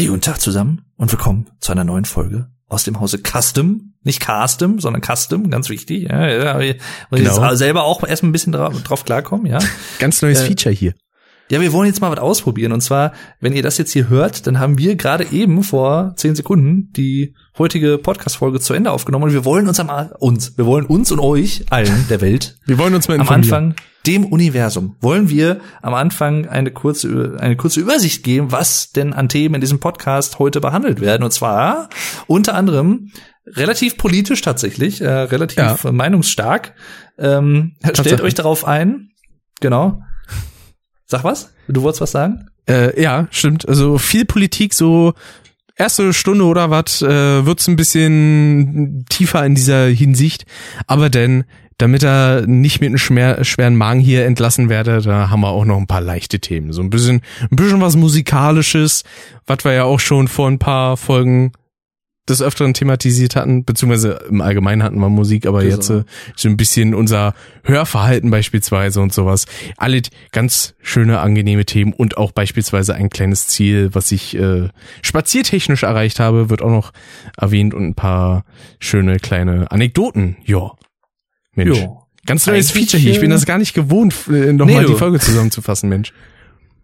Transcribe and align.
Hey, 0.00 0.06
guten 0.06 0.22
Tag 0.22 0.40
zusammen 0.40 0.86
und 0.96 1.12
willkommen 1.12 1.50
zu 1.60 1.72
einer 1.72 1.84
neuen 1.84 2.06
Folge 2.06 2.48
aus 2.68 2.84
dem 2.84 3.00
Hause 3.00 3.18
Custom. 3.18 3.92
Nicht 4.02 4.24
Custom, 4.24 4.80
sondern 4.80 5.02
Custom, 5.02 5.50
ganz 5.50 5.68
wichtig. 5.68 6.08
Ja, 6.08 6.26
ja, 6.26 6.74
muss 7.10 7.20
genau. 7.20 7.54
selber 7.54 7.84
auch 7.84 8.02
erstmal 8.02 8.30
ein 8.30 8.32
bisschen 8.32 8.54
drauf, 8.54 8.82
drauf 8.82 9.04
klarkommen, 9.04 9.44
ja. 9.44 9.58
Ganz 9.98 10.22
neues 10.22 10.40
äh, 10.40 10.46
Feature 10.46 10.74
hier. 10.74 10.94
Ja, 11.50 11.60
wir 11.60 11.72
wollen 11.72 11.88
jetzt 11.88 12.00
mal 12.00 12.12
was 12.12 12.20
ausprobieren. 12.20 12.70
Und 12.70 12.80
zwar, 12.80 13.12
wenn 13.40 13.52
ihr 13.52 13.62
das 13.62 13.76
jetzt 13.76 13.92
hier 13.92 14.08
hört, 14.08 14.46
dann 14.46 14.60
haben 14.60 14.78
wir 14.78 14.94
gerade 14.94 15.26
eben 15.32 15.64
vor 15.64 16.14
zehn 16.16 16.36
Sekunden 16.36 16.92
die 16.92 17.34
heutige 17.58 17.98
Podcast-Folge 17.98 18.60
zu 18.60 18.72
Ende 18.72 18.92
aufgenommen. 18.92 19.24
Und 19.24 19.32
wir 19.32 19.44
wollen 19.44 19.66
uns 19.66 19.80
am 19.80 19.90
uns, 20.20 20.56
wir 20.56 20.64
wollen 20.64 20.86
uns 20.86 21.10
und 21.10 21.18
euch 21.18 21.64
allen 21.70 22.06
der 22.08 22.20
Welt. 22.20 22.56
Wir 22.66 22.78
wollen 22.78 22.94
uns 22.94 23.08
mal 23.08 23.14
informieren. 23.14 23.52
Am 23.52 23.64
Anfang 23.64 23.74
dem 24.06 24.26
Universum 24.26 24.96
wollen 25.00 25.28
wir 25.28 25.60
am 25.82 25.92
Anfang 25.92 26.46
eine 26.46 26.70
kurze 26.70 27.36
eine 27.40 27.56
kurze 27.56 27.80
Übersicht 27.80 28.22
geben, 28.22 28.52
was 28.52 28.92
denn 28.92 29.12
an 29.12 29.28
Themen 29.28 29.56
in 29.56 29.60
diesem 29.60 29.80
Podcast 29.80 30.38
heute 30.38 30.60
behandelt 30.60 31.00
werden. 31.00 31.24
Und 31.24 31.32
zwar 31.32 31.88
unter 32.28 32.54
anderem 32.54 33.10
relativ 33.44 33.96
politisch 33.96 34.40
tatsächlich, 34.40 35.00
äh, 35.00 35.08
relativ 35.08 35.84
ja. 35.84 35.92
meinungsstark. 35.92 36.74
Ähm, 37.18 37.74
stellt 37.92 38.20
euch 38.20 38.34
darauf 38.34 38.64
ein. 38.64 39.10
Genau. 39.60 40.00
Sag 41.10 41.24
was? 41.24 41.52
Du 41.66 41.82
wolltest 41.82 42.02
was 42.02 42.12
sagen? 42.12 42.46
Äh, 42.68 43.00
ja, 43.00 43.26
stimmt. 43.32 43.68
Also 43.68 43.98
viel 43.98 44.24
Politik, 44.24 44.74
so 44.74 45.14
erste 45.74 46.12
Stunde 46.12 46.44
oder 46.44 46.70
was, 46.70 47.02
äh, 47.02 47.44
wird's 47.44 47.66
ein 47.66 47.74
bisschen 47.74 49.06
tiefer 49.08 49.44
in 49.44 49.56
dieser 49.56 49.86
Hinsicht. 49.86 50.46
Aber 50.86 51.10
denn, 51.10 51.42
damit 51.78 52.04
er 52.04 52.46
nicht 52.46 52.80
mit 52.80 52.90
einem 52.90 52.98
schwer, 52.98 53.44
schweren 53.44 53.74
Magen 53.74 53.98
hier 53.98 54.24
entlassen 54.24 54.68
werde, 54.68 55.00
da 55.00 55.30
haben 55.30 55.40
wir 55.40 55.48
auch 55.48 55.64
noch 55.64 55.78
ein 55.78 55.88
paar 55.88 56.00
leichte 56.00 56.38
Themen. 56.38 56.72
So 56.72 56.80
ein 56.80 56.90
bisschen, 56.90 57.22
ein 57.50 57.56
bisschen 57.56 57.80
was 57.80 57.96
Musikalisches, 57.96 59.02
was 59.48 59.64
wir 59.64 59.72
ja 59.72 59.84
auch 59.84 59.98
schon 59.98 60.28
vor 60.28 60.48
ein 60.48 60.60
paar 60.60 60.96
Folgen 60.96 61.50
des 62.28 62.42
Öfteren 62.42 62.74
thematisiert 62.74 63.34
hatten, 63.34 63.64
beziehungsweise 63.64 64.20
im 64.28 64.40
Allgemeinen 64.40 64.82
hatten 64.82 65.00
wir 65.00 65.08
Musik, 65.08 65.46
aber 65.46 65.62
genau. 65.62 65.74
jetzt 65.74 65.90
äh, 65.90 66.04
so 66.36 66.48
ein 66.48 66.56
bisschen 66.56 66.94
unser 66.94 67.34
Hörverhalten 67.64 68.30
beispielsweise 68.30 69.00
und 69.00 69.12
sowas. 69.12 69.46
Alle 69.76 70.02
ganz 70.30 70.74
schöne, 70.80 71.20
angenehme 71.20 71.64
Themen 71.64 71.92
und 71.92 72.16
auch 72.16 72.32
beispielsweise 72.32 72.94
ein 72.94 73.10
kleines 73.10 73.48
Ziel, 73.48 73.90
was 73.92 74.12
ich 74.12 74.36
äh, 74.36 74.68
spaziertechnisch 75.02 75.82
erreicht 75.82 76.20
habe, 76.20 76.50
wird 76.50 76.62
auch 76.62 76.70
noch 76.70 76.92
erwähnt 77.36 77.74
und 77.74 77.84
ein 77.84 77.94
paar 77.94 78.44
schöne 78.78 79.18
kleine 79.18 79.70
Anekdoten. 79.70 80.36
Ja, 80.44 80.72
Mensch. 81.54 81.78
Jo. 81.78 81.96
Ganz 82.26 82.46
neues 82.46 82.70
Feature 82.70 83.00
hier. 83.00 83.12
Ich 83.12 83.20
bin 83.20 83.30
das 83.30 83.46
gar 83.46 83.58
nicht 83.58 83.74
gewohnt, 83.74 84.14
äh, 84.28 84.52
nochmal 84.52 84.82
nee, 84.82 84.88
die 84.88 84.94
Folge 84.94 85.18
zusammenzufassen, 85.18 85.88
Mensch. 85.88 86.12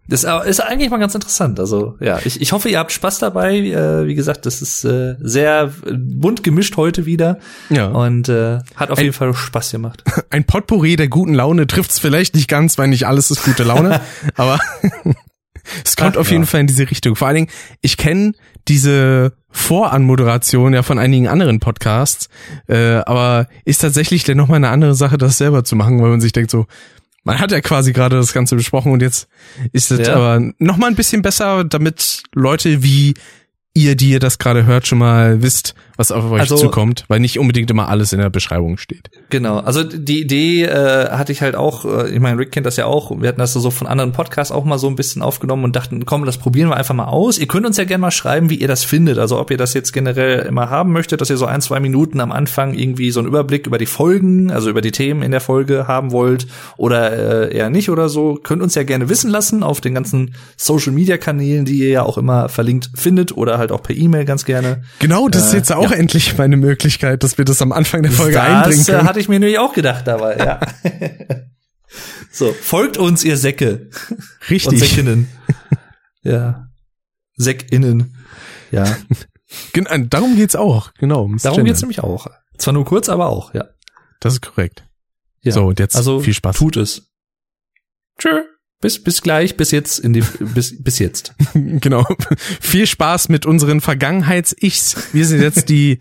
Das 0.07 0.23
ist 0.23 0.59
eigentlich 0.61 0.89
mal 0.89 0.99
ganz 0.99 1.15
interessant. 1.15 1.59
Also 1.59 1.97
ja, 1.99 2.19
ich, 2.23 2.41
ich 2.41 2.51
hoffe, 2.53 2.69
ihr 2.69 2.79
habt 2.79 2.91
Spaß 2.91 3.19
dabei. 3.19 3.57
Äh, 3.57 4.07
wie 4.07 4.15
gesagt, 4.15 4.45
das 4.45 4.61
ist 4.61 4.85
äh, 4.85 5.15
sehr 5.19 5.73
bunt 5.85 6.43
gemischt 6.43 6.77
heute 6.77 7.05
wieder. 7.05 7.39
Ja. 7.69 7.87
Und 7.87 8.29
äh, 8.29 8.59
hat 8.75 8.89
auf 8.89 8.97
ein, 8.97 9.05
jeden 9.05 9.13
Fall 9.13 9.33
Spaß 9.33 9.71
gemacht. 9.71 10.03
Ein 10.29 10.45
Potpourri 10.45 10.95
der 10.95 11.09
guten 11.09 11.33
Laune 11.33 11.67
trifft's 11.67 11.99
vielleicht 11.99 12.35
nicht 12.35 12.47
ganz, 12.47 12.77
weil 12.77 12.87
nicht 12.87 13.05
alles 13.05 13.31
ist 13.31 13.43
gute 13.43 13.63
Laune. 13.63 13.99
aber 14.35 14.59
es 15.83 15.95
kommt 15.97 16.15
Ach, 16.15 16.21
auf 16.21 16.31
jeden 16.31 16.45
Fall 16.45 16.61
in 16.61 16.67
diese 16.67 16.89
Richtung. 16.89 17.15
Vor 17.15 17.27
allen 17.27 17.35
Dingen, 17.35 17.49
ich 17.81 17.97
kenne 17.97 18.33
diese 18.67 19.33
Voranmoderation 19.49 20.73
ja 20.73 20.83
von 20.83 20.99
einigen 20.99 21.27
anderen 21.27 21.59
Podcasts, 21.59 22.29
äh, 22.67 22.97
aber 23.05 23.47
ist 23.65 23.81
tatsächlich 23.81 24.23
dann 24.23 24.37
nochmal 24.37 24.57
eine 24.57 24.69
andere 24.69 24.95
Sache, 24.95 25.17
das 25.17 25.37
selber 25.37 25.63
zu 25.63 25.75
machen, 25.75 26.01
weil 26.01 26.09
man 26.09 26.21
sich 26.21 26.31
denkt 26.31 26.51
so, 26.51 26.67
man 27.27 27.39
hat 27.39 27.51
ja 27.51 27.59
quasi 27.59 27.91
gerade 27.91 28.15
das 28.15 28.31
Ganze 28.31 28.55
besprochen 28.55 28.93
und 28.93 29.01
jetzt 29.01 29.27
ist 29.73 29.91
es 29.91 30.07
ja. 30.07 30.15
aber 30.15 30.41
noch 30.59 30.77
mal 30.77 30.87
ein 30.87 30.95
bisschen 30.95 31.21
besser, 31.21 31.65
damit 31.65 32.23
Leute 32.33 32.83
wie 32.83 33.15
ihr, 33.77 33.95
die 33.95 34.09
ihr 34.09 34.19
das 34.19 34.39
gerade 34.39 34.65
hört, 34.65 34.87
schon 34.87 34.97
mal 34.97 35.41
wisst, 35.43 35.75
was 35.97 36.11
auf 36.11 36.29
euch 36.31 36.41
also, 36.41 36.55
zukommt, 36.55 37.05
weil 37.07 37.19
nicht 37.19 37.39
unbedingt 37.39 37.69
immer 37.71 37.89
alles 37.89 38.13
in 38.13 38.19
der 38.19 38.29
Beschreibung 38.29 38.77
steht. 38.77 39.09
Genau, 39.29 39.57
also 39.57 39.83
die 39.83 40.21
Idee 40.21 40.63
äh, 40.63 41.09
hatte 41.09 41.31
ich 41.31 41.41
halt 41.41 41.55
auch, 41.55 41.85
äh, 41.85 42.09
ich 42.09 42.19
meine, 42.19 42.37
Rick 42.37 42.51
kennt 42.51 42.65
das 42.65 42.77
ja 42.77 42.85
auch, 42.85 43.11
wir 43.19 43.27
hatten 43.27 43.39
das 43.39 43.53
so 43.53 43.71
von 43.71 43.87
anderen 43.87 44.11
Podcasts 44.11 44.51
auch 44.51 44.63
mal 44.63 44.77
so 44.77 44.87
ein 44.87 44.95
bisschen 44.95 45.21
aufgenommen 45.21 45.63
und 45.63 45.75
dachten, 45.75 46.05
komm, 46.05 46.25
das 46.25 46.37
probieren 46.37 46.69
wir 46.69 46.77
einfach 46.77 46.93
mal 46.93 47.05
aus. 47.05 47.39
Ihr 47.39 47.47
könnt 47.47 47.65
uns 47.65 47.77
ja 47.77 47.83
gerne 47.83 48.01
mal 48.01 48.11
schreiben, 48.11 48.49
wie 48.49 48.55
ihr 48.55 48.67
das 48.67 48.83
findet, 48.83 49.17
also 49.17 49.39
ob 49.39 49.49
ihr 49.49 49.57
das 49.57 49.73
jetzt 49.73 49.91
generell 49.91 50.39
immer 50.39 50.69
haben 50.69 50.91
möchtet, 50.91 51.19
dass 51.21 51.29
ihr 51.29 51.37
so 51.37 51.45
ein, 51.45 51.61
zwei 51.61 51.79
Minuten 51.79 52.19
am 52.19 52.31
Anfang 52.31 52.75
irgendwie 52.75 53.09
so 53.09 53.19
einen 53.19 53.27
Überblick 53.27 53.65
über 53.65 53.79
die 53.79 53.87
Folgen, 53.87 54.51
also 54.51 54.69
über 54.69 54.81
die 54.81 54.91
Themen 54.91 55.23
in 55.23 55.31
der 55.31 55.41
Folge 55.41 55.87
haben 55.87 56.11
wollt 56.11 56.47
oder 56.77 57.47
äh, 57.49 57.55
eher 57.55 57.71
nicht 57.71 57.89
oder 57.89 58.07
so, 58.07 58.39
könnt 58.41 58.61
uns 58.61 58.75
ja 58.75 58.83
gerne 58.83 59.09
wissen 59.09 59.31
lassen 59.31 59.63
auf 59.63 59.81
den 59.81 59.95
ganzen 59.95 60.35
Social-Media-Kanälen, 60.57 61.65
die 61.65 61.79
ihr 61.79 61.89
ja 61.89 62.03
auch 62.03 62.19
immer 62.19 62.49
verlinkt 62.49 62.91
findet 62.93 63.35
oder 63.35 63.57
halt 63.57 63.66
auch 63.71 63.83
per 63.83 63.95
E-Mail 63.95 64.25
ganz 64.25 64.45
gerne. 64.45 64.83
Genau, 64.99 65.27
das 65.29 65.47
ist 65.47 65.53
äh, 65.53 65.57
jetzt 65.57 65.71
auch 65.71 65.91
ja. 65.91 65.97
endlich 65.97 66.37
meine 66.37 66.57
Möglichkeit, 66.57 67.23
dass 67.23 67.37
wir 67.37 67.45
das 67.45 67.61
am 67.61 67.71
Anfang 67.71 68.03
der 68.03 68.11
Folge 68.11 68.33
das, 68.33 68.43
einbringen 68.43 68.85
können. 68.85 68.97
Das 68.99 69.07
hatte 69.07 69.19
ich 69.19 69.29
mir 69.29 69.39
nämlich 69.39 69.59
auch 69.59 69.73
gedacht 69.73 70.07
dabei, 70.07 70.37
ja. 70.37 70.59
so, 72.31 72.53
folgt 72.53 72.97
uns, 72.97 73.23
ihr 73.23 73.37
Säcke. 73.37 73.89
Richtig. 74.49 74.73
Und 74.73 74.77
Säckinnen. 74.79 75.27
ja. 76.23 76.67
Säckinnen. 77.35 78.15
Ja. 78.71 78.97
Genau, 79.73 79.97
darum 80.09 80.35
geht's 80.35 80.55
auch, 80.55 80.93
genau. 80.95 81.29
Darum 81.41 81.63
geht's 81.63 81.81
nämlich 81.81 82.01
auch. 82.01 82.27
Zwar 82.57 82.73
nur 82.73 82.85
kurz, 82.85 83.09
aber 83.09 83.27
auch, 83.27 83.53
ja. 83.53 83.65
Das 84.19 84.33
ist 84.33 84.41
korrekt. 84.41 84.83
Ja. 85.41 85.53
So, 85.53 85.65
und 85.65 85.79
jetzt 85.79 85.95
also, 85.95 86.19
viel 86.19 86.33
Spaß. 86.33 86.57
Tut 86.57 86.77
es. 86.77 87.11
Tschö. 88.19 88.43
Bis, 88.79 89.03
bis 89.03 89.23
gleich, 89.23 89.57
bis 89.57 89.71
jetzt, 89.71 89.97
in 89.97 90.13
die, 90.13 90.21
bis, 90.21 90.83
bis 90.83 90.99
jetzt. 90.99 91.33
genau. 91.53 92.05
Viel 92.61 92.85
Spaß 92.85 93.29
mit 93.29 93.47
unseren 93.47 93.81
Vergangenheits-Ichs. 93.81 95.13
Wir 95.13 95.25
sind 95.25 95.41
jetzt 95.41 95.69
die, 95.69 95.99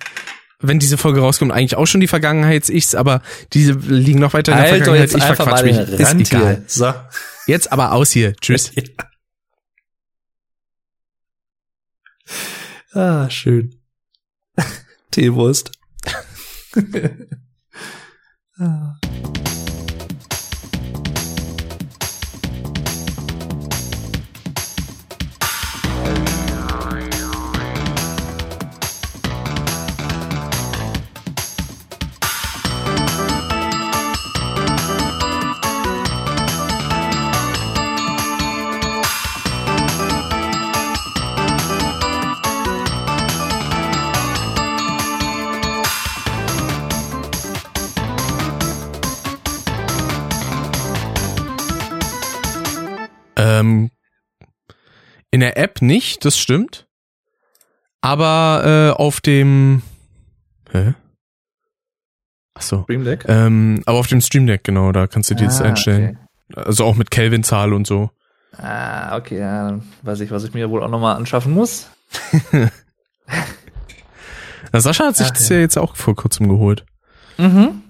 wenn 0.61 0.79
diese 0.79 0.99
Folge 0.99 1.21
rauskommt, 1.21 1.53
eigentlich 1.53 1.77
auch 1.77 1.87
schon 1.87 2.03
die 2.03 2.07
Vergangenheits-Ichs, 2.07 2.95
aber 2.95 3.23
diese 3.55 3.73
liegen 3.73 4.21
noch 4.21 4.35
weiter 4.35 4.53
in 4.53 4.59
der 4.59 4.67
Alter, 4.67 4.77
Vergangenheit. 4.77 5.11
Jetzt 5.11 5.17
ich 5.17 5.25
verquatsch 5.25 5.65
mich. 5.65 5.79
Ist 5.79 6.33
egal. 6.33 6.65
So. 6.67 6.93
Jetzt 7.47 7.73
aber 7.73 7.93
aus 7.93 8.11
hier. 8.11 8.37
Tschüss. 8.37 8.73
ah, 12.93 13.31
schön. 13.31 13.81
Teewurst. 15.11 15.73
ah. 18.59 18.96
In 55.37 55.41
der 55.41 55.59
App 55.59 55.83
nicht, 55.83 56.25
das 56.25 56.39
stimmt. 56.39 56.87
Aber 58.01 58.95
äh, 58.97 58.99
auf 58.99 59.21
dem 59.21 59.83
Hä? 60.73 60.95
Ach 62.55 62.63
so. 62.63 62.85
Stream 62.85 63.05
Deck? 63.05 63.27
Ähm, 63.29 63.83
aber 63.85 63.99
auf 63.99 64.07
dem 64.07 64.23
Stream 64.23 64.47
Deck, 64.47 64.65
genau, 64.65 64.93
da 64.93 65.07
kannst 65.07 65.31
du 65.31 65.35
dir 65.35 65.45
ah, 65.45 65.49
das 65.49 65.61
einstellen. 65.61 66.19
Okay. 66.51 66.63
Also 66.65 66.85
auch 66.85 66.97
mit 66.97 67.11
Kelvin-Zahl 67.11 67.75
und 67.75 67.87
so. 67.87 68.09
Ah, 68.57 69.19
okay, 69.19 69.39
ja, 69.39 69.69
dann 69.69 69.83
weiß 70.03 70.21
ich, 70.21 70.31
was 70.31 70.45
ich 70.45 70.55
mir 70.55 70.71
wohl 70.71 70.83
auch 70.83 70.89
nochmal 70.89 71.17
anschaffen 71.17 71.53
muss. 71.53 71.91
Na, 74.73 74.81
Sascha 74.81 75.09
hat 75.09 75.17
sich 75.17 75.27
Ach, 75.27 75.33
das 75.33 75.51
ja. 75.51 75.57
ja 75.57 75.63
jetzt 75.63 75.77
auch 75.77 75.97
vor 75.97 76.17
kurzem 76.17 76.49
geholt. 76.49 76.87
Mhm. 77.37 77.83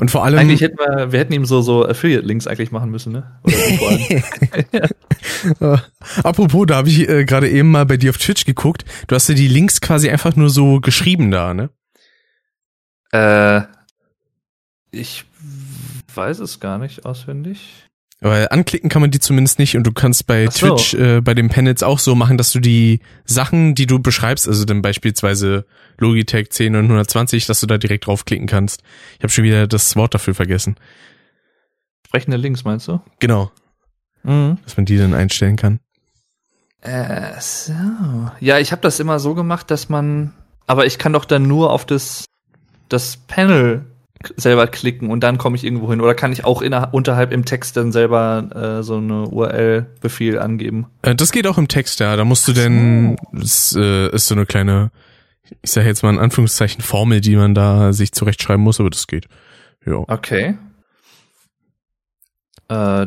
Und 0.00 0.10
vor 0.10 0.24
allem. 0.24 0.38
Eigentlich 0.38 0.62
hätten 0.62 0.78
wir, 0.78 1.12
wir 1.12 1.18
hätten 1.18 1.34
ihm 1.34 1.44
so, 1.44 1.60
so 1.60 1.86
Affiliate-Links 1.86 2.46
eigentlich 2.46 2.72
machen 2.72 2.90
müssen, 2.90 3.12
ne? 3.12 3.38
Ja. 5.60 5.82
Apropos, 6.24 6.66
da 6.66 6.76
habe 6.76 6.88
ich 6.88 7.06
äh, 7.06 7.26
gerade 7.26 7.50
eben 7.50 7.70
mal 7.70 7.84
bei 7.84 7.98
dir 7.98 8.08
auf 8.08 8.16
Twitch 8.16 8.46
geguckt. 8.46 8.86
Du 9.08 9.14
hast 9.14 9.28
ja 9.28 9.34
die 9.34 9.46
Links 9.46 9.82
quasi 9.82 10.08
einfach 10.08 10.36
nur 10.36 10.48
so 10.48 10.80
geschrieben 10.80 11.30
da, 11.30 11.52
ne? 11.52 11.68
Äh, 13.12 13.60
ich 14.90 15.26
weiß 16.14 16.38
es 16.38 16.60
gar 16.60 16.78
nicht 16.78 17.04
auswendig. 17.04 17.89
Weil 18.22 18.48
anklicken 18.50 18.90
kann 18.90 19.00
man 19.00 19.10
die 19.10 19.18
zumindest 19.18 19.58
nicht 19.58 19.76
und 19.76 19.86
du 19.86 19.92
kannst 19.92 20.26
bei 20.26 20.46
so. 20.46 20.76
Twitch 20.76 20.92
äh, 20.94 21.22
bei 21.22 21.32
den 21.32 21.48
Panels 21.48 21.82
auch 21.82 21.98
so 21.98 22.14
machen, 22.14 22.36
dass 22.36 22.52
du 22.52 22.60
die 22.60 23.00
Sachen, 23.24 23.74
die 23.74 23.86
du 23.86 23.98
beschreibst, 23.98 24.46
also 24.46 24.66
dann 24.66 24.82
beispielsweise 24.82 25.64
Logitech 25.96 26.50
10920, 26.50 27.46
dass 27.46 27.60
du 27.60 27.66
da 27.66 27.78
direkt 27.78 28.06
draufklicken 28.06 28.46
kannst. 28.46 28.82
Ich 29.16 29.22
habe 29.22 29.30
schon 29.30 29.44
wieder 29.44 29.66
das 29.66 29.96
Wort 29.96 30.12
dafür 30.12 30.34
vergessen. 30.34 30.76
Sprechende 32.06 32.36
Links 32.36 32.64
meinst 32.64 32.88
du? 32.88 33.00
Genau. 33.20 33.50
Mhm. 34.22 34.58
Dass 34.64 34.76
man 34.76 34.84
die 34.84 34.98
dann 34.98 35.14
einstellen 35.14 35.56
kann. 35.56 35.80
Äh, 36.82 37.40
so. 37.40 37.72
Ja, 38.40 38.58
ich 38.58 38.72
habe 38.72 38.82
das 38.82 39.00
immer 39.00 39.18
so 39.18 39.34
gemacht, 39.34 39.70
dass 39.70 39.88
man, 39.88 40.34
aber 40.66 40.84
ich 40.84 40.98
kann 40.98 41.14
doch 41.14 41.24
dann 41.24 41.46
nur 41.46 41.70
auf 41.72 41.86
das 41.86 42.26
das 42.90 43.16
Panel 43.16 43.86
selber 44.36 44.66
klicken 44.66 45.10
und 45.10 45.20
dann 45.20 45.38
komme 45.38 45.56
ich 45.56 45.64
irgendwo 45.64 45.90
hin. 45.90 46.00
Oder 46.00 46.14
kann 46.14 46.32
ich 46.32 46.44
auch 46.44 46.62
inner, 46.62 46.92
unterhalb 46.92 47.32
im 47.32 47.44
Text 47.44 47.76
dann 47.76 47.92
selber 47.92 48.78
äh, 48.80 48.82
so 48.82 48.96
eine 48.96 49.28
URL-Befehl 49.28 50.38
angeben? 50.38 50.86
Äh, 51.02 51.14
das 51.14 51.32
geht 51.32 51.46
auch 51.46 51.58
im 51.58 51.68
Text, 51.68 52.00
ja. 52.00 52.16
Da 52.16 52.24
musst 52.24 52.46
du 52.46 52.52
denn, 52.52 53.16
das 53.32 53.74
äh, 53.76 54.08
ist 54.10 54.26
so 54.26 54.34
eine 54.34 54.46
kleine, 54.46 54.90
ich 55.62 55.70
sage 55.70 55.86
jetzt 55.86 56.02
mal 56.02 56.10
in 56.10 56.18
Anführungszeichen 56.18 56.82
Formel, 56.82 57.20
die 57.20 57.36
man 57.36 57.54
da 57.54 57.92
sich 57.92 58.12
zurechtschreiben 58.12 58.62
muss, 58.62 58.80
aber 58.80 58.90
das 58.90 59.06
geht. 59.06 59.26
Ja. 59.86 60.04
Okay. 60.06 60.58
Äh, 62.68 63.06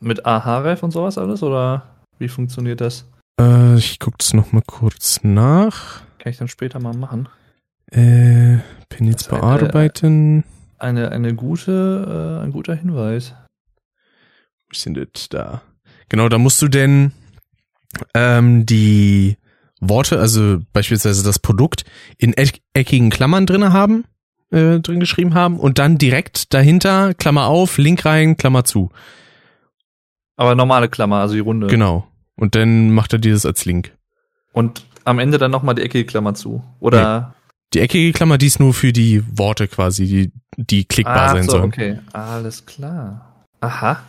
mit 0.00 0.26
AHREF 0.26 0.82
und 0.82 0.90
sowas 0.90 1.16
alles 1.16 1.42
oder 1.42 1.82
wie 2.18 2.28
funktioniert 2.28 2.80
das? 2.80 3.06
Äh, 3.40 3.76
ich 3.76 3.98
guck 3.98 4.18
das 4.18 4.34
noch 4.34 4.52
mal 4.52 4.62
kurz 4.66 5.20
nach. 5.22 6.02
Kann 6.18 6.30
ich 6.30 6.38
dann 6.38 6.48
später 6.48 6.78
mal 6.78 6.94
machen. 6.94 7.28
Äh, 7.90 8.58
Das 8.98 9.28
eine- 9.30 9.40
bearbeiten. 9.40 10.44
Eine, 10.78 11.12
eine 11.12 11.34
gute, 11.34 12.38
äh, 12.40 12.44
ein 12.44 12.52
guter 12.52 12.74
Hinweis. 12.74 13.34
Wo 14.68 14.74
sind 14.74 14.96
das 14.96 15.28
da? 15.28 15.62
Genau, 16.08 16.28
da 16.28 16.38
musst 16.38 16.60
du 16.60 16.68
denn 16.68 17.12
ähm, 18.14 18.66
die 18.66 19.36
Worte, 19.80 20.18
also 20.18 20.58
beispielsweise 20.72 21.22
das 21.24 21.38
Produkt, 21.38 21.84
in 22.18 22.32
eck 22.34 22.60
eckigen 22.72 23.10
Klammern 23.10 23.46
drinne 23.46 23.72
haben, 23.72 24.04
äh, 24.50 24.80
drin 24.80 25.00
geschrieben 25.00 25.34
haben 25.34 25.58
und 25.58 25.78
dann 25.78 25.98
direkt 25.98 26.52
dahinter, 26.52 27.14
Klammer 27.14 27.46
auf, 27.46 27.78
Link 27.78 28.04
rein, 28.04 28.36
Klammer 28.36 28.64
zu. 28.64 28.90
Aber 30.36 30.54
normale 30.54 30.88
Klammer, 30.88 31.16
also 31.20 31.34
die 31.34 31.40
runde. 31.40 31.66
Genau. 31.68 32.06
Und 32.36 32.54
dann 32.54 32.90
macht 32.90 33.12
er 33.12 33.18
dir 33.18 33.32
das 33.32 33.46
als 33.46 33.64
Link. 33.64 33.96
Und 34.52 34.84
am 35.04 35.18
Ende 35.18 35.38
dann 35.38 35.50
nochmal 35.50 35.74
die 35.74 35.82
eckige 35.82 36.06
Klammer 36.06 36.34
zu. 36.34 36.64
Oder 36.80 37.34
Die 37.74 37.80
eckige 37.80 38.12
Klammer, 38.12 38.38
die 38.38 38.46
ist 38.46 38.60
nur 38.60 38.74
für 38.74 38.92
die 38.92 39.22
Worte 39.38 39.66
quasi, 39.68 40.06
die, 40.06 40.32
die 40.56 40.84
klickbar 40.84 41.30
Ah, 41.30 41.32
sein 41.32 41.44
so, 41.44 41.52
sollen. 41.52 41.64
okay. 41.64 41.98
Alles 42.12 42.66
klar. 42.66 43.46
Aha. 43.60 44.02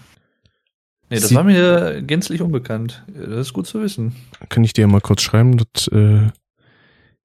Nee, 1.09 1.19
das 1.19 1.29
Sie- 1.29 1.35
war 1.35 1.43
mir 1.43 2.01
gänzlich 2.01 2.41
unbekannt. 2.41 3.05
Das 3.07 3.47
ist 3.47 3.53
gut 3.53 3.67
zu 3.67 3.81
wissen. 3.81 4.15
Kann 4.49 4.63
ich 4.63 4.73
dir 4.73 4.87
mal 4.87 4.99
kurz 5.01 5.21
schreiben. 5.21 5.57
Das 5.73 5.87
äh, 5.89 6.29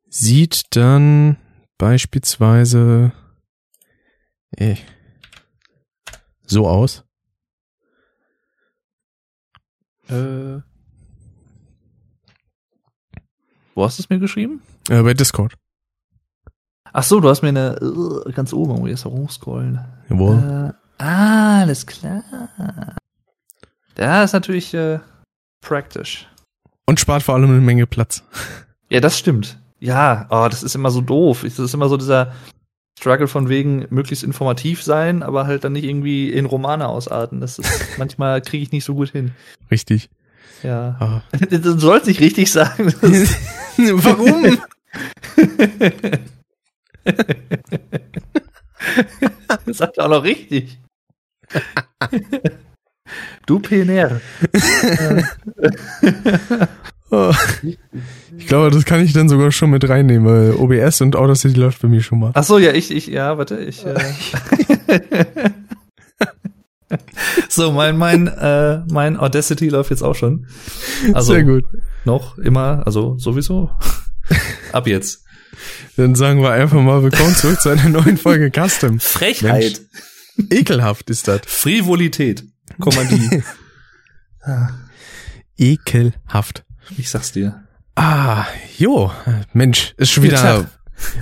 sieht 0.09 0.77
dann 0.77 1.37
beispielsweise 1.79 3.13
äh, 4.57 4.77
so 6.47 6.69
aus. 6.69 7.05
Äh, 10.09 10.61
wo 13.75 13.85
hast 13.85 13.99
du 13.99 14.03
es 14.03 14.09
mir 14.09 14.19
geschrieben? 14.19 14.63
Äh, 14.89 15.03
bei 15.03 15.15
Discord. 15.15 15.55
Ach 16.93 17.03
so, 17.03 17.21
du 17.21 17.29
hast 17.29 17.43
mir 17.43 17.49
eine 17.49 17.77
äh, 18.27 18.33
ganz 18.33 18.53
oben, 18.53 18.81
wo 18.81 18.87
jetzt 18.87 19.05
hochscrollen. 19.05 19.81
Jawohl. 20.09 20.75
Äh, 20.99 21.03
ah, 21.03 21.61
alles 21.61 21.87
klar. 21.87 22.23
Das 23.95 24.27
ist 24.27 24.33
natürlich 24.33 24.75
äh, 24.75 25.01
praktisch. 25.61 26.29
Und 26.87 27.01
spart 27.01 27.23
vor 27.23 27.35
allem 27.35 27.51
eine 27.51 27.61
Menge 27.61 27.87
Platz. 27.87 28.23
Ja, 28.91 29.01
das 29.01 29.19
stimmt. 29.19 29.59
Ja, 29.81 30.27
oh, 30.31 30.47
das 30.49 30.63
ist 30.63 30.75
immer 30.75 30.91
so 30.91 31.03
doof. 31.03 31.43
Das 31.43 31.59
ist 31.59 31.75
immer 31.75 31.91
so 31.91 31.99
dieser 31.99 32.33
Struggle 32.99 33.29
von 33.29 33.51
wegen 33.51 33.87
möglichst 33.91 34.25
informativ 34.25 34.83
sein, 34.83 35.23
aber 35.23 35.47
halt 35.47 35.63
dann 35.63 35.75
nicht 35.75 35.85
irgendwie 35.85 36.31
in 36.31 36.47
Romane 36.47 36.89
ausarten. 36.89 37.41
Das 37.41 37.59
ist 37.59 37.71
manchmal 37.99 38.41
kriege 38.41 38.63
ich 38.63 38.73
nicht 38.73 38.85
so 38.85 38.95
gut 38.95 39.11
hin. 39.11 39.33
Richtig. 39.71 40.09
Ja. 40.63 40.97
Ah. 40.99 41.23
Du 41.51 41.79
sollst 41.79 42.07
nicht 42.07 42.21
richtig 42.21 42.51
sagen. 42.51 42.93
Das 49.67 49.79
sagt 49.79 49.99
er 49.99 50.05
auch 50.05 50.11
noch 50.11 50.25
richtig. 50.25 50.79
Du 53.47 53.59
PNR. 53.61 54.21
Ich 58.37 58.47
glaube, 58.47 58.71
das 58.71 58.85
kann 58.85 59.03
ich 59.03 59.15
dann 59.15 59.31
sogar 59.31 59.51
schon 59.51 59.71
mit 59.71 59.89
reinnehmen, 59.89 60.27
weil 60.27 60.53
OBS 60.53 61.01
und 61.01 61.17
Audacity 61.17 61.59
läuft 61.59 61.81
bei 61.81 61.89
mir 61.89 62.03
schon 62.03 62.19
mal. 62.19 62.33
Ach 62.35 62.45
so, 62.45 62.59
ja, 62.59 62.73
ich, 62.73 62.91
ich, 62.91 63.07
ja, 63.07 63.39
warte, 63.39 63.57
ich. 63.57 63.83
Äh. 63.87 63.99
so, 67.49 67.73
mein, 67.73 67.97
mein, 67.97 68.27
äh, 68.27 68.81
mein 68.93 69.17
Audacity 69.17 69.71
läuft 69.71 69.91
jetzt 69.91 70.03
auch 70.03 70.15
schon. 70.15 70.47
Also 71.15 71.33
Sehr 71.33 71.45
gut. 71.45 71.65
noch 72.05 72.37
immer, 72.37 72.83
also 72.85 73.17
sowieso. 73.17 73.71
Ab 74.73 74.87
jetzt. 74.87 75.25
Dann 75.97 76.15
sagen 76.15 76.43
wir 76.43 76.51
einfach 76.53 76.81
mal 76.81 77.03
willkommen 77.03 77.35
zurück 77.35 77.61
zu 77.61 77.69
einer 77.71 77.89
neuen 77.89 78.17
Folge 78.17 78.51
Custom. 78.51 79.01
Frechheit, 79.01 79.81
Ekelhaft 80.51 81.11
ist 81.11 81.27
das. 81.29 81.41
Frivolität, 81.47 82.45
Kommandie. 82.81 83.43
Ekelhaft. 85.57 86.65
ich 86.97 87.11
sag's 87.11 87.33
dir. 87.33 87.65
Ah, 87.97 88.47
jo, 88.77 89.13
Mensch, 89.53 89.95
ist 89.97 90.11
schon 90.13 90.23
wieder, 90.23 90.71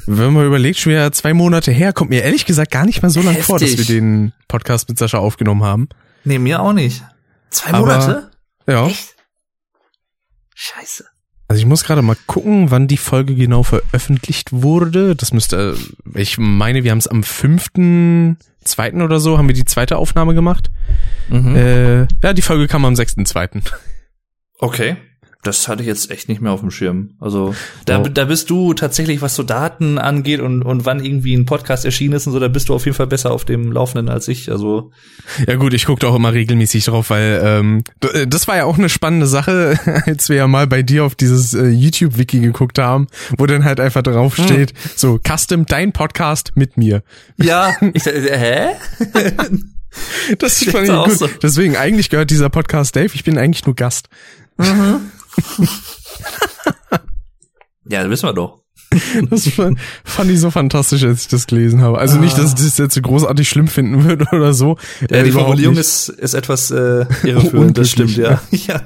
wenn 0.06 0.32
man 0.34 0.46
überlegt, 0.46 0.78
schon 0.78 0.92
wieder 0.92 1.10
zwei 1.12 1.32
Monate 1.32 1.72
her, 1.72 1.92
kommt 1.94 2.10
mir 2.10 2.22
ehrlich 2.22 2.44
gesagt 2.44 2.70
gar 2.70 2.84
nicht 2.84 3.02
mal 3.02 3.08
so 3.10 3.22
lang 3.22 3.36
vor, 3.38 3.58
dass 3.58 3.78
wir 3.78 3.84
den 3.84 4.32
Podcast 4.48 4.88
mit 4.88 4.98
Sascha 4.98 5.18
aufgenommen 5.18 5.62
haben. 5.64 5.88
Nee, 6.24 6.38
mir 6.38 6.60
auch 6.60 6.72
nicht. 6.74 7.02
Zwei 7.50 7.70
Aber- 7.70 7.78
Monate? 7.80 8.30
Ja. 8.66 8.86
Echt? 8.86 9.14
Scheiße. 10.54 11.04
Also 11.48 11.60
ich 11.60 11.66
muss 11.66 11.84
gerade 11.84 12.02
mal 12.02 12.16
gucken, 12.26 12.70
wann 12.70 12.88
die 12.88 12.96
Folge 12.96 13.36
genau 13.36 13.62
veröffentlicht 13.62 14.52
wurde. 14.52 15.14
Das 15.14 15.32
müsste, 15.32 15.76
ich 16.14 16.38
meine, 16.38 16.82
wir 16.82 16.90
haben 16.90 16.98
es 16.98 17.06
am 17.06 17.22
fünften, 17.22 18.38
zweiten 18.64 19.00
oder 19.00 19.20
so, 19.20 19.38
haben 19.38 19.48
wir 19.48 19.54
die 19.54 19.64
zweite 19.64 19.96
Aufnahme 19.96 20.34
gemacht. 20.34 20.70
Mhm. 21.28 21.54
Äh, 21.54 22.00
ja, 22.22 22.32
die 22.32 22.42
Folge 22.42 22.66
kam 22.66 22.84
am 22.84 22.96
sechsten, 22.96 23.26
zweiten. 23.26 23.62
Okay. 24.58 24.96
Das 25.42 25.68
hatte 25.68 25.82
ich 25.82 25.86
jetzt 25.86 26.10
echt 26.10 26.28
nicht 26.28 26.40
mehr 26.40 26.50
auf 26.50 26.60
dem 26.60 26.72
Schirm. 26.72 27.10
Also 27.20 27.54
da, 27.84 28.00
da 28.00 28.24
bist 28.24 28.50
du 28.50 28.74
tatsächlich, 28.74 29.22
was 29.22 29.36
so 29.36 29.44
Daten 29.44 29.96
angeht 29.98 30.40
und, 30.40 30.62
und 30.62 30.84
wann 30.86 31.04
irgendwie 31.04 31.34
ein 31.36 31.44
Podcast 31.44 31.84
erschienen 31.84 32.14
ist 32.14 32.26
und 32.26 32.32
so, 32.32 32.40
da 32.40 32.48
bist 32.48 32.68
du 32.68 32.74
auf 32.74 32.84
jeden 32.84 32.96
Fall 32.96 33.06
besser 33.06 33.30
auf 33.30 33.44
dem 33.44 33.70
Laufenden 33.70 34.08
als 34.08 34.26
ich. 34.26 34.50
Also 34.50 34.90
Ja 35.46 35.54
gut, 35.54 35.72
ich 35.72 35.86
gucke 35.86 36.06
auch 36.08 36.16
immer 36.16 36.32
regelmäßig 36.32 36.86
drauf, 36.86 37.10
weil 37.10 37.40
ähm, 37.44 37.84
äh, 38.12 38.26
das 38.26 38.48
war 38.48 38.56
ja 38.56 38.64
auch 38.64 38.76
eine 38.76 38.88
spannende 38.88 39.26
Sache, 39.26 39.78
als 40.06 40.28
wir 40.28 40.36
ja 40.36 40.48
mal 40.48 40.66
bei 40.66 40.82
dir 40.82 41.04
auf 41.04 41.14
dieses 41.14 41.54
äh, 41.54 41.68
YouTube-Wiki 41.68 42.40
geguckt 42.40 42.80
haben, 42.80 43.06
wo 43.38 43.46
dann 43.46 43.64
halt 43.64 43.78
einfach 43.78 44.02
drauf 44.02 44.34
steht, 44.34 44.72
so 44.96 45.20
Custom, 45.24 45.64
dein 45.66 45.92
Podcast 45.92 46.52
mit 46.56 46.76
mir. 46.76 47.02
ja, 47.36 47.72
ich, 47.92 48.04
hä? 48.04 48.70
Das 50.38 50.56
Steht 50.56 50.72
fand 50.72 50.88
ich 50.88 50.94
gut. 50.94 51.18
so. 51.18 51.28
Deswegen, 51.42 51.76
eigentlich 51.76 52.10
gehört 52.10 52.30
dieser 52.30 52.50
Podcast 52.50 52.96
Dave, 52.96 53.10
ich 53.14 53.24
bin 53.24 53.38
eigentlich 53.38 53.64
nur 53.64 53.76
Gast. 53.76 54.08
Ja, 57.88 58.02
das 58.02 58.10
wissen 58.10 58.28
wir 58.28 58.32
doch. 58.34 58.62
Das 59.30 59.48
fand, 59.48 60.30
ich 60.30 60.40
so 60.40 60.50
fantastisch, 60.50 61.04
als 61.04 61.22
ich 61.22 61.28
das 61.28 61.46
gelesen 61.46 61.82
habe. 61.82 61.98
Also 61.98 62.18
nicht, 62.18 62.36
dass 62.36 62.48
ich 62.50 62.54
das 62.56 62.78
jetzt 62.78 62.94
so 62.94 63.00
großartig 63.00 63.48
schlimm 63.48 63.68
finden 63.68 64.04
würde 64.04 64.26
oder 64.32 64.52
so. 64.54 64.76
Ja, 65.02 65.18
Äh, 65.18 65.22
die 65.24 65.28
überhaupt 65.30 65.48
Formulierung 65.50 65.76
ist, 65.76 66.08
ist 66.08 66.34
etwas 66.34 66.70
äh, 66.72 67.06
irreführend, 67.24 67.78
das 67.78 67.90
stimmt, 67.90 68.16
ja. 68.16 68.40
ja. 68.50 68.80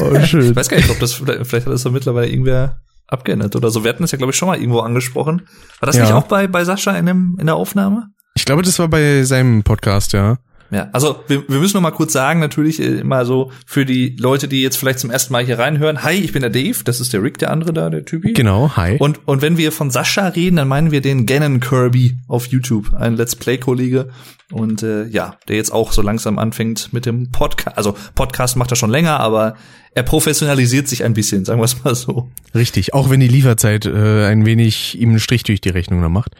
Oh, 0.00 0.24
schön. 0.24 0.50
Ich 0.50 0.56
weiß 0.56 0.68
gar 0.68 0.76
nicht, 0.78 0.90
ob 0.90 0.98
das 1.00 1.12
vielleicht 1.14 1.46
vielleicht 1.46 1.66
hat 1.66 1.72
das 1.72 1.82
so 1.82 1.90
mittlerweile 1.90 2.28
irgendwer 2.30 2.80
abgeändert 3.06 3.54
oder 3.56 3.70
so. 3.70 3.84
Wir 3.84 3.90
hatten 3.90 4.02
das 4.02 4.12
ja, 4.12 4.18
glaube 4.18 4.32
ich, 4.32 4.36
schon 4.36 4.48
mal 4.48 4.58
irgendwo 4.58 4.80
angesprochen. 4.80 5.48
War 5.80 5.86
das 5.86 5.96
Ja. 5.96 6.02
nicht 6.04 6.12
auch 6.12 6.24
bei, 6.26 6.46
bei 6.46 6.64
Sascha 6.64 6.92
in, 6.96 7.06
dem, 7.06 7.36
in 7.40 7.46
der 7.46 7.56
Aufnahme? 7.56 8.08
Ich 8.34 8.44
glaube, 8.44 8.62
das 8.62 8.78
war 8.78 8.88
bei 8.88 9.22
seinem 9.24 9.62
Podcast, 9.64 10.12
ja. 10.12 10.38
Ja, 10.70 10.90
also 10.92 11.24
wir, 11.28 11.48
wir 11.48 11.60
müssen 11.60 11.76
noch 11.76 11.82
mal 11.82 11.92
kurz 11.92 12.12
sagen, 12.12 12.40
natürlich 12.40 12.80
äh, 12.80 12.98
immer 12.98 13.24
so 13.24 13.50
für 13.64 13.86
die 13.86 14.16
Leute, 14.18 14.48
die 14.48 14.60
jetzt 14.60 14.76
vielleicht 14.76 14.98
zum 14.98 15.10
ersten 15.10 15.32
Mal 15.32 15.44
hier 15.44 15.58
reinhören. 15.58 16.02
Hi, 16.02 16.14
ich 16.14 16.32
bin 16.32 16.42
der 16.42 16.50
Dave, 16.50 16.84
das 16.84 17.00
ist 17.00 17.12
der 17.12 17.22
Rick, 17.22 17.38
der 17.38 17.50
andere 17.50 17.72
da, 17.72 17.88
der 17.88 18.04
Typi. 18.04 18.34
Genau, 18.34 18.76
hi. 18.76 18.96
Und, 18.98 19.26
und 19.26 19.40
wenn 19.40 19.56
wir 19.56 19.72
von 19.72 19.90
Sascha 19.90 20.28
reden, 20.28 20.56
dann 20.56 20.68
meinen 20.68 20.90
wir 20.90 21.00
den 21.00 21.24
Gannon 21.24 21.60
Kirby 21.60 22.16
auf 22.28 22.46
YouTube, 22.46 22.92
ein 22.92 23.16
Let's 23.16 23.34
Play-Kollege. 23.34 24.10
Und 24.50 24.82
äh, 24.82 25.06
ja, 25.06 25.36
der 25.48 25.56
jetzt 25.56 25.72
auch 25.72 25.92
so 25.92 26.00
langsam 26.00 26.38
anfängt 26.38 26.92
mit 26.92 27.04
dem 27.04 27.30
Podcast. 27.30 27.76
Also 27.76 27.94
Podcast 28.14 28.56
macht 28.56 28.72
er 28.72 28.76
schon 28.76 28.90
länger, 28.90 29.20
aber 29.20 29.56
er 29.94 30.02
professionalisiert 30.02 30.88
sich 30.88 31.04
ein 31.04 31.12
bisschen, 31.12 31.44
sagen 31.44 31.60
wir 31.60 31.64
es 31.64 31.84
mal 31.84 31.94
so. 31.94 32.30
Richtig, 32.54 32.94
auch 32.94 33.10
wenn 33.10 33.20
die 33.20 33.28
Lieferzeit 33.28 33.84
äh, 33.84 34.26
ein 34.26 34.46
wenig 34.46 34.98
ihm 34.98 35.10
einen 35.10 35.20
Strich 35.20 35.42
durch 35.42 35.60
die 35.60 35.68
Rechnung 35.70 36.00
da 36.00 36.08
macht 36.08 36.34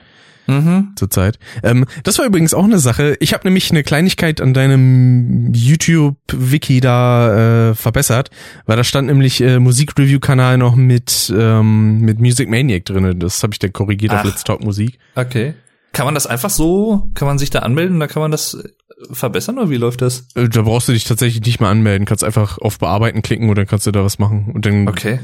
Mhm. 0.49 0.93
zurzeit. 0.97 1.39
Ähm, 1.63 1.85
das 2.05 2.19
war 2.19 2.25
übrigens 2.27 2.55
auch 2.55 2.65
eine 2.65 2.79
Sache. 2.79 3.17
Ich 3.21 3.35
habe 3.35 3.47
nämlich 3.47 3.71
eine 3.71 3.83
Kleinigkeit 3.83 4.41
an 4.41 4.55
deinem 4.55 5.53
YouTube-Wiki 5.53 6.81
da 6.81 7.71
äh, 7.71 7.75
verbessert, 7.75 8.31
weil 8.67 8.77
da 8.77 8.85
stand 8.85 9.09
nämlich 9.09 9.41
äh, 9.41 9.59
Musikreview-Kanal 9.59 10.59
noch 10.59 10.75
mit 10.75 11.33
ähm, 11.37 12.01
mit 12.01 12.19
Music 12.19 12.49
Maniac 12.49 12.85
drinne. 12.87 13.15
Das 13.15 13.43
habe 13.43 13.53
ich 13.53 13.59
dann 13.59 13.73
korrigiert 13.73 14.13
auf 14.13 14.21
Ach. 14.21 14.25
Let's 14.25 14.45
Talk 14.45 14.65
Musik. 14.65 14.99
Okay. 15.15 15.55
Kann 15.93 16.05
man 16.07 16.15
das 16.15 16.27
einfach 16.27 16.51
so, 16.51 17.11
kann 17.15 17.27
man 17.29 17.39
sich 17.39 17.51
da 17.51 17.61
anmelden, 17.61 17.99
da 17.99 18.07
kann 18.07 18.21
man 18.23 18.31
das 18.31 18.55
äh, 18.55 18.69
verbessern 19.13 19.59
oder 19.59 19.71
wie 19.71 19.77
läuft 19.77 20.03
das? 20.03 20.29
Äh, 20.35 20.49
Da 20.49 20.63
brauchst 20.63 20.89
du 20.89 20.93
dich 20.93 21.05
tatsächlich 21.05 21.43
nicht 21.45 21.61
mehr 21.61 21.71
anmelden. 21.71 22.07
Kannst 22.07 22.25
einfach 22.25 22.59
auf 22.59 22.79
Bearbeiten 22.79 23.23
klicken 23.23 23.49
und 23.49 23.57
dann 23.59 23.67
kannst 23.67 23.87
du 23.87 23.91
da 23.91 24.05
was 24.05 24.19
machen. 24.19 24.51
Und 24.55 24.67
dann 24.67 24.87
Okay. 24.89 25.19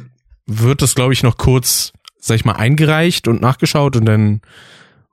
wird 0.46 0.82
das, 0.82 0.94
glaube 0.94 1.12
ich, 1.12 1.22
noch 1.22 1.36
kurz, 1.36 1.92
sag 2.18 2.36
ich 2.36 2.44
mal, 2.44 2.52
eingereicht 2.56 3.28
und 3.28 3.40
nachgeschaut 3.40 3.96
und 3.96 4.04
dann 4.06 4.40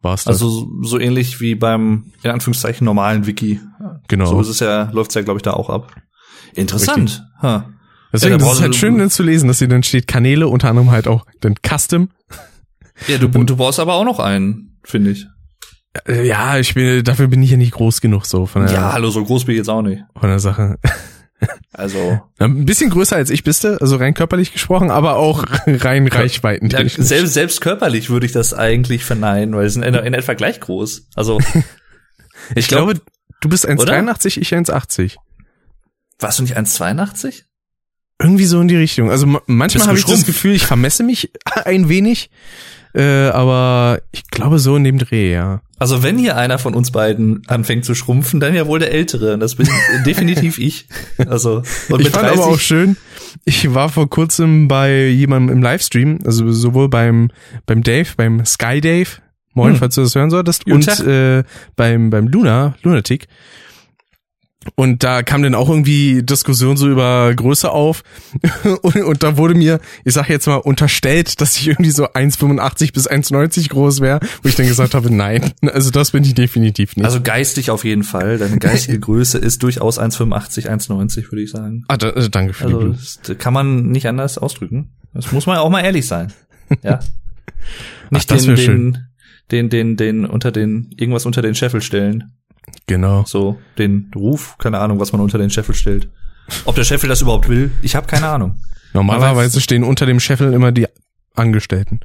war's 0.01 0.23
das. 0.25 0.35
Also 0.41 0.67
so- 0.81 0.99
ähnlich 0.99 1.39
wie 1.41 1.55
beim, 1.55 2.11
in 2.23 2.31
Anführungszeichen, 2.31 2.85
normalen 2.85 3.25
Wiki. 3.27 3.59
genau. 4.07 4.25
So 4.25 4.41
ist 4.41 4.49
es 4.49 4.59
ja, 4.59 4.89
läuft's 4.91 5.15
ja, 5.15 5.21
glaube 5.21 5.37
ich, 5.37 5.43
da 5.43 5.51
auch 5.53 5.69
ab. 5.69 5.91
Interessant. 6.55 7.23
Ha. 7.41 7.69
Deswegen 8.13 8.31
Ja, 8.31 8.37
ist 8.37 8.43
brauchst 8.43 8.61
halt 8.61 8.75
schön 8.75 8.97
dann 8.97 9.09
zu 9.09 9.23
lesen, 9.23 9.47
dass 9.47 9.59
hier 9.59 9.69
dann 9.69 9.83
steht 9.83 10.07
Kanäle, 10.07 10.47
unter 10.49 10.69
anderem 10.69 10.91
halt 10.91 11.07
auch 11.07 11.25
dann 11.39 11.55
Custom. 11.65 12.09
Ja, 13.07 13.17
du, 13.17 13.27
du 13.29 13.55
brauchst 13.55 13.79
aber 13.79 13.93
auch 13.93 14.03
noch 14.03 14.19
einen, 14.19 14.77
finde 14.83 15.11
ich. 15.11 15.25
Ja, 16.07 16.57
ich 16.57 16.73
bin, 16.73 17.03
dafür 17.03 17.27
bin 17.27 17.41
ich 17.43 17.51
ja 17.51 17.57
nicht 17.57 17.73
groß 17.73 17.99
genug 18.01 18.25
so 18.25 18.45
von 18.45 18.63
der, 18.65 18.73
Ja, 18.73 18.93
hallo, 18.93 19.09
so 19.09 19.23
groß 19.23 19.45
bin 19.45 19.53
ich 19.55 19.59
jetzt 19.59 19.69
auch 19.69 19.81
nicht. 19.81 20.03
von 20.19 20.29
der 20.29 20.39
Sache. 20.39 20.77
Also, 21.73 22.21
Ein 22.37 22.65
bisschen 22.65 22.89
größer 22.91 23.15
als 23.15 23.29
ich 23.29 23.43
bist 23.43 23.63
du, 23.63 23.79
also 23.81 23.95
rein 23.95 24.13
körperlich 24.13 24.53
gesprochen, 24.53 24.91
aber 24.91 25.15
auch 25.15 25.43
rein 25.67 26.07
Reichweiten. 26.07 26.69
ja, 26.69 26.87
selbst, 26.87 27.33
selbst 27.33 27.61
körperlich 27.61 28.09
würde 28.09 28.25
ich 28.25 28.31
das 28.31 28.53
eigentlich 28.53 29.03
verneinen, 29.03 29.55
weil 29.55 29.67
sie 29.69 29.73
sind 29.75 29.83
in, 29.83 29.95
in 29.95 30.13
etwa 30.13 30.33
gleich 30.33 30.59
groß. 30.59 31.07
Also, 31.15 31.39
ich 32.55 32.67
glaub- 32.67 32.89
glaube, 32.91 33.01
du 33.41 33.49
bist 33.49 33.67
1,83, 33.67 34.37
ich 34.39 34.53
1,80. 34.53 35.15
warst 36.19 36.39
du 36.39 36.43
nicht 36.43 36.57
1,82? 36.57 37.43
Irgendwie 38.19 38.45
so 38.45 38.61
in 38.61 38.67
die 38.67 38.75
Richtung. 38.75 39.09
Also 39.09 39.25
ma- 39.25 39.41
manchmal 39.47 39.87
habe 39.87 39.97
ich 39.97 40.05
das. 40.05 40.25
Gefühl, 40.25 40.53
ich 40.53 40.67
vermesse 40.67 41.01
mich 41.03 41.31
ein 41.65 41.89
wenig, 41.89 42.29
äh, 42.93 43.29
aber 43.29 43.99
ich 44.11 44.27
glaube 44.27 44.59
so 44.59 44.75
in 44.75 44.83
dem 44.83 44.99
Dreh, 44.99 45.31
ja. 45.33 45.61
Also 45.81 46.03
wenn 46.03 46.19
hier 46.19 46.37
einer 46.37 46.59
von 46.59 46.75
uns 46.75 46.91
beiden 46.91 47.41
anfängt 47.47 47.85
zu 47.85 47.95
schrumpfen, 47.95 48.39
dann 48.39 48.53
ja 48.53 48.67
wohl 48.67 48.77
der 48.77 48.91
Ältere. 48.93 49.33
Und 49.33 49.39
das 49.39 49.55
bin 49.55 49.67
definitiv 50.05 50.59
ich. 50.59 50.85
Also 51.27 51.63
und 51.89 52.01
ich 52.01 52.09
fand 52.11 52.27
aber 52.29 52.45
auch 52.45 52.59
schön, 52.59 52.97
ich 53.45 53.73
war 53.73 53.89
vor 53.89 54.07
kurzem 54.07 54.67
bei 54.67 55.07
jemandem 55.07 55.57
im 55.57 55.63
Livestream, 55.63 56.19
also 56.23 56.51
sowohl 56.51 56.87
beim, 56.87 57.29
beim 57.65 57.81
Dave, 57.81 58.07
beim 58.15 58.45
Sky 58.45 58.79
Dave, 58.79 59.09
moin, 59.55 59.71
Hm. 59.73 59.79
falls 59.79 59.95
du 59.95 60.01
das 60.01 60.13
hören 60.13 60.29
solltest, 60.29 60.65
Guten 60.65 60.75
und 60.75 60.85
Tag. 60.85 60.99
äh, 61.07 61.43
beim, 61.75 62.11
beim 62.11 62.27
Luna, 62.27 62.75
Lunatic. 62.83 63.27
Und 64.75 65.03
da 65.03 65.23
kam 65.23 65.41
dann 65.41 65.55
auch 65.55 65.69
irgendwie 65.69 66.21
Diskussion 66.21 66.77
so 66.77 66.87
über 66.87 67.33
Größe 67.33 67.71
auf. 67.71 68.03
und, 68.83 68.95
und 68.95 69.23
da 69.23 69.37
wurde 69.37 69.55
mir, 69.55 69.79
ich 70.05 70.13
sag 70.13 70.29
jetzt 70.29 70.45
mal, 70.45 70.57
unterstellt, 70.57 71.41
dass 71.41 71.57
ich 71.57 71.67
irgendwie 71.67 71.89
so 71.89 72.05
1,85 72.05 72.93
bis 72.93 73.09
1,90 73.09 73.69
groß 73.69 74.01
wäre, 74.01 74.19
wo 74.43 74.49
ich 74.49 74.55
dann 74.55 74.67
gesagt 74.67 74.93
habe, 74.93 75.13
nein, 75.13 75.51
also 75.73 75.89
das 75.89 76.11
bin 76.11 76.23
ich 76.23 76.35
definitiv 76.35 76.95
nicht. 76.95 77.05
Also 77.05 77.21
geistig 77.21 77.71
auf 77.71 77.83
jeden 77.83 78.03
Fall. 78.03 78.37
Deine 78.37 78.59
geistige 78.59 78.99
Größe 79.01 79.39
ist 79.39 79.63
durchaus 79.63 79.99
1,85, 79.99 80.67
1,90 80.67 81.31
würde 81.31 81.41
ich 81.41 81.51
sagen. 81.51 81.83
ah, 81.87 81.97
da, 81.97 82.09
äh, 82.09 82.29
danke 82.29 82.53
für 82.53 82.67
die 82.67 82.73
Also 82.73 82.95
das 83.25 83.37
kann 83.39 83.53
man 83.53 83.89
nicht 83.89 84.07
anders 84.07 84.37
ausdrücken. 84.37 84.91
Das 85.13 85.31
muss 85.31 85.47
man 85.47 85.57
auch 85.57 85.69
mal 85.69 85.81
ehrlich 85.81 86.07
sein. 86.07 86.31
Ja. 86.83 86.99
Nicht 88.09 88.29
das 88.29 88.43
den, 88.43 88.55
den, 88.55 88.97
den, 89.51 89.69
den, 89.69 89.97
den, 89.97 90.25
unter 90.25 90.51
den, 90.51 90.93
irgendwas 90.97 91.25
unter 91.25 91.41
den 91.41 91.55
Scheffel 91.55 91.81
stellen. 91.81 92.33
Genau. 92.87 93.23
So, 93.25 93.59
den 93.77 94.11
Ruf, 94.15 94.57
keine 94.57 94.79
Ahnung, 94.79 94.99
was 94.99 95.11
man 95.11 95.21
unter 95.21 95.37
den 95.37 95.49
Scheffel 95.49 95.75
stellt. 95.75 96.09
Ob 96.65 96.75
der 96.75 96.83
Scheffel 96.83 97.07
das 97.09 97.21
überhaupt 97.21 97.47
will, 97.47 97.71
ich 97.81 97.95
habe 97.95 98.07
keine 98.07 98.27
Ahnung. 98.27 98.59
Normalerweise 98.93 99.61
stehen 99.61 99.83
unter 99.83 100.05
dem 100.05 100.19
Scheffel 100.19 100.53
immer 100.53 100.71
die 100.71 100.87
Angestellten. 101.35 102.01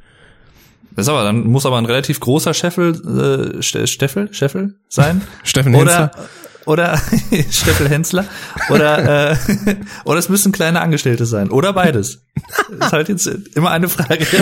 Das 0.94 1.06
ist 1.06 1.08
aber, 1.10 1.24
dann 1.24 1.44
muss 1.46 1.66
aber 1.66 1.78
ein 1.78 1.84
relativ 1.84 2.20
großer 2.20 2.54
Scheffel, 2.54 3.56
äh, 3.58 3.62
Ste- 3.62 3.86
Steffel, 3.86 4.32
Scheffel 4.32 4.76
sein. 4.88 5.20
Steffen 5.42 5.74
Oder. 5.74 6.10
Oder 6.66 7.00
Steffel 7.50 7.88
Hensler. 7.88 8.24
Oder, 8.68 9.32
äh, 9.32 9.36
oder 10.04 10.18
es 10.18 10.28
müssen 10.28 10.52
kleine 10.52 10.80
Angestellte 10.80 11.26
sein. 11.26 11.50
Oder 11.50 11.72
beides. 11.72 12.22
Das 12.78 12.88
ist 12.88 12.92
halt 12.92 13.08
jetzt 13.08 13.26
immer 13.54 13.70
eine 13.70 13.88
Frage 13.88 14.26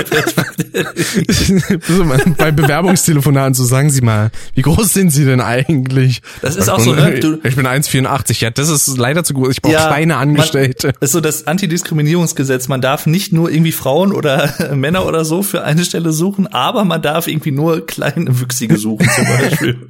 bei 2.39 2.51
Bewerbungstelefonaten 2.51 3.55
so 3.55 3.65
sagen 3.65 3.91
Sie 3.91 4.01
mal, 4.01 4.31
wie 4.55 4.63
groß 4.63 4.93
sind 4.93 5.11
Sie 5.11 5.25
denn 5.25 5.41
eigentlich? 5.41 6.23
Das 6.43 6.57
ist 6.57 6.69
auch 6.69 6.81
so, 6.81 6.95
ne? 6.95 7.21
Du- 7.21 7.39
ich 7.45 7.57
bin 7.57 7.67
1,84. 7.67 8.41
Ja, 8.43 8.51
das 8.51 8.69
ist 8.69 8.97
leider 8.99 9.25
zu 9.25 9.35
groß. 9.35 9.51
Ich 9.53 9.63
brauche 9.63 9.75
Ja, 9.75 9.87
kleine 9.87 10.17
Angestellte. 10.17 10.89
Man, 10.89 10.97
ist 11.01 11.13
so 11.13 11.21
das 11.21 11.47
Antidiskriminierungsgesetz. 11.47 12.69
Man 12.69 12.81
darf 12.81 13.07
nicht 13.07 13.33
nur 13.33 13.51
irgendwie 13.51 13.73
Frauen 13.73 14.13
oder 14.13 14.53
Männer 14.75 15.07
oder 15.07 15.25
so 15.25 15.43
für 15.43 15.63
eine 15.63 15.85
Stelle 15.85 16.13
suchen, 16.13 16.47
aber 16.49 16.85
man 16.85 17.03
darf 17.03 17.29
irgendwie 17.29 17.53
nur 17.53 17.87
kleine 17.87 18.41
Wüchsige 18.41 18.77
suchen 18.77 19.09
zum 19.15 19.25
Beispiel. 19.25 19.89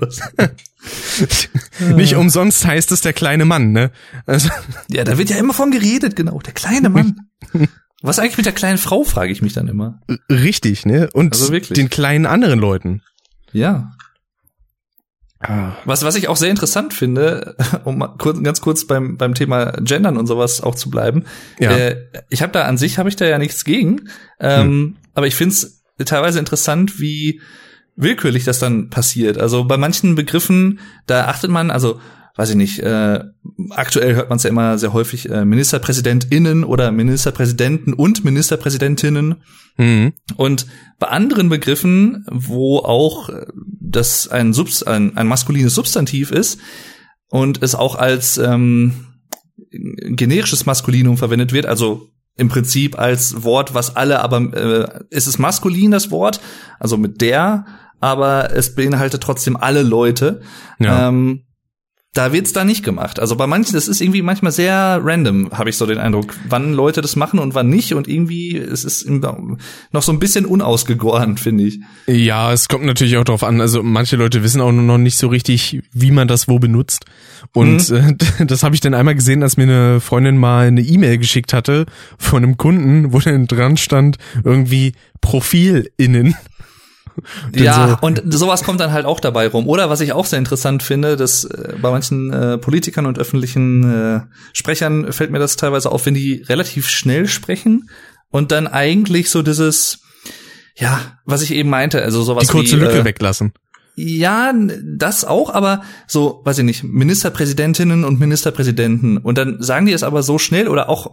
Nicht 1.94 2.14
umsonst 2.16 2.66
heißt 2.66 2.92
es 2.92 3.00
der 3.00 3.12
kleine 3.12 3.44
Mann, 3.44 3.72
ne? 3.72 3.90
Also, 4.26 4.48
ja, 4.88 5.04
da 5.04 5.18
wird 5.18 5.30
ja 5.30 5.36
immer 5.36 5.54
von 5.54 5.70
geredet, 5.70 6.16
genau. 6.16 6.38
Der 6.40 6.52
kleine 6.52 6.88
Mann. 6.88 7.16
Was 8.02 8.18
eigentlich 8.18 8.36
mit 8.36 8.46
der 8.46 8.52
kleinen 8.52 8.78
Frau, 8.78 9.02
frage 9.02 9.32
ich 9.32 9.40
mich 9.40 9.54
dann 9.54 9.68
immer. 9.68 10.00
richtig, 10.30 10.84
ne? 10.84 11.08
Und 11.12 11.32
Also 11.32 11.50
den 11.50 11.88
kleinen 11.88 12.26
anderen 12.26 12.58
Leuten. 12.58 13.02
Ja. 13.52 13.92
Was, 15.84 16.02
was 16.04 16.14
ich 16.14 16.28
auch 16.28 16.36
sehr 16.36 16.50
interessant 16.50 16.94
finde, 16.94 17.56
um 17.84 18.00
kurz, 18.18 18.42
ganz 18.42 18.60
kurz 18.60 18.86
beim, 18.86 19.16
beim 19.16 19.34
Thema 19.34 19.72
Gendern 19.82 20.16
und 20.16 20.26
sowas 20.26 20.62
auch 20.62 20.74
zu 20.74 20.90
bleiben. 20.90 21.24
Ja. 21.58 21.70
Äh, 21.76 22.06
ich 22.30 22.42
habe 22.42 22.52
da 22.52 22.64
an 22.64 22.78
sich, 22.78 22.98
habe 22.98 23.08
ich 23.08 23.16
da 23.16 23.26
ja 23.26 23.38
nichts 23.38 23.64
gegen. 23.64 24.08
Ähm, 24.40 24.96
Aber 25.12 25.26
ich 25.26 25.34
finde 25.34 25.54
es 25.54 25.82
teilweise 26.06 26.38
interessant, 26.38 26.98
wie 26.98 27.40
willkürlich 27.96 28.44
das 28.44 28.58
dann 28.58 28.90
passiert. 28.90 29.38
Also 29.38 29.64
bei 29.64 29.76
manchen 29.76 30.14
Begriffen, 30.14 30.80
da 31.06 31.26
achtet 31.26 31.50
man, 31.50 31.70
also 31.70 32.00
weiß 32.36 32.50
ich 32.50 32.56
nicht, 32.56 32.80
äh, 32.80 33.20
aktuell 33.70 34.16
hört 34.16 34.28
man 34.28 34.36
es 34.36 34.42
ja 34.42 34.50
immer 34.50 34.76
sehr 34.76 34.92
häufig, 34.92 35.30
äh, 35.30 35.44
MinisterpräsidentInnen 35.44 36.64
oder 36.64 36.90
Ministerpräsidenten 36.90 37.92
und 37.92 38.24
Ministerpräsidentinnen. 38.24 39.36
Mhm. 39.76 40.12
Und 40.36 40.66
bei 40.98 41.08
anderen 41.08 41.48
Begriffen, 41.48 42.26
wo 42.30 42.78
auch 42.78 43.30
das 43.52 44.26
ein, 44.28 44.52
Subs 44.52 44.82
ein, 44.82 45.16
ein 45.16 45.28
maskulines 45.28 45.74
Substantiv 45.74 46.32
ist 46.32 46.58
und 47.28 47.62
es 47.62 47.76
auch 47.76 47.94
als 47.94 48.38
ähm, 48.38 49.14
generisches 49.70 50.66
Maskulinum 50.66 51.16
verwendet 51.16 51.52
wird, 51.52 51.66
also 51.66 52.08
im 52.36 52.48
Prinzip 52.48 52.98
als 52.98 53.44
Wort, 53.44 53.74
was 53.74 53.94
alle, 53.94 54.20
aber 54.20 54.40
äh, 54.54 55.04
es 55.10 55.28
ist 55.28 55.38
maskulin 55.38 55.92
das 55.92 56.10
Wort, 56.10 56.40
also 56.80 56.96
mit 56.96 57.20
der, 57.20 57.64
aber 58.00 58.50
es 58.54 58.74
beinhaltet 58.74 59.22
trotzdem 59.22 59.56
alle 59.56 59.82
Leute. 59.82 60.40
Ja. 60.78 61.08
Ähm, 61.08 61.42
da 62.16 62.32
wird's 62.32 62.52
da 62.52 62.62
nicht 62.64 62.84
gemacht. 62.84 63.18
Also 63.18 63.34
bei 63.34 63.48
manchen, 63.48 63.72
das 63.74 63.88
ist 63.88 64.00
irgendwie 64.00 64.22
manchmal 64.22 64.52
sehr 64.52 65.00
random, 65.02 65.50
habe 65.50 65.70
ich 65.70 65.76
so 65.76 65.84
den 65.84 65.98
Eindruck, 65.98 66.32
wann 66.48 66.72
Leute 66.72 67.00
das 67.02 67.16
machen 67.16 67.40
und 67.40 67.56
wann 67.56 67.68
nicht. 67.68 67.92
Und 67.92 68.06
irgendwie 68.06 68.56
es 68.56 68.84
ist 68.84 69.08
noch 69.10 69.58
so 70.02 70.12
ein 70.12 70.20
bisschen 70.20 70.46
unausgegoren, 70.46 71.36
finde 71.38 71.64
ich. 71.64 71.80
Ja, 72.06 72.52
es 72.52 72.68
kommt 72.68 72.84
natürlich 72.84 73.16
auch 73.16 73.24
drauf 73.24 73.42
an. 73.42 73.60
Also 73.60 73.82
manche 73.82 74.14
Leute 74.14 74.44
wissen 74.44 74.60
auch 74.60 74.70
noch 74.70 74.96
nicht 74.98 75.16
so 75.18 75.26
richtig, 75.26 75.82
wie 75.92 76.12
man 76.12 76.28
das 76.28 76.46
wo 76.46 76.60
benutzt. 76.60 77.04
Und 77.52 77.90
Mhm. 77.90 78.16
äh, 78.38 78.46
das 78.46 78.62
habe 78.62 78.76
ich 78.76 78.80
dann 78.80 78.94
einmal 78.94 79.16
gesehen, 79.16 79.42
als 79.42 79.56
mir 79.56 79.64
eine 79.64 80.00
Freundin 80.00 80.36
mal 80.36 80.68
eine 80.68 80.82
E-Mail 80.82 81.18
geschickt 81.18 81.52
hatte 81.52 81.84
von 82.16 82.44
einem 82.44 82.56
Kunden, 82.56 83.12
wo 83.12 83.18
dann 83.18 83.48
dran 83.48 83.76
stand, 83.76 84.18
irgendwie 84.44 84.92
Profil 85.20 85.90
innen. 85.96 86.36
Ja, 87.54 87.98
so- 88.00 88.06
und 88.06 88.22
sowas 88.32 88.64
kommt 88.64 88.80
dann 88.80 88.92
halt 88.92 89.06
auch 89.06 89.20
dabei 89.20 89.48
rum. 89.48 89.68
Oder 89.68 89.90
was 89.90 90.00
ich 90.00 90.12
auch 90.12 90.26
sehr 90.26 90.38
interessant 90.38 90.82
finde, 90.82 91.16
dass 91.16 91.44
äh, 91.44 91.74
bei 91.80 91.90
manchen 91.90 92.32
äh, 92.32 92.58
Politikern 92.58 93.06
und 93.06 93.18
öffentlichen 93.18 94.16
äh, 94.16 94.20
Sprechern 94.52 95.12
fällt 95.12 95.30
mir 95.30 95.38
das 95.38 95.56
teilweise 95.56 95.90
auf, 95.90 96.06
wenn 96.06 96.14
die 96.14 96.42
relativ 96.48 96.88
schnell 96.88 97.26
sprechen 97.28 97.88
und 98.30 98.50
dann 98.50 98.66
eigentlich 98.66 99.30
so 99.30 99.42
dieses, 99.42 100.00
ja, 100.76 101.18
was 101.24 101.42
ich 101.42 101.54
eben 101.54 101.70
meinte, 101.70 102.02
also 102.02 102.22
sowas 102.22 102.46
die 102.46 102.52
kurze 102.52 102.76
wie, 102.76 102.80
Lücke 102.80 102.98
äh, 102.98 103.04
weglassen. 103.04 103.52
Ja, 103.96 104.52
das 104.82 105.24
auch, 105.24 105.54
aber 105.54 105.82
so, 106.08 106.40
weiß 106.44 106.58
ich 106.58 106.64
nicht, 106.64 106.82
Ministerpräsidentinnen 106.82 108.04
und 108.04 108.18
Ministerpräsidenten. 108.18 109.18
Und 109.18 109.38
dann 109.38 109.62
sagen 109.62 109.86
die 109.86 109.92
es 109.92 110.02
aber 110.02 110.24
so 110.24 110.36
schnell 110.38 110.66
oder 110.66 110.88
auch, 110.88 111.12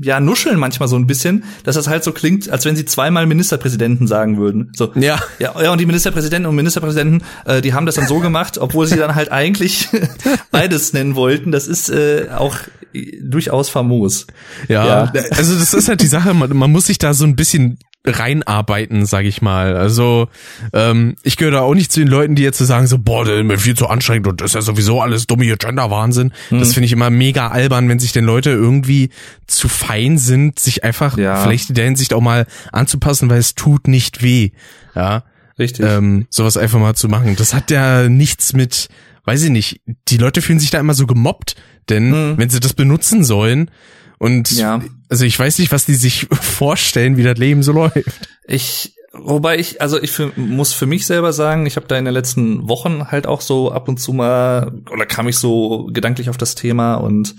ja, 0.00 0.18
nuscheln 0.18 0.58
manchmal 0.58 0.88
so 0.88 0.96
ein 0.96 1.06
bisschen, 1.06 1.44
dass 1.62 1.76
das 1.76 1.86
halt 1.86 2.02
so 2.02 2.10
klingt, 2.10 2.50
als 2.50 2.64
wenn 2.64 2.74
sie 2.74 2.84
zweimal 2.84 3.26
Ministerpräsidenten 3.26 4.08
sagen 4.08 4.38
würden. 4.38 4.72
So, 4.74 4.90
Ja. 4.96 5.20
ja, 5.38 5.54
ja, 5.62 5.70
und 5.70 5.80
die 5.80 5.86
Ministerpräsidenten 5.86 6.48
und 6.48 6.56
Ministerpräsidenten, 6.56 7.22
äh, 7.44 7.60
die 7.62 7.72
haben 7.74 7.86
das 7.86 7.94
dann 7.94 8.08
so 8.08 8.18
gemacht, 8.18 8.58
obwohl 8.58 8.86
sie 8.88 8.96
dann 8.96 9.14
halt 9.14 9.30
eigentlich 9.30 9.88
beides 10.50 10.92
nennen 10.92 11.14
wollten. 11.14 11.52
Das 11.52 11.68
ist 11.68 11.90
äh, 11.90 12.26
auch 12.36 12.56
äh, 12.92 13.18
durchaus 13.22 13.68
famos. 13.68 14.26
Ja, 14.68 14.84
Ja. 14.86 15.12
also 15.30 15.54
das 15.54 15.74
ist 15.74 15.88
halt 15.88 16.00
die 16.02 16.06
Sache, 16.08 16.34
man, 16.34 16.56
man 16.56 16.72
muss 16.72 16.86
sich 16.86 16.98
da 16.98 17.14
so 17.14 17.24
ein 17.24 17.36
bisschen 17.36 17.78
reinarbeiten, 18.06 19.06
sag 19.06 19.24
ich 19.24 19.42
mal. 19.42 19.76
Also 19.76 20.28
ähm, 20.72 21.16
ich 21.22 21.36
gehöre 21.36 21.52
da 21.52 21.60
auch 21.60 21.74
nicht 21.74 21.92
zu 21.92 22.00
den 22.00 22.08
Leuten, 22.08 22.34
die 22.34 22.42
jetzt 22.42 22.58
so 22.58 22.64
sagen 22.64 22.86
so, 22.86 22.98
boah, 22.98 23.24
das 23.24 23.34
ist 23.38 23.44
mir 23.44 23.58
viel 23.58 23.76
zu 23.76 23.88
anstrengend 23.88 24.26
und 24.26 24.40
das 24.40 24.50
ist 24.50 24.54
ja 24.54 24.62
sowieso 24.62 25.00
alles 25.00 25.26
dumme 25.26 25.44
Gender-Wahnsinn. 25.56 26.32
Mhm. 26.50 26.60
Das 26.60 26.74
finde 26.74 26.86
ich 26.86 26.92
immer 26.92 27.10
mega 27.10 27.48
albern, 27.48 27.88
wenn 27.88 27.98
sich 27.98 28.12
denn 28.12 28.24
Leute 28.24 28.50
irgendwie 28.50 29.10
zu 29.46 29.68
fein 29.68 30.18
sind, 30.18 30.58
sich 30.58 30.84
einfach 30.84 31.18
Ja. 31.18 31.42
vielleicht 31.42 31.68
in 31.70 31.74
der 31.74 31.84
Hinsicht 31.84 32.14
auch 32.14 32.20
mal 32.20 32.46
anzupassen, 32.72 33.28
weil 33.30 33.38
es 33.38 33.54
tut 33.54 33.88
nicht 33.88 34.22
weh. 34.22 34.50
Ja. 34.94 35.24
Richtig. 35.58 35.84
Ähm, 35.84 36.26
sowas 36.30 36.56
einfach 36.56 36.78
mal 36.78 36.94
zu 36.94 37.08
machen. 37.08 37.34
Das 37.36 37.52
hat 37.52 37.70
ja 37.72 38.08
nichts 38.08 38.52
mit, 38.52 38.88
weiß 39.24 39.42
ich 39.42 39.50
nicht, 39.50 39.80
die 40.08 40.16
Leute 40.16 40.40
fühlen 40.40 40.60
sich 40.60 40.70
da 40.70 40.78
immer 40.78 40.94
so 40.94 41.06
gemobbt, 41.06 41.56
denn 41.88 42.10
Mhm. 42.10 42.38
wenn 42.38 42.48
sie 42.48 42.60
das 42.60 42.74
benutzen 42.74 43.24
sollen 43.24 43.70
und 44.18 44.50
Ja. 44.52 44.82
also 45.08 45.24
ich 45.24 45.38
weiß 45.38 45.58
nicht, 45.58 45.72
was 45.72 45.86
die 45.86 45.94
sich 45.94 46.26
vorstellen, 46.40 47.16
wie 47.16 47.22
das 47.22 47.38
Leben 47.38 47.62
so 47.62 47.72
läuft. 47.72 47.96
Ich, 48.46 48.94
wobei 49.12 49.58
ich, 49.58 49.80
also 49.80 50.00
ich 50.00 50.10
für, 50.10 50.32
muss 50.36 50.72
für 50.72 50.86
mich 50.86 51.06
selber 51.06 51.32
sagen, 51.32 51.66
ich 51.66 51.76
habe 51.76 51.86
da 51.86 51.96
in 51.96 52.04
den 52.04 52.14
letzten 52.14 52.68
Wochen 52.68 53.10
halt 53.10 53.26
auch 53.26 53.40
so 53.40 53.72
ab 53.72 53.88
und 53.88 53.98
zu 53.98 54.12
mal, 54.12 54.72
oder 54.90 55.06
kam 55.06 55.28
ich 55.28 55.36
so 55.36 55.88
gedanklich 55.92 56.30
auf 56.30 56.36
das 56.36 56.54
Thema 56.54 56.94
und 56.96 57.34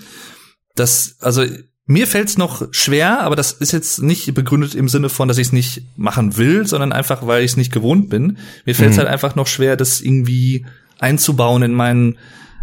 das, 0.76 1.18
also 1.20 1.44
mir 1.86 2.06
fällt's 2.06 2.38
noch 2.38 2.68
schwer, 2.72 3.22
aber 3.22 3.36
das 3.36 3.52
ist 3.52 3.72
jetzt 3.72 4.02
nicht 4.04 4.32
begründet 4.36 4.76
im 4.76 4.88
Sinne 4.88 5.10
von, 5.10 5.28
dass 5.28 5.40
ich 5.40 5.48
es 5.48 5.54
nicht 5.54 5.84
machen 5.98 6.38
will, 6.38 6.68
sondern 6.68 6.94
einfach, 6.94 7.26
weil 7.26 7.44
ich 7.44 7.52
es 7.52 7.58
nicht 7.58 7.72
gewohnt 7.74 8.10
bin. 8.10 8.38
Mir 8.66 8.76
fällt's 8.76 8.96
Mhm. 8.96 9.00
halt 9.00 9.10
einfach 9.10 9.36
noch 9.36 9.48
schwer, 9.48 9.76
das 9.76 10.00
irgendwie 10.00 10.68
einzubauen 11.00 11.64
in 11.64 11.74
meinen 11.74 12.18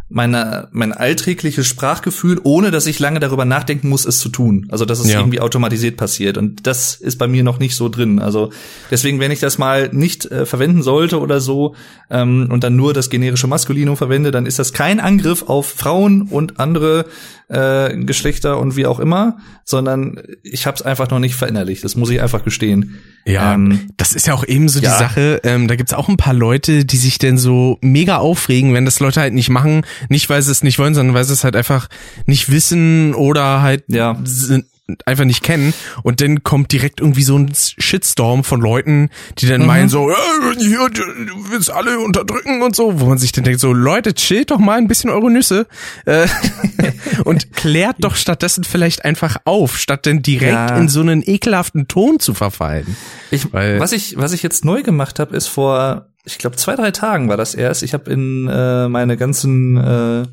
meine, 0.09 0.69
mein 0.71 0.93
alltägliches 0.93 1.67
Sprachgefühl, 1.67 2.41
ohne 2.45 2.71
dass 2.71 2.87
ich 2.87 3.01
lange 3.01 3.19
darüber 3.19 3.45
nachdenken 3.45 3.89
muss, 3.89 4.05
es 4.07 4.21
zu 4.21 4.29
tun. 4.29 4.67
Also, 4.71 4.85
dass 4.85 5.01
es 5.01 5.11
Ja. 5.11 5.19
irgendwie 5.19 5.41
automatisiert 5.41 5.97
passiert. 5.97 6.39
Und 6.39 6.67
das 6.67 6.95
ist 6.95 7.19
bei 7.19 7.27
mir 7.27 7.43
noch 7.43 7.59
nicht 7.59 7.75
so 7.75 7.89
drin. 7.89 8.21
Also, 8.21 8.51
deswegen, 8.91 9.19
wenn 9.19 9.33
ich 9.33 9.41
das 9.41 9.59
mal 9.59 9.89
nicht 9.93 10.27
äh, 10.27 10.47
verwenden 10.47 10.83
sollte 10.83 11.19
oder 11.21 11.41
so, 11.41 11.75
ähm, 12.09 12.49
und 12.53 12.63
dann 12.63 12.77
nur 12.77 12.95
das 12.95 13.11
generische 13.11 13.49
Maskulinum 13.49 13.97
verwende, 13.97 14.31
dann 14.31 14.47
ist 14.47 14.59
das 14.61 14.73
kein 14.73 15.01
Angriff 15.01 15.43
auf 15.49 15.67
Frauen 15.67 16.23
und 16.23 16.61
andere 16.61 17.07
äh, 17.49 17.97
Geschlechter 18.05 18.59
und 18.59 18.77
wie 18.77 18.87
auch 18.87 18.99
immer, 19.01 19.39
sondern 19.65 20.21
ich 20.43 20.67
habe 20.67 20.75
es 20.77 20.83
einfach 20.83 21.11
noch 21.11 21.19
nicht 21.21 21.35
verinnerlicht. 21.37 21.85
Das 21.85 21.95
muss 21.97 22.11
ich 22.11 22.21
einfach 22.21 22.45
gestehen. 22.45 22.99
Ja, 23.25 23.55
Ähm, 23.55 23.89
das 23.97 24.13
ist 24.15 24.27
ja 24.27 24.35
auch 24.35 24.45
eben 24.47 24.69
so 24.69 24.81
ja. 24.81 24.93
die 24.93 24.99
Sache. 24.99 25.41
Ähm, 25.45 25.69
da 25.69 25.77
gibt's 25.77 25.93
auch 25.93 26.09
ein 26.09 26.17
paar 26.17 26.35
Leute, 26.35 26.85
die 26.85 26.97
sich 26.97 27.19
denn 27.19 27.39
so 27.39 27.79
mega 27.83 28.17
aufregen, 28.19 28.75
wenn 28.75 28.85
das 28.85 29.01
Leute 29.01 29.21
halt 29.21 29.35
nicht 29.35 29.49
machen. 29.49 29.83
Nicht, 30.09 30.29
weil 30.31 30.43
sie 30.43 30.51
es 30.53 30.63
nicht 30.63 30.79
wollen, 30.79 30.95
sondern 30.95 31.15
weil 31.15 31.25
sie 31.25 31.33
es 31.33 31.45
halt 31.45 31.57
einfach 31.57 31.89
nicht 32.27 32.51
wissen 32.51 33.15
oder 33.15 33.63
halt 33.63 33.85
Ja. 33.89 34.17
sind, 34.25 34.67
einfach 35.05 35.25
nicht 35.25 35.43
kennen. 35.43 35.75
Und 36.05 36.21
dann 36.21 36.43
kommt 36.45 36.71
direkt 36.73 37.01
irgendwie 37.01 37.23
so 37.25 37.37
ein 37.37 37.51
Shitstorm 37.55 38.45
von 38.45 38.61
Leuten, 38.61 39.11
die 39.39 39.47
dann 39.47 39.63
Mhm. 39.63 39.67
meinen 39.67 39.89
so, 39.89 40.09
ja, 40.11 40.17
hier, 40.59 40.89
du 40.89 41.03
du 41.25 41.51
willst 41.51 41.71
alle 41.71 41.99
unterdrücken 41.99 42.63
und 42.63 42.77
so, 42.77 43.01
wo 43.01 43.07
man 43.07 43.19
sich 43.19 43.33
dann 43.33 43.45
denkt 43.45 43.61
so, 43.61 43.73
Leute, 43.73 44.15
chillt 44.15 44.51
doch 44.53 44.59
mal 44.59 44.79
ein 44.79 44.87
bisschen 44.89 45.11
eure 45.11 45.31
Nüsse 45.31 45.67
äh, 46.05 46.29
und 47.25 47.53
klärt 47.53 47.97
doch 48.01 48.15
stattdessen 48.17 48.65
vielleicht 48.65 49.05
einfach 49.05 49.37
auf, 49.45 49.77
statt 49.79 50.07
denn 50.07 50.23
direkt 50.23 50.53
Ja. 50.53 50.77
in 50.77 50.89
so 50.89 51.01
einen 51.01 51.23
ekelhaften 51.27 51.89
Ton 51.89 52.21
zu 52.21 52.33
verfallen. 52.35 52.97
Ich, 53.31 53.53
Weil- 53.53 53.81
was 53.81 53.93
ich 53.93 54.17
was 54.17 54.33
ich 54.33 54.43
jetzt 54.43 54.65
neu 54.65 54.83
gemacht 54.83 55.19
habe, 55.19 55.37
ist 55.37 55.49
vor 55.49 56.07
ich 56.27 56.39
glaube 56.39 56.57
zwei 56.57 56.75
drei 56.75 56.91
Tagen 56.91 57.29
war 57.29 57.37
das 57.37 57.55
erst. 57.55 57.83
Ich 57.83 57.95
habe 57.95 58.11
in 58.11 58.49
äh, 58.49 58.89
meine 58.89 59.17
ganzen 59.17 59.77
äh, 59.77 60.27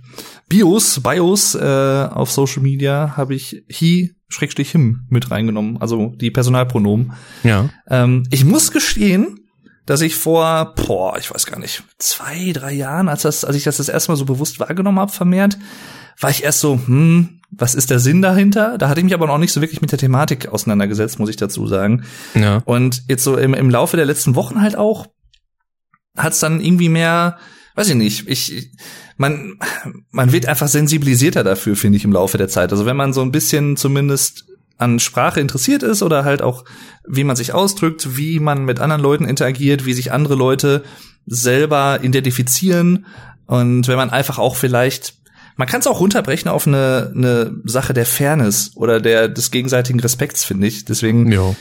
Bios 0.49 0.99
Bios 1.01 1.55
äh, 1.55 2.07
auf 2.11 2.31
Social 2.31 2.63
Media 2.63 3.15
habe 3.15 3.35
ich 3.35 3.63
he 3.69 4.15
Schrägstrich 4.27 4.71
him 4.71 5.05
mit 5.09 5.29
reingenommen, 5.29 5.79
also 5.79 6.13
die 6.15 6.31
Personalpronomen. 6.31 7.13
Ja. 7.43 7.69
Ähm, 7.87 8.23
ich 8.31 8.43
muss 8.43 8.71
gestehen, 8.71 9.39
dass 9.85 10.01
ich 10.01 10.15
vor, 10.15 10.73
boah, 10.75 11.17
ich 11.19 11.31
weiß 11.31 11.45
gar 11.45 11.59
nicht, 11.59 11.83
zwei, 11.99 12.51
drei 12.53 12.73
Jahren, 12.73 13.09
als, 13.09 13.21
das, 13.21 13.45
als 13.45 13.55
ich 13.55 13.63
das 13.63 13.77
das 13.77 13.89
erste 13.89 14.11
Mal 14.11 14.15
so 14.15 14.25
bewusst 14.25 14.59
wahrgenommen 14.59 14.99
habe, 14.99 15.11
vermehrt, 15.11 15.57
war 16.19 16.31
ich 16.31 16.43
erst 16.43 16.61
so, 16.61 16.79
hm, 16.83 17.41
was 17.51 17.75
ist 17.75 17.91
der 17.91 17.99
Sinn 17.99 18.21
dahinter? 18.21 18.77
Da 18.77 18.89
hatte 18.89 18.99
ich 18.99 19.03
mich 19.03 19.13
aber 19.13 19.27
noch 19.27 19.37
nicht 19.37 19.51
so 19.51 19.61
wirklich 19.61 19.81
mit 19.81 19.91
der 19.91 19.99
Thematik 19.99 20.47
auseinandergesetzt, 20.47 21.19
muss 21.19 21.29
ich 21.29 21.35
dazu 21.35 21.67
sagen. 21.67 22.03
Ja. 22.33 22.61
Und 22.65 23.03
jetzt 23.07 23.23
so 23.23 23.37
im, 23.37 23.53
im 23.53 23.69
Laufe 23.69 23.97
der 23.97 24.05
letzten 24.05 24.35
Wochen 24.35 24.61
halt 24.61 24.75
auch, 24.75 25.07
hat's 26.15 26.39
dann 26.39 26.61
irgendwie 26.61 26.89
mehr, 26.89 27.37
weiß 27.75 27.89
ich 27.89 27.95
nicht, 27.95 28.27
ich, 28.27 28.71
man, 29.17 29.59
man 30.11 30.31
wird 30.31 30.45
einfach 30.47 30.67
sensibilisierter 30.67 31.43
dafür, 31.43 31.75
finde 31.75 31.97
ich, 31.97 32.03
im 32.05 32.11
Laufe 32.13 32.37
der 32.37 32.49
Zeit. 32.49 32.71
Also 32.71 32.85
wenn 32.85 32.97
man 32.97 33.13
so 33.13 33.21
ein 33.21 33.31
bisschen 33.31 33.77
zumindest 33.77 34.45
an 34.77 34.99
Sprache 34.99 35.39
interessiert 35.39 35.83
ist 35.83 36.01
oder 36.03 36.25
halt 36.25 36.41
auch, 36.41 36.65
wie 37.07 37.23
man 37.23 37.35
sich 37.35 37.53
ausdrückt, 37.53 38.17
wie 38.17 38.39
man 38.39 38.65
mit 38.65 38.79
anderen 38.79 39.01
Leuten 39.01 39.25
interagiert, 39.25 39.85
wie 39.85 39.93
sich 39.93 40.11
andere 40.11 40.35
Leute 40.35 40.83
selber 41.25 41.99
identifizieren 42.03 43.05
und 43.45 43.87
wenn 43.87 43.97
man 43.97 44.09
einfach 44.09 44.39
auch 44.39 44.55
vielleicht 44.55 45.15
man 45.55 45.67
kann 45.67 45.81
es 45.81 45.87
auch 45.87 45.99
runterbrechen 45.99 46.49
auf 46.49 46.65
eine, 46.65 47.11
eine 47.15 47.55
Sache 47.65 47.93
der 47.93 48.07
Fairness 48.07 48.71
oder 48.75 48.99
der 48.99 49.29
des 49.29 49.51
gegenseitigen 49.51 49.99
Respekts, 49.99 50.43
finde 50.43 50.65
ich. 50.65 50.83
Deswegen 50.85 51.31
Ja. 51.31 51.55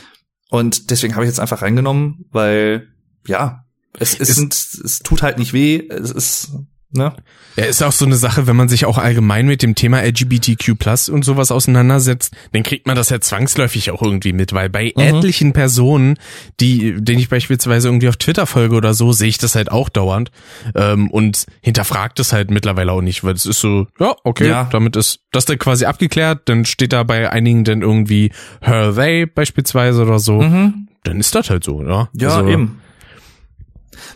und 0.49 0.91
deswegen 0.91 1.15
habe 1.15 1.27
ich 1.27 1.29
jetzt 1.29 1.41
einfach 1.41 1.61
reingenommen, 1.61 2.25
weil 2.31 2.89
ja, 3.27 3.67
es, 3.99 4.19
es, 4.19 4.35
sind, 4.37 4.55
es 4.55 5.01
tut 5.01 5.23
halt 5.23 5.39
nicht 5.39 5.53
weh. 5.53 5.87
Es 5.89 6.11
ist 6.11 6.53
ne. 6.95 7.15
Ja, 7.57 7.65
ist 7.65 7.83
auch 7.83 7.93
so 7.93 8.05
eine 8.07 8.17
Sache, 8.17 8.47
wenn 8.47 8.57
man 8.57 8.69
sich 8.69 8.85
auch 8.87 8.97
allgemein 8.99 9.47
mit 9.47 9.63
dem 9.63 9.75
Thema 9.75 10.03
LGBTQ+ 10.03 10.71
und 11.11 11.23
sowas 11.25 11.51
auseinandersetzt, 11.51 12.35
dann 12.53 12.63
kriegt 12.63 12.87
man 12.87 12.97
das 12.97 13.11
ja 13.11 13.21
zwangsläufig 13.21 13.91
auch 13.91 14.03
irgendwie 14.03 14.33
mit, 14.33 14.53
weil 14.55 14.69
bei 14.71 14.93
Mhm. 14.97 15.03
etlichen 15.03 15.53
Personen, 15.55 16.17
die, 16.61 16.95
denen 17.03 17.19
ich 17.19 17.29
beispielsweise 17.31 17.89
irgendwie 17.89 18.09
auf 18.09 18.17
Twitter 18.17 18.47
folge 18.47 18.75
oder 18.77 18.93
so, 18.95 19.13
sehe 19.13 19.29
ich 19.29 19.39
das 19.39 19.55
halt 19.55 19.71
auch 19.71 19.89
dauernd 19.91 20.31
ähm, 20.75 21.11
und 21.11 21.47
hinterfragt 21.63 22.21
es 22.21 22.33
halt 22.33 22.51
mittlerweile 22.51 22.93
auch 22.93 23.03
nicht, 23.03 23.23
weil 23.25 23.35
es 23.35 23.45
ist 23.47 23.61
so, 23.61 23.87
ja, 23.99 24.15
okay, 24.25 24.49
Ja. 24.49 24.69
damit 24.71 24.97
ist 24.97 25.21
das 25.33 25.45
dann 25.47 25.59
quasi 25.59 25.85
abgeklärt, 25.87 26.43
dann 26.47 26.65
steht 26.67 26.93
da 26.93 27.03
bei 27.05 27.31
einigen 27.31 27.65
dann 27.65 27.83
irgendwie 27.83 28.33
her, 28.63 28.95
they 28.95 29.25
beispielsweise 29.27 30.03
oder 30.03 30.19
so, 30.19 30.41
Mhm. 30.43 30.89
dann 31.05 31.21
ist 31.21 31.35
das 31.35 31.49
halt 31.51 31.65
so, 31.65 31.83
ja. 31.83 32.09
Ja, 32.15 32.37
Also, 32.37 32.49
eben. 32.51 32.79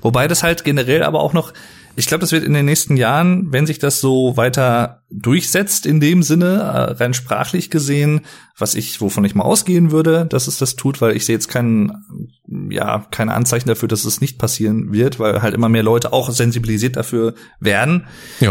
Wobei 0.03 0.29
das 0.29 0.43
halt 0.43 0.65
generell 0.65 1.03
aber 1.03 1.21
auch 1.21 1.33
noch, 1.33 1.53
ich 1.99 2.07
glaube, 2.07 2.21
das 2.21 2.33
wird 2.33 2.45
in 2.45 2.53
den 2.53 2.67
nächsten 2.67 2.97
Jahren, 2.97 3.53
wenn 3.53 3.67
sich 3.67 3.79
das 3.79 4.01
so 4.01 4.37
weiter 4.37 5.03
durchsetzt 5.11 5.87
in 5.87 5.99
dem 5.99 6.23
Sinne, 6.23 6.57
äh, 6.57 6.93
rein 7.03 7.15
sprachlich 7.15 7.71
gesehen, 7.71 8.21
was 8.59 8.75
ich, 8.75 9.01
wovon 9.01 9.25
ich 9.25 9.35
mal 9.35 9.45
ausgehen 9.45 9.91
würde, 9.91 10.27
dass 10.27 10.47
es 10.47 10.59
das 10.59 10.77
tut, 10.77 11.01
weil 11.01 11.17
ich 11.17 11.25
sehe 11.25 11.35
jetzt 11.35 11.49
keinen, 11.49 12.37
ja, 12.71 13.07
keine 13.11 13.33
Anzeichen 13.35 13.69
dafür, 13.69 13.89
dass 13.89 14.05
es 14.05 14.21
nicht 14.21 14.39
passieren 14.39 14.93
wird, 14.93 15.19
weil 15.19 15.41
halt 15.41 15.55
immer 15.55 15.71
mehr 15.71 15.83
Leute 15.83 16.13
auch 16.13 16.31
sensibilisiert 16.31 16.97
dafür 16.97 17.35
werden. 17.61 18.07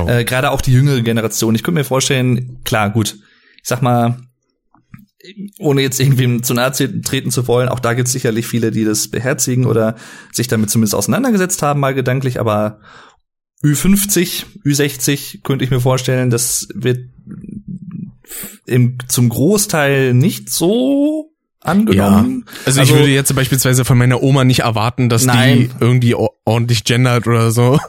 Äh, 0.07 0.25
Gerade 0.25 0.49
auch 0.49 0.61
die 0.61 0.73
jüngere 0.73 1.01
Generation. 1.01 1.53
Ich 1.53 1.63
könnte 1.63 1.79
mir 1.79 1.85
vorstellen, 1.85 2.61
klar, 2.63 2.89
gut, 2.89 3.17
ich 3.61 3.69
sag 3.69 3.81
mal, 3.81 4.17
ohne 5.59 5.81
jetzt 5.81 5.99
irgendwem 5.99 6.43
zu 6.43 6.53
nahe 6.53 6.71
treten 6.71 7.31
zu 7.31 7.47
wollen, 7.47 7.69
auch 7.69 7.79
da 7.79 7.93
gibt 7.93 8.07
es 8.07 8.13
sicherlich 8.13 8.47
viele, 8.47 8.71
die 8.71 8.85
das 8.85 9.07
beherzigen 9.07 9.65
oder 9.65 9.95
sich 10.31 10.47
damit 10.47 10.69
zumindest 10.69 10.95
auseinandergesetzt 10.95 11.61
haben, 11.61 11.79
mal 11.79 11.93
gedanklich, 11.93 12.39
aber 12.39 12.79
Ü50, 13.63 14.45
Ü60 14.65 15.41
könnte 15.43 15.65
ich 15.65 15.71
mir 15.71 15.81
vorstellen, 15.81 16.29
das 16.29 16.67
wird 16.73 17.09
im, 18.65 18.97
zum 19.07 19.29
Großteil 19.29 20.13
nicht 20.13 20.49
so 20.49 21.31
angenommen. 21.61 22.45
Also, 22.65 22.81
ich 22.81 22.93
würde 22.93 23.07
jetzt 23.07 23.33
beispielsweise 23.35 23.85
von 23.85 23.97
meiner 23.97 24.21
Oma 24.21 24.43
nicht 24.43 24.59
erwarten, 24.59 25.09
dass 25.09 25.25
Nein. 25.25 25.57
die 25.57 25.69
irgendwie 25.79 26.15
ordentlich 26.45 26.83
gendert 26.83 27.27
oder 27.27 27.51
so. 27.51 27.79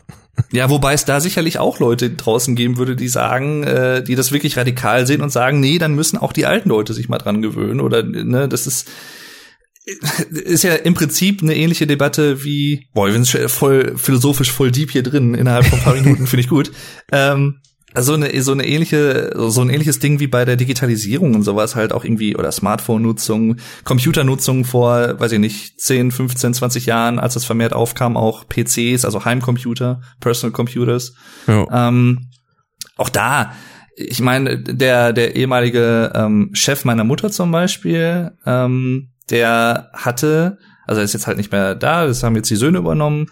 Ja, 0.52 0.70
wobei 0.70 0.92
es 0.92 1.04
da 1.04 1.20
sicherlich 1.20 1.58
auch 1.58 1.78
Leute 1.78 2.10
draußen 2.10 2.54
geben 2.56 2.76
würde, 2.76 2.96
die 2.96 3.08
sagen, 3.08 3.64
äh, 3.64 4.02
die 4.02 4.14
das 4.14 4.32
wirklich 4.32 4.56
radikal 4.56 5.06
sehen 5.06 5.22
und 5.22 5.30
sagen, 5.30 5.60
nee, 5.60 5.78
dann 5.78 5.94
müssen 5.94 6.18
auch 6.18 6.32
die 6.32 6.46
alten 6.46 6.68
Leute 6.68 6.94
sich 6.94 7.08
mal 7.08 7.18
dran 7.18 7.42
gewöhnen 7.42 7.80
oder 7.80 8.02
ne, 8.02 8.48
das 8.48 8.66
ist 8.66 8.88
ist 10.30 10.64
ja 10.64 10.74
im 10.74 10.94
Prinzip 10.94 11.42
eine 11.42 11.54
ähnliche 11.54 11.86
Debatte 11.86 12.42
wie, 12.42 12.88
boah, 12.92 13.06
wir 13.06 13.12
sind 13.12 13.50
voll 13.50 13.96
philosophisch 13.96 14.50
voll 14.50 14.72
deep 14.72 14.90
hier 14.90 15.04
drin 15.04 15.34
innerhalb 15.34 15.64
von 15.64 15.78
ein 15.78 15.84
paar 15.84 15.94
Minuten, 16.00 16.26
finde 16.26 16.40
ich 16.40 16.48
gut. 16.48 16.72
Ähm, 17.12 17.60
also 17.96 18.12
eine, 18.12 18.42
so 18.42 18.52
eine 18.52 18.66
ähnliche, 18.66 19.32
so 19.34 19.62
ein 19.62 19.70
ähnliches 19.70 19.98
Ding 20.00 20.20
wie 20.20 20.26
bei 20.26 20.44
der 20.44 20.56
Digitalisierung 20.56 21.34
und 21.34 21.44
sowas 21.44 21.76
halt 21.76 21.94
auch 21.94 22.04
irgendwie, 22.04 22.36
oder 22.36 22.52
Smartphone-Nutzung, 22.52 23.56
Computernutzung 23.84 24.66
vor, 24.66 25.18
weiß 25.18 25.32
ich 25.32 25.38
nicht, 25.38 25.80
10, 25.80 26.10
15, 26.10 26.52
20 26.52 26.84
Jahren, 26.84 27.18
als 27.18 27.34
das 27.34 27.46
vermehrt 27.46 27.72
aufkam, 27.72 28.18
auch 28.18 28.44
PCs, 28.46 29.06
also 29.06 29.24
Heimcomputer, 29.24 30.02
Personal 30.20 30.52
Computers. 30.52 31.14
Ja. 31.46 31.88
Ähm, 31.88 32.28
auch 32.98 33.08
da, 33.08 33.52
ich 33.96 34.20
meine, 34.20 34.62
der, 34.62 35.14
der 35.14 35.34
ehemalige 35.34 36.12
ähm, 36.14 36.50
Chef 36.52 36.84
meiner 36.84 37.04
Mutter 37.04 37.30
zum 37.30 37.50
Beispiel, 37.50 38.32
ähm, 38.44 39.12
der 39.30 39.90
hatte, 39.94 40.58
also 40.86 41.00
er 41.00 41.04
ist 41.06 41.14
jetzt 41.14 41.26
halt 41.26 41.38
nicht 41.38 41.50
mehr 41.50 41.74
da, 41.74 42.06
das 42.06 42.22
haben 42.22 42.36
jetzt 42.36 42.50
die 42.50 42.56
Söhne 42.56 42.76
übernommen, 42.76 43.30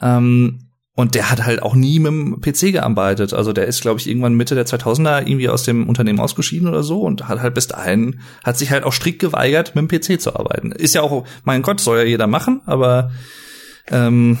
ähm, 0.00 0.65
und 0.96 1.14
der 1.14 1.30
hat 1.30 1.44
halt 1.44 1.62
auch 1.62 1.74
nie 1.74 1.98
mit 1.98 2.10
dem 2.10 2.40
PC 2.40 2.72
gearbeitet. 2.72 3.34
Also 3.34 3.52
der 3.52 3.66
ist, 3.66 3.82
glaube 3.82 4.00
ich, 4.00 4.08
irgendwann 4.08 4.32
Mitte 4.34 4.54
der 4.54 4.66
2000er 4.66 5.20
irgendwie 5.20 5.50
aus 5.50 5.62
dem 5.62 5.88
Unternehmen 5.88 6.18
ausgeschieden 6.18 6.68
oder 6.68 6.82
so 6.82 7.02
und 7.02 7.28
hat 7.28 7.40
halt 7.40 7.54
bis 7.54 7.68
dahin, 7.68 8.20
hat 8.42 8.56
sich 8.56 8.70
halt 8.70 8.82
auch 8.82 8.94
strikt 8.94 9.18
geweigert, 9.18 9.74
mit 9.74 9.90
dem 9.90 10.00
PC 10.00 10.18
zu 10.18 10.34
arbeiten. 10.34 10.72
Ist 10.72 10.94
ja 10.94 11.02
auch, 11.02 11.26
mein 11.44 11.60
Gott, 11.60 11.80
soll 11.80 11.98
ja 11.98 12.04
jeder 12.04 12.26
machen, 12.26 12.62
aber 12.64 13.10
ähm, 13.88 14.38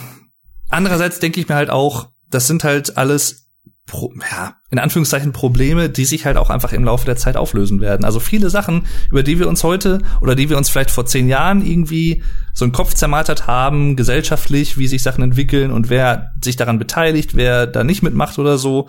andererseits 0.70 1.20
denke 1.20 1.40
ich 1.40 1.48
mir 1.48 1.56
halt 1.56 1.68
auch, 1.68 2.08
das 2.30 2.46
sind 2.46 2.64
halt 2.64 2.96
alles 2.96 3.45
Pro, 3.86 4.12
ja, 4.30 4.56
in 4.70 4.80
Anführungszeichen 4.80 5.32
Probleme, 5.32 5.88
die 5.88 6.04
sich 6.04 6.26
halt 6.26 6.36
auch 6.36 6.50
einfach 6.50 6.72
im 6.72 6.82
Laufe 6.82 7.06
der 7.06 7.16
Zeit 7.16 7.36
auflösen 7.36 7.80
werden. 7.80 8.04
Also 8.04 8.18
viele 8.18 8.50
Sachen, 8.50 8.84
über 9.10 9.22
die 9.22 9.38
wir 9.38 9.48
uns 9.48 9.62
heute 9.62 10.00
oder 10.20 10.34
die 10.34 10.50
wir 10.50 10.58
uns 10.58 10.68
vielleicht 10.68 10.90
vor 10.90 11.06
zehn 11.06 11.28
Jahren 11.28 11.64
irgendwie 11.64 12.24
so 12.52 12.64
einen 12.64 12.72
Kopf 12.72 12.94
zermartert 12.94 13.46
haben, 13.46 13.94
gesellschaftlich, 13.94 14.76
wie 14.76 14.88
sich 14.88 15.04
Sachen 15.04 15.22
entwickeln 15.22 15.70
und 15.70 15.88
wer 15.88 16.32
sich 16.42 16.56
daran 16.56 16.80
beteiligt, 16.80 17.36
wer 17.36 17.68
da 17.68 17.84
nicht 17.84 18.02
mitmacht 18.02 18.40
oder 18.40 18.58
so. 18.58 18.88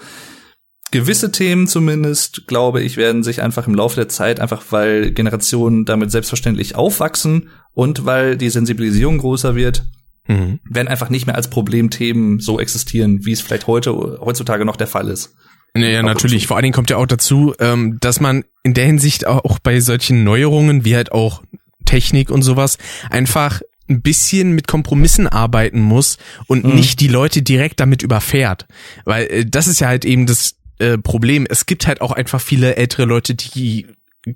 Gewisse 0.90 1.32
Themen 1.32 1.68
zumindest, 1.68 2.48
glaube 2.48 2.82
ich, 2.82 2.98
werden 2.98 3.22
sich 3.22 3.42
einfach 3.42 3.68
im 3.68 3.76
Laufe 3.76 3.98
der 3.98 4.10
Zeit, 4.10 4.40
einfach 4.40 4.64
weil 4.72 5.12
Generationen 5.12 5.86
damit 5.86 6.12
selbstverständlich 6.12 6.76
aufwachsen 6.76 7.50
und 7.74 8.06
weil 8.06 8.38
die 8.38 8.50
Sensibilisierung 8.50 9.18
größer 9.20 9.56
wird, 9.56 9.84
mhm. 10.28 10.60
werden 10.64 10.88
einfach 10.88 11.10
nicht 11.10 11.26
mehr 11.26 11.36
als 11.36 11.50
Problemthemen 11.50 12.40
so 12.40 12.60
existieren, 12.60 13.26
wie 13.26 13.32
es 13.32 13.42
vielleicht 13.42 13.68
heute 13.68 14.20
heutzutage 14.22 14.66
noch 14.66 14.76
der 14.76 14.88
Fall 14.88 15.10
ist. 15.10 15.36
Ja, 15.76 15.88
ja 15.88 16.04
natürlich. 16.04 16.48
Vor 16.48 16.58
allen 16.58 16.64
Dingen 16.64 16.74
kommt 16.74 16.90
ja 16.90 16.98
auch 16.98 17.06
dazu, 17.06 17.54
ähm, 17.60 17.98
dass 18.00 18.20
man 18.20 18.44
in 18.64 18.74
der 18.74 18.86
Hinsicht 18.86 19.28
auch 19.28 19.60
bei 19.60 19.80
solchen 19.80 20.24
Neuerungen, 20.24 20.86
wie 20.86 20.96
halt 20.96 21.12
auch 21.12 21.44
Technik 21.86 22.30
und 22.30 22.42
sowas, 22.42 22.78
einfach 23.10 23.62
ein 23.90 24.02
bisschen 24.02 24.52
mit 24.52 24.68
Kompromissen 24.68 25.28
arbeiten 25.28 25.80
muss 25.80 26.18
und 26.48 26.66
mhm. 26.66 26.76
nicht 26.76 27.00
die 27.00 27.08
Leute 27.08 27.42
direkt 27.42 27.80
damit 27.80 28.04
überfährt. 28.04 28.66
Weil 29.06 29.28
äh, 29.28 29.46
das 29.46 29.68
ist 29.68 29.80
ja 29.80 29.88
halt 29.88 30.04
eben 30.04 30.26
das 30.26 30.56
äh, 30.80 30.98
Problem. 30.98 31.46
Es 31.50 31.66
gibt 31.66 31.88
halt 31.88 32.02
auch 32.02 32.12
einfach 32.12 32.42
viele 32.42 32.76
ältere 32.76 33.06
Leute, 33.06 33.36
die 33.36 33.88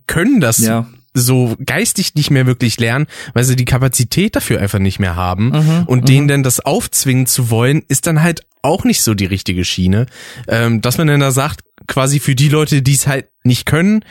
können 0.08 0.40
das 0.40 0.60
ja 0.60 0.88
so 1.14 1.56
geistig 1.64 2.16
nicht 2.16 2.32
mehr 2.32 2.46
wirklich 2.46 2.80
lernen, 2.80 3.08
weil 3.34 3.44
sie 3.44 3.56
die 3.56 3.66
Kapazität 3.66 4.36
dafür 4.36 4.62
einfach 4.62 4.80
nicht 4.80 5.00
mehr 5.00 5.16
haben. 5.16 5.50
Mhm, 5.50 5.84
und 5.88 6.10
denen 6.10 6.26
mhm. 6.26 6.30
dann 6.30 6.44
das 6.44 6.60
aufzwingen 6.60 7.26
zu 7.26 7.50
wollen, 7.50 7.84
ist 7.88 8.08
dann 8.08 8.22
halt 8.22 8.46
auch 8.62 8.84
nicht 8.84 9.02
so 9.02 9.14
die 9.14 9.26
richtige 9.26 9.66
Schiene. 9.66 10.06
Ähm, 10.48 10.82
dass 10.82 10.98
man 10.98 11.08
dann 11.08 11.20
da 11.20 11.32
sagt, 11.32 11.62
quasi 11.88 12.20
für 12.20 12.36
die 12.36 12.50
Leute, 12.50 12.82
die 12.82 12.94
es 12.94 13.08
halt 13.08 13.28
nicht 13.44 13.66
können, 13.66 14.06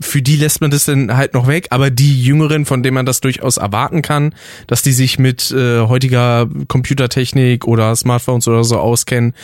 für 0.00 0.22
die 0.22 0.36
lässt 0.36 0.60
man 0.60 0.70
das 0.70 0.84
dann 0.84 1.16
halt 1.16 1.34
noch 1.34 1.48
weg, 1.48 1.68
aber 1.70 1.90
die 1.90 2.22
Jüngeren, 2.22 2.64
von 2.66 2.82
denen 2.82 2.94
man 2.94 3.06
das 3.06 3.20
durchaus 3.20 3.56
erwarten 3.56 4.02
kann, 4.02 4.34
dass 4.68 4.82
die 4.82 4.92
sich 4.92 5.18
mit 5.18 5.50
äh, 5.50 5.80
heutiger 5.80 6.48
Computertechnik 6.68 7.66
oder 7.66 7.94
Smartphones 7.96 8.46
oder 8.46 8.62
so 8.62 8.78
auskennen, 8.78 9.34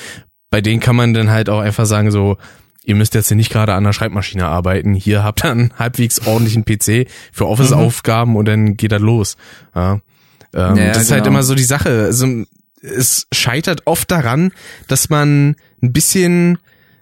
bei 0.51 0.61
denen 0.61 0.81
kann 0.81 0.95
man 0.95 1.15
dann 1.15 1.31
halt 1.31 1.49
auch 1.49 1.59
einfach 1.59 1.87
sagen 1.87 2.13
so, 2.13 2.37
ihr 2.85 2.95
müsst 2.95 3.15
jetzt 3.15 3.29
hier 3.29 3.37
nicht 3.37 3.51
gerade 3.51 3.75
an 3.75 3.85
der 3.85 3.93
Schreibmaschine 3.93 4.47
arbeiten. 4.47 4.95
Hier 4.95 5.25
habt 5.25 5.45
ihr 5.45 5.51
einen 5.51 5.73
halbwegs 5.79 6.27
ordentlichen 6.27 6.65
PC 6.65 7.09
für 7.33 7.47
Office-Aufgaben 7.47 8.33
mhm. 8.33 8.37
und 8.37 8.45
dann 8.47 8.77
geht 8.77 8.93
das 8.93 9.01
los. 9.01 9.37
Ja. 9.75 10.01
Ähm, 10.53 10.77
ja, 10.77 10.89
das 10.89 11.03
ist 11.03 11.11
halt 11.11 11.25
genau. 11.25 11.25
halt 11.25 11.27
immer 11.27 11.43
so 11.43 11.55
die 11.55 11.65
Sache. 11.65 12.05
Also, 12.05 12.45
es 12.83 13.27
scheitert 13.33 13.83
oft 13.87 14.11
daran, 14.11 14.53
dass 14.89 15.09
man 15.09 15.57
ein 15.83 15.93
bisschen 15.93 16.59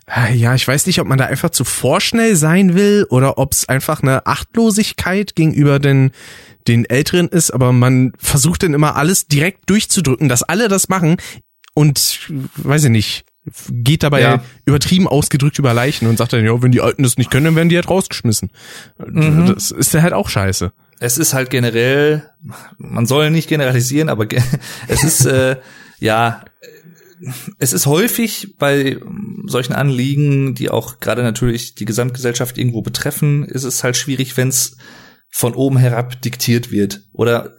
äh, 0.06 0.34
ja, 0.34 0.54
ich 0.54 0.66
weiß 0.66 0.86
nicht, 0.86 1.00
ob 1.00 1.08
man 1.08 1.18
da 1.18 1.26
einfach 1.26 1.50
zu 1.50 1.64
vorschnell 1.64 2.36
sein 2.36 2.74
will 2.74 3.06
oder 3.10 3.38
ob 3.38 3.52
es 3.52 3.68
einfach 3.68 4.02
eine 4.02 4.26
Achtlosigkeit 4.26 5.34
gegenüber 5.34 5.78
den, 5.78 6.10
den 6.68 6.84
Älteren 6.84 7.28
ist, 7.28 7.50
aber 7.50 7.72
man 7.72 8.12
versucht 8.18 8.62
dann 8.62 8.74
immer 8.74 8.96
alles 8.96 9.26
direkt 9.26 9.70
durchzudrücken, 9.70 10.28
dass 10.28 10.42
alle 10.42 10.68
das 10.68 10.88
machen 10.88 11.16
und 11.74 12.30
weiß 12.56 12.84
ich 12.84 12.90
nicht, 12.90 13.24
geht 13.70 14.02
dabei 14.02 14.20
ja. 14.20 14.44
übertrieben 14.64 15.08
ausgedrückt 15.08 15.58
über 15.58 15.74
Leichen 15.74 16.06
und 16.06 16.16
sagt 16.16 16.32
dann, 16.32 16.44
ja, 16.44 16.62
wenn 16.62 16.72
die 16.72 16.80
Alten 16.80 17.02
das 17.02 17.16
nicht 17.16 17.30
können, 17.30 17.46
dann 17.46 17.56
werden 17.56 17.68
die 17.68 17.76
halt 17.76 17.88
rausgeschmissen. 17.88 18.50
Mhm. 19.04 19.52
Das 19.54 19.70
ist 19.70 19.92
ja 19.94 20.02
halt 20.02 20.12
auch 20.12 20.28
scheiße. 20.28 20.72
Es 21.00 21.18
ist 21.18 21.34
halt 21.34 21.50
generell, 21.50 22.30
man 22.78 23.06
soll 23.06 23.30
nicht 23.30 23.48
generalisieren, 23.48 24.08
aber 24.08 24.26
es 24.88 25.02
ist, 25.02 25.26
äh, 25.26 25.56
ja, 25.98 26.44
es 27.58 27.72
ist 27.72 27.86
häufig 27.86 28.56
bei 28.58 28.98
solchen 29.46 29.72
Anliegen, 29.72 30.54
die 30.54 30.70
auch 30.70 31.00
gerade 31.00 31.22
natürlich 31.22 31.74
die 31.74 31.84
Gesamtgesellschaft 31.84 32.58
irgendwo 32.58 32.82
betreffen, 32.82 33.44
ist 33.44 33.64
es 33.64 33.82
halt 33.82 33.96
schwierig, 33.96 34.36
wenn 34.36 34.48
es 34.48 34.76
von 35.30 35.54
oben 35.54 35.78
herab 35.78 36.20
diktiert 36.20 36.70
wird. 36.70 37.02
Oder 37.12 37.56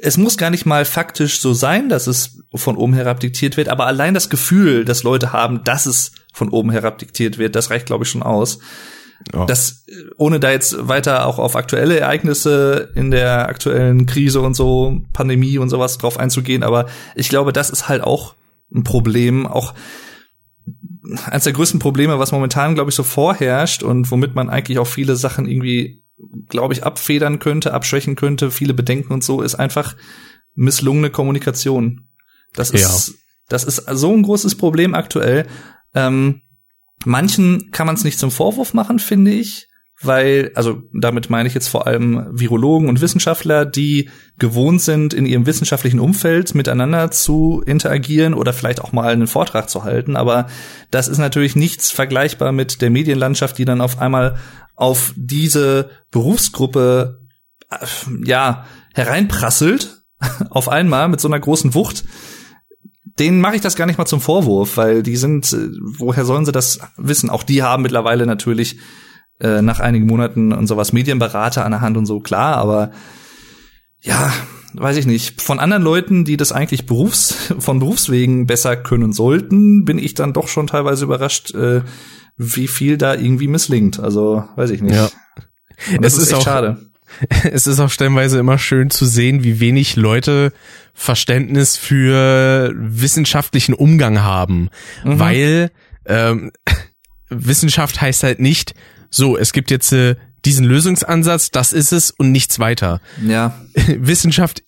es 0.00 0.16
muss 0.16 0.38
gar 0.38 0.50
nicht 0.50 0.66
mal 0.66 0.84
faktisch 0.84 1.40
so 1.40 1.52
sein, 1.52 1.88
dass 1.88 2.06
es 2.06 2.38
von 2.54 2.76
oben 2.76 2.94
herab 2.94 3.20
diktiert 3.20 3.56
wird, 3.56 3.68
aber 3.68 3.86
allein 3.86 4.14
das 4.14 4.30
Gefühl, 4.30 4.84
dass 4.84 5.02
Leute 5.02 5.32
haben, 5.32 5.64
dass 5.64 5.86
es 5.86 6.12
von 6.32 6.48
oben 6.48 6.70
herab 6.70 6.98
diktiert 6.98 7.38
wird, 7.38 7.56
das 7.56 7.70
reicht, 7.70 7.86
glaube 7.86 8.04
ich, 8.04 8.10
schon 8.10 8.22
aus. 8.22 8.58
Ja. 9.32 9.46
Das, 9.46 9.84
ohne 10.16 10.40
da 10.40 10.50
jetzt 10.50 10.88
weiter 10.88 11.26
auch 11.26 11.38
auf 11.38 11.54
aktuelle 11.54 11.98
Ereignisse 11.98 12.90
in 12.94 13.10
der 13.10 13.48
aktuellen 13.48 14.06
Krise 14.06 14.40
und 14.40 14.54
so, 14.54 15.02
Pandemie 15.12 15.58
und 15.58 15.68
sowas 15.68 15.98
drauf 15.98 16.18
einzugehen, 16.18 16.62
aber 16.62 16.86
ich 17.14 17.28
glaube, 17.28 17.52
das 17.52 17.70
ist 17.70 17.88
halt 17.88 18.02
auch 18.02 18.34
ein 18.74 18.84
Problem, 18.84 19.46
auch 19.46 19.74
eines 21.26 21.44
der 21.44 21.52
größten 21.52 21.80
Probleme, 21.80 22.18
was 22.18 22.32
momentan, 22.32 22.74
glaube 22.74 22.90
ich, 22.90 22.96
so 22.96 23.02
vorherrscht 23.02 23.82
und 23.82 24.10
womit 24.10 24.34
man 24.34 24.48
eigentlich 24.48 24.78
auch 24.78 24.86
viele 24.86 25.16
Sachen 25.16 25.46
irgendwie 25.46 26.01
glaube 26.48 26.74
ich, 26.74 26.84
abfedern 26.84 27.38
könnte, 27.38 27.74
abschwächen 27.74 28.16
könnte, 28.16 28.50
viele 28.50 28.74
Bedenken 28.74 29.12
und 29.12 29.24
so, 29.24 29.42
ist 29.42 29.54
einfach 29.54 29.96
misslungene 30.54 31.10
Kommunikation. 31.10 32.08
Das 32.54 32.70
ist, 32.70 33.08
ja. 33.08 33.14
das 33.48 33.64
ist 33.64 33.76
so 33.90 34.12
ein 34.12 34.22
großes 34.22 34.56
Problem 34.56 34.94
aktuell. 34.94 35.46
Ähm, 35.94 36.42
manchen 37.04 37.70
kann 37.70 37.86
man 37.86 37.96
es 37.96 38.04
nicht 38.04 38.18
zum 38.18 38.30
Vorwurf 38.30 38.74
machen, 38.74 38.98
finde 38.98 39.32
ich, 39.32 39.68
weil, 40.02 40.50
also 40.54 40.82
damit 40.92 41.30
meine 41.30 41.48
ich 41.48 41.54
jetzt 41.54 41.68
vor 41.68 41.86
allem 41.86 42.26
Virologen 42.30 42.88
und 42.88 43.00
Wissenschaftler, 43.00 43.64
die 43.64 44.10
gewohnt 44.38 44.82
sind, 44.82 45.14
in 45.14 45.26
ihrem 45.26 45.46
wissenschaftlichen 45.46 46.00
Umfeld 46.00 46.54
miteinander 46.54 47.10
zu 47.10 47.62
interagieren 47.64 48.34
oder 48.34 48.52
vielleicht 48.52 48.80
auch 48.80 48.92
mal 48.92 49.12
einen 49.12 49.26
Vortrag 49.26 49.70
zu 49.70 49.84
halten. 49.84 50.16
Aber 50.16 50.46
das 50.90 51.08
ist 51.08 51.18
natürlich 51.18 51.56
nichts 51.56 51.90
vergleichbar 51.90 52.52
mit 52.52 52.82
der 52.82 52.90
Medienlandschaft, 52.90 53.58
die 53.58 53.64
dann 53.64 53.80
auf 53.80 54.00
einmal 54.00 54.36
auf 54.74 55.12
diese 55.16 55.90
Berufsgruppe 56.10 57.20
äh, 57.70 57.76
ja 58.24 58.66
hereinprasselt 58.94 60.02
auf 60.50 60.68
einmal 60.68 61.08
mit 61.08 61.20
so 61.20 61.28
einer 61.28 61.40
großen 61.40 61.74
Wucht, 61.74 62.04
denen 63.18 63.40
mache 63.40 63.56
ich 63.56 63.62
das 63.62 63.76
gar 63.76 63.86
nicht 63.86 63.98
mal 63.98 64.06
zum 64.06 64.20
Vorwurf, 64.20 64.76
weil 64.76 65.02
die 65.02 65.16
sind, 65.16 65.52
äh, 65.52 65.68
woher 65.80 66.24
sollen 66.24 66.44
sie 66.44 66.52
das 66.52 66.80
wissen? 66.96 67.30
Auch 67.30 67.42
die 67.42 67.62
haben 67.62 67.82
mittlerweile 67.82 68.26
natürlich 68.26 68.78
äh, 69.40 69.62
nach 69.62 69.80
einigen 69.80 70.06
Monaten 70.06 70.52
und 70.52 70.66
sowas 70.66 70.92
Medienberater 70.92 71.64
an 71.64 71.72
der 71.72 71.80
Hand 71.80 71.96
und 71.96 72.06
so, 72.06 72.20
klar, 72.20 72.56
aber 72.56 72.92
ja, 74.00 74.32
weiß 74.74 74.96
ich 74.96 75.06
nicht. 75.06 75.40
Von 75.40 75.58
anderen 75.58 75.82
Leuten, 75.82 76.24
die 76.24 76.36
das 76.36 76.52
eigentlich 76.52 76.86
Berufs, 76.86 77.52
von 77.58 77.78
Berufswegen 77.78 78.46
besser 78.46 78.76
können 78.76 79.12
sollten, 79.12 79.84
bin 79.84 79.98
ich 79.98 80.14
dann 80.14 80.32
doch 80.32 80.48
schon 80.48 80.66
teilweise 80.66 81.04
überrascht, 81.04 81.54
äh, 81.54 81.82
wie 82.36 82.68
viel 82.68 82.96
da 82.96 83.14
irgendwie 83.14 83.48
misslingt. 83.48 84.00
Also, 84.00 84.44
weiß 84.56 84.70
ich 84.70 84.82
nicht. 84.82 84.94
Ja. 84.94 85.10
es 86.00 86.14
ist, 86.16 86.24
ist 86.24 86.34
auch 86.34 86.44
schade. 86.44 86.78
Es 87.52 87.66
ist 87.66 87.78
auch 87.78 87.90
stellenweise 87.90 88.38
immer 88.38 88.56
schön 88.56 88.88
zu 88.88 89.04
sehen, 89.04 89.44
wie 89.44 89.60
wenig 89.60 89.96
Leute 89.96 90.52
Verständnis 90.94 91.76
für 91.76 92.72
wissenschaftlichen 92.74 93.74
Umgang 93.74 94.22
haben, 94.22 94.70
mhm. 95.04 95.18
weil 95.18 95.70
ähm, 96.06 96.52
Wissenschaft 97.28 98.00
heißt 98.00 98.22
halt 98.22 98.40
nicht, 98.40 98.74
so, 99.12 99.36
es 99.36 99.52
gibt 99.52 99.70
jetzt 99.70 99.92
äh, 99.92 100.16
diesen 100.44 100.64
Lösungsansatz, 100.64 101.50
das 101.50 101.72
ist 101.72 101.92
es 101.92 102.10
und 102.10 102.32
nichts 102.32 102.58
weiter. 102.58 103.00
Ja. 103.24 103.56
Wissenschaft 103.86 104.62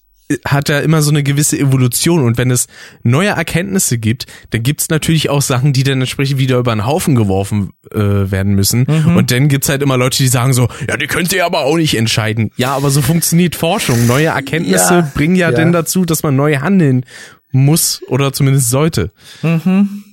hat 0.47 0.71
ja 0.71 0.81
immer 0.81 1.03
so 1.03 1.11
eine 1.11 1.23
gewisse 1.23 1.59
Evolution 1.59 2.23
und 2.23 2.39
wenn 2.39 2.51
es 2.51 2.67
neue 3.03 3.29
Erkenntnisse 3.29 3.99
gibt, 3.99 4.27
dann 4.51 4.63
gibt 4.63 4.81
es 4.81 4.89
natürlich 4.89 5.29
auch 5.29 5.43
Sachen, 5.43 5.73
die 5.75 5.83
dann 5.83 6.01
entsprechend 6.01 6.39
wieder 6.39 6.59
über 6.59 6.73
einen 6.73 6.87
Haufen 6.87 7.15
geworfen 7.15 7.73
äh, 7.93 7.99
werden 7.99 8.55
müssen 8.55 8.87
mhm. 8.89 9.17
und 9.17 9.31
dann 9.31 9.49
gibt's 9.49 9.69
halt 9.69 9.83
immer 9.83 9.99
Leute, 9.99 10.19
die 10.19 10.29
sagen 10.29 10.55
so, 10.55 10.69
ja, 10.89 10.97
die 10.97 11.09
könnt 11.09 11.33
ihr 11.33 11.45
aber 11.45 11.61
auch 11.61 11.77
nicht 11.77 11.95
entscheiden. 11.97 12.51
Ja, 12.57 12.75
aber 12.75 12.91
so 12.91 13.03
funktioniert 13.03 13.55
Forschung. 13.55 14.07
Neue 14.07 14.29
Erkenntnisse 14.29 14.95
ja, 14.95 15.11
bringen 15.15 15.37
ja, 15.37 15.51
ja 15.51 15.57
dann 15.57 15.73
dazu, 15.73 16.07
dass 16.07 16.23
man 16.23 16.37
neu 16.37 16.57
handeln 16.57 17.05
muss 17.53 18.01
oder 18.09 18.33
zumindest 18.33 18.71
sollte. 18.71 19.13
Mhm. 19.43 20.04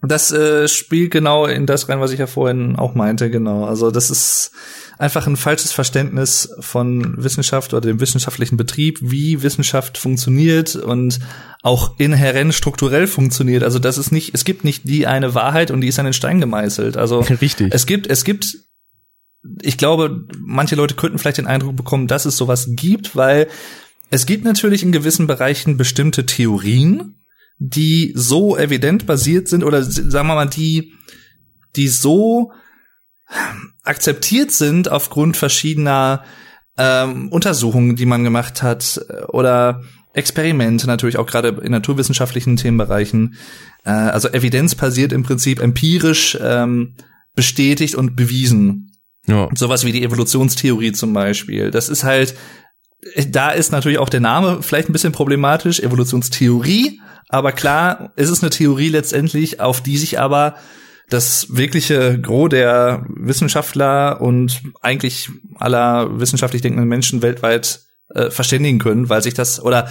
Das 0.00 0.30
äh, 0.30 0.68
spielt 0.68 1.10
genau 1.10 1.46
in 1.46 1.66
das 1.66 1.88
rein, 1.88 2.00
was 2.00 2.12
ich 2.12 2.20
ja 2.20 2.28
vorhin 2.28 2.76
auch 2.76 2.94
meinte, 2.94 3.30
genau. 3.30 3.64
Also 3.64 3.90
das 3.90 4.10
ist 4.10 4.52
einfach 4.96 5.26
ein 5.26 5.36
falsches 5.36 5.72
Verständnis 5.72 6.54
von 6.60 7.22
Wissenschaft 7.22 7.72
oder 7.72 7.80
dem 7.80 8.00
wissenschaftlichen 8.00 8.56
Betrieb, 8.56 8.98
wie 9.02 9.42
Wissenschaft 9.42 9.98
funktioniert 9.98 10.76
und 10.76 11.18
auch 11.62 11.98
inhärent 11.98 12.54
strukturell 12.54 13.08
funktioniert. 13.08 13.64
Also 13.64 13.80
das 13.80 13.98
ist 13.98 14.12
nicht, 14.12 14.34
es 14.34 14.44
gibt 14.44 14.62
nicht 14.62 14.88
die 14.88 15.08
eine 15.08 15.34
Wahrheit 15.34 15.72
und 15.72 15.80
die 15.80 15.88
ist 15.88 15.98
an 15.98 16.04
den 16.04 16.14
Stein 16.14 16.40
gemeißelt. 16.40 16.96
Also 16.96 17.20
Richtig. 17.42 17.74
es 17.74 17.86
gibt, 17.86 18.06
es 18.06 18.24
gibt 18.24 18.56
ich 19.62 19.78
glaube, 19.78 20.26
manche 20.38 20.74
Leute 20.74 20.94
könnten 20.94 21.18
vielleicht 21.18 21.38
den 21.38 21.46
Eindruck 21.46 21.76
bekommen, 21.76 22.06
dass 22.06 22.24
es 22.24 22.36
sowas 22.36 22.68
gibt, 22.70 23.16
weil 23.16 23.48
es 24.10 24.26
gibt 24.26 24.44
natürlich 24.44 24.82
in 24.82 24.92
gewissen 24.92 25.26
Bereichen 25.26 25.76
bestimmte 25.76 26.26
Theorien, 26.26 27.14
die 27.58 28.12
so 28.14 28.56
evident 28.56 29.06
basiert 29.06 29.48
sind 29.48 29.64
oder 29.64 29.82
sagen 29.82 30.28
wir 30.28 30.34
mal, 30.34 30.48
die, 30.48 30.94
die 31.76 31.88
so 31.88 32.52
akzeptiert 33.82 34.52
sind 34.52 34.90
aufgrund 34.90 35.36
verschiedener 35.36 36.24
ähm, 36.76 37.28
Untersuchungen, 37.30 37.96
die 37.96 38.06
man 38.06 38.24
gemacht 38.24 38.62
hat 38.62 39.00
oder 39.28 39.82
Experimente 40.14 40.86
natürlich 40.86 41.18
auch 41.18 41.26
gerade 41.26 41.48
in 41.62 41.72
naturwissenschaftlichen 41.72 42.56
Themenbereichen. 42.56 43.36
Äh, 43.84 43.90
also 43.90 44.28
evidenzbasiert 44.28 45.12
im 45.12 45.22
Prinzip 45.22 45.60
empirisch 45.60 46.38
ähm, 46.40 46.94
bestätigt 47.34 47.94
und 47.94 48.16
bewiesen. 48.16 48.92
Ja. 49.26 49.48
Sowas 49.54 49.84
wie 49.84 49.92
die 49.92 50.02
Evolutionstheorie 50.02 50.92
zum 50.92 51.12
Beispiel. 51.12 51.70
Das 51.70 51.88
ist 51.88 52.02
halt, 52.04 52.34
da 53.28 53.50
ist 53.50 53.72
natürlich 53.72 53.98
auch 53.98 54.08
der 54.08 54.20
Name 54.20 54.62
vielleicht 54.62 54.88
ein 54.88 54.92
bisschen 54.92 55.12
problematisch, 55.12 55.80
Evolutionstheorie. 55.80 57.00
Aber 57.28 57.52
klar, 57.52 58.12
ist 58.16 58.30
es 58.30 58.42
eine 58.42 58.50
Theorie 58.50 58.88
letztendlich, 58.88 59.60
auf 59.60 59.80
die 59.80 59.98
sich 59.98 60.18
aber 60.18 60.54
das 61.10 61.56
wirkliche 61.56 62.20
Gros 62.20 62.50
der 62.50 63.06
Wissenschaftler 63.08 64.20
und 64.20 64.62
eigentlich 64.82 65.30
aller 65.56 66.20
wissenschaftlich 66.20 66.62
denkenden 66.62 66.88
Menschen 66.88 67.22
weltweit 67.22 67.80
äh, 68.14 68.30
verständigen 68.30 68.78
können, 68.78 69.08
weil 69.08 69.22
sich 69.22 69.34
das 69.34 69.62
oder 69.62 69.88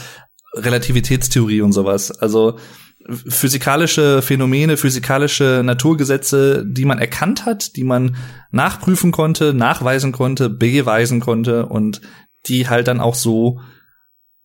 Relativitätstheorie 0.54 1.62
und 1.62 1.74
sowas. 1.74 2.12
Also 2.12 2.58
physikalische 3.28 4.22
Phänomene, 4.22 4.78
physikalische 4.78 5.62
Naturgesetze, 5.64 6.66
die 6.66 6.86
man 6.86 7.00
erkannt 7.00 7.46
hat, 7.46 7.76
die 7.76 7.84
man 7.84 8.16
nachprüfen 8.52 9.12
konnte, 9.12 9.54
nachweisen 9.54 10.12
konnte, 10.12 10.50
beweisen 10.50 11.20
konnte 11.20 11.68
und 11.68 12.02
die 12.48 12.68
halt 12.68 12.88
dann 12.88 13.00
auch 13.00 13.16
so 13.16 13.60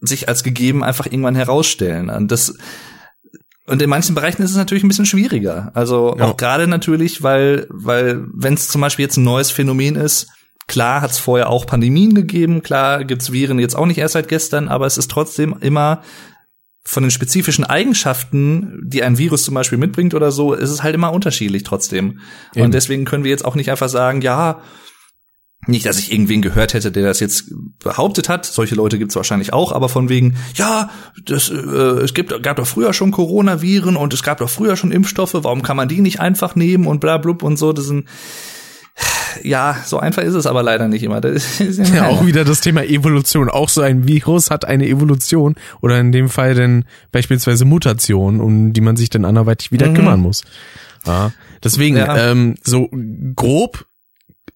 sich 0.03 0.29
als 0.29 0.43
gegeben 0.43 0.85
einfach 0.85 1.07
irgendwann 1.07 1.35
herausstellen. 1.35 2.11
Und 2.11 2.31
das 2.31 2.55
und 3.67 3.81
in 3.81 3.89
manchen 3.89 4.15
Bereichen 4.15 4.43
ist 4.43 4.51
es 4.51 4.57
natürlich 4.57 4.83
ein 4.83 4.89
bisschen 4.89 5.07
schwieriger. 5.07 5.71
Also 5.75 6.17
ja. 6.19 6.27
auch 6.27 6.37
gerade 6.37 6.67
natürlich, 6.67 7.23
weil, 7.23 7.67
weil 7.71 8.25
wenn 8.35 8.55
es 8.55 8.69
zum 8.69 8.81
Beispiel 8.81 9.05
jetzt 9.05 9.17
ein 9.17 9.25
neues 9.25 9.51
Phänomen 9.51 9.95
ist, 9.95 10.29
klar 10.67 11.01
hat 11.01 11.13
es 11.13 11.19
vorher 11.19 11.49
auch 11.49 11.65
Pandemien 11.65 12.15
gegeben, 12.15 12.63
klar 12.63 13.05
gibt's 13.05 13.33
Viren 13.33 13.61
jetzt 13.61 13.77
auch 13.77 13.87
nicht 13.87 13.99
erst 13.99 14.15
seit 14.15 14.29
gestern, 14.29 14.69
aber 14.69 14.87
es 14.87 14.99
ist 14.99 15.11
trotzdem 15.11 15.57
immer 15.61 16.03
von 16.85 17.05
den 17.05 17.13
spezifischen 17.13 17.65
Eigenschaften, 17.65 18.81
die 18.85 19.05
ein 19.05 19.17
Virus 19.17 19.45
zum 19.45 19.55
Beispiel 19.55 19.79
mitbringt 19.79 20.15
oder 20.15 20.33
so, 20.33 20.53
ist 20.53 20.71
es 20.71 20.83
halt 20.83 20.97
immer 20.97 21.13
unterschiedlich 21.13 21.63
trotzdem. 21.63 22.19
Eben. 22.55 22.65
Und 22.65 22.75
deswegen 22.75 23.05
können 23.05 23.23
wir 23.23 23.31
jetzt 23.31 23.45
auch 23.45 23.55
nicht 23.55 23.71
einfach 23.71 23.89
sagen, 23.89 24.21
ja, 24.21 24.61
nicht, 25.67 25.87
dass 25.87 25.99
ich 25.99 26.13
irgendwen 26.13 26.43
gehört 26.43 26.75
hätte, 26.75 26.91
der 26.91 27.05
das 27.05 27.21
jetzt 27.21 27.53
behauptet 27.79 28.29
hat. 28.29 28.45
Solche 28.47 28.75
Leute 28.75 28.99
gibt 28.99 29.13
es 29.13 29.17
wahrscheinlich 29.17 29.53
auch, 29.53 29.71
aber 29.71 29.89
von 29.89 30.09
wegen, 30.09 30.37
ja, 30.55 30.91
das, 31.25 31.51
äh, 31.51 31.55
es 31.55 32.15
gibt, 32.15 32.43
gab 32.43 32.57
doch 32.57 32.67
früher 32.67 32.93
schon 32.93 33.13
Coronaviren 33.13 33.97
und 33.97 34.13
es 34.13 34.25
gab 34.25 34.39
doch 34.39 34.51
früher 34.51 34.77
schon 34.77 34.91
Impfstoffe, 34.91 35.35
warum 35.35 35.63
kann 35.63 35.77
man 35.77 35.89
die 35.89 36.01
nicht 36.01 36.19
einfach 36.19 36.57
nehmen 36.57 36.87
und 36.87 37.01
bla 37.01 37.19
blub 37.19 37.43
und 37.45 37.59
so. 37.59 37.73
Das 37.73 37.87
sind 37.87 38.09
ja, 39.43 39.77
so 39.85 39.99
einfach 39.99 40.23
ist 40.23 40.35
es 40.35 40.47
aber 40.47 40.63
leider 40.63 40.89
nicht 40.89 41.03
immer. 41.03 41.21
Das 41.21 41.61
ist 41.61 41.95
ja, 41.95 42.09
auch 42.09 42.27
wieder 42.27 42.45
das 42.45 42.61
Thema 42.61 42.85
Evolution. 42.85 43.49
Auch 43.49 43.69
so 43.69 43.81
ein 43.81 44.07
Virus 44.07 44.51
hat 44.51 44.65
eine 44.65 44.87
Evolution 44.87 45.55
oder 45.81 45.99
in 45.99 46.13
dem 46.13 46.29
Fall 46.29 46.55
dann 46.55 46.85
beispielsweise 47.11 47.65
Mutation, 47.65 48.41
um 48.41 48.73
die 48.73 48.81
man 48.81 48.97
sich 48.97 49.11
dann 49.11 49.25
anderweitig 49.25 49.73
wieder 49.73 49.89
mhm. 49.89 49.95
kümmern 49.95 50.21
muss. 50.21 50.43
Ja, 51.07 51.33
deswegen, 51.65 51.97
ja. 51.97 52.31
ähm, 52.31 52.57
so 52.63 52.91
grob 53.35 53.87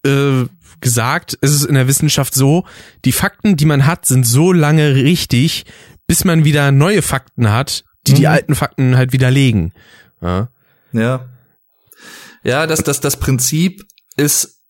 äh, 0.05 0.45
gesagt, 0.81 1.33
ist 1.33 1.51
es 1.51 1.63
in 1.63 1.75
der 1.75 1.87
Wissenschaft 1.87 2.33
so, 2.33 2.65
die 3.05 3.11
Fakten, 3.11 3.57
die 3.57 3.65
man 3.65 3.85
hat, 3.85 4.05
sind 4.05 4.25
so 4.25 4.51
lange 4.51 4.95
richtig, 4.95 5.65
bis 6.07 6.23
man 6.23 6.45
wieder 6.45 6.71
neue 6.71 7.01
Fakten 7.01 7.51
hat, 7.51 7.83
die 8.05 8.13
mhm. 8.13 8.15
die 8.15 8.27
alten 8.27 8.55
Fakten 8.55 8.97
halt 8.97 9.13
widerlegen. 9.13 9.73
Ja. 10.21 10.49
Ja. 10.93 11.29
Ja, 12.43 12.65
das, 12.65 12.83
das, 12.83 13.01
das 13.01 13.17
Prinzip 13.17 13.83
ist 14.15 14.63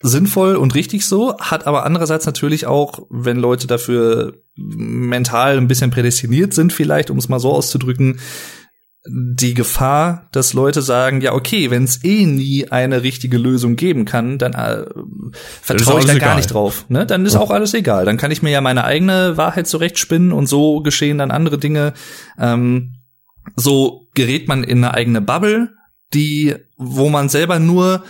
sinnvoll 0.00 0.56
und 0.56 0.74
richtig 0.74 1.06
so, 1.06 1.36
hat 1.38 1.66
aber 1.66 1.84
andererseits 1.84 2.26
natürlich 2.26 2.66
auch, 2.66 3.00
wenn 3.08 3.38
Leute 3.38 3.66
dafür 3.66 4.34
mental 4.54 5.56
ein 5.56 5.66
bisschen 5.66 5.90
prädestiniert 5.90 6.52
sind, 6.52 6.72
vielleicht, 6.72 7.10
um 7.10 7.18
es 7.18 7.28
mal 7.28 7.40
so 7.40 7.52
auszudrücken, 7.52 8.20
die 9.06 9.52
Gefahr, 9.52 10.28
dass 10.32 10.54
Leute 10.54 10.80
sagen, 10.80 11.20
ja, 11.20 11.34
okay, 11.34 11.70
wenn 11.70 11.84
es 11.84 12.02
eh 12.04 12.24
nie 12.24 12.70
eine 12.70 13.02
richtige 13.02 13.36
Lösung 13.36 13.76
geben 13.76 14.06
kann, 14.06 14.38
dann 14.38 14.54
äh, 14.54 14.86
vertraue 15.60 16.00
ich 16.00 16.06
da 16.06 16.16
gar 16.18 16.36
nicht 16.36 16.52
drauf. 16.52 16.86
Ne? 16.88 17.04
Dann 17.04 17.26
ist 17.26 17.34
ja. 17.34 17.40
auch 17.40 17.50
alles 17.50 17.74
egal. 17.74 18.06
Dann 18.06 18.16
kann 18.16 18.30
ich 18.30 18.42
mir 18.42 18.50
ja 18.50 18.62
meine 18.62 18.84
eigene 18.84 19.36
Wahrheit 19.36 19.66
zurechtspinnen 19.66 20.32
und 20.32 20.46
so 20.46 20.80
geschehen 20.80 21.18
dann 21.18 21.30
andere 21.30 21.58
Dinge. 21.58 21.92
Ähm, 22.38 22.94
so 23.56 24.06
gerät 24.14 24.48
man 24.48 24.64
in 24.64 24.78
eine 24.78 24.94
eigene 24.94 25.20
Bubble, 25.20 25.74
die, 26.14 26.54
wo 26.78 27.10
man 27.10 27.28
selber 27.28 27.58
nur 27.58 28.04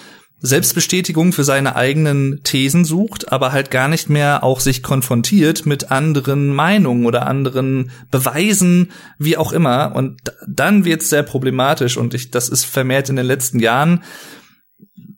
Selbstbestätigung 0.47 1.33
für 1.33 1.43
seine 1.43 1.75
eigenen 1.75 2.43
Thesen 2.43 2.85
sucht, 2.85 3.33
aber 3.33 3.53
halt 3.53 3.71
gar 3.71 3.89
nicht 3.89 4.11
mehr 4.11 4.45
auch 4.45 4.61
sich 4.61 4.83
konfrontiert 4.83 5.65
mit 5.65 5.91
anderen 5.91 6.55
Meinungen 6.55 7.07
oder 7.07 7.27
anderen 7.27 7.91
Beweisen, 8.11 8.91
wie 9.19 9.39
auch 9.39 9.53
immer. 9.53 9.97
Und 9.97 10.21
dann 10.47 10.85
wird 10.85 11.01
es 11.01 11.09
sehr 11.09 11.23
problematisch 11.23 11.97
und 11.97 12.13
ich, 12.13 12.31
das 12.31 12.51
ist 12.51 12.67
vermehrt 12.67 13.09
in 13.09 13.17
den 13.17 13.25
letzten 13.25 13.59
Jahren 13.59 14.03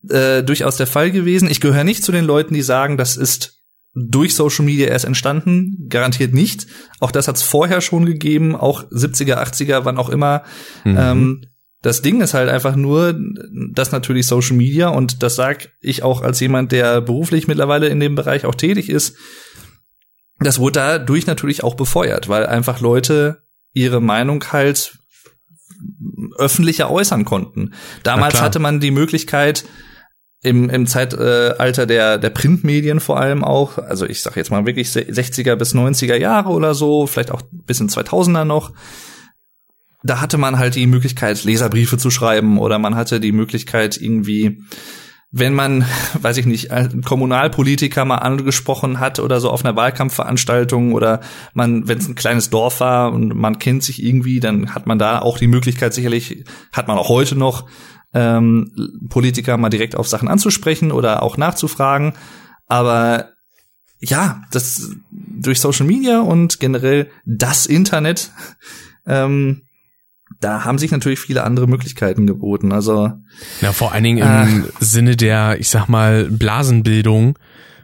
äh, 0.08 0.44
durchaus 0.44 0.76
der 0.76 0.86
Fall 0.86 1.10
gewesen. 1.10 1.50
Ich 1.50 1.60
gehöre 1.60 1.82
nicht 1.82 2.04
zu 2.04 2.12
den 2.12 2.24
Leuten, 2.24 2.54
die 2.54 2.62
sagen, 2.62 2.96
das 2.96 3.16
ist 3.16 3.64
durch 3.94 4.36
Social 4.36 4.64
Media 4.64 4.86
erst 4.86 5.06
entstanden, 5.06 5.88
garantiert 5.88 6.34
nicht. 6.34 6.68
Auch 7.00 7.10
das 7.10 7.26
hat 7.26 7.34
es 7.34 7.42
vorher 7.42 7.80
schon 7.80 8.06
gegeben, 8.06 8.54
auch 8.54 8.84
70er, 8.92 9.42
80er, 9.42 9.80
wann 9.84 9.98
auch 9.98 10.08
immer. 10.08 10.44
Mhm. 10.84 10.96
Ähm, 10.96 11.46
das 11.86 12.02
Ding 12.02 12.20
ist 12.20 12.34
halt 12.34 12.48
einfach 12.48 12.74
nur, 12.74 13.16
dass 13.72 13.92
natürlich 13.92 14.26
Social 14.26 14.56
Media, 14.56 14.88
und 14.88 15.22
das 15.22 15.36
sag 15.36 15.68
ich 15.80 16.02
auch 16.02 16.20
als 16.20 16.40
jemand, 16.40 16.72
der 16.72 17.00
beruflich 17.00 17.46
mittlerweile 17.46 17.86
in 17.86 18.00
dem 18.00 18.16
Bereich 18.16 18.44
auch 18.44 18.56
tätig 18.56 18.90
ist, 18.90 19.16
das 20.40 20.58
wurde 20.58 20.80
dadurch 20.80 21.28
natürlich 21.28 21.62
auch 21.62 21.74
befeuert, 21.74 22.28
weil 22.28 22.44
einfach 22.44 22.80
Leute 22.80 23.44
ihre 23.72 24.00
Meinung 24.00 24.42
halt 24.50 24.98
öffentlicher 26.36 26.90
äußern 26.90 27.24
konnten. 27.24 27.72
Damals 28.02 28.40
hatte 28.40 28.58
man 28.58 28.80
die 28.80 28.90
Möglichkeit, 28.90 29.64
im, 30.42 30.68
im 30.68 30.88
Zeitalter 30.88 31.86
der, 31.86 32.18
der 32.18 32.30
Printmedien 32.30 32.98
vor 32.98 33.20
allem 33.20 33.44
auch, 33.44 33.78
also 33.78 34.06
ich 34.06 34.22
sag 34.22 34.36
jetzt 34.36 34.50
mal 34.50 34.66
wirklich 34.66 34.88
60er 34.88 35.54
bis 35.54 35.72
90er 35.72 36.16
Jahre 36.16 36.50
oder 36.50 36.74
so, 36.74 37.06
vielleicht 37.06 37.30
auch 37.30 37.42
bis 37.52 37.78
in 37.78 37.88
2000er 37.88 38.44
noch, 38.44 38.72
da 40.06 40.20
hatte 40.20 40.38
man 40.38 40.58
halt 40.58 40.74
die 40.74 40.86
Möglichkeit, 40.86 41.44
Leserbriefe 41.44 41.98
zu 41.98 42.10
schreiben 42.10 42.58
oder 42.58 42.78
man 42.78 42.94
hatte 42.94 43.20
die 43.20 43.32
Möglichkeit 43.32 44.00
irgendwie, 44.00 44.62
wenn 45.30 45.54
man, 45.54 45.84
weiß 46.20 46.36
ich 46.38 46.46
nicht, 46.46 46.70
einen 46.70 47.02
Kommunalpolitiker 47.02 48.04
mal 48.04 48.18
angesprochen 48.18 49.00
hat 49.00 49.18
oder 49.18 49.40
so 49.40 49.50
auf 49.50 49.64
einer 49.64 49.76
Wahlkampfveranstaltung 49.76 50.92
oder 50.92 51.20
man, 51.54 51.88
wenn 51.88 51.98
es 51.98 52.08
ein 52.08 52.14
kleines 52.14 52.50
Dorf 52.50 52.80
war 52.80 53.12
und 53.12 53.34
man 53.34 53.58
kennt 53.58 53.82
sich 53.82 54.02
irgendwie, 54.02 54.40
dann 54.40 54.74
hat 54.74 54.86
man 54.86 54.98
da 54.98 55.20
auch 55.20 55.38
die 55.38 55.48
Möglichkeit, 55.48 55.94
sicherlich, 55.94 56.44
hat 56.72 56.88
man 56.88 56.98
auch 56.98 57.08
heute 57.08 57.36
noch, 57.36 57.66
ähm, 58.14 58.72
Politiker 59.10 59.58
mal 59.58 59.68
direkt 59.68 59.94
auf 59.94 60.08
Sachen 60.08 60.28
anzusprechen 60.28 60.90
oder 60.90 61.22
auch 61.22 61.36
nachzufragen. 61.36 62.14
Aber 62.66 63.30
ja, 64.00 64.42
das 64.52 64.90
durch 65.10 65.60
Social 65.60 65.86
Media 65.86 66.20
und 66.20 66.60
generell 66.60 67.10
das 67.24 67.66
Internet 67.66 68.30
ähm, 69.06 69.65
da 70.40 70.64
haben 70.64 70.78
sich 70.78 70.90
natürlich 70.90 71.18
viele 71.18 71.44
andere 71.44 71.66
Möglichkeiten 71.66 72.26
geboten. 72.26 72.72
Also 72.72 73.12
ja, 73.60 73.72
vor 73.72 73.92
allen 73.92 74.04
Dingen 74.04 74.18
im 74.18 74.64
äh, 74.64 74.68
Sinne 74.80 75.16
der, 75.16 75.58
ich 75.58 75.68
sag 75.68 75.88
mal, 75.88 76.24
Blasenbildung, 76.30 77.38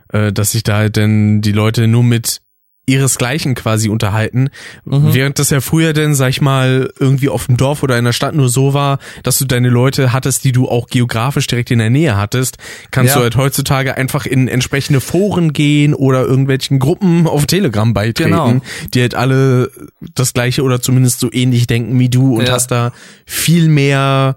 äh, 0.08 0.32
dass 0.32 0.52
sich 0.52 0.62
da 0.62 0.88
denn 0.88 1.40
die 1.40 1.52
Leute 1.52 1.88
nur 1.88 2.04
mit 2.04 2.42
ihresgleichen 2.84 3.54
quasi 3.54 3.88
unterhalten. 3.88 4.50
Mhm. 4.84 5.14
Während 5.14 5.38
das 5.38 5.50
ja 5.50 5.60
früher 5.60 5.92
denn, 5.92 6.16
sag 6.16 6.30
ich 6.30 6.40
mal, 6.40 6.90
irgendwie 6.98 7.28
auf 7.28 7.46
dem 7.46 7.56
Dorf 7.56 7.84
oder 7.84 7.96
in 7.96 8.04
der 8.04 8.12
Stadt 8.12 8.34
nur 8.34 8.48
so 8.48 8.74
war, 8.74 8.98
dass 9.22 9.38
du 9.38 9.44
deine 9.44 9.68
Leute 9.68 10.12
hattest, 10.12 10.42
die 10.42 10.50
du 10.50 10.68
auch 10.68 10.88
geografisch 10.88 11.46
direkt 11.46 11.70
in 11.70 11.78
der 11.78 11.90
Nähe 11.90 12.16
hattest, 12.16 12.58
kannst 12.90 13.10
ja. 13.10 13.18
du 13.18 13.22
halt 13.22 13.36
heutzutage 13.36 13.96
einfach 13.96 14.26
in 14.26 14.48
entsprechende 14.48 15.00
Foren 15.00 15.52
gehen 15.52 15.94
oder 15.94 16.22
irgendwelchen 16.22 16.80
Gruppen 16.80 17.28
auf 17.28 17.46
Telegram 17.46 17.94
beitreten, 17.94 18.30
genau. 18.30 18.60
die 18.92 19.00
halt 19.00 19.14
alle 19.14 19.70
das 20.14 20.32
gleiche 20.32 20.62
oder 20.62 20.82
zumindest 20.82 21.20
so 21.20 21.30
ähnlich 21.32 21.68
denken 21.68 21.98
wie 22.00 22.08
du 22.08 22.36
und 22.36 22.48
ja. 22.48 22.54
hast 22.54 22.72
da 22.72 22.92
viel 23.26 23.68
mehr 23.68 24.36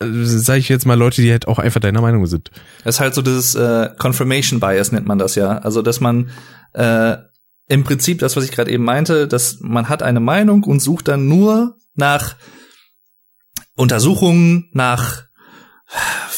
äh, 0.00 0.06
sage 0.24 0.58
ich 0.58 0.68
jetzt 0.68 0.86
mal 0.86 0.98
Leute, 0.98 1.22
die 1.22 1.30
halt 1.30 1.46
auch 1.46 1.60
einfach 1.60 1.80
deiner 1.80 2.00
Meinung 2.00 2.26
sind. 2.26 2.50
Das 2.82 2.96
ist 2.96 3.00
halt 3.00 3.14
so 3.14 3.22
dieses 3.22 3.54
äh, 3.54 3.90
Confirmation 3.96 4.58
Bias 4.58 4.90
nennt 4.90 5.06
man 5.06 5.18
das 5.18 5.36
ja. 5.36 5.58
Also 5.58 5.82
dass 5.82 6.00
man 6.00 6.30
äh, 6.72 7.16
im 7.68 7.84
Prinzip 7.84 8.18
das, 8.18 8.36
was 8.36 8.44
ich 8.44 8.52
gerade 8.52 8.70
eben 8.70 8.84
meinte, 8.84 9.26
dass 9.26 9.58
man 9.60 9.88
hat 9.88 10.02
eine 10.02 10.20
Meinung 10.20 10.64
und 10.64 10.80
sucht 10.80 11.08
dann 11.08 11.28
nur 11.28 11.76
nach 11.94 12.36
Untersuchungen, 13.76 14.68
nach 14.72 15.24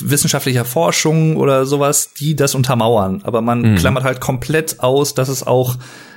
wissenschaftlicher 0.01 0.65
Forschung 0.65 1.37
oder 1.37 1.67
sowas, 1.67 2.13
die 2.15 2.37
das 2.37 2.55
untermauern. 2.55 3.23
Aber 3.25 3.41
man 3.41 3.63
mhm. 3.63 3.77
klammert 3.77 4.05
halt 4.05 4.21
komplett 4.21 4.81
aus, 4.81 5.15
dass 5.15 5.29
es 5.29 5.47
auch 5.47 5.77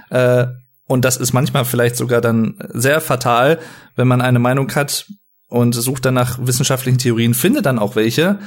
äh, 0.10 0.48
und 0.90 1.06
das 1.06 1.18
ist 1.18 1.34
manchmal 1.34 1.66
vielleicht 1.66 1.96
sogar 1.96 2.20
dann 2.20 2.56
sehr 2.74 3.00
fatal, 3.00 3.60
wenn 3.96 4.08
man 4.08 4.22
eine 4.22 4.40
Meinung 4.40 4.74
hat 4.74 5.06
und 5.48 5.74
sucht 5.74 6.06
dann 6.06 6.16
nach 6.16 6.40
wissenschaftlichen 6.42 6.98
Theorien, 6.98 7.36
findet 7.36 7.68
dann 7.68 7.78
auch 7.78 7.96
welche, 7.96 8.40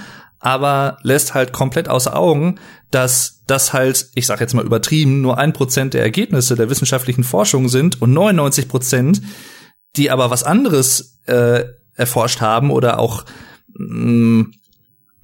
aber 0.42 0.98
lässt 1.02 1.34
halt 1.34 1.52
komplett 1.52 1.88
außer 1.88 2.16
Augen, 2.16 2.56
dass 2.90 3.44
das 3.46 3.72
halt, 3.72 4.08
ich 4.16 4.26
sag 4.26 4.40
jetzt 4.40 4.54
mal 4.54 4.66
übertrieben, 4.66 5.22
nur 5.22 5.38
ein 5.38 5.52
Prozent 5.52 5.94
der 5.94 6.02
Ergebnisse 6.02 6.56
der 6.56 6.68
wissenschaftlichen 6.68 7.22
Forschung 7.22 7.68
sind 7.68 8.02
und 8.02 8.12
99 8.12 8.68
Prozent, 8.68 9.22
die 9.96 10.10
aber 10.10 10.30
was 10.30 10.42
anderes 10.42 11.20
äh, 11.26 11.62
erforscht 11.94 12.40
haben 12.40 12.72
oder 12.72 12.98
auch 12.98 13.24
mh, 13.68 14.42
mm, 14.42 14.52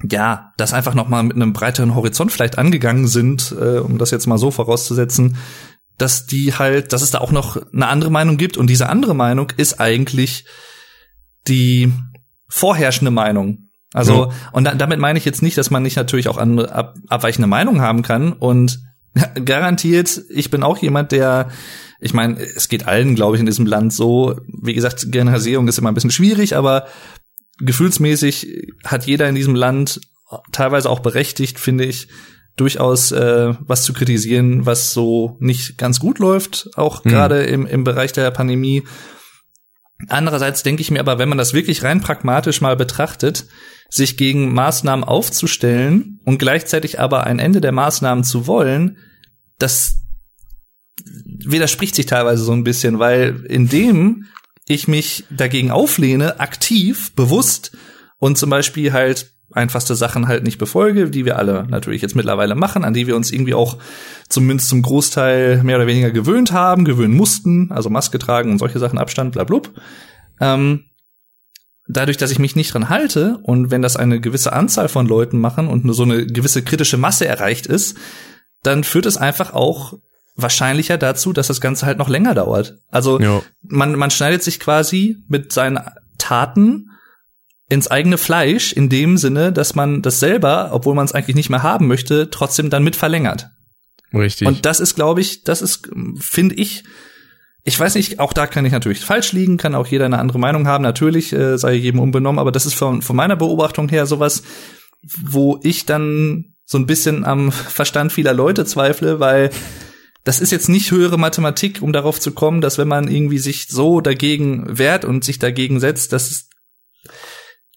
ja, 0.08 0.52
das 0.56 0.72
einfach 0.72 0.94
noch 0.94 1.08
mal 1.08 1.24
mit 1.24 1.34
einem 1.34 1.52
breiteren 1.52 1.96
Horizont 1.96 2.30
vielleicht 2.30 2.56
angegangen 2.56 3.08
sind, 3.08 3.52
äh, 3.60 3.78
um 3.78 3.98
das 3.98 4.12
jetzt 4.12 4.28
mal 4.28 4.38
so 4.38 4.52
vorauszusetzen, 4.52 5.36
dass 5.96 6.26
die 6.26 6.54
halt, 6.54 6.92
dass 6.92 7.02
es 7.02 7.10
da 7.10 7.18
auch 7.18 7.32
noch 7.32 7.60
eine 7.72 7.88
andere 7.88 8.12
Meinung 8.12 8.36
gibt. 8.36 8.56
Und 8.56 8.70
diese 8.70 8.88
andere 8.88 9.16
Meinung 9.16 9.50
ist 9.56 9.80
eigentlich 9.80 10.44
die 11.48 11.92
vorherrschende 12.48 13.10
Meinung 13.10 13.67
also, 13.94 14.26
ja. 14.26 14.30
und 14.52 14.64
da, 14.64 14.74
damit 14.74 14.98
meine 14.98 15.18
ich 15.18 15.24
jetzt 15.24 15.42
nicht, 15.42 15.56
dass 15.56 15.70
man 15.70 15.82
nicht 15.82 15.96
natürlich 15.96 16.28
auch 16.28 16.36
andere 16.36 16.72
ab, 16.72 16.96
abweichende 17.08 17.48
Meinungen 17.48 17.80
haben 17.80 18.02
kann. 18.02 18.32
Und 18.32 18.80
garantiert, 19.44 20.22
ich 20.28 20.50
bin 20.50 20.62
auch 20.62 20.78
jemand, 20.78 21.12
der, 21.12 21.50
ich 22.00 22.14
meine, 22.14 22.38
es 22.38 22.68
geht 22.68 22.86
allen, 22.86 23.14
glaube 23.14 23.36
ich, 23.36 23.40
in 23.40 23.46
diesem 23.46 23.66
Land 23.66 23.92
so. 23.92 24.38
Wie 24.46 24.74
gesagt, 24.74 25.10
Generalisierung 25.10 25.68
ist 25.68 25.78
immer 25.78 25.90
ein 25.90 25.94
bisschen 25.94 26.10
schwierig, 26.10 26.56
aber 26.56 26.86
gefühlsmäßig 27.60 28.72
hat 28.84 29.06
jeder 29.06 29.28
in 29.28 29.34
diesem 29.34 29.54
Land 29.54 30.00
teilweise 30.52 30.90
auch 30.90 31.00
berechtigt, 31.00 31.58
finde 31.58 31.84
ich, 31.84 32.08
durchaus 32.56 33.12
äh, 33.12 33.54
was 33.60 33.84
zu 33.84 33.92
kritisieren, 33.92 34.66
was 34.66 34.92
so 34.92 35.36
nicht 35.40 35.78
ganz 35.78 36.00
gut 36.00 36.18
läuft, 36.18 36.70
auch 36.74 37.04
mhm. 37.04 37.10
gerade 37.10 37.44
im, 37.44 37.66
im 37.66 37.84
Bereich 37.84 38.12
der 38.12 38.30
Pandemie. 38.30 38.84
Andererseits 40.06 40.62
denke 40.62 40.80
ich 40.80 40.90
mir 40.90 41.00
aber, 41.00 41.18
wenn 41.18 41.28
man 41.28 41.38
das 41.38 41.54
wirklich 41.54 41.82
rein 41.82 42.00
pragmatisch 42.00 42.60
mal 42.60 42.76
betrachtet, 42.76 43.46
sich 43.90 44.16
gegen 44.16 44.52
Maßnahmen 44.52 45.04
aufzustellen 45.04 46.20
und 46.24 46.38
gleichzeitig 46.38 47.00
aber 47.00 47.24
ein 47.24 47.38
Ende 47.38 47.60
der 47.60 47.72
Maßnahmen 47.72 48.22
zu 48.22 48.46
wollen, 48.46 48.98
das 49.58 50.02
widerspricht 51.14 51.94
sich 51.94 52.06
teilweise 52.06 52.44
so 52.44 52.52
ein 52.52 52.64
bisschen, 52.64 52.98
weil 52.98 53.44
indem 53.48 54.26
ich 54.66 54.86
mich 54.86 55.24
dagegen 55.30 55.70
auflehne, 55.70 56.40
aktiv, 56.40 57.12
bewusst 57.14 57.76
und 58.18 58.36
zum 58.36 58.50
Beispiel 58.50 58.92
halt 58.92 59.32
einfachste 59.52 59.94
Sachen 59.94 60.28
halt 60.28 60.44
nicht 60.44 60.58
befolge, 60.58 61.10
die 61.10 61.24
wir 61.24 61.38
alle 61.38 61.66
natürlich 61.68 62.02
jetzt 62.02 62.14
mittlerweile 62.16 62.54
machen, 62.54 62.84
an 62.84 62.94
die 62.94 63.06
wir 63.06 63.16
uns 63.16 63.32
irgendwie 63.32 63.54
auch 63.54 63.78
zumindest 64.28 64.68
zum 64.68 64.82
Großteil 64.82 65.62
mehr 65.62 65.76
oder 65.76 65.86
weniger 65.86 66.10
gewöhnt 66.10 66.52
haben, 66.52 66.84
gewöhnen 66.84 67.14
mussten, 67.14 67.72
also 67.72 67.88
Maske 67.88 68.18
tragen 68.18 68.50
und 68.50 68.58
solche 68.58 68.78
Sachen, 68.78 68.98
Abstand, 68.98 69.32
bla, 69.32 69.44
blub. 69.44 69.72
Ähm, 70.40 70.84
dadurch, 71.88 72.18
dass 72.18 72.30
ich 72.30 72.38
mich 72.38 72.56
nicht 72.56 72.74
dran 72.74 72.90
halte 72.90 73.38
und 73.42 73.70
wenn 73.70 73.82
das 73.82 73.96
eine 73.96 74.20
gewisse 74.20 74.52
Anzahl 74.52 74.88
von 74.88 75.06
Leuten 75.06 75.38
machen 75.40 75.68
und 75.68 75.84
nur 75.84 75.94
so 75.94 76.02
eine 76.02 76.26
gewisse 76.26 76.62
kritische 76.62 76.98
Masse 76.98 77.26
erreicht 77.26 77.66
ist, 77.66 77.96
dann 78.62 78.84
führt 78.84 79.06
es 79.06 79.16
einfach 79.16 79.54
auch 79.54 79.94
wahrscheinlicher 80.36 80.98
dazu, 80.98 81.32
dass 81.32 81.48
das 81.48 81.60
Ganze 81.60 81.86
halt 81.86 81.98
noch 81.98 82.08
länger 82.08 82.34
dauert. 82.34 82.78
Also 82.90 83.18
man, 83.62 83.96
man 83.96 84.10
schneidet 84.10 84.42
sich 84.42 84.60
quasi 84.60 85.16
mit 85.26 85.52
seinen 85.52 85.80
Taten 86.18 86.90
ins 87.68 87.88
eigene 87.88 88.18
Fleisch 88.18 88.72
in 88.72 88.88
dem 88.88 89.16
Sinne, 89.18 89.52
dass 89.52 89.74
man 89.74 90.02
das 90.02 90.20
selber, 90.20 90.70
obwohl 90.72 90.94
man 90.94 91.04
es 91.04 91.12
eigentlich 91.12 91.36
nicht 91.36 91.50
mehr 91.50 91.62
haben 91.62 91.86
möchte, 91.86 92.30
trotzdem 92.30 92.70
dann 92.70 92.82
mit 92.82 92.96
verlängert. 92.96 93.50
Richtig. 94.12 94.48
Und 94.48 94.64
das 94.64 94.80
ist, 94.80 94.94
glaube 94.94 95.20
ich, 95.20 95.44
das 95.44 95.60
ist, 95.60 95.90
finde 96.18 96.54
ich, 96.54 96.84
ich 97.64 97.78
weiß 97.78 97.96
nicht, 97.96 98.20
auch 98.20 98.32
da 98.32 98.46
kann 98.46 98.64
ich 98.64 98.72
natürlich 98.72 99.00
falsch 99.00 99.32
liegen, 99.32 99.58
kann 99.58 99.74
auch 99.74 99.86
jeder 99.86 100.06
eine 100.06 100.18
andere 100.18 100.38
Meinung 100.38 100.66
haben, 100.66 100.82
natürlich 100.82 101.32
äh, 101.34 101.58
sei 101.58 101.74
jedem 101.74 102.00
unbenommen, 102.00 102.38
aber 102.38 102.52
das 102.52 102.64
ist 102.64 102.74
von, 102.74 103.02
von 103.02 103.16
meiner 103.16 103.36
Beobachtung 103.36 103.90
her 103.90 104.06
sowas, 104.06 104.42
wo 105.02 105.60
ich 105.62 105.84
dann 105.84 106.54
so 106.64 106.78
ein 106.78 106.86
bisschen 106.86 107.26
am 107.26 107.52
Verstand 107.52 108.12
vieler 108.12 108.32
Leute 108.32 108.64
zweifle, 108.64 109.20
weil 109.20 109.50
das 110.24 110.40
ist 110.40 110.52
jetzt 110.52 110.68
nicht 110.68 110.90
höhere 110.90 111.18
Mathematik, 111.18 111.82
um 111.82 111.92
darauf 111.92 112.20
zu 112.20 112.32
kommen, 112.32 112.62
dass 112.62 112.78
wenn 112.78 112.88
man 112.88 113.08
irgendwie 113.08 113.38
sich 113.38 113.68
so 113.68 114.00
dagegen 114.00 114.78
wehrt 114.78 115.04
und 115.04 115.24
sich 115.24 115.38
dagegen 115.38 115.80
setzt, 115.80 116.12
dass 116.12 116.30
es, 116.30 116.48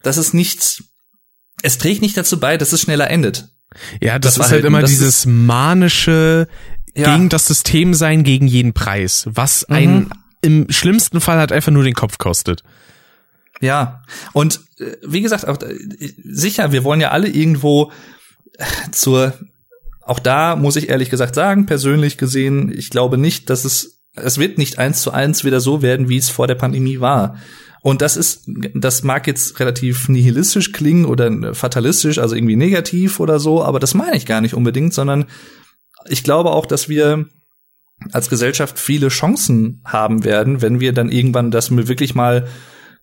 dass 0.04 0.18
es 0.18 0.34
nicht, 0.34 0.84
es 1.62 1.78
trägt 1.78 2.02
nicht 2.02 2.18
dazu 2.18 2.40
bei, 2.40 2.58
dass 2.58 2.74
es 2.74 2.82
schneller 2.82 3.10
endet. 3.10 3.50
Ja, 4.02 4.20
das, 4.20 4.36
das 4.36 4.46
ist 4.46 4.52
halt, 4.52 4.64
halt 4.64 4.66
immer 4.66 4.84
dieses 4.84 5.26
manische, 5.26 6.48
ja. 6.96 7.14
gegen 7.16 7.30
das 7.30 7.48
System 7.48 7.94
sein, 7.94 8.24
gegen 8.24 8.48
jeden 8.48 8.74
Preis, 8.74 9.28
was 9.30 9.66
mhm. 9.68 9.76
einen 9.76 10.10
im 10.42 10.70
schlimmsten 10.70 11.22
Fall 11.22 11.38
halt 11.38 11.52
einfach 11.52 11.72
nur 11.72 11.84
den 11.84 11.94
Kopf 11.94 12.18
kostet. 12.18 12.64
Ja, 13.62 14.02
und 14.34 14.60
äh, 14.80 14.98
wie 15.06 15.22
gesagt, 15.22 15.48
auch, 15.48 15.62
äh, 15.62 15.76
sicher, 16.24 16.72
wir 16.72 16.84
wollen 16.84 17.00
ja 17.00 17.12
alle 17.12 17.28
irgendwo 17.28 17.92
äh, 18.58 18.66
zur, 18.92 19.34
auch 20.02 20.20
da 20.20 20.56
muss 20.56 20.76
ich 20.76 20.90
ehrlich 20.90 21.12
gesagt 21.12 21.36
sagen, 21.36 21.68
persönlich 21.68 22.18
gesehen, 22.18 22.74
ich 22.76 22.90
glaube 22.90 23.18
nicht, 23.18 23.50
dass 23.50 23.64
es, 23.64 24.02
es 24.16 24.40
wird 24.40 24.58
nicht 24.58 24.80
eins 24.80 25.02
zu 25.02 25.12
eins 25.12 25.46
wieder 25.46 25.62
so 25.62 25.82
werden, 25.82 26.10
wie 26.10 26.18
es 26.18 26.30
vor 26.30 26.48
der 26.48 26.56
Pandemie 26.56 27.00
war. 27.00 27.38
Und 27.82 28.02
das 28.02 28.16
ist, 28.16 28.44
das 28.76 29.04
mag 29.04 29.26
jetzt 29.26 29.60
relativ 29.60 30.08
nihilistisch 30.08 30.72
klingen 30.72 31.06
oder 31.06 31.56
fatalistisch, 31.56 32.20
also 32.20 32.36
irgendwie 32.36 32.56
negativ 32.56 33.20
oder 33.20 33.40
so, 33.40 33.64
aber 33.64 33.80
das 33.80 33.96
meine 33.96 34.18
ich 34.18 34.26
gar 34.26 34.42
nicht 34.42 34.54
unbedingt, 34.54 34.94
sondern 34.94 35.26
ich 36.08 36.24
glaube 36.24 36.52
auch, 36.52 36.66
dass 36.66 36.90
wir 36.90 37.26
als 38.12 38.30
Gesellschaft 38.30 38.80
viele 38.80 39.10
Chancen 39.10 39.82
haben 39.86 40.24
werden, 40.24 40.62
wenn 40.62 40.80
wir 40.80 40.94
dann 40.94 41.12
irgendwann 41.12 41.52
das 41.52 41.76
wirklich 41.76 42.16
mal 42.16 42.48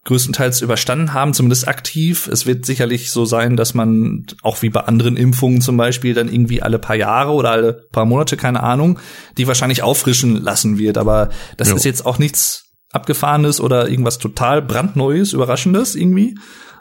größtenteils 0.04 0.62
überstanden 0.62 1.12
haben, 1.12 1.34
zumindest 1.34 1.68
aktiv. 1.68 2.28
Es 2.28 2.46
wird 2.46 2.64
sicherlich 2.64 3.10
so 3.10 3.24
sein, 3.24 3.56
dass 3.56 3.74
man 3.74 4.24
auch 4.42 4.62
wie 4.62 4.70
bei 4.70 4.80
anderen 4.80 5.16
Impfungen 5.16 5.60
zum 5.60 5.76
Beispiel 5.76 6.14
dann 6.14 6.32
irgendwie 6.32 6.62
alle 6.62 6.78
paar 6.78 6.96
Jahre 6.96 7.32
oder 7.32 7.50
alle 7.50 7.88
paar 7.92 8.06
Monate, 8.06 8.36
keine 8.36 8.62
Ahnung, 8.62 8.98
die 9.36 9.46
wahrscheinlich 9.46 9.82
auffrischen 9.82 10.36
lassen 10.36 10.78
wird. 10.78 10.98
Aber 10.98 11.30
das 11.56 11.70
jo. 11.70 11.76
ist 11.76 11.84
jetzt 11.84 12.06
auch 12.06 12.18
nichts 12.18 12.67
Abgefahrenes 12.92 13.60
oder 13.60 13.88
irgendwas 13.88 14.18
total 14.18 14.62
brandneues, 14.62 15.32
Überraschendes 15.32 15.94
irgendwie. 15.94 16.38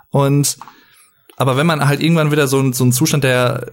Und 0.10 0.58
aber 1.38 1.56
wenn 1.56 1.67
man 1.67 1.88
halt 1.88 2.02
irgendwann 2.02 2.32
wieder 2.32 2.48
so, 2.48 2.72
so 2.74 2.84
einen 2.84 2.93
Zustand 2.93 3.24
der 3.24 3.72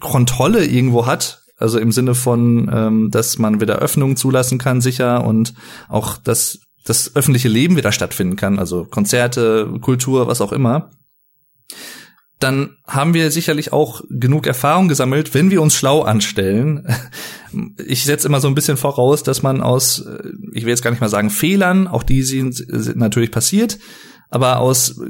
Kontrolle 0.00 0.64
irgendwo 0.64 1.06
hat, 1.06 1.42
also 1.56 1.78
im 1.78 1.92
Sinne 1.92 2.14
von, 2.14 2.70
ähm, 2.72 3.10
dass 3.10 3.38
man 3.38 3.60
wieder 3.60 3.76
Öffnungen 3.76 4.16
zulassen 4.16 4.58
kann, 4.58 4.80
sicher, 4.80 5.24
und 5.24 5.54
auch, 5.88 6.16
dass 6.18 6.60
das 6.84 7.16
öffentliche 7.16 7.48
Leben 7.48 7.76
wieder 7.76 7.92
stattfinden 7.92 8.36
kann, 8.36 8.58
also 8.58 8.84
Konzerte, 8.84 9.72
Kultur, 9.80 10.28
was 10.28 10.40
auch 10.40 10.52
immer, 10.52 10.90
dann 12.44 12.76
haben 12.86 13.14
wir 13.14 13.30
sicherlich 13.30 13.72
auch 13.72 14.02
genug 14.08 14.46
Erfahrung 14.46 14.86
gesammelt, 14.88 15.34
wenn 15.34 15.50
wir 15.50 15.62
uns 15.62 15.74
schlau 15.74 16.02
anstellen. 16.02 16.86
Ich 17.86 18.02
setze 18.02 18.26
immer 18.26 18.40
so 18.40 18.48
ein 18.48 18.56
bisschen 18.56 18.76
voraus, 18.76 19.22
dass 19.22 19.44
man 19.44 19.60
aus, 19.60 20.00
äh, 20.00 20.28
ich 20.54 20.64
will 20.64 20.70
jetzt 20.70 20.82
gar 20.82 20.90
nicht 20.90 20.98
mal 20.98 21.08
sagen 21.08 21.30
Fehlern, 21.30 21.86
auch 21.86 22.02
die 22.02 22.24
sind, 22.24 22.56
sind 22.56 22.96
natürlich 22.96 23.30
passiert, 23.30 23.78
aber 24.28 24.58
aus 24.58 25.00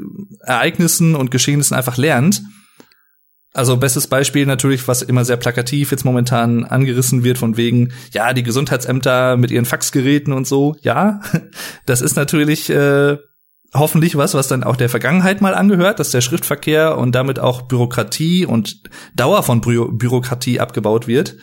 Ereignissen 0.41 1.15
und 1.15 1.31
Geschehnissen 1.31 1.75
einfach 1.75 1.97
lernt 1.97 2.43
also 3.55 3.77
bestes 3.77 4.09
Beispiel 4.09 4.47
natürlich, 4.47 4.87
was 4.89 5.01
immer 5.01 5.25
sehr 5.25 5.37
plakativ 5.37 5.93
jetzt 5.93 6.05
momentan 6.05 6.65
angerissen 6.65 7.23
wird 7.23 7.39
von 7.39 7.57
wegen, 7.57 7.93
ja, 8.11 8.33
die 8.33 8.43
Gesundheitsämter 8.43 9.37
mit 9.37 9.53
ihren 9.53 9.65
Faxgeräten 9.65 10.33
und 10.33 10.47
so. 10.47 10.75
Ja, 10.83 11.21
das 11.87 12.03
ist 12.03 12.17
natürlich 12.17 12.69
äh, 12.69 13.17
hoffentlich 13.75 14.17
was, 14.17 14.35
was 14.35 14.49
dann 14.49 14.65
auch 14.65 14.77
der 14.77 14.89
Vergangenheit 14.89 15.41
mal 15.41 15.55
angehört, 15.55 15.99
dass 15.99 16.11
der 16.11 16.21
Schriftverkehr 16.21 16.97
und 16.97 17.15
damit 17.15 17.39
auch 17.39 17.63
Bürokratie 17.63 18.47
und 18.47 18.83
Dauer 19.15 19.43
von 19.43 19.61
Bü 19.61 19.91
Bürokratie 19.91 20.61
abgebaut 20.61 21.07
wird. 21.07 21.37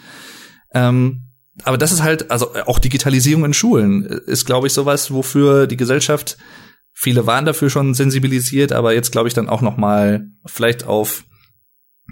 Ähm, 0.73 1.27
aber 1.63 1.77
das 1.77 1.91
ist 1.91 2.01
halt, 2.01 2.31
also 2.31 2.55
auch 2.65 2.79
Digitalisierung 2.79 3.45
in 3.45 3.53
Schulen 3.53 4.03
ist, 4.03 4.45
glaube 4.45 4.67
ich, 4.67 4.73
sowas, 4.73 5.11
wofür 5.11 5.67
die 5.67 5.77
Gesellschaft, 5.77 6.37
viele 6.93 7.27
waren 7.27 7.45
dafür 7.45 7.69
schon 7.69 7.93
sensibilisiert, 7.93 8.71
aber 8.71 8.93
jetzt 8.93 9.11
glaube 9.11 9.27
ich 9.27 9.33
dann 9.33 9.49
auch 9.49 9.61
noch 9.61 9.77
mal 9.77 10.27
vielleicht 10.45 10.85
auf 10.85 11.25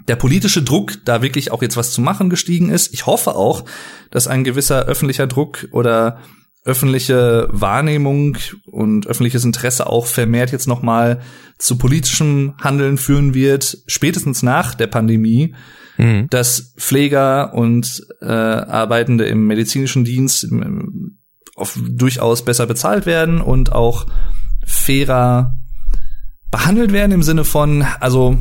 der 0.08 0.16
politische 0.16 0.62
Druck, 0.62 0.92
da 1.04 1.22
wirklich 1.22 1.50
auch 1.50 1.62
jetzt 1.62 1.76
was 1.76 1.92
zu 1.92 2.00
machen, 2.00 2.30
gestiegen 2.30 2.70
ist. 2.70 2.92
Ich 2.92 3.06
hoffe 3.06 3.34
auch, 3.34 3.64
dass 4.10 4.26
ein 4.26 4.44
gewisser 4.44 4.84
öffentlicher 4.84 5.26
Druck 5.26 5.68
oder 5.72 6.20
öffentliche 6.64 7.48
Wahrnehmung 7.50 8.36
und 8.66 9.06
öffentliches 9.06 9.44
Interesse 9.44 9.86
auch 9.86 10.06
vermehrt 10.06 10.52
jetzt 10.52 10.68
noch 10.68 10.82
mal 10.82 11.20
zu 11.58 11.78
politischem 11.78 12.54
Handeln 12.60 12.98
führen 12.98 13.34
wird, 13.34 13.78
spätestens 13.86 14.42
nach 14.42 14.74
der 14.74 14.86
Pandemie, 14.86 15.54
mhm. 15.96 16.26
dass 16.28 16.74
Pfleger 16.76 17.54
und 17.54 18.06
äh, 18.20 18.26
Arbeitende 18.26 19.24
im 19.24 19.46
medizinischen 19.46 20.04
Dienst 20.04 20.48
auf, 21.56 21.78
durchaus 21.88 22.44
besser 22.44 22.66
bezahlt 22.66 23.06
werden 23.06 23.40
und 23.40 23.72
auch 23.72 24.06
fairer 24.66 25.56
behandelt 26.50 26.92
werden 26.92 27.12
im 27.12 27.22
Sinne 27.22 27.44
von, 27.44 27.84
also 28.00 28.38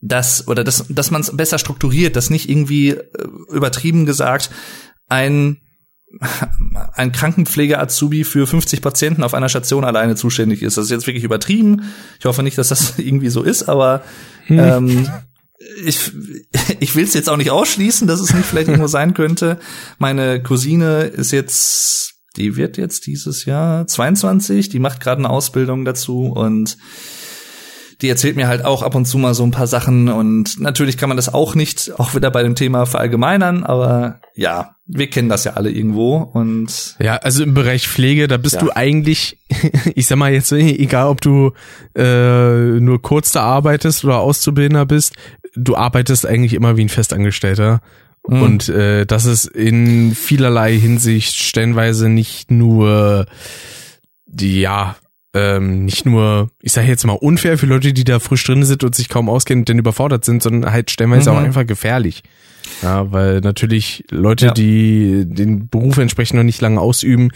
dass 0.00 0.46
oder 0.48 0.64
dass 0.64 0.86
dass 0.88 1.10
man 1.10 1.22
es 1.22 1.34
besser 1.34 1.58
strukturiert, 1.58 2.16
dass 2.16 2.28
nicht 2.28 2.50
irgendwie 2.50 2.90
äh, 2.90 3.06
übertrieben 3.50 4.04
gesagt 4.04 4.50
ein 5.08 5.58
ein 6.94 7.12
Krankenpfleger-Azubi 7.12 8.24
für 8.24 8.46
50 8.46 8.82
Patienten 8.82 9.22
auf 9.22 9.34
einer 9.34 9.48
Station 9.48 9.84
alleine 9.84 10.16
zuständig 10.16 10.62
ist. 10.62 10.76
Das 10.76 10.86
ist 10.86 10.90
jetzt 10.90 11.06
wirklich 11.06 11.24
übertrieben. 11.24 11.82
Ich 12.18 12.24
hoffe 12.24 12.42
nicht, 12.42 12.58
dass 12.58 12.68
das 12.68 12.94
irgendwie 12.98 13.28
so 13.28 13.42
ist, 13.42 13.64
aber 13.64 14.02
hm. 14.46 14.58
ähm, 14.58 15.08
ich, 15.84 16.12
ich 16.80 16.94
will 16.94 17.04
es 17.04 17.14
jetzt 17.14 17.30
auch 17.30 17.36
nicht 17.36 17.50
ausschließen, 17.50 18.06
dass 18.06 18.20
es 18.20 18.34
nicht 18.34 18.46
vielleicht 18.46 18.68
irgendwo 18.68 18.86
sein 18.88 19.14
könnte. 19.14 19.58
Meine 19.98 20.42
Cousine 20.42 21.04
ist 21.04 21.32
jetzt, 21.32 22.14
die 22.36 22.56
wird 22.56 22.76
jetzt 22.76 23.06
dieses 23.06 23.44
Jahr 23.44 23.86
22, 23.86 24.68
die 24.68 24.78
macht 24.78 25.00
gerade 25.00 25.20
eine 25.20 25.30
Ausbildung 25.30 25.84
dazu 25.84 26.26
und 26.26 26.76
die 28.00 28.08
erzählt 28.08 28.36
mir 28.36 28.48
halt 28.48 28.64
auch 28.64 28.82
ab 28.82 28.94
und 28.94 29.06
zu 29.06 29.18
mal 29.18 29.34
so 29.34 29.44
ein 29.44 29.50
paar 29.50 29.66
Sachen 29.66 30.08
und 30.08 30.60
natürlich 30.60 30.96
kann 30.96 31.08
man 31.08 31.16
das 31.16 31.32
auch 31.32 31.54
nicht, 31.54 31.98
auch 31.98 32.14
wieder 32.14 32.30
bei 32.30 32.42
dem 32.42 32.54
Thema 32.54 32.86
verallgemeinern, 32.86 33.64
aber 33.64 34.20
ja, 34.34 34.76
wir 34.86 35.08
kennen 35.08 35.28
das 35.28 35.44
ja 35.44 35.52
alle 35.52 35.70
irgendwo 35.70 36.16
und 36.16 36.96
ja, 36.98 37.16
also 37.16 37.42
im 37.42 37.54
Bereich 37.54 37.88
Pflege, 37.88 38.28
da 38.28 38.36
bist 38.36 38.56
ja. 38.56 38.60
du 38.60 38.74
eigentlich, 38.74 39.38
ich 39.94 40.06
sag 40.06 40.16
mal 40.16 40.32
jetzt, 40.32 40.52
egal 40.52 41.08
ob 41.08 41.20
du 41.20 41.52
äh, 41.94 42.80
nur 42.80 43.00
kurz 43.02 43.32
da 43.32 43.42
arbeitest 43.42 44.04
oder 44.04 44.18
Auszubildender 44.18 44.86
bist, 44.86 45.14
du 45.54 45.76
arbeitest 45.76 46.26
eigentlich 46.26 46.54
immer 46.54 46.76
wie 46.76 46.84
ein 46.84 46.88
Festangestellter. 46.88 47.80
Mhm. 48.26 48.42
Und 48.42 48.68
äh, 48.68 49.06
das 49.06 49.26
ist 49.26 49.46
in 49.46 50.14
vielerlei 50.14 50.78
Hinsicht 50.78 51.34
stellenweise 51.34 52.08
nicht 52.08 52.50
nur 52.50 53.26
die, 54.26 54.60
ja, 54.60 54.96
ähm, 55.34 55.84
nicht 55.84 56.06
nur, 56.06 56.50
ich 56.62 56.72
sage 56.72 56.86
jetzt 56.86 57.04
mal 57.04 57.12
unfair 57.12 57.58
für 57.58 57.66
Leute, 57.66 57.92
die 57.92 58.04
da 58.04 58.20
frisch 58.20 58.44
drin 58.44 58.64
sind 58.64 58.84
und 58.84 58.94
sich 58.94 59.08
kaum 59.08 59.28
auskennen 59.28 59.62
und 59.62 59.68
dann 59.68 59.78
überfordert 59.78 60.24
sind, 60.24 60.42
sondern 60.42 60.72
halt 60.72 60.90
stellenweise 60.90 61.30
mhm. 61.30 61.36
auch 61.36 61.42
einfach 61.42 61.66
gefährlich. 61.66 62.22
Ja, 62.82 63.12
weil 63.12 63.40
natürlich 63.40 64.04
Leute, 64.10 64.46
ja. 64.46 64.52
die 64.52 65.24
den 65.26 65.68
Beruf 65.68 65.98
entsprechend 65.98 66.36
noch 66.36 66.44
nicht 66.44 66.60
lange 66.60 66.80
ausüben, 66.80 67.30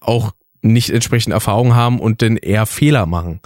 auch 0.00 0.32
nicht 0.62 0.90
entsprechend 0.90 1.32
Erfahrung 1.32 1.74
haben 1.74 2.00
und 2.00 2.22
dann 2.22 2.36
eher 2.36 2.66
Fehler 2.66 3.06
machen. 3.06 3.40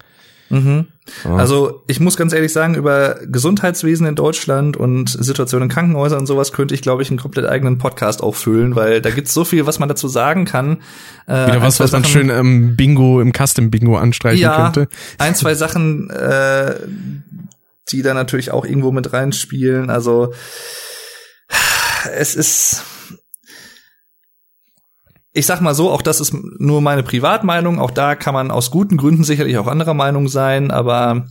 Mhm. 0.49 0.87
Also 1.25 1.85
ich 1.87 2.01
muss 2.01 2.17
ganz 2.17 2.33
ehrlich 2.33 2.53
sagen, 2.53 2.75
über 2.75 3.21
Gesundheitswesen 3.27 4.07
in 4.07 4.17
Deutschland 4.17 4.77
und 4.77 5.09
Situationen 5.09 5.69
in 5.69 5.75
Krankenhäusern 5.75 6.21
und 6.21 6.27
sowas 6.27 6.53
könnte 6.53 6.75
ich, 6.75 6.83
glaube 6.83 7.03
ich, 7.03 7.11
einen 7.11 7.19
komplett 7.19 7.47
eigenen 7.47 7.79
Podcast 7.79 8.23
auffüllen, 8.23 8.75
weil 8.75 9.01
da 9.01 9.11
gibt's 9.11 9.33
so 9.33 9.45
viel, 9.45 9.67
was 9.67 9.79
man 9.79 9.89
dazu 9.89 10.09
sagen 10.09 10.45
kann. 10.45 10.79
Äh, 11.27 11.47
Wieder 11.47 11.63
was, 11.63 11.79
was 11.81 11.93
man 11.93 12.05
schön 12.05 12.29
im 12.29 12.77
Bingo, 12.77 13.21
im 13.21 13.33
Custom-Bingo 13.33 13.97
anstreichen 13.97 14.43
ja, 14.43 14.65
könnte. 14.65 14.89
Ein, 15.19 15.35
zwei 15.35 15.55
Sachen, 15.55 16.11
äh, 16.11 16.75
die 17.89 18.03
da 18.03 18.15
natürlich 18.15 18.51
auch 18.51 18.65
irgendwo 18.65 18.91
mit 18.91 19.13
reinspielen. 19.13 19.91
Also 19.91 20.33
es 22.13 22.35
ist 22.35 22.83
ich 25.37 25.45
sag 25.45 25.61
mal 25.61 25.75
so, 25.75 25.91
auch 25.91 26.03
das 26.03 26.21
ist 26.21 26.33
nur 26.33 26.81
meine 26.81 27.03
Privatmeinung. 27.03 27.79
Auch 27.79 27.91
da 27.91 28.15
kann 28.15 28.33
man 28.33 28.51
aus 28.51 28.71
guten 28.71 28.97
Gründen 28.97 29.23
sicherlich 29.23 29.59
auch 29.59 29.67
anderer 29.67 29.93
Meinung 29.93 30.29
sein, 30.29 30.71
aber 30.71 31.27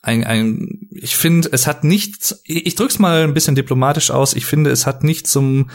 ein, 0.00 0.24
ein, 0.24 0.88
ich 0.90 1.16
finde, 1.16 1.50
es 1.52 1.66
hat 1.66 1.84
nichts, 1.84 2.40
ich 2.44 2.74
drück's 2.76 2.98
mal 2.98 3.24
ein 3.24 3.34
bisschen 3.34 3.54
diplomatisch 3.54 4.10
aus, 4.10 4.34
ich 4.34 4.46
finde, 4.46 4.70
es 4.70 4.86
hat 4.86 5.04
nicht 5.04 5.26
zum 5.26 5.70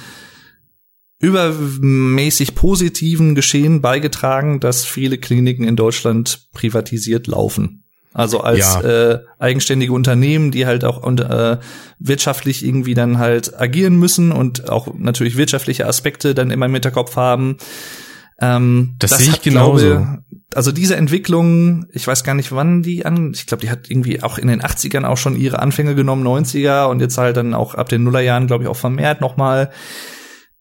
übermäßig 1.20 2.56
positiven 2.56 3.36
Geschehen 3.36 3.82
beigetragen, 3.82 4.60
dass 4.60 4.84
viele 4.84 5.18
Kliniken 5.20 5.68
in 5.68 5.76
Deutschland 5.76 6.50
privatisiert 6.52 7.28
laufen. 7.28 7.85
Also 8.16 8.40
als 8.40 8.60
ja. 8.60 8.82
äh, 8.82 9.20
eigenständige 9.40 9.92
Unternehmen, 9.92 10.50
die 10.50 10.66
halt 10.66 10.86
auch 10.86 11.06
äh, 11.06 11.58
wirtschaftlich 12.00 12.66
irgendwie 12.66 12.94
dann 12.94 13.18
halt 13.18 13.60
agieren 13.60 13.98
müssen 13.98 14.32
und 14.32 14.70
auch 14.70 14.88
natürlich 14.98 15.36
wirtschaftliche 15.36 15.86
Aspekte 15.86 16.34
dann 16.34 16.50
immer 16.50 16.68
im 16.68 16.74
Hinterkopf 16.74 17.18
haben. 17.18 17.58
Ähm, 18.40 18.96
das, 19.00 19.12
das 19.12 19.20
sehe 19.20 19.32
ich 19.32 19.42
genauso. 19.42 19.88
Glaube, 19.88 20.24
also 20.54 20.72
diese 20.72 20.96
Entwicklung, 20.96 21.88
ich 21.92 22.08
weiß 22.08 22.24
gar 22.24 22.36
nicht, 22.36 22.54
wann 22.54 22.84
die 22.84 23.06
an, 23.06 23.34
ich 23.34 23.48
glaube, 23.48 23.60
die 23.62 23.70
hat 23.70 23.90
irgendwie 23.90 24.24
auch 24.24 24.38
in 24.38 24.48
den 24.48 24.62
80ern 24.62 25.04
auch 25.04 25.18
schon 25.18 25.36
ihre 25.36 25.60
Anfänge 25.60 25.94
genommen, 25.94 26.26
90er 26.26 26.86
und 26.86 27.02
jetzt 27.02 27.18
halt 27.18 27.36
dann 27.36 27.54
auch 27.54 27.76
ab 27.76 27.90
den 27.90 28.06
Nullerjahren, 28.06 28.48
glaube 28.48 28.64
ich, 28.64 28.70
auch 28.70 28.78
vermehrt 28.78 29.20
nochmal. 29.20 29.72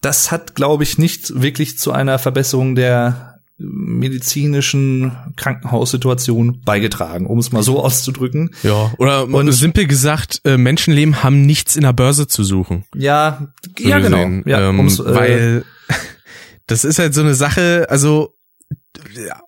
Das 0.01 0.33
hat, 0.33 0.57
glaube 0.57 0.83
ich, 0.83 0.99
nicht 0.99 1.41
wirklich 1.41 1.79
zu 1.79 1.93
einer 1.93 2.19
Verbesserung 2.19 2.75
der 2.75 3.34
medizinischen 3.57 5.13
Krankenhaussituation 5.37 6.61
beigetragen, 6.65 7.27
um 7.27 7.39
es 7.39 7.53
mal 7.53 7.63
so 7.63 7.83
auszudrücken. 7.83 8.51
Ja, 8.63 8.93
oder 8.99 9.27
und, 9.29 9.53
simpel 9.53 9.87
gesagt, 9.87 10.41
äh, 10.45 10.57
Menschenleben 10.57 11.23
haben 11.23 11.47
nichts 11.47 11.77
in 11.77 11.83
der 11.83 11.93
Börse 11.93 12.27
zu 12.27 12.43
suchen. 12.43 12.85
Ja, 12.95 13.53
so 13.79 13.89
ja 13.89 14.01
genau. 14.01 14.49
Ja, 14.49 14.69
ähm, 14.69 14.89
äh, 14.89 14.99
weil 14.99 15.65
das 16.67 16.85
ist 16.85 16.99
halt 16.99 17.15
so 17.15 17.21
eine 17.21 17.35
Sache, 17.35 17.87
also 17.89 18.35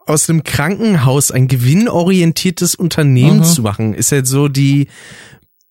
aus 0.06 0.28
einem 0.28 0.44
Krankenhaus 0.44 1.30
ein 1.30 1.48
gewinnorientiertes 1.48 2.74
Unternehmen 2.74 3.38
mhm. 3.38 3.44
zu 3.44 3.62
machen, 3.62 3.94
ist 3.94 4.12
halt 4.12 4.26
so 4.26 4.48
die 4.48 4.88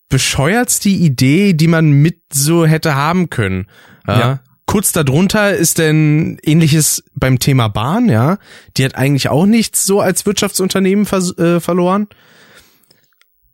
bescheuertste 0.09 0.89
Idee, 0.89 1.53
die 1.53 1.67
man 1.67 1.91
mit 1.91 2.21
so 2.31 2.65
hätte 2.65 2.95
haben 2.95 3.29
können. 3.29 3.67
Ja. 4.07 4.19
ja. 4.19 4.39
Kurz 4.65 4.91
darunter 4.91 5.55
ist 5.55 5.77
denn 5.77 6.39
ähnliches 6.43 7.03
beim 7.13 7.39
Thema 7.39 7.67
Bahn, 7.67 8.09
ja. 8.09 8.39
Die 8.77 8.85
hat 8.85 8.95
eigentlich 8.95 9.29
auch 9.29 9.45
nichts 9.45 9.85
so 9.85 10.01
als 10.01 10.25
Wirtschaftsunternehmen 10.25 11.05
vers 11.05 11.37
äh, 11.37 11.59
verloren. 11.59 12.07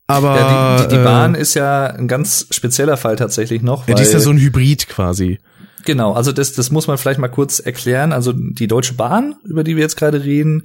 Aber 0.07 0.35
ja, 0.35 0.77
die, 0.77 0.83
die, 0.83 0.95
die, 0.95 1.03
Bahn 1.03 1.35
äh, 1.35 1.41
ist 1.41 1.53
ja 1.53 1.87
ein 1.87 2.07
ganz 2.07 2.47
spezieller 2.51 2.97
Fall 2.97 3.15
tatsächlich 3.15 3.61
noch. 3.61 3.87
ja, 3.87 3.95
die 3.95 4.03
ist 4.03 4.13
ja 4.13 4.19
so 4.19 4.29
ein 4.29 4.39
Hybrid 4.39 4.87
quasi. 4.87 5.39
Genau, 5.85 6.13
also 6.13 6.31
das, 6.31 6.53
das 6.53 6.71
muss 6.71 6.87
man 6.87 6.97
vielleicht 6.97 7.19
mal 7.19 7.27
kurz 7.27 7.59
erklären. 7.59 8.13
Also 8.13 8.33
die 8.33 8.67
Deutsche 8.67 8.93
Bahn, 8.93 9.35
über 9.43 9.63
die 9.63 9.75
wir 9.75 9.83
jetzt 9.83 9.97
gerade 9.97 10.23
reden, 10.23 10.63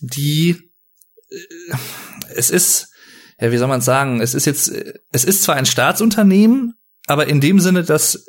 die 0.00 0.56
äh, 1.30 1.74
es 2.34 2.50
ist, 2.50 2.92
ja, 3.40 3.52
wie 3.52 3.56
soll 3.58 3.68
man 3.68 3.80
sagen, 3.80 4.20
es 4.20 4.34
ist 4.34 4.46
jetzt, 4.46 4.70
es 5.12 5.24
ist 5.24 5.42
zwar 5.42 5.56
ein 5.56 5.66
Staatsunternehmen, 5.66 6.74
aber 7.06 7.26
in 7.26 7.40
dem 7.40 7.60
Sinne, 7.60 7.84
dass 7.84 8.26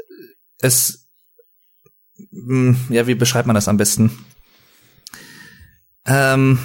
es 0.59 1.08
ja, 2.89 3.07
wie 3.07 3.15
beschreibt 3.15 3.47
man 3.47 3.55
das 3.55 3.67
am 3.67 3.77
besten? 3.77 4.11
Ähm, 6.05 6.59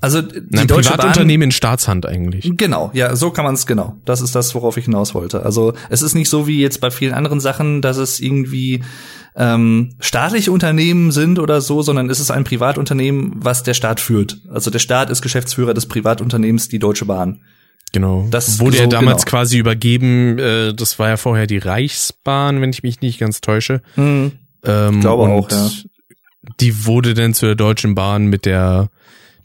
also 0.00 0.22
die 0.22 0.40
Nein, 0.50 0.66
Deutsche 0.66 0.90
Privatunternehmen 0.90 1.40
Bahn, 1.40 1.48
in 1.48 1.52
Staatshand 1.52 2.06
eigentlich. 2.06 2.50
Genau, 2.56 2.90
ja, 2.94 3.16
so 3.16 3.30
kann 3.30 3.44
man 3.44 3.54
es 3.54 3.66
genau. 3.66 3.96
Das 4.04 4.20
ist 4.20 4.34
das, 4.34 4.54
worauf 4.54 4.76
ich 4.76 4.84
hinaus 4.84 5.14
wollte. 5.14 5.42
Also 5.42 5.72
es 5.88 6.02
ist 6.02 6.14
nicht 6.14 6.28
so 6.28 6.46
wie 6.46 6.60
jetzt 6.60 6.80
bei 6.80 6.90
vielen 6.90 7.14
anderen 7.14 7.40
Sachen, 7.40 7.82
dass 7.82 7.96
es 7.96 8.20
irgendwie 8.20 8.84
ähm, 9.34 9.94
staatliche 9.98 10.52
Unternehmen 10.52 11.10
sind 11.12 11.38
oder 11.38 11.60
so, 11.60 11.82
sondern 11.82 12.08
es 12.10 12.20
ist 12.20 12.30
ein 12.30 12.44
Privatunternehmen, 12.44 13.32
was 13.36 13.62
der 13.62 13.74
Staat 13.74 14.00
führt. 14.00 14.40
Also 14.48 14.70
der 14.70 14.78
Staat 14.78 15.10
ist 15.10 15.22
Geschäftsführer 15.22 15.74
des 15.74 15.86
Privatunternehmens 15.86 16.68
die 16.68 16.78
Deutsche 16.78 17.06
Bahn. 17.06 17.40
Genau. 17.92 18.26
Das 18.30 18.58
wurde 18.58 18.76
so, 18.76 18.82
ja 18.82 18.88
damals 18.88 19.24
genau. 19.24 19.30
quasi 19.30 19.58
übergeben, 19.58 20.38
äh, 20.38 20.74
das 20.74 20.98
war 20.98 21.08
ja 21.08 21.16
vorher 21.16 21.46
die 21.46 21.58
Reichsbahn, 21.58 22.60
wenn 22.60 22.70
ich 22.70 22.82
mich 22.82 23.00
nicht 23.00 23.18
ganz 23.18 23.40
täusche. 23.40 23.80
Mhm. 23.96 24.32
Ähm, 24.64 24.94
ich 24.94 25.00
glaube 25.00 25.28
auch, 25.28 25.50
ja. 25.50 25.70
Die 26.60 26.86
wurde 26.86 27.14
dann 27.14 27.34
zur 27.34 27.56
Deutschen 27.56 27.94
Bahn 27.94 28.26
mit 28.26 28.46
der 28.46 28.88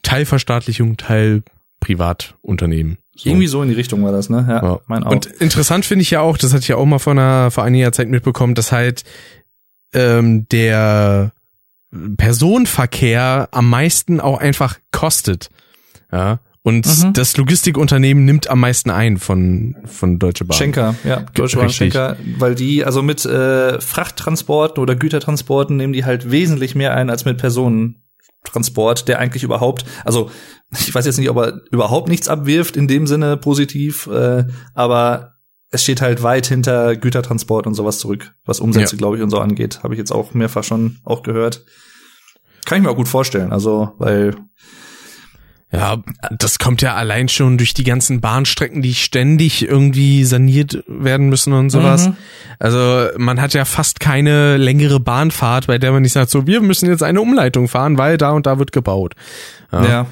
Teilverstaatlichung, 0.02 0.96
Teil 0.96 1.42
Privatunternehmen. 1.80 2.98
So. 3.16 3.28
Irgendwie 3.28 3.46
so 3.48 3.62
in 3.62 3.68
die 3.68 3.74
Richtung 3.74 4.04
war 4.04 4.12
das, 4.12 4.30
ne? 4.30 4.46
Ja, 4.48 4.62
ja. 4.62 4.80
mein 4.86 5.02
auch. 5.02 5.10
Und 5.10 5.26
interessant 5.26 5.84
finde 5.84 6.02
ich 6.02 6.10
ja 6.12 6.20
auch, 6.20 6.38
das 6.38 6.52
hatte 6.52 6.62
ich 6.62 6.68
ja 6.68 6.76
auch 6.76 6.86
mal 6.86 6.98
vor 6.98 7.12
einer 7.12 7.50
vor 7.50 7.64
einiger 7.64 7.92
Zeit 7.92 8.08
mitbekommen, 8.08 8.54
dass 8.54 8.72
halt 8.72 9.02
ähm, 9.92 10.46
der 10.50 11.32
Personenverkehr 12.16 13.48
am 13.50 13.68
meisten 13.68 14.20
auch 14.20 14.38
einfach 14.38 14.78
kostet. 14.92 15.50
Ja, 16.10 16.40
und 16.64 16.86
mhm. 16.86 17.12
das 17.12 17.36
Logistikunternehmen 17.36 18.24
nimmt 18.24 18.48
am 18.48 18.60
meisten 18.60 18.90
ein 18.90 19.18
von, 19.18 19.76
von 19.84 20.18
Deutsche 20.20 20.44
Bahn. 20.44 20.56
Schenker, 20.56 20.94
ja, 21.02 21.24
Deutsche 21.34 21.56
Bahn 21.58 21.70
Schenker, 21.70 22.16
weil 22.38 22.54
die, 22.54 22.84
also 22.84 23.02
mit 23.02 23.24
äh, 23.24 23.80
Frachttransporten 23.80 24.80
oder 24.80 24.94
Gütertransporten 24.94 25.76
nehmen 25.76 25.92
die 25.92 26.04
halt 26.04 26.30
wesentlich 26.30 26.76
mehr 26.76 26.94
ein 26.94 27.10
als 27.10 27.24
mit 27.24 27.38
Personentransport, 27.38 29.08
der 29.08 29.18
eigentlich 29.18 29.42
überhaupt, 29.42 29.84
also 30.04 30.30
ich 30.70 30.94
weiß 30.94 31.04
jetzt 31.04 31.18
nicht, 31.18 31.30
ob 31.30 31.38
er 31.38 31.62
überhaupt 31.72 32.08
nichts 32.08 32.28
abwirft 32.28 32.76
in 32.76 32.86
dem 32.86 33.08
Sinne 33.08 33.36
positiv, 33.36 34.06
äh, 34.06 34.44
aber 34.74 35.32
es 35.72 35.82
steht 35.82 36.00
halt 36.00 36.22
weit 36.22 36.46
hinter 36.46 36.94
Gütertransport 36.94 37.66
und 37.66 37.74
sowas 37.74 37.98
zurück, 37.98 38.34
was 38.44 38.60
Umsätze, 38.60 38.94
ja. 38.94 38.98
glaube 38.98 39.16
ich, 39.16 39.22
und 39.22 39.30
so 39.30 39.40
angeht. 39.40 39.82
Habe 39.82 39.94
ich 39.94 39.98
jetzt 39.98 40.12
auch 40.12 40.32
mehrfach 40.34 40.62
schon 40.62 40.98
auch 41.04 41.22
gehört. 41.22 41.64
Kann 42.66 42.78
ich 42.78 42.84
mir 42.84 42.90
auch 42.90 42.96
gut 42.96 43.08
vorstellen, 43.08 43.52
also, 43.52 43.94
weil 43.98 44.36
ja, 45.72 45.96
das 46.30 46.58
kommt 46.58 46.82
ja 46.82 46.94
allein 46.94 47.28
schon 47.28 47.56
durch 47.56 47.72
die 47.72 47.84
ganzen 47.84 48.20
Bahnstrecken, 48.20 48.82
die 48.82 48.94
ständig 48.94 49.66
irgendwie 49.66 50.24
saniert 50.24 50.84
werden 50.86 51.30
müssen 51.30 51.54
und 51.54 51.70
sowas. 51.70 52.08
Mhm. 52.08 52.16
Also 52.58 53.08
man 53.16 53.40
hat 53.40 53.54
ja 53.54 53.64
fast 53.64 53.98
keine 53.98 54.58
längere 54.58 55.00
Bahnfahrt, 55.00 55.68
bei 55.68 55.78
der 55.78 55.92
man 55.92 56.02
nicht 56.02 56.12
sagt, 56.12 56.30
so 56.30 56.46
wir 56.46 56.60
müssen 56.60 56.90
jetzt 56.90 57.02
eine 57.02 57.22
Umleitung 57.22 57.68
fahren, 57.68 57.96
weil 57.96 58.18
da 58.18 58.32
und 58.32 58.46
da 58.46 58.58
wird 58.58 58.72
gebaut. 58.72 59.14
Ja. 59.72 59.88
ja. 59.88 60.06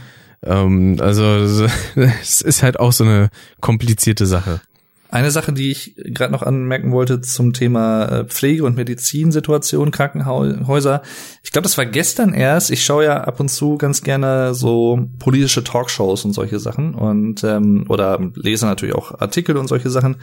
Ähm, 0.47 0.97
also 0.99 1.25
es 1.95 2.41
ist 2.41 2.63
halt 2.63 2.81
auch 2.81 2.93
so 2.93 3.05
eine 3.05 3.29
komplizierte 3.61 4.25
Sache. 4.25 4.63
Eine 5.11 5.33
Sache, 5.33 5.53
die 5.53 5.73
ich 5.73 5.97
gerade 5.97 6.33
noch 6.33 6.43
anmerken 6.43 6.93
wollte 6.93 7.21
zum 7.21 7.53
Thema 7.53 8.05
äh, 8.05 8.25
Pflege- 8.27 8.63
und 8.63 8.77
Medizinsituation, 8.77 9.91
Krankenhäuser. 9.91 11.03
Ich 11.43 11.51
glaube, 11.51 11.65
das 11.65 11.77
war 11.77 11.87
gestern 11.87 12.33
erst. 12.33 12.71
Ich 12.71 12.85
schaue 12.85 13.07
ja 13.07 13.25
ab 13.25 13.41
und 13.41 13.49
zu 13.49 13.77
ganz 13.77 14.03
gerne 14.03 14.55
so 14.55 15.09
politische 15.19 15.65
Talkshows 15.65 16.25
und 16.25 16.33
solche 16.33 16.61
Sachen 16.61 16.95
und 16.95 17.43
ähm, 17.43 17.87
oder 17.89 18.21
lese 18.37 18.67
natürlich 18.67 18.95
auch 18.95 19.21
Artikel 19.21 19.57
und 19.57 19.67
solche 19.67 19.91
Sachen, 19.91 20.17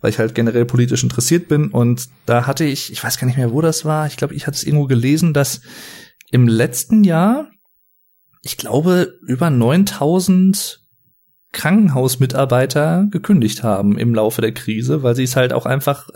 weil 0.00 0.08
ich 0.08 0.18
halt 0.18 0.34
generell 0.34 0.64
politisch 0.64 1.02
interessiert 1.02 1.46
bin. 1.48 1.70
Und 1.70 2.08
da 2.24 2.46
hatte 2.46 2.64
ich, 2.64 2.90
ich 2.92 3.04
weiß 3.04 3.18
gar 3.18 3.26
nicht 3.26 3.36
mehr, 3.36 3.52
wo 3.52 3.60
das 3.60 3.84
war. 3.84 4.06
Ich 4.06 4.16
glaube, 4.16 4.34
ich 4.34 4.46
hatte 4.46 4.56
es 4.56 4.64
irgendwo 4.64 4.86
gelesen, 4.86 5.34
dass 5.34 5.60
im 6.30 6.48
letzten 6.48 7.04
Jahr, 7.04 7.50
ich 8.42 8.56
glaube, 8.56 9.18
über 9.26 9.50
9000 9.50 10.79
Krankenhausmitarbeiter 11.52 13.06
gekündigt 13.10 13.62
haben 13.62 13.98
im 13.98 14.14
Laufe 14.14 14.40
der 14.40 14.52
Krise, 14.52 15.02
weil 15.02 15.16
sie 15.16 15.24
es 15.24 15.36
halt 15.36 15.52
auch 15.52 15.66
einfach 15.66 16.08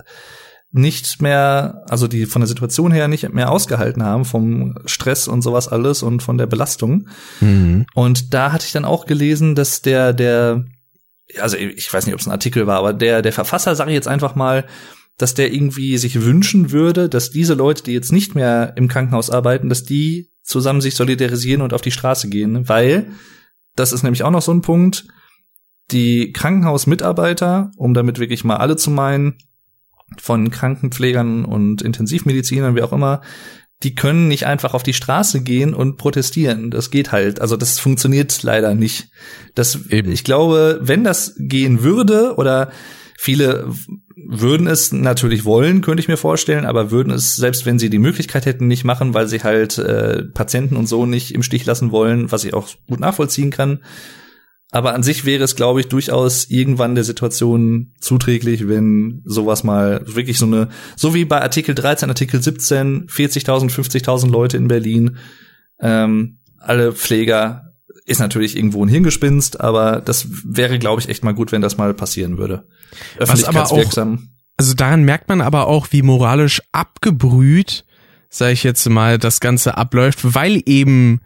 nicht 0.70 1.22
mehr, 1.22 1.84
also 1.88 2.08
die 2.08 2.26
von 2.26 2.40
der 2.40 2.48
Situation 2.48 2.90
her 2.90 3.06
nicht 3.06 3.32
mehr 3.32 3.50
ausgehalten 3.52 4.02
haben, 4.02 4.24
vom 4.24 4.76
Stress 4.86 5.28
und 5.28 5.42
sowas 5.42 5.68
alles 5.68 6.02
und 6.02 6.20
von 6.20 6.36
der 6.36 6.46
Belastung. 6.46 7.08
Mhm. 7.40 7.86
Und 7.94 8.34
da 8.34 8.50
hatte 8.50 8.66
ich 8.66 8.72
dann 8.72 8.84
auch 8.84 9.06
gelesen, 9.06 9.54
dass 9.54 9.82
der, 9.82 10.12
der, 10.12 10.64
also 11.38 11.56
ich 11.56 11.92
weiß 11.92 12.06
nicht, 12.06 12.14
ob 12.14 12.20
es 12.20 12.26
ein 12.26 12.32
Artikel 12.32 12.66
war, 12.66 12.78
aber 12.78 12.92
der, 12.92 13.22
der 13.22 13.32
Verfasser, 13.32 13.76
sage 13.76 13.90
ich 13.90 13.94
jetzt 13.94 14.08
einfach 14.08 14.34
mal, 14.34 14.64
dass 15.16 15.34
der 15.34 15.52
irgendwie 15.52 15.96
sich 15.96 16.20
wünschen 16.22 16.72
würde, 16.72 17.08
dass 17.08 17.30
diese 17.30 17.54
Leute, 17.54 17.84
die 17.84 17.92
jetzt 17.92 18.10
nicht 18.10 18.34
mehr 18.34 18.72
im 18.76 18.88
Krankenhaus 18.88 19.30
arbeiten, 19.30 19.68
dass 19.68 19.84
die 19.84 20.32
zusammen 20.42 20.80
sich 20.80 20.96
solidarisieren 20.96 21.62
und 21.62 21.72
auf 21.72 21.82
die 21.82 21.92
Straße 21.92 22.28
gehen, 22.28 22.68
weil 22.68 23.12
das 23.76 23.92
ist 23.92 24.02
nämlich 24.02 24.24
auch 24.24 24.30
noch 24.30 24.42
so 24.42 24.52
ein 24.52 24.62
Punkt, 24.62 25.06
die 25.90 26.32
Krankenhausmitarbeiter, 26.32 27.70
um 27.76 27.94
damit 27.94 28.18
wirklich 28.18 28.44
mal 28.44 28.56
alle 28.56 28.76
zu 28.76 28.90
meinen, 28.90 29.36
von 30.18 30.50
Krankenpflegern 30.50 31.44
und 31.44 31.82
Intensivmedizinern, 31.82 32.76
wie 32.76 32.82
auch 32.82 32.92
immer, 32.92 33.20
die 33.82 33.94
können 33.94 34.28
nicht 34.28 34.46
einfach 34.46 34.72
auf 34.74 34.82
die 34.82 34.94
Straße 34.94 35.42
gehen 35.42 35.74
und 35.74 35.96
protestieren. 35.96 36.70
Das 36.70 36.90
geht 36.90 37.12
halt. 37.12 37.40
Also 37.40 37.56
das 37.56 37.78
funktioniert 37.78 38.42
leider 38.42 38.74
nicht. 38.74 39.08
Das, 39.54 39.86
Eben. 39.90 40.10
ich 40.12 40.24
glaube, 40.24 40.78
wenn 40.80 41.04
das 41.04 41.34
gehen 41.38 41.82
würde 41.82 42.36
oder 42.36 42.70
viele 43.16 43.66
würden 44.16 44.66
es 44.66 44.92
natürlich 44.92 45.44
wollen, 45.44 45.82
könnte 45.82 46.00
ich 46.00 46.08
mir 46.08 46.16
vorstellen, 46.16 46.64
aber 46.64 46.90
würden 46.90 47.12
es, 47.12 47.36
selbst 47.36 47.66
wenn 47.66 47.78
sie 47.78 47.90
die 47.90 47.98
Möglichkeit 47.98 48.46
hätten, 48.46 48.68
nicht 48.68 48.84
machen, 48.84 49.12
weil 49.12 49.28
sie 49.28 49.42
halt 49.42 49.76
äh, 49.76 50.22
Patienten 50.22 50.76
und 50.76 50.86
so 50.86 51.04
nicht 51.04 51.34
im 51.34 51.42
Stich 51.42 51.66
lassen 51.66 51.90
wollen, 51.90 52.32
was 52.32 52.44
ich 52.44 52.54
auch 52.54 52.68
gut 52.88 53.00
nachvollziehen 53.00 53.50
kann. 53.50 53.80
Aber 54.74 54.92
an 54.92 55.04
sich 55.04 55.24
wäre 55.24 55.44
es, 55.44 55.54
glaube 55.54 55.78
ich, 55.78 55.86
durchaus 55.86 56.50
irgendwann 56.50 56.96
der 56.96 57.04
Situation 57.04 57.92
zuträglich, 58.00 58.66
wenn 58.66 59.22
sowas 59.24 59.62
mal 59.62 60.00
wirklich 60.04 60.36
so 60.36 60.46
eine, 60.46 60.68
so 60.96 61.14
wie 61.14 61.24
bei 61.24 61.40
Artikel 61.40 61.76
13, 61.76 62.08
Artikel 62.08 62.42
17, 62.42 63.06
40.000, 63.06 63.70
50.000 63.70 64.30
Leute 64.30 64.56
in 64.56 64.66
Berlin, 64.66 65.16
ähm, 65.78 66.38
alle 66.58 66.92
Pfleger, 66.92 67.72
ist 68.04 68.18
natürlich 68.18 68.56
irgendwo 68.56 68.84
ein 68.84 68.88
Hirngespinst, 68.88 69.60
aber 69.60 70.00
das 70.00 70.26
wäre, 70.44 70.80
glaube 70.80 71.00
ich, 71.00 71.08
echt 71.08 71.22
mal 71.22 71.34
gut, 71.34 71.52
wenn 71.52 71.62
das 71.62 71.76
mal 71.76 71.94
passieren 71.94 72.36
würde. 72.36 72.66
Öffentlichkeitswirksam. 73.16 74.30
also 74.56 74.74
daran 74.74 75.04
merkt 75.04 75.28
man 75.28 75.40
aber 75.40 75.68
auch, 75.68 75.86
wie 75.92 76.02
moralisch 76.02 76.60
abgebrüht, 76.72 77.84
sage 78.28 78.54
ich 78.54 78.64
jetzt 78.64 78.88
mal, 78.90 79.18
das 79.18 79.38
Ganze 79.38 79.76
abläuft, 79.76 80.34
weil 80.34 80.60
eben 80.66 81.20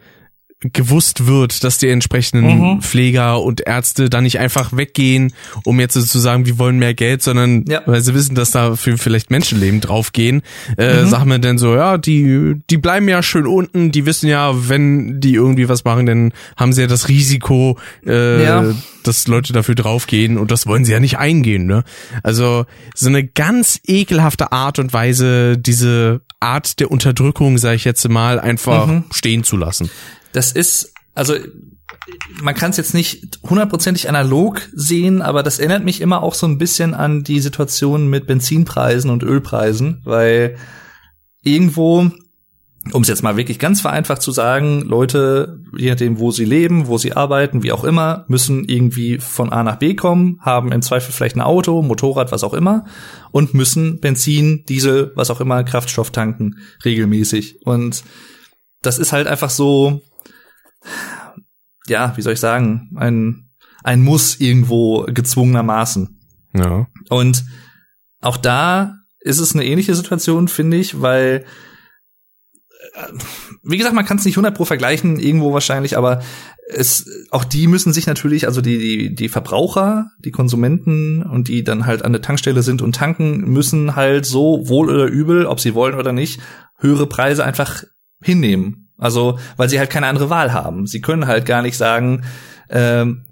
gewusst 0.60 1.28
wird, 1.28 1.62
dass 1.62 1.78
die 1.78 1.88
entsprechenden 1.88 2.74
mhm. 2.74 2.82
Pfleger 2.82 3.40
und 3.42 3.60
Ärzte 3.60 4.10
da 4.10 4.20
nicht 4.20 4.40
einfach 4.40 4.76
weggehen, 4.76 5.32
um 5.64 5.78
jetzt 5.78 5.94
zu 5.94 6.18
sagen, 6.18 6.46
wir 6.46 6.58
wollen 6.58 6.80
mehr 6.80 6.94
Geld, 6.94 7.22
sondern 7.22 7.64
ja. 7.68 7.82
weil 7.86 8.00
sie 8.00 8.12
wissen, 8.12 8.34
dass 8.34 8.50
da 8.50 8.74
für 8.74 8.98
vielleicht 8.98 9.30
Menschenleben 9.30 9.80
draufgehen, 9.80 10.42
äh, 10.76 11.02
mhm. 11.02 11.08
sagen 11.08 11.30
wir 11.30 11.38
dann 11.38 11.58
so, 11.58 11.76
ja, 11.76 11.96
die, 11.96 12.56
die 12.70 12.76
bleiben 12.76 13.08
ja 13.08 13.22
schön 13.22 13.46
unten, 13.46 13.92
die 13.92 14.04
wissen 14.04 14.28
ja, 14.28 14.68
wenn 14.68 15.20
die 15.20 15.34
irgendwie 15.34 15.68
was 15.68 15.84
machen, 15.84 16.06
dann 16.06 16.32
haben 16.56 16.72
sie 16.72 16.80
ja 16.80 16.86
das 16.88 17.08
Risiko, 17.08 17.78
äh, 18.04 18.42
ja. 18.42 18.64
dass 19.04 19.28
Leute 19.28 19.52
dafür 19.52 19.76
draufgehen 19.76 20.38
und 20.38 20.50
das 20.50 20.66
wollen 20.66 20.84
sie 20.84 20.90
ja 20.90 20.98
nicht 20.98 21.18
eingehen, 21.18 21.66
ne? 21.66 21.84
Also 22.24 22.66
so 22.96 23.08
eine 23.08 23.24
ganz 23.24 23.80
ekelhafte 23.86 24.50
Art 24.50 24.80
und 24.80 24.92
Weise, 24.92 25.56
diese 25.56 26.20
Art 26.40 26.80
der 26.80 26.90
Unterdrückung, 26.90 27.58
sage 27.58 27.76
ich 27.76 27.84
jetzt 27.84 28.08
mal, 28.08 28.40
einfach 28.40 28.88
mhm. 28.88 29.04
stehen 29.12 29.44
zu 29.44 29.56
lassen 29.56 29.88
das 30.32 30.52
ist, 30.52 30.92
also 31.14 31.34
man 32.42 32.54
kann 32.54 32.70
es 32.70 32.76
jetzt 32.76 32.94
nicht 32.94 33.40
hundertprozentig 33.48 34.08
analog 34.08 34.68
sehen, 34.72 35.22
aber 35.22 35.42
das 35.42 35.58
erinnert 35.58 35.84
mich 35.84 36.00
immer 36.00 36.22
auch 36.22 36.34
so 36.34 36.46
ein 36.46 36.58
bisschen 36.58 36.94
an 36.94 37.24
die 37.24 37.40
Situation 37.40 38.08
mit 38.08 38.26
Benzinpreisen 38.26 39.10
und 39.10 39.22
Ölpreisen, 39.22 40.00
weil 40.04 40.56
irgendwo, 41.42 42.10
um 42.92 43.02
es 43.02 43.08
jetzt 43.08 43.22
mal 43.22 43.36
wirklich 43.36 43.58
ganz 43.58 43.80
vereinfacht 43.80 44.22
zu 44.22 44.30
sagen, 44.30 44.82
Leute, 44.82 45.60
je 45.76 45.90
nachdem, 45.90 46.18
wo 46.18 46.30
sie 46.30 46.44
leben, 46.44 46.86
wo 46.86 46.98
sie 46.98 47.14
arbeiten, 47.14 47.62
wie 47.62 47.72
auch 47.72 47.84
immer, 47.84 48.24
müssen 48.28 48.64
irgendwie 48.64 49.18
von 49.18 49.52
A 49.52 49.62
nach 49.62 49.76
B 49.76 49.94
kommen, 49.94 50.38
haben 50.40 50.72
im 50.72 50.82
Zweifel 50.82 51.12
vielleicht 51.12 51.36
ein 51.36 51.42
Auto, 51.42 51.82
Motorrad, 51.82 52.32
was 52.32 52.44
auch 52.44 52.54
immer, 52.54 52.84
und 53.32 53.54
müssen 53.54 54.00
Benzin, 54.00 54.64
Diesel, 54.68 55.12
was 55.14 55.30
auch 55.30 55.40
immer, 55.40 55.64
Kraftstoff 55.64 56.10
tanken, 56.10 56.58
regelmäßig. 56.84 57.66
Und 57.66 58.04
das 58.82 58.98
ist 58.98 59.12
halt 59.12 59.26
einfach 59.26 59.50
so, 59.50 60.02
ja, 61.86 62.16
wie 62.16 62.22
soll 62.22 62.34
ich 62.34 62.40
sagen, 62.40 62.90
ein, 62.96 63.50
ein 63.82 64.02
Muss 64.02 64.40
irgendwo 64.40 65.04
gezwungenermaßen. 65.04 66.20
Ja. 66.54 66.86
Und 67.08 67.44
auch 68.20 68.36
da 68.36 68.98
ist 69.20 69.38
es 69.38 69.54
eine 69.54 69.64
ähnliche 69.64 69.94
Situation, 69.94 70.48
finde 70.48 70.76
ich, 70.76 71.00
weil 71.00 71.44
äh, 72.94 73.12
wie 73.62 73.76
gesagt, 73.76 73.94
man 73.94 74.04
kann 74.04 74.18
es 74.18 74.24
nicht 74.24 74.36
100 74.36 74.54
pro 74.54 74.64
vergleichen, 74.64 75.18
irgendwo 75.18 75.52
wahrscheinlich, 75.52 75.96
aber 75.96 76.22
es, 76.70 77.26
auch 77.30 77.44
die 77.44 77.66
müssen 77.66 77.92
sich 77.92 78.06
natürlich, 78.06 78.46
also 78.46 78.60
die, 78.60 78.78
die, 78.78 79.14
die 79.14 79.28
Verbraucher, 79.28 80.10
die 80.18 80.30
Konsumenten 80.30 81.22
und 81.22 81.48
die 81.48 81.64
dann 81.64 81.86
halt 81.86 82.04
an 82.04 82.12
der 82.12 82.22
Tankstelle 82.22 82.62
sind 82.62 82.82
und 82.82 82.94
tanken, 82.94 83.50
müssen 83.50 83.96
halt 83.96 84.26
so 84.26 84.68
wohl 84.68 84.90
oder 84.90 85.06
übel, 85.06 85.46
ob 85.46 85.60
sie 85.60 85.74
wollen 85.74 85.94
oder 85.94 86.12
nicht, 86.12 86.40
höhere 86.78 87.06
Preise 87.06 87.44
einfach 87.44 87.84
hinnehmen. 88.22 88.87
Also, 88.98 89.38
weil 89.56 89.68
sie 89.68 89.78
halt 89.78 89.90
keine 89.90 90.08
andere 90.08 90.28
Wahl 90.28 90.52
haben. 90.52 90.86
Sie 90.86 91.00
können 91.00 91.26
halt 91.26 91.46
gar 91.46 91.62
nicht 91.62 91.76
sagen, 91.76 92.24
ähm, 92.68 93.24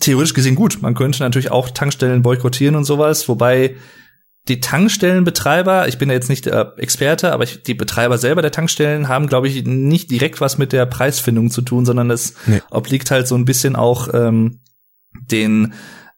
theoretisch 0.00 0.34
gesehen 0.34 0.54
gut, 0.54 0.80
man 0.80 0.94
könnte 0.94 1.22
natürlich 1.22 1.50
auch 1.50 1.70
Tankstellen 1.70 2.22
boykottieren 2.22 2.76
und 2.76 2.84
sowas, 2.84 3.28
wobei 3.28 3.76
die 4.48 4.60
Tankstellenbetreiber, 4.60 5.88
ich 5.88 5.98
bin 5.98 6.08
ja 6.08 6.14
jetzt 6.14 6.30
nicht 6.30 6.46
der 6.46 6.74
Experte, 6.78 7.32
aber 7.32 7.44
ich, 7.44 7.62
die 7.62 7.74
Betreiber 7.74 8.16
selber 8.16 8.40
der 8.40 8.50
Tankstellen 8.50 9.08
haben, 9.08 9.26
glaube 9.26 9.46
ich, 9.48 9.64
nicht 9.64 10.10
direkt 10.10 10.40
was 10.40 10.56
mit 10.56 10.72
der 10.72 10.86
Preisfindung 10.86 11.50
zu 11.50 11.60
tun, 11.60 11.84
sondern 11.84 12.10
es 12.10 12.34
nee. 12.46 12.62
obliegt 12.70 13.10
halt 13.10 13.28
so 13.28 13.34
ein 13.34 13.44
bisschen 13.44 13.76
auch 13.76 14.08
ähm, 14.14 14.60
den 15.20 15.74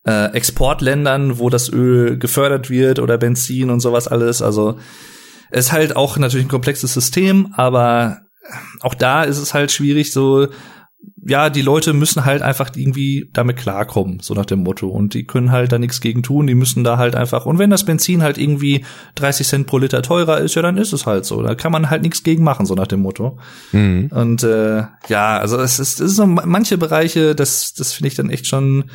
äh, 0.06 0.32
Exportländern, 0.32 1.38
wo 1.38 1.50
das 1.50 1.72
Öl 1.72 2.18
gefördert 2.18 2.70
wird 2.70 3.00
oder 3.00 3.18
Benzin 3.18 3.68
und 3.68 3.80
sowas 3.80 4.06
alles. 4.06 4.42
Also 4.42 4.78
es 5.50 5.66
ist 5.66 5.72
halt 5.72 5.96
auch 5.96 6.16
natürlich 6.16 6.46
ein 6.46 6.50
komplexes 6.50 6.94
System, 6.94 7.52
aber 7.56 8.22
auch 8.80 8.94
da 8.94 9.24
ist 9.24 9.38
es 9.38 9.54
halt 9.54 9.70
schwierig, 9.70 10.12
so, 10.12 10.48
ja, 11.22 11.50
die 11.50 11.62
Leute 11.62 11.92
müssen 11.92 12.24
halt 12.24 12.42
einfach 12.42 12.70
irgendwie 12.74 13.30
damit 13.32 13.56
klarkommen, 13.56 14.20
so 14.20 14.34
nach 14.34 14.46
dem 14.46 14.62
Motto. 14.62 14.88
Und 14.88 15.14
die 15.14 15.24
können 15.24 15.50
halt 15.50 15.72
da 15.72 15.78
nichts 15.78 16.00
gegen 16.00 16.22
tun, 16.22 16.46
die 16.46 16.54
müssen 16.54 16.82
da 16.82 16.98
halt 16.98 17.14
einfach, 17.14 17.46
und 17.46 17.58
wenn 17.58 17.70
das 17.70 17.84
Benzin 17.84 18.22
halt 18.22 18.38
irgendwie 18.38 18.84
30 19.16 19.46
Cent 19.46 19.66
pro 19.66 19.78
Liter 19.78 20.02
teurer 20.02 20.38
ist, 20.38 20.54
ja, 20.54 20.62
dann 20.62 20.76
ist 20.76 20.92
es 20.92 21.06
halt 21.06 21.24
so. 21.24 21.42
Da 21.42 21.54
kann 21.54 21.72
man 21.72 21.90
halt 21.90 22.02
nichts 22.02 22.22
gegen 22.22 22.42
machen, 22.42 22.66
so 22.66 22.74
nach 22.74 22.86
dem 22.86 23.00
Motto. 23.00 23.38
Mhm. 23.72 24.10
Und 24.12 24.42
äh, 24.42 24.84
ja, 25.08 25.38
also 25.38 25.58
es 25.58 25.78
ist, 25.78 26.00
es 26.00 26.10
ist 26.12 26.16
so 26.16 26.26
manche 26.26 26.78
Bereiche, 26.78 27.34
das, 27.34 27.74
das 27.74 27.92
finde 27.92 28.08
ich 28.08 28.14
dann 28.14 28.30
echt 28.30 28.46
schon, 28.46 28.90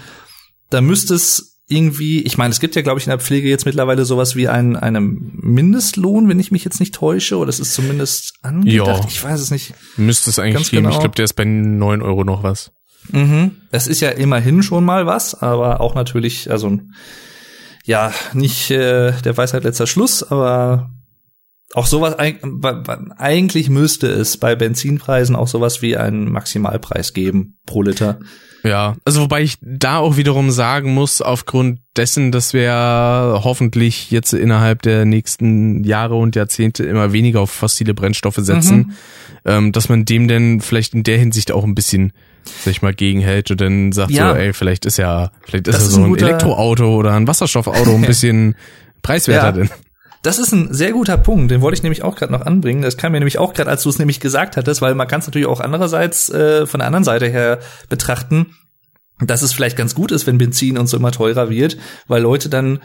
da 0.70 0.82
müsste 0.82 1.16
es 1.16 1.55
irgendwie, 1.68 2.22
ich 2.22 2.38
meine, 2.38 2.52
es 2.52 2.60
gibt 2.60 2.76
ja, 2.76 2.84
glaube 2.84 3.00
ich, 3.00 3.08
in 3.08 3.10
der 3.10 3.20
Pflege 3.20 3.50
jetzt 3.50 3.66
mittlerweile 3.66 4.06
sowas 4.06 4.36
wie 4.36 4.48
einen, 4.48 4.76
einen 4.76 5.32
Mindestlohn, 5.42 6.30
wenn 6.30 6.40
ich 6.40 6.52
mich 6.52 6.64
jetzt 6.64 6.80
nicht 6.80 6.94
täusche, 6.94 7.38
oder 7.38 7.50
es 7.50 7.60
ist 7.60 7.74
zumindest 7.74 8.36
angedacht. 8.44 9.04
Ja. 9.04 9.08
Ich 9.08 9.24
weiß 9.24 9.40
es 9.40 9.50
nicht. 9.50 9.74
Müsste 9.98 10.30
es 10.30 10.38
eigentlich 10.38 10.70
geben. 10.70 10.84
Genau. 10.84 10.96
Ich 10.96 11.00
glaube, 11.00 11.16
der 11.16 11.26
ist 11.26 11.34
bei 11.34 11.46
neun 11.46 12.02
Euro 12.04 12.24
noch 12.24 12.44
was. 12.44 12.72
Mhm. 13.12 13.52
Das 13.72 13.88
ist 13.88 14.02
ja 14.02 14.10
immerhin 14.10 14.62
schon 14.64 14.84
mal 14.84 15.06
was, 15.06 15.42
aber 15.42 15.82
auch 15.82 15.96
natürlich, 15.96 16.52
also 16.52 16.80
ja, 17.84 18.14
nicht 18.34 18.72
äh, 18.72 19.14
der 19.22 19.38
Weisheit 19.38 19.64
letzter 19.64 19.88
Schluss, 19.88 20.24
aber 20.24 20.92
auch 21.74 21.88
sowas 21.88 22.16
eigentlich 22.18 23.70
müsste 23.70 24.08
es 24.08 24.38
bei 24.38 24.56
Benzinpreisen 24.56 25.36
auch 25.36 25.48
sowas 25.48 25.82
wie 25.82 25.98
einen 25.98 26.32
Maximalpreis 26.32 27.14
geben 27.14 27.58
pro 27.66 27.82
Liter. 27.82 28.20
Ja, 28.66 28.96
also 29.06 29.22
wobei 29.22 29.44
ich 29.44 29.58
da 29.62 29.98
auch 30.00 30.18
wiederum 30.18 30.50
sagen 30.50 30.94
muss, 30.94 31.22
aufgrund 31.22 31.80
dessen, 31.96 32.32
dass 32.32 32.54
wir 32.54 33.42
hoffentlich 33.44 34.10
jetzt 34.10 34.34
innerhalb 34.34 34.82
der 34.82 35.06
nächsten 35.06 35.84
Jahre 35.84 36.16
und 36.16 36.36
Jahrzehnte 36.36 36.84
immer 36.84 37.14
weniger 37.14 37.42
auf 37.42 37.52
fossile 37.52 37.94
Brennstoffe 37.94 38.40
setzen, 38.40 38.78
mhm. 38.78 38.92
ähm, 39.46 39.72
dass 39.72 39.88
man 39.88 40.06
dem 40.06 40.28
denn 40.28 40.62
vielleicht 40.62 40.94
in 40.96 41.04
der 41.04 41.20
Hinsicht 41.20 41.52
auch 41.52 41.64
ein 41.64 41.76
bisschen 41.76 42.12
sich 42.64 42.82
mal 42.82 42.94
gegenhält 42.94 43.52
und 43.52 43.62
dann 43.62 43.92
sagt 43.92 44.12
Ja. 44.12 44.32
so, 44.32 44.36
ey, 44.36 44.54
vielleicht 44.54 44.86
ist 44.86 44.98
ja, 44.98 45.32
vielleicht 45.46 45.68
ist 45.68 45.76
Das 45.76 45.84
ja 45.86 45.90
so 45.92 46.04
ein 46.04 46.12
ein, 46.14 46.18
Elektroauto 46.18 46.96
oder 46.96 47.14
ein 47.14 47.28
Wasserstoffauto 47.28 47.94
ein 47.96 48.02
bisschen 48.08 48.56
preiswerter 49.02 49.46
Ja. 49.46 49.52
denn. 49.52 49.70
Das 50.26 50.40
ist 50.40 50.52
ein 50.54 50.74
sehr 50.74 50.92
guter 50.92 51.18
Punkt, 51.18 51.52
den 51.52 51.62
wollte 51.62 51.76
ich 51.76 51.84
nämlich 51.84 52.02
auch 52.02 52.16
gerade 52.16 52.34
noch 52.34 52.42
anbringen. 52.42 52.82
Das 52.82 52.98
kam 52.98 53.12
mir 53.12 53.20
nämlich 53.20 53.38
auch 53.38 53.54
gerade, 53.54 53.70
als 53.70 53.84
du 53.84 53.90
es 53.90 54.00
nämlich 54.00 54.20
gesagt 54.20 54.58
hattest, 54.58 54.82
weil 54.82 54.96
man 54.96 55.08
kann 55.08 55.20
es 55.20 55.28
natürlich 55.28 55.48
auch 55.48 55.60
andererseits 55.60 56.32
äh, 56.32 56.66
von 56.66 56.80
der 56.80 56.88
anderen 56.88 57.04
Seite 57.04 57.28
her 57.28 57.60
betrachten, 57.90 58.56
dass 59.20 59.44
es 59.44 59.54
vielleicht 59.54 59.78
ganz 59.78 59.94
gut 59.94 60.12
ist, 60.12 60.26
wenn 60.26 60.40
Benzin 60.40 60.80
und 60.80 60.88
so 60.88 60.98
immer 60.98 61.12
teurer 61.12 61.52
wird, 61.52 61.78
weil 62.08 62.24
Leute 62.24 62.50
dann 62.50 62.80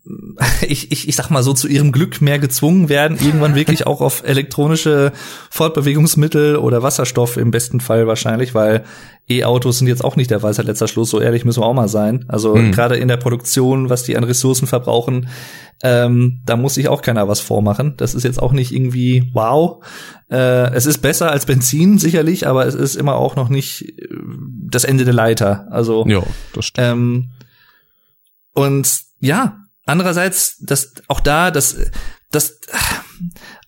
ich, 0.62 0.92
ich, 0.92 1.08
ich 1.08 1.16
sag 1.16 1.30
mal 1.30 1.42
so 1.42 1.52
zu 1.52 1.68
ihrem 1.68 1.92
Glück 1.92 2.20
mehr 2.20 2.38
gezwungen 2.38 2.88
werden, 2.88 3.18
irgendwann 3.20 3.54
wirklich 3.54 3.86
auch 3.86 4.00
auf 4.00 4.22
elektronische 4.24 5.12
Fortbewegungsmittel 5.50 6.56
oder 6.56 6.82
Wasserstoff 6.82 7.36
im 7.36 7.50
besten 7.50 7.80
Fall 7.80 8.06
wahrscheinlich, 8.06 8.54
weil 8.54 8.84
E-Autos 9.28 9.78
sind 9.78 9.86
jetzt 9.86 10.04
auch 10.04 10.16
nicht 10.16 10.30
der 10.30 10.42
Weisheit 10.42 10.66
letzter 10.66 10.88
Schluss, 10.88 11.10
so 11.10 11.20
ehrlich 11.20 11.44
müssen 11.44 11.60
wir 11.62 11.66
auch 11.66 11.74
mal 11.74 11.88
sein. 11.88 12.24
Also 12.28 12.54
Hm. 12.54 12.72
gerade 12.72 12.96
in 12.96 13.08
der 13.08 13.16
Produktion, 13.16 13.88
was 13.88 14.02
die 14.02 14.16
an 14.16 14.24
Ressourcen 14.24 14.66
verbrauchen, 14.66 15.28
ähm, 15.84 16.40
da 16.44 16.56
muss 16.56 16.74
sich 16.74 16.88
auch 16.88 17.02
keiner 17.02 17.28
was 17.28 17.40
vormachen. 17.40 17.94
Das 17.96 18.14
ist 18.14 18.22
jetzt 18.24 18.40
auch 18.42 18.52
nicht 18.52 18.72
irgendwie 18.72 19.30
wow. 19.32 19.84
Äh, 20.30 20.72
es 20.74 20.86
ist 20.86 20.98
besser 20.98 21.30
als 21.30 21.46
Benzin 21.46 21.98
sicherlich, 21.98 22.46
aber 22.46 22.66
es 22.66 22.74
ist 22.74 22.94
immer 22.96 23.16
auch 23.16 23.36
noch 23.36 23.48
nicht 23.48 23.82
äh, 23.98 24.08
das 24.70 24.84
Ende 24.84 25.04
der 25.04 25.14
Leiter. 25.14 25.66
Also 25.70 26.04
Ja, 26.06 26.22
das 26.54 26.66
stimmt. 26.66 26.88
ähm, 26.88 27.30
und 28.54 28.88
ja, 29.20 29.56
andererseits, 29.86 30.58
das 30.58 30.94
auch 31.08 31.20
da, 31.20 31.50
das, 31.50 31.76
das, 32.30 32.58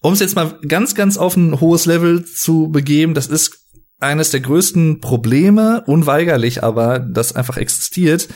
um 0.01 0.13
es 0.13 0.21
jetzt 0.21 0.37
mal 0.37 0.59
ganz, 0.67 0.95
ganz 0.95 1.17
auf 1.17 1.37
ein 1.37 1.61
hohes 1.61 1.87
Level 1.87 2.25
zu 2.25 2.69
begeben, 2.71 3.15
das 3.15 3.27
ist 3.27 3.65
eines 4.01 4.31
der 4.31 4.41
größten 4.41 5.01
Probleme, 5.01 5.83
unweigerlich 5.87 6.63
aber, 6.63 6.99
das 6.99 7.35
einfach 7.35 7.57
existiert, 7.57 8.29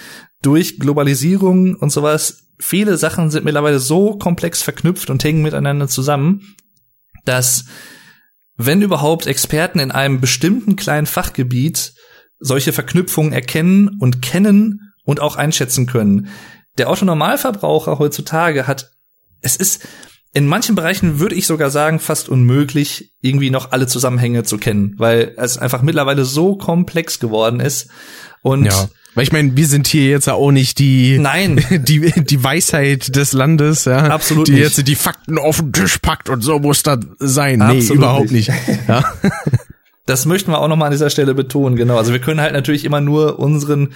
durch 0.43 0.79
Globalisierung 0.79 1.75
und 1.75 1.91
sowas. 1.91 2.45
Viele 2.59 2.97
Sachen 2.97 3.31
sind 3.31 3.45
mittlerweile 3.45 3.79
so 3.79 4.17
komplex 4.17 4.63
verknüpft 4.63 5.11
und 5.11 5.23
hängen 5.23 5.43
miteinander 5.43 5.89
zusammen, 5.89 6.57
dass 7.25 7.67
wenn 8.57 8.83
überhaupt 8.83 9.27
Experten 9.27 9.79
in 9.79 9.93
einem 9.93 10.21
bestimmten 10.21 10.75
kleinen 10.75 11.07
Fachgebiet 11.07 11.95
solche 12.41 12.73
Verknüpfungen 12.73 13.33
erkennen 13.33 13.97
und 14.01 14.23
kennen 14.23 14.93
und 15.05 15.21
auch 15.21 15.37
einschätzen 15.37 15.87
können. 15.87 16.29
Der 16.79 16.89
Autonormalverbraucher 16.91 17.99
heutzutage 17.99 18.67
hat, 18.67 18.93
es 19.41 19.57
ist 19.57 19.87
in 20.35 20.47
manchen 20.47 20.75
Bereichen 20.75 21.21
würde 21.21 21.35
ich 21.35 21.47
sogar 21.47 21.71
sagen, 21.71 21.99
fast 21.99 22.29
unmöglich, 22.29 23.13
irgendwie 23.23 23.51
noch 23.51 23.73
alle 23.73 23.87
Zusammenhänge 23.87 24.45
zu 24.45 24.59
kennen, 24.59 24.95
weil 24.99 25.35
es 25.37 25.59
einfach 25.59 25.83
mittlerweile 25.83 26.25
so 26.25 26.57
komplex 26.57 27.19
geworden 27.19 27.61
ist. 27.61 27.89
Und 28.43 28.67
Ja. 28.67 28.89
Weil 29.15 29.25
ich 29.25 29.33
meine, 29.33 29.57
wir 29.57 29.67
sind 29.67 29.89
hier 29.89 30.11
jetzt 30.11 30.27
ja 30.27 30.35
auch 30.35 30.53
nicht 30.53 30.79
die, 30.79 31.19
nein, 31.19 31.65
die, 31.71 32.13
die 32.17 32.45
Weisheit 32.45 33.17
des 33.17 33.33
Landes, 33.33 33.85
ja. 33.87 33.99
Absolut 34.11 34.47
Die 34.47 34.53
nicht. 34.53 34.61
jetzt 34.61 34.87
die 34.87 34.95
Fakten 34.95 35.39
auf 35.39 35.57
den 35.59 35.73
Tisch 35.73 35.99
packt 35.99 36.29
und 36.29 36.43
so 36.43 36.61
muss 36.61 36.85
das 36.85 37.01
sein. 37.19 37.61
Absolut 37.63 37.89
nee, 37.89 37.95
überhaupt 37.95 38.31
nicht. 38.31 38.53
Ja. 38.87 39.13
Das 40.07 40.25
möchten 40.25 40.53
wir 40.53 40.59
auch 40.61 40.69
noch 40.69 40.77
mal 40.77 40.87
an 40.87 40.93
dieser 40.93 41.11
Stelle 41.11 41.35
betonen, 41.35 41.75
genau. 41.75 41.97
Also 41.99 42.13
wir 42.13 42.21
können 42.21 42.41
halt 42.41 42.53
natürlich 42.53 42.85
immer 42.85 43.01
nur 43.01 43.39
unseren 43.39 43.93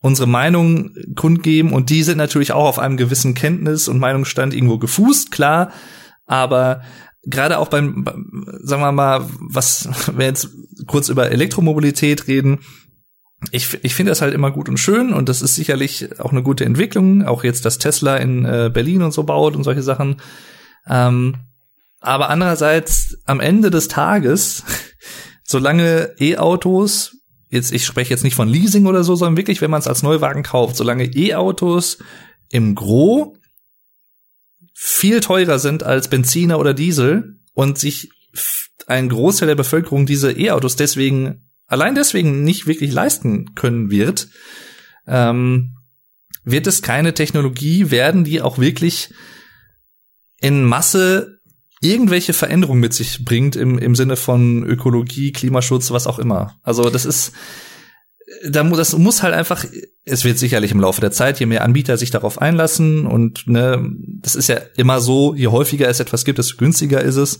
unsere 0.00 0.28
Meinung 0.28 0.94
kundgeben 1.14 1.72
und 1.72 1.90
die 1.90 2.02
sind 2.02 2.18
natürlich 2.18 2.52
auch 2.52 2.66
auf 2.66 2.78
einem 2.78 2.96
gewissen 2.96 3.34
Kenntnis 3.34 3.88
und 3.88 3.98
Meinungsstand 3.98 4.54
irgendwo 4.54 4.78
gefußt, 4.78 5.30
klar, 5.30 5.72
aber 6.26 6.82
gerade 7.24 7.58
auch 7.58 7.68
beim, 7.68 8.04
sagen 8.62 8.82
wir 8.82 8.92
mal, 8.92 9.26
was 9.40 9.88
wir 10.16 10.26
jetzt 10.26 10.48
kurz 10.86 11.08
über 11.08 11.30
Elektromobilität 11.30 12.26
reden, 12.26 12.60
ich, 13.52 13.78
ich 13.82 13.94
finde 13.94 14.10
das 14.10 14.20
halt 14.20 14.34
immer 14.34 14.50
gut 14.50 14.68
und 14.68 14.78
schön 14.78 15.12
und 15.12 15.28
das 15.28 15.40
ist 15.40 15.54
sicherlich 15.54 16.20
auch 16.20 16.32
eine 16.32 16.42
gute 16.42 16.64
Entwicklung, 16.64 17.24
auch 17.24 17.42
jetzt, 17.42 17.64
dass 17.64 17.78
Tesla 17.78 18.16
in 18.16 18.44
äh, 18.44 18.70
Berlin 18.72 19.02
und 19.02 19.12
so 19.12 19.24
baut 19.24 19.56
und 19.56 19.64
solche 19.64 19.82
Sachen. 19.82 20.20
Ähm, 20.86 21.36
aber 22.00 22.28
andererseits, 22.30 23.18
am 23.24 23.40
Ende 23.40 23.70
des 23.70 23.88
Tages, 23.88 24.62
solange 25.42 26.14
E-Autos, 26.18 27.16
jetzt, 27.50 27.72
ich 27.72 27.84
spreche 27.84 28.10
jetzt 28.10 28.24
nicht 28.24 28.34
von 28.34 28.48
Leasing 28.48 28.86
oder 28.86 29.04
so, 29.04 29.14
sondern 29.16 29.36
wirklich, 29.36 29.60
wenn 29.60 29.70
man 29.70 29.80
es 29.80 29.88
als 29.88 30.02
Neuwagen 30.02 30.42
kauft, 30.42 30.76
solange 30.76 31.04
E-Autos 31.04 31.98
im 32.48 32.74
Gro 32.74 33.36
viel 34.72 35.20
teurer 35.20 35.58
sind 35.58 35.82
als 35.82 36.08
Benziner 36.08 36.58
oder 36.58 36.72
Diesel 36.72 37.40
und 37.52 37.78
sich 37.78 38.10
ein 38.86 39.08
Großteil 39.08 39.48
der 39.48 39.54
Bevölkerung 39.56 40.06
diese 40.06 40.32
E-Autos 40.32 40.76
deswegen, 40.76 41.50
allein 41.66 41.94
deswegen 41.94 42.44
nicht 42.44 42.66
wirklich 42.66 42.92
leisten 42.92 43.54
können 43.54 43.90
wird, 43.90 44.28
ähm, 45.06 45.76
wird 46.44 46.66
es 46.66 46.82
keine 46.82 47.14
Technologie 47.14 47.90
werden, 47.90 48.24
die 48.24 48.40
auch 48.40 48.58
wirklich 48.58 49.12
in 50.40 50.64
Masse 50.64 51.39
irgendwelche 51.80 52.32
Veränderungen 52.32 52.80
mit 52.80 52.92
sich 52.92 53.24
bringt 53.24 53.56
im, 53.56 53.78
im 53.78 53.94
Sinne 53.94 54.16
von 54.16 54.64
Ökologie, 54.64 55.32
Klimaschutz, 55.32 55.90
was 55.90 56.06
auch 56.06 56.18
immer. 56.18 56.58
Also 56.62 56.90
das 56.90 57.06
ist, 57.06 57.32
da 58.46 58.62
muss, 58.64 58.78
das 58.78 58.96
muss 58.96 59.22
halt 59.22 59.34
einfach, 59.34 59.64
es 60.04 60.24
wird 60.24 60.38
sicherlich 60.38 60.72
im 60.72 60.80
Laufe 60.80 61.00
der 61.00 61.10
Zeit, 61.10 61.40
je 61.40 61.46
mehr 61.46 61.64
Anbieter 61.64 61.96
sich 61.96 62.10
darauf 62.10 62.40
einlassen 62.40 63.06
und 63.06 63.46
ne, 63.46 63.90
das 64.22 64.34
ist 64.34 64.48
ja 64.48 64.60
immer 64.76 65.00
so, 65.00 65.34
je 65.34 65.48
häufiger 65.48 65.88
es 65.88 66.00
etwas 66.00 66.24
gibt, 66.24 66.38
desto 66.38 66.56
günstiger 66.58 67.00
ist 67.00 67.16
es. 67.16 67.38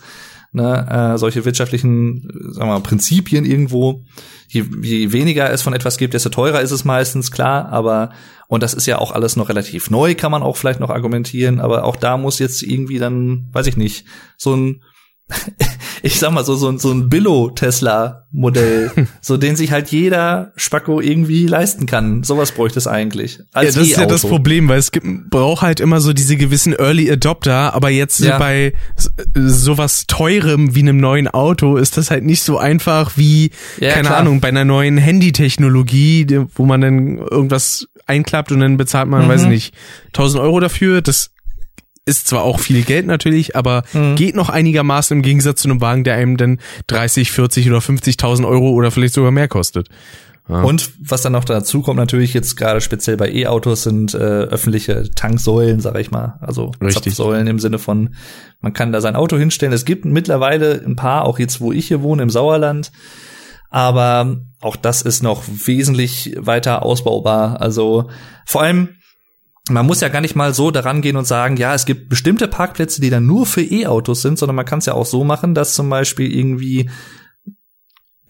Ne, 0.53 1.13
äh, 1.15 1.17
solche 1.17 1.45
wirtschaftlichen, 1.45 2.29
sagen 2.51 2.69
wir 2.69 2.75
mal, 2.75 2.81
Prinzipien 2.81 3.45
irgendwo. 3.45 4.03
Je, 4.49 4.65
je 4.83 5.13
weniger 5.13 5.49
es 5.49 5.63
von 5.63 5.75
etwas 5.75 5.97
gibt, 5.97 6.13
desto 6.13 6.29
teurer 6.29 6.61
ist 6.61 6.73
es 6.73 6.85
meistens, 6.85 7.31
klar, 7.31 7.69
aber 7.69 8.11
und 8.49 8.65
das 8.65 8.75
ist 8.75 8.87
ja 8.87 8.99
auch 8.99 9.13
alles 9.13 9.37
noch 9.37 9.49
relativ 9.49 9.91
neu, 9.91 10.17
kann 10.17 10.33
man 10.33 10.43
auch 10.43 10.57
vielleicht 10.57 10.81
noch 10.81 10.91
argumentieren, 10.91 11.61
aber 11.61 11.85
auch 11.85 11.95
da 11.95 12.17
muss 12.17 12.41
jetzt 12.41 12.65
irgendwie 12.65 12.99
dann, 12.99 13.49
weiß 13.53 13.69
ich 13.69 13.77
nicht, 13.77 14.07
so 14.37 14.57
ein 14.57 14.83
ich 16.03 16.19
sag 16.19 16.31
mal 16.33 16.45
so, 16.45 16.55
so, 16.55 16.69
ein- 16.69 16.79
so 16.79 16.91
ein 16.93 17.09
Billo-Tesla-Modell, 17.09 18.91
so 19.21 19.37
den 19.37 19.57
sich 19.57 19.71
halt 19.73 19.89
jeder 19.89 20.53
Spacko 20.57 21.01
irgendwie 21.01 21.47
leisten 21.47 21.87
kann. 21.87 22.23
Sowas 22.23 22.53
bräuchte 22.53 22.79
es 22.79 22.87
eigentlich. 22.87 23.39
Ja, 23.39 23.45
Als 23.53 23.75
das 23.75 23.87
ist 23.89 23.97
ja 23.97 24.07
das. 24.07 24.23
Problem, 24.23 24.69
weil 24.69 24.79
es 24.79 24.93
gibt, 24.93 25.07
braucht 25.31 25.63
halt 25.63 25.81
immer 25.81 26.01
so 26.01 26.13
diese 26.13 26.37
gewissen 26.37 26.73
Early 26.75 27.11
Adopter, 27.11 27.75
aber 27.75 27.91
jetzt 27.91 28.21
Ja. 28.21 28.39
bei 28.39 28.73
s- 28.97 29.11
sowas 29.35 30.07
teurem 30.07 30.75
wie 30.75 30.81
einem 30.81 30.99
neuen 30.99 31.29
Auto 31.29 31.77
ist 31.77 31.97
das 31.97 32.11
halt 32.11 32.25
nicht 32.25 32.43
so 32.43 32.59
einfach 32.59 33.17
wie, 33.17 33.51
Ja, 33.79 33.93
keine 33.93 34.09
klar. 34.09 34.21
Ahnung, 34.21 34.41
bei 34.41 34.49
einer 34.49 34.65
neuen 34.65 34.97
Handytechnologie, 34.99 36.27
wo 36.55 36.65
man 36.67 36.81
dann 36.81 37.19
irgendwas 37.19 37.87
einklappt 38.07 38.53
und 38.53 38.61
dann 38.61 38.77
bezahlt 38.77 39.09
man, 39.09 39.25
Mhm. 39.25 39.29
weiß 39.29 39.43
ich 39.43 39.49
nicht, 39.49 39.75
1000 40.13 40.43
Euro 40.43 40.61
dafür. 40.61 41.01
Das 41.03 41.31
ist 42.11 42.29
zwar 42.29 42.43
auch 42.43 42.61
viel 42.61 42.83
Geld 42.83 43.07
natürlich, 43.07 43.57
aber 43.57 43.85
Mhm. 43.95 44.17
geht 44.17 44.35
noch 44.35 44.49
einigermaßen 44.51 45.17
im 45.17 45.23
Gegensatz 45.23 45.63
zu 45.63 45.69
einem 45.71 45.81
Wagen, 45.81 46.05
der 46.05 46.15
einem 46.17 46.37
dann 46.37 46.59
30, 46.89 47.31
40 47.33 47.69
oder 47.71 47.81
50.000 47.81 48.47
Euro 48.47 48.71
oder 48.71 48.91
vielleicht 48.91 49.15
sogar 49.15 49.31
mehr 49.31 49.49
kostet. 49.49 49.89
Ja. 50.49 50.63
Und 50.63 50.91
was 51.01 51.23
dann 51.23 51.33
noch 51.33 51.45
dazu 51.45 51.81
kommt, 51.81 51.99
natürlich 51.99 52.35
jetzt 52.35 52.57
gerade 52.57 52.81
speziell 52.81 53.17
bei 53.17 53.31
E-Autos 53.31 53.85
sind 53.85 54.15
äh, 54.15 54.19
öffentliche 54.19 55.09
Tanksäulen, 55.15 55.79
sag 55.79 55.97
ich 55.99 56.11
mal. 56.11 56.39
Also 56.41 56.73
Richtig. 56.83 57.15
Zapfsäulen 57.15 57.47
im 57.47 57.61
Sinne 57.61 57.79
von, 57.79 58.17
man 58.61 58.73
kann 58.73 58.91
da 58.91 59.01
sein 59.01 59.15
Auto 59.15 59.37
hinstellen. 59.39 59.73
Es 59.73 59.85
gibt 59.85 60.05
mittlerweile 60.05 60.83
ein 60.85 60.97
paar, 60.97 61.25
auch 61.25 61.39
jetzt, 61.39 61.61
wo 61.61 61.71
ich 61.73 61.87
hier 61.87 62.03
wohne, 62.03 62.23
im 62.25 62.31
Sauerland. 62.31 62.91
Aber 63.71 64.39
auch 64.61 64.75
das 64.75 65.03
ist 65.03 65.23
noch 65.23 65.45
wesentlich 65.47 66.35
weiter 66.37 66.83
ausbaubar. 66.85 67.61
Also 67.61 68.11
vor 68.45 68.63
allem, 68.63 68.89
man 69.69 69.87
muss 69.87 70.01
ja 70.01 70.09
gar 70.09 70.21
nicht 70.21 70.37
mal 70.37 70.55
so 70.55 70.71
daran 70.71 71.03
gehen 71.03 71.17
und 71.17 71.27
sagen, 71.27 71.57
ja, 71.57 71.75
es 71.75 71.85
gibt 71.85 72.09
bestimmte 72.09 72.49
Parkplätze, 72.49 73.01
die 73.01 73.11
dann 73.11 73.27
nur 73.27 73.47
für 73.47 73.63
E-Autos 73.63 74.23
sind, 74.23 74.39
sondern 74.39 74.57
man 74.57 74.65
kann 74.65 74.81
es 74.81 74.87
ja 74.87 74.95
auch 74.95 75.07
so 75.07 75.23
machen, 75.23 75.55
dass 75.55 75.75
zum 75.75 75.91
Beispiel 75.91 76.33
irgendwie 76.35 76.91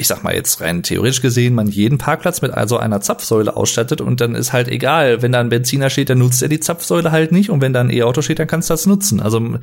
ich 0.00 0.06
sag 0.06 0.24
mal 0.24 0.34
jetzt 0.34 0.62
rein 0.62 0.82
theoretisch 0.82 1.20
gesehen, 1.20 1.54
man 1.54 1.66
jeden 1.66 1.98
Parkplatz 1.98 2.40
mit 2.40 2.52
also 2.52 2.78
einer 2.78 3.02
Zapfsäule 3.02 3.54
ausstattet 3.54 4.00
und 4.00 4.22
dann 4.22 4.34
ist 4.34 4.50
halt 4.50 4.68
egal, 4.68 5.20
wenn 5.20 5.32
da 5.32 5.40
ein 5.40 5.50
Benziner 5.50 5.90
steht, 5.90 6.08
dann 6.08 6.18
nutzt 6.18 6.40
er 6.40 6.48
die 6.48 6.58
Zapfsäule 6.58 7.12
halt 7.12 7.32
nicht 7.32 7.50
und 7.50 7.60
wenn 7.60 7.74
da 7.74 7.82
ein 7.82 7.90
E-Auto 7.90 8.22
steht, 8.22 8.38
dann 8.38 8.46
kannst 8.46 8.70
du 8.70 8.72
das 8.72 8.86
nutzen. 8.86 9.20
Also 9.20 9.58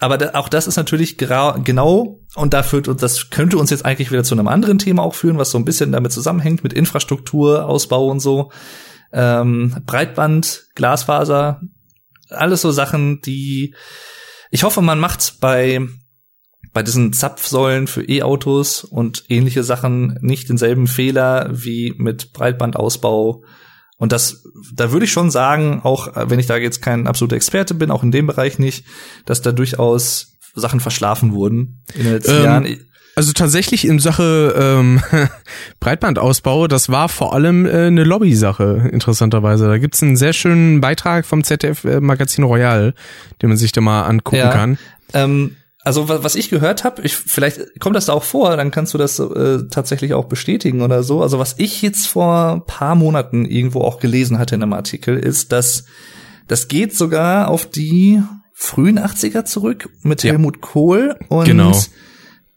aber 0.00 0.34
auch 0.34 0.48
das 0.48 0.66
ist 0.66 0.76
natürlich 0.76 1.16
genau 1.16 2.18
und 2.34 2.54
da 2.54 2.64
führt 2.64 2.88
und 2.88 3.02
das 3.02 3.30
könnte 3.30 3.56
uns 3.56 3.70
jetzt 3.70 3.84
eigentlich 3.84 4.10
wieder 4.10 4.24
zu 4.24 4.34
einem 4.34 4.48
anderen 4.48 4.78
Thema 4.78 5.02
auch 5.02 5.14
führen, 5.14 5.38
was 5.38 5.50
so 5.50 5.58
ein 5.58 5.64
bisschen 5.64 5.92
damit 5.92 6.10
zusammenhängt 6.10 6.64
mit 6.64 6.72
Infrastruktur, 6.72 7.66
Ausbau 7.66 8.06
und 8.06 8.18
so. 8.18 8.50
Ähm, 9.12 9.76
Breitband, 9.86 10.66
Glasfaser, 10.74 11.60
alles 12.28 12.62
so 12.62 12.70
Sachen, 12.70 13.20
die 13.22 13.74
ich 14.50 14.64
hoffe, 14.64 14.82
man 14.82 14.98
macht 14.98 15.40
bei 15.40 15.80
bei 16.72 16.82
diesen 16.82 17.12
Zapfsäulen 17.12 17.86
für 17.86 18.08
E-Autos 18.08 18.84
und 18.84 19.24
ähnliche 19.28 19.64
Sachen 19.64 20.18
nicht 20.20 20.48
denselben 20.48 20.86
Fehler 20.86 21.48
wie 21.50 21.94
mit 21.96 22.32
Breitbandausbau. 22.32 23.44
Und 23.96 24.12
das, 24.12 24.44
da 24.72 24.92
würde 24.92 25.04
ich 25.04 25.12
schon 25.12 25.30
sagen, 25.30 25.80
auch 25.82 26.16
äh, 26.16 26.30
wenn 26.30 26.38
ich 26.38 26.46
da 26.46 26.56
jetzt 26.56 26.80
kein 26.80 27.06
absoluter 27.06 27.36
Experte 27.36 27.74
bin, 27.74 27.90
auch 27.90 28.02
in 28.02 28.12
dem 28.12 28.26
Bereich 28.26 28.58
nicht, 28.58 28.84
dass 29.26 29.42
da 29.42 29.52
durchaus 29.52 30.38
Sachen 30.54 30.80
verschlafen 30.80 31.32
wurden 31.32 31.82
in 31.94 32.04
den 32.04 32.12
letzten 32.14 32.36
Ähm, 32.36 32.44
Jahren. 32.44 32.76
Also 33.20 33.32
tatsächlich 33.32 33.86
in 33.86 33.98
Sache 33.98 34.54
ähm, 34.58 35.00
Breitbandausbau, 35.80 36.66
das 36.68 36.88
war 36.88 37.08
vor 37.08 37.34
allem 37.34 37.66
äh, 37.66 37.86
eine 37.86 38.04
Lobby-Sache, 38.04 38.88
interessanterweise. 38.92 39.68
Da 39.68 39.78
gibt's 39.78 40.02
einen 40.02 40.16
sehr 40.16 40.32
schönen 40.32 40.80
Beitrag 40.80 41.26
vom 41.26 41.44
ZDF-Magazin 41.44 42.44
Royal, 42.44 42.94
den 43.42 43.48
man 43.50 43.58
sich 43.58 43.72
da 43.72 43.80
mal 43.80 44.02
angucken 44.02 44.36
Ja. 44.36 44.50
kann. 44.52 44.78
Ähm, 45.12 45.56
also 45.82 46.08
was, 46.08 46.22
was 46.24 46.34
ich 46.34 46.50
gehört 46.50 46.84
habe, 46.84 47.02
ich, 47.02 47.16
vielleicht 47.16 47.80
kommt 47.80 47.96
das 47.96 48.06
da 48.06 48.12
auch 48.12 48.22
vor, 48.24 48.56
dann 48.56 48.70
kannst 48.70 48.92
du 48.94 48.98
das 48.98 49.18
äh, 49.18 49.60
tatsächlich 49.70 50.12
auch 50.14 50.26
bestätigen 50.26 50.82
oder 50.82 51.02
so. 51.02 51.22
Also 51.22 51.38
was 51.38 51.54
ich 51.58 51.80
jetzt 51.82 52.06
vor 52.06 52.64
paar 52.66 52.94
Monaten 52.94 53.46
irgendwo 53.46 53.80
auch 53.80 53.98
gelesen 53.98 54.38
hatte 54.38 54.54
in 54.56 54.62
einem 54.62 54.72
Artikel, 54.74 55.16
ist, 55.18 55.52
dass 55.52 55.84
das 56.48 56.68
geht 56.68 56.94
sogar 56.96 57.48
auf 57.48 57.64
die 57.70 58.20
frühen 58.52 58.98
80er 58.98 59.44
zurück 59.44 59.88
mit 60.02 60.22
Ja. 60.22 60.32
Helmut 60.32 60.60
Kohl 60.60 61.16
und 61.28 61.46
Genau. 61.46 61.72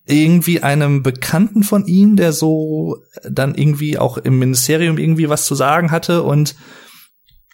Irgendwie 0.05 0.61
einem 0.61 1.01
Bekannten 1.01 1.63
von 1.63 1.85
ihm, 1.85 2.15
der 2.15 2.33
so 2.33 2.97
dann 3.29 3.55
irgendwie 3.55 3.97
auch 3.97 4.17
im 4.17 4.39
Ministerium 4.39 4.97
irgendwie 4.97 5.29
was 5.29 5.45
zu 5.45 5.55
sagen 5.55 5.91
hatte. 5.91 6.23
Und 6.23 6.55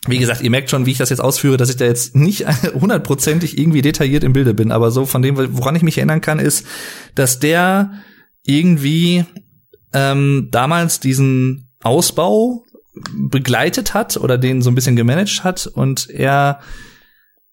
wie 0.08 0.18
gesagt, 0.18 0.42
ihr 0.42 0.50
merkt 0.50 0.70
schon, 0.70 0.86
wie 0.86 0.92
ich 0.92 0.98
das 0.98 1.10
jetzt 1.10 1.20
ausführe, 1.20 1.58
dass 1.58 1.70
ich 1.70 1.78
da 1.78 1.86
jetzt 1.86 2.16
nicht 2.16 2.46
hundertprozentig 2.74 3.58
irgendwie 3.58 3.82
detailliert 3.82 4.24
im 4.24 4.34
Bilde 4.34 4.54
bin, 4.54 4.72
aber 4.72 4.92
so 4.92 5.06
von 5.06 5.22
dem, 5.22 5.38
woran 5.58 5.76
ich 5.76 5.84
mich 5.84 5.98
erinnern 5.98 6.22
kann, 6.22 6.40
ist, 6.40 6.66
dass 7.16 7.40
der 7.40 7.92
irgendwie 8.46 9.26
ähm, 9.94 10.48
damals 10.52 11.00
diesen 11.00 11.70
Ausbau 11.84 12.64
begleitet 13.14 13.94
hat 13.94 14.18
oder 14.18 14.38
den 14.38 14.62
so 14.62 14.72
ein 14.72 14.76
bisschen 14.76 14.96
gemanagt 14.96 15.44
hat 15.44 15.68
und 15.68 16.10
er 16.10 16.60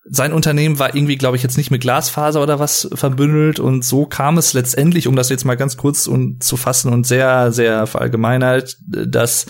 sein 0.08 0.32
Unternehmen 0.32 0.78
war 0.78 0.94
irgendwie, 0.94 1.16
glaube 1.16 1.36
ich, 1.36 1.42
jetzt 1.42 1.56
nicht 1.56 1.70
mit 1.70 1.80
Glasfaser 1.80 2.42
oder 2.42 2.58
was 2.58 2.88
verbündelt 2.94 3.58
und 3.58 3.84
so 3.84 4.06
kam 4.06 4.38
es 4.38 4.52
letztendlich, 4.52 5.08
um 5.08 5.16
das 5.16 5.28
jetzt 5.28 5.44
mal 5.44 5.56
ganz 5.56 5.76
kurz 5.76 6.06
und 6.06 6.42
zu 6.42 6.56
fassen 6.56 6.92
und 6.92 7.06
sehr, 7.06 7.52
sehr 7.52 7.86
verallgemeinert, 7.86 8.76
dass 8.86 9.46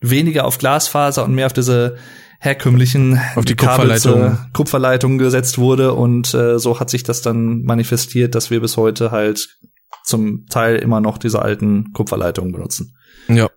weniger 0.00 0.46
auf 0.46 0.58
Glasfaser 0.58 1.24
und 1.24 1.34
mehr 1.34 1.46
auf 1.46 1.52
diese 1.52 1.96
herkömmlichen 2.40 3.20
Auf 3.36 3.44
die 3.44 3.54
Kupferleitung. 3.54 4.38
Kupferleitung 4.54 5.18
gesetzt 5.18 5.58
wurde 5.58 5.92
und 5.92 6.32
äh, 6.32 6.58
so 6.58 6.80
hat 6.80 6.88
sich 6.88 7.02
das 7.02 7.20
dann 7.20 7.62
manifestiert, 7.62 8.34
dass 8.34 8.50
wir 8.50 8.60
bis 8.60 8.78
heute 8.78 9.10
halt 9.10 9.58
zum 10.04 10.46
Teil 10.46 10.76
immer 10.76 11.00
noch 11.00 11.18
diese 11.18 11.42
alten 11.42 11.92
Kupferleitungen 11.92 12.52
benutzen. 12.52 12.96
Ja. 13.28 13.50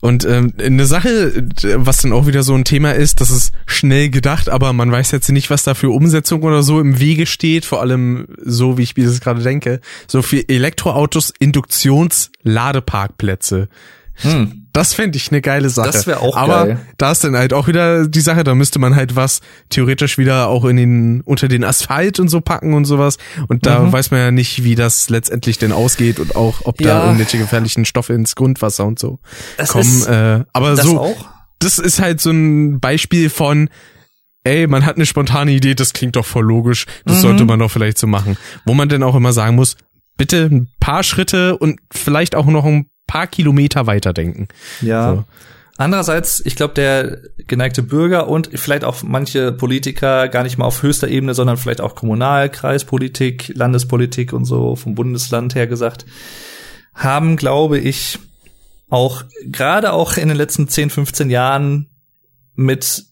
Und 0.00 0.24
ähm, 0.24 0.52
eine 0.58 0.86
Sache, 0.86 1.44
was 1.76 2.02
dann 2.02 2.12
auch 2.12 2.26
wieder 2.26 2.42
so 2.42 2.54
ein 2.54 2.64
Thema 2.64 2.90
ist, 2.92 3.20
das 3.20 3.30
ist 3.30 3.52
schnell 3.66 4.08
gedacht, 4.10 4.48
aber 4.48 4.72
man 4.72 4.90
weiß 4.90 5.12
jetzt 5.12 5.30
nicht, 5.30 5.50
was 5.50 5.62
da 5.64 5.74
für 5.74 5.90
Umsetzung 5.90 6.42
oder 6.42 6.62
so 6.62 6.80
im 6.80 6.98
Wege 7.00 7.26
steht, 7.26 7.64
vor 7.64 7.80
allem 7.80 8.26
so, 8.44 8.76
wie 8.78 8.82
ich 8.82 8.96
mir 8.96 9.06
das 9.06 9.20
gerade 9.20 9.42
denke. 9.42 9.80
So 10.06 10.22
für 10.22 10.48
Elektroautos 10.48 11.32
Induktionsladeparkplätze. 11.38 13.68
Hm. 14.18 14.62
Das 14.72 14.92
fände 14.92 15.16
ich 15.16 15.30
eine 15.30 15.40
geile 15.40 15.70
Sache. 15.70 15.90
Das 15.90 16.06
wär 16.06 16.20
auch 16.20 16.36
Aber 16.36 16.66
geil. 16.66 16.78
da 16.98 17.12
ist 17.12 17.24
dann 17.24 17.34
halt 17.34 17.54
auch 17.54 17.66
wieder 17.66 18.06
die 18.08 18.20
Sache, 18.20 18.44
da 18.44 18.54
müsste 18.54 18.78
man 18.78 18.94
halt 18.94 19.16
was 19.16 19.40
theoretisch 19.70 20.18
wieder 20.18 20.48
auch 20.48 20.66
in 20.66 20.76
den, 20.76 21.20
unter 21.22 21.48
den 21.48 21.64
Asphalt 21.64 22.20
und 22.20 22.28
so 22.28 22.42
packen 22.42 22.74
und 22.74 22.84
sowas. 22.84 23.16
Und 23.48 23.64
da 23.64 23.80
Mhm. 23.80 23.92
weiß 23.92 24.10
man 24.10 24.20
ja 24.20 24.30
nicht, 24.30 24.64
wie 24.64 24.74
das 24.74 25.08
letztendlich 25.08 25.56
denn 25.58 25.72
ausgeht 25.72 26.18
und 26.20 26.36
auch, 26.36 26.56
ob 26.64 26.80
Ja. 26.82 26.98
da 26.98 27.04
irgendwelche 27.06 27.38
gefährlichen 27.38 27.86
Stoffe 27.86 28.12
ins 28.12 28.34
Grundwasser 28.34 28.84
und 28.84 28.98
so 28.98 29.18
Das 29.56 29.70
kommen. 29.70 30.02
äh, 30.06 30.44
aber 30.52 30.76
so, 30.76 31.00
auch. 31.00 31.24
das 31.58 31.78
ist 31.78 32.00
halt 32.00 32.20
so 32.20 32.30
ein 32.30 32.78
Beispiel 32.78 33.30
von, 33.30 33.70
ey, 34.44 34.66
man 34.66 34.84
hat 34.84 34.96
eine 34.96 35.06
spontane 35.06 35.52
Idee, 35.52 35.74
das 35.74 35.94
klingt 35.94 36.16
doch 36.16 36.26
voll 36.26 36.44
logisch, 36.44 36.84
das 37.06 37.16
Mhm. 37.18 37.20
sollte 37.22 37.44
man 37.46 37.58
doch 37.60 37.70
vielleicht 37.70 37.96
so 37.96 38.06
machen. 38.06 38.36
Wo 38.66 38.74
man 38.74 38.90
dann 38.90 39.02
auch 39.02 39.14
immer 39.14 39.32
sagen 39.32 39.56
muss, 39.56 39.76
bitte 40.18 40.44
ein 40.52 40.68
paar 40.80 41.02
Schritte 41.02 41.56
und 41.56 41.80
vielleicht 41.90 42.34
auch 42.34 42.46
noch 42.46 42.64
ein 42.66 42.86
paar 43.06 43.26
Kilometer 43.26 43.86
weiterdenken. 43.86 44.48
Ja. 44.80 45.14
So. 45.14 45.24
Andererseits, 45.78 46.40
ich 46.44 46.56
glaube, 46.56 46.74
der 46.74 47.18
geneigte 47.46 47.82
Bürger 47.82 48.28
und 48.28 48.48
vielleicht 48.54 48.82
auch 48.82 49.02
manche 49.02 49.52
Politiker 49.52 50.28
gar 50.28 50.42
nicht 50.42 50.56
mal 50.56 50.64
auf 50.64 50.82
höchster 50.82 51.08
Ebene, 51.08 51.34
sondern 51.34 51.58
vielleicht 51.58 51.82
auch 51.82 51.94
Kommunal-, 51.94 52.48
Kreispolitik, 52.48 53.52
Landespolitik 53.54 54.32
und 54.32 54.46
so 54.46 54.74
vom 54.74 54.94
Bundesland 54.94 55.54
her 55.54 55.66
gesagt, 55.66 56.06
haben, 56.94 57.36
glaube 57.36 57.78
ich, 57.78 58.18
auch 58.88 59.24
gerade 59.44 59.92
auch 59.92 60.16
in 60.16 60.28
den 60.28 60.36
letzten 60.36 60.66
10, 60.66 60.88
15 60.90 61.28
Jahren 61.28 61.90
mit 62.54 63.04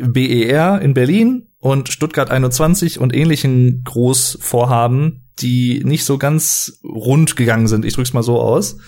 BER 0.00 0.80
in 0.80 0.94
Berlin 0.94 1.48
und 1.58 1.90
Stuttgart 1.90 2.30
21 2.30 2.98
und 2.98 3.14
ähnlichen 3.14 3.84
Großvorhaben, 3.84 5.28
die 5.38 5.82
nicht 5.84 6.04
so 6.04 6.18
ganz 6.18 6.80
rund 6.82 7.36
gegangen 7.36 7.68
sind, 7.68 7.84
ich 7.84 7.94
drück's 7.94 8.14
mal 8.14 8.22
so 8.22 8.40
aus, 8.40 8.78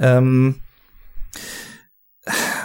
ähm, 0.00 0.56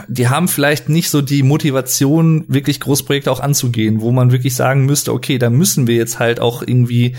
die 0.08 0.28
haben 0.28 0.48
vielleicht 0.48 0.90
nicht 0.90 1.10
so 1.10 1.22
die 1.22 1.44
Motivation, 1.44 2.46
wirklich 2.48 2.80
Großprojekte 2.80 3.32
auch 3.32 3.40
anzugehen, 3.40 4.02
wo 4.02 4.12
man 4.12 4.32
wirklich 4.32 4.56
sagen 4.56 4.86
müsste, 4.86 5.14
okay, 5.14 5.38
da 5.38 5.50
müssen 5.50 5.88
wir 5.88 5.96
jetzt 5.96 6.20
halt 6.20 6.40
auch 6.40 6.62
irgendwie, 6.62 7.16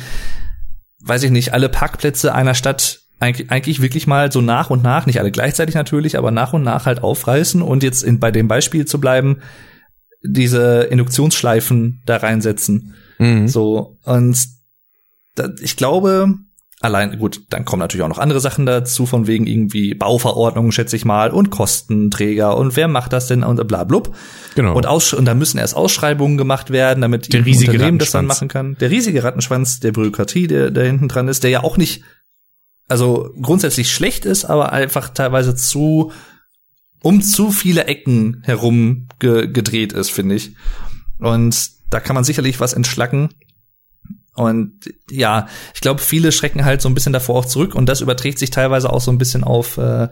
weiß 1.03 1.23
ich 1.25 1.31
nicht, 1.31 1.53
alle 1.53 1.69
Parkplätze 1.69 2.35
einer 2.35 2.55
Stadt 2.55 3.01
eigentlich, 3.19 3.51
eigentlich 3.51 3.81
wirklich 3.81 4.07
mal 4.07 4.31
so 4.31 4.41
nach 4.41 4.71
und 4.71 4.83
nach, 4.83 5.07
nicht 5.07 5.21
alle 5.21 5.31
gleichzeitig 5.31 5.75
natürlich, 5.75 6.19
aber 6.19 6.31
nach 6.31 6.53
und 6.53 6.63
nach 6.63 6.87
halt 6.87 7.03
aufreißen 7.03 7.63
und 7.63 7.83
jetzt 7.83 8.03
in, 8.03 8.21
bei 8.21 8.31
dem 8.31 8.49
Beispiel 8.49 8.85
zu 8.85 9.01
bleiben, 9.01 9.41
diese 10.23 10.83
Induktionsschleifen 10.83 12.03
da 12.05 12.17
reinsetzen. 12.19 12.95
Mhm. 13.19 13.49
So, 13.49 13.99
und 14.05 14.39
da, 15.35 15.49
ich 15.61 15.77
glaube, 15.77 16.35
allein, 16.81 17.19
gut, 17.19 17.43
dann 17.51 17.65
kommen 17.65 17.81
natürlich 17.81 18.05
auch 18.05 18.09
noch 18.09 18.19
andere 18.19 18.41
Sachen 18.41 18.67
dazu, 18.67 19.07
von 19.07 19.27
wegen 19.27 19.47
irgendwie 19.47 19.95
Bauverordnungen, 19.95 20.73
schätze 20.73 20.97
ich 20.97 21.05
mal, 21.05 21.31
und 21.31 21.51
Kostenträger 21.51 22.57
und 22.57 22.77
wer 22.77 22.89
macht 22.89 23.13
das 23.13 23.27
denn 23.27 23.43
und 23.43 23.67
bla 23.67 23.85
blub. 23.85 24.15
Genau. 24.55 24.77
Und, 24.77 24.87
und 24.87 25.25
da 25.25 25.35
müssen 25.35 25.59
erst 25.59 25.77
Ausschreibungen 25.77 26.37
gemacht 26.37 26.71
werden, 26.71 27.01
damit 27.01 27.33
Der 27.33 27.45
riesige 27.45 27.73
Unternehmen 27.73 27.99
das 27.99 28.11
dann 28.11 28.27
machen 28.27 28.49
kann. 28.49 28.77
Der 28.79 28.91
riesige 28.91 29.23
Rattenschwanz 29.23 29.81
der 29.81 29.93
Bürokratie, 29.93 30.47
der 30.47 30.71
da 30.71 30.83
hinten 30.83 31.09
dran 31.09 31.29
ist, 31.29 31.45
der 31.45 31.51
ja 31.51 31.63
auch 31.65 31.77
nicht, 31.77 32.03
also 32.89 33.31
grundsätzlich 33.41 33.91
schlecht 33.91 34.25
ist, 34.25 34.45
aber 34.45 34.73
einfach 34.73 35.09
teilweise 35.09 35.55
zu 35.55 36.13
um 37.03 37.23
zu 37.23 37.53
viele 37.53 37.85
Ecken 37.85 38.43
herum 38.45 39.07
ge 39.21 39.47
gedreht 39.47 39.93
ist, 39.93 40.11
finde 40.11 40.35
ich. 40.35 40.57
Und 41.19 41.71
da 41.91 42.01
kann 42.01 42.15
man 42.15 42.25
sicherlich 42.25 42.59
was 42.59 42.73
entschlacken. 42.73 43.29
Und 44.37 44.73
ja, 45.11 45.49
ich 45.75 45.81
glaube, 45.81 46.01
viele 46.01 46.31
schrecken 46.31 46.65
halt 46.65 46.83
so 46.83 46.89
ein 46.89 46.95
bisschen 46.95 47.13
davor 47.13 47.37
auch 47.37 47.45
zurück. 47.47 47.75
Und 47.75 47.89
das 47.89 48.01
überträgt 48.01 48.39
sich 48.39 48.51
teilweise 48.51 48.93
auch 48.93 49.01
so 49.01 49.11
ein 49.11 49.19
bisschen 49.19 49.45
auf 49.45 49.79
äh, 49.79 50.09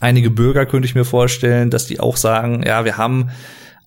einige 0.00 0.30
Bürger, 0.30 0.66
könnte 0.66 0.86
ich 0.86 0.94
mir 0.94 1.04
vorstellen, 1.04 1.70
dass 1.70 1.86
die 1.86 2.00
auch 2.00 2.16
sagen, 2.16 2.64
ja, 2.66 2.84
wir 2.84 2.96
haben 2.96 3.30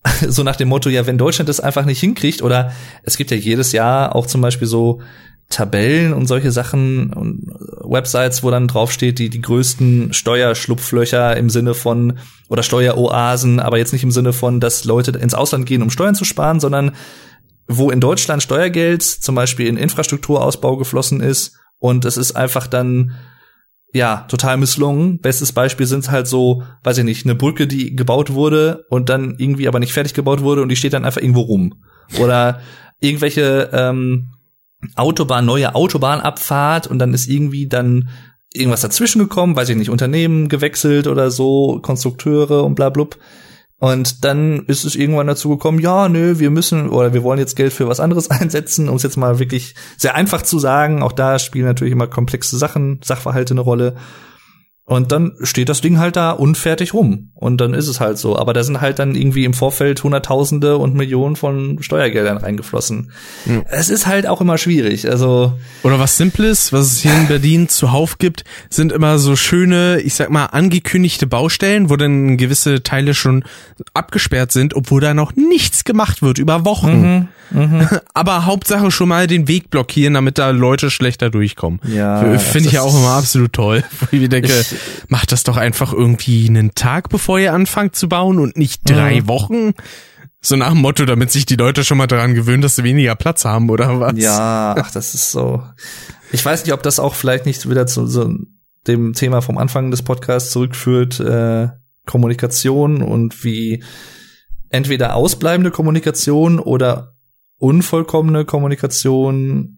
so 0.27 0.43
nach 0.43 0.55
dem 0.55 0.69
Motto, 0.69 0.89
ja, 0.89 1.07
wenn 1.07 1.17
Deutschland 1.17 1.49
das 1.49 1.59
einfach 1.59 1.85
nicht 1.85 1.99
hinkriegt 1.99 2.41
oder 2.41 2.71
es 3.03 3.17
gibt 3.17 3.31
ja 3.31 3.37
jedes 3.37 3.71
Jahr 3.71 4.15
auch 4.15 4.27
zum 4.27 4.41
Beispiel 4.41 4.67
so 4.67 5.01
Tabellen 5.49 6.13
und 6.13 6.25
solche 6.25 6.51
Sachen 6.51 7.13
und 7.13 7.47
Websites, 7.83 8.43
wo 8.43 8.49
dann 8.49 8.67
draufsteht, 8.67 9.19
die 9.19 9.29
die 9.29 9.41
größten 9.41 10.13
Steuerschlupflöcher 10.13 11.37
im 11.37 11.49
Sinne 11.49 11.73
von 11.73 12.17
oder 12.49 12.63
Steueroasen, 12.63 13.59
aber 13.59 13.77
jetzt 13.77 13.93
nicht 13.93 14.03
im 14.03 14.11
Sinne 14.11 14.33
von, 14.33 14.59
dass 14.59 14.83
Leute 14.83 15.11
ins 15.11 15.33
Ausland 15.33 15.65
gehen, 15.65 15.81
um 15.81 15.89
Steuern 15.89 16.15
zu 16.15 16.25
sparen, 16.25 16.59
sondern 16.59 16.93
wo 17.77 17.91
in 17.91 17.99
Deutschland 17.99 18.43
Steuergeld 18.43 19.03
zum 19.03 19.35
Beispiel 19.35 19.67
in 19.67 19.77
Infrastrukturausbau 19.77 20.77
geflossen 20.77 21.21
ist 21.21 21.57
und 21.79 22.05
es 22.05 22.17
ist 22.17 22.33
einfach 22.33 22.67
dann 22.67 23.13
ja 23.93 24.25
total 24.27 24.57
misslungen. 24.57 25.19
Bestes 25.19 25.51
Beispiel 25.51 25.85
sind 25.85 26.09
halt 26.09 26.27
so, 26.27 26.63
weiß 26.83 26.97
ich 26.97 27.03
nicht, 27.03 27.25
eine 27.25 27.35
Brücke, 27.35 27.67
die 27.67 27.95
gebaut 27.95 28.33
wurde 28.33 28.85
und 28.89 29.09
dann 29.09 29.35
irgendwie 29.37 29.67
aber 29.67 29.79
nicht 29.79 29.93
fertig 29.93 30.13
gebaut 30.13 30.41
wurde 30.41 30.61
und 30.61 30.69
die 30.69 30.75
steht 30.75 30.93
dann 30.93 31.05
einfach 31.05 31.21
irgendwo 31.21 31.41
rum 31.41 31.83
oder 32.19 32.59
irgendwelche 32.99 33.69
ähm, 33.73 34.31
Autobahn, 34.95 35.45
neue 35.45 35.75
Autobahnabfahrt 35.75 36.87
und 36.87 36.99
dann 36.99 37.13
ist 37.13 37.27
irgendwie 37.27 37.67
dann 37.67 38.09
irgendwas 38.53 38.81
dazwischen 38.81 39.19
gekommen, 39.19 39.55
weiß 39.55 39.69
ich 39.69 39.75
nicht, 39.75 39.89
Unternehmen 39.89 40.49
gewechselt 40.49 41.07
oder 41.07 41.31
so, 41.31 41.79
Konstrukteure 41.81 42.63
und 42.63 42.75
bla 42.75 42.89
blub. 42.89 43.17
Und 43.83 44.23
dann 44.23 44.63
ist 44.67 44.85
es 44.85 44.95
irgendwann 44.95 45.27
dazu 45.27 45.49
gekommen, 45.49 45.77
ja, 45.77 46.07
nö, 46.07 46.39
wir 46.39 46.51
müssen 46.51 46.87
oder 46.87 47.13
wir 47.13 47.21
wollen 47.21 47.37
jetzt 47.37 47.57
Geld 47.57 47.73
für 47.73 47.85
was 47.89 47.99
anderes 47.99 48.31
einsetzen, 48.31 48.87
um 48.87 48.95
es 48.95 49.03
jetzt 49.03 49.17
mal 49.17 49.39
wirklich 49.39 49.75
sehr 49.97 50.15
einfach 50.15 50.41
zu 50.41 50.57
sagen. 50.57 51.03
Auch 51.03 51.11
da 51.11 51.37
spielen 51.37 51.65
natürlich 51.65 51.91
immer 51.91 52.07
komplexe 52.07 52.57
Sachen, 52.57 53.01
Sachverhalte 53.03 53.53
eine 53.53 53.59
Rolle. 53.59 53.97
Und 54.85 55.13
dann 55.13 55.31
steht 55.41 55.69
das 55.69 55.79
Ding 55.79 55.97
halt 55.97 56.17
da 56.17 56.31
unfertig 56.31 56.93
rum. 56.93 57.31
Und 57.35 57.61
dann 57.61 57.73
ist 57.73 57.87
es 57.87 58.01
halt 58.01 58.17
so. 58.17 58.37
Aber 58.37 58.51
da 58.51 58.63
sind 58.63 58.81
halt 58.81 58.99
dann 58.99 59.15
irgendwie 59.15 59.45
im 59.45 59.53
Vorfeld 59.53 60.03
Hunderttausende 60.03 60.77
und 60.77 60.93
Millionen 60.93 61.37
von 61.37 61.81
Steuergeldern 61.81 62.35
reingeflossen. 62.35 63.11
Ja. 63.45 63.61
Es 63.69 63.87
ist 63.87 64.07
halt 64.07 64.27
auch 64.27 64.41
immer 64.41 64.57
schwierig. 64.57 65.09
Also, 65.09 65.53
Oder 65.83 65.99
was 65.99 66.17
Simples, 66.17 66.73
was 66.73 66.91
es 66.91 66.99
hier 66.99 67.15
in 67.15 67.27
Berlin 67.27 67.69
zuhauf 67.69 68.17
gibt, 68.17 68.43
sind 68.69 68.91
immer 68.91 69.19
so 69.19 69.37
schöne, 69.37 70.01
ich 70.01 70.15
sag 70.15 70.29
mal, 70.29 70.47
angekündigte 70.47 71.27
Baustellen, 71.27 71.89
wo 71.89 71.95
dann 71.95 72.35
gewisse 72.35 72.83
Teile 72.83 73.13
schon 73.13 73.45
abgesperrt 73.93 74.51
sind, 74.51 74.75
obwohl 74.75 74.99
da 74.99 75.13
noch 75.13 75.33
nichts 75.33 75.85
gemacht 75.85 76.21
wird 76.21 76.39
über 76.39 76.65
Wochen. 76.65 77.01
Mhm. 77.01 77.27
Aber 78.13 78.45
Hauptsache 78.45 78.91
schon 78.91 79.09
mal 79.09 79.27
den 79.27 79.47
Weg 79.47 79.69
blockieren, 79.69 80.15
damit 80.15 80.37
da 80.37 80.49
Leute 80.49 80.89
schlechter 80.89 81.29
durchkommen. 81.29 81.79
Ja. 81.87 82.37
Finde 82.39 82.67
ich 82.67 82.75
ja 82.75 82.81
auch 82.81 82.95
immer 82.95 83.11
absolut 83.11 83.53
toll. 83.53 83.83
Wo 83.99 84.17
ich 84.17 84.29
denke, 84.29 84.51
ich, 84.51 84.75
macht 85.07 85.31
das 85.31 85.43
doch 85.43 85.57
einfach 85.57 85.93
irgendwie 85.93 86.47
einen 86.47 86.75
Tag, 86.75 87.09
bevor 87.09 87.39
ihr 87.39 87.53
anfangt 87.53 87.95
zu 87.95 88.09
bauen 88.09 88.39
und 88.39 88.57
nicht 88.57 88.81
drei 88.89 89.21
mhm. 89.21 89.27
Wochen. 89.27 89.73
So 90.41 90.57
nach 90.57 90.71
dem 90.71 90.79
Motto, 90.79 91.05
damit 91.05 91.31
sich 91.31 91.45
die 91.45 91.55
Leute 91.55 91.85
schon 91.85 91.97
mal 91.97 92.07
daran 92.07 92.35
gewöhnen, 92.35 92.61
dass 92.61 92.75
sie 92.75 92.83
weniger 92.83 93.15
Platz 93.15 93.45
haben, 93.45 93.69
oder 93.69 93.99
was? 93.99 94.13
Ja, 94.17 94.75
ach, 94.77 94.91
das 94.91 95.13
ist 95.13 95.31
so. 95.31 95.63
Ich 96.33 96.43
weiß 96.43 96.65
nicht, 96.65 96.73
ob 96.73 96.83
das 96.83 96.99
auch 96.99 97.15
vielleicht 97.15 97.45
nicht 97.45 97.69
wieder 97.69 97.87
zu 97.87 98.07
so 98.07 98.29
dem 98.85 99.13
Thema 99.13 99.41
vom 99.41 99.57
Anfang 99.57 99.91
des 99.91 100.01
Podcasts 100.01 100.51
zurückführt, 100.51 101.19
äh, 101.21 101.69
Kommunikation 102.05 103.01
und 103.01 103.45
wie 103.45 103.83
entweder 104.69 105.15
ausbleibende 105.15 105.71
Kommunikation 105.71 106.59
oder 106.59 107.15
unvollkommene 107.63 108.43
Kommunikation 108.43 109.77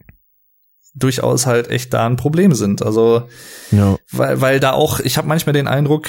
durchaus 0.95 1.45
halt 1.45 1.69
echt 1.69 1.93
da 1.93 2.07
ein 2.07 2.15
Problem 2.15 2.53
sind. 2.55 2.81
Also 2.81 3.27
ja. 3.71 3.97
weil, 4.11 4.41
weil 4.41 4.59
da 4.59 4.71
auch, 4.71 4.99
ich 4.99 5.17
habe 5.17 5.27
manchmal 5.27 5.53
den 5.53 5.67
Eindruck, 5.67 6.07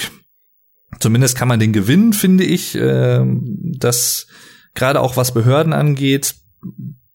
zumindest 0.99 1.37
kann 1.37 1.47
man 1.47 1.59
den 1.59 1.73
gewinnen, 1.73 2.13
finde 2.13 2.45
ich, 2.45 2.73
äh, 2.75 3.23
dass 3.77 4.27
gerade 4.73 5.01
auch 5.01 5.17
was 5.17 5.33
Behörden 5.33 5.73
angeht, 5.73 6.35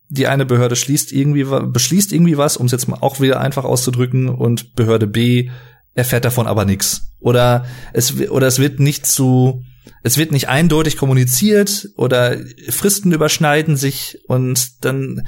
die 0.09 0.29
eine 0.29 0.47
Behörde 0.47 0.77
schließt 0.77 1.11
irgendwie, 1.11 1.45
beschließt 1.45 2.13
irgendwie 2.13 2.37
was, 2.37 2.57
um 2.57 2.67
es 2.67 2.73
jetzt 2.73 2.87
mal 2.87 2.99
auch 3.01 3.21
wieder 3.21 3.41
einfach 3.41 3.65
auszudrücken, 3.65 4.29
und 4.29 4.77
Behörde 4.77 5.07
B 5.07 5.51
erfährt 5.95 6.25
davon 6.25 6.47
aber 6.47 6.65
nichts. 6.65 7.11
Oder 7.19 7.65
es, 7.95 8.21
oder 8.29 8.47
es 8.47 8.59
wird 8.59 8.79
nicht 8.79 9.07
zu, 9.07 9.65
es 10.03 10.19
wird 10.19 10.33
nicht 10.33 10.49
eindeutig 10.49 10.97
kommuniziert 10.97 11.89
oder 11.97 12.37
Fristen 12.69 13.13
überschneiden 13.13 13.77
sich 13.77 14.19
und 14.27 14.85
dann, 14.85 15.27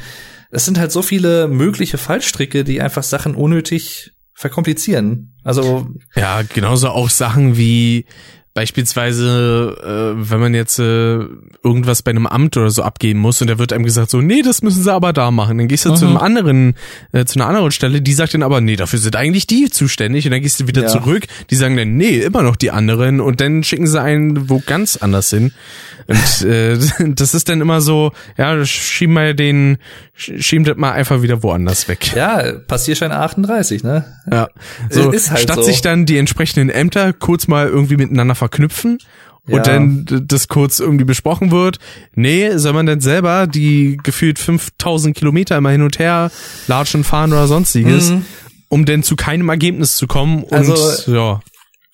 es 0.50 0.64
sind 0.64 0.78
halt 0.78 0.92
so 0.92 1.02
viele 1.02 1.48
mögliche 1.48 1.98
Fallstricke, 1.98 2.64
die 2.64 2.80
einfach 2.80 3.02
Sachen 3.02 3.34
unnötig 3.34 4.12
verkomplizieren. 4.34 5.36
Also. 5.44 5.88
Ja, 6.14 6.42
genauso 6.42 6.88
auch 6.90 7.10
Sachen 7.10 7.56
wie, 7.56 8.06
Beispielsweise, 8.54 10.14
äh, 10.16 10.30
wenn 10.30 10.38
man 10.38 10.54
jetzt 10.54 10.78
äh, 10.78 11.18
irgendwas 11.64 12.02
bei 12.02 12.12
einem 12.12 12.28
Amt 12.28 12.56
oder 12.56 12.70
so 12.70 12.84
abgeben 12.84 13.18
muss 13.18 13.42
und 13.42 13.48
da 13.48 13.58
wird 13.58 13.72
einem 13.72 13.84
gesagt 13.84 14.10
so, 14.10 14.20
nee, 14.20 14.42
das 14.42 14.62
müssen 14.62 14.84
sie 14.84 14.92
aber 14.92 15.12
da 15.12 15.32
machen. 15.32 15.58
Dann 15.58 15.66
gehst 15.66 15.86
du 15.86 15.90
mhm. 15.90 15.96
zu 15.96 16.06
einem 16.06 16.16
anderen, 16.16 16.74
äh, 17.10 17.24
zu 17.24 17.40
einer 17.40 17.48
anderen 17.48 17.72
Stelle, 17.72 18.00
die 18.00 18.12
sagt 18.12 18.32
dann 18.32 18.44
aber, 18.44 18.60
nee, 18.60 18.76
dafür 18.76 19.00
sind 19.00 19.16
eigentlich 19.16 19.48
die 19.48 19.70
zuständig 19.70 20.24
und 20.26 20.30
dann 20.30 20.40
gehst 20.40 20.60
du 20.60 20.68
wieder 20.68 20.82
ja. 20.82 20.88
zurück, 20.88 21.26
die 21.50 21.56
sagen 21.56 21.76
dann, 21.76 21.96
nee, 21.96 22.20
immer 22.20 22.42
noch 22.42 22.54
die 22.54 22.70
anderen 22.70 23.20
und 23.20 23.40
dann 23.40 23.64
schicken 23.64 23.88
sie 23.88 24.00
einen 24.00 24.48
wo 24.48 24.62
ganz 24.64 24.96
anders 24.96 25.30
hin. 25.30 25.52
Und 26.06 26.48
äh, 26.48 26.78
das 27.08 27.34
ist 27.34 27.48
dann 27.48 27.60
immer 27.60 27.80
so, 27.80 28.12
ja, 28.38 28.64
schieben 28.64 29.14
wir 29.14 29.34
den, 29.34 29.78
schieben 30.14 30.64
das 30.64 30.76
mal 30.76 30.92
einfach 30.92 31.22
wieder 31.22 31.42
woanders 31.42 31.88
weg. 31.88 32.14
Ja, 32.14 32.52
Passierschein 32.66 33.12
38, 33.12 33.82
ne? 33.82 34.04
Ja. 34.30 34.48
So, 34.90 35.10
ist 35.10 35.30
halt 35.30 35.40
statt 35.40 35.56
so. 35.56 35.62
sich 35.62 35.80
dann 35.80 36.06
die 36.06 36.18
entsprechenden 36.18 36.70
Ämter 36.70 37.12
kurz 37.12 37.48
mal 37.48 37.66
irgendwie 37.66 37.96
miteinander 37.96 38.34
verknüpfen 38.34 38.98
und 39.46 39.56
ja. 39.56 39.62
dann 39.62 40.06
das 40.26 40.48
kurz 40.48 40.78
irgendwie 40.78 41.04
besprochen 41.04 41.50
wird. 41.50 41.78
Nee, 42.14 42.56
soll 42.56 42.72
man 42.72 42.86
denn 42.86 43.00
selber 43.00 43.46
die 43.46 43.98
gefühlt 44.02 44.38
5000 44.38 45.16
Kilometer 45.16 45.56
immer 45.56 45.70
hin 45.70 45.82
und 45.82 45.98
her 45.98 46.30
latschen, 46.68 47.04
fahren 47.04 47.32
oder 47.32 47.46
sonstiges, 47.46 48.10
mhm. 48.10 48.24
um 48.68 48.84
denn 48.84 49.02
zu 49.02 49.16
keinem 49.16 49.48
Ergebnis 49.48 49.96
zu 49.96 50.06
kommen 50.06 50.44
und 50.44 50.52
also, 50.52 51.12
ja 51.12 51.40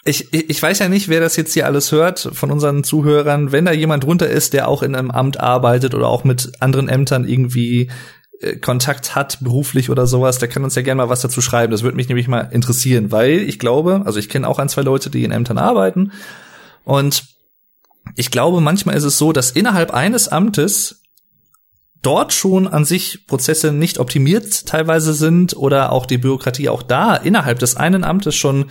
ich, 0.05 0.33
ich 0.33 0.63
weiß 0.63 0.79
ja 0.79 0.89
nicht, 0.89 1.09
wer 1.09 1.21
das 1.21 1.37
jetzt 1.37 1.53
hier 1.53 1.67
alles 1.67 1.93
hört 1.93 2.31
von 2.33 2.51
unseren 2.51 2.85
Zuhörern. 2.85 3.53
Wenn 3.53 3.67
da 3.67 3.73
jemand 3.73 4.05
drunter 4.05 4.29
ist, 4.29 4.55
der 4.55 4.69
auch 4.69 4.83
in 4.83 4.95
einem 4.95 5.11
Amt 5.11 5.39
arbeitet 5.39 5.95
oder 5.95 6.09
auch 6.09 6.25
mit 6.25 6.53
anderen 6.61 6.89
Ämtern 6.89 7.29
irgendwie 7.29 7.91
äh, 8.41 8.57
Kontakt 8.57 9.15
hat, 9.15 9.39
beruflich 9.41 9.91
oder 9.91 10.07
sowas, 10.07 10.39
der 10.39 10.49
kann 10.49 10.65
uns 10.65 10.75
ja 10.75 10.83
gerne 10.83 11.03
mal 11.03 11.11
was 11.11 11.21
dazu 11.21 11.43
schreiben. 11.43 11.71
Das 11.71 11.83
würde 11.83 11.97
mich 11.97 12.09
nämlich 12.09 12.29
mal 12.29 12.49
interessieren, 12.51 13.13
weil 13.13 13.41
ich 13.41 13.59
glaube, 13.59 14.03
also 14.07 14.19
ich 14.19 14.31
kenne 14.31 14.49
auch 14.49 14.59
ein, 14.59 14.71
zwei 14.71 14.83
Leute, 14.83 15.11
die 15.11 15.25
in 15.25 15.33
Ämtern 15.33 15.59
arbeiten 15.59 16.13
und 16.85 17.25
ich 18.17 18.31
glaube, 18.31 18.61
manchmal 18.61 18.97
ist 18.97 19.05
es 19.05 19.19
so, 19.19 19.33
dass 19.33 19.51
innerhalb 19.51 19.93
eines 19.93 20.29
Amtes 20.29 21.03
dort 22.03 22.33
schon 22.33 22.67
an 22.67 22.85
sich 22.85 23.27
Prozesse 23.27 23.73
nicht 23.73 23.99
optimiert 23.99 24.67
teilweise 24.67 25.13
sind 25.13 25.55
oder 25.57 25.93
auch 25.93 26.07
die 26.07 26.19
Bürokratie 26.19 26.69
auch 26.69 26.83
da 26.83 27.15
innerhalb 27.15 27.59
des 27.59 27.77
einen 27.77 28.05
Amtes 28.05 28.35
schon 28.35 28.71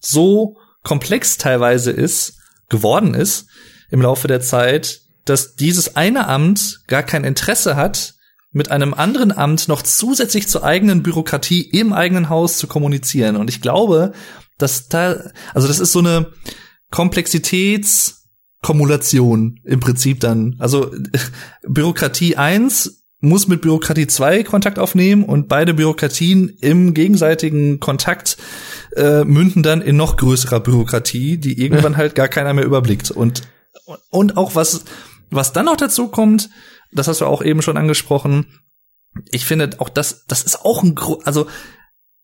so 0.00 0.56
komplex 0.82 1.36
teilweise 1.36 1.90
ist, 1.90 2.38
geworden 2.68 3.14
ist 3.14 3.46
im 3.90 4.00
Laufe 4.00 4.28
der 4.28 4.40
Zeit, 4.40 5.00
dass 5.24 5.56
dieses 5.56 5.96
eine 5.96 6.28
Amt 6.28 6.80
gar 6.86 7.02
kein 7.02 7.24
Interesse 7.24 7.76
hat, 7.76 8.14
mit 8.52 8.70
einem 8.70 8.94
anderen 8.94 9.32
Amt 9.32 9.68
noch 9.68 9.82
zusätzlich 9.82 10.48
zur 10.48 10.64
eigenen 10.64 11.02
Bürokratie 11.02 11.62
im 11.62 11.92
eigenen 11.92 12.28
Haus 12.28 12.58
zu 12.58 12.66
kommunizieren. 12.66 13.36
Und 13.36 13.48
ich 13.48 13.60
glaube, 13.60 14.12
dass 14.58 14.88
da, 14.88 15.16
also 15.54 15.68
das 15.68 15.78
ist 15.78 15.92
so 15.92 16.00
eine 16.00 16.32
Komplexitätskumulation 16.90 19.60
im 19.64 19.80
Prinzip 19.80 20.18
dann. 20.20 20.56
Also 20.58 20.90
Bürokratie 21.68 22.36
eins 22.36 23.04
muss 23.20 23.46
mit 23.46 23.60
Bürokratie 23.60 24.06
2 24.06 24.44
Kontakt 24.44 24.78
aufnehmen 24.78 25.24
und 25.24 25.48
beide 25.48 25.74
Bürokratien 25.74 26.48
im 26.60 26.94
gegenseitigen 26.94 27.78
Kontakt 27.78 28.38
äh, 28.96 29.24
münden 29.24 29.62
dann 29.62 29.82
in 29.82 29.96
noch 29.96 30.16
größerer 30.16 30.60
Bürokratie, 30.60 31.38
die 31.38 31.60
irgendwann 31.60 31.96
halt 31.98 32.14
gar 32.14 32.28
keiner 32.28 32.54
mehr 32.54 32.64
überblickt. 32.64 33.10
Und, 33.10 33.42
und 34.10 34.36
auch 34.36 34.54
was, 34.54 34.84
was 35.30 35.52
dann 35.52 35.66
noch 35.66 35.76
dazu 35.76 36.08
kommt, 36.08 36.50
das 36.92 37.08
hast 37.08 37.20
du 37.20 37.26
auch 37.26 37.42
eben 37.42 37.62
schon 37.62 37.76
angesprochen, 37.76 38.46
ich 39.30 39.44
finde 39.44 39.70
auch 39.78 39.88
das, 39.88 40.24
das 40.26 40.42
ist 40.42 40.64
auch 40.64 40.82
ein, 40.82 40.94
also 41.24 41.46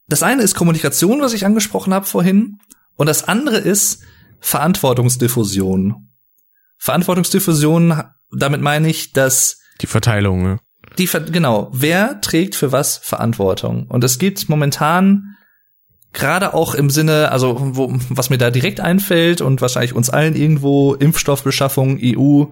das 0.09 0.23
eine 0.23 0.43
ist 0.43 0.55
Kommunikation, 0.55 1.21
was 1.21 1.33
ich 1.33 1.45
angesprochen 1.45 1.93
habe 1.93 2.07
vorhin, 2.07 2.59
und 2.95 3.07
das 3.07 3.25
andere 3.25 3.59
ist 3.59 4.03
Verantwortungsdiffusion. 4.41 6.09
Verantwortungsdiffusion, 6.79 8.03
damit 8.31 8.61
meine 8.61 8.89
ich, 8.89 9.13
dass 9.13 9.59
die 9.81 9.87
Verteilung, 9.87 10.43
ne? 10.43 10.61
Die, 10.99 11.07
genau, 11.07 11.69
wer 11.73 12.21
trägt 12.21 12.55
für 12.55 12.73
was 12.73 12.97
Verantwortung? 12.97 13.87
Und 13.89 14.05
es 14.05 14.19
gibt 14.19 14.49
momentan 14.49 15.36
gerade 16.13 16.55
auch 16.55 16.75
im 16.75 16.91
Sinne, 16.91 17.31
also 17.31 17.57
wo, 17.59 17.93
was 18.09 18.31
mir 18.31 18.39
da 18.39 18.51
direkt 18.51 18.81
einfällt 18.81 19.41
und 19.41 19.61
wahrscheinlich 19.61 19.95
uns 19.95 20.11
allen 20.11 20.35
irgendwo 20.35 20.95
Impfstoffbeschaffung, 20.95 21.99
EU, 22.01 22.45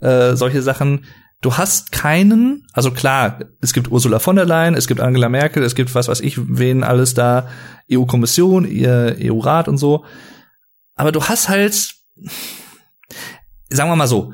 äh, 0.00 0.36
solche 0.36 0.62
Sachen. 0.62 1.04
Du 1.40 1.56
hast 1.56 1.92
keinen, 1.92 2.66
also 2.72 2.90
klar, 2.90 3.40
es 3.60 3.72
gibt 3.72 3.90
Ursula 3.90 4.18
von 4.18 4.36
der 4.36 4.46
Leyen, 4.46 4.74
es 4.74 4.88
gibt 4.88 5.00
Angela 5.00 5.28
Merkel, 5.28 5.62
es 5.62 5.74
gibt 5.74 5.94
was 5.94 6.08
weiß 6.08 6.20
ich, 6.20 6.38
wen 6.38 6.82
alles 6.82 7.14
da, 7.14 7.48
EU-Kommission, 7.92 8.66
EU-Rat 8.66 9.68
und 9.68 9.76
so. 9.76 10.04
Aber 10.94 11.12
du 11.12 11.22
hast 11.22 11.48
halt, 11.48 11.74
sagen 13.68 13.90
wir 13.90 13.96
mal 13.96 14.06
so, 14.06 14.32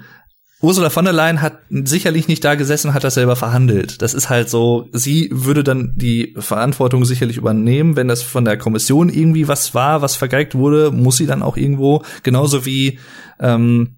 Ursula 0.62 0.90
von 0.90 1.04
der 1.06 1.14
Leyen 1.14 1.40
hat 1.40 1.60
sicherlich 1.70 2.28
nicht 2.28 2.44
da 2.44 2.54
gesessen, 2.54 2.92
hat 2.92 3.02
das 3.02 3.14
selber 3.14 3.34
verhandelt. 3.34 4.02
Das 4.02 4.12
ist 4.12 4.28
halt 4.28 4.50
so, 4.50 4.88
sie 4.92 5.30
würde 5.32 5.64
dann 5.64 5.94
die 5.96 6.34
Verantwortung 6.38 7.06
sicherlich 7.06 7.38
übernehmen, 7.38 7.96
wenn 7.96 8.08
das 8.08 8.22
von 8.22 8.44
der 8.44 8.58
Kommission 8.58 9.08
irgendwie 9.08 9.48
was 9.48 9.74
war, 9.74 10.02
was 10.02 10.16
vergeigt 10.16 10.54
wurde, 10.54 10.90
muss 10.90 11.16
sie 11.16 11.26
dann 11.26 11.42
auch 11.42 11.56
irgendwo, 11.56 12.02
genauso 12.22 12.66
wie 12.66 12.98
ähm, 13.40 13.96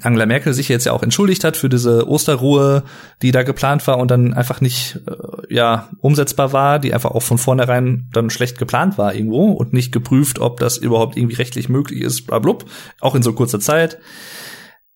Angela 0.00 0.26
Merkel 0.26 0.54
sich 0.54 0.68
jetzt 0.68 0.86
ja 0.86 0.92
auch 0.92 1.02
entschuldigt 1.02 1.44
hat 1.44 1.56
für 1.56 1.68
diese 1.68 2.08
Osterruhe, 2.08 2.82
die 3.20 3.30
da 3.30 3.42
geplant 3.42 3.86
war 3.86 3.98
und 3.98 4.10
dann 4.10 4.32
einfach 4.32 4.60
nicht 4.60 5.00
äh, 5.06 5.54
ja 5.54 5.88
umsetzbar 5.98 6.52
war, 6.52 6.78
die 6.78 6.94
einfach 6.94 7.10
auch 7.10 7.22
von 7.22 7.38
vornherein 7.38 8.08
dann 8.12 8.30
schlecht 8.30 8.58
geplant 8.58 8.96
war 8.96 9.14
irgendwo 9.14 9.52
und 9.52 9.72
nicht 9.72 9.92
geprüft, 9.92 10.38
ob 10.38 10.60
das 10.60 10.78
überhaupt 10.78 11.16
irgendwie 11.16 11.36
rechtlich 11.36 11.68
möglich 11.68 12.00
ist, 12.00 12.26
bla 12.26 12.38
blub, 12.38 12.64
auch 13.00 13.14
in 13.14 13.22
so 13.22 13.34
kurzer 13.34 13.60
Zeit 13.60 13.98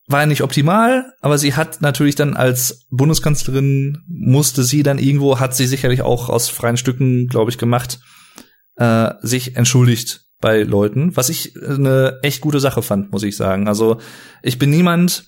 war 0.09 0.25
nicht 0.27 0.43
optimal, 0.43 1.13
aber 1.21 1.39
sie 1.39 1.55
hat 1.55 1.81
natürlich 1.81 2.15
dann 2.15 2.35
als 2.35 2.87
Bundeskanzlerin 2.91 4.05
musste 4.07 4.63
sie 4.63 4.83
dann 4.83 4.99
irgendwo, 4.99 5.41
hat 5.41 5.57
sie 5.57 5.67
sicherlich 5.67 6.03
auch 6.03 6.29
aus 6.29 6.49
freien 6.49 6.77
Stücken, 6.77 7.27
glaube 7.27 7.51
ich, 7.51 7.59
gemacht, 7.59 7.99
äh, 8.77 9.13
sich 9.23 9.57
entschuldigt 9.57 10.23
bei 10.41 10.63
Leuten, 10.63 11.17
was 11.17 11.29
ich 11.29 11.57
eine 11.57 12.19
echt 12.23 12.41
gute 12.41 12.61
Sache 12.61 12.83
fand, 12.83 13.11
muss 13.11 13.23
ich 13.23 13.37
sagen. 13.37 13.69
Also 13.69 13.99
ich 14.43 14.59
bin 14.59 14.71
niemand. 14.71 15.25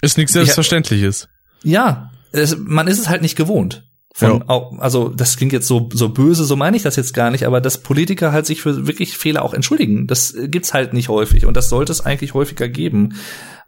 Ist 0.00 0.18
nichts 0.18 0.32
Selbstverständliches. 0.32 1.28
Ja, 1.62 2.10
es, 2.32 2.56
man 2.58 2.88
ist 2.88 2.98
es 2.98 3.08
halt 3.08 3.22
nicht 3.22 3.36
gewohnt. 3.36 3.84
Von, 4.14 4.44
ja. 4.46 4.70
also 4.78 5.08
das 5.08 5.36
klingt 5.36 5.52
jetzt 5.52 5.66
so 5.66 5.88
so 5.92 6.10
böse, 6.10 6.44
so 6.44 6.54
meine 6.54 6.76
ich 6.76 6.82
das 6.82 6.96
jetzt 6.96 7.14
gar 7.14 7.30
nicht, 7.30 7.46
aber 7.46 7.60
dass 7.62 7.78
Politiker 7.78 8.30
halt 8.32 8.44
sich 8.44 8.60
für 8.60 8.86
wirklich 8.86 9.16
Fehler 9.16 9.42
auch 9.42 9.54
entschuldigen, 9.54 10.06
das 10.06 10.34
gibt's 10.44 10.74
halt 10.74 10.92
nicht 10.92 11.08
häufig 11.08 11.46
und 11.46 11.56
das 11.56 11.70
sollte 11.70 11.92
es 11.92 12.02
eigentlich 12.02 12.34
häufiger 12.34 12.68
geben. 12.68 13.14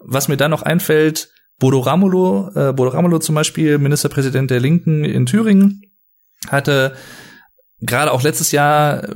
Was 0.00 0.28
mir 0.28 0.36
dann 0.36 0.50
noch 0.50 0.62
einfällt, 0.62 1.30
Bodo 1.58 1.80
Ramelow, 1.80 2.50
äh, 2.54 2.72
Bodo 2.72 2.90
Ramelow 2.90 3.20
zum 3.20 3.34
Beispiel, 3.34 3.78
Ministerpräsident 3.78 4.50
der 4.50 4.60
Linken 4.60 5.04
in 5.04 5.24
Thüringen, 5.24 5.82
hatte 6.48 6.94
gerade 7.80 8.12
auch 8.12 8.22
letztes 8.22 8.52
Jahr 8.52 9.08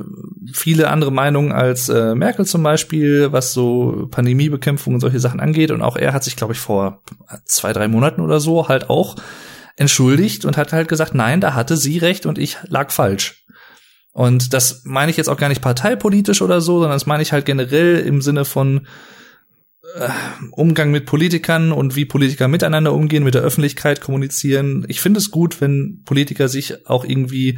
viele 0.51 0.89
andere 0.89 1.11
Meinungen 1.11 1.51
als 1.51 1.89
äh, 1.89 2.15
Merkel 2.15 2.45
zum 2.45 2.63
Beispiel, 2.63 3.31
was 3.31 3.53
so 3.53 4.07
Pandemiebekämpfung 4.09 4.95
und 4.95 4.99
solche 4.99 5.19
Sachen 5.19 5.39
angeht. 5.39 5.71
Und 5.71 5.81
auch 5.81 5.95
er 5.95 6.13
hat 6.13 6.23
sich, 6.23 6.35
glaube 6.35 6.53
ich, 6.53 6.59
vor 6.59 7.01
zwei, 7.45 7.73
drei 7.73 7.87
Monaten 7.87 8.21
oder 8.21 8.39
so 8.39 8.67
halt 8.67 8.89
auch 8.89 9.15
entschuldigt 9.79 10.45
und 10.45 10.57
hat 10.57 10.73
halt 10.73 10.89
gesagt, 10.89 11.15
nein, 11.15 11.39
da 11.41 11.53
hatte 11.53 11.77
sie 11.77 11.97
recht 11.97 12.25
und 12.25 12.37
ich 12.37 12.57
lag 12.67 12.91
falsch. 12.91 13.45
Und 14.11 14.53
das 14.53 14.81
meine 14.83 15.09
ich 15.09 15.17
jetzt 15.17 15.29
auch 15.29 15.37
gar 15.37 15.49
nicht 15.49 15.61
parteipolitisch 15.61 16.41
oder 16.41 16.59
so, 16.59 16.79
sondern 16.79 16.97
das 16.97 17.05
meine 17.05 17.23
ich 17.23 17.31
halt 17.31 17.45
generell 17.45 17.99
im 17.99 18.21
Sinne 18.21 18.43
von 18.43 18.87
äh, 19.95 20.09
Umgang 20.51 20.91
mit 20.91 21.05
Politikern 21.05 21.71
und 21.71 21.95
wie 21.95 22.05
Politiker 22.05 22.49
miteinander 22.49 22.93
umgehen, 22.93 23.23
mit 23.23 23.35
der 23.35 23.41
Öffentlichkeit 23.41 24.01
kommunizieren. 24.01 24.85
Ich 24.89 24.99
finde 24.99 25.19
es 25.19 25.31
gut, 25.31 25.61
wenn 25.61 26.01
Politiker 26.03 26.49
sich 26.49 26.87
auch 26.87 27.05
irgendwie 27.05 27.57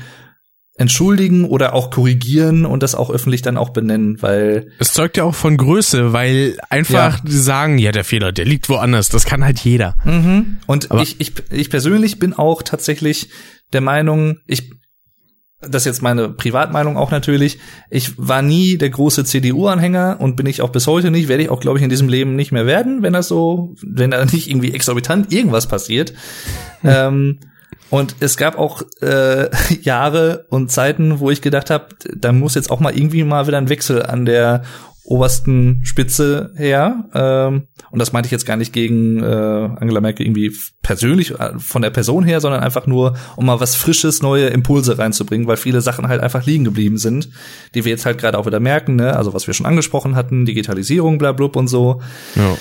entschuldigen 0.75 1.45
oder 1.45 1.73
auch 1.73 1.91
korrigieren 1.91 2.65
und 2.65 2.81
das 2.81 2.95
auch 2.95 3.09
öffentlich 3.09 3.41
dann 3.41 3.57
auch 3.57 3.69
benennen, 3.69 4.21
weil 4.21 4.71
es 4.79 4.93
zeugt 4.93 5.17
ja 5.17 5.25
auch 5.25 5.35
von 5.35 5.57
Größe, 5.57 6.13
weil 6.13 6.57
einfach 6.69 7.19
ja. 7.23 7.31
sagen, 7.31 7.77
ja 7.77 7.91
der 7.91 8.03
Fehler, 8.03 8.31
der 8.31 8.45
liegt 8.45 8.69
woanders, 8.69 9.09
das 9.09 9.25
kann 9.25 9.43
halt 9.43 9.59
jeder. 9.59 9.95
Mhm. 10.05 10.59
Und 10.67 10.89
ich, 11.01 11.19
ich 11.19 11.33
ich 11.51 11.69
persönlich 11.69 12.19
bin 12.19 12.33
auch 12.33 12.63
tatsächlich 12.63 13.29
der 13.73 13.81
Meinung, 13.81 14.37
ich 14.47 14.71
das 15.61 15.83
ist 15.83 15.85
jetzt 15.85 16.01
meine 16.01 16.29
Privatmeinung 16.29 16.97
auch 16.97 17.11
natürlich. 17.11 17.59
Ich 17.91 18.17
war 18.17 18.41
nie 18.41 18.77
der 18.77 18.89
große 18.89 19.25
CDU-Anhänger 19.25 20.17
und 20.19 20.35
bin 20.35 20.47
ich 20.47 20.61
auch 20.61 20.71
bis 20.71 20.87
heute 20.87 21.11
nicht, 21.11 21.27
werde 21.27 21.43
ich 21.43 21.49
auch, 21.49 21.59
glaube 21.59 21.77
ich, 21.77 21.83
in 21.83 21.89
diesem 21.89 22.09
Leben 22.09 22.35
nicht 22.35 22.51
mehr 22.51 22.65
werden, 22.65 23.03
wenn 23.03 23.13
das 23.13 23.27
so, 23.27 23.75
wenn 23.83 24.09
da 24.09 24.25
nicht 24.25 24.49
irgendwie 24.49 24.73
exorbitant 24.73 25.31
irgendwas 25.31 25.67
passiert. 25.67 26.13
Hm. 26.81 26.89
Ähm, 26.91 27.39
und 27.91 28.15
es 28.21 28.37
gab 28.37 28.57
auch 28.57 28.81
äh, 29.01 29.49
Jahre 29.81 30.45
und 30.49 30.71
Zeiten, 30.71 31.19
wo 31.19 31.29
ich 31.29 31.41
gedacht 31.41 31.69
habe, 31.69 31.87
da 32.15 32.31
muss 32.31 32.55
jetzt 32.55 32.71
auch 32.71 32.79
mal 32.79 32.97
irgendwie 32.97 33.23
mal 33.23 33.45
wieder 33.45 33.57
ein 33.57 33.69
Wechsel 33.69 34.01
an 34.03 34.25
der 34.25 34.63
obersten 35.03 35.81
Spitze 35.83 36.51
her. 36.55 37.09
Ähm, 37.13 37.67
und 37.91 37.99
das 37.99 38.13
meinte 38.13 38.27
ich 38.27 38.31
jetzt 38.31 38.45
gar 38.45 38.55
nicht 38.55 38.71
gegen 38.71 39.21
äh, 39.21 39.25
Angela 39.25 39.99
Merkel 39.99 40.25
irgendwie 40.25 40.55
persönlich 40.81 41.31
äh, 41.31 41.59
von 41.59 41.81
der 41.81 41.89
Person 41.89 42.23
her, 42.23 42.39
sondern 42.39 42.61
einfach 42.61 42.87
nur, 42.87 43.17
um 43.35 43.45
mal 43.45 43.59
was 43.59 43.75
Frisches, 43.75 44.21
neue 44.21 44.47
Impulse 44.47 44.97
reinzubringen, 44.97 45.47
weil 45.47 45.57
viele 45.57 45.81
Sachen 45.81 46.07
halt 46.07 46.21
einfach 46.21 46.45
liegen 46.45 46.63
geblieben 46.63 46.97
sind, 46.97 47.29
die 47.75 47.83
wir 47.83 47.91
jetzt 47.91 48.05
halt 48.05 48.19
gerade 48.19 48.37
auch 48.37 48.45
wieder 48.45 48.61
merken, 48.61 48.95
ne? 48.95 49.17
Also 49.17 49.33
was 49.33 49.47
wir 49.47 49.53
schon 49.53 49.65
angesprochen 49.65 50.15
hatten, 50.15 50.45
Digitalisierung, 50.45 51.17
bla 51.17 51.33
blub 51.33 51.57
und 51.57 51.67
so. 51.67 52.01
Ja. 52.35 52.57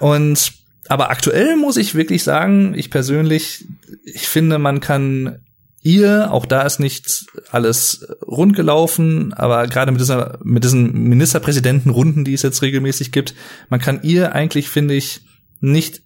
Und 0.00 0.61
aber 0.92 1.08
aktuell 1.08 1.56
muss 1.56 1.78
ich 1.78 1.94
wirklich 1.94 2.22
sagen, 2.22 2.74
ich 2.76 2.90
persönlich, 2.90 3.64
ich 4.04 4.28
finde, 4.28 4.58
man 4.58 4.80
kann 4.80 5.38
ihr, 5.80 6.30
auch 6.30 6.44
da 6.44 6.60
ist 6.66 6.80
nicht 6.80 7.24
alles 7.50 8.06
rund 8.20 8.54
gelaufen, 8.54 9.32
aber 9.32 9.66
gerade 9.68 9.90
mit 9.90 10.02
dieser, 10.02 10.38
mit 10.44 10.64
diesen 10.64 10.92
Ministerpräsidentenrunden, 11.08 12.26
die 12.26 12.34
es 12.34 12.42
jetzt 12.42 12.60
regelmäßig 12.60 13.10
gibt, 13.10 13.34
man 13.70 13.80
kann 13.80 14.00
ihr 14.02 14.34
eigentlich, 14.34 14.68
finde 14.68 14.92
ich, 14.92 15.22
nicht 15.62 16.01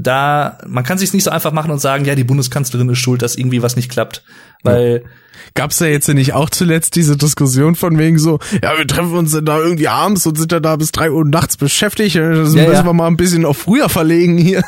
da, 0.00 0.58
man 0.66 0.84
kann 0.84 0.96
sich 0.96 1.12
nicht 1.12 1.24
so 1.24 1.30
einfach 1.30 1.52
machen 1.52 1.72
und 1.72 1.80
sagen, 1.80 2.04
ja, 2.04 2.14
die 2.14 2.24
Bundeskanzlerin 2.24 2.88
ist 2.88 2.98
schuld, 2.98 3.20
dass 3.20 3.34
irgendwie 3.34 3.62
was 3.62 3.74
nicht 3.74 3.90
klappt, 3.90 4.22
weil 4.62 5.02
ja. 5.04 5.10
Gab's 5.54 5.78
da 5.78 5.86
jetzt 5.86 6.08
nicht 6.08 6.34
auch 6.34 6.50
zuletzt 6.50 6.94
diese 6.94 7.16
Diskussion 7.16 7.74
von 7.74 7.98
wegen 7.98 8.18
so, 8.18 8.38
ja, 8.62 8.78
wir 8.78 8.86
treffen 8.86 9.14
uns 9.14 9.32
dann 9.32 9.44
da 9.44 9.58
irgendwie 9.58 9.88
abends 9.88 10.24
und 10.26 10.38
sind 10.38 10.52
dann 10.52 10.62
da 10.62 10.76
bis 10.76 10.92
drei 10.92 11.10
Uhr 11.10 11.24
nachts 11.24 11.56
beschäftigt, 11.56 12.14
das 12.14 12.54
ja, 12.54 12.62
müssen 12.62 12.72
ja. 12.72 12.84
wir 12.84 12.92
mal 12.92 13.08
ein 13.08 13.16
bisschen 13.16 13.44
auf 13.44 13.58
früher 13.58 13.88
verlegen 13.88 14.38
hier. 14.38 14.62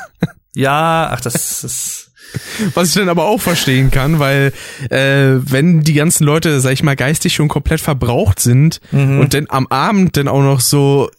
Ja, 0.54 1.10
ach, 1.12 1.20
das 1.20 1.62
ist 1.62 2.10
was 2.74 2.88
ich 2.88 2.94
dann 2.94 3.08
aber 3.08 3.26
auch 3.26 3.40
verstehen 3.40 3.90
kann, 3.90 4.18
weil 4.18 4.52
äh, 4.88 5.36
wenn 5.40 5.80
die 5.82 5.94
ganzen 5.94 6.24
Leute, 6.24 6.60
sag 6.60 6.72
ich 6.72 6.82
mal, 6.82 6.96
geistig 6.96 7.34
schon 7.34 7.48
komplett 7.48 7.80
verbraucht 7.80 8.40
sind 8.40 8.80
mhm. 8.92 9.20
und 9.20 9.34
dann 9.34 9.46
am 9.48 9.66
Abend 9.68 10.16
dann 10.16 10.28
auch 10.28 10.42
noch 10.42 10.60
so 10.60 11.10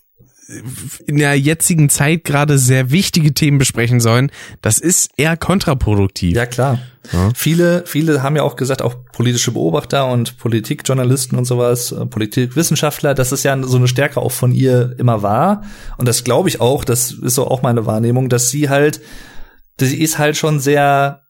in 1.05 1.17
der 1.17 1.37
jetzigen 1.39 1.89
Zeit 1.89 2.23
gerade 2.23 2.57
sehr 2.57 2.91
wichtige 2.91 3.33
Themen 3.33 3.57
besprechen 3.57 3.99
sollen, 3.99 4.31
das 4.61 4.77
ist 4.77 5.11
eher 5.17 5.37
kontraproduktiv. 5.37 6.35
Ja, 6.35 6.45
klar. 6.45 6.79
Ja. 7.11 7.31
Viele, 7.33 7.83
viele 7.87 8.21
haben 8.21 8.35
ja 8.35 8.43
auch 8.43 8.55
gesagt, 8.55 8.81
auch 8.81 8.95
politische 9.11 9.51
Beobachter 9.51 10.11
und 10.11 10.37
Politikjournalisten 10.37 11.37
und 11.37 11.45
sowas, 11.45 11.91
äh, 11.91 12.05
Politikwissenschaftler, 12.05 13.13
dass 13.13 13.31
es 13.31 13.43
ja 13.43 13.61
so 13.63 13.77
eine 13.77 13.87
Stärke 13.87 14.21
auch 14.21 14.31
von 14.31 14.51
ihr 14.51 14.95
immer 14.99 15.23
war. 15.23 15.63
Und 15.97 16.07
das 16.07 16.23
glaube 16.23 16.49
ich 16.49 16.61
auch, 16.61 16.85
das 16.85 17.11
ist 17.11 17.35
so 17.35 17.47
auch 17.47 17.63
meine 17.63 17.85
Wahrnehmung, 17.85 18.29
dass 18.29 18.49
sie 18.49 18.69
halt 18.69 19.01
sie 19.87 20.01
ist 20.01 20.17
halt 20.17 20.37
schon 20.37 20.59
sehr 20.59 21.23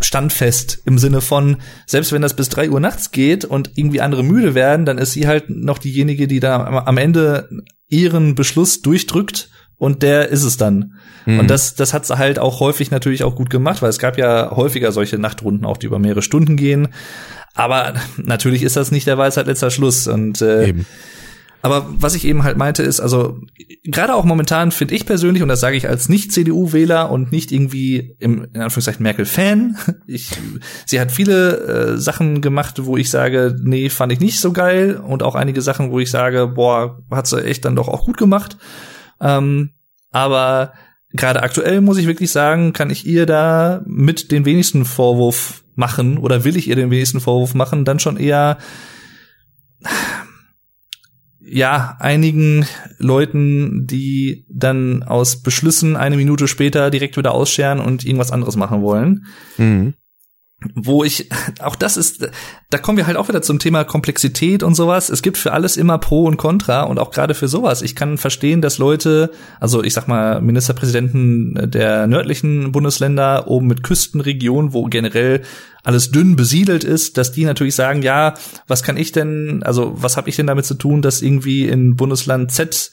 standfest 0.00 0.80
im 0.84 0.98
Sinne 0.98 1.20
von, 1.20 1.58
selbst 1.86 2.12
wenn 2.12 2.22
das 2.22 2.34
bis 2.34 2.48
drei 2.48 2.70
Uhr 2.70 2.80
nachts 2.80 3.10
geht 3.10 3.44
und 3.44 3.72
irgendwie 3.76 4.00
andere 4.00 4.22
müde 4.22 4.54
werden, 4.54 4.86
dann 4.86 4.98
ist 4.98 5.12
sie 5.12 5.26
halt 5.26 5.50
noch 5.50 5.78
diejenige, 5.78 6.26
die 6.26 6.40
da 6.40 6.64
am 6.64 6.96
Ende 6.96 7.48
ihren 7.88 8.34
Beschluss 8.34 8.82
durchdrückt 8.82 9.50
und 9.76 10.02
der 10.02 10.28
ist 10.28 10.44
es 10.44 10.56
dann. 10.56 10.94
Mhm. 11.24 11.40
Und 11.40 11.50
das, 11.50 11.74
das 11.74 11.94
hat 11.94 12.06
sie 12.06 12.18
halt 12.18 12.38
auch 12.38 12.60
häufig 12.60 12.90
natürlich 12.90 13.24
auch 13.24 13.34
gut 13.34 13.50
gemacht, 13.50 13.82
weil 13.82 13.90
es 13.90 13.98
gab 13.98 14.18
ja 14.18 14.50
häufiger 14.54 14.92
solche 14.92 15.18
Nachtrunden 15.18 15.64
auch, 15.64 15.78
die 15.78 15.86
über 15.86 15.98
mehrere 15.98 16.22
Stunden 16.22 16.56
gehen. 16.56 16.88
Aber 17.54 17.94
natürlich 18.16 18.62
ist 18.62 18.76
das 18.76 18.90
nicht 18.90 19.06
der 19.06 19.18
Weisheit 19.18 19.46
letzter 19.46 19.70
Schluss 19.70 20.06
und 20.06 20.40
äh, 20.42 20.68
Eben. 20.68 20.86
Aber 21.62 21.86
was 21.90 22.14
ich 22.14 22.24
eben 22.24 22.42
halt 22.42 22.56
meinte 22.56 22.82
ist, 22.82 23.00
also 23.00 23.38
gerade 23.84 24.14
auch 24.14 24.24
momentan 24.24 24.72
finde 24.72 24.94
ich 24.94 25.04
persönlich, 25.04 25.42
und 25.42 25.48
das 25.48 25.60
sage 25.60 25.76
ich 25.76 25.88
als 25.88 26.08
Nicht-CDU-Wähler 26.08 27.10
und 27.10 27.32
nicht 27.32 27.52
irgendwie 27.52 28.16
im 28.18 28.44
in 28.54 28.62
Anführungszeichen 28.62 29.02
Merkel-Fan, 29.02 29.76
ich, 30.06 30.30
sie 30.86 31.00
hat 31.00 31.12
viele 31.12 31.58
äh, 31.58 31.98
Sachen 31.98 32.40
gemacht, 32.40 32.84
wo 32.84 32.96
ich 32.96 33.10
sage, 33.10 33.56
nee, 33.62 33.90
fand 33.90 34.12
ich 34.12 34.20
nicht 34.20 34.40
so 34.40 34.52
geil, 34.52 34.96
und 34.96 35.22
auch 35.22 35.34
einige 35.34 35.60
Sachen, 35.60 35.90
wo 35.90 36.00
ich 36.00 36.10
sage, 36.10 36.46
boah, 36.46 37.02
hat 37.10 37.26
sie 37.26 37.44
echt 37.44 37.64
dann 37.64 37.76
doch 37.76 37.88
auch 37.88 38.06
gut 38.06 38.16
gemacht. 38.16 38.56
Ähm, 39.20 39.70
aber 40.10 40.72
gerade 41.12 41.42
aktuell 41.42 41.80
muss 41.80 41.98
ich 41.98 42.06
wirklich 42.06 42.30
sagen, 42.30 42.72
kann 42.72 42.90
ich 42.90 43.06
ihr 43.06 43.26
da 43.26 43.82
mit 43.86 44.32
den 44.32 44.44
wenigsten 44.44 44.84
Vorwurf 44.84 45.64
machen 45.74 46.18
oder 46.18 46.44
will 46.44 46.56
ich 46.56 46.68
ihr 46.68 46.76
den 46.76 46.90
wenigsten 46.90 47.20
Vorwurf 47.20 47.54
machen, 47.54 47.84
dann 47.84 47.98
schon 47.98 48.16
eher 48.16 48.58
ja, 51.52 51.96
einigen 51.98 52.66
Leuten, 52.98 53.86
die 53.86 54.46
dann 54.48 55.02
aus 55.02 55.42
Beschlüssen 55.42 55.96
eine 55.96 56.16
Minute 56.16 56.48
später 56.48 56.90
direkt 56.90 57.16
wieder 57.16 57.32
ausscheren 57.32 57.80
und 57.80 58.04
irgendwas 58.04 58.30
anderes 58.30 58.56
machen 58.56 58.82
wollen. 58.82 59.26
Mhm 59.58 59.94
wo 60.74 61.04
ich, 61.04 61.30
auch 61.60 61.74
das 61.74 61.96
ist, 61.96 62.28
da 62.68 62.78
kommen 62.78 62.98
wir 62.98 63.06
halt 63.06 63.16
auch 63.16 63.28
wieder 63.28 63.42
zum 63.42 63.58
Thema 63.58 63.84
Komplexität 63.84 64.62
und 64.62 64.74
sowas. 64.74 65.08
Es 65.08 65.22
gibt 65.22 65.38
für 65.38 65.52
alles 65.52 65.76
immer 65.76 65.98
Pro 65.98 66.24
und 66.24 66.36
Contra 66.36 66.82
und 66.82 66.98
auch 66.98 67.10
gerade 67.10 67.34
für 67.34 67.48
sowas. 67.48 67.82
Ich 67.82 67.96
kann 67.96 68.18
verstehen, 68.18 68.60
dass 68.60 68.78
Leute, 68.78 69.30
also 69.58 69.82
ich 69.82 69.94
sag 69.94 70.06
mal, 70.06 70.40
Ministerpräsidenten 70.40 71.70
der 71.70 72.06
nördlichen 72.06 72.72
Bundesländer 72.72 73.48
oben 73.48 73.68
mit 73.68 73.82
Küstenregionen, 73.82 74.72
wo 74.74 74.84
generell 74.84 75.42
alles 75.82 76.10
dünn 76.10 76.36
besiedelt 76.36 76.84
ist, 76.84 77.16
dass 77.16 77.32
die 77.32 77.44
natürlich 77.44 77.74
sagen, 77.74 78.02
ja, 78.02 78.34
was 78.66 78.82
kann 78.82 78.96
ich 78.96 79.12
denn, 79.12 79.62
also 79.62 79.94
was 79.96 80.16
habe 80.16 80.28
ich 80.28 80.36
denn 80.36 80.46
damit 80.46 80.66
zu 80.66 80.74
tun, 80.74 81.02
dass 81.02 81.22
irgendwie 81.22 81.68
in 81.68 81.96
Bundesland 81.96 82.52
Z 82.52 82.92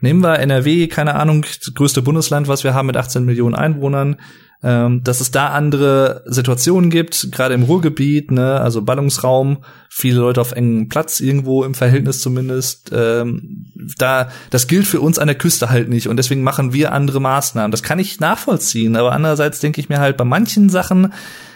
Nehmen 0.00 0.22
wir 0.22 0.38
NRW, 0.38 0.88
keine 0.88 1.14
Ahnung, 1.14 1.44
größte 1.74 2.02
Bundesland, 2.02 2.48
was 2.48 2.64
wir 2.64 2.74
haben 2.74 2.86
mit 2.86 2.96
18 2.96 3.24
Millionen 3.24 3.54
Einwohnern, 3.54 4.16
ähm, 4.62 5.02
dass 5.04 5.20
es 5.20 5.30
da 5.30 5.48
andere 5.48 6.22
Situationen 6.26 6.90
gibt, 6.90 7.30
gerade 7.32 7.54
im 7.54 7.62
Ruhrgebiet, 7.62 8.30
ne, 8.30 8.60
also 8.60 8.82
Ballungsraum, 8.82 9.58
viele 9.88 10.20
Leute 10.20 10.40
auf 10.40 10.52
engem 10.52 10.88
Platz 10.88 11.20
irgendwo 11.20 11.64
im 11.64 11.74
Verhältnis 11.74 12.20
zumindest. 12.20 12.90
Ähm, 12.94 13.66
da, 13.98 14.30
das 14.50 14.68
gilt 14.68 14.86
für 14.86 15.00
uns 15.00 15.18
an 15.18 15.28
der 15.28 15.38
Küste 15.38 15.70
halt 15.70 15.88
nicht 15.88 16.08
und 16.08 16.16
deswegen 16.16 16.42
machen 16.42 16.72
wir 16.72 16.92
andere 16.92 17.20
Maßnahmen. 17.20 17.70
Das 17.70 17.82
kann 17.82 17.98
ich 17.98 18.20
nachvollziehen, 18.20 18.96
aber 18.96 19.12
andererseits 19.12 19.60
denke 19.60 19.80
ich 19.80 19.88
mir 19.88 19.98
halt 19.98 20.16
bei 20.16 20.24
manchen 20.24 20.68
Sachen, 20.70 21.12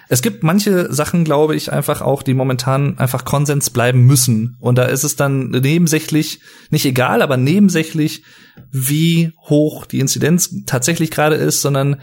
es 0.09 0.23
gibt 0.23 0.43
manche 0.43 0.93
Sachen, 0.93 1.25
glaube 1.25 1.57
ich, 1.57 1.73
einfach 1.73 2.01
auch, 2.03 2.23
die 2.23 2.35
momentan 2.35 2.99
einfach 2.99 3.25
Konsens 3.25 3.71
bleiben 3.71 4.05
müssen. 4.05 4.57
Und 4.61 4.77
da 4.77 4.85
ist 4.85 5.05
es 5.05 5.17
dann 5.17 5.51
nebensächlich, 5.51 6.41
nicht 6.71 6.85
egal, 6.85 7.23
aber 7.23 7.37
nebensächlich, 7.37 8.23
wie 8.71 9.33
hoch 9.49 9.87
die 9.87 10.01
Inzidenz 10.01 10.65
tatsächlich 10.67 11.11
gerade 11.11 11.37
ist, 11.37 11.63
sondern 11.63 12.01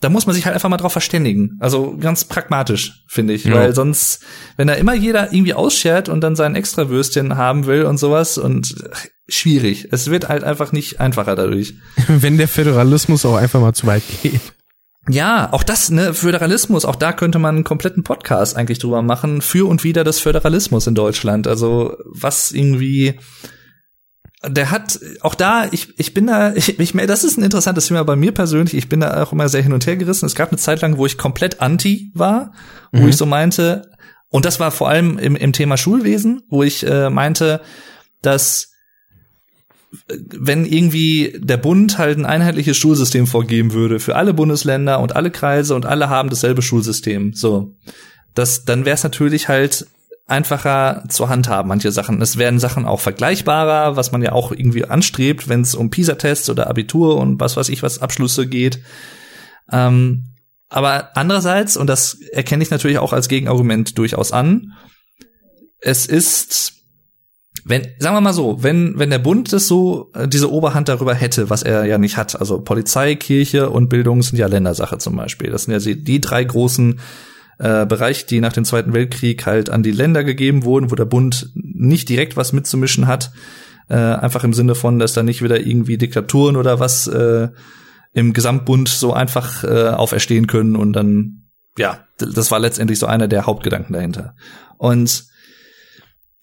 da 0.00 0.08
muss 0.08 0.26
man 0.26 0.34
sich 0.34 0.46
halt 0.46 0.54
einfach 0.54 0.70
mal 0.70 0.78
drauf 0.78 0.92
verständigen. 0.92 1.58
Also 1.60 1.96
ganz 1.98 2.24
pragmatisch, 2.24 3.04
finde 3.06 3.34
ich. 3.34 3.44
Ja. 3.44 3.54
Weil 3.54 3.74
sonst, 3.74 4.22
wenn 4.56 4.66
da 4.66 4.74
immer 4.74 4.94
jeder 4.94 5.32
irgendwie 5.32 5.54
ausschert 5.54 6.08
und 6.08 6.22
dann 6.22 6.36
sein 6.36 6.54
Extrawürstchen 6.54 7.36
haben 7.36 7.66
will 7.66 7.84
und 7.84 7.98
sowas 7.98 8.38
und 8.38 8.74
schwierig. 9.28 9.88
Es 9.90 10.10
wird 10.10 10.28
halt 10.28 10.42
einfach 10.42 10.72
nicht 10.72 11.00
einfacher 11.00 11.36
dadurch. 11.36 11.74
Wenn 12.08 12.36
der 12.36 12.48
Föderalismus 12.48 13.24
auch 13.24 13.36
einfach 13.36 13.60
mal 13.60 13.74
zu 13.74 13.86
weit 13.86 14.02
geht. 14.22 14.40
Ja, 15.10 15.52
auch 15.52 15.62
das, 15.62 15.90
ne, 15.90 16.14
Föderalismus, 16.14 16.84
auch 16.84 16.96
da 16.96 17.12
könnte 17.12 17.38
man 17.38 17.56
einen 17.56 17.64
kompletten 17.64 18.04
Podcast 18.04 18.56
eigentlich 18.56 18.78
drüber 18.78 19.02
machen, 19.02 19.40
für 19.40 19.68
und 19.68 19.84
wieder 19.84 20.04
des 20.04 20.20
Föderalismus 20.20 20.86
in 20.86 20.94
Deutschland. 20.94 21.46
Also 21.46 21.96
was 22.04 22.52
irgendwie 22.52 23.18
der 24.42 24.70
hat 24.70 24.98
auch 25.20 25.34
da, 25.34 25.66
ich, 25.70 25.98
ich 25.98 26.14
bin 26.14 26.26
da, 26.26 26.52
ich, 26.54 26.78
ich, 26.78 26.92
das 26.92 27.24
ist 27.24 27.38
ein 27.38 27.44
interessantes 27.44 27.86
Thema 27.86 28.04
bei 28.04 28.16
mir 28.16 28.32
persönlich. 28.32 28.74
Ich 28.74 28.88
bin 28.88 29.00
da 29.00 29.22
auch 29.22 29.32
immer 29.32 29.48
sehr 29.48 29.62
hin 29.62 29.72
und 29.72 29.86
her 29.86 29.96
gerissen. 29.96 30.26
Es 30.26 30.34
gab 30.34 30.50
eine 30.50 30.58
Zeit 30.58 30.80
lang, 30.80 30.96
wo 30.96 31.06
ich 31.06 31.18
komplett 31.18 31.60
anti 31.60 32.10
war, 32.14 32.52
wo 32.92 33.02
mhm. 33.02 33.08
ich 33.08 33.16
so 33.16 33.26
meinte, 33.26 33.90
und 34.28 34.44
das 34.44 34.60
war 34.60 34.70
vor 34.70 34.88
allem 34.88 35.18
im, 35.18 35.36
im 35.36 35.52
Thema 35.52 35.76
Schulwesen, 35.76 36.42
wo 36.48 36.62
ich 36.62 36.86
äh, 36.86 37.10
meinte, 37.10 37.60
dass 38.22 38.69
wenn 40.08 40.64
irgendwie 40.64 41.36
der 41.38 41.56
Bund 41.56 41.98
halt 41.98 42.18
ein 42.18 42.26
einheitliches 42.26 42.76
Schulsystem 42.76 43.26
vorgeben 43.26 43.72
würde 43.72 43.98
für 43.98 44.16
alle 44.16 44.34
Bundesländer 44.34 45.00
und 45.00 45.16
alle 45.16 45.30
Kreise 45.30 45.74
und 45.74 45.84
alle 45.84 46.08
haben 46.08 46.30
dasselbe 46.30 46.62
Schulsystem, 46.62 47.32
so, 47.32 47.74
das, 48.34 48.64
dann 48.64 48.84
wäre 48.84 48.94
es 48.94 49.02
natürlich 49.02 49.48
halt 49.48 49.86
einfacher 50.30 51.04
zu 51.08 51.28
handhaben, 51.28 51.68
manche 51.68 51.90
Sachen. 51.90 52.22
Es 52.22 52.38
werden 52.38 52.60
Sachen 52.60 52.86
auch 52.86 53.00
vergleichbarer, 53.00 53.96
was 53.96 54.12
man 54.12 54.22
ja 54.22 54.30
auch 54.32 54.52
irgendwie 54.52 54.84
anstrebt, 54.84 55.48
wenn 55.48 55.62
es 55.62 55.74
um 55.74 55.90
PISA-Tests 55.90 56.48
oder 56.48 56.68
Abitur 56.68 57.16
und 57.16 57.40
was 57.40 57.56
weiß 57.56 57.68
ich 57.68 57.82
was 57.82 58.00
Abschlüsse 58.00 58.46
geht. 58.46 58.80
Ähm, 59.72 60.26
aber 60.68 61.16
andererseits, 61.16 61.76
und 61.76 61.88
das 61.88 62.16
erkenne 62.32 62.62
ich 62.62 62.70
natürlich 62.70 62.98
auch 62.98 63.12
als 63.12 63.28
Gegenargument 63.28 63.98
durchaus 63.98 64.30
an, 64.30 64.72
es 65.80 66.06
ist, 66.06 66.79
wenn, 67.64 67.86
sagen 67.98 68.16
wir 68.16 68.20
mal 68.20 68.32
so, 68.32 68.62
wenn, 68.62 68.98
wenn 68.98 69.10
der 69.10 69.18
Bund 69.18 69.52
das 69.52 69.66
so, 69.66 70.10
äh, 70.14 70.28
diese 70.28 70.50
Oberhand 70.50 70.88
darüber 70.88 71.14
hätte, 71.14 71.50
was 71.50 71.62
er 71.62 71.84
ja 71.84 71.98
nicht 71.98 72.16
hat, 72.16 72.38
also 72.38 72.60
Polizei, 72.60 73.14
Kirche 73.16 73.70
und 73.70 73.88
Bildung 73.88 74.22
sind 74.22 74.38
ja 74.38 74.46
Ländersache 74.46 74.98
zum 74.98 75.16
Beispiel. 75.16 75.50
Das 75.50 75.64
sind 75.64 75.72
ja 75.72 75.94
die 75.94 76.20
drei 76.20 76.44
großen 76.44 77.00
äh, 77.58 77.86
Bereiche, 77.86 78.26
die 78.26 78.40
nach 78.40 78.52
dem 78.52 78.64
Zweiten 78.64 78.92
Weltkrieg 78.92 79.44
halt 79.46 79.68
an 79.68 79.82
die 79.82 79.90
Länder 79.90 80.24
gegeben 80.24 80.64
wurden, 80.64 80.90
wo 80.90 80.94
der 80.94 81.04
Bund 81.04 81.50
nicht 81.54 82.08
direkt 82.08 82.36
was 82.36 82.52
mitzumischen 82.52 83.06
hat. 83.06 83.32
Äh, 83.88 83.96
einfach 83.96 84.44
im 84.44 84.54
Sinne 84.54 84.74
von, 84.74 84.98
dass 84.98 85.12
da 85.12 85.22
nicht 85.22 85.42
wieder 85.42 85.60
irgendwie 85.60 85.98
Diktaturen 85.98 86.56
oder 86.56 86.80
was 86.80 87.06
äh, 87.08 87.48
im 88.12 88.32
Gesamtbund 88.32 88.88
so 88.88 89.12
einfach 89.12 89.64
äh, 89.64 89.88
auferstehen 89.88 90.46
können 90.46 90.76
und 90.76 90.92
dann, 90.92 91.48
ja, 91.76 92.04
das 92.16 92.50
war 92.50 92.58
letztendlich 92.58 92.98
so 92.98 93.06
einer 93.06 93.28
der 93.28 93.46
Hauptgedanken 93.46 93.92
dahinter. 93.92 94.34
Und 94.78 95.29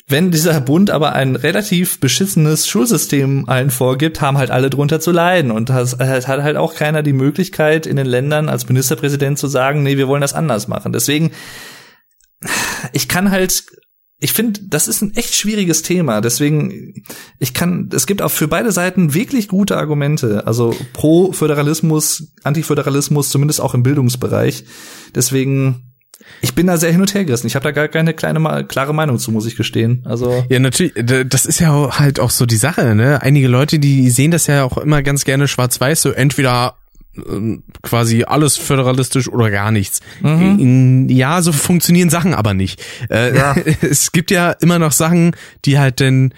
wenn 0.09 0.31
dieser 0.31 0.61
Bund 0.61 0.89
aber 0.89 1.13
ein 1.13 1.35
relativ 1.35 1.99
beschissenes 1.99 2.67
Schulsystem 2.67 3.47
allen 3.47 3.69
vorgibt, 3.69 4.21
haben 4.21 4.37
halt 4.37 4.51
alle 4.51 4.69
drunter 4.69 5.01
zu 5.01 5.11
leiden. 5.11 5.51
Und 5.51 5.69
es 5.69 5.99
hat 5.99 6.27
halt 6.27 6.55
auch 6.55 6.75
keiner 6.75 7.03
die 7.03 7.13
Möglichkeit, 7.13 7.85
in 7.85 7.97
den 7.97 8.07
Ländern 8.07 8.47
als 8.47 8.69
Ministerpräsident 8.69 9.37
zu 9.37 9.47
sagen, 9.47 9.83
nee, 9.83 9.97
wir 9.97 10.07
wollen 10.07 10.21
das 10.21 10.33
anders 10.33 10.69
machen. 10.69 10.93
Deswegen, 10.93 11.31
ich 12.93 13.09
kann 13.09 13.31
halt 13.31 13.65
ich 14.19 14.33
finde, 14.33 14.61
das 14.63 14.87
ist 14.87 15.01
ein 15.01 15.13
echt 15.13 15.35
schwieriges 15.35 15.83
Thema. 15.83 16.21
Deswegen, 16.21 17.03
ich 17.37 17.53
kann, 17.53 17.89
es 17.93 18.07
gibt 18.07 18.23
auch 18.23 18.31
für 18.31 18.47
beide 18.47 18.71
Seiten 18.71 19.13
wirklich 19.13 19.47
gute 19.47 19.77
Argumente. 19.77 20.47
Also 20.47 20.75
pro 20.93 21.31
Föderalismus, 21.33 22.33
Antiföderalismus, 22.43 23.29
zumindest 23.29 23.61
auch 23.61 23.75
im 23.75 23.83
Bildungsbereich. 23.83 24.65
Deswegen, 25.13 25.96
ich 26.41 26.55
bin 26.55 26.67
da 26.67 26.77
sehr 26.77 26.91
hin 26.91 27.01
und 27.01 27.13
her 27.13 27.25
gerissen. 27.25 27.47
Ich 27.47 27.55
habe 27.55 27.63
da 27.63 27.71
gar 27.71 27.87
keine 27.87 28.13
kleine, 28.13 28.65
klare 28.65 28.93
Meinung 28.93 29.17
zu, 29.17 29.31
muss 29.31 29.45
ich 29.45 29.55
gestehen. 29.55 30.03
Also 30.05 30.45
ja, 30.49 30.59
natürlich. 30.59 30.93
Das 31.27 31.45
ist 31.45 31.59
ja 31.59 31.99
halt 31.99 32.19
auch 32.19 32.29
so 32.29 32.45
die 32.45 32.57
Sache. 32.57 32.95
Ne? 32.95 33.21
Einige 33.21 33.47
Leute, 33.47 33.79
die 33.79 34.09
sehen 34.09 34.31
das 34.31 34.47
ja 34.47 34.63
auch 34.63 34.77
immer 34.77 35.01
ganz 35.01 35.25
gerne 35.25 35.47
schwarz-weiß. 35.47 36.01
So 36.01 36.11
entweder 36.11 36.75
ähm, 37.17 37.63
quasi 37.81 38.23
alles 38.23 38.57
föderalistisch 38.57 39.27
oder 39.29 39.49
gar 39.49 39.71
nichts. 39.71 40.01
Mhm. 40.21 41.07
Ja, 41.09 41.41
so 41.41 41.51
funktionieren 41.51 42.09
Sachen 42.09 42.33
aber 42.33 42.53
nicht. 42.53 42.83
Äh, 43.09 43.35
ja. 43.35 43.55
Es 43.81 44.11
gibt 44.11 44.31
ja 44.31 44.51
immer 44.51 44.79
noch 44.79 44.91
Sachen, 44.91 45.35
die 45.65 45.79
halt 45.79 45.99
denn 45.99 46.33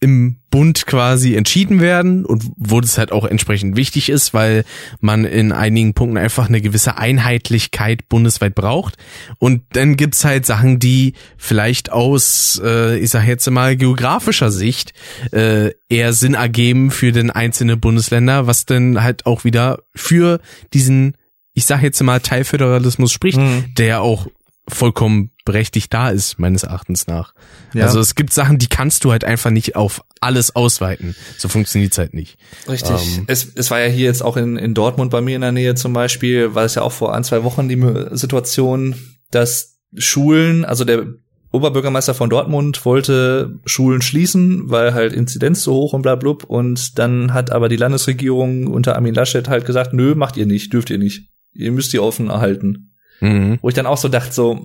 im 0.00 0.36
Bund 0.50 0.86
quasi 0.86 1.34
entschieden 1.34 1.80
werden 1.80 2.24
und 2.24 2.44
wo 2.56 2.80
das 2.80 2.98
halt 2.98 3.12
auch 3.12 3.24
entsprechend 3.24 3.76
wichtig 3.76 4.08
ist, 4.08 4.34
weil 4.34 4.64
man 5.00 5.24
in 5.24 5.52
einigen 5.52 5.94
Punkten 5.94 6.16
einfach 6.16 6.48
eine 6.48 6.60
gewisse 6.60 6.96
Einheitlichkeit 6.98 8.08
bundesweit 8.08 8.54
braucht. 8.54 8.96
Und 9.38 9.62
dann 9.72 9.96
gibt's 9.96 10.24
halt 10.24 10.46
Sachen, 10.46 10.78
die 10.78 11.14
vielleicht 11.36 11.92
aus, 11.92 12.60
äh, 12.64 12.98
ich 12.98 13.10
sag 13.10 13.26
jetzt 13.26 13.48
mal, 13.50 13.76
geografischer 13.76 14.50
Sicht 14.50 14.92
äh, 15.32 15.70
eher 15.88 16.12
Sinn 16.12 16.34
ergeben 16.34 16.90
für 16.90 17.12
den 17.12 17.30
einzelnen 17.30 17.80
Bundesländer, 17.80 18.46
was 18.46 18.66
dann 18.66 19.02
halt 19.02 19.26
auch 19.26 19.44
wieder 19.44 19.80
für 19.94 20.40
diesen 20.72 21.14
ich 21.52 21.66
sag 21.66 21.82
jetzt 21.82 22.02
mal 22.02 22.20
Teilföderalismus 22.20 23.12
spricht, 23.12 23.38
mhm. 23.38 23.74
der 23.76 24.02
auch 24.02 24.28
vollkommen 24.68 25.30
berechtigt 25.50 25.92
da 25.92 26.10
ist, 26.10 26.38
meines 26.38 26.62
Erachtens 26.62 27.08
nach. 27.08 27.34
Ja. 27.74 27.86
Also 27.86 27.98
es 27.98 28.14
gibt 28.14 28.32
Sachen, 28.32 28.58
die 28.58 28.68
kannst 28.68 29.04
du 29.04 29.10
halt 29.10 29.24
einfach 29.24 29.50
nicht 29.50 29.74
auf 29.74 30.04
alles 30.20 30.54
ausweiten. 30.54 31.16
So 31.38 31.48
funktioniert's 31.48 31.98
halt 31.98 32.14
nicht. 32.14 32.38
Richtig. 32.68 33.16
Ähm, 33.18 33.24
es, 33.26 33.48
es 33.56 33.68
war 33.72 33.80
ja 33.80 33.88
hier 33.88 34.04
jetzt 34.04 34.22
auch 34.22 34.36
in, 34.36 34.56
in 34.56 34.74
Dortmund 34.74 35.10
bei 35.10 35.20
mir 35.20 35.34
in 35.34 35.42
der 35.42 35.50
Nähe 35.50 35.74
zum 35.74 35.92
Beispiel, 35.92 36.54
war 36.54 36.64
es 36.64 36.76
ja 36.76 36.82
auch 36.82 36.92
vor 36.92 37.16
ein, 37.16 37.24
zwei 37.24 37.42
Wochen 37.42 37.68
die 37.68 38.16
Situation, 38.16 38.94
dass 39.32 39.80
Schulen, 39.96 40.64
also 40.64 40.84
der 40.84 41.06
Oberbürgermeister 41.50 42.14
von 42.14 42.30
Dortmund 42.30 42.84
wollte 42.84 43.58
Schulen 43.64 44.02
schließen, 44.02 44.70
weil 44.70 44.94
halt 44.94 45.12
Inzidenz 45.12 45.64
so 45.64 45.74
hoch 45.74 45.94
und 45.94 46.02
bla 46.02 46.14
blub. 46.14 46.44
Und 46.44 46.96
dann 47.00 47.34
hat 47.34 47.50
aber 47.50 47.68
die 47.68 47.76
Landesregierung 47.76 48.68
unter 48.68 48.94
Armin 48.94 49.14
Laschet 49.14 49.48
halt 49.48 49.66
gesagt, 49.66 49.94
nö, 49.94 50.14
macht 50.14 50.36
ihr 50.36 50.46
nicht, 50.46 50.72
dürft 50.72 50.90
ihr 50.90 50.98
nicht. 50.98 51.28
Ihr 51.52 51.72
müsst 51.72 51.92
die 51.92 51.98
offen 51.98 52.30
erhalten. 52.30 52.94
Mhm. 53.18 53.58
Wo 53.62 53.68
ich 53.68 53.74
dann 53.74 53.86
auch 53.86 53.98
so 53.98 54.06
dachte, 54.06 54.32
so 54.32 54.64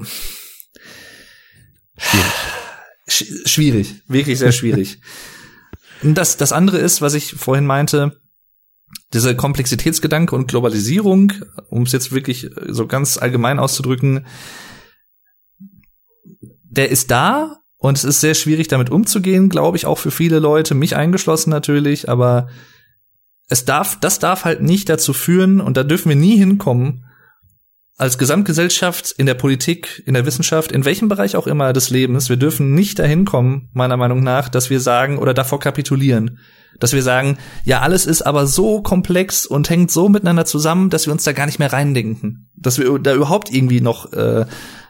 schwierig. 1.97 3.41
schwierig, 3.45 4.03
wirklich 4.07 4.39
sehr 4.39 4.51
schwierig. 4.51 4.99
das, 6.03 6.37
das 6.37 6.51
andere 6.51 6.77
ist, 6.77 7.01
was 7.01 7.13
ich 7.13 7.33
vorhin 7.33 7.65
meinte, 7.65 8.19
dieser 9.13 9.35
Komplexitätsgedanke 9.35 10.35
und 10.35 10.47
Globalisierung, 10.47 11.33
um 11.69 11.83
es 11.83 11.91
jetzt 11.91 12.11
wirklich 12.11 12.49
so 12.67 12.87
ganz 12.87 13.17
allgemein 13.17 13.59
auszudrücken, 13.59 14.25
der 16.63 16.89
ist 16.89 17.11
da 17.11 17.59
und 17.77 17.97
es 17.97 18.03
ist 18.03 18.21
sehr 18.21 18.33
schwierig 18.33 18.67
damit 18.67 18.89
umzugehen, 18.89 19.49
glaube 19.49 19.77
ich, 19.77 19.85
auch 19.85 19.97
für 19.97 20.11
viele 20.11 20.39
Leute, 20.39 20.75
mich 20.75 20.95
eingeschlossen 20.95 21.49
natürlich, 21.49 22.09
aber 22.09 22.49
es 23.47 23.63
darf, 23.63 23.99
das 23.99 24.19
darf 24.19 24.43
halt 24.43 24.61
nicht 24.61 24.89
dazu 24.89 25.13
führen 25.13 25.61
und 25.61 25.77
da 25.77 25.83
dürfen 25.83 26.09
wir 26.09 26.15
nie 26.15 26.37
hinkommen, 26.37 27.04
als 27.97 28.17
Gesamtgesellschaft, 28.17 29.13
in 29.17 29.25
der 29.25 29.35
Politik, 29.35 30.03
in 30.05 30.15
der 30.15 30.25
Wissenschaft, 30.25 30.71
in 30.71 30.83
welchem 30.83 31.07
Bereich 31.07 31.35
auch 31.35 31.47
immer 31.47 31.71
des 31.71 31.89
Lebens, 31.89 32.27
wir 32.29 32.35
dürfen 32.35 32.75
nicht 32.75 32.99
dahin 32.99 33.23
kommen, 33.23 33.69
meiner 33.73 33.95
Meinung 33.95 34.21
nach, 34.21 34.49
dass 34.49 34.69
wir 34.69 34.81
sagen 34.81 35.17
oder 35.17 35.33
davor 35.33 35.59
kapitulieren. 35.59 36.39
Dass 36.77 36.91
wir 36.91 37.03
sagen, 37.03 37.37
ja, 37.63 37.79
alles 37.79 38.05
ist 38.05 38.21
aber 38.21 38.47
so 38.47 38.81
komplex 38.81 39.45
und 39.45 39.69
hängt 39.69 39.91
so 39.91 40.09
miteinander 40.09 40.45
zusammen, 40.45 40.89
dass 40.89 41.05
wir 41.05 41.13
uns 41.13 41.23
da 41.23 41.31
gar 41.31 41.45
nicht 41.45 41.57
mehr 41.57 41.71
reindenken. 41.71 42.49
Dass 42.57 42.77
wir 42.77 42.99
da 42.99 43.13
überhaupt 43.13 43.49
irgendwie 43.49 43.79
noch 43.79 44.11
äh, 44.11 44.45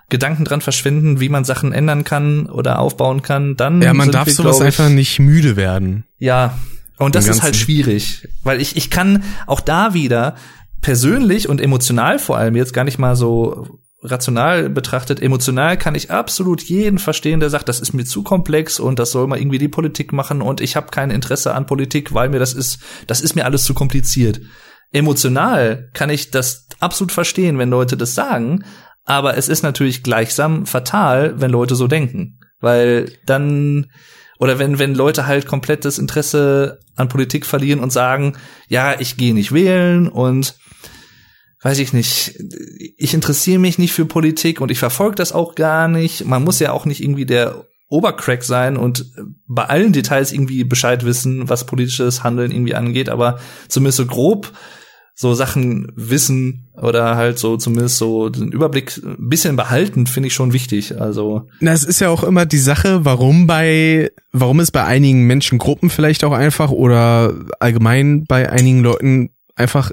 Gedanken 0.09 0.45
dran 0.45 0.61
verschwinden, 0.61 1.19
wie 1.19 1.29
man 1.29 1.45
Sachen 1.45 1.73
ändern 1.73 2.03
kann 2.03 2.47
oder 2.47 2.79
aufbauen 2.79 3.21
kann, 3.21 3.55
dann. 3.55 3.83
Ja, 3.83 3.93
man 3.93 4.11
darf 4.11 4.25
wir, 4.25 4.33
sowas 4.33 4.57
ich, 4.57 4.65
einfach 4.65 4.89
nicht 4.89 5.19
müde 5.19 5.55
werden. 5.55 6.05
Ja, 6.17 6.57
und 6.97 7.13
das 7.13 7.27
ist 7.27 7.43
halt 7.43 7.55
schwierig, 7.55 8.27
weil 8.43 8.61
ich, 8.61 8.77
ich 8.77 8.89
kann 8.89 9.23
auch 9.47 9.59
da 9.59 9.93
wieder 9.93 10.35
persönlich 10.81 11.49
und 11.49 11.61
emotional 11.61 12.19
vor 12.19 12.37
allem 12.37 12.55
jetzt 12.55 12.73
gar 12.73 12.83
nicht 12.83 12.99
mal 12.99 13.15
so 13.15 13.79
rational 14.01 14.69
betrachtet, 14.69 15.21
emotional 15.21 15.77
kann 15.77 15.95
ich 15.95 16.11
absolut 16.11 16.61
jeden 16.61 16.99
verstehen, 16.99 17.39
der 17.39 17.49
sagt, 17.49 17.69
das 17.69 17.79
ist 17.79 17.93
mir 17.93 18.05
zu 18.05 18.23
komplex 18.23 18.79
und 18.79 18.99
das 18.99 19.11
soll 19.11 19.27
mal 19.27 19.39
irgendwie 19.39 19.57
die 19.57 19.67
Politik 19.67 20.13
machen 20.13 20.41
und 20.41 20.61
ich 20.61 20.75
habe 20.75 20.91
kein 20.91 21.11
Interesse 21.11 21.55
an 21.55 21.65
Politik, 21.65 22.13
weil 22.13 22.29
mir 22.29 22.39
das 22.39 22.53
ist, 22.53 22.79
das 23.07 23.21
ist 23.21 23.35
mir 23.35 23.45
alles 23.45 23.63
zu 23.63 23.73
kompliziert. 23.73 24.41
Emotional 24.91 25.89
kann 25.93 26.09
ich 26.09 26.31
das 26.31 26.67
absolut 26.79 27.11
verstehen, 27.11 27.57
wenn 27.57 27.69
Leute 27.69 27.97
das 27.97 28.15
sagen, 28.15 28.63
aber 29.03 29.37
es 29.37 29.49
ist 29.49 29.63
natürlich 29.63 30.03
gleichsam 30.03 30.65
fatal, 30.65 31.39
wenn 31.39 31.51
Leute 31.51 31.75
so 31.75 31.87
denken, 31.87 32.39
weil 32.59 33.11
dann 33.25 33.87
oder 34.39 34.59
wenn 34.59 34.79
wenn 34.79 34.95
Leute 34.95 35.27
halt 35.27 35.45
komplettes 35.45 35.97
Interesse 35.97 36.79
an 36.95 37.09
Politik 37.09 37.45
verlieren 37.45 37.79
und 37.79 37.91
sagen, 37.91 38.37
ja, 38.67 38.99
ich 38.99 39.17
gehe 39.17 39.33
nicht 39.33 39.51
wählen 39.51 40.07
und 40.07 40.55
weiß 41.61 41.79
ich 41.79 41.93
nicht, 41.93 42.37
ich 42.97 43.13
interessiere 43.13 43.59
mich 43.59 43.79
nicht 43.79 43.93
für 43.93 44.05
Politik 44.05 44.61
und 44.61 44.69
ich 44.69 44.77
verfolge 44.79 45.15
das 45.15 45.31
auch 45.31 45.55
gar 45.55 45.87
nicht. 45.87 46.25
Man 46.25 46.43
muss 46.43 46.59
ja 46.59 46.71
auch 46.71 46.85
nicht 46.85 47.01
irgendwie 47.01 47.25
der 47.25 47.65
Obercrack 47.87 48.43
sein 48.43 48.77
und 48.77 49.05
bei 49.47 49.65
allen 49.65 49.93
Details 49.93 50.31
irgendwie 50.31 50.63
Bescheid 50.63 51.05
wissen, 51.05 51.49
was 51.49 51.65
politisches 51.65 52.23
Handeln 52.23 52.51
irgendwie 52.51 52.75
angeht, 52.75 53.09
aber 53.09 53.39
zumindest 53.67 53.97
so 53.97 54.05
grob 54.05 54.51
so 55.17 55.33
Sachen 55.33 55.87
wissen 55.95 56.67
oder 56.73 57.15
halt 57.15 57.39
so 57.39 57.55
zumindest 57.55 57.97
so 57.97 58.27
den 58.27 58.51
Überblick 58.51 58.97
ein 58.97 59.29
bisschen 59.29 59.55
behalten, 59.55 60.07
finde 60.07 60.27
ich 60.27 60.33
schon 60.33 60.51
wichtig. 60.51 60.99
Also. 60.99 61.47
Na, 61.61 61.71
es 61.71 61.85
ist 61.85 62.01
ja 62.01 62.09
auch 62.09 62.23
immer 62.23 62.45
die 62.45 62.57
Sache, 62.57 63.05
warum 63.05 63.47
bei, 63.47 64.11
warum 64.33 64.59
es 64.59 64.71
bei 64.71 64.83
einigen 64.83 65.23
Menschengruppen 65.25 65.89
vielleicht 65.89 66.25
auch 66.25 66.33
einfach 66.33 66.69
oder 66.69 67.33
allgemein 67.61 68.25
bei 68.25 68.51
einigen 68.51 68.81
Leuten 68.83 69.29
einfach 69.55 69.91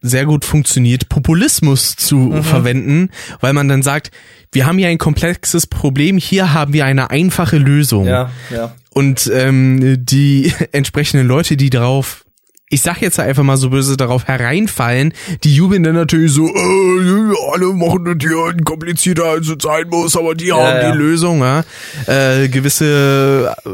sehr 0.00 0.24
gut 0.24 0.46
funktioniert, 0.46 1.10
Populismus 1.10 1.96
zu 1.96 2.16
mhm. 2.16 2.42
verwenden, 2.42 3.10
weil 3.40 3.52
man 3.52 3.68
dann 3.68 3.82
sagt, 3.82 4.12
wir 4.52 4.64
haben 4.64 4.78
hier 4.78 4.88
ein 4.88 4.98
komplexes 4.98 5.66
Problem, 5.66 6.16
hier 6.16 6.54
haben 6.54 6.72
wir 6.72 6.86
eine 6.86 7.10
einfache 7.10 7.58
Lösung. 7.58 8.06
Ja, 8.06 8.30
ja. 8.50 8.74
Und 8.90 9.30
ähm, 9.34 10.06
die 10.06 10.54
entsprechenden 10.72 11.26
Leute, 11.26 11.58
die 11.58 11.68
darauf 11.68 12.24
ich 12.70 12.82
sag 12.82 13.00
jetzt 13.00 13.18
einfach 13.18 13.42
mal 13.42 13.56
so 13.56 13.70
böse 13.70 13.96
darauf 13.96 14.26
hereinfallen, 14.26 15.14
die 15.44 15.54
jubeln 15.54 15.82
dann 15.82 15.94
natürlich 15.94 16.32
so, 16.32 16.46
äh, 16.46 17.34
alle 17.52 17.72
machen 17.72 18.04
das 18.04 18.16
hier 18.20 18.56
komplizierter 18.64 19.24
als 19.24 19.48
es 19.48 19.56
sein 19.62 19.88
muss, 19.88 20.16
aber 20.16 20.34
die 20.34 20.48
ja, 20.48 20.56
haben 20.56 20.82
ja. 20.82 20.92
die 20.92 20.98
Lösung, 20.98 21.40
ja. 21.40 21.64
Äh, 22.06 22.48
gewisse 22.48 23.54
äh, 23.64 23.70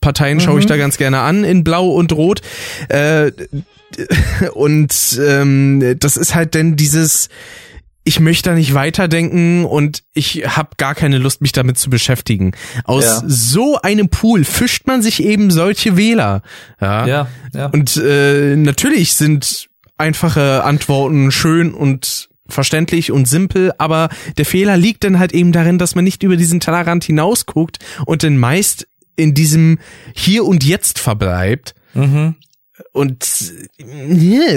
Parteien 0.00 0.40
schaue 0.40 0.58
ich 0.58 0.66
mhm. 0.66 0.70
da 0.70 0.76
ganz 0.76 0.98
gerne 0.98 1.20
an 1.20 1.44
in 1.44 1.64
Blau 1.64 1.88
und 1.88 2.12
Rot. 2.12 2.42
Äh, 2.88 3.32
und 4.52 5.20
ähm, 5.20 5.96
das 5.98 6.16
ist 6.16 6.34
halt 6.34 6.54
denn 6.54 6.76
dieses 6.76 7.28
ich 8.06 8.20
möchte 8.20 8.50
da 8.50 8.54
nicht 8.54 8.72
weiterdenken 8.72 9.64
und 9.64 10.04
ich 10.14 10.44
habe 10.46 10.70
gar 10.76 10.94
keine 10.94 11.18
Lust, 11.18 11.40
mich 11.40 11.50
damit 11.50 11.76
zu 11.76 11.90
beschäftigen. 11.90 12.52
Aus 12.84 13.04
ja. 13.04 13.22
so 13.26 13.80
einem 13.82 14.08
Pool 14.08 14.44
fischt 14.44 14.86
man 14.86 15.02
sich 15.02 15.24
eben 15.24 15.50
solche 15.50 15.96
Wähler. 15.96 16.42
Ja, 16.80 17.06
ja. 17.06 17.28
ja. 17.52 17.66
Und 17.66 17.96
äh, 17.96 18.54
natürlich 18.54 19.14
sind 19.14 19.68
einfache 19.98 20.62
Antworten 20.62 21.32
schön 21.32 21.74
und 21.74 22.28
verständlich 22.46 23.10
und 23.10 23.26
simpel, 23.26 23.72
aber 23.78 24.08
der 24.38 24.44
Fehler 24.44 24.76
liegt 24.76 25.02
dann 25.02 25.18
halt 25.18 25.32
eben 25.32 25.50
darin, 25.50 25.78
dass 25.78 25.96
man 25.96 26.04
nicht 26.04 26.22
über 26.22 26.36
diesen 26.36 26.60
Tellerrand 26.60 27.02
hinausguckt 27.02 27.78
und 28.04 28.22
dann 28.22 28.38
meist 28.38 28.86
in 29.16 29.34
diesem 29.34 29.80
Hier 30.14 30.44
und 30.44 30.62
Jetzt 30.62 31.00
verbleibt. 31.00 31.74
Mhm. 31.92 32.36
Und 32.92 33.52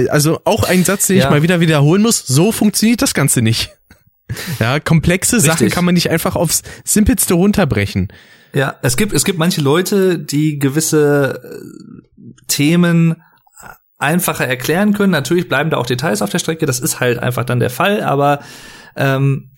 also 0.10 0.42
auch 0.46 0.64
ein 0.64 0.84
Satz, 0.84 1.08
den 1.08 1.18
ja. 1.18 1.26
ich 1.26 1.30
mal 1.30 1.42
wieder 1.42 1.60
wiederholen 1.60 2.02
muss, 2.02 2.26
so 2.26 2.52
funktioniert 2.52 3.02
das 3.02 3.14
Ganze 3.14 3.42
nicht. 3.42 3.72
Ja, 4.60 4.80
komplexe 4.80 5.38
Richtig. 5.38 5.52
Sachen 5.52 5.70
kann 5.70 5.86
man 5.86 5.96
nicht 5.96 6.10
einfach 6.10 6.36
aufs 6.36 6.62
Simpelste 6.84 7.34
runterbrechen. 7.34 8.10
Ja, 8.54 8.76
es 8.82 8.98
gibt, 8.98 9.14
es 9.14 9.26
gibt 9.26 9.40
manche 9.40 9.62
Leute, 9.62 10.20
die 10.20 10.60
gewisse 10.60 11.42
äh, 11.44 12.44
Themen 12.48 13.22
einfacher 14.00 14.48
erklären 14.48 14.94
können. 14.94 15.12
Natürlich 15.12 15.48
bleiben 15.48 15.70
da 15.70 15.78
auch 15.78 15.86
Details 15.86 16.22
auf 16.22 16.30
der 16.30 16.40
Strecke, 16.40 16.66
das 16.66 16.80
ist 16.80 17.00
halt 17.00 17.20
einfach 17.20 17.44
dann 17.44 17.60
der 17.60 17.70
Fall, 17.70 18.02
aber 18.02 18.40
ähm, 18.96 19.52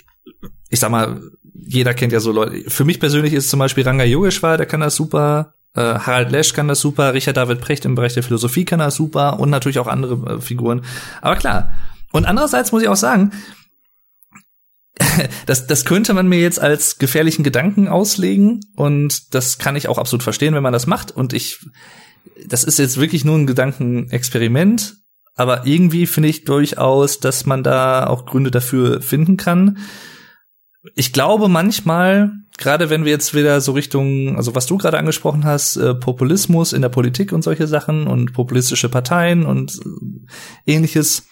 ich 0.70 0.80
sag 0.80 0.90
mal, 0.90 1.22
jeder 1.54 1.94
kennt 1.94 2.12
ja 2.12 2.20
so 2.20 2.32
Leute. 2.32 2.70
Für 2.70 2.84
mich 2.84 3.00
persönlich 3.00 3.34
ist 3.34 3.50
zum 3.50 3.60
Beispiel 3.60 3.84
Ranga 3.84 4.04
Yogeshwar, 4.04 4.58
der 4.58 4.66
kann 4.66 4.82
das 4.82 4.96
super. 4.96 5.54
Äh, 5.73 5.81
Harald 5.81 6.31
Lesch 6.31 6.53
kann 6.53 6.68
das 6.68 6.81
super, 6.81 7.14
Richard 7.14 7.38
David 7.38 7.61
Precht 7.61 7.85
im 7.85 7.95
Bereich 7.95 8.14
der 8.14 8.23
Philosophie 8.23 8.65
kann 8.65 8.80
das 8.80 8.95
super 8.95 9.39
und 9.39 9.49
natürlich 9.49 9.80
auch 9.80 9.88
andere 9.88 10.35
äh, 10.35 10.41
Figuren. 10.41 10.84
Aber 11.22 11.35
klar. 11.35 11.73
Und 12.11 12.26
andererseits 12.26 12.72
muss 12.72 12.81
ich 12.81 12.89
auch 12.89 12.98
sagen, 12.98 13.31
das, 15.45 15.68
das 15.68 15.85
könnte 15.85 16.14
man 16.14 16.27
mir 16.27 16.39
jetzt 16.39 16.60
als 16.60 16.98
gefährlichen 16.98 17.43
Gedanken 17.43 17.88
auslegen 17.88 18.60
und 18.76 19.34
das 19.34 19.57
kann 19.57 19.76
ich 19.76 19.88
auch 19.88 19.98
absolut 19.98 20.23
verstehen, 20.23 20.53
wenn 20.53 20.64
man 20.64 20.73
das 20.73 20.88
macht. 20.88 21.11
Und 21.11 21.34
ich, 21.34 21.60
das 22.45 22.64
ist 22.64 22.80
jetzt 22.80 22.99
wirklich 22.99 23.23
nur 23.23 23.38
ein 23.38 23.48
Gedankenexperiment, 23.48 24.98
aber 25.35 25.65
irgendwie 25.65 26.06
finde 26.06 26.30
ich 26.30 26.43
durchaus, 26.43 27.19
dass 27.19 27.45
man 27.45 27.64
da 27.64 28.07
auch 28.07 28.26
Gründe 28.26 28.52
dafür 28.52 29.02
finden 29.02 29.38
kann. 29.38 29.77
Ich 30.95 31.14
glaube 31.14 31.48
manchmal, 31.48 32.32
gerade 32.58 32.90
wenn 32.90 33.06
wir 33.06 33.12
jetzt 33.12 33.34
wieder 33.34 33.62
so 33.62 33.74
Richtung, 33.74 34.36
also 34.36 34.56
was 34.56 34.66
du 34.66 34.78
gerade 34.78 34.98
angesprochen 34.98 35.45
hast, 35.45 35.76
äh, 35.76 35.94
Populismus 35.94 36.74
in 36.74 36.82
der 36.82 36.90
Politik 36.90 37.32
und 37.34 37.44
solche 37.44 37.68
Sachen 37.68 38.08
und 38.08 38.34
populistische 38.34 38.90
Parteien 38.90 39.45
und 39.45 39.80
äh, 40.66 40.74
ähnliches, 40.74 41.28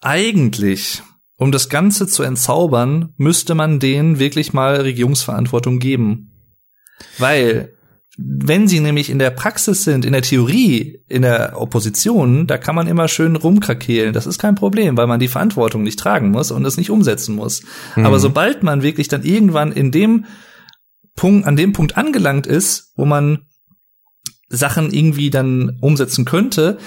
eigentlich, 0.00 1.02
um 1.36 1.50
das 1.50 1.68
Ganze 1.68 2.06
zu 2.06 2.22
entzaubern, 2.22 3.14
müsste 3.16 3.54
man 3.54 3.80
denen 3.80 4.18
wirklich 4.18 4.52
mal 4.52 4.76
Regierungsverantwortung 4.82 5.78
geben. 5.78 6.30
Weil 7.18 7.73
wenn 8.16 8.68
sie 8.68 8.80
nämlich 8.80 9.10
in 9.10 9.18
der 9.18 9.30
Praxis 9.30 9.82
sind, 9.82 10.04
in 10.04 10.12
der 10.12 10.22
Theorie, 10.22 11.02
in 11.08 11.22
der 11.22 11.60
Opposition, 11.60 12.46
da 12.46 12.58
kann 12.58 12.76
man 12.76 12.86
immer 12.86 13.08
schön 13.08 13.34
rumkrakehlen. 13.34 14.12
Das 14.12 14.26
ist 14.26 14.38
kein 14.38 14.54
Problem, 14.54 14.96
weil 14.96 15.08
man 15.08 15.18
die 15.18 15.28
Verantwortung 15.28 15.82
nicht 15.82 15.98
tragen 15.98 16.30
muss 16.30 16.52
und 16.52 16.64
es 16.64 16.76
nicht 16.76 16.90
umsetzen 16.90 17.34
muss. 17.34 17.62
Mhm. 17.96 18.06
Aber 18.06 18.20
sobald 18.20 18.62
man 18.62 18.82
wirklich 18.82 19.08
dann 19.08 19.24
irgendwann 19.24 19.72
in 19.72 19.90
dem 19.90 20.26
Punkt, 21.16 21.46
an 21.46 21.56
dem 21.56 21.72
Punkt 21.72 21.96
angelangt 21.96 22.46
ist, 22.46 22.92
wo 22.96 23.04
man 23.04 23.46
Sachen 24.48 24.92
irgendwie 24.92 25.30
dann 25.30 25.78
umsetzen 25.80 26.24
könnte, 26.24 26.78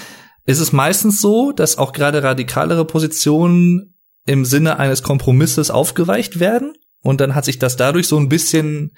ist 0.45 0.60
es 0.60 0.72
meistens 0.72 1.20
so, 1.20 1.52
dass 1.52 1.78
auch 1.78 1.91
gerade 1.91 2.24
radikalere 2.24 2.86
Positionen 2.86 3.95
im 4.26 4.45
Sinne 4.45 4.80
eines 4.80 5.04
Kompromisses 5.04 5.72
aufgeweicht 5.72 6.40
werden. 6.40 6.74
Und 7.02 7.20
dann 7.20 7.36
hat 7.36 7.45
sich 7.45 7.60
das 7.60 7.76
dadurch 7.76 8.08
so 8.08 8.18
ein 8.18 8.30
bisschen 8.30 8.94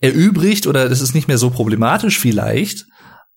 erübrigt 0.00 0.66
oder 0.66 0.88
das 0.88 1.00
ist 1.00 1.14
nicht 1.14 1.28
mehr 1.28 1.38
so 1.38 1.50
problematisch 1.50 2.18
vielleicht. 2.18 2.86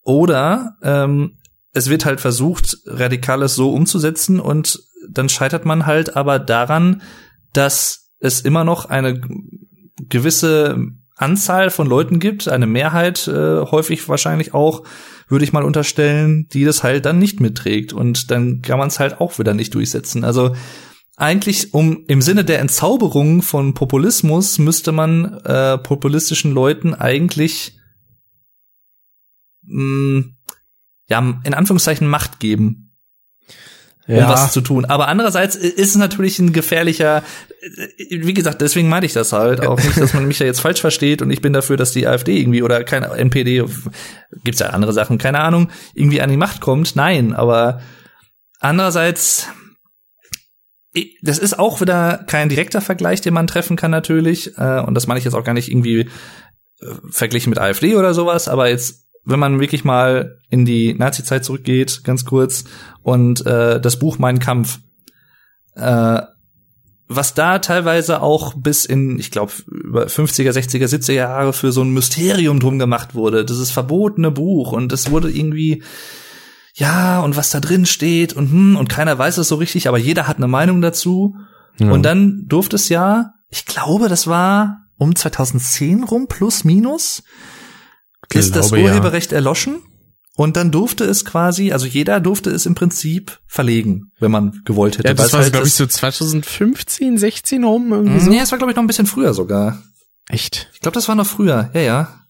Oder 0.03 0.77
ähm, 0.81 1.37
es 1.73 1.89
wird 1.89 2.05
halt 2.05 2.21
versucht, 2.21 2.77
Radikales 2.85 3.55
so 3.55 3.73
umzusetzen 3.73 4.39
und 4.39 4.79
dann 5.09 5.29
scheitert 5.29 5.65
man 5.65 5.85
halt 5.85 6.15
aber 6.15 6.39
daran, 6.39 7.01
dass 7.53 8.11
es 8.19 8.41
immer 8.41 8.63
noch 8.63 8.85
eine 8.85 9.21
gewisse 10.09 10.77
Anzahl 11.15 11.69
von 11.69 11.87
Leuten 11.87 12.19
gibt, 12.19 12.47
eine 12.47 12.67
Mehrheit 12.67 13.27
äh, 13.27 13.61
häufig 13.61 14.07
wahrscheinlich 14.09 14.53
auch, 14.53 14.83
würde 15.27 15.45
ich 15.45 15.53
mal 15.53 15.63
unterstellen, 15.63 16.47
die 16.51 16.65
das 16.65 16.83
halt 16.83 17.05
dann 17.05 17.19
nicht 17.19 17.39
mitträgt 17.39 17.93
und 17.93 18.31
dann 18.31 18.61
kann 18.61 18.79
man 18.79 18.87
es 18.87 18.99
halt 18.99 19.21
auch 19.21 19.37
wieder 19.37 19.53
nicht 19.53 19.73
durchsetzen. 19.75 20.23
Also 20.23 20.55
eigentlich 21.21 21.73
um 21.73 22.03
im 22.07 22.21
Sinne 22.21 22.43
der 22.43 22.59
Entzauberung 22.59 23.41
von 23.41 23.73
Populismus 23.73 24.57
müsste 24.57 24.91
man 24.91 25.39
äh, 25.45 25.77
populistischen 25.77 26.51
Leuten 26.51 26.93
eigentlich 26.93 27.77
mh, 29.63 29.83
mm, 29.83 30.35
ja 31.09 31.41
in 31.43 31.53
Anführungszeichen 31.53 32.07
Macht 32.07 32.39
geben 32.39 32.91
um 34.07 34.15
ja. 34.15 34.29
was 34.29 34.51
zu 34.51 34.61
tun. 34.61 34.85
Aber 34.85 35.07
andererseits 35.07 35.55
ist 35.55 35.89
es 35.89 35.95
natürlich 35.95 36.39
ein 36.39 36.53
gefährlicher, 36.53 37.23
wie 38.09 38.33
gesagt, 38.33 38.61
deswegen 38.61 38.89
meinte 38.89 39.05
ich 39.05 39.13
das 39.13 39.31
halt 39.31 39.61
auch 39.61 39.81
nicht, 39.81 39.97
dass 39.97 40.13
man 40.13 40.27
mich 40.27 40.39
da 40.39 40.45
jetzt 40.45 40.59
falsch 40.59 40.81
versteht 40.81 41.21
und 41.21 41.31
ich 41.31 41.41
bin 41.41 41.53
dafür, 41.53 41.77
dass 41.77 41.91
die 41.91 42.07
AfD 42.07 42.39
irgendwie 42.39 42.63
oder 42.63 42.83
keine 42.83 43.07
NPD, 43.07 43.63
gibt's 44.43 44.59
ja 44.59 44.71
andere 44.71 44.91
Sachen, 44.93 45.17
keine 45.17 45.39
Ahnung, 45.39 45.69
irgendwie 45.93 46.21
an 46.21 46.29
die 46.29 46.37
Macht 46.37 46.61
kommt. 46.61 46.95
Nein, 46.95 47.33
aber 47.33 47.81
andererseits 48.59 49.47
das 51.21 51.37
ist 51.37 51.57
auch 51.57 51.79
wieder 51.81 52.23
kein 52.27 52.49
direkter 52.49 52.81
Vergleich, 52.81 53.21
den 53.21 53.33
man 53.33 53.47
treffen 53.47 53.77
kann 53.77 53.91
natürlich. 53.91 54.57
Äh, 54.57 54.81
und 54.81 54.93
das 54.93 55.07
meine 55.07 55.19
ich 55.19 55.25
jetzt 55.25 55.33
auch 55.33 55.43
gar 55.43 55.53
nicht 55.53 55.69
irgendwie 55.69 56.01
äh, 56.01 56.95
verglichen 57.09 57.49
mit 57.49 57.59
AfD 57.59 57.95
oder 57.95 58.13
sowas, 58.13 58.47
aber 58.47 58.69
jetzt, 58.69 59.07
wenn 59.23 59.39
man 59.39 59.59
wirklich 59.59 59.83
mal 59.83 60.39
in 60.49 60.65
die 60.65 60.93
Nazi-Zeit 60.93 61.45
zurückgeht, 61.45 62.03
ganz 62.03 62.25
kurz, 62.25 62.65
und 63.03 63.45
äh, 63.45 63.79
das 63.79 63.99
Buch 63.99 64.17
Mein 64.17 64.39
Kampf, 64.39 64.79
äh, 65.75 66.21
was 67.13 67.33
da 67.33 67.59
teilweise 67.59 68.21
auch 68.21 68.53
bis 68.55 68.85
in, 68.85 69.19
ich 69.19 69.31
glaube, 69.31 69.51
über 69.67 70.05
50er, 70.05 70.51
60er, 70.51 70.87
70er 70.87 71.11
Jahre 71.11 71.53
für 71.53 71.71
so 71.73 71.81
ein 71.81 71.91
Mysterium 71.91 72.59
drum 72.59 72.79
gemacht 72.79 73.15
wurde. 73.15 73.43
Das 73.43 73.57
ist 73.57 73.71
verbotene 73.71 74.31
Buch 74.31 74.71
und 74.71 74.93
es 74.93 75.11
wurde 75.11 75.29
irgendwie 75.29 75.83
ja, 76.73 77.19
und 77.21 77.35
was 77.35 77.49
da 77.49 77.59
drin 77.59 77.85
steht 77.85 78.33
und 78.33 78.51
hm, 78.51 78.75
und 78.77 78.87
keiner 78.87 79.17
weiß 79.17 79.37
es 79.37 79.47
so 79.47 79.55
richtig, 79.55 79.87
aber 79.87 79.97
jeder 79.97 80.27
hat 80.27 80.37
eine 80.37 80.47
Meinung 80.47 80.81
dazu. 80.81 81.35
Ja. 81.79 81.91
Und 81.91 82.03
dann 82.03 82.45
durfte 82.47 82.75
es 82.75 82.89
ja, 82.89 83.33
ich 83.49 83.65
glaube, 83.65 84.09
das 84.09 84.27
war 84.27 84.85
um 84.97 85.15
2010 85.15 86.03
rum, 86.03 86.27
plus 86.27 86.63
minus, 86.63 87.23
ist 88.33 88.55
das 88.55 88.71
Urheberrecht 88.71 89.31
ja. 89.31 89.37
erloschen. 89.37 89.81
Und 90.35 90.55
dann 90.55 90.71
durfte 90.71 91.03
es 91.03 91.25
quasi, 91.25 91.73
also 91.73 91.85
jeder 91.85 92.21
durfte 92.21 92.51
es 92.51 92.65
im 92.65 92.73
Prinzip 92.73 93.39
verlegen, 93.47 94.11
wenn 94.19 94.31
man 94.31 94.61
gewollt 94.63 94.97
hätte. 94.97 95.09
Ja, 95.09 95.13
das 95.13 95.33
war, 95.33 95.41
halt 95.41 95.51
glaube 95.51 95.67
ich, 95.67 95.73
so 95.73 95.85
2015, 95.85 97.17
16 97.17 97.63
rum 97.63 97.91
irgendwie 97.91 98.19
so. 98.21 98.29
Nee, 98.29 98.39
es 98.39 98.51
war, 98.51 98.57
glaube 98.57 98.71
ich, 98.71 98.75
noch 98.77 98.83
ein 98.83 98.87
bisschen 98.87 99.07
früher 99.07 99.33
sogar. 99.33 99.83
Echt? 100.29 100.69
Ich 100.73 100.79
glaube, 100.79 100.95
das 100.95 101.09
war 101.09 101.15
noch 101.15 101.27
früher, 101.27 101.69
ja, 101.73 101.81
ja. 101.81 102.20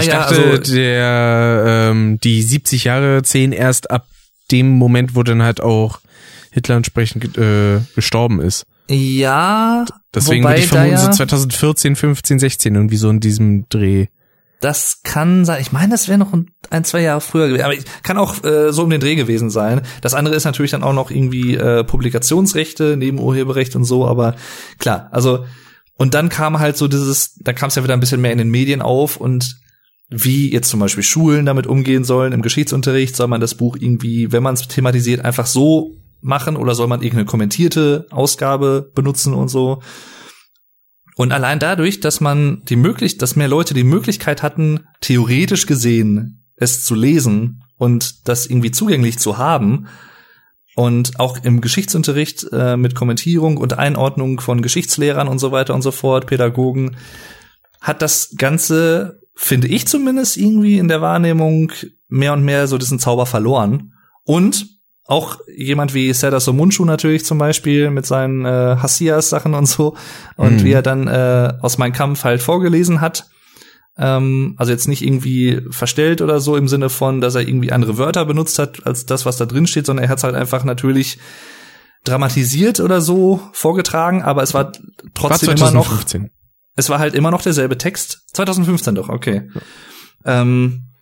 Ich 0.00 0.08
dachte, 0.08 0.44
also, 0.44 0.72
der 0.74 1.90
ähm, 1.90 2.18
die 2.22 2.42
70 2.42 2.84
Jahre 2.84 3.22
zehn 3.22 3.52
erst 3.52 3.90
ab 3.90 4.06
dem 4.50 4.68
Moment, 4.70 5.14
wo 5.14 5.22
dann 5.22 5.42
halt 5.42 5.62
auch 5.62 6.00
Hitler 6.50 6.76
entsprechend 6.76 7.36
äh, 7.38 7.80
gestorben 7.94 8.40
ist. 8.40 8.66
Ja. 8.88 9.84
Deswegen 10.14 10.44
würde 10.44 10.60
ich 10.60 10.66
vermuten, 10.66 10.92
ja, 10.92 10.98
so 10.98 11.10
2014, 11.10 11.96
15, 11.96 12.38
16 12.38 12.74
irgendwie 12.74 12.96
so 12.96 13.08
in 13.08 13.20
diesem 13.20 13.68
Dreh. 13.68 14.06
Das 14.60 15.00
kann 15.02 15.44
sein. 15.44 15.60
Ich 15.60 15.72
meine, 15.72 15.90
das 15.90 16.06
wäre 16.06 16.18
noch 16.18 16.32
ein, 16.70 16.84
zwei 16.84 17.00
Jahre 17.00 17.20
früher 17.20 17.48
gewesen. 17.48 17.64
Aber 17.64 17.74
kann 18.04 18.16
auch 18.16 18.44
äh, 18.44 18.72
so 18.72 18.84
um 18.84 18.90
den 18.90 19.00
Dreh 19.00 19.16
gewesen 19.16 19.50
sein. 19.50 19.80
Das 20.02 20.14
andere 20.14 20.36
ist 20.36 20.44
natürlich 20.44 20.70
dann 20.70 20.84
auch 20.84 20.92
noch 20.92 21.10
irgendwie 21.10 21.56
äh, 21.56 21.82
Publikationsrechte 21.82 22.96
neben 22.96 23.18
Urheberrecht 23.18 23.74
und 23.74 23.84
so. 23.84 24.06
Aber 24.06 24.36
klar, 24.78 25.08
also 25.10 25.44
und 25.96 26.14
dann 26.14 26.28
kam 26.28 26.58
halt 26.58 26.76
so 26.76 26.88
dieses, 26.88 27.34
da 27.40 27.52
kam 27.52 27.68
es 27.68 27.74
ja 27.74 27.84
wieder 27.84 27.94
ein 27.94 28.00
bisschen 28.00 28.20
mehr 28.20 28.32
in 28.32 28.38
den 28.38 28.50
Medien 28.50 28.82
auf 28.82 29.16
und 29.16 29.56
wie 30.12 30.52
jetzt 30.52 30.68
zum 30.68 30.80
Beispiel 30.80 31.02
Schulen 31.02 31.46
damit 31.46 31.66
umgehen 31.66 32.04
sollen. 32.04 32.32
Im 32.32 32.42
Geschichtsunterricht 32.42 33.16
soll 33.16 33.28
man 33.28 33.40
das 33.40 33.54
Buch 33.54 33.76
irgendwie, 33.78 34.30
wenn 34.30 34.42
man 34.42 34.54
es 34.54 34.68
thematisiert, 34.68 35.24
einfach 35.24 35.46
so 35.46 35.96
machen 36.20 36.56
oder 36.56 36.74
soll 36.74 36.86
man 36.86 37.00
irgendeine 37.00 37.26
kommentierte 37.26 38.06
Ausgabe 38.10 38.90
benutzen 38.94 39.34
und 39.34 39.48
so. 39.48 39.82
Und 41.16 41.32
allein 41.32 41.58
dadurch, 41.58 42.00
dass 42.00 42.20
man 42.20 42.62
die 42.68 42.76
Möglichkeit, 42.76 43.22
dass 43.22 43.36
mehr 43.36 43.48
Leute 43.48 43.74
die 43.74 43.84
Möglichkeit 43.84 44.42
hatten, 44.42 44.86
theoretisch 45.00 45.66
gesehen 45.66 46.44
es 46.56 46.84
zu 46.84 46.94
lesen 46.94 47.64
und 47.76 48.28
das 48.28 48.46
irgendwie 48.46 48.70
zugänglich 48.70 49.18
zu 49.18 49.36
haben 49.38 49.88
und 50.74 51.18
auch 51.20 51.42
im 51.42 51.60
Geschichtsunterricht 51.60 52.46
äh, 52.52 52.76
mit 52.76 52.94
Kommentierung 52.94 53.56
und 53.56 53.78
Einordnung 53.78 54.40
von 54.40 54.62
Geschichtslehrern 54.62 55.28
und 55.28 55.38
so 55.38 55.52
weiter 55.52 55.74
und 55.74 55.82
so 55.82 55.90
fort, 55.90 56.26
Pädagogen, 56.26 56.96
hat 57.80 58.00
das 58.00 58.34
Ganze 58.38 59.21
finde 59.34 59.68
ich 59.68 59.86
zumindest 59.86 60.36
irgendwie 60.36 60.78
in 60.78 60.88
der 60.88 61.00
Wahrnehmung 61.00 61.72
mehr 62.08 62.32
und 62.32 62.44
mehr 62.44 62.66
so 62.66 62.78
diesen 62.78 62.98
Zauber 62.98 63.26
verloren. 63.26 63.94
Und 64.24 64.66
auch 65.06 65.40
jemand 65.54 65.94
wie 65.94 66.12
Seda 66.12 66.38
Somunchu 66.38 66.84
natürlich 66.84 67.24
zum 67.24 67.38
Beispiel 67.38 67.90
mit 67.90 68.06
seinen 68.06 68.44
äh, 68.44 68.76
Hassias-Sachen 68.80 69.54
und 69.54 69.66
so 69.66 69.96
und 70.36 70.58
mhm. 70.60 70.64
wie 70.64 70.72
er 70.72 70.82
dann 70.82 71.08
äh, 71.08 71.54
aus 71.60 71.78
meinem 71.78 71.92
Kampf 71.92 72.24
halt 72.24 72.40
vorgelesen 72.40 73.00
hat. 73.00 73.26
Ähm, 73.98 74.54
also 74.58 74.72
jetzt 74.72 74.88
nicht 74.88 75.02
irgendwie 75.02 75.60
verstellt 75.70 76.22
oder 76.22 76.40
so 76.40 76.56
im 76.56 76.68
Sinne 76.68 76.88
von, 76.88 77.20
dass 77.20 77.34
er 77.34 77.46
irgendwie 77.46 77.72
andere 77.72 77.98
Wörter 77.98 78.24
benutzt 78.24 78.58
hat 78.58 78.86
als 78.86 79.04
das, 79.04 79.26
was 79.26 79.36
da 79.36 79.44
drin 79.44 79.66
steht, 79.66 79.86
sondern 79.86 80.04
er 80.04 80.08
hat 80.08 80.18
es 80.18 80.24
halt 80.24 80.36
einfach 80.36 80.64
natürlich 80.64 81.18
dramatisiert 82.04 82.80
oder 82.80 83.00
so 83.00 83.40
vorgetragen, 83.52 84.22
aber 84.22 84.42
es 84.42 84.54
war 84.54 84.72
trotzdem 85.14 85.48
war 85.48 85.56
immer 85.56 85.70
noch. 85.72 85.92
Es 86.74 86.88
war 86.88 86.98
halt 86.98 87.14
immer 87.14 87.30
noch 87.30 87.42
derselbe 87.42 87.76
Text. 87.76 88.21
2015 88.32 88.94
doch, 88.94 89.08
okay. 89.08 89.48
Ja. 90.24 90.42
Ähm, 90.42 90.92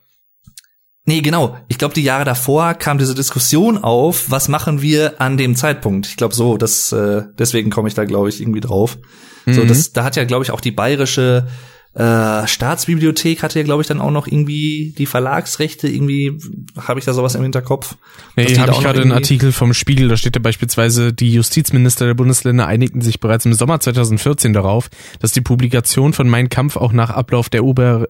Nee, 1.07 1.23
genau. 1.23 1.57
Ich 1.67 1.79
glaube, 1.79 1.95
die 1.95 2.03
Jahre 2.05 2.25
davor 2.25 2.75
kam 2.75 2.99
diese 2.99 3.17
Diskussion 3.17 3.79
auf, 3.79 4.31
was 4.31 4.49
machen 4.49 4.81
wir 4.81 5.21
an 5.21 5.37
dem 5.37 5.57
Zeitpunkt? 5.57 6.07
Ich 6.07 6.17
glaube 6.17 6.35
so, 6.35 6.57
das 6.57 6.93
äh, 6.93 7.23
deswegen 7.39 7.71
komme 7.71 7.89
ich 7.89 7.95
da 7.95 8.05
glaube 8.05 8.29
ich 8.29 8.41
irgendwie 8.41 8.61
drauf. 8.61 8.99
Mhm. 9.45 9.55
So, 9.55 9.65
das 9.65 9.93
da 9.93 10.05
hat 10.05 10.15
ja 10.15 10.25
glaube 10.25 10.45
ich 10.45 10.51
auch 10.51 10.61
die 10.61 10.71
bayerische 10.71 11.49
äh, 11.95 12.47
Staatsbibliothek 12.47 13.43
hatte 13.43 13.59
ja 13.59 13.65
glaube 13.65 13.83
ich 13.83 13.89
dann 13.89 14.01
auch 14.01 14.13
noch 14.13 14.27
irgendwie 14.27 14.95
die 14.97 15.07
Verlagsrechte 15.07 15.89
irgendwie 15.89 16.39
habe 16.79 17.01
ich 17.01 17.05
da 17.05 17.13
sowas 17.13 17.35
im 17.35 17.43
Hinterkopf. 17.43 17.97
Nee, 18.37 18.57
habe 18.59 18.73
ich 18.73 18.81
gerade 18.81 19.03
einen 19.03 19.13
Artikel 19.13 19.51
vom 19.51 19.75
Spiegel, 19.75 20.09
da 20.09 20.17
steht 20.17 20.37
ja 20.37 20.43
beispielsweise 20.43 21.13
die 21.13 21.33
Justizminister 21.33 22.07
der 22.07 22.15
Bundesländer 22.15 22.67
einigten 22.67 23.01
sich 23.01 23.19
bereits 23.19 23.45
im 23.45 23.55
Sommer 23.55 23.81
2014 23.81 24.53
darauf, 24.53 24.89
dass 25.19 25.33
die 25.33 25.41
Publikation 25.41 26.13
von 26.13 26.29
Mein 26.29 26.49
Kampf 26.49 26.77
auch 26.77 26.93
nach 26.93 27.11
Ablauf 27.11 27.49
der 27.49 27.65
Ober 27.65 28.07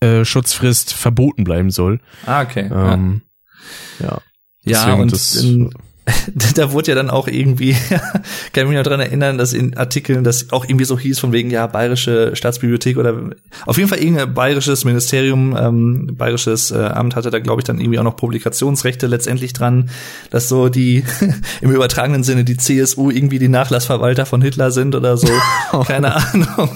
äh, 0.00 0.24
Schutzfrist 0.24 0.94
verboten 0.94 1.42
bleiben 1.42 1.70
soll. 1.70 2.00
Ah, 2.24 2.42
okay. 2.42 2.70
Ähm, 2.72 3.22
ja. 3.98 4.20
Ja, 4.62 4.88
ja 4.88 4.94
und 4.94 5.10
das, 5.10 5.36
in, 5.36 5.70
da 6.54 6.72
wurde 6.72 6.90
ja 6.90 6.94
dann 6.94 7.10
auch 7.10 7.28
irgendwie, 7.28 7.76
kann 8.52 8.68
mich 8.68 8.76
noch 8.76 8.84
dran 8.84 9.00
erinnern, 9.00 9.38
dass 9.38 9.52
in 9.52 9.76
Artikeln 9.76 10.24
das 10.24 10.52
auch 10.52 10.64
irgendwie 10.64 10.84
so 10.84 10.98
hieß 10.98 11.18
von 11.18 11.32
wegen, 11.32 11.50
ja, 11.50 11.66
bayerische 11.66 12.34
Staatsbibliothek 12.34 12.96
oder 12.96 13.30
auf 13.66 13.76
jeden 13.76 13.88
Fall 13.88 13.98
irgendein 13.98 14.34
bayerisches 14.34 14.84
Ministerium, 14.84 15.56
ähm, 15.58 16.14
bayerisches 16.16 16.70
äh, 16.70 16.78
Amt 16.78 17.16
hatte 17.16 17.30
da, 17.30 17.38
glaube 17.38 17.60
ich, 17.60 17.64
dann 17.64 17.80
irgendwie 17.80 17.98
auch 17.98 18.04
noch 18.04 18.16
Publikationsrechte 18.16 19.06
letztendlich 19.06 19.52
dran, 19.52 19.90
dass 20.30 20.48
so 20.48 20.68
die 20.68 21.04
im 21.60 21.70
übertragenen 21.70 22.24
Sinne 22.24 22.44
die 22.44 22.56
CSU 22.56 23.10
irgendwie 23.10 23.38
die 23.38 23.48
Nachlassverwalter 23.48 24.26
von 24.26 24.42
Hitler 24.42 24.70
sind 24.70 24.94
oder 24.94 25.16
so. 25.16 25.28
Keine 25.86 26.14
Ahnung. 26.16 26.70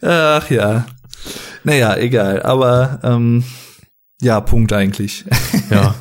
Ach 0.00 0.50
ja. 0.50 0.86
Naja, 1.64 1.96
egal. 1.96 2.42
Aber 2.42 3.00
ähm, 3.02 3.44
ja, 4.20 4.40
Punkt 4.40 4.72
eigentlich. 4.72 5.24
ja. 5.70 5.94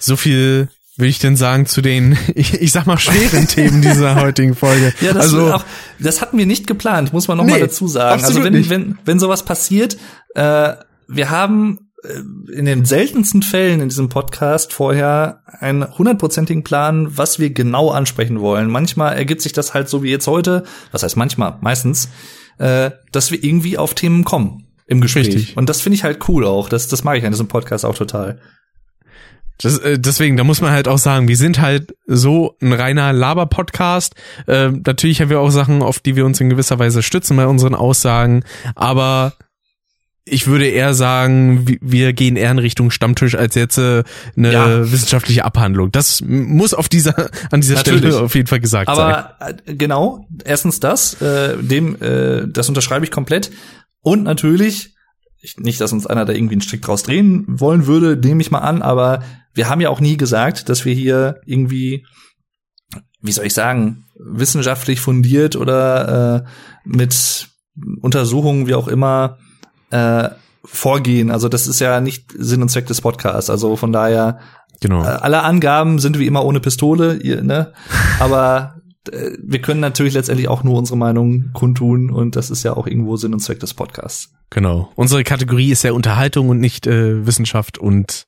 So 0.00 0.16
viel 0.16 0.68
will 0.96 1.08
ich 1.08 1.18
denn 1.18 1.36
sagen 1.36 1.66
zu 1.66 1.80
den, 1.80 2.18
ich, 2.34 2.54
ich 2.54 2.72
sag 2.72 2.86
mal, 2.86 2.98
schweren 2.98 3.46
Themen 3.48 3.82
dieser 3.82 4.20
heutigen 4.20 4.54
Folge. 4.54 4.92
Ja, 5.00 5.12
das, 5.12 5.26
also, 5.26 5.54
auch, 5.54 5.64
das 5.98 6.20
hatten 6.20 6.38
wir 6.38 6.46
nicht 6.46 6.66
geplant, 6.66 7.12
muss 7.12 7.28
man 7.28 7.38
noch 7.38 7.44
nee, 7.44 7.52
mal 7.52 7.60
dazu 7.60 7.88
sagen. 7.88 8.24
Also 8.24 8.44
wenn, 8.44 8.52
nicht. 8.52 8.70
wenn, 8.70 8.98
wenn 9.04 9.18
sowas 9.18 9.44
passiert, 9.44 9.96
äh, 10.34 10.74
wir 11.08 11.30
haben 11.30 11.90
äh, 12.02 12.52
in 12.52 12.64
den 12.64 12.84
seltensten 12.84 13.42
Fällen 13.42 13.80
in 13.80 13.88
diesem 13.88 14.08
Podcast 14.08 14.72
vorher 14.72 15.42
einen 15.46 15.86
hundertprozentigen 15.96 16.64
Plan, 16.64 17.16
was 17.16 17.38
wir 17.38 17.50
genau 17.50 17.90
ansprechen 17.90 18.40
wollen. 18.40 18.70
Manchmal 18.70 19.16
ergibt 19.16 19.42
sich 19.42 19.52
das 19.52 19.74
halt 19.74 19.88
so 19.88 20.02
wie 20.02 20.10
jetzt 20.10 20.26
heute, 20.26 20.64
was 20.92 21.02
heißt 21.02 21.16
manchmal, 21.16 21.58
meistens, 21.60 22.08
äh, 22.58 22.90
dass 23.12 23.30
wir 23.30 23.42
irgendwie 23.42 23.78
auf 23.78 23.94
Themen 23.94 24.24
kommen 24.24 24.66
im 24.86 25.00
Gespräch. 25.00 25.28
Richtig. 25.28 25.56
Und 25.56 25.68
das 25.68 25.80
finde 25.80 25.94
ich 25.94 26.04
halt 26.04 26.28
cool 26.28 26.44
auch. 26.44 26.68
Das, 26.68 26.88
das 26.88 27.04
mag 27.04 27.16
ich 27.16 27.24
an 27.24 27.32
diesem 27.32 27.48
Podcast 27.48 27.84
auch 27.84 27.94
total. 27.94 28.40
Das, 29.62 29.78
äh, 29.78 29.98
deswegen, 29.98 30.36
da 30.36 30.44
muss 30.44 30.60
man 30.60 30.70
halt 30.70 30.88
auch 30.88 30.98
sagen, 30.98 31.28
wir 31.28 31.36
sind 31.36 31.60
halt 31.60 31.94
so 32.06 32.56
ein 32.60 32.72
reiner 32.72 33.12
Laber-Podcast. 33.12 34.14
Äh, 34.46 34.70
natürlich 34.70 35.20
haben 35.20 35.30
wir 35.30 35.40
auch 35.40 35.50
Sachen, 35.50 35.82
auf 35.82 36.00
die 36.00 36.16
wir 36.16 36.24
uns 36.24 36.40
in 36.40 36.50
gewisser 36.50 36.78
Weise 36.78 37.02
stützen 37.02 37.36
bei 37.36 37.46
unseren 37.46 37.74
Aussagen, 37.74 38.44
aber 38.74 39.34
ich 40.24 40.46
würde 40.46 40.66
eher 40.66 40.94
sagen, 40.94 41.66
wir 41.80 42.12
gehen 42.12 42.36
eher 42.36 42.50
in 42.50 42.58
Richtung 42.58 42.90
Stammtisch 42.90 43.34
als 43.34 43.54
jetzt 43.54 43.78
äh, 43.78 44.04
eine 44.36 44.52
ja. 44.52 44.92
wissenschaftliche 44.92 45.44
Abhandlung. 45.44 45.90
Das 45.90 46.22
muss 46.22 46.72
auf 46.74 46.88
dieser 46.88 47.30
an 47.50 47.60
dieser 47.60 47.76
Natürlich. 47.76 48.00
Stelle 48.00 48.20
auf 48.20 48.34
jeden 48.34 48.46
Fall 48.46 48.60
gesagt 48.60 48.88
Aber 48.88 48.96
sein. 48.96 49.24
Aber 49.38 49.50
äh, 49.66 49.74
genau, 49.74 50.26
erstens 50.44 50.78
das, 50.78 51.20
äh, 51.20 51.56
dem 51.58 52.00
äh, 52.00 52.46
das 52.46 52.68
unterschreibe 52.68 53.04
ich 53.04 53.10
komplett 53.10 53.50
und 54.02 54.22
natürlich 54.22 54.94
ich, 55.42 55.56
nicht, 55.56 55.80
dass 55.80 55.92
uns 55.92 56.06
einer 56.06 56.26
da 56.26 56.32
irgendwie 56.32 56.54
einen 56.54 56.60
Strick 56.60 56.82
draus 56.82 57.02
drehen 57.02 57.44
wollen 57.48 57.86
würde, 57.86 58.16
nehme 58.16 58.42
ich 58.42 58.50
mal 58.50 58.58
an, 58.58 58.82
aber 58.82 59.22
wir 59.54 59.68
haben 59.68 59.80
ja 59.80 59.90
auch 59.90 60.00
nie 60.00 60.16
gesagt, 60.16 60.68
dass 60.68 60.84
wir 60.84 60.94
hier 60.94 61.40
irgendwie 61.44 62.04
wie 63.22 63.32
soll 63.32 63.46
ich 63.46 63.54
sagen, 63.54 64.04
wissenschaftlich 64.18 65.00
fundiert 65.00 65.56
oder 65.56 66.44
äh, 66.44 66.48
mit 66.84 67.48
Untersuchungen 68.00 68.66
wie 68.66 68.74
auch 68.74 68.88
immer 68.88 69.38
äh, 69.90 70.30
vorgehen. 70.64 71.30
Also 71.30 71.48
das 71.48 71.66
ist 71.66 71.80
ja 71.80 72.00
nicht 72.00 72.32
Sinn 72.36 72.62
und 72.62 72.70
Zweck 72.70 72.86
des 72.86 73.00
Podcasts. 73.00 73.50
Also 73.50 73.76
von 73.76 73.92
daher, 73.92 74.40
genau. 74.80 75.02
Äh, 75.02 75.08
alle 75.08 75.42
Angaben 75.42 75.98
sind 75.98 76.18
wie 76.18 76.26
immer 76.26 76.44
ohne 76.44 76.60
Pistole, 76.60 77.16
ihr, 77.16 77.42
ne? 77.42 77.72
Aber 78.18 78.76
äh, 79.10 79.32
wir 79.42 79.60
können 79.60 79.80
natürlich 79.80 80.14
letztendlich 80.14 80.48
auch 80.48 80.62
nur 80.62 80.78
unsere 80.78 80.98
Meinung 80.98 81.50
kundtun 81.52 82.10
und 82.10 82.36
das 82.36 82.50
ist 82.50 82.62
ja 82.62 82.76
auch 82.76 82.86
irgendwo 82.86 83.16
Sinn 83.16 83.32
und 83.34 83.40
Zweck 83.40 83.60
des 83.60 83.74
Podcasts. 83.74 84.30
Genau. 84.50 84.90
Unsere 84.96 85.24
Kategorie 85.24 85.70
ist 85.70 85.84
ja 85.84 85.92
Unterhaltung 85.92 86.48
und 86.48 86.58
nicht 86.58 86.86
äh, 86.86 87.24
Wissenschaft 87.26 87.78
und 87.78 88.26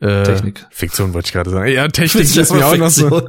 äh, 0.00 0.22
Technik. 0.22 0.66
Fiktion 0.70 1.12
wollte 1.14 1.26
ich 1.26 1.32
gerade 1.32 1.50
sagen. 1.50 1.70
Ja, 1.70 1.88
Technik 1.88 2.36
ist 2.36 2.52
mir 2.52 2.66
auch 2.66 2.76
noch 2.76 2.90
so. 2.90 3.10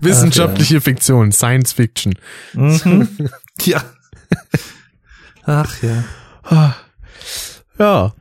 Wissenschaftliche 0.00 0.76
Ach, 0.76 0.80
ja. 0.80 0.80
Fiktion, 0.80 1.32
Science 1.32 1.72
Fiction. 1.72 2.14
Mhm. 2.54 3.08
ja. 3.62 3.82
Ach 5.44 5.82
ja. 5.82 6.04
Ja. 7.78 8.14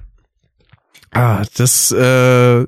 Ah, 1.12 1.44
das 1.56 1.92
äh, 1.92 2.66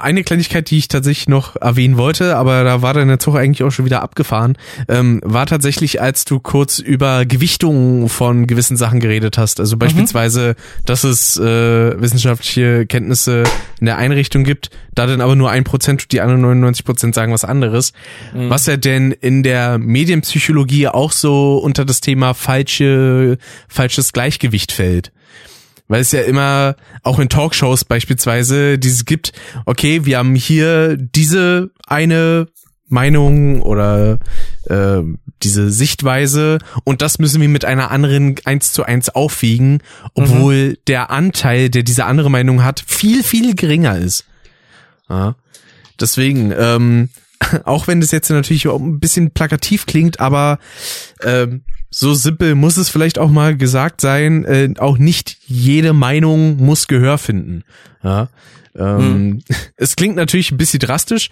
eine 0.00 0.24
Kleinigkeit, 0.24 0.70
die 0.70 0.78
ich 0.78 0.88
tatsächlich 0.88 1.28
noch 1.28 1.56
erwähnen 1.56 1.96
wollte, 1.96 2.36
aber 2.36 2.64
da 2.64 2.82
war 2.82 2.94
deine 2.94 3.18
Zug 3.18 3.36
eigentlich 3.36 3.62
auch 3.62 3.70
schon 3.70 3.84
wieder 3.84 4.02
abgefahren, 4.02 4.56
ähm, 4.88 5.20
war 5.24 5.46
tatsächlich, 5.46 6.00
als 6.00 6.24
du 6.24 6.40
kurz 6.40 6.78
über 6.78 7.24
Gewichtungen 7.24 8.08
von 8.08 8.46
gewissen 8.46 8.76
Sachen 8.76 9.00
geredet 9.00 9.38
hast. 9.38 9.60
Also 9.60 9.76
mhm. 9.76 9.80
beispielsweise, 9.80 10.50
mhm. 10.50 10.82
dass 10.86 11.04
es 11.04 11.36
äh, 11.36 12.00
wissenschaftliche 12.00 12.86
Kenntnisse 12.86 13.44
in 13.80 13.86
der 13.86 13.98
Einrichtung 13.98 14.44
gibt, 14.44 14.70
da 14.94 15.06
dann 15.06 15.20
aber 15.20 15.36
nur 15.36 15.50
ein 15.50 15.64
Prozent 15.64 16.02
und 16.02 16.12
die 16.12 16.20
anderen 16.20 16.42
99 16.42 16.84
Prozent 16.84 17.14
sagen 17.14 17.32
was 17.32 17.44
anderes. 17.44 17.92
Mhm. 18.34 18.50
Was 18.50 18.66
ja 18.66 18.76
denn 18.76 19.12
in 19.12 19.42
der 19.42 19.78
Medienpsychologie 19.78 20.88
auch 20.88 21.12
so 21.12 21.58
unter 21.58 21.84
das 21.84 22.00
Thema 22.00 22.34
falsche, 22.34 23.38
falsches 23.68 24.12
Gleichgewicht 24.12 24.72
fällt 24.72 25.12
weil 25.90 26.02
es 26.02 26.12
ja 26.12 26.22
immer 26.22 26.76
auch 27.02 27.18
in 27.18 27.28
Talkshows 27.28 27.84
beispielsweise 27.84 28.78
dieses 28.78 29.04
gibt, 29.04 29.32
okay, 29.66 30.06
wir 30.06 30.18
haben 30.18 30.36
hier 30.36 30.96
diese 30.96 31.70
eine 31.84 32.46
Meinung 32.86 33.60
oder 33.60 34.20
äh, 34.66 35.02
diese 35.42 35.70
Sichtweise 35.70 36.58
und 36.84 37.02
das 37.02 37.18
müssen 37.18 37.40
wir 37.40 37.48
mit 37.48 37.64
einer 37.64 37.90
anderen 37.90 38.36
eins 38.44 38.72
zu 38.72 38.84
eins 38.84 39.08
aufwiegen, 39.08 39.82
obwohl 40.14 40.70
mhm. 40.70 40.76
der 40.86 41.10
Anteil, 41.10 41.70
der 41.70 41.82
diese 41.82 42.04
andere 42.04 42.30
Meinung 42.30 42.62
hat, 42.62 42.84
viel, 42.86 43.24
viel 43.24 43.56
geringer 43.56 43.98
ist. 43.98 44.26
Ja. 45.08 45.34
Deswegen, 46.00 46.52
ähm, 46.56 47.08
auch 47.64 47.86
wenn 47.86 48.00
das 48.00 48.10
jetzt 48.10 48.30
natürlich 48.30 48.68
auch 48.68 48.80
ein 48.80 49.00
bisschen 49.00 49.32
plakativ 49.32 49.86
klingt, 49.86 50.20
aber 50.20 50.58
ähm, 51.22 51.62
so 51.90 52.14
simpel 52.14 52.54
muss 52.54 52.76
es 52.76 52.88
vielleicht 52.88 53.18
auch 53.18 53.30
mal 53.30 53.56
gesagt 53.56 54.00
sein, 54.00 54.44
äh, 54.44 54.72
auch 54.78 54.98
nicht 54.98 55.36
jede 55.46 55.92
Meinung 55.92 56.56
muss 56.56 56.86
Gehör 56.86 57.18
finden. 57.18 57.64
Ja. 58.02 58.28
Ähm, 58.76 58.98
hm. 58.98 59.42
Es 59.76 59.96
klingt 59.96 60.16
natürlich 60.16 60.52
ein 60.52 60.56
bisschen 60.56 60.78
drastisch, 60.78 61.30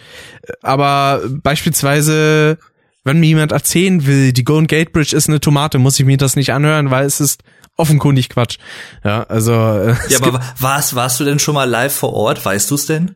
aber 0.62 1.22
beispielsweise, 1.28 2.58
wenn 3.04 3.20
mir 3.20 3.26
jemand 3.26 3.52
erzählen 3.52 4.06
will, 4.06 4.32
die 4.32 4.44
Golden 4.44 4.66
Gate 4.66 4.92
Bridge 4.92 5.16
ist 5.16 5.28
eine 5.28 5.40
Tomate, 5.40 5.78
muss 5.78 6.00
ich 6.00 6.06
mir 6.06 6.16
das 6.16 6.34
nicht 6.34 6.52
anhören, 6.52 6.90
weil 6.90 7.06
es 7.06 7.20
ist 7.20 7.42
offenkundig 7.76 8.28
Quatsch. 8.28 8.58
Ja, 9.04 9.22
also. 9.24 9.52
Äh, 9.52 9.94
ja, 10.08 10.18
aber 10.20 10.40
warst, 10.58 10.94
warst 10.94 11.20
du 11.20 11.24
denn 11.24 11.38
schon 11.38 11.54
mal 11.54 11.68
live 11.68 11.94
vor 11.94 12.12
Ort? 12.12 12.44
Weißt 12.44 12.70
du 12.70 12.74
es 12.74 12.86
denn? 12.86 13.14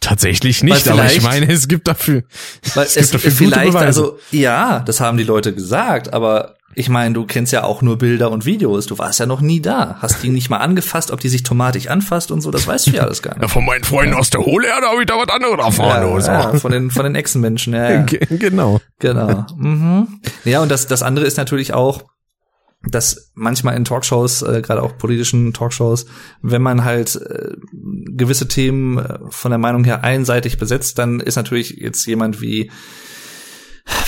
Tatsächlich 0.00 0.62
nicht, 0.62 0.88
aber 0.88 1.06
ich 1.06 1.22
meine, 1.22 1.50
es 1.50 1.68
gibt 1.68 1.88
dafür, 1.88 2.22
weil 2.74 2.86
es, 2.86 2.96
es 2.96 3.10
gibt 3.10 3.24
dafür 3.24 3.32
vielleicht, 3.32 3.76
also 3.76 4.18
ja, 4.30 4.80
das 4.80 5.00
haben 5.00 5.18
die 5.18 5.24
Leute 5.24 5.54
gesagt, 5.54 6.12
aber 6.12 6.56
ich 6.74 6.88
meine, 6.88 7.14
du 7.14 7.26
kennst 7.26 7.52
ja 7.52 7.64
auch 7.64 7.82
nur 7.82 7.98
Bilder 7.98 8.30
und 8.30 8.44
Videos. 8.44 8.86
Du 8.86 8.96
warst 8.96 9.18
ja 9.18 9.26
noch 9.26 9.40
nie 9.40 9.60
da. 9.60 9.96
Hast 10.00 10.22
die 10.22 10.28
nicht 10.28 10.50
mal 10.50 10.58
angefasst, 10.58 11.10
ob 11.10 11.18
die 11.18 11.28
sich 11.28 11.42
tomatig 11.42 11.90
anfasst 11.90 12.30
und 12.30 12.42
so. 12.42 12.52
Das 12.52 12.66
weißt 12.66 12.86
du 12.86 12.90
ja 12.92 13.02
alles 13.02 13.22
gar 13.22 13.32
nicht. 13.34 13.42
Ja, 13.42 13.48
von 13.48 13.64
meinen 13.64 13.82
Freunden 13.82 14.12
ja. 14.12 14.18
aus 14.18 14.30
der 14.30 14.42
Hohlerde 14.42 14.86
habe 14.86 15.00
ich 15.00 15.06
da 15.06 15.14
was 15.16 15.28
anderes 15.28 15.58
erfahren. 15.58 16.20
Ja, 16.20 16.52
ja, 16.52 16.58
von 16.58 16.70
den 16.70 16.90
von 16.90 17.02
den 17.02 17.16
Echsenmenschen. 17.16 17.74
Ja, 17.74 17.90
ja. 17.90 18.06
Genau. 18.30 18.80
Genau. 19.00 19.46
Mhm. 19.56 20.20
Ja, 20.44 20.60
und 20.60 20.70
das 20.70 20.86
das 20.86 21.02
andere 21.02 21.26
ist 21.26 21.36
natürlich 21.36 21.74
auch 21.74 22.04
dass 22.88 23.30
manchmal 23.34 23.76
in 23.76 23.84
Talkshows, 23.84 24.42
äh, 24.42 24.62
gerade 24.62 24.82
auch 24.82 24.96
politischen 24.96 25.52
Talkshows, 25.52 26.06
wenn 26.40 26.62
man 26.62 26.84
halt 26.84 27.16
äh, 27.16 27.56
gewisse 27.72 28.48
Themen 28.48 28.98
äh, 28.98 29.18
von 29.28 29.50
der 29.50 29.58
Meinung 29.58 29.84
her 29.84 30.02
einseitig 30.02 30.58
besetzt, 30.58 30.98
dann 30.98 31.20
ist 31.20 31.36
natürlich 31.36 31.70
jetzt 31.70 32.06
jemand 32.06 32.40
wie 32.40 32.70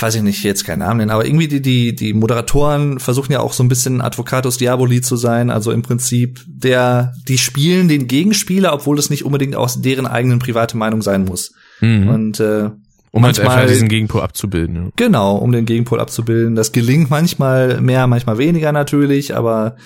weiß 0.00 0.16
ich 0.16 0.22
nicht, 0.22 0.42
jetzt 0.44 0.64
keinen 0.64 0.80
Namen 0.80 0.98
nennen, 0.98 1.10
aber 1.10 1.24
irgendwie 1.26 1.48
die, 1.48 1.62
die, 1.62 1.94
die 1.94 2.12
Moderatoren 2.12 3.00
versuchen 3.00 3.32
ja 3.32 3.40
auch 3.40 3.52
so 3.52 3.62
ein 3.62 3.68
bisschen 3.68 4.00
Advocatus 4.00 4.58
Diaboli 4.58 5.00
zu 5.00 5.16
sein, 5.16 5.50
also 5.50 5.72
im 5.72 5.82
Prinzip 5.82 6.40
der, 6.46 7.14
die 7.28 7.38
spielen 7.38 7.88
den 7.88 8.06
Gegenspieler, 8.06 8.72
obwohl 8.72 8.98
es 8.98 9.10
nicht 9.10 9.24
unbedingt 9.24 9.56
aus 9.56 9.80
deren 9.80 10.06
eigenen 10.06 10.38
private 10.38 10.76
Meinung 10.76 11.02
sein 11.02 11.24
muss. 11.24 11.52
Mhm. 11.80 12.08
Und 12.08 12.40
äh, 12.40 12.70
um 13.12 13.24
halt 13.24 13.36
manchmal, 13.36 13.58
einfach 13.58 13.70
diesen 13.70 13.88
Gegenpol 13.88 14.22
abzubilden. 14.22 14.76
Ja. 14.76 14.90
Genau, 14.96 15.36
um 15.36 15.52
den 15.52 15.66
Gegenpol 15.66 16.00
abzubilden. 16.00 16.54
Das 16.54 16.72
gelingt 16.72 17.10
manchmal 17.10 17.80
mehr, 17.80 18.06
manchmal 18.06 18.38
weniger 18.38 18.72
natürlich, 18.72 19.36
aber 19.36 19.76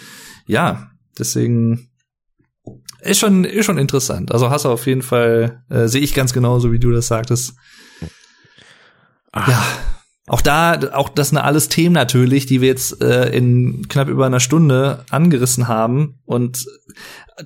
ja, 0.47 0.91
deswegen 1.19 1.91
ist 3.01 3.19
schon, 3.19 3.45
ist 3.45 3.67
schon 3.67 3.79
interessant. 3.79 4.33
Also 4.33 4.51
hast 4.51 4.65
du 4.65 4.71
auf 4.71 4.87
jeden 4.87 5.03
Fall, 5.03 5.63
äh, 5.69 5.89
sehe 5.89 6.01
ich 6.01 6.15
ganz 6.15 6.33
genauso, 6.33 6.73
wie 6.73 6.79
du 6.79 6.91
das 6.93 7.09
sagtest. 7.09 7.55
Ach. 9.33 9.49
Ja. 9.49 9.67
Auch 10.29 10.41
da, 10.41 10.81
auch 10.93 11.09
das 11.09 11.29
sind 11.29 11.39
alles 11.39 11.69
Themen 11.69 11.95
natürlich, 11.95 12.47
die 12.47 12.61
wir 12.61 12.69
jetzt 12.69 13.01
äh, 13.01 13.29
in 13.29 13.87
knapp 13.89 14.09
über 14.09 14.27
einer 14.27 14.41
Stunde 14.41 15.05
angerissen 15.09 15.69
haben. 15.69 16.19
Und 16.25 16.67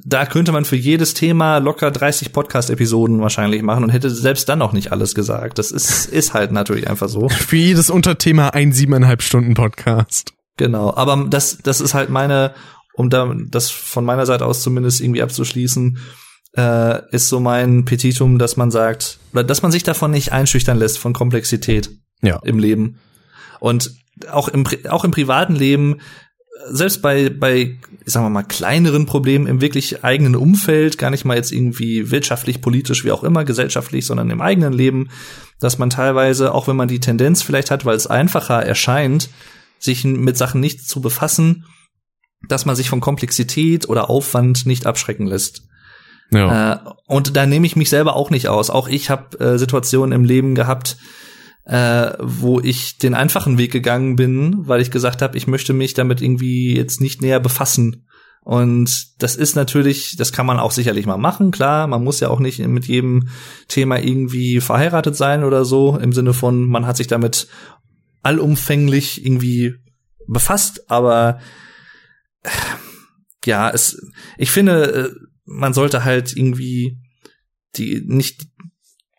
da 0.03 0.25
könnte 0.25 0.51
man 0.53 0.65
für 0.65 0.77
jedes 0.77 1.13
Thema 1.13 1.59
locker 1.59 1.91
30 1.91 2.33
Podcast-Episoden 2.33 3.21
wahrscheinlich 3.21 3.63
machen 3.63 3.85
und 3.85 3.91
hätte 3.91 4.09
selbst 4.09 4.49
dann 4.49 4.61
noch 4.61 4.73
nicht 4.73 4.93
alles 4.93 5.15
gesagt. 5.15 5.59
Das 5.59 5.71
ist, 5.71 6.07
ist 6.13 6.33
halt 6.33 6.53
natürlich 6.53 6.89
einfach 6.89 7.11
so. 7.11 7.29
Für 7.29 7.57
jedes 7.57 7.91
Unterthema 7.91 8.49
ein 8.49 8.73
siebeneinhalb 8.73 9.21
Stunden 9.21 9.53
Podcast. 9.53 10.33
Genau. 10.57 10.95
Aber 10.95 11.27
das, 11.29 11.59
das 11.63 11.83
ist 11.83 11.93
halt 11.93 12.09
meine, 12.09 12.55
um 12.95 13.11
da 13.11 13.31
das 13.51 13.71
von 13.71 14.07
meiner 14.07 14.25
Seite 14.25 14.47
aus 14.47 14.63
zumindest 14.63 15.03
irgendwie 15.03 15.23
abzuschließen, 15.23 15.99
äh, 16.57 17.15
ist 17.15 17.29
so 17.29 17.41
mein 17.41 17.85
Petitum, 17.85 18.39
dass 18.39 18.57
man 18.57 18.71
sagt, 18.71 19.19
oder 19.35 19.45
dass 19.45 19.61
man 19.61 19.71
sich 19.71 19.83
davon 19.83 20.13
nicht 20.13 20.33
einschüchtern 20.33 20.79
lässt 20.79 20.99
von 20.99 21.13
Komplexität 21.13 21.91
Ja. 22.23 22.41
im 22.43 22.59
Leben. 22.59 22.99
Und 23.61 23.93
auch 24.31 24.49
im, 24.49 24.65
auch 24.89 25.05
im 25.05 25.11
privaten 25.11 25.55
Leben, 25.55 26.01
selbst 26.69 27.01
bei, 27.01 27.31
bei, 27.31 27.79
sagen 28.05 28.27
wir 28.27 28.31
mal, 28.31 28.43
kleineren 28.43 29.07
Problemen 29.07 29.47
im 29.47 29.61
wirklich 29.61 30.05
eigenen 30.05 30.37
Umfeld, 30.37 30.99
gar 30.99 31.11
nicht 31.11 31.25
mal 31.25 31.37
jetzt 31.37 31.53
irgendwie 31.53 32.11
wirtschaftlich, 32.11 32.61
politisch, 32.61 33.05
wie 33.05 33.13
auch 33.13 33.25
immer, 33.25 33.45
gesellschaftlich, 33.45 34.07
sondern 34.07 34.31
im 34.31 34.41
eigenen 34.41 34.73
Leben, 34.73 35.09
dass 35.59 35.79
man 35.79 35.91
teilweise, 35.91 36.53
auch 36.53 36.69
wenn 36.69 36.77
man 36.77 36.89
die 36.89 37.01
Tendenz 37.01 37.43
vielleicht 37.43 37.71
hat, 37.71 37.85
weil 37.85 37.97
es 37.97 38.07
einfacher 38.07 38.63
erscheint, 38.63 39.31
sich 39.79 40.05
mit 40.05 40.37
Sachen 40.37 40.61
nicht 40.61 40.87
zu 40.87 41.01
befassen, 41.01 41.65
dass 42.49 42.67
man 42.67 42.77
sich 42.77 42.89
von 42.89 43.01
Komplexität 43.01 43.89
oder 43.89 44.11
Aufwand 44.11 44.67
nicht 44.67 44.87
abschrecken 44.87 45.27
lässt. 45.27 45.63
Ja. 46.31 46.73
Äh, 46.73 46.79
und 47.07 47.37
da 47.37 47.47
nehme 47.47 47.67
ich 47.67 47.77
mich 47.77 47.91
selber 47.91 48.17
auch 48.17 48.31
nicht 48.31 48.49
aus. 48.49 48.71
Auch 48.71 48.89
ich 48.89 49.11
habe 49.11 49.39
äh, 49.39 49.59
Situationen 49.59 50.13
im 50.13 50.25
Leben 50.25 50.55
gehabt, 50.55 50.97
äh, 51.71 52.15
wo 52.19 52.59
ich 52.59 52.99
den 52.99 53.15
einfachen 53.15 53.57
Weg 53.57 53.71
gegangen 53.71 54.17
bin, 54.17 54.67
weil 54.67 54.81
ich 54.81 54.91
gesagt 54.91 55.23
habe, 55.23 55.39
ich 55.39 55.47
möchte 55.47 55.73
mich 55.73 55.95
damit 55.95 56.21
irgendwie 56.21 56.77
jetzt 56.77 57.01
nicht 57.01 57.23
näher 57.23 57.39
befassen. 57.39 58.09
Und 58.41 59.23
das 59.23 59.37
ist 59.37 59.55
natürlich, 59.55 60.17
das 60.17 60.33
kann 60.33 60.47
man 60.47 60.59
auch 60.59 60.73
sicherlich 60.73 61.07
mal 61.07 61.17
machen, 61.17 61.53
klar. 61.53 61.87
Man 61.87 62.03
muss 62.03 62.19
ja 62.19 62.29
auch 62.29 62.41
nicht 62.41 62.59
mit 62.59 62.87
jedem 62.87 63.29
Thema 63.69 64.01
irgendwie 64.01 64.61
verheiratet 64.61 65.15
sein 65.15 65.45
oder 65.45 65.65
so, 65.65 65.97
im 65.97 66.13
Sinne 66.13 66.33
von, 66.33 66.67
man 66.67 66.87
hat 66.87 66.97
sich 66.97 67.07
damit 67.07 67.47
allumfänglich 68.23 69.25
irgendwie 69.25 69.77
befasst, 70.27 70.91
aber 70.91 71.39
äh, 72.43 72.49
ja, 73.45 73.71
es, 73.71 74.11
ich 74.39 74.51
finde, 74.51 74.93
äh, 74.93 75.11
man 75.45 75.73
sollte 75.73 76.05
halt 76.05 76.37
irgendwie 76.37 76.99
die 77.77 78.03
nicht 78.05 78.49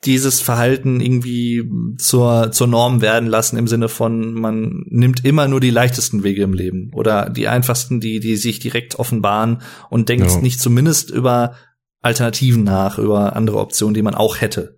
dieses 0.06 0.42
Verhalten 0.42 1.00
irgendwie 1.00 1.64
zur, 1.98 2.52
zur 2.52 2.68
Norm 2.68 3.02
werden 3.02 3.30
lassen 3.30 3.58
im 3.58 3.68
Sinne 3.68 3.88
von, 3.88 4.34
man 4.34 4.84
nimmt 4.90 5.24
immer 5.24 5.48
nur 5.48 5.60
die 5.60 5.70
leichtesten 5.70 6.24
Wege 6.24 6.42
im 6.44 6.54
Leben 6.54 6.92
oder 6.94 7.30
die 7.30 7.48
einfachsten, 7.48 8.00
die, 8.00 8.20
die 8.20 8.36
sich 8.36 8.60
direkt 8.60 8.96
offenbaren 8.96 9.62
und 9.90 10.10
denkt 10.10 10.30
Ja. 10.32 10.38
nicht 10.40 10.60
zumindest 10.60 11.12
über 11.12 11.54
Alternativen 12.02 12.64
nach, 12.64 12.98
über 12.98 13.36
andere 13.36 13.60
Optionen, 13.60 13.94
die 13.94 14.02
man 14.02 14.16
auch 14.16 14.42
hätte. 14.42 14.78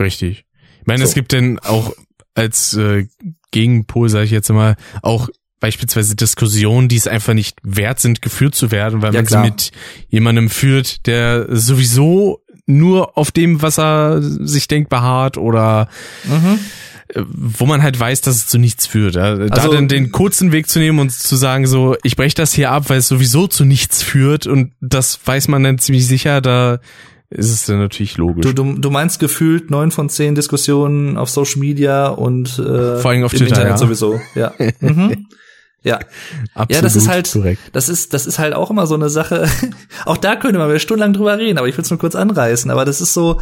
Richtig. 0.00 0.46
Ich 0.80 0.86
meine, 0.86 1.00
So. 1.00 1.08
es 1.08 1.14
gibt 1.14 1.32
denn 1.32 1.58
auch 1.58 1.92
als 2.34 2.74
äh, 2.74 3.06
Gegenpol, 3.50 4.08
sage 4.08 4.24
ich 4.24 4.30
jetzt 4.30 4.48
mal, 4.50 4.76
auch 5.02 5.28
beispielsweise 5.60 6.16
Diskussionen, 6.16 6.88
die 6.88 6.96
es 6.96 7.06
einfach 7.06 7.32
nicht 7.34 7.58
wert 7.62 8.00
sind, 8.00 8.20
geführt 8.22 8.54
zu 8.54 8.70
werden, 8.70 9.02
weil 9.02 9.14
Ja, 9.14 9.20
man 9.20 9.26
klar. 9.26 9.44
sie 9.44 9.50
mit 9.50 9.72
jemandem 10.08 10.50
führt, 10.50 11.06
der 11.06 11.46
sowieso 11.50 12.40
nur 12.66 13.16
auf 13.18 13.30
dem, 13.30 13.62
was 13.62 13.78
er 13.78 14.20
sich 14.22 14.68
denkt, 14.68 14.88
beharrt 14.88 15.36
oder 15.36 15.88
äh, 16.28 17.22
wo 17.26 17.66
man 17.66 17.82
halt 17.82 17.98
weiß, 17.98 18.22
dass 18.22 18.36
es 18.36 18.46
zu 18.46 18.58
nichts 18.58 18.86
führt. 18.86 19.16
Da 19.16 19.34
Also- 19.50 19.72
dann 19.72 19.88
den 19.88 20.10
kurzen 20.12 20.52
Weg 20.52 20.68
zu 20.68 20.78
nehmen 20.78 20.98
und 20.98 21.12
zu 21.12 21.36
sagen, 21.36 21.66
so, 21.66 21.96
ich 22.02 22.16
breche 22.16 22.34
das 22.34 22.52
hier 22.54 22.70
ab, 22.70 22.88
weil 22.88 22.98
es 22.98 23.08
sowieso 23.08 23.46
zu 23.46 23.64
nichts 23.64 24.02
führt 24.02 24.46
und 24.46 24.72
das 24.80 25.18
weiß 25.24 25.48
man 25.48 25.62
dann 25.62 25.78
ziemlich 25.78 26.06
sicher, 26.06 26.40
da 26.40 26.78
ist 27.30 27.50
es 27.50 27.66
dann 27.66 27.78
natürlich 27.78 28.16
logisch. 28.16 28.44
Du, 28.46 28.52
du, 28.52 28.78
du 28.78 28.90
meinst 28.90 29.18
gefühlt 29.18 29.70
neun 29.70 29.90
von 29.90 30.08
zehn 30.08 30.34
Diskussionen 30.34 31.16
auf 31.16 31.28
Social 31.30 31.60
Media 31.60 32.08
und 32.08 32.58
äh, 32.58 32.98
Vor 32.98 33.10
allem 33.10 33.24
auf 33.24 33.32
im 33.32 33.38
Twitter, 33.40 33.56
Internet 33.56 33.70
ja. 33.72 33.76
sowieso. 33.78 34.20
Ja. 34.34 34.52
mhm. 34.80 35.26
Ja. 35.84 36.00
Absolut 36.54 36.70
Ja, 36.70 36.82
das 36.82 36.96
ist 36.96 37.08
halt, 37.08 37.30
korrekt. 37.30 37.60
das 37.72 37.88
ist, 37.88 38.14
das 38.14 38.26
ist 38.26 38.38
halt 38.38 38.54
auch 38.54 38.70
immer 38.70 38.86
so 38.86 38.94
eine 38.94 39.10
Sache. 39.10 39.48
auch 40.06 40.16
da 40.16 40.34
könnte 40.34 40.58
man 40.58 40.68
wieder 40.68 40.80
stundenlang 40.80 41.12
drüber 41.12 41.38
reden, 41.38 41.58
aber 41.58 41.68
ich 41.68 41.76
will 41.76 41.84
es 41.84 41.90
nur 41.90 41.98
kurz 41.98 42.14
anreißen. 42.14 42.70
Aber 42.70 42.84
das 42.84 43.00
ist 43.00 43.14
so, 43.14 43.40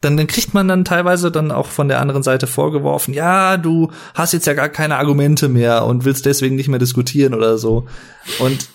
dann, 0.00 0.16
dann 0.16 0.26
kriegt 0.26 0.54
man 0.54 0.68
dann 0.68 0.84
teilweise 0.84 1.30
dann 1.30 1.50
auch 1.50 1.68
von 1.68 1.88
der 1.88 2.00
anderen 2.00 2.22
Seite 2.22 2.46
vorgeworfen, 2.46 3.14
ja, 3.14 3.56
du 3.56 3.90
hast 4.14 4.32
jetzt 4.32 4.46
ja 4.46 4.54
gar 4.54 4.68
keine 4.68 4.96
Argumente 4.96 5.48
mehr 5.48 5.84
und 5.84 6.04
willst 6.04 6.26
deswegen 6.26 6.56
nicht 6.56 6.68
mehr 6.68 6.78
diskutieren 6.78 7.34
oder 7.34 7.58
so. 7.58 7.86
Und 8.38 8.68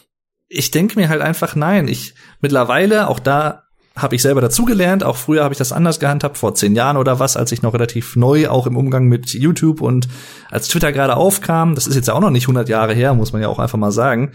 ich 0.47 0.71
denke 0.71 0.99
mir 0.99 1.09
halt 1.09 1.21
einfach, 1.21 1.55
nein, 1.55 1.88
ich 1.88 2.15
mittlerweile, 2.41 3.07
auch 3.07 3.19
da 3.19 3.68
habe 4.01 4.15
ich 4.15 4.21
selber 4.21 4.41
dazugelernt, 4.41 5.03
auch 5.03 5.15
früher 5.15 5.43
habe 5.43 5.53
ich 5.53 5.57
das 5.57 5.71
anders 5.71 5.99
gehandhabt, 5.99 6.38
vor 6.38 6.55
zehn 6.55 6.76
Jahren 6.76 6.97
oder 6.97 7.19
was, 7.19 7.38
als 7.38 7.51
ich 7.51 7.61
noch 7.61 7.73
relativ 7.73 8.15
neu 8.15 8.49
auch 8.49 8.67
im 8.67 8.77
Umgang 8.77 9.05
mit 9.07 9.34
YouTube 9.34 9.81
und 9.81 10.07
als 10.49 10.67
Twitter 10.67 10.91
gerade 10.91 11.15
aufkam, 11.15 11.76
das 11.76 11.88
ist 11.88 11.95
jetzt 11.95 12.07
ja 12.07 12.13
auch 12.13 12.21
noch 12.21 12.30
nicht 12.30 12.43
100 12.43 12.69
Jahre 12.69 12.93
her, 12.93 13.13
muss 13.13 13.34
man 13.34 13.41
ja 13.41 13.47
auch 13.47 13.59
einfach 13.59 13.77
mal 13.77 13.91
sagen, 13.91 14.31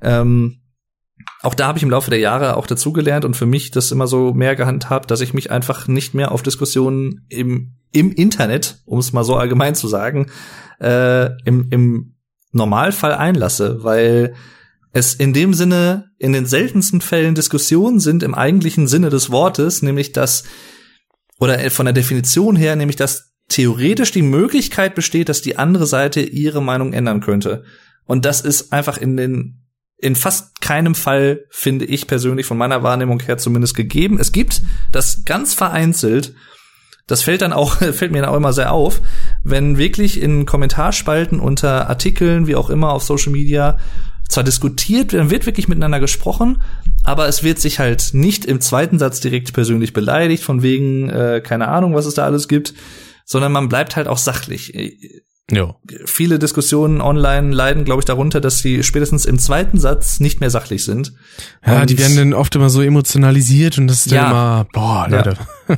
ähm, 0.00 0.58
auch 1.42 1.54
da 1.54 1.66
habe 1.66 1.78
ich 1.78 1.82
im 1.82 1.90
Laufe 1.90 2.10
der 2.10 2.18
Jahre 2.18 2.56
auch 2.56 2.66
dazugelernt 2.66 3.24
und 3.24 3.36
für 3.36 3.46
mich 3.46 3.70
das 3.70 3.90
immer 3.90 4.06
so 4.06 4.32
mehr 4.32 4.56
gehandhabt, 4.56 5.10
dass 5.10 5.20
ich 5.20 5.34
mich 5.34 5.50
einfach 5.50 5.88
nicht 5.88 6.14
mehr 6.14 6.32
auf 6.32 6.42
Diskussionen 6.42 7.26
im, 7.28 7.74
im 7.92 8.12
Internet, 8.12 8.78
um 8.84 8.98
es 8.98 9.12
mal 9.12 9.24
so 9.24 9.36
allgemein 9.36 9.74
zu 9.74 9.88
sagen, 9.88 10.26
äh, 10.80 11.30
im, 11.44 11.68
im 11.70 12.14
Normalfall 12.52 13.14
einlasse, 13.14 13.82
weil 13.82 14.34
es 14.92 15.14
in 15.14 15.32
dem 15.32 15.54
Sinne 15.54 16.10
in 16.18 16.32
den 16.32 16.46
seltensten 16.46 17.00
Fällen 17.00 17.34
Diskussionen 17.34 17.98
sind 17.98 18.22
im 18.22 18.34
eigentlichen 18.34 18.86
Sinne 18.86 19.10
des 19.10 19.30
Wortes, 19.30 19.82
nämlich 19.82 20.12
dass 20.12 20.44
oder 21.38 21.70
von 21.70 21.86
der 21.86 21.94
Definition 21.94 22.56
her, 22.56 22.76
nämlich 22.76 22.96
dass 22.96 23.32
theoretisch 23.48 24.12
die 24.12 24.22
Möglichkeit 24.22 24.94
besteht, 24.94 25.28
dass 25.28 25.42
die 25.42 25.58
andere 25.58 25.86
Seite 25.86 26.20
ihre 26.20 26.62
Meinung 26.62 26.92
ändern 26.92 27.20
könnte. 27.20 27.64
Und 28.04 28.24
das 28.24 28.40
ist 28.40 28.72
einfach 28.72 28.98
in 28.98 29.16
den 29.16 29.58
in 29.96 30.16
fast 30.16 30.60
keinem 30.60 30.96
Fall 30.96 31.44
finde 31.48 31.84
ich 31.84 32.08
persönlich 32.08 32.44
von 32.44 32.58
meiner 32.58 32.82
Wahrnehmung 32.82 33.20
her 33.20 33.38
zumindest 33.38 33.76
gegeben. 33.76 34.18
Es 34.18 34.32
gibt 34.32 34.60
das 34.90 35.24
ganz 35.24 35.54
vereinzelt. 35.54 36.34
Das 37.06 37.22
fällt 37.22 37.40
dann 37.40 37.52
auch 37.52 37.76
fällt 37.92 38.10
mir 38.10 38.20
dann 38.20 38.30
auch 38.30 38.36
immer 38.36 38.52
sehr 38.52 38.72
auf, 38.72 39.00
wenn 39.44 39.78
wirklich 39.78 40.20
in 40.20 40.44
Kommentarspalten 40.44 41.38
unter 41.38 41.88
Artikeln, 41.88 42.48
wie 42.48 42.56
auch 42.56 42.68
immer 42.68 42.92
auf 42.92 43.04
Social 43.04 43.32
Media 43.32 43.78
zwar 44.28 44.44
diskutiert, 44.44 45.12
dann 45.12 45.30
wird 45.30 45.46
wirklich 45.46 45.68
miteinander 45.68 46.00
gesprochen, 46.00 46.62
aber 47.04 47.28
es 47.28 47.42
wird 47.42 47.58
sich 47.60 47.78
halt 47.78 48.10
nicht 48.12 48.44
im 48.44 48.60
zweiten 48.60 48.98
Satz 48.98 49.20
direkt 49.20 49.52
persönlich 49.52 49.92
beleidigt, 49.92 50.42
von 50.42 50.62
wegen, 50.62 51.08
äh, 51.10 51.42
keine 51.44 51.68
Ahnung, 51.68 51.94
was 51.94 52.06
es 52.06 52.14
da 52.14 52.24
alles 52.24 52.48
gibt, 52.48 52.74
sondern 53.24 53.52
man 53.52 53.68
bleibt 53.68 53.96
halt 53.96 54.08
auch 54.08 54.18
sachlich. 54.18 54.72
Ja. 55.50 55.74
Viele 56.06 56.38
Diskussionen 56.38 57.00
online 57.00 57.54
leiden, 57.54 57.84
glaube 57.84 58.00
ich, 58.00 58.04
darunter, 58.06 58.40
dass 58.40 58.60
sie 58.60 58.82
spätestens 58.82 59.26
im 59.26 59.38
zweiten 59.38 59.78
Satz 59.78 60.18
nicht 60.20 60.40
mehr 60.40 60.48
sachlich 60.50 60.84
sind. 60.84 61.12
Ja, 61.66 61.80
Und- 61.80 61.90
die 61.90 61.98
werden 61.98 62.16
dann 62.16 62.32
oft 62.34 62.54
immer 62.56 62.70
so 62.70 62.80
emotionalisiert 62.80 63.76
und 63.76 63.86
das 63.88 63.98
ist 64.06 64.12
dann 64.12 64.16
Ja. 64.16 64.30
immer, 64.30 64.66
boah, 64.72 65.08
Ja. 65.10 65.76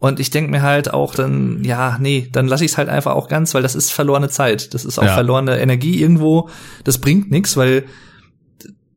Und 0.00 0.20
ich 0.20 0.30
denk 0.30 0.48
mir 0.50 0.62
halt 0.62 0.94
auch 0.94 1.14
dann, 1.14 1.64
ja, 1.64 1.98
nee, 2.00 2.28
dann 2.30 2.46
lasse 2.46 2.64
ich 2.64 2.70
es 2.72 2.78
halt 2.78 2.88
einfach 2.88 3.14
auch 3.16 3.26
ganz, 3.28 3.52
weil 3.54 3.62
das 3.62 3.74
ist 3.74 3.90
verlorene 3.92 4.28
Zeit. 4.28 4.72
Das 4.74 4.84
ist 4.84 4.98
auch 4.98 5.04
Ja. 5.04 5.14
verlorene 5.14 5.58
Energie 5.58 6.00
irgendwo. 6.00 6.48
Das 6.84 6.98
bringt 6.98 7.30
nichts, 7.32 7.56
weil 7.56 7.84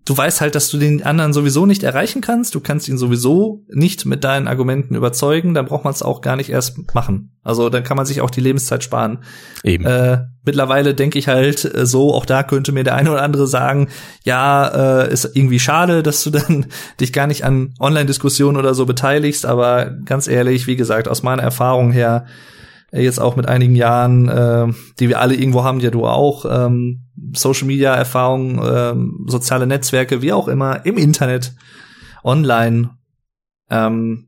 du 0.05 0.17
weißt 0.17 0.41
halt, 0.41 0.55
dass 0.55 0.69
du 0.69 0.77
den 0.77 1.03
anderen 1.03 1.33
sowieso 1.33 1.65
nicht 1.65 1.83
erreichen 1.83 2.21
kannst. 2.21 2.55
Du 2.55 2.59
kannst 2.59 2.87
ihn 2.89 2.97
sowieso 2.97 3.63
nicht 3.69 4.05
mit 4.05 4.23
deinen 4.23 4.47
Argumenten 4.47 4.95
überzeugen. 4.95 5.53
Dann 5.53 5.65
braucht 5.65 5.83
man 5.83 5.93
es 5.93 6.01
auch 6.01 6.21
gar 6.21 6.35
nicht 6.35 6.49
erst 6.49 6.93
machen. 6.93 7.37
Also 7.43 7.69
dann 7.69 7.83
kann 7.83 7.97
man 7.97 8.05
sich 8.05 8.21
auch 8.21 8.29
die 8.29 8.41
Lebenszeit 8.41 8.83
sparen. 8.83 9.19
Eben. 9.63 9.85
Äh, 9.85 10.25
mittlerweile 10.43 10.95
denke 10.95 11.19
ich 11.19 11.27
halt 11.27 11.65
äh, 11.65 11.85
so, 11.85 12.13
auch 12.13 12.25
da 12.25 12.43
könnte 12.43 12.71
mir 12.71 12.83
der 12.83 12.95
eine 12.95 13.11
oder 13.11 13.21
andere 13.21 13.47
sagen, 13.47 13.89
ja, 14.23 15.03
äh, 15.03 15.13
ist 15.13 15.35
irgendwie 15.35 15.59
schade, 15.59 16.03
dass 16.03 16.23
du 16.23 16.31
dann 16.31 16.65
dich 16.99 17.13
gar 17.13 17.27
nicht 17.27 17.45
an 17.45 17.73
Online-Diskussionen 17.79 18.57
oder 18.57 18.73
so 18.73 18.85
beteiligst. 18.85 19.45
Aber 19.45 19.91
ganz 20.05 20.27
ehrlich, 20.27 20.65
wie 20.67 20.75
gesagt, 20.75 21.07
aus 21.07 21.21
meiner 21.21 21.43
Erfahrung 21.43 21.91
her, 21.91 22.25
äh, 22.91 23.03
jetzt 23.03 23.19
auch 23.19 23.35
mit 23.35 23.47
einigen 23.47 23.75
Jahren, 23.75 24.29
äh, 24.29 24.67
die 24.99 25.09
wir 25.09 25.19
alle 25.19 25.35
irgendwo 25.35 25.63
haben, 25.63 25.79
ja 25.79 25.91
du 25.91 26.05
auch, 26.05 26.45
ähm, 26.49 27.03
Social 27.33 27.67
Media 27.67 27.95
Erfahrung, 27.95 28.61
ähm, 28.63 29.25
soziale 29.27 29.67
Netzwerke, 29.67 30.21
wie 30.21 30.33
auch 30.33 30.47
immer, 30.47 30.85
im 30.85 30.97
Internet, 30.97 31.53
online, 32.23 32.91
ähm, 33.69 34.27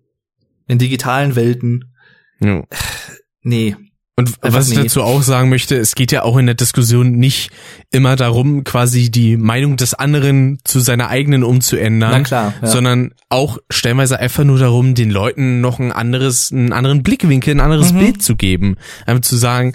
in 0.67 0.77
digitalen 0.77 1.35
Welten. 1.35 1.93
Ja. 2.39 2.63
Nee. 3.41 3.75
Und 4.15 4.35
was 4.41 4.69
ich 4.69 4.77
nee. 4.77 4.83
dazu 4.83 5.01
auch 5.01 5.23
sagen 5.23 5.49
möchte, 5.49 5.75
es 5.75 5.95
geht 5.95 6.11
ja 6.11 6.21
auch 6.21 6.37
in 6.37 6.45
der 6.45 6.53
Diskussion 6.53 7.13
nicht 7.13 7.49
immer 7.89 8.15
darum, 8.15 8.63
quasi 8.63 9.09
die 9.09 9.37
Meinung 9.37 9.75
des 9.75 9.95
anderen 9.95 10.59
zu 10.63 10.81
seiner 10.81 11.09
eigenen 11.09 11.43
umzuändern, 11.43 12.11
Na 12.11 12.19
klar, 12.21 12.53
ja. 12.61 12.67
sondern 12.67 13.15
auch 13.29 13.57
stellenweise 13.71 14.19
einfach 14.19 14.43
nur 14.43 14.59
darum, 14.59 14.93
den 14.93 15.09
Leuten 15.09 15.61
noch 15.61 15.79
ein 15.79 15.91
anderes, 15.91 16.51
einen 16.51 16.73
anderen 16.73 17.01
Blickwinkel, 17.01 17.55
ein 17.55 17.59
anderes 17.59 17.91
Mhm. 17.91 17.99
Bild 17.99 18.21
zu 18.21 18.35
geben. 18.35 18.77
Einfach 19.07 19.23
zu 19.23 19.35
sagen, 19.35 19.73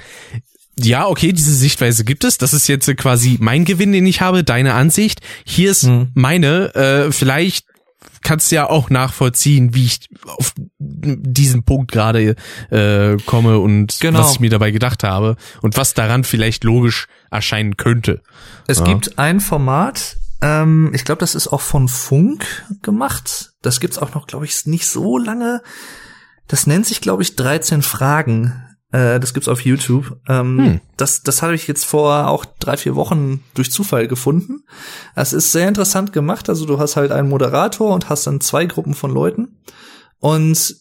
ja, 0.80 1.06
okay, 1.06 1.32
diese 1.32 1.54
Sichtweise 1.54 2.04
gibt 2.04 2.24
es. 2.24 2.38
Das 2.38 2.52
ist 2.52 2.68
jetzt 2.68 2.86
quasi 2.96 3.36
mein 3.40 3.64
Gewinn, 3.64 3.92
den 3.92 4.06
ich 4.06 4.20
habe, 4.20 4.44
deine 4.44 4.74
Ansicht. 4.74 5.20
Hier 5.44 5.70
ist 5.70 5.84
Mhm. 5.84 6.10
meine. 6.14 6.74
Äh, 6.74 7.12
vielleicht 7.12 7.66
kannst 8.22 8.50
du 8.50 8.56
ja 8.56 8.68
auch 8.68 8.90
nachvollziehen, 8.90 9.74
wie 9.74 9.86
ich 9.86 10.08
auf 10.26 10.52
diesen 10.78 11.62
Punkt 11.64 11.92
gerade 11.92 12.36
äh, 12.70 13.16
komme 13.26 13.58
und 13.58 13.98
Genau. 14.00 14.20
was 14.20 14.32
ich 14.32 14.40
mir 14.40 14.50
dabei 14.50 14.70
gedacht 14.70 15.04
habe 15.04 15.36
und 15.62 15.76
was 15.76 15.94
daran 15.94 16.24
vielleicht 16.24 16.64
logisch 16.64 17.06
erscheinen 17.30 17.76
könnte. 17.76 18.20
Es 18.66 18.78
Ja. 18.78 18.84
gibt 18.84 19.18
ein 19.18 19.40
Format, 19.40 20.16
ähm, 20.42 20.90
ich 20.94 21.04
glaube, 21.04 21.20
das 21.20 21.34
ist 21.34 21.48
auch 21.48 21.60
von 21.60 21.88
Funk 21.88 22.44
gemacht. 22.82 23.52
Das 23.62 23.80
gibt's 23.80 23.98
auch 23.98 24.14
noch, 24.14 24.26
glaube 24.26 24.44
ich, 24.46 24.66
nicht 24.66 24.86
so 24.86 25.18
lange. 25.18 25.62
Das 26.48 26.66
nennt 26.66 26.86
sich, 26.86 27.00
glaube 27.00 27.22
ich, 27.22 27.36
13 27.36 27.82
Fragen. 27.82 28.64
Äh, 28.90 29.20
das 29.20 29.34
gibt's 29.34 29.48
auf 29.48 29.60
YouTube. 29.60 30.18
Ähm, 30.28 30.58
Hm. 30.58 30.80
Das, 30.96 31.22
das 31.22 31.42
habe 31.42 31.54
ich 31.54 31.66
jetzt 31.66 31.84
vor 31.84 32.28
auch 32.28 32.44
drei, 32.44 32.76
vier 32.76 32.96
Wochen 32.96 33.44
durch 33.54 33.70
Zufall 33.70 34.08
gefunden. 34.08 34.64
Das 35.14 35.32
ist 35.32 35.52
sehr 35.52 35.68
interessant 35.68 36.12
gemacht. 36.12 36.48
Also 36.48 36.66
du 36.66 36.78
hast 36.78 36.96
halt 36.96 37.12
einen 37.12 37.28
Moderator 37.28 37.94
und 37.94 38.08
hast 38.08 38.26
dann 38.26 38.40
zwei 38.40 38.66
Gruppen 38.66 38.94
von 38.94 39.10
Leuten 39.10 39.58
und 40.20 40.76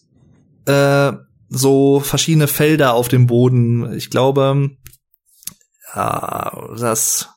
äh, 0.65 1.13
so 1.49 1.99
verschiedene 1.99 2.47
Felder 2.47 2.93
auf 2.93 3.07
dem 3.07 3.27
Boden. 3.27 3.93
Ich 3.93 4.09
glaube, 4.09 4.71
ja, 5.95 6.69
das 6.77 7.29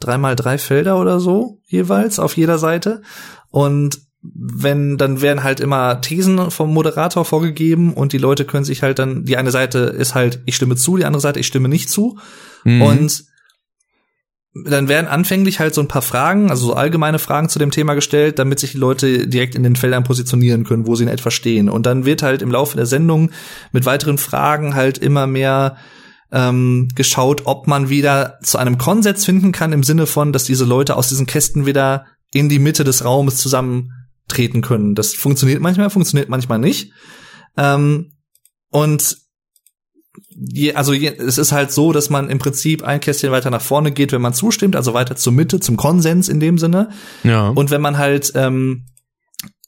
dreimal 0.00 0.36
drei 0.36 0.58
Felder 0.58 0.98
oder 0.98 1.20
so 1.20 1.60
jeweils 1.66 2.18
auf 2.18 2.36
jeder 2.36 2.58
Seite. 2.58 3.02
Und 3.50 4.05
wenn, 4.34 4.96
dann 4.96 5.20
werden 5.20 5.42
halt 5.42 5.60
immer 5.60 6.00
Thesen 6.00 6.50
vom 6.50 6.72
Moderator 6.72 7.24
vorgegeben 7.24 7.92
und 7.92 8.12
die 8.12 8.18
Leute 8.18 8.44
können 8.44 8.64
sich 8.64 8.82
halt 8.82 8.98
dann, 8.98 9.24
die 9.24 9.36
eine 9.36 9.50
Seite 9.50 9.78
ist 9.78 10.14
halt, 10.14 10.40
ich 10.46 10.56
stimme 10.56 10.76
zu, 10.76 10.96
die 10.96 11.04
andere 11.04 11.20
Seite, 11.20 11.40
ich 11.40 11.46
stimme 11.46 11.68
nicht 11.68 11.90
zu. 11.90 12.18
Mhm. 12.64 12.82
Und 12.82 13.24
dann 14.64 14.88
werden 14.88 15.06
anfänglich 15.06 15.60
halt 15.60 15.74
so 15.74 15.82
ein 15.82 15.88
paar 15.88 16.02
Fragen, 16.02 16.50
also 16.50 16.68
so 16.68 16.74
allgemeine 16.74 17.18
Fragen 17.18 17.48
zu 17.48 17.58
dem 17.58 17.70
Thema 17.70 17.94
gestellt, 17.94 18.38
damit 18.38 18.58
sich 18.58 18.72
die 18.72 18.78
Leute 18.78 19.28
direkt 19.28 19.54
in 19.54 19.62
den 19.62 19.76
Feldern 19.76 20.04
positionieren 20.04 20.64
können, 20.64 20.86
wo 20.86 20.94
sie 20.94 21.04
in 21.04 21.10
etwa 21.10 21.30
stehen. 21.30 21.68
Und 21.68 21.84
dann 21.84 22.06
wird 22.06 22.22
halt 22.22 22.40
im 22.40 22.50
Laufe 22.50 22.76
der 22.76 22.86
Sendung 22.86 23.30
mit 23.72 23.84
weiteren 23.84 24.18
Fragen 24.18 24.74
halt 24.74 24.98
immer 24.98 25.26
mehr 25.26 25.76
ähm, 26.32 26.88
geschaut, 26.94 27.42
ob 27.44 27.66
man 27.66 27.88
wieder 27.88 28.38
zu 28.42 28.58
einem 28.58 28.78
Konsens 28.78 29.24
finden 29.24 29.52
kann, 29.52 29.72
im 29.72 29.82
Sinne 29.82 30.06
von, 30.06 30.32
dass 30.32 30.44
diese 30.44 30.64
Leute 30.64 30.96
aus 30.96 31.08
diesen 31.08 31.26
Kästen 31.26 31.66
wieder 31.66 32.06
in 32.32 32.48
die 32.48 32.58
Mitte 32.58 32.84
des 32.84 33.04
Raumes 33.04 33.36
zusammentreten 34.26 34.62
können. 34.62 34.94
Das 34.94 35.14
funktioniert 35.14 35.60
manchmal, 35.60 35.90
funktioniert 35.90 36.28
manchmal 36.28 36.58
nicht. 36.58 36.92
Ähm, 37.56 38.12
und 38.70 39.16
je, 40.28 40.74
also 40.74 40.92
je, 40.92 41.08
es 41.16 41.38
ist 41.38 41.52
halt 41.52 41.72
so, 41.72 41.92
dass 41.92 42.10
man 42.10 42.28
im 42.30 42.38
Prinzip 42.38 42.82
ein 42.82 43.00
Kästchen 43.00 43.30
weiter 43.30 43.50
nach 43.50 43.62
vorne 43.62 43.92
geht, 43.92 44.12
wenn 44.12 44.22
man 44.22 44.34
zustimmt, 44.34 44.76
also 44.76 44.94
weiter 44.94 45.16
zur 45.16 45.32
Mitte, 45.32 45.60
zum 45.60 45.76
Konsens 45.76 46.28
in 46.28 46.40
dem 46.40 46.58
Sinne. 46.58 46.90
ja. 47.22 47.48
Und 47.48 47.70
wenn 47.70 47.80
man 47.80 47.98
halt 47.98 48.32
ähm, 48.34 48.86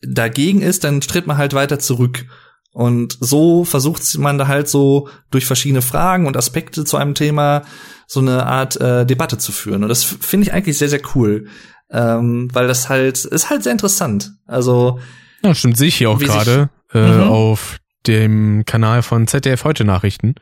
dagegen 0.02 0.60
ist, 0.62 0.84
dann 0.84 1.00
tritt 1.00 1.26
man 1.26 1.38
halt 1.38 1.54
weiter 1.54 1.78
zurück. 1.78 2.26
Und 2.72 3.16
so 3.20 3.64
versucht 3.64 4.18
man 4.18 4.38
da 4.38 4.46
halt 4.46 4.68
so 4.68 5.08
durch 5.30 5.46
verschiedene 5.46 5.82
Fragen 5.82 6.26
und 6.26 6.36
Aspekte 6.36 6.84
zu 6.84 6.96
einem 6.96 7.14
Thema 7.14 7.62
so 8.06 8.20
eine 8.20 8.46
Art 8.46 8.80
äh, 8.80 9.04
Debatte 9.04 9.38
zu 9.38 9.52
führen. 9.52 9.82
Und 9.82 9.88
das 9.88 10.04
finde 10.04 10.46
ich 10.46 10.52
eigentlich 10.52 10.78
sehr, 10.78 10.88
sehr 10.88 11.00
cool. 11.14 11.48
Ähm, 11.90 12.48
weil 12.52 12.66
das 12.68 12.88
halt, 12.88 13.24
ist 13.24 13.50
halt 13.50 13.62
sehr 13.62 13.72
interessant. 13.72 14.32
Also, 14.46 14.98
ja, 15.42 15.54
stimmt, 15.54 15.76
sehe 15.78 15.88
ich 15.88 15.96
hier 15.96 16.10
auch 16.10 16.18
gerade 16.18 16.68
äh, 16.92 17.00
Mhm. 17.00 17.22
auf 17.28 17.78
dem 18.06 18.64
Kanal 18.66 19.02
von 19.02 19.26
ZDF 19.26 19.64
heute 19.64 19.84
Nachrichten. 19.84 20.34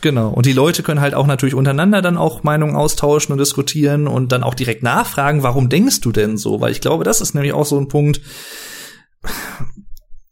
Genau. 0.00 0.28
Und 0.30 0.46
die 0.46 0.52
Leute 0.52 0.82
können 0.82 1.00
halt 1.00 1.14
auch 1.14 1.26
natürlich 1.26 1.54
untereinander 1.54 2.02
dann 2.02 2.16
auch 2.16 2.42
Meinungen 2.42 2.74
austauschen 2.74 3.32
und 3.32 3.38
diskutieren 3.38 4.08
und 4.08 4.32
dann 4.32 4.42
auch 4.42 4.54
direkt 4.54 4.82
nachfragen, 4.82 5.44
warum 5.44 5.68
denkst 5.68 6.00
du 6.00 6.10
denn 6.10 6.36
so? 6.36 6.60
Weil 6.60 6.72
ich 6.72 6.80
glaube, 6.80 7.04
das 7.04 7.20
ist 7.20 7.34
nämlich 7.34 7.52
auch 7.52 7.66
so 7.66 7.78
ein 7.78 7.86
Punkt. 7.88 8.20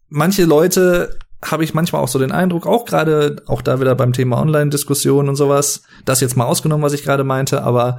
Manche 0.08 0.44
Leute 0.44 1.16
habe 1.44 1.64
ich 1.64 1.72
manchmal 1.72 2.02
auch 2.02 2.08
so 2.08 2.18
den 2.18 2.32
Eindruck, 2.32 2.66
auch 2.66 2.84
gerade, 2.84 3.42
auch 3.46 3.62
da 3.62 3.80
wieder 3.80 3.94
beim 3.94 4.12
Thema 4.12 4.40
Online-Diskussion 4.40 5.28
und 5.28 5.36
sowas, 5.36 5.82
das 6.04 6.20
jetzt 6.20 6.36
mal 6.36 6.44
ausgenommen, 6.44 6.82
was 6.84 6.92
ich 6.92 7.02
gerade 7.04 7.24
meinte, 7.24 7.62
aber 7.62 7.98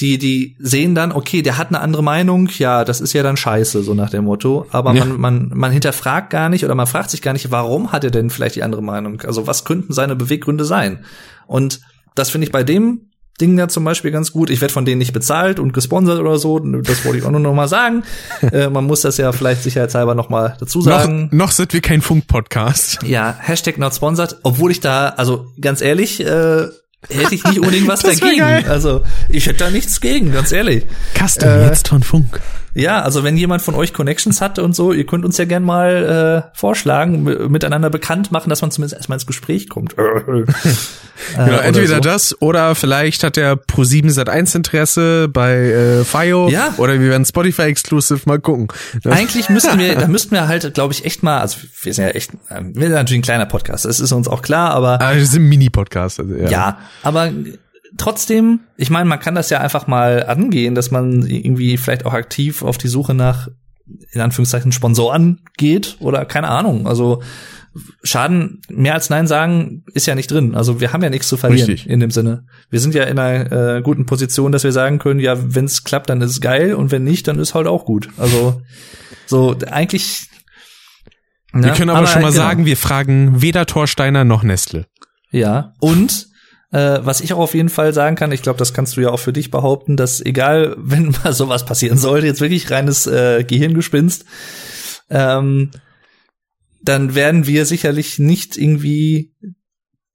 die, 0.00 0.18
die 0.18 0.56
sehen 0.58 0.94
dann, 0.94 1.12
okay, 1.12 1.42
der 1.42 1.58
hat 1.58 1.68
eine 1.68 1.80
andere 1.80 2.02
Meinung, 2.02 2.48
ja, 2.58 2.84
das 2.84 3.00
ist 3.00 3.12
ja 3.12 3.22
dann 3.22 3.36
scheiße, 3.36 3.82
so 3.82 3.94
nach 3.94 4.10
dem 4.10 4.24
Motto. 4.24 4.66
Aber 4.70 4.94
Ja. 4.94 5.04
man, 5.04 5.20
man, 5.20 5.50
man 5.54 5.72
hinterfragt 5.72 6.30
gar 6.30 6.48
nicht 6.48 6.64
oder 6.64 6.74
man 6.74 6.86
fragt 6.86 7.10
sich 7.10 7.22
gar 7.22 7.32
nicht, 7.32 7.50
warum 7.50 7.92
hat 7.92 8.04
er 8.04 8.10
denn 8.10 8.30
vielleicht 8.30 8.56
die 8.56 8.62
andere 8.62 8.82
Meinung? 8.82 9.20
Also 9.22 9.46
was 9.46 9.64
könnten 9.64 9.92
seine 9.92 10.16
Beweggründe 10.16 10.64
sein? 10.64 11.04
Und 11.46 11.80
das 12.14 12.30
finde 12.30 12.46
ich 12.46 12.52
bei 12.52 12.64
dem 12.64 13.08
Ding 13.40 13.58
ja 13.58 13.66
zum 13.66 13.82
Beispiel 13.84 14.10
ganz 14.10 14.30
gut. 14.32 14.50
Ich 14.50 14.60
werde 14.60 14.74
von 14.74 14.84
denen 14.84 14.98
nicht 14.98 15.12
bezahlt 15.14 15.58
und 15.58 15.72
gesponsert 15.72 16.20
oder 16.20 16.38
so. 16.38 16.58
Das 16.58 17.04
wollte 17.04 17.18
ich 17.18 17.24
auch 17.24 17.30
nur 17.30 17.40
noch 17.40 17.54
mal 17.54 17.66
sagen. 17.68 18.02
äh, 18.52 18.68
man 18.68 18.84
muss 18.84 19.00
das 19.00 19.16
ja 19.16 19.32
vielleicht 19.32 19.62
sicherheitshalber 19.62 20.14
noch 20.14 20.28
mal 20.28 20.56
dazu 20.60 20.78
Noch, 20.80 20.84
sagen. 21.00 21.28
noch 21.32 21.50
sind 21.50 21.72
wir 21.72 21.80
kein 21.80 22.02
Funk-Podcast. 22.02 23.00
Ja, 23.04 23.34
Hashtag 23.38 23.78
not 23.78 23.94
sponsored, 23.94 24.36
obwohl 24.42 24.70
ich 24.70 24.80
da, 24.80 25.08
also 25.16 25.46
ganz 25.60 25.80
ehrlich, 25.80 26.20
äh, 26.24 26.66
hätte 27.10 27.34
ich 27.34 27.44
nicht 27.44 27.58
unbedingt 27.58 27.88
was 27.88 28.00
dagegen. 28.00 28.38
geil. 28.38 28.64
Also 28.68 29.02
ich 29.28 29.46
hätte 29.46 29.64
da 29.64 29.70
nichts 29.70 30.00
gegen, 30.00 30.32
ganz 30.32 30.52
ehrlich. 30.52 30.84
Custom, 31.18 31.48
Äh, 31.48 31.66
jetzt 31.66 31.88
von 31.88 32.02
Funk. 32.02 32.40
Ja, 32.74 33.02
also 33.02 33.22
wenn 33.24 33.36
jemand 33.36 33.62
von 33.62 33.74
euch 33.74 33.92
Connections 33.92 34.40
hat 34.40 34.58
und 34.58 34.74
so, 34.74 34.92
ihr 34.92 35.04
könnt 35.04 35.24
uns 35.24 35.36
ja 35.38 35.44
gern 35.44 35.62
mal 35.62 36.48
äh, 36.52 36.56
vorschlagen, 36.58 37.22
miteinander 37.50 37.90
bekannt 37.90 38.32
machen, 38.32 38.48
dass 38.50 38.62
man 38.62 38.70
zumindest 38.70 38.96
erstmal 38.96 39.16
ins 39.16 39.26
Gespräch 39.26 39.68
kommt. 39.68 39.94
äh, 39.98 40.44
Genau, 41.36 41.44
oder 41.46 41.64
entweder 41.64 41.94
so. 41.96 42.00
das 42.00 42.40
oder 42.42 42.74
vielleicht 42.74 43.22
hat 43.22 43.36
der 43.36 43.54
Pro7 43.56 44.10
Sat1 44.10 44.56
Interesse 44.56 45.28
bei 45.28 45.52
äh, 45.54 46.04
FIO 46.04 46.48
Ja. 46.48 46.74
oder 46.78 46.98
wir 46.98 47.10
werden 47.10 47.24
Spotify 47.24 47.62
Exclusive 47.62 48.20
mal 48.24 48.40
gucken. 48.40 48.68
Ne? 49.04 49.12
Eigentlich 49.12 49.48
müssten 49.48 49.78
wir, 49.78 49.94
da 49.94 50.08
müssten 50.08 50.32
wir 50.32 50.48
halt, 50.48 50.72
glaube 50.74 50.92
ich, 50.94 51.04
echt 51.04 51.22
mal, 51.22 51.40
also 51.40 51.58
wir 51.82 51.94
sind 51.94 52.04
ja 52.04 52.10
echt, 52.10 52.32
äh, 52.48 52.62
wir 52.62 52.82
sind 52.86 52.92
natürlich 52.92 53.20
ein 53.20 53.22
kleiner 53.22 53.46
Podcast, 53.46 53.84
das 53.84 54.00
ist 54.00 54.10
uns 54.12 54.26
auch 54.26 54.42
klar, 54.42 54.70
aber 54.72 55.00
Ah, 55.00 55.14
das 55.14 55.30
sind 55.30 55.44
Mini-Podcasts. 55.44 56.18
Also, 56.18 56.34
ja. 56.34 56.48
Ja, 56.48 56.78
aber 57.02 57.30
trotzdem, 57.98 58.60
ich 58.76 58.90
meine, 58.90 59.08
man 59.08 59.20
kann 59.20 59.34
das 59.34 59.50
ja 59.50 59.60
einfach 59.60 59.86
mal 59.86 60.24
angehen, 60.24 60.74
dass 60.74 60.90
man 60.90 61.26
irgendwie 61.26 61.76
vielleicht 61.76 62.06
auch 62.06 62.14
aktiv 62.14 62.62
auf 62.62 62.78
die 62.78 62.88
Suche 62.88 63.14
nach, 63.14 63.48
in 64.12 64.20
Anführungszeichen, 64.20 64.72
Sponsoren 64.72 65.40
geht 65.56 65.96
oder 66.00 66.24
keine 66.24 66.48
Ahnung. 66.48 66.86
Also 66.86 67.22
Schaden, 68.02 68.60
mehr 68.68 68.94
als 68.94 69.08
Nein 69.08 69.26
sagen, 69.26 69.84
ist 69.94 70.06
ja 70.06 70.14
nicht 70.14 70.30
drin. 70.30 70.54
Also 70.54 70.80
wir 70.80 70.92
haben 70.92 71.02
ja 71.02 71.08
nichts 71.08 71.28
zu 71.28 71.38
verlieren 71.38 71.70
Richtig. 71.70 71.88
in 71.88 72.00
dem 72.00 72.10
Sinne. 72.10 72.44
Wir 72.68 72.80
sind 72.80 72.94
ja 72.94 73.04
in 73.04 73.18
einer 73.18 73.76
äh, 73.76 73.82
guten 73.82 74.04
Position, 74.04 74.52
dass 74.52 74.62
wir 74.62 74.72
sagen 74.72 74.98
können, 74.98 75.20
ja, 75.20 75.36
wenn 75.54 75.64
es 75.64 75.82
klappt, 75.82 76.10
dann 76.10 76.20
ist 76.20 76.32
es 76.32 76.40
geil 76.42 76.74
und 76.74 76.90
wenn 76.90 77.02
nicht, 77.02 77.28
dann 77.28 77.38
ist 77.38 77.54
halt 77.54 77.66
auch 77.66 77.86
gut. 77.86 78.10
Also 78.18 78.60
so 79.26 79.56
eigentlich. 79.70 80.28
Wir 81.52 81.60
ne, 81.60 81.72
können 81.72 81.90
aber, 81.90 82.06
schon 82.06 82.22
mal 82.22 82.30
genau. 82.30 82.42
sagen, 82.42 82.66
wir 82.66 82.76
fragen 82.76 83.40
weder 83.40 83.64
Torsteiner 83.64 84.24
noch 84.24 84.42
Nestle. 84.42 84.86
Ja, 85.30 85.72
und 85.80 86.28
äh, 86.72 87.00
was 87.02 87.20
ich 87.20 87.32
auch 87.32 87.38
auf 87.38 87.54
jeden 87.54 87.68
Fall 87.68 87.92
sagen 87.92 88.16
kann, 88.16 88.32
ich 88.32 88.42
glaube, 88.42 88.58
das 88.58 88.74
kannst 88.74 88.96
du 88.96 89.02
ja 89.02 89.10
auch 89.10 89.20
für 89.20 89.32
dich 89.32 89.50
behaupten, 89.50 89.96
dass 89.96 90.20
egal, 90.20 90.74
wenn 90.78 91.14
mal 91.22 91.32
sowas 91.32 91.64
passieren 91.64 91.98
sollte, 91.98 92.26
jetzt 92.26 92.40
wirklich 92.40 92.70
reines 92.70 93.06
äh, 93.06 93.44
Gehirngespinst, 93.44 94.24
ähm, 95.10 95.70
dann 96.82 97.14
werden 97.14 97.46
wir 97.46 97.66
sicherlich 97.66 98.18
nicht 98.18 98.56
irgendwie 98.56 99.32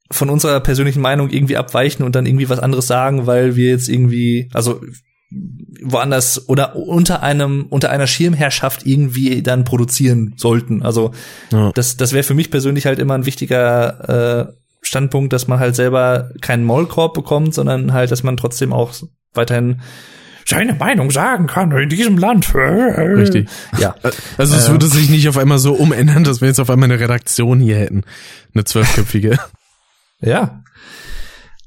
von 0.10 0.30
unserer 0.30 0.60
persönlichen 0.60 1.02
Meinung 1.02 1.30
irgendwie 1.30 1.58
abweichen 1.58 2.04
und 2.04 2.16
dann 2.16 2.26
irgendwie 2.26 2.50
was 2.50 2.60
anderes 2.60 2.88
sagen, 2.88 3.28
weil 3.28 3.56
wir 3.56 3.70
jetzt 3.70 3.90
irgendwie, 3.90 4.50
also 4.54 4.82
woanders 5.84 6.48
oder 6.48 6.76
unter 6.78 7.22
einem 7.22 7.66
unter 7.70 7.90
einer 7.90 8.08
Schirmherrschaft 8.08 8.86
irgendwie 8.86 9.44
dann 9.44 9.66
produzieren 9.66 10.34
sollten. 10.38 10.82
Also 10.82 11.12
ja. 11.52 11.72
das 11.74 11.98
das 11.98 12.14
wäre 12.14 12.24
für 12.24 12.34
mich 12.34 12.50
persönlich 12.50 12.86
halt 12.86 13.00
immer 13.00 13.16
ein 13.16 13.26
wichtiger 13.26 14.48
äh, 14.48 14.54
Standpunkt, 14.88 15.34
dass 15.34 15.48
man 15.48 15.60
halt 15.60 15.76
selber 15.76 16.32
keinen 16.42 16.64
Maulkorb 16.64 17.14
bekommt, 17.14 17.54
sondern 17.54 17.94
halt, 17.94 18.12
dass 18.12 18.24
man 18.24 18.38
trotzdem 18.38 18.74
auch 18.74 18.94
weiterhin 19.34 19.82
seine 20.46 20.74
Meinung 20.74 21.12
sagen 21.12 21.46
kann 21.48 21.72
in 21.72 21.90
diesem 21.90 22.18
Land. 22.18 22.56
Richtig. 22.56 23.50
Ja. 23.78 23.96
Also 24.38 24.56
es 24.56 24.72
würde 24.72 24.88
sich 24.88 25.10
nicht 25.10 25.28
auf 25.28 25.38
einmal 25.38 25.60
so 25.60 25.74
umändern, 25.74 26.24
dass 26.24 26.40
wir 26.42 26.48
jetzt 26.48 26.60
auf 26.60 26.70
einmal 26.70 26.90
eine 26.90 27.02
Redaktion 27.02 27.60
hier 27.60 27.78
hätten. 27.78 28.04
Eine 28.54 28.64
zwölfköpfige. 28.64 29.38
ja. 30.22 30.64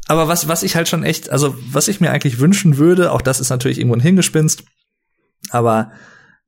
Aber 0.09 0.27
was, 0.27 0.49
was 0.49 0.63
ich 0.63 0.75
halt 0.75 0.89
schon 0.89 1.05
echt, 1.05 1.31
also 1.31 1.55
was 1.71 1.89
ich 1.89 2.01
mir 2.01 2.11
eigentlich 2.11 2.41
wünschen 2.41 2.79
würde, 2.79 3.13
auch 3.13 3.23
das 3.23 3.39
ist 3.39 3.51
natürlich 3.51 3.79
irgendwo 3.79 3.97
ein 3.97 4.01
Hingespinst, 4.01 4.65
aber 5.51 5.93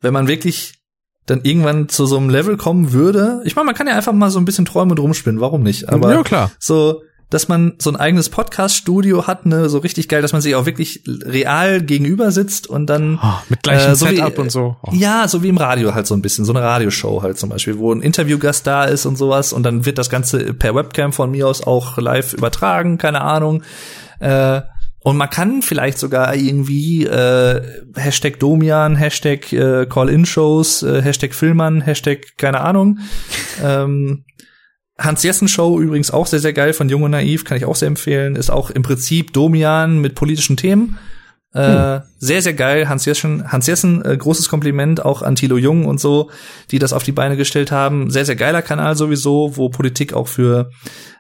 wenn 0.01 0.13
man 0.13 0.27
wirklich 0.27 0.82
dann 1.27 1.41
irgendwann 1.43 1.89
zu 1.89 2.07
so 2.07 2.17
einem 2.17 2.31
Level 2.31 2.57
kommen 2.57 2.93
würde, 2.93 3.41
ich 3.45 3.55
meine, 3.57 3.67
man 3.67 3.75
kann 3.75 3.87
ja 3.87 3.95
einfach 3.95 4.13
mal 4.13 4.31
so 4.31 4.39
ein 4.39 4.45
bisschen 4.45 4.65
träumen 4.65 4.93
und 4.93 4.99
rumspinnen, 4.99 5.41
warum 5.41 5.63
nicht? 5.63 5.89
Aber 5.89 6.13
ja, 6.13 6.23
klar. 6.23 6.51
so 6.59 7.03
dass 7.33 7.49
man 7.49 7.73
so 7.79 7.89
ein 7.91 7.97
eigenes 7.97 8.29
Podcast-Studio 8.29 9.27
hat, 9.27 9.47
ne, 9.47 9.71
so 9.71 9.79
richtig 9.79 10.09
geil, 10.09 10.21
dass 10.21 10.33
man 10.33 10.43
sich 10.43 10.55
auch 10.55 10.67
wirklich 10.67 11.03
real 11.07 11.81
gegenüber 11.81 12.31
sitzt 12.31 12.67
und 12.67 12.87
dann 12.87 13.19
oh, 13.23 13.33
mit 13.49 13.63
gleichem 13.63 13.93
äh, 13.93 13.95
so 13.95 14.07
Setup 14.07 14.37
wie, 14.37 14.41
und 14.43 14.53
so. 14.53 14.77
Oh. 14.83 14.91
Ja, 14.93 15.27
so 15.29 15.43
wie 15.43 15.49
im 15.49 15.57
Radio 15.57 15.95
halt 15.95 16.07
so 16.07 16.15
ein 16.15 16.21
bisschen, 16.21 16.45
so 16.45 16.53
eine 16.53 16.63
Radioshow 16.63 17.23
halt 17.23 17.39
zum 17.39 17.49
Beispiel, 17.49 17.79
wo 17.79 17.91
ein 17.91 18.03
Interviewgast 18.03 18.67
da 18.67 18.85
ist 18.85 19.07
und 19.07 19.17
sowas 19.17 19.55
und 19.55 19.63
dann 19.63 19.87
wird 19.87 19.97
das 19.97 20.11
Ganze 20.11 20.53
per 20.53 20.75
Webcam 20.75 21.15
von 21.15 21.31
mir 21.31 21.49
aus 21.49 21.67
auch 21.67 21.97
live 21.97 22.35
übertragen, 22.35 22.99
keine 22.99 23.23
Ahnung. 23.23 23.63
Äh, 24.19 24.61
und 25.05 25.17
man 25.17 25.31
kann 25.31 25.63
vielleicht 25.63 25.99
sogar 25.99 26.35
irgendwie 26.35 27.05
äh, 27.07 27.61
Hashtag 27.97 28.39
Domian, 28.39 28.95
Hashtag 28.97 29.53
äh, 29.53 29.87
Call-In-Shows, 29.87 30.85
äh, 30.85 31.03
Hashtag 31.03 31.35
Filmern, 31.35 31.81
Hashtag 31.81 32.37
keine 32.37 32.61
Ahnung. 32.61 32.99
ähm, 33.63 34.25
Hans 34.99 35.25
Jessen 35.25 35.49
Show 35.49 35.81
übrigens 35.81 36.13
auch 36.13 36.27
sehr, 36.27 36.39
sehr 36.39 36.53
geil 36.53 36.73
von 36.73 36.89
Jung 36.89 37.03
und 37.03 37.11
Naiv, 37.11 37.45
kann 37.45 37.57
ich 37.57 37.65
auch 37.65 37.75
sehr 37.75 37.89
empfehlen. 37.89 38.37
Ist 38.37 38.51
auch 38.51 38.71
im 38.71 38.83
Prinzip 38.83 39.33
Domian 39.33 40.01
mit 40.01 40.15
politischen 40.15 40.57
Themen. 40.57 40.99
Äh, 41.53 41.97
hm. 41.99 42.03
Sehr, 42.19 42.41
sehr 42.41 42.55
geil. 42.55 42.89
Hans 42.89 43.05
Jessen, 43.05 43.51
Hans 43.51 43.67
Jessen, 43.67 44.05
äh, 44.05 44.17
großes 44.17 44.49
Kompliment 44.49 45.05
auch 45.05 45.23
an 45.23 45.35
Thilo 45.35 45.57
Jung 45.57 45.87
und 45.87 45.99
so, 45.99 46.31
die 46.71 46.79
das 46.79 46.93
auf 46.93 47.03
die 47.03 47.13
Beine 47.13 47.37
gestellt 47.37 47.73
haben. 47.73 48.11
Sehr, 48.11 48.25
sehr 48.25 48.37
geiler 48.37 48.63
Kanal 48.63 48.97
sowieso, 48.97 49.57
wo 49.57 49.69
Politik 49.69 50.13
auch 50.13 50.29
für 50.29 50.71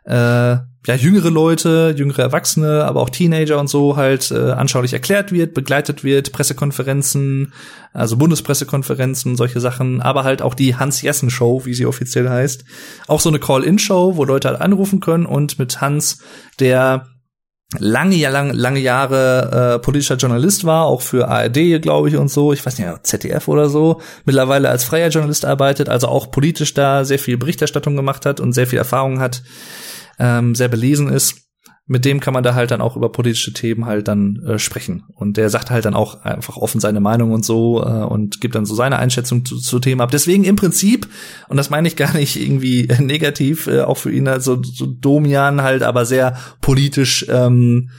äh, 0.04 0.56
ja, 0.86 0.96
jüngere 0.96 1.30
Leute, 1.30 1.94
jüngere 1.96 2.22
Erwachsene, 2.22 2.84
aber 2.84 3.02
auch 3.02 3.10
Teenager 3.10 3.60
und 3.60 3.68
so 3.68 3.96
halt 3.96 4.32
äh, 4.32 4.50
anschaulich 4.50 4.92
erklärt 4.92 5.30
wird, 5.30 5.54
begleitet 5.54 6.02
wird, 6.02 6.32
Pressekonferenzen, 6.32 7.52
also 7.92 8.16
Bundespressekonferenzen, 8.16 9.36
solche 9.36 9.60
Sachen, 9.60 10.02
aber 10.02 10.24
halt 10.24 10.42
auch 10.42 10.54
die 10.54 10.74
Hans-Jessen-Show, 10.74 11.66
wie 11.66 11.74
sie 11.74 11.86
offiziell 11.86 12.28
heißt. 12.28 12.64
Auch 13.06 13.20
so 13.20 13.28
eine 13.28 13.38
Call-In-Show, 13.38 14.16
wo 14.16 14.24
Leute 14.24 14.48
halt 14.48 14.60
anrufen 14.60 14.98
können 14.98 15.24
und 15.24 15.60
mit 15.60 15.80
Hans, 15.80 16.18
der 16.58 17.06
lange, 17.78 18.16
lange, 18.28 18.52
lange 18.52 18.80
Jahre 18.80 19.76
äh, 19.76 19.78
politischer 19.78 20.16
Journalist 20.16 20.64
war, 20.64 20.86
auch 20.86 21.00
für 21.00 21.28
ARD, 21.28 21.80
glaube 21.80 22.08
ich, 22.08 22.16
und 22.16 22.28
so. 22.28 22.52
Ich 22.52 22.66
weiß 22.66 22.78
nicht, 22.78 23.06
ZDF 23.06 23.46
oder 23.46 23.68
so. 23.68 24.00
Mittlerweile 24.24 24.68
als 24.68 24.82
freier 24.82 25.10
Journalist 25.10 25.44
arbeitet, 25.44 25.88
also 25.88 26.08
auch 26.08 26.32
politisch 26.32 26.74
da 26.74 27.04
sehr 27.04 27.20
viel 27.20 27.38
Berichterstattung 27.38 27.94
gemacht 27.94 28.26
hat 28.26 28.40
und 28.40 28.52
sehr 28.52 28.66
viel 28.66 28.78
Erfahrung 28.78 29.20
hat 29.20 29.42
ähm, 30.18 30.54
sehr 30.54 30.68
belesen 30.68 31.08
ist, 31.08 31.42
mit 31.86 32.04
dem 32.04 32.20
kann 32.20 32.32
man 32.32 32.44
da 32.44 32.54
halt 32.54 32.70
dann 32.70 32.80
auch 32.80 32.96
über 32.96 33.10
politische 33.10 33.52
Themen 33.52 33.86
halt 33.86 34.06
dann 34.06 34.42
äh, 34.46 34.58
sprechen. 34.58 35.02
Und 35.14 35.36
der 35.36 35.50
sagt 35.50 35.70
halt 35.70 35.84
dann 35.84 35.94
auch 35.94 36.22
einfach 36.22 36.56
offen 36.56 36.80
seine 36.80 37.00
Meinung 37.00 37.32
und 37.32 37.44
so 37.44 37.82
äh, 37.84 38.04
und 38.04 38.40
gibt 38.40 38.54
dann 38.54 38.64
so 38.64 38.74
seine 38.74 38.98
Einschätzung 38.98 39.44
zu, 39.44 39.58
zu 39.58 39.80
Themen 39.80 40.00
ab. 40.00 40.10
Deswegen 40.10 40.44
im 40.44 40.56
Prinzip, 40.56 41.08
und 41.48 41.56
das 41.56 41.70
meine 41.70 41.88
ich 41.88 41.96
gar 41.96 42.14
nicht 42.14 42.40
irgendwie 42.40 42.88
negativ, 43.00 43.66
äh, 43.66 43.80
auch 43.80 43.98
für 43.98 44.12
ihn 44.12 44.28
halt 44.28 44.42
so, 44.42 44.62
so 44.62 44.86
Domian 44.86 45.62
halt, 45.62 45.82
aber 45.82 46.04
sehr 46.04 46.38
politisch 46.60 47.26
ähm, 47.28 47.90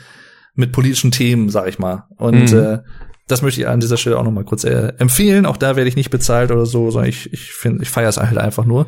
mit 0.56 0.72
politischen 0.72 1.12
Themen, 1.12 1.50
sag 1.50 1.68
ich 1.68 1.78
mal. 1.78 2.06
Und 2.18 2.52
mhm. 2.52 2.58
äh, 2.58 2.80
das 3.28 3.42
möchte 3.42 3.62
ich 3.62 3.68
an 3.68 3.80
dieser 3.80 3.98
Stelle 3.98 4.18
auch 4.18 4.24
noch 4.24 4.32
mal 4.32 4.44
kurz 4.44 4.64
äh, 4.64 4.94
empfehlen. 4.98 5.46
Auch 5.46 5.58
da 5.58 5.76
werde 5.76 5.88
ich 5.88 5.96
nicht 5.96 6.10
bezahlt 6.10 6.52
oder 6.52 6.66
so, 6.66 6.92
sondern 6.92 7.10
ich 7.10 7.32
ich 7.32 7.54
finde, 7.54 7.84
ich 7.84 7.90
feiere 7.90 8.10
es 8.10 8.18
halt 8.18 8.38
einfach 8.38 8.66
nur. 8.66 8.88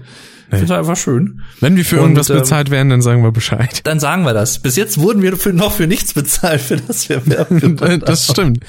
Ich 0.52 0.60
finde 0.60 0.66
es 0.66 0.80
einfach 0.80 0.98
schön. 0.98 1.42
Wenn 1.60 1.76
wir 1.76 1.86
für 1.86 1.98
und, 1.98 2.04
irgendwas 2.04 2.30
ähm, 2.30 2.38
bezahlt 2.38 2.70
werden, 2.70 2.90
dann 2.90 3.02
sagen 3.02 3.24
wir 3.24 3.32
Bescheid. 3.32 3.82
Dann 3.84 4.00
sagen 4.00 4.26
wir 4.26 4.34
das. 4.34 4.60
Bis 4.60 4.76
jetzt 4.76 5.00
wurden 5.00 5.22
wir 5.22 5.38
für, 5.38 5.54
noch 5.54 5.72
für 5.72 5.88
nichts 5.88 6.14
bezahlt, 6.14 6.62
für 6.62 6.78
das 6.78 7.10
wir 7.10 7.26
werben. 7.26 7.78
das 8.06 8.28
stimmt. 8.28 8.60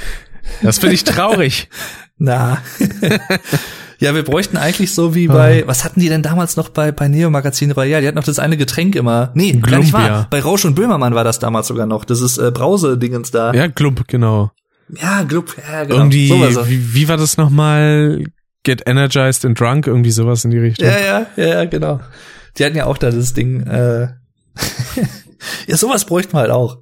Das 0.63 0.79
finde 0.79 0.95
ich 0.95 1.05
traurig. 1.05 1.69
Na. 2.19 2.63
ja, 3.99 4.15
wir 4.15 4.23
bräuchten 4.23 4.57
eigentlich 4.57 4.95
so 4.95 5.15
wie 5.15 5.29
bei, 5.29 5.65
oh. 5.65 5.69
was 5.69 5.85
hatten 5.85 6.01
die 6.01 6.09
denn 6.09 6.23
damals 6.23 6.57
noch 6.57 6.71
bei, 6.71 6.93
bei 6.93 7.09
Neo 7.09 7.29
Magazin 7.29 7.73
Royal? 7.73 8.01
Die 8.01 8.07
hatten 8.07 8.17
noch 8.17 8.25
das 8.25 8.39
eine 8.39 8.57
Getränk 8.57 8.95
immer. 8.95 9.33
Nee, 9.35 9.53
Glump, 9.53 9.69
gar 9.69 9.79
nicht 9.81 9.93
wahr. 9.93 10.27
Bei 10.31 10.41
Rausch 10.41 10.65
und 10.65 10.75
Böhmermann 10.77 11.15
war 11.15 11.25
das 11.25 11.41
damals 11.41 11.67
sogar 11.67 11.87
noch. 11.87 12.05
Das 12.07 12.23
ist 12.23 12.39
äh, 12.39 12.51
Brause-Dingens 12.51 13.33
da. 13.33 13.53
Ja, 13.53 13.67
Glump, 13.67 14.09
genau. 14.09 14.51
Ja, 14.89 15.23
Glump, 15.23 15.57
ja, 15.59 15.85
genau. 15.85 15.97
Irgendwie, 15.97 16.29
so 16.29 16.69
wie, 16.69 16.95
wie 16.95 17.09
war 17.09 17.17
das 17.17 17.37
nochmal? 17.37 18.25
Get 18.63 18.83
Energized 18.85 19.45
and 19.45 19.59
Drunk, 19.59 19.87
irgendwie 19.87 20.11
sowas 20.11 20.45
in 20.45 20.51
die 20.51 20.59
Richtung. 20.59 20.89
Ja, 20.89 20.99
ja, 20.99 21.27
ja, 21.37 21.65
genau. 21.67 22.01
Die 22.59 22.65
hatten 22.65 22.77
ja 22.77 22.87
auch 22.87 22.99
da 22.99 23.11
das 23.11 23.33
Ding. 23.33 23.65
Äh 23.65 24.09
ja, 25.69 25.77
sowas 25.77 26.05
bräuchten 26.05 26.33
wir 26.35 26.41
halt 26.41 26.51
auch. 26.51 26.79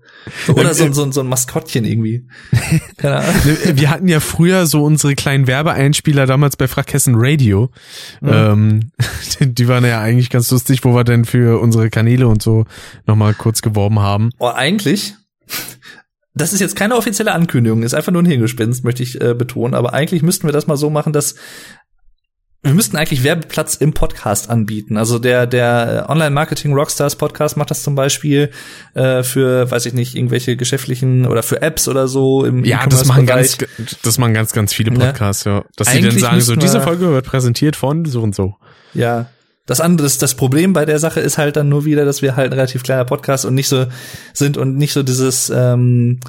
Oder 0.48 0.72
so, 0.72 0.90
so, 0.92 1.10
so 1.12 1.20
ein 1.20 1.26
Maskottchen 1.26 1.84
irgendwie. 1.84 2.26
Keine 2.96 3.18
Ahnung. 3.18 3.34
Wir 3.74 3.90
hatten 3.90 4.08
ja 4.08 4.20
früher 4.20 4.64
so 4.66 4.82
unsere 4.82 5.14
kleinen 5.14 5.46
Werbeeinspieler 5.46 6.24
damals 6.24 6.56
bei 6.56 6.68
Frackhessen 6.68 7.14
Radio. 7.16 7.70
Mhm. 8.22 8.30
Ähm, 8.32 8.90
die 9.40 9.68
waren 9.68 9.84
ja 9.84 10.00
eigentlich 10.00 10.30
ganz 10.30 10.50
lustig, 10.50 10.84
wo 10.84 10.94
wir 10.94 11.04
denn 11.04 11.26
für 11.26 11.60
unsere 11.60 11.90
Kanäle 11.90 12.28
und 12.28 12.42
so 12.42 12.64
nochmal 13.06 13.34
kurz 13.34 13.60
geworben 13.60 13.98
haben. 13.98 14.30
Oh, 14.38 14.48
eigentlich 14.48 15.14
das 16.34 16.52
ist 16.52 16.60
jetzt 16.60 16.76
keine 16.76 16.96
offizielle 16.96 17.32
Ankündigung, 17.32 17.82
ist 17.82 17.94
einfach 17.94 18.12
nur 18.12 18.22
ein 18.22 18.26
Hirngespinst, 18.26 18.84
möchte 18.84 19.02
ich 19.02 19.20
äh, 19.20 19.34
betonen. 19.34 19.74
Aber 19.74 19.92
eigentlich 19.92 20.22
müssten 20.22 20.46
wir 20.46 20.52
das 20.52 20.66
mal 20.66 20.76
so 20.76 20.90
machen, 20.90 21.12
dass 21.12 21.36
wir 22.64 22.72
müssten 22.72 22.96
eigentlich 22.96 23.22
Werbeplatz 23.22 23.74
im 23.74 23.92
Podcast 23.92 24.48
anbieten. 24.48 24.96
Also 24.96 25.18
der 25.18 25.46
der 25.46 26.06
Online 26.08 26.30
Marketing 26.30 26.72
Rockstars 26.72 27.16
Podcast 27.16 27.58
macht 27.58 27.70
das 27.70 27.82
zum 27.82 27.94
Beispiel 27.94 28.50
äh, 28.94 29.22
für, 29.22 29.70
weiß 29.70 29.84
ich 29.84 29.92
nicht, 29.92 30.16
irgendwelche 30.16 30.56
geschäftlichen 30.56 31.26
oder 31.26 31.42
für 31.42 31.60
Apps 31.60 31.88
oder 31.88 32.08
so 32.08 32.44
im 32.44 32.64
Ja, 32.64 32.86
das 32.86 33.04
machen 33.04 33.26
ganz, 33.26 33.58
das 34.02 34.16
machen 34.16 34.32
ganz, 34.32 34.52
ganz 34.52 34.72
viele 34.72 34.92
ne? 34.92 34.98
Podcasts, 34.98 35.44
ja. 35.44 35.62
Dass 35.76 35.90
sie 35.90 36.00
dann 36.00 36.18
sagen 36.18 36.40
so, 36.40 36.56
diese 36.56 36.80
Folge 36.80 37.10
wird 37.10 37.26
präsentiert 37.26 37.76
von 37.76 38.06
so 38.06 38.22
und 38.22 38.34
so. 38.34 38.54
Ja, 38.94 39.26
das 39.66 39.80
andere, 39.80 40.06
das, 40.06 40.18
das 40.18 40.34
Problem 40.34 40.72
bei 40.72 40.84
der 40.84 40.98
Sache 40.98 41.20
ist 41.20 41.38
halt 41.38 41.56
dann 41.56 41.68
nur 41.68 41.84
wieder, 41.84 42.04
dass 42.04 42.22
wir 42.22 42.36
halt 42.36 42.50
ein 42.50 42.54
relativ 42.54 42.82
kleiner 42.82 43.04
Podcast 43.04 43.44
und 43.44 43.54
nicht 43.54 43.68
so 43.68 43.86
sind 44.32 44.56
und 44.56 44.76
nicht 44.76 44.92
so 44.92 45.02
dieses 45.02 45.50
ähm, 45.50 46.20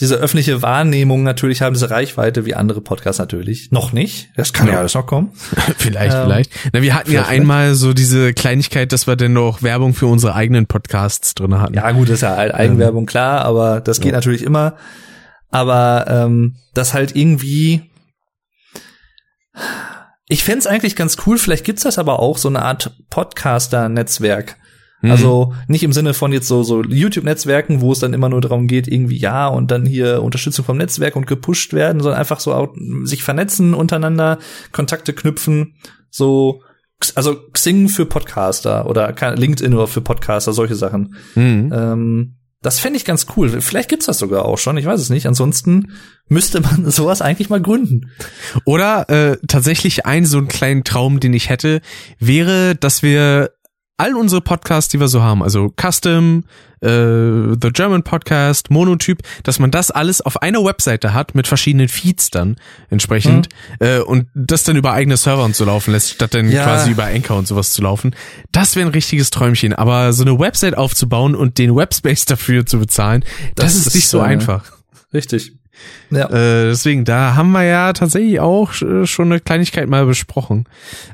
diese 0.00 0.16
öffentliche 0.16 0.62
Wahrnehmung 0.62 1.22
natürlich 1.22 1.62
haben, 1.62 1.74
diese 1.74 1.90
Reichweite 1.90 2.46
wie 2.46 2.54
andere 2.54 2.80
Podcasts 2.80 3.18
natürlich. 3.18 3.70
Noch 3.70 3.92
nicht. 3.92 4.30
Das 4.36 4.52
kann 4.52 4.66
ja, 4.66 4.74
ja 4.74 4.78
alles 4.80 4.94
noch 4.94 5.06
kommen. 5.06 5.32
vielleicht, 5.76 6.16
ähm, 6.16 6.22
vielleicht. 6.24 6.50
Na, 6.72 6.82
wir 6.82 6.94
hatten 6.94 7.12
ja 7.12 7.26
einmal 7.26 7.74
so 7.74 7.92
diese 7.92 8.32
Kleinigkeit, 8.32 8.92
dass 8.92 9.06
wir 9.06 9.16
denn 9.16 9.34
noch 9.34 9.62
Werbung 9.62 9.94
für 9.94 10.06
unsere 10.06 10.34
eigenen 10.34 10.66
Podcasts 10.66 11.34
drin 11.34 11.60
hatten. 11.60 11.74
Ja, 11.74 11.90
gut, 11.92 12.08
das 12.08 12.16
ist 12.16 12.22
ja 12.22 12.36
halt 12.36 12.54
Eigenwerbung, 12.54 13.06
klar, 13.06 13.44
aber 13.44 13.80
das 13.80 14.00
geht 14.00 14.12
ja. 14.12 14.16
natürlich 14.16 14.42
immer. 14.42 14.76
Aber 15.50 16.06
ähm, 16.08 16.56
das 16.72 16.94
halt 16.94 17.14
irgendwie 17.14 17.90
ich 20.32 20.44
fände 20.44 20.70
eigentlich 20.70 20.96
ganz 20.96 21.18
cool, 21.26 21.36
vielleicht 21.36 21.64
gibt's 21.64 21.82
das 21.82 21.98
aber 21.98 22.18
auch, 22.18 22.38
so 22.38 22.48
eine 22.48 22.62
Art 22.62 22.96
Podcaster-Netzwerk. 23.10 24.56
Mhm. 25.02 25.10
Also 25.10 25.54
nicht 25.68 25.82
im 25.82 25.92
Sinne 25.92 26.14
von 26.14 26.32
jetzt 26.32 26.48
so, 26.48 26.62
so 26.62 26.82
YouTube-Netzwerken, 26.82 27.82
wo 27.82 27.92
es 27.92 27.98
dann 27.98 28.14
immer 28.14 28.30
nur 28.30 28.40
darum 28.40 28.66
geht, 28.66 28.88
irgendwie 28.88 29.18
ja 29.18 29.46
und 29.46 29.70
dann 29.70 29.84
hier 29.84 30.22
Unterstützung 30.22 30.64
vom 30.64 30.78
Netzwerk 30.78 31.16
und 31.16 31.26
gepusht 31.26 31.74
werden, 31.74 32.00
sondern 32.00 32.18
einfach 32.18 32.40
so 32.40 32.54
auch 32.54 32.74
sich 33.02 33.22
vernetzen 33.22 33.74
untereinander, 33.74 34.38
Kontakte 34.72 35.12
knüpfen, 35.12 35.74
so 36.08 36.62
also 37.14 37.36
Xing 37.52 37.90
für 37.90 38.06
Podcaster 38.06 38.86
oder 38.86 39.14
LinkedIn 39.36 39.72
nur 39.72 39.86
für 39.86 40.00
Podcaster, 40.00 40.54
solche 40.54 40.76
Sachen. 40.76 41.16
Mhm. 41.34 41.70
Ähm, 41.74 42.34
das 42.62 42.78
fände 42.78 42.96
ich 42.96 43.04
ganz 43.04 43.26
cool. 43.36 43.60
Vielleicht 43.60 43.88
gibt's 43.88 44.06
das 44.06 44.18
sogar 44.18 44.44
auch 44.44 44.58
schon, 44.58 44.76
ich 44.76 44.86
weiß 44.86 45.00
es 45.00 45.10
nicht. 45.10 45.26
Ansonsten 45.26 45.92
müsste 46.28 46.60
man 46.60 46.90
sowas 46.90 47.20
eigentlich 47.20 47.50
mal 47.50 47.60
gründen. 47.60 48.10
Oder 48.64 49.08
äh, 49.10 49.36
tatsächlich 49.46 50.06
ein 50.06 50.24
so 50.24 50.38
einen 50.38 50.48
kleinen 50.48 50.84
Traum, 50.84 51.20
den 51.20 51.34
ich 51.34 51.48
hätte, 51.48 51.80
wäre, 52.18 52.76
dass 52.76 53.02
wir 53.02 53.50
all 54.02 54.16
unsere 54.16 54.40
Podcasts, 54.40 54.90
die 54.90 54.98
wir 54.98 55.06
so 55.06 55.22
haben, 55.22 55.44
also 55.44 55.72
Custom, 55.80 56.42
äh, 56.80 56.88
The 56.88 57.70
German 57.72 58.02
Podcast, 58.02 58.68
Monotyp, 58.68 59.22
dass 59.44 59.60
man 59.60 59.70
das 59.70 59.92
alles 59.92 60.20
auf 60.20 60.42
einer 60.42 60.64
Webseite 60.64 61.14
hat 61.14 61.36
mit 61.36 61.46
verschiedenen 61.46 61.86
Feeds 61.86 62.30
dann 62.30 62.56
entsprechend 62.90 63.48
mhm. 63.78 63.86
äh, 63.86 63.98
und 64.00 64.26
das 64.34 64.64
dann 64.64 64.74
über 64.74 64.92
eigene 64.92 65.16
Server 65.16 65.44
und 65.44 65.54
so 65.54 65.64
laufen 65.64 65.92
lässt, 65.92 66.10
statt 66.10 66.34
dann 66.34 66.50
ja. 66.50 66.64
quasi 66.64 66.90
über 66.90 67.04
Anchor 67.04 67.38
und 67.38 67.46
sowas 67.46 67.72
zu 67.72 67.82
laufen. 67.82 68.16
Das 68.50 68.74
wäre 68.74 68.88
ein 68.88 68.92
richtiges 68.92 69.30
Träumchen. 69.30 69.72
Aber 69.72 70.12
so 70.12 70.24
eine 70.24 70.36
Website 70.36 70.76
aufzubauen 70.76 71.36
und 71.36 71.58
den 71.58 71.76
Webspace 71.76 72.24
dafür 72.24 72.66
zu 72.66 72.80
bezahlen, 72.80 73.24
das, 73.54 73.74
das 73.74 73.86
ist 73.86 73.94
nicht 73.94 74.08
so 74.08 74.18
äh, 74.18 74.22
einfach. 74.22 74.64
Richtig. 75.14 75.52
Ja. 76.10 76.26
Äh, 76.26 76.68
deswegen, 76.68 77.04
da 77.04 77.34
haben 77.34 77.52
wir 77.52 77.64
ja 77.64 77.92
tatsächlich 77.92 78.40
auch 78.40 78.72
schon 78.72 79.06
eine 79.18 79.40
Kleinigkeit 79.40 79.88
mal 79.88 80.06
besprochen, 80.06 80.64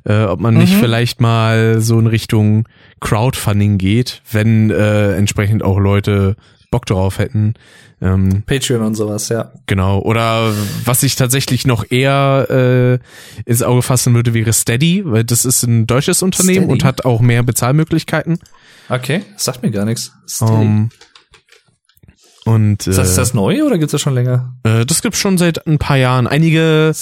äh, 0.05 0.25
ob 0.25 0.41
man 0.41 0.55
mhm. 0.55 0.61
nicht 0.61 0.75
vielleicht 0.75 1.21
mal 1.21 1.81
so 1.81 1.99
in 1.99 2.07
Richtung 2.07 2.69
Crowdfunding 3.01 3.79
geht, 3.79 4.23
wenn 4.31 4.71
äh, 4.71 5.15
entsprechend 5.15 5.63
auch 5.63 5.79
Leute 5.79 6.37
Bock 6.71 6.87
drauf 6.87 7.19
hätten. 7.19 7.55
Ähm, 8.01 8.43
Patreon 8.47 8.83
und 8.83 8.95
sowas, 8.95 9.29
ja. 9.29 9.53
Genau. 9.67 10.01
Oder 10.01 10.53
was 10.85 11.03
ich 11.03 11.17
tatsächlich 11.17 11.67
noch 11.67 11.91
eher 11.91 12.47
äh, 12.51 13.51
ins 13.51 13.63
Auge 13.63 13.83
fassen 13.83 14.15
würde, 14.15 14.35
wäre 14.35 14.53
Steady, 14.53 15.03
weil 15.05 15.25
das 15.25 15.45
ist 15.45 15.63
ein 15.63 15.87
deutsches 15.87 16.23
Unternehmen 16.23 16.65
Steady. 16.65 16.73
und 16.73 16.85
hat 16.85 17.05
auch 17.05 17.21
mehr 17.21 17.43
Bezahlmöglichkeiten. 17.43 18.39
Okay, 18.89 19.23
sagt 19.37 19.63
mir 19.63 19.71
gar 19.71 19.85
nichts. 19.85 20.13
Steady. 20.27 20.53
Um, 20.53 20.63
ähm, 20.63 20.91
und, 22.49 22.87
ist, 22.87 22.97
das, 22.99 23.11
ist 23.11 23.19
das 23.19 23.35
neu 23.35 23.63
oder 23.63 23.77
gibt's 23.77 23.93
das 23.93 24.01
schon 24.01 24.15
länger? 24.15 24.57
Äh, 24.63 24.87
das 24.87 25.03
gibt's 25.03 25.19
schon 25.19 25.37
seit 25.37 25.67
ein 25.67 25.79
paar 25.79 25.99
Jahren. 25.99 26.27
Einige 26.27 26.95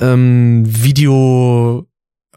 ähm, 0.00 0.62
Video, 0.64 1.88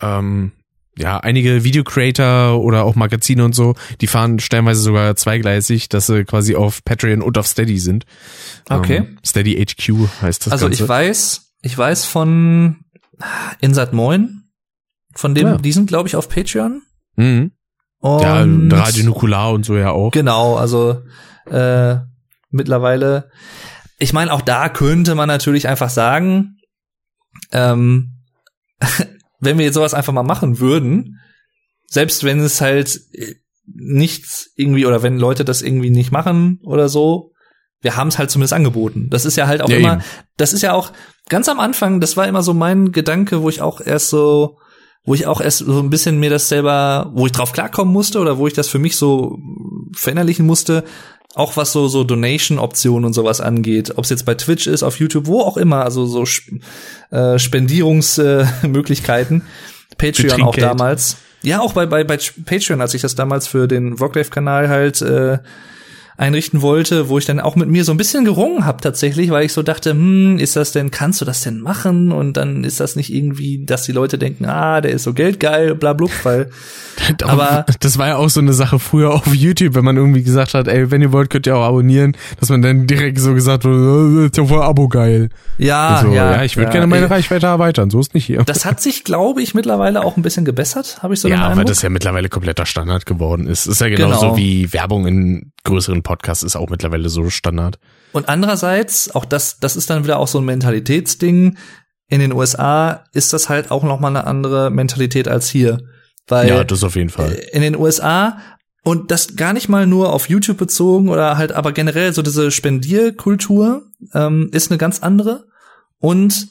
ähm, 0.02 0.52
ja, 0.98 1.20
einige 1.20 1.64
Video-Creator 1.64 2.60
oder 2.60 2.86
auch 2.86 2.96
Magazine 2.96 3.46
und 3.46 3.54
so, 3.54 3.76
die 4.02 4.08
fahren 4.08 4.40
stellenweise 4.40 4.82
sogar 4.82 5.16
zweigleisig, 5.16 5.90
dass 5.90 6.08
sie 6.08 6.24
quasi 6.24 6.56
auf 6.56 6.84
Patreon 6.84 7.22
und 7.22 7.38
auf 7.38 7.46
Steady 7.46 7.78
sind. 7.78 8.06
Okay. 8.68 8.98
Ähm, 8.98 9.18
Steady 9.24 9.64
HQ 9.64 10.22
heißt 10.24 10.48
das 10.48 10.54
Also 10.54 10.66
Ganze. 10.66 10.84
ich 10.84 10.90
weiß, 10.90 11.52
ich 11.62 11.78
weiß 11.78 12.06
von 12.06 12.78
Insat 13.60 13.94
Moin, 13.94 14.50
von 15.14 15.36
dem, 15.36 15.48
ja. 15.48 15.58
die 15.58 15.72
sind 15.72 15.88
glaube 15.88 16.08
ich 16.08 16.16
auf 16.16 16.30
Patreon. 16.30 16.82
Mhm. 17.16 17.52
Und 18.00 18.22
ja, 18.22 18.44
Radio 18.80 19.06
Nukular 19.06 19.52
und 19.54 19.66
so 19.66 19.78
ja 19.78 19.92
auch. 19.92 20.12
Genau, 20.12 20.56
also 20.56 21.04
äh, 21.46 21.98
mittlerweile. 22.56 23.30
Ich 23.98 24.14
meine, 24.14 24.34
auch 24.34 24.42
da 24.42 24.70
könnte 24.70 25.16
man 25.16 25.28
natürlich 25.28 25.68
einfach 25.68 25.90
sagen, 25.90 26.58
ähm, 27.52 28.14
wenn 29.40 29.58
wir 29.58 29.66
jetzt 29.66 29.76
sowas 29.76 29.94
einfach 29.94 30.14
mal 30.14 30.24
machen 30.24 30.60
würden, 30.60 31.20
selbst 31.88 32.24
wenn 32.24 32.40
es 32.40 32.62
halt 32.62 33.00
äh, 33.14 33.36
nichts 33.66 34.52
irgendwie 34.56 34.86
oder 34.86 35.04
wenn 35.04 35.18
Leute 35.18 35.46
das 35.46 35.62
irgendwie 35.62 35.90
nicht 35.90 36.12
machen 36.12 36.60
oder 36.64 36.90
so, 36.90 37.32
wir 37.82 37.96
haben 37.96 38.08
es 38.08 38.18
halt 38.18 38.32
zumindest 38.32 38.54
angeboten. 38.54 39.10
Das 39.10 39.26
ist 39.26 39.36
ja 39.36 39.48
halt 39.48 39.62
auch 39.62 39.70
ja, 39.70 39.78
immer, 39.78 39.94
eben. 39.94 40.04
das 40.38 40.54
ist 40.54 40.62
ja 40.62 40.74
auch 40.74 40.92
ganz 41.30 41.48
am 41.50 41.60
Anfang, 41.60 42.00
das 42.00 42.18
war 42.18 42.28
immer 42.28 42.42
so 42.42 42.54
mein 42.54 42.92
Gedanke, 42.92 43.42
wo 43.42 43.50
ich 43.50 43.62
auch 43.62 43.82
erst 43.82 44.10
so, 44.10 44.58
wo 45.04 45.14
ich 45.14 45.28
auch 45.28 45.40
erst 45.40 45.60
so 45.60 45.80
ein 45.80 45.90
bisschen 45.90 46.20
mir 46.20 46.30
das 46.30 46.50
selber, 46.50 47.12
wo 47.14 47.26
ich 47.28 47.32
drauf 47.32 47.52
klarkommen 47.52 47.94
musste 47.94 48.20
oder 48.20 48.38
wo 48.38 48.48
ich 48.48 48.54
das 48.54 48.70
für 48.70 48.80
mich 48.80 48.98
so 48.98 49.38
verinnerlichen 49.96 50.46
musste, 50.46 50.84
auch 51.36 51.58
was 51.58 51.72
so 51.72 51.88
so 51.88 52.04
Donation 52.04 52.58
Optionen 52.58 53.06
und 53.06 53.14
sowas 53.14 53.42
angeht, 53.42 53.98
ob 53.98 54.06
es 54.06 54.10
jetzt 54.10 54.26
bei 54.26 54.36
Twitch 54.36 54.68
ist, 54.68 54.84
auf 54.84 55.00
YouTube, 55.00 55.28
wo 55.28 55.42
auch 55.42 55.58
immer, 55.58 55.84
also 55.84 56.06
so 56.06 56.26
äh, 57.12 57.38
Spendierungsmöglichkeiten, 57.38 59.42
äh, 59.42 59.96
Patreon 59.98 60.42
auch 60.42 60.56
damals. 60.56 61.18
Ja, 61.44 61.60
auch 61.60 61.74
bei 61.74 61.86
bei 61.86 62.04
bei 62.04 62.18
Patreon, 62.46 62.82
als 62.82 62.94
ich 62.94 63.02
das 63.02 63.16
damals 63.16 63.48
für 63.48 63.68
den 63.68 63.98
Vloglife 63.98 64.32
Kanal 64.32 64.70
halt 64.70 65.02
äh, 65.02 65.40
einrichten 66.18 66.62
wollte, 66.62 67.10
wo 67.10 67.18
ich 67.18 67.26
dann 67.26 67.42
auch 67.42 67.56
mit 67.56 67.70
mir 67.70 67.84
so 67.84 67.92
ein 67.92 67.98
bisschen 67.98 68.24
gerungen 68.24 68.66
habe 68.66 68.80
tatsächlich, 68.82 69.32
weil 69.32 69.46
ich 69.46 69.54
so 69.54 69.64
dachte, 69.64 69.92
hm, 69.92 70.40
ist 70.40 70.56
das 70.56 70.72
denn, 70.72 70.90
kannst 70.90 71.20
du 71.20 71.26
das 71.26 71.42
denn 71.42 71.60
machen? 71.60 72.12
Und 72.12 72.38
dann 72.38 72.64
ist 72.64 72.80
das 72.80 72.96
nicht 72.96 73.14
irgendwie, 73.14 73.66
dass 73.66 73.84
die 73.84 73.92
Leute 73.92 74.18
denken, 74.18 74.46
ah, 74.46 74.80
der 74.80 74.92
ist 74.92 75.04
so 75.04 75.14
geldgeil, 75.14 75.76
bla 75.76 75.94
bla, 75.94 76.08
weil 76.24 76.50
aber 77.24 77.66
das 77.80 77.98
war 77.98 78.08
ja 78.08 78.16
auch 78.18 78.30
so 78.30 78.40
eine 78.40 78.54
Sache 78.54 78.80
früher 78.80 79.14
auf 79.14 79.34
YouTube, 79.34 79.76
wenn 79.76 79.84
man 79.84 79.98
irgendwie 79.98 80.24
gesagt 80.24 80.54
hat, 80.54 80.68
ey, 80.68 80.90
wenn 80.90 81.02
ihr 81.02 81.12
wollt, 81.12 81.30
könnt 81.30 81.48
ihr 81.48 81.58
auch 81.58 81.64
abonnieren, 81.64 82.16
dass 82.40 82.50
man 82.50 82.62
dann 82.62 82.88
direkt 82.88 83.20
so 83.20 83.34
gesagt 83.34 83.66
hat, 83.66 83.72
äh, 83.72 84.26
ist 84.28 84.38
ja 84.38 84.46
voll 84.46 84.62
Abo 84.62 84.88
geil. 84.88 85.30
Ja, 85.58 86.00
so, 86.02 86.14
ja, 86.14 86.34
ja, 86.34 86.44
ich 86.44 86.56
würde 86.56 86.68
ja, 86.68 86.72
gerne 86.72 86.88
meine 86.88 87.04
ey, 87.04 87.12
Reichweite 87.12 87.48
erweitern, 87.48 87.90
so 87.90 88.00
ist 88.00 88.14
nicht 88.14 88.26
hier. 88.26 88.44
Das 88.44 88.64
hat 88.64 88.82
sich, 88.82 89.04
glaube 89.04 89.42
ich, 89.42 89.54
mittlerweile 89.54 90.04
auch 90.04 90.16
ein 90.16 90.22
bisschen 90.22 90.46
gebessert, 90.46 91.00
habe 91.02 91.14
ich 91.14 91.20
so 91.20 91.28
Ja, 91.28 91.56
weil 91.58 91.66
das 91.66 91.82
ja 91.82 91.90
mittlerweile 91.90 92.30
kompletter 92.30 92.66
Standard 92.66 93.06
geworden 93.06 93.48
ist. 93.48 93.66
Ist 93.66 93.82
ja 93.82 93.90
genauso 93.90 94.22
genau. 94.22 94.38
wie 94.38 94.72
Werbung 94.72 95.08
in 95.08 95.52
größeren 95.66 96.04
Podcasts 96.04 96.44
ist 96.44 96.56
auch 96.56 96.70
mittlerweile 96.70 97.10
so 97.10 97.30
Standard. 97.30 97.78
Und 98.14 98.30
andererseits, 98.30 99.14
auch 99.14 99.26
das, 99.26 99.60
das 99.60 99.76
ist 99.76 99.90
dann 99.90 100.06
wieder 100.06 100.20
auch 100.20 100.28
so 100.30 100.40
ein 100.40 100.46
Mentalitätsding. 100.46 101.58
In 102.08 102.20
den 102.20 102.32
USA 102.32 103.04
ist 103.12 103.34
das 103.34 103.50
halt 103.50 103.72
auch 103.72 103.84
noch 103.84 104.00
mal 104.00 104.08
eine 104.08 104.26
andere 104.26 104.70
Mentalität 104.70 105.28
als 105.28 105.50
hier. 105.50 105.80
Weil 106.28 106.48
ja, 106.48 106.64
das 106.64 106.84
auf 106.84 106.96
jeden 106.96 107.10
Fall. 107.10 107.34
In 107.52 107.62
den 107.62 107.76
USA 107.76 108.38
und 108.84 109.10
das 109.10 109.36
gar 109.36 109.52
nicht 109.54 109.68
mal 109.68 109.88
nur 109.88 110.14
auf 110.14 110.30
YouTube 110.30 110.58
bezogen 110.58 111.10
oder 111.10 111.38
halt, 111.38 111.52
aber 111.52 111.72
generell 111.72 112.14
so 112.14 112.22
diese 112.22 112.52
Spendierkultur 112.52 113.84
ähm, 114.14 114.50
ist 114.52 114.72
eine 114.72 114.78
ganz 114.78 115.00
andere 115.00 115.48
und 115.98 116.50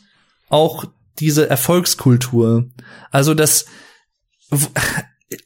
auch 0.49 0.85
diese 1.21 1.49
Erfolgskultur. 1.49 2.67
Also 3.13 3.35
das, 3.35 3.67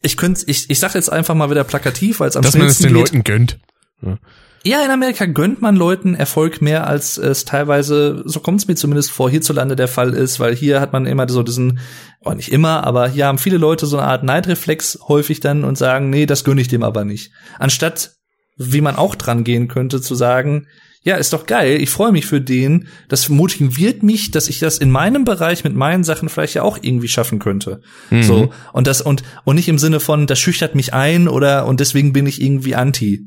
ich 0.02 0.16
könnte, 0.16 0.44
ich, 0.46 0.70
ich 0.70 0.78
sag 0.78 0.94
jetzt 0.94 1.10
einfach 1.10 1.34
mal 1.34 1.50
wieder 1.50 1.64
plakativ, 1.64 2.20
weil 2.20 2.28
es 2.28 2.36
am 2.36 2.42
Dass 2.42 2.56
man 2.56 2.66
es 2.66 2.78
den 2.78 2.88
geht. 2.88 2.96
Leuten 2.96 3.24
gönnt. 3.24 3.58
Ja. 4.02 4.18
Ja, 4.64 4.84
in 4.84 4.90
Amerika 4.90 5.24
gönnt 5.26 5.62
man 5.62 5.76
Leuten 5.76 6.14
Erfolg 6.14 6.60
mehr, 6.60 6.86
als 6.86 7.16
es 7.16 7.44
teilweise, 7.44 8.22
so 8.24 8.40
kommt 8.40 8.60
es 8.60 8.68
mir 8.68 8.74
zumindest 8.74 9.10
vor, 9.10 9.30
hierzulande 9.30 9.76
der 9.76 9.86
Fall 9.86 10.12
ist, 10.14 10.40
weil 10.40 10.54
hier 10.54 10.80
hat 10.80 10.92
man 10.92 11.06
immer 11.06 11.28
so 11.28 11.44
diesen, 11.44 11.78
oh, 12.24 12.32
nicht 12.32 12.50
immer, 12.50 12.84
aber 12.84 13.08
hier 13.08 13.26
haben 13.26 13.38
viele 13.38 13.56
Leute 13.56 13.86
so 13.86 13.98
eine 13.98 14.08
Art 14.08 14.24
Neidreflex 14.24 14.98
häufig 15.06 15.38
dann 15.40 15.64
und 15.64 15.78
sagen, 15.78 16.10
nee, 16.10 16.26
das 16.26 16.42
gönne 16.42 16.60
ich 16.60 16.68
dem 16.68 16.82
aber 16.82 17.04
nicht. 17.04 17.30
Anstatt, 17.58 18.16
wie 18.56 18.80
man 18.80 18.96
auch 18.96 19.14
dran 19.14 19.44
gehen 19.44 19.68
könnte, 19.68 20.00
zu 20.00 20.16
sagen, 20.16 20.66
ja, 21.08 21.16
ist 21.16 21.32
doch 21.32 21.46
geil, 21.46 21.80
ich 21.80 21.88
freue 21.88 22.12
mich 22.12 22.26
für 22.26 22.38
den, 22.38 22.86
das 23.08 23.30
motiviert 23.30 24.02
mich, 24.02 24.30
dass 24.30 24.50
ich 24.50 24.58
das 24.58 24.76
in 24.76 24.90
meinem 24.90 25.24
Bereich 25.24 25.64
mit 25.64 25.74
meinen 25.74 26.04
Sachen 26.04 26.28
vielleicht 26.28 26.52
ja 26.52 26.62
auch 26.62 26.78
irgendwie 26.82 27.08
schaffen 27.08 27.38
könnte. 27.38 27.80
Mhm. 28.10 28.22
So, 28.22 28.50
und 28.74 28.86
das, 28.86 29.00
und, 29.00 29.22
und 29.44 29.56
nicht 29.56 29.68
im 29.68 29.78
Sinne 29.78 30.00
von, 30.00 30.26
das 30.26 30.38
schüchtert 30.38 30.74
mich 30.74 30.92
ein 30.92 31.26
oder, 31.26 31.64
und 31.64 31.80
deswegen 31.80 32.12
bin 32.12 32.26
ich 32.26 32.42
irgendwie 32.42 32.74
anti. 32.74 33.26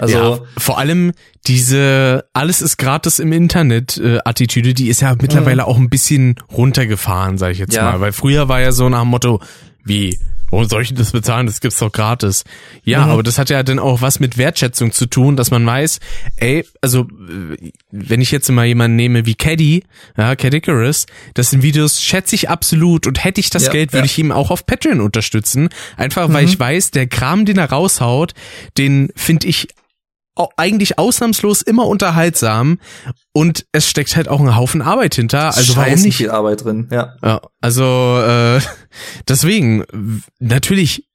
Also 0.00 0.18
ja, 0.18 0.40
vor 0.58 0.78
allem 0.78 1.12
diese 1.46 2.24
alles 2.32 2.62
ist 2.62 2.78
gratis 2.78 3.20
im 3.20 3.32
Internet 3.32 3.96
äh, 3.96 4.18
Attitüde, 4.24 4.74
die 4.74 4.88
ist 4.88 5.00
ja 5.00 5.14
mittlerweile 5.14 5.62
mhm. 5.62 5.68
auch 5.68 5.78
ein 5.78 5.88
bisschen 5.88 6.34
runtergefahren, 6.52 7.38
sage 7.38 7.52
ich 7.52 7.60
jetzt 7.60 7.76
ja. 7.76 7.84
mal, 7.84 8.00
weil 8.00 8.12
früher 8.12 8.48
war 8.48 8.60
ja 8.60 8.72
so 8.72 8.88
nach 8.88 9.02
dem 9.02 9.08
Motto, 9.08 9.40
wie 9.84 10.18
Warum 10.50 10.68
soll 10.68 10.82
ich 10.82 10.92
das 10.94 11.12
bezahlen? 11.12 11.46
Das 11.46 11.60
gibt's 11.60 11.78
doch 11.78 11.92
gratis. 11.92 12.44
Ja, 12.84 13.06
mhm. 13.06 13.12
aber 13.12 13.22
das 13.22 13.38
hat 13.38 13.50
ja 13.50 13.62
dann 13.62 13.78
auch 13.78 14.02
was 14.02 14.20
mit 14.20 14.36
Wertschätzung 14.36 14.92
zu 14.92 15.06
tun, 15.06 15.36
dass 15.36 15.50
man 15.50 15.64
weiß, 15.64 16.00
ey, 16.36 16.64
also 16.80 17.06
wenn 17.90 18.20
ich 18.20 18.30
jetzt 18.30 18.50
mal 18.50 18.66
jemanden 18.66 18.96
nehme 18.96 19.26
wie 19.26 19.34
Caddy, 19.34 19.84
ja, 20.16 20.34
Cadicarus, 20.36 21.06
das 21.34 21.50
sind 21.50 21.62
Videos, 21.62 22.02
schätze 22.02 22.34
ich 22.34 22.50
absolut 22.50 23.06
und 23.06 23.22
hätte 23.22 23.40
ich 23.40 23.50
das 23.50 23.66
ja, 23.66 23.72
Geld, 23.72 23.92
würde 23.92 24.06
ja. 24.06 24.12
ich 24.12 24.18
ihm 24.18 24.32
auch 24.32 24.50
auf 24.50 24.66
Patreon 24.66 25.00
unterstützen. 25.00 25.68
Einfach 25.96 26.32
weil 26.32 26.42
mhm. 26.42 26.48
ich 26.48 26.58
weiß, 26.58 26.90
der 26.90 27.06
Kram, 27.06 27.44
den 27.44 27.58
er 27.58 27.70
raushaut, 27.70 28.34
den 28.76 29.10
finde 29.14 29.46
ich 29.46 29.68
eigentlich 30.56 30.98
ausnahmslos 30.98 31.62
immer 31.62 31.86
unterhaltsam 31.86 32.78
und 33.32 33.66
es 33.72 33.88
steckt 33.88 34.16
halt 34.16 34.28
auch 34.28 34.40
ein 34.40 34.56
Haufen 34.56 34.82
Arbeit 34.82 35.14
hinter. 35.14 35.54
Also 35.56 35.76
warum 35.76 36.00
nicht 36.00 36.16
viel 36.16 36.30
Arbeit 36.30 36.64
drin? 36.64 36.88
Ja. 36.90 37.14
ja 37.22 37.40
also 37.60 38.20
äh, 38.20 38.60
deswegen 39.28 39.84
natürlich 40.38 41.09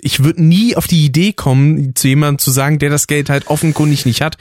ich 0.00 0.22
würde 0.22 0.42
nie 0.42 0.76
auf 0.76 0.86
die 0.86 1.04
Idee 1.04 1.32
kommen, 1.32 1.94
zu 1.94 2.08
jemandem 2.08 2.38
zu 2.38 2.50
sagen, 2.50 2.78
der 2.78 2.90
das 2.90 3.06
Geld 3.06 3.28
halt 3.28 3.48
offenkundig 3.48 4.06
nicht 4.06 4.20
hat 4.20 4.38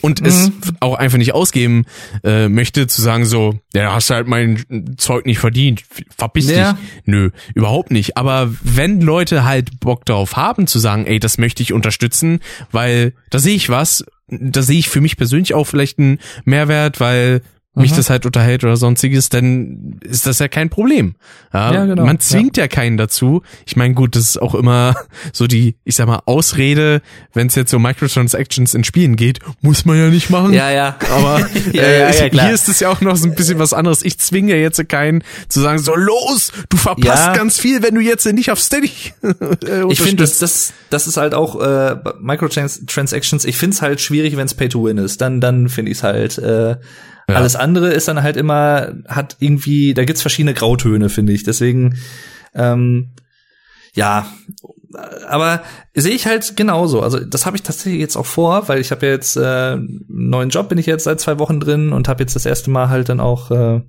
und 0.00 0.20
mhm. 0.20 0.26
es 0.26 0.50
auch 0.80 0.94
einfach 0.94 1.18
nicht 1.18 1.34
ausgeben 1.34 1.84
äh, 2.24 2.48
möchte, 2.48 2.86
zu 2.86 3.02
sagen 3.02 3.24
so, 3.24 3.58
ja, 3.74 3.94
hast 3.94 4.10
du 4.10 4.14
halt 4.14 4.26
mein 4.26 4.96
Zeug 4.96 5.26
nicht 5.26 5.38
verdient, 5.38 5.82
verpiss 6.16 6.50
ja. 6.50 6.72
dich. 6.72 6.82
Nö, 7.04 7.30
überhaupt 7.54 7.90
nicht. 7.90 8.16
Aber 8.16 8.52
wenn 8.62 9.00
Leute 9.00 9.44
halt 9.44 9.80
Bock 9.80 10.04
darauf 10.06 10.36
haben, 10.36 10.66
zu 10.66 10.78
sagen, 10.78 11.06
ey, 11.06 11.18
das 11.18 11.38
möchte 11.38 11.62
ich 11.62 11.72
unterstützen, 11.72 12.40
weil 12.72 13.12
da 13.30 13.38
sehe 13.38 13.56
ich 13.56 13.68
was, 13.68 14.04
da 14.28 14.62
sehe 14.62 14.78
ich 14.78 14.88
für 14.88 15.00
mich 15.00 15.16
persönlich 15.16 15.54
auch 15.54 15.64
vielleicht 15.64 15.98
einen 15.98 16.18
Mehrwert, 16.44 17.00
weil 17.00 17.42
mich 17.78 17.92
mhm. 17.92 17.96
das 17.96 18.10
halt 18.10 18.26
unterhält 18.26 18.64
oder 18.64 18.76
sonstiges, 18.76 19.28
dann 19.28 19.98
ist 20.02 20.26
das 20.26 20.38
ja 20.38 20.48
kein 20.48 20.70
Problem. 20.70 21.14
Ja, 21.52 21.72
ja 21.72 21.84
genau. 21.86 22.04
Man 22.04 22.20
zwingt 22.20 22.56
ja. 22.56 22.64
ja 22.64 22.68
keinen 22.68 22.96
dazu. 22.96 23.42
Ich 23.66 23.76
meine, 23.76 23.94
gut, 23.94 24.16
das 24.16 24.24
ist 24.24 24.42
auch 24.42 24.54
immer 24.54 24.94
so 25.32 25.46
die, 25.46 25.76
ich 25.84 25.96
sag 25.96 26.06
mal, 26.06 26.20
Ausrede, 26.26 27.02
wenn 27.32 27.46
es 27.46 27.54
jetzt 27.54 27.70
so 27.70 27.78
Microtransactions 27.78 28.74
in 28.74 28.84
Spielen 28.84 29.16
geht, 29.16 29.40
muss 29.60 29.84
man 29.84 29.98
ja 29.98 30.08
nicht 30.08 30.30
machen. 30.30 30.52
Ja, 30.52 30.70
ja. 30.70 30.96
Aber 31.10 31.40
ja, 31.72 31.82
äh, 31.82 32.30
hier 32.30 32.50
ist 32.50 32.68
es 32.68 32.80
ja 32.80 32.90
auch 32.90 33.00
noch 33.00 33.16
so 33.16 33.26
ein 33.26 33.34
bisschen 33.34 33.58
was 33.58 33.72
anderes. 33.72 34.02
Ich 34.02 34.18
zwinge 34.18 34.54
ja 34.54 34.58
jetzt 34.58 34.86
keinen 34.88 35.22
zu 35.48 35.60
sagen, 35.60 35.78
so 35.78 35.94
los, 35.94 36.52
du 36.68 36.76
verpasst 36.76 37.34
ganz 37.34 37.58
viel, 37.58 37.82
wenn 37.82 37.94
du 37.94 38.00
jetzt 38.00 38.26
nicht 38.26 38.50
auf 38.50 38.60
Steady 38.60 38.90
äh, 39.22 39.84
Ich 39.90 40.00
finde, 40.00 40.22
das, 40.22 40.38
das, 40.38 40.72
das 40.90 41.06
ist 41.06 41.16
halt 41.16 41.34
auch 41.34 41.60
äh, 41.60 41.96
Microtransactions, 42.20 43.44
ich 43.44 43.56
finde 43.56 43.74
es 43.74 43.82
halt 43.82 44.00
schwierig, 44.00 44.36
wenn 44.36 44.46
es 44.46 44.54
Pay 44.54 44.68
to 44.68 44.84
Win 44.84 44.98
ist. 44.98 45.20
Dann, 45.20 45.40
dann 45.40 45.68
finde 45.68 45.90
ich 45.90 45.98
es 45.98 46.02
halt 46.02 46.38
äh, 46.38 46.76
ja. 47.28 47.34
Alles 47.34 47.56
andere 47.56 47.92
ist 47.92 48.08
dann 48.08 48.22
halt 48.22 48.36
immer, 48.36 48.94
hat 49.06 49.36
irgendwie, 49.40 49.94
da 49.94 50.04
gibt's 50.04 50.22
verschiedene 50.22 50.54
Grautöne, 50.54 51.08
finde 51.08 51.32
ich. 51.32 51.44
Deswegen, 51.44 51.98
ähm, 52.54 53.10
ja, 53.94 54.26
aber 55.26 55.62
sehe 55.94 56.14
ich 56.14 56.26
halt 56.26 56.56
genauso. 56.56 57.02
Also 57.02 57.20
das 57.20 57.44
habe 57.44 57.56
ich 57.56 57.62
tatsächlich 57.62 58.00
jetzt 58.00 58.16
auch 58.16 58.26
vor, 58.26 58.68
weil 58.68 58.80
ich 58.80 58.90
habe 58.90 59.06
ja 59.06 59.12
jetzt 59.12 59.36
äh, 59.36 59.72
einen 59.72 60.06
neuen 60.08 60.48
Job, 60.48 60.68
bin 60.68 60.78
ich 60.78 60.86
jetzt 60.86 61.04
seit 61.04 61.20
zwei 61.20 61.38
Wochen 61.38 61.60
drin 61.60 61.92
und 61.92 62.08
habe 62.08 62.22
jetzt 62.22 62.34
das 62.34 62.46
erste 62.46 62.70
Mal 62.70 62.88
halt 62.88 63.08
dann 63.08 63.20
auch 63.20 63.50
äh, 63.50 63.82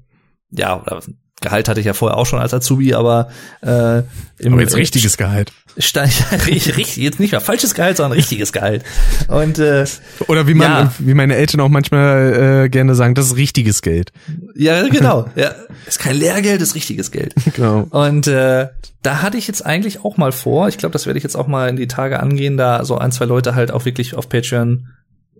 ja, 0.52 0.82
oder 0.82 1.02
Gehalt 1.42 1.70
hatte 1.70 1.80
ich 1.80 1.86
ja 1.86 1.94
vorher 1.94 2.18
auch 2.18 2.26
schon 2.26 2.40
als 2.40 2.54
Azubi, 2.54 2.94
aber 2.94 3.30
äh, 3.62 4.00
im 4.40 4.54
aber 4.54 4.62
jetzt 4.62 4.76
richtiges 4.76 5.18
Gehalt. 5.18 5.52
Stand, 5.78 6.12
richtig, 6.48 6.98
jetzt 6.98 7.20
nicht 7.20 7.32
mehr 7.32 7.40
falsches 7.40 7.74
Gehalt, 7.74 7.98
sondern 7.98 8.14
richtiges 8.14 8.52
Gehalt. 8.52 8.84
Und 9.28 9.60
äh, 9.60 9.86
oder 10.28 10.48
wie 10.48 10.54
man, 10.54 10.72
ja. 10.72 10.94
wie 11.00 11.14
meine 11.14 11.36
Eltern 11.36 11.62
auch 11.62 11.70
manchmal 11.70 12.66
äh, 12.66 12.70
gerne 12.70 12.96
sagen, 12.96 13.16
das 13.16 13.28
ist 13.28 13.36
richtiges 13.38 13.82
Geld. 13.82 14.12
Ja, 14.56 14.86
genau. 14.90 15.30
Ja, 15.36 15.54
ist 15.88 16.00
kein 16.00 16.18
Lehrgeld, 16.18 16.62
ist 16.62 16.76
richtiges 16.76 17.12
Geld. 17.12 17.34
Genau. 17.56 17.88
Und 17.90 18.28
äh, 18.28 18.68
da 19.02 19.22
hatte 19.22 19.38
ich 19.38 19.48
jetzt 19.48 19.66
eigentlich 19.66 20.06
auch 20.06 20.18
mal 20.18 20.32
vor. 20.32 20.70
Ich 20.70 20.78
glaube, 20.78 20.94
das 20.94 21.08
werde 21.08 21.18
ich 21.18 21.24
jetzt 21.24 21.36
auch 21.36 21.48
mal 21.48 21.68
in 21.68 21.76
die 21.76 21.88
Tage 21.88 22.20
angehen, 22.20 22.58
da 22.58 22.86
so 22.86 22.98
ein 22.98 23.12
zwei 23.12 23.26
Leute 23.26 23.56
halt 23.56 23.72
auch 23.72 23.86
wirklich 23.86 24.14
auf 24.16 24.30
Patreon 24.30 24.88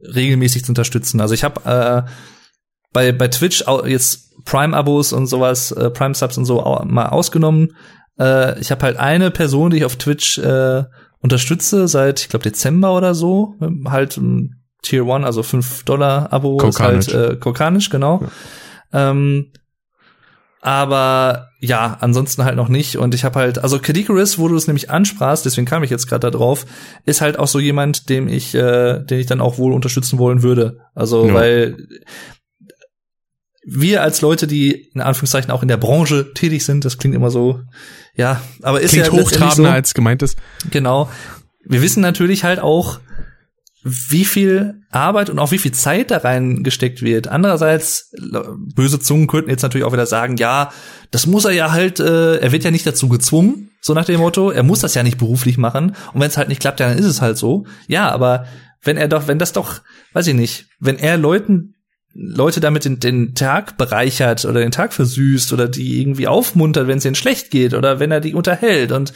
regelmäßig 0.02 0.66
zu 0.66 0.72
unterstützen. 0.72 1.22
Also 1.22 1.34
ich 1.34 1.44
habe 1.44 2.06
äh, 2.06 2.10
bei 2.94 3.12
bei 3.12 3.28
Twitch 3.28 3.64
jetzt 3.86 4.30
Prime-Abos 4.46 5.14
und 5.14 5.28
sowas, 5.28 5.72
äh, 5.72 5.90
Prime-Subs 5.90 6.38
und 6.38 6.46
so 6.46 6.62
mal 6.86 7.08
ausgenommen. 7.08 7.76
Äh, 8.20 8.60
ich 8.60 8.72
habe 8.72 8.84
halt 8.84 8.98
eine 8.98 9.32
Person, 9.32 9.72
die 9.72 9.78
ich 9.78 9.86
auf 9.86 9.96
Twitch 9.96 10.38
äh, 10.40 10.84
unterstütze 11.20 11.88
seit, 11.88 12.22
ich 12.22 12.30
glaube, 12.30 12.44
Dezember 12.44 12.96
oder 12.96 13.14
so. 13.14 13.56
Halt 13.86 14.18
um, 14.18 14.56
Tier 14.82 15.04
1, 15.04 15.26
also 15.26 15.44
5 15.44 15.84
Dollar 15.84 16.32
Abo 16.32 16.58
Kokanisch. 16.58 17.08
ist 17.08 17.14
halt 17.14 17.32
äh, 17.32 17.36
Kokanisch, 17.36 17.90
genau. 17.90 18.22
Ja. 18.94 19.12
Ähm, 19.12 19.52
aber 20.62 21.50
ja, 21.62 21.98
ansonsten 22.00 22.44
halt 22.44 22.56
noch 22.56 22.70
nicht. 22.70 22.98
Und 22.98 23.14
ich 23.14 23.24
habe 23.24 23.40
halt, 23.40 23.60
also 23.60 23.80
Kadikaris, 23.80 24.40
wo 24.40 24.48
du 24.48 24.56
es 24.56 24.68
nämlich 24.68 24.90
ansprachst, 24.90 25.46
deswegen 25.46 25.68
kam 25.68 25.84
ich 25.84 25.90
jetzt 25.90 26.08
gerade 26.08 26.32
da 26.32 26.32
drauf, 26.32 26.66
ist 27.06 27.22
halt 27.22 27.40
auch 27.40 27.48
so 27.48 27.60
jemand, 27.60 28.10
dem 28.10 28.28
ich, 28.28 28.56
äh, 28.56 29.00
den 29.00 29.20
ich 29.20 29.26
dann 29.26 29.42
auch 29.42 29.58
wohl 29.58 29.74
unterstützen 29.74 30.20
wollen 30.20 30.44
würde. 30.44 30.80
Also, 30.96 31.28
ja. 31.28 31.34
weil 31.34 31.88
wir 33.72 34.02
als 34.02 34.22
Leute, 34.22 34.48
die 34.48 34.90
in 34.94 35.02
Anführungszeichen 35.02 35.52
auch 35.52 35.62
in 35.62 35.68
der 35.68 35.78
Branche 35.78 36.34
tätig 36.34 36.66
sind, 36.66 36.86
das 36.86 36.98
klingt 36.98 37.16
immer 37.16 37.30
so, 37.30 37.62
ja, 38.16 38.42
aber 38.62 38.82
ist 38.82 38.92
klingt 38.92 39.08
ja 39.08 39.14
hochtrabender 39.14 39.70
so, 39.70 39.76
als 39.76 39.94
gemeint 39.94 40.24
ist. 40.24 40.38
Genau. 40.72 41.10
Wir 41.66 41.82
wissen 41.82 42.02
natürlich 42.02 42.44
halt 42.44 42.60
auch, 42.60 43.00
wie 43.84 44.26
viel 44.26 44.82
Arbeit 44.92 45.30
und 45.30 45.40
auch 45.40 45.52
wie 45.52 45.58
viel 45.58 45.72
Zeit 45.72 46.12
da 46.12 46.18
reingesteckt 46.18 47.02
wird. 47.02 47.28
Andererseits, 47.28 48.12
böse 48.76 49.00
Zungen 49.00 49.28
könnten 49.28 49.50
jetzt 49.50 49.62
natürlich 49.62 49.86
auch 49.86 49.94
wieder 49.94 50.06
sagen, 50.06 50.36
ja, 50.38 50.72
das 51.12 51.28
muss 51.28 51.46
er 51.46 51.52
ja 51.52 51.72
halt, 51.72 52.00
äh, 52.00 52.38
er 52.38 52.52
wird 52.52 52.64
ja 52.64 52.72
nicht 52.72 52.86
dazu 52.86 53.08
gezwungen, 53.08 53.72
so 53.82 53.94
nach 53.94 54.06
dem 54.06 54.20
Motto, 54.20 54.52
er 54.52 54.64
muss 54.64 54.80
das 54.80 54.96
ja 54.96 55.04
nicht 55.04 55.18
beruflich 55.18 55.58
machen. 55.58 55.96
Und 56.14 56.20
wenn 56.20 56.28
es 56.28 56.38
halt 56.38 56.50
nicht 56.50 56.60
klappt, 56.60 56.82
ja, 56.82 56.90
dann 56.90 56.98
ist 56.98 57.06
es 57.06 57.22
halt 57.22 57.38
so. 57.38 57.66
Ja, 57.88 58.10
aber 58.12 58.46
wenn 58.84 58.98
er 58.98 59.08
doch, 59.08 59.28
wenn 59.28 59.40
das 59.40 59.54
doch, 59.54 59.82
weiß 60.14 60.28
ich 60.28 60.36
nicht, 60.36 60.68
wenn 60.80 60.98
er 60.98 61.18
Leuten 61.18 61.76
Leute 62.14 62.60
damit 62.60 62.86
den, 62.86 63.00
den 63.00 63.36
Tag 63.36 63.78
bereichert 63.78 64.46
oder 64.46 64.60
den 64.60 64.72
Tag 64.72 64.94
versüßt 64.94 65.54
oder 65.54 65.68
die 65.68 66.02
irgendwie 66.02 66.28
aufmuntert, 66.28 66.88
wenn 66.88 66.98
es 66.98 67.06
ihnen 67.06 67.16
schlecht 67.16 67.52
geht 67.52 67.74
oder 67.74 68.00
wenn 68.00 68.12
er 68.12 68.20
die 68.20 68.34
unterhält 68.34 68.92
und 68.92 69.14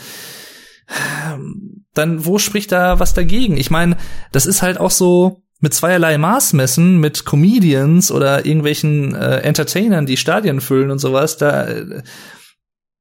ähm, 1.31 1.85
dann 1.93 2.25
wo 2.25 2.37
spricht 2.37 2.71
da 2.71 2.99
was 2.99 3.13
dagegen? 3.13 3.57
Ich 3.57 3.71
meine, 3.71 3.97
das 4.31 4.45
ist 4.45 4.61
halt 4.61 4.79
auch 4.79 4.91
so 4.91 5.43
mit 5.59 5.73
zweierlei 5.73 6.17
Maßmessen, 6.17 6.99
mit 6.99 7.25
Comedians 7.25 8.11
oder 8.11 8.45
irgendwelchen 8.45 9.15
äh, 9.15 9.37
Entertainern, 9.37 10.05
die 10.05 10.17
Stadien 10.17 10.59
füllen 10.59 10.91
und 10.91 10.99
sowas, 10.99 11.37
da 11.37 11.67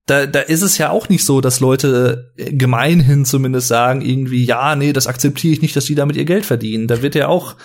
da, 0.07 0.27
da 0.27 0.41
ist 0.41 0.63
es 0.63 0.79
ja 0.79 0.91
auch 0.91 1.09
nicht 1.09 1.25
so, 1.25 1.41
dass 1.41 1.61
Leute 1.61 2.33
gemeinhin 2.37 3.25
zumindest 3.25 3.69
sagen, 3.69 4.01
irgendwie, 4.01 4.45
ja, 4.45 4.75
nee, 4.75 4.93
das 4.93 5.07
akzeptiere 5.07 5.55
ich 5.55 5.63
nicht, 5.63 5.77
dass 5.77 5.85
die 5.85 5.95
damit 5.95 6.17
ihr 6.17 6.25
Geld 6.25 6.45
verdienen. 6.45 6.89
Da 6.89 7.03
wird 7.03 7.15
ja 7.15 7.29
auch 7.29 7.57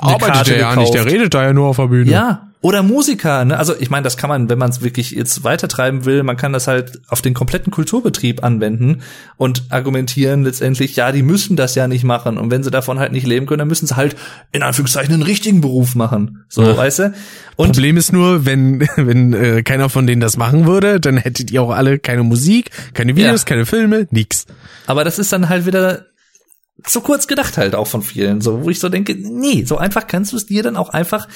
der 0.00 0.08
arbeitet 0.14 0.48
ja 0.48 0.70
gekauft. 0.70 0.78
nicht, 0.78 0.94
der 0.94 1.06
redet 1.06 1.34
da 1.34 1.44
ja 1.44 1.52
nur 1.52 1.68
auf 1.68 1.76
der 1.76 1.86
Bühne. 1.86 2.10
Ja, 2.10 2.46
oder 2.66 2.82
Musiker, 2.82 3.44
ne? 3.44 3.56
Also 3.58 3.74
ich 3.78 3.90
meine, 3.90 4.02
das 4.02 4.16
kann 4.16 4.28
man, 4.28 4.48
wenn 4.48 4.58
man 4.58 4.70
es 4.70 4.82
wirklich 4.82 5.12
jetzt 5.12 5.44
weitertreiben 5.44 6.04
will, 6.04 6.24
man 6.24 6.36
kann 6.36 6.52
das 6.52 6.66
halt 6.66 7.00
auf 7.06 7.22
den 7.22 7.32
kompletten 7.32 7.70
Kulturbetrieb 7.70 8.42
anwenden 8.42 9.02
und 9.36 9.64
argumentieren 9.68 10.42
letztendlich, 10.42 10.96
ja, 10.96 11.12
die 11.12 11.22
müssen 11.22 11.54
das 11.54 11.76
ja 11.76 11.86
nicht 11.86 12.02
machen. 12.02 12.38
Und 12.38 12.50
wenn 12.50 12.64
sie 12.64 12.72
davon 12.72 12.98
halt 12.98 13.12
nicht 13.12 13.24
leben 13.24 13.46
können, 13.46 13.60
dann 13.60 13.68
müssen 13.68 13.86
sie 13.86 13.94
halt 13.94 14.16
in 14.50 14.64
Anführungszeichen 14.64 15.14
einen 15.14 15.22
richtigen 15.22 15.60
Beruf 15.60 15.94
machen. 15.94 16.44
So, 16.48 16.62
ja. 16.62 16.76
weißt 16.76 16.98
du? 16.98 17.14
Und 17.54 17.72
Problem 17.72 17.98
ist 17.98 18.12
nur, 18.12 18.46
wenn, 18.46 18.80
wenn 18.96 19.32
äh, 19.32 19.62
keiner 19.62 19.88
von 19.88 20.06
denen 20.06 20.20
das 20.20 20.36
machen 20.36 20.66
würde, 20.66 20.98
dann 20.98 21.18
hättet 21.18 21.52
ihr 21.52 21.62
auch 21.62 21.70
alle 21.70 22.00
keine 22.00 22.24
Musik, 22.24 22.70
keine 22.94 23.14
Videos, 23.14 23.42
ja. 23.42 23.46
keine 23.46 23.66
Filme, 23.66 24.08
nix. 24.10 24.46
Aber 24.86 25.04
das 25.04 25.20
ist 25.20 25.32
dann 25.32 25.48
halt 25.48 25.66
wieder 25.66 26.06
zu 26.84 27.00
kurz 27.00 27.26
gedacht 27.26 27.56
halt 27.56 27.74
auch 27.74 27.86
von 27.86 28.02
vielen, 28.02 28.40
so 28.40 28.64
wo 28.64 28.70
ich 28.70 28.80
so 28.80 28.88
denke, 28.88 29.16
nee, 29.18 29.64
so 29.64 29.78
einfach 29.78 30.06
kannst 30.06 30.32
du 30.32 30.36
es 30.36 30.46
dir 30.46 30.62
dann 30.62 30.76
auch 30.76 30.90
einfach, 30.90 31.26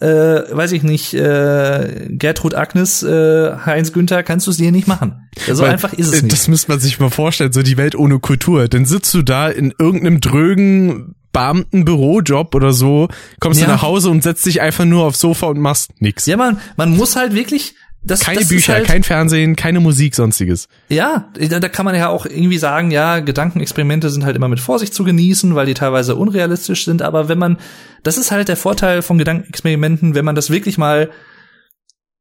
äh, 0.00 0.06
weiß 0.06 0.72
ich 0.72 0.82
nicht, 0.82 1.14
äh, 1.14 2.08
Gertrud 2.10 2.54
Agnes, 2.54 3.02
äh, 3.02 3.56
Heinz 3.64 3.92
Günther, 3.92 4.22
kannst 4.22 4.46
du 4.46 4.50
es 4.50 4.56
dir 4.56 4.72
nicht 4.72 4.88
machen. 4.88 5.28
So 5.46 5.62
Weil, 5.62 5.70
einfach 5.70 5.92
ist 5.92 6.12
es 6.12 6.22
nicht. 6.22 6.32
Das 6.32 6.48
müsste 6.48 6.72
man 6.72 6.80
sich 6.80 6.98
mal 6.98 7.10
vorstellen, 7.10 7.52
so 7.52 7.62
die 7.62 7.76
Welt 7.76 7.94
ohne 7.94 8.18
Kultur. 8.18 8.68
Dann 8.68 8.86
sitzt 8.86 9.14
du 9.14 9.22
da 9.22 9.48
in 9.48 9.72
irgendeinem 9.78 10.20
drögen 10.20 11.14
Beamtenbürojob 11.32 12.54
oder 12.54 12.72
so, 12.72 13.08
kommst 13.38 13.60
ja. 13.60 13.66
du 13.66 13.72
nach 13.72 13.82
Hause 13.82 14.10
und 14.10 14.22
setzt 14.22 14.46
dich 14.46 14.60
einfach 14.60 14.84
nur 14.84 15.04
aufs 15.04 15.20
Sofa 15.20 15.46
und 15.46 15.60
machst 15.60 15.92
nix. 16.00 16.26
Ja, 16.26 16.36
man, 16.36 16.58
man 16.76 16.96
muss 16.96 17.14
halt 17.14 17.34
wirklich 17.34 17.74
das, 18.08 18.20
keine 18.20 18.40
das 18.40 18.48
Bücher, 18.48 18.74
halt, 18.74 18.86
kein 18.86 19.02
Fernsehen, 19.02 19.56
keine 19.56 19.80
Musik, 19.80 20.14
sonstiges. 20.14 20.68
Ja, 20.88 21.28
da 21.38 21.68
kann 21.68 21.84
man 21.84 21.94
ja 21.94 22.08
auch 22.08 22.26
irgendwie 22.26 22.58
sagen, 22.58 22.90
ja, 22.90 23.20
Gedankenexperimente 23.20 24.10
sind 24.10 24.24
halt 24.24 24.36
immer 24.36 24.48
mit 24.48 24.60
Vorsicht 24.60 24.94
zu 24.94 25.04
genießen, 25.04 25.54
weil 25.54 25.66
die 25.66 25.74
teilweise 25.74 26.16
unrealistisch 26.16 26.84
sind. 26.84 27.02
Aber 27.02 27.28
wenn 27.28 27.38
man, 27.38 27.58
das 28.02 28.18
ist 28.18 28.30
halt 28.30 28.48
der 28.48 28.56
Vorteil 28.56 29.02
von 29.02 29.18
Gedankenexperimenten, 29.18 30.14
wenn 30.14 30.24
man 30.24 30.34
das 30.34 30.50
wirklich 30.50 30.78
mal 30.78 31.10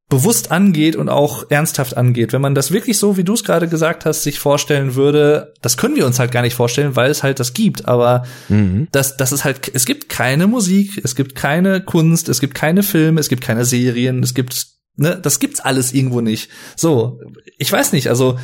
bewusst 0.10 0.52
angeht 0.52 0.96
und 0.96 1.10
auch 1.10 1.50
ernsthaft 1.50 1.98
angeht. 1.98 2.32
Wenn 2.32 2.42
man 2.42 2.56
das 2.56 2.72
wirklich 2.72 2.98
so, 2.98 3.18
wie 3.18 3.26
du 3.26 3.34
es 3.34 3.44
gerade 3.44 3.68
gesagt 3.68 4.06
hast, 4.06 4.24
sich 4.24 4.40
vorstellen 4.40 4.96
würde, 4.96 5.54
das 5.62 5.76
können 5.76 5.98
wir 5.98 6.06
uns 6.06 6.18
halt 6.18 6.32
gar 6.32 6.44
nicht 6.44 6.56
vorstellen, 6.56 6.96
weil 6.96 7.12
es 7.12 7.24
halt 7.24 7.42
das 7.42 7.54
gibt. 7.54 7.90
Aber 7.90 8.24
mhm. 8.48 8.88
das, 8.94 9.18
das 9.18 9.34
ist 9.34 9.44
halt, 9.44 9.70
es 9.74 9.86
gibt 9.86 10.08
keine 10.08 10.48
Musik, 10.48 11.02
es 11.04 11.16
gibt 11.16 11.36
keine 11.36 11.82
Kunst, 11.82 12.30
es 12.30 12.40
gibt 12.40 12.56
keine 12.56 12.84
Filme, 12.84 13.20
es 13.20 13.28
gibt 13.28 13.44
keine 13.44 13.66
Serien, 13.66 14.24
es 14.24 14.34
gibt 14.34 14.77
Ne, 14.98 15.20
das 15.22 15.40
gibt's 15.40 15.60
alles 15.60 15.94
irgendwo 15.94 16.22
nicht. 16.22 16.50
So, 16.76 17.22
ich 17.58 17.72
weiß 17.72 17.94
nicht, 17.94 18.10
also 18.10 18.38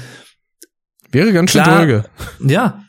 wäre 1.11 1.33
ganz 1.33 1.51
schön 1.51 1.63
dröge. 1.63 2.05
Ja. 2.39 2.79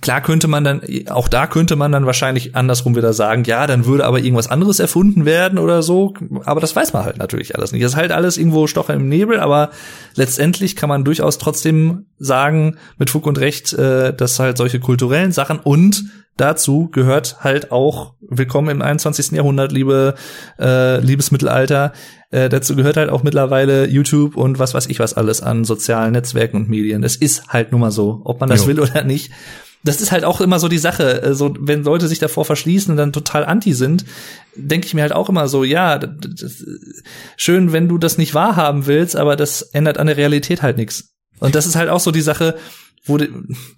Klar 0.00 0.22
könnte 0.22 0.48
man 0.48 0.64
dann, 0.64 0.80
auch 1.08 1.28
da 1.28 1.46
könnte 1.46 1.76
man 1.76 1.92
dann 1.92 2.06
wahrscheinlich 2.06 2.56
andersrum 2.56 2.96
wieder 2.96 3.12
sagen, 3.12 3.44
ja, 3.44 3.66
dann 3.66 3.84
würde 3.84 4.04
aber 4.04 4.18
irgendwas 4.18 4.48
anderes 4.48 4.80
erfunden 4.80 5.24
werden 5.24 5.58
oder 5.58 5.82
so. 5.82 6.14
Aber 6.44 6.60
das 6.60 6.74
weiß 6.74 6.92
man 6.92 7.04
halt 7.04 7.18
natürlich 7.18 7.54
alles 7.54 7.70
nicht. 7.70 7.84
Das 7.84 7.92
ist 7.92 7.96
halt 7.96 8.10
alles 8.10 8.36
irgendwo 8.36 8.66
Stocher 8.66 8.94
im 8.94 9.08
Nebel, 9.08 9.38
aber 9.38 9.70
letztendlich 10.14 10.74
kann 10.74 10.88
man 10.88 11.04
durchaus 11.04 11.38
trotzdem 11.38 12.06
sagen, 12.18 12.76
mit 12.98 13.10
Fug 13.10 13.26
und 13.26 13.38
Recht, 13.38 13.72
äh, 13.72 14.12
dass 14.12 14.40
halt 14.40 14.56
solche 14.56 14.80
kulturellen 14.80 15.32
Sachen 15.32 15.60
und 15.60 16.04
dazu 16.36 16.88
gehört 16.90 17.42
halt 17.44 17.70
auch, 17.72 18.14
willkommen 18.20 18.68
im 18.70 18.82
21. 18.82 19.32
Jahrhundert, 19.32 19.72
liebe, 19.72 20.14
äh, 20.58 20.98
liebes 21.00 21.30
Mittelalter, 21.30 21.92
äh, 22.30 22.48
dazu 22.48 22.74
gehört 22.74 22.96
halt 22.96 23.10
auch 23.10 23.22
mittlerweile 23.22 23.88
YouTube 23.88 24.36
und 24.36 24.58
was 24.58 24.74
weiß 24.74 24.86
ich 24.86 24.98
was 24.98 25.14
alles 25.14 25.40
an 25.40 25.64
sozialen 25.64 26.12
Netzwerken 26.12 26.56
und 26.56 26.68
Medien. 26.68 27.04
Es 27.04 27.16
ist 27.16 27.48
halt 27.48 27.72
nun 27.72 27.80
mal 27.80 27.90
so, 27.90 28.22
ob 28.24 28.40
man 28.40 28.48
das 28.48 28.62
jo. 28.62 28.68
will 28.68 28.80
oder 28.80 29.04
nicht. 29.04 29.30
Das 29.84 30.00
ist 30.00 30.12
halt 30.12 30.24
auch 30.24 30.40
immer 30.40 30.58
so 30.58 30.68
die 30.68 30.78
Sache. 30.78 31.22
Äh, 31.22 31.34
so, 31.34 31.54
wenn 31.60 31.84
Leute 31.84 32.08
sich 32.08 32.18
davor 32.18 32.44
verschließen 32.44 32.90
und 32.90 32.96
dann 32.96 33.12
total 33.12 33.44
anti 33.44 33.72
sind, 33.72 34.04
denke 34.56 34.86
ich 34.86 34.94
mir 34.94 35.02
halt 35.02 35.12
auch 35.12 35.28
immer 35.28 35.46
so, 35.46 35.62
ja, 35.62 35.98
das, 35.98 36.10
das, 36.40 36.64
schön, 37.36 37.72
wenn 37.72 37.88
du 37.88 37.98
das 37.98 38.18
nicht 38.18 38.34
wahrhaben 38.34 38.86
willst, 38.86 39.14
aber 39.14 39.36
das 39.36 39.62
ändert 39.62 39.98
an 39.98 40.06
der 40.06 40.16
Realität 40.16 40.62
halt 40.62 40.76
nichts. 40.76 41.14
Und 41.38 41.54
das 41.54 41.66
ist 41.66 41.76
halt 41.76 41.90
auch 41.90 42.00
so 42.00 42.10
die 42.10 42.20
Sache, 42.20 42.56
wo, 43.04 43.18
die, 43.18 43.28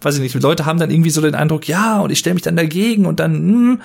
weiß 0.01 0.17
ich 0.17 0.21
nicht, 0.21 0.43
Leute 0.43 0.67
haben 0.67 0.79
dann 0.79 0.91
irgendwie 0.91 1.11
so 1.11 1.21
den 1.21 1.35
Eindruck, 1.35 1.69
ja, 1.69 2.01
und 2.01 2.11
ich 2.11 2.19
stelle 2.19 2.35
mich 2.35 2.43
dann 2.43 2.57
dagegen 2.57 3.07
und 3.07 3.21
dann, 3.21 3.35
hm, 3.35 3.83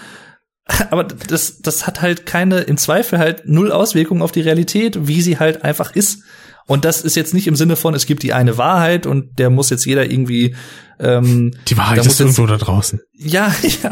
aber 0.92 1.04
das, 1.04 1.62
das 1.62 1.88
hat 1.88 2.02
halt 2.02 2.26
keine, 2.26 2.62
im 2.62 2.78
Zweifel 2.78 3.20
halt 3.20 3.44
null 3.48 3.72
Auswirkungen 3.72 4.22
auf 4.22 4.32
die 4.32 4.42
Realität, 4.42 5.08
wie 5.08 5.22
sie 5.22 5.40
halt 5.40 5.64
einfach 5.64 5.96
ist. 5.96 6.24
Und 6.68 6.86
das 6.86 7.02
ist 7.02 7.16
jetzt 7.16 7.34
nicht 7.34 7.48
im 7.48 7.56
Sinne 7.56 7.76
von, 7.76 7.94
es 7.96 8.06
gibt 8.06 8.24
die 8.24 8.34
eine 8.34 8.58
Wahrheit 8.58 9.06
und 9.06 9.40
der 9.40 9.50
muss 9.50 9.70
jetzt 9.72 9.86
jeder 9.86 10.10
irgendwie 10.10 10.56
ähm, 11.00 11.52
Die 11.68 11.78
Wahrheit 11.78 11.98
ist 11.98 12.06
jetzt, 12.06 12.20
irgendwo 12.20 12.46
da 12.46 12.58
draußen. 12.58 13.02
Ja, 13.14 13.54
ja. 13.84 13.90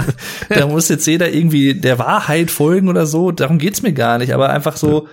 da 0.50 0.68
muss 0.68 0.88
jetzt 0.88 1.06
jeder 1.08 1.34
irgendwie 1.34 1.74
der 1.74 2.00
Wahrheit 2.00 2.52
folgen 2.52 2.88
oder 2.88 3.06
so. 3.06 3.32
Darum 3.32 3.58
geht's 3.58 3.82
mir 3.82 3.94
gar 3.94 4.20
nicht. 4.20 4.34
Aber 4.34 4.52
einfach 4.52 4.78
so 4.78 5.08
ja. 5.08 5.12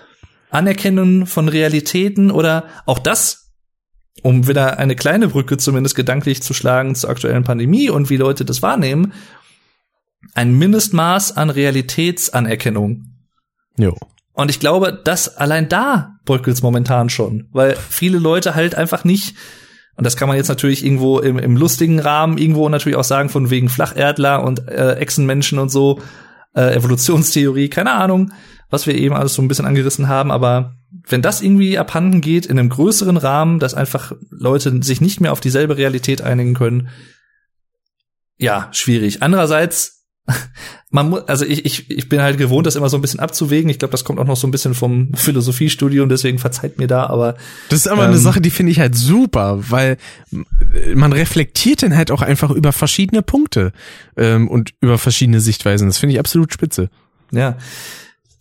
Anerkennen 0.50 1.26
von 1.26 1.48
Realitäten 1.48 2.30
oder 2.30 2.64
auch 2.84 2.98
das, 2.98 3.45
um 4.22 4.48
wieder 4.48 4.78
eine 4.78 4.96
kleine 4.96 5.28
Brücke 5.28 5.56
zumindest 5.56 5.94
gedanklich 5.94 6.42
zu 6.42 6.54
schlagen 6.54 6.94
zur 6.94 7.10
aktuellen 7.10 7.44
Pandemie 7.44 7.90
und 7.90 8.10
wie 8.10 8.16
Leute 8.16 8.44
das 8.44 8.62
wahrnehmen 8.62 9.12
ein 10.34 10.56
Mindestmaß 10.58 11.36
an 11.36 11.50
Realitätsanerkennung. 11.50 13.04
Jo. 13.78 13.96
Und 14.32 14.50
ich 14.50 14.60
glaube, 14.60 14.92
dass 14.92 15.36
allein 15.36 15.68
da 15.68 16.18
bröckelt's 16.24 16.62
momentan 16.62 17.08
schon, 17.08 17.48
weil 17.52 17.76
viele 17.76 18.18
Leute 18.18 18.54
halt 18.54 18.74
einfach 18.74 19.04
nicht 19.04 19.34
Und 19.96 20.04
das 20.04 20.16
kann 20.16 20.28
man 20.28 20.36
jetzt 20.36 20.48
natürlich 20.48 20.84
irgendwo 20.84 21.20
im, 21.20 21.38
im 21.38 21.56
lustigen 21.56 22.00
Rahmen 22.00 22.36
irgendwo 22.36 22.68
natürlich 22.68 22.98
auch 22.98 23.04
sagen, 23.04 23.30
von 23.30 23.48
wegen 23.48 23.70
Flacherdler 23.70 24.44
und 24.44 24.68
äh, 24.68 24.96
Echsenmenschen 24.96 25.58
und 25.58 25.70
so, 25.70 26.00
äh, 26.54 26.74
Evolutionstheorie, 26.74 27.70
keine 27.70 27.92
Ahnung, 27.92 28.32
was 28.70 28.86
wir 28.86 28.94
eben 28.94 29.14
alles 29.14 29.34
so 29.34 29.42
ein 29.42 29.48
bisschen 29.48 29.66
angerissen 29.66 30.08
haben, 30.08 30.30
aber 30.30 30.76
wenn 31.08 31.22
das 31.22 31.42
irgendwie 31.42 31.78
abhanden 31.78 32.20
geht 32.20 32.46
in 32.46 32.58
einem 32.58 32.68
größeren 32.68 33.16
Rahmen, 33.16 33.58
dass 33.58 33.74
einfach 33.74 34.12
Leute 34.30 34.82
sich 34.82 35.00
nicht 35.00 35.20
mehr 35.20 35.32
auf 35.32 35.40
dieselbe 35.40 35.76
Realität 35.76 36.22
einigen 36.22 36.54
können, 36.54 36.88
ja, 38.38 38.68
schwierig. 38.72 39.22
Andererseits, 39.22 40.04
man 40.90 41.10
muss, 41.10 41.28
also 41.28 41.44
ich, 41.44 41.64
ich, 41.64 41.90
ich 41.90 42.08
bin 42.08 42.20
halt 42.20 42.38
gewohnt, 42.38 42.66
das 42.66 42.76
immer 42.76 42.88
so 42.88 42.98
ein 42.98 43.00
bisschen 43.00 43.20
abzuwägen. 43.20 43.70
Ich 43.70 43.78
glaube, 43.78 43.92
das 43.92 44.04
kommt 44.04 44.18
auch 44.18 44.26
noch 44.26 44.36
so 44.36 44.46
ein 44.46 44.50
bisschen 44.50 44.74
vom 44.74 45.14
Philosophiestudium, 45.14 46.08
deswegen 46.08 46.38
verzeiht 46.38 46.78
mir 46.78 46.86
da, 46.86 47.06
aber. 47.06 47.36
Das 47.68 47.80
ist 47.80 47.88
aber 47.88 48.04
ähm, 48.04 48.10
eine 48.10 48.18
Sache, 48.18 48.40
die 48.40 48.50
finde 48.50 48.72
ich 48.72 48.80
halt 48.80 48.94
super, 48.94 49.70
weil 49.70 49.96
man 50.94 51.12
reflektiert 51.12 51.82
dann 51.82 51.96
halt 51.96 52.10
auch 52.10 52.22
einfach 52.22 52.50
über 52.50 52.72
verschiedene 52.72 53.22
Punkte 53.22 53.72
ähm, 54.16 54.48
und 54.48 54.74
über 54.80 54.98
verschiedene 54.98 55.40
Sichtweisen. 55.40 55.88
Das 55.88 55.98
finde 55.98 56.14
ich 56.14 56.18
absolut 56.18 56.52
spitze. 56.52 56.90
Ja. 57.32 57.56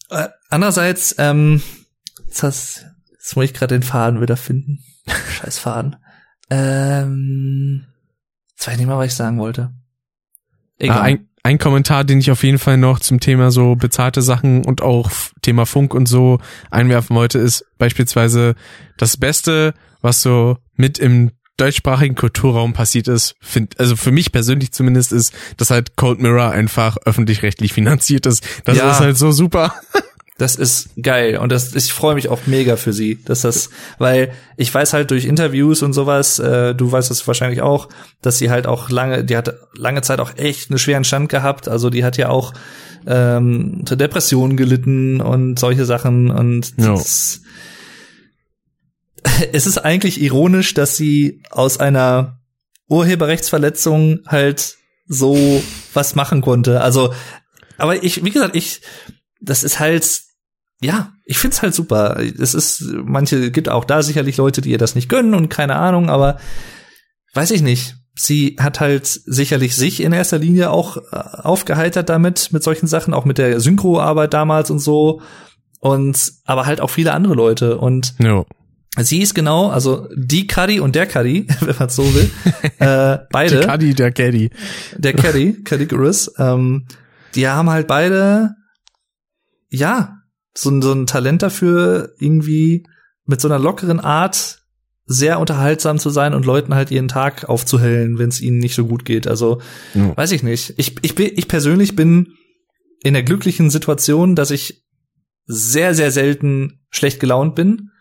Äh, 0.10 0.30
andererseits, 0.50 1.16
ähm, 1.18 1.62
das, 2.40 2.86
jetzt 3.12 3.36
muss 3.36 3.46
ich 3.46 3.54
gerade 3.54 3.76
den 3.76 3.84
Faden 3.84 4.22
wieder 4.22 4.38
finden. 4.38 4.84
Scheiß 5.40 5.60
Faden. 5.60 5.96
Ähm, 6.50 7.86
jetzt 8.52 8.68
weiß 8.68 8.74
ich 8.74 8.80
nicht 8.80 8.88
mal, 8.88 8.98
was 8.98 9.08
ich 9.08 9.16
sagen 9.16 9.40
wollte. 9.40 9.74
Egal. 10.78 10.98
Ah, 10.98 11.02
ein, 11.02 11.30
ein 11.44 11.58
Kommentar, 11.58 12.04
den 12.04 12.20
ich 12.20 12.32
auf 12.32 12.44
jeden 12.44 12.60
Fall 12.60 12.78
noch 12.78 13.00
zum 13.00 13.20
Thema 13.20 13.52
so 13.52 13.76
bezahlte 13.76 14.22
Sachen 14.22 14.66
und 14.66 14.82
auch 14.82 15.12
Thema 15.42 15.66
Funk 15.66 15.94
und 15.94 16.08
so 16.08 16.40
einwerfen 16.70 17.16
wollte, 17.16 17.40
ist 17.40 17.66
beispielsweise 17.78 18.56
das 18.98 19.18
Beste, 19.18 19.74
was 20.02 20.22
so 20.22 20.58
mit 20.76 21.00
im 21.00 21.32
deutschsprachigen 21.58 22.16
Kulturraum 22.16 22.74
passiert 22.74 23.08
ist, 23.08 23.36
find, 23.40 23.80
also 23.80 23.96
für 23.96 24.12
mich 24.12 24.32
persönlich 24.32 24.72
zumindest 24.72 25.12
ist, 25.12 25.34
dass 25.58 25.70
halt 25.70 25.96
Cold 25.96 26.20
Mirror 26.20 26.52
einfach 26.52 26.98
öffentlich-rechtlich 27.06 27.74
finanziert 27.74 28.26
ist. 28.26 28.46
Das 28.66 28.78
ja. 28.78 28.92
ist 28.92 29.00
halt 29.00 29.18
so 29.18 29.32
super. 29.32 29.74
Das 30.38 30.58
ist 30.58 30.90
geil 31.02 31.38
und 31.38 31.50
das 31.50 31.74
ich 31.76 31.94
freue 31.94 32.16
mich 32.16 32.28
auch 32.28 32.42
mega 32.46 32.76
für 32.76 32.92
sie, 32.92 33.24
dass 33.24 33.40
das, 33.40 33.70
weil 34.00 34.34
ich 34.58 34.74
weiß 34.74 34.92
halt 34.92 35.10
durch 35.12 35.24
Interviews 35.24 35.82
und 35.82 35.94
sowas, 35.94 36.40
äh, 36.40 36.76
du 36.76 36.92
weißt 36.92 37.10
es 37.10 37.26
wahrscheinlich 37.26 37.62
auch, 37.62 37.88
dass 38.22 38.38
sie 38.38 38.50
halt 38.50 38.68
auch 38.68 38.90
lange, 38.90 39.24
die 39.24 39.38
hat 39.38 39.54
lange 39.78 40.02
Zeit 40.02 40.20
auch 40.20 40.36
echt 40.36 40.70
einen 40.70 40.78
schweren 40.78 41.06
Stand 41.06 41.30
gehabt, 41.30 41.70
also 41.70 41.90
die 41.90 42.04
hat 42.04 42.18
ja 42.18 42.28
auch 42.28 42.54
ähm, 43.08 43.78
unter 43.80 43.96
Depressionen 43.96 44.58
gelitten 44.58 45.22
und 45.22 45.58
solche 45.58 45.86
Sachen 45.86 46.32
und 46.32 46.74
ja. 46.76 46.92
das, 46.92 47.42
es 49.52 49.68
ist 49.68 49.78
eigentlich 49.80 50.22
ironisch, 50.22 50.74
dass 50.74 50.98
sie 50.98 51.44
aus 51.52 51.80
einer 51.80 52.40
Urheberrechtsverletzung 52.88 54.22
halt 54.28 54.78
so 55.08 55.64
was 55.94 56.16
machen 56.16 56.42
konnte. 56.42 56.82
Also, 56.82 57.14
aber 57.78 58.04
ich, 58.04 58.24
wie 58.24 58.32
gesagt, 58.32 58.56
ich, 58.56 58.82
das 59.42 59.64
ist 59.64 59.80
halt 59.80 60.26
ja, 60.82 61.14
ich 61.26 61.38
find's 61.38 61.62
halt 61.62 61.74
super. 61.74 62.18
Es 62.20 62.54
ist, 62.54 62.84
manche 63.04 63.52
gibt 63.52 63.70
auch 63.70 63.86
da 63.86 64.04
sicherlich 64.04 64.38
Leute, 64.38 64.62
die 64.62 64.72
ihr 64.72 64.78
das 64.78 64.96
nicht 64.96 65.10
gönnen 65.10 65.34
und 65.34 65.50
keine 65.50 65.76
Ahnung, 65.76 66.10
aber 66.10 66.38
weiß 67.34 67.52
ich 67.52 67.62
nicht. 67.62 67.96
Sie 68.18 68.56
hat 68.60 68.80
halt 68.80 69.06
sicherlich 69.08 69.76
sich 69.76 70.02
in 70.02 70.14
erster 70.14 70.38
Linie 70.38 70.72
auch 70.72 70.98
äh, 70.98 71.02
aufgeheitert 71.12 72.08
damit, 72.08 72.54
mit 72.54 72.64
solchen 72.64 72.88
Sachen, 72.88 73.14
auch 73.14 73.26
mit 73.26 73.38
der 73.38 73.60
Synchroarbeit 73.60 74.34
damals 74.34 74.70
und 74.72 74.80
so. 74.80 75.22
Und, 75.80 76.34
aber 76.46 76.66
halt 76.66 76.80
auch 76.80 76.90
viele 76.90 77.14
andere 77.14 77.34
Leute. 77.34 77.78
Und 77.78 78.16
no. 78.20 78.46
Sie 78.98 79.22
ist 79.22 79.34
genau, 79.34 79.70
also 79.70 80.08
die 80.16 80.48
Cuddy 80.48 80.80
und 80.80 80.96
der 80.96 81.08
Cuddy, 81.08 81.48
wenn 81.62 81.76
man 81.78 81.90
so 81.90 82.04
will, 82.14 82.30
äh, 82.80 83.18
beide. 83.32 83.60
Die 83.60 83.68
Cuddy, 83.68 83.94
der 83.94 84.12
Caddy. 84.12 84.50
Der 84.98 85.14
Caddy, 85.14 85.64
Caddy 85.64 85.86
Gurus, 85.86 86.32
ähm, 86.38 86.86
die 87.36 87.48
haben 87.48 87.70
halt 87.70 87.88
beide, 87.88 88.56
ja, 89.70 90.20
so, 90.54 90.82
so 90.82 90.94
ein 90.94 91.06
Talent 91.08 91.44
dafür, 91.44 92.14
irgendwie 92.20 92.86
mit 93.26 93.42
so 93.42 93.48
einer 93.48 93.60
lockeren 93.60 94.00
Art 94.00 94.62
sehr 95.08 95.40
unterhaltsam 95.40 96.00
zu 96.00 96.10
sein 96.10 96.34
und 96.34 96.46
Leuten 96.46 96.74
halt 96.74 96.90
ihren 96.90 97.08
Tag 97.08 97.48
aufzuhellen, 97.48 98.18
wenn 98.18 98.30
es 98.30 98.42
ihnen 98.42 98.58
nicht 98.58 98.76
so 98.76 98.86
gut 98.86 99.06
geht. 99.06 99.28
Also 99.28 99.62
ja. 99.94 100.18
weiß 100.18 100.32
ich 100.32 100.42
nicht. 100.42 100.74
Ich, 100.78 100.96
ich, 101.04 101.14
bin, 101.14 101.32
ich 101.36 101.48
persönlich 101.48 101.96
bin 101.96 102.34
in 103.04 103.14
der 103.14 103.24
glücklichen 103.24 103.70
Situation, 103.70 104.36
dass 104.36 104.50
ich 104.50 104.84
sehr, 105.46 105.94
sehr 105.94 106.10
selten 106.12 106.80
schlecht 106.90 107.20
gelaunt 107.20 107.54
bin. 107.54 107.92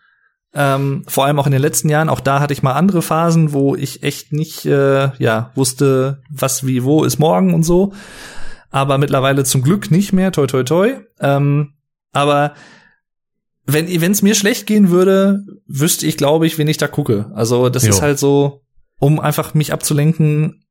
Ähm, 0.55 1.03
vor 1.07 1.25
allem 1.25 1.37
auch 1.37 1.45
in 1.45 1.51
den 1.51 1.61
letzten 1.61 1.89
Jahren. 1.89 2.09
Auch 2.09 2.21
da 2.21 2.39
hatte 2.39 2.53
ich 2.53 2.63
mal 2.63 2.73
andere 2.73 3.01
Phasen, 3.01 3.51
wo 3.51 3.75
ich 3.75 4.03
echt 4.03 4.31
nicht 4.31 4.65
äh, 4.65 5.11
ja 5.17 5.51
wusste, 5.53 6.21
was 6.29 6.65
wie 6.65 6.83
wo 6.83 7.03
ist 7.03 7.19
morgen 7.19 7.53
und 7.53 7.63
so. 7.63 7.93
Aber 8.71 8.97
mittlerweile 8.97 9.43
zum 9.43 9.61
Glück 9.61 9.91
nicht 9.91 10.13
mehr. 10.13 10.31
Toi 10.31 10.47
toi 10.47 10.63
toi. 10.63 10.93
Ähm, 11.19 11.73
aber 12.13 12.53
wenn 13.67 14.11
es 14.11 14.21
mir 14.21 14.35
schlecht 14.35 14.67
gehen 14.67 14.89
würde, 14.89 15.43
wüsste 15.67 16.05
ich, 16.05 16.17
glaube 16.17 16.45
ich, 16.45 16.57
wen 16.57 16.67
ich 16.67 16.77
da 16.77 16.87
gucke. 16.87 17.31
Also 17.33 17.69
das 17.69 17.83
jo. 17.83 17.89
ist 17.89 18.01
halt 18.01 18.19
so, 18.19 18.61
um 18.99 19.19
einfach 19.19 19.53
mich 19.53 19.73
abzulenken. 19.73 20.64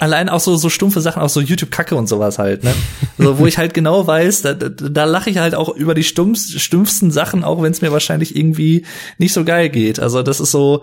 Allein 0.00 0.28
auch 0.28 0.40
so 0.40 0.56
so 0.56 0.68
stumpfe 0.68 1.00
Sachen, 1.00 1.22
auch 1.22 1.28
so 1.28 1.40
YouTube-Kacke 1.40 1.94
und 1.94 2.08
sowas 2.08 2.38
halt, 2.38 2.64
ne? 2.64 2.74
so, 3.18 3.38
wo 3.38 3.46
ich 3.46 3.56
halt 3.56 3.72
genau 3.72 4.04
weiß, 4.04 4.42
da, 4.42 4.54
da, 4.54 4.68
da 4.68 5.04
lache 5.04 5.30
ich 5.30 5.38
halt 5.38 5.54
auch 5.54 5.68
über 5.68 5.94
die 5.94 6.02
stumpf, 6.02 6.40
stumpfsten 6.40 7.12
Sachen, 7.12 7.44
auch 7.44 7.62
wenn 7.62 7.70
es 7.70 7.80
mir 7.80 7.92
wahrscheinlich 7.92 8.34
irgendwie 8.34 8.84
nicht 9.18 9.32
so 9.32 9.44
geil 9.44 9.68
geht. 9.68 10.00
Also 10.00 10.22
das 10.24 10.40
ist 10.40 10.50
so, 10.50 10.82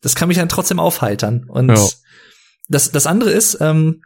das 0.00 0.14
kann 0.14 0.28
mich 0.28 0.38
dann 0.38 0.48
trotzdem 0.48 0.80
aufheitern. 0.80 1.44
Und 1.48 1.68
jo. 1.68 1.90
das, 2.68 2.92
das 2.92 3.06
andere 3.06 3.30
ist, 3.30 3.58
ähm, 3.60 4.00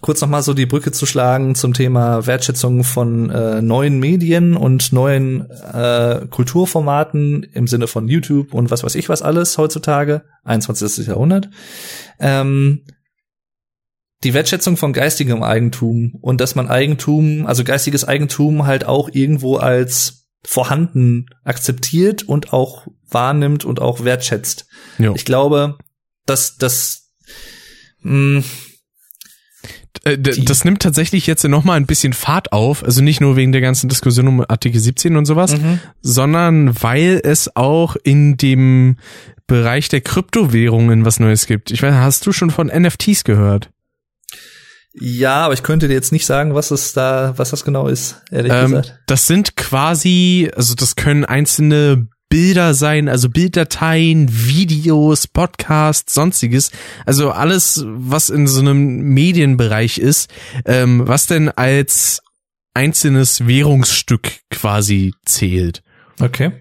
kurz 0.00 0.20
noch 0.20 0.28
mal 0.28 0.42
so 0.42 0.54
die 0.54 0.66
Brücke 0.66 0.92
zu 0.92 1.06
schlagen 1.06 1.54
zum 1.54 1.74
Thema 1.74 2.26
Wertschätzung 2.26 2.84
von 2.84 3.30
äh, 3.30 3.62
neuen 3.62 3.98
Medien 3.98 4.56
und 4.56 4.92
neuen 4.92 5.50
äh, 5.50 6.26
Kulturformaten 6.30 7.42
im 7.42 7.66
Sinne 7.66 7.86
von 7.86 8.08
YouTube 8.08 8.54
und 8.54 8.70
was 8.70 8.82
weiß 8.82 8.94
ich 8.94 9.08
was 9.08 9.22
alles 9.22 9.58
heutzutage, 9.58 10.24
21. 10.44 11.06
Jahrhundert. 11.06 11.50
Ähm, 12.18 12.82
die 14.22 14.34
Wertschätzung 14.34 14.76
von 14.76 14.92
geistigem 14.92 15.42
Eigentum 15.42 16.14
und 16.20 16.40
dass 16.40 16.54
man 16.54 16.68
Eigentum, 16.68 17.46
also 17.46 17.64
geistiges 17.64 18.04
Eigentum 18.04 18.66
halt 18.66 18.84
auch 18.84 19.08
irgendwo 19.12 19.56
als 19.56 20.26
vorhanden 20.44 21.26
akzeptiert 21.44 22.22
und 22.22 22.52
auch 22.52 22.86
wahrnimmt 23.08 23.64
und 23.64 23.80
auch 23.80 24.04
wertschätzt. 24.04 24.66
Jo. 24.98 25.14
Ich 25.14 25.24
glaube, 25.24 25.78
dass 26.26 26.56
das 26.56 27.12
mh, 28.02 28.42
äh, 30.04 30.18
das 30.18 30.64
nimmt 30.64 30.82
tatsächlich 30.82 31.26
jetzt 31.26 31.44
noch 31.44 31.64
mal 31.64 31.74
ein 31.74 31.86
bisschen 31.86 32.12
Fahrt 32.12 32.52
auf, 32.52 32.84
also 32.84 33.02
nicht 33.02 33.20
nur 33.20 33.36
wegen 33.36 33.52
der 33.52 33.60
ganzen 33.60 33.88
Diskussion 33.88 34.28
um 34.28 34.44
Artikel 34.46 34.80
17 34.80 35.16
und 35.16 35.26
sowas, 35.26 35.58
mhm. 35.58 35.80
sondern 36.00 36.82
weil 36.82 37.20
es 37.22 37.54
auch 37.54 37.96
in 38.02 38.36
dem 38.36 38.96
Bereich 39.46 39.88
der 39.88 40.00
Kryptowährungen 40.00 41.04
was 41.04 41.20
Neues 41.20 41.46
gibt. 41.46 41.70
Ich 41.70 41.82
weiß, 41.82 41.94
hast 41.94 42.26
du 42.26 42.32
schon 42.32 42.50
von 42.50 42.68
NFTs 42.68 43.24
gehört? 43.24 43.70
Ja, 44.92 45.44
aber 45.44 45.54
ich 45.54 45.62
könnte 45.62 45.88
dir 45.88 45.94
jetzt 45.94 46.12
nicht 46.12 46.26
sagen, 46.26 46.54
was 46.54 46.70
es 46.70 46.92
da, 46.92 47.34
was 47.36 47.50
das 47.50 47.64
genau 47.64 47.86
ist, 47.86 48.22
ehrlich 48.30 48.52
ähm, 48.52 48.70
gesagt. 48.70 49.00
Das 49.06 49.26
sind 49.26 49.56
quasi, 49.56 50.50
also 50.54 50.74
das 50.74 50.96
können 50.96 51.24
einzelne 51.24 52.08
Bilder 52.28 52.74
sein, 52.74 53.08
also 53.08 53.28
Bilddateien, 53.28 54.28
Videos, 54.30 55.26
Podcasts, 55.26 56.14
sonstiges. 56.14 56.70
Also 57.04 57.30
alles, 57.32 57.84
was 57.86 58.30
in 58.30 58.46
so 58.46 58.60
einem 58.60 59.00
Medienbereich 59.00 59.98
ist, 59.98 60.30
ähm, 60.64 61.06
was 61.06 61.26
denn 61.26 61.48
als 61.48 62.22
einzelnes 62.72 63.46
Währungsstück 63.46 64.30
quasi 64.50 65.12
zählt. 65.24 65.82
Okay. 66.20 66.52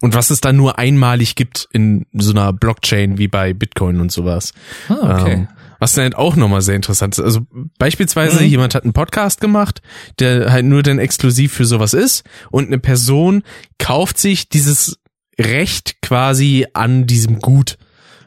Und 0.00 0.14
was 0.14 0.30
es 0.30 0.40
dann 0.40 0.56
nur 0.56 0.78
einmalig 0.78 1.34
gibt 1.34 1.68
in 1.72 2.06
so 2.12 2.30
einer 2.30 2.52
Blockchain 2.52 3.18
wie 3.18 3.28
bei 3.28 3.52
Bitcoin 3.52 4.00
und 4.00 4.12
sowas. 4.12 4.54
Ah, 4.88 5.20
okay. 5.20 5.32
Ähm, 5.32 5.48
was 5.80 5.94
dann 5.94 6.04
halt 6.04 6.14
auch 6.14 6.36
nochmal 6.36 6.62
sehr 6.62 6.76
interessant 6.76 7.18
ist. 7.18 7.24
Also 7.24 7.40
beispielsweise 7.78 8.40
mhm. 8.42 8.48
jemand 8.48 8.74
hat 8.76 8.84
einen 8.84 8.92
Podcast 8.92 9.40
gemacht, 9.40 9.82
der 10.20 10.52
halt 10.52 10.66
nur 10.66 10.84
dann 10.84 11.00
exklusiv 11.00 11.52
für 11.52 11.64
sowas 11.64 11.94
ist 11.94 12.22
und 12.52 12.68
eine 12.68 12.78
Person 12.78 13.42
kauft 13.78 14.18
sich 14.18 14.48
dieses 14.48 14.98
Recht 15.38 16.00
quasi 16.02 16.66
an 16.74 17.06
diesem 17.06 17.40
Gut. 17.40 17.78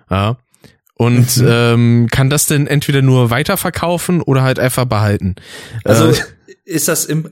Ja. 0.10 0.38
Und 0.96 1.38
mhm. 1.38 1.48
ähm, 1.48 2.08
kann 2.12 2.30
das 2.30 2.48
denn 2.48 2.68
entweder 2.68 3.02
nur 3.02 3.30
weiterverkaufen 3.30 4.22
oder 4.22 4.44
halt 4.44 4.60
einfach 4.60 4.86
behalten. 4.86 5.36
Also 5.84 6.10
äh, 6.10 6.16
ist 6.66 6.88
das 6.88 7.06
im, 7.06 7.30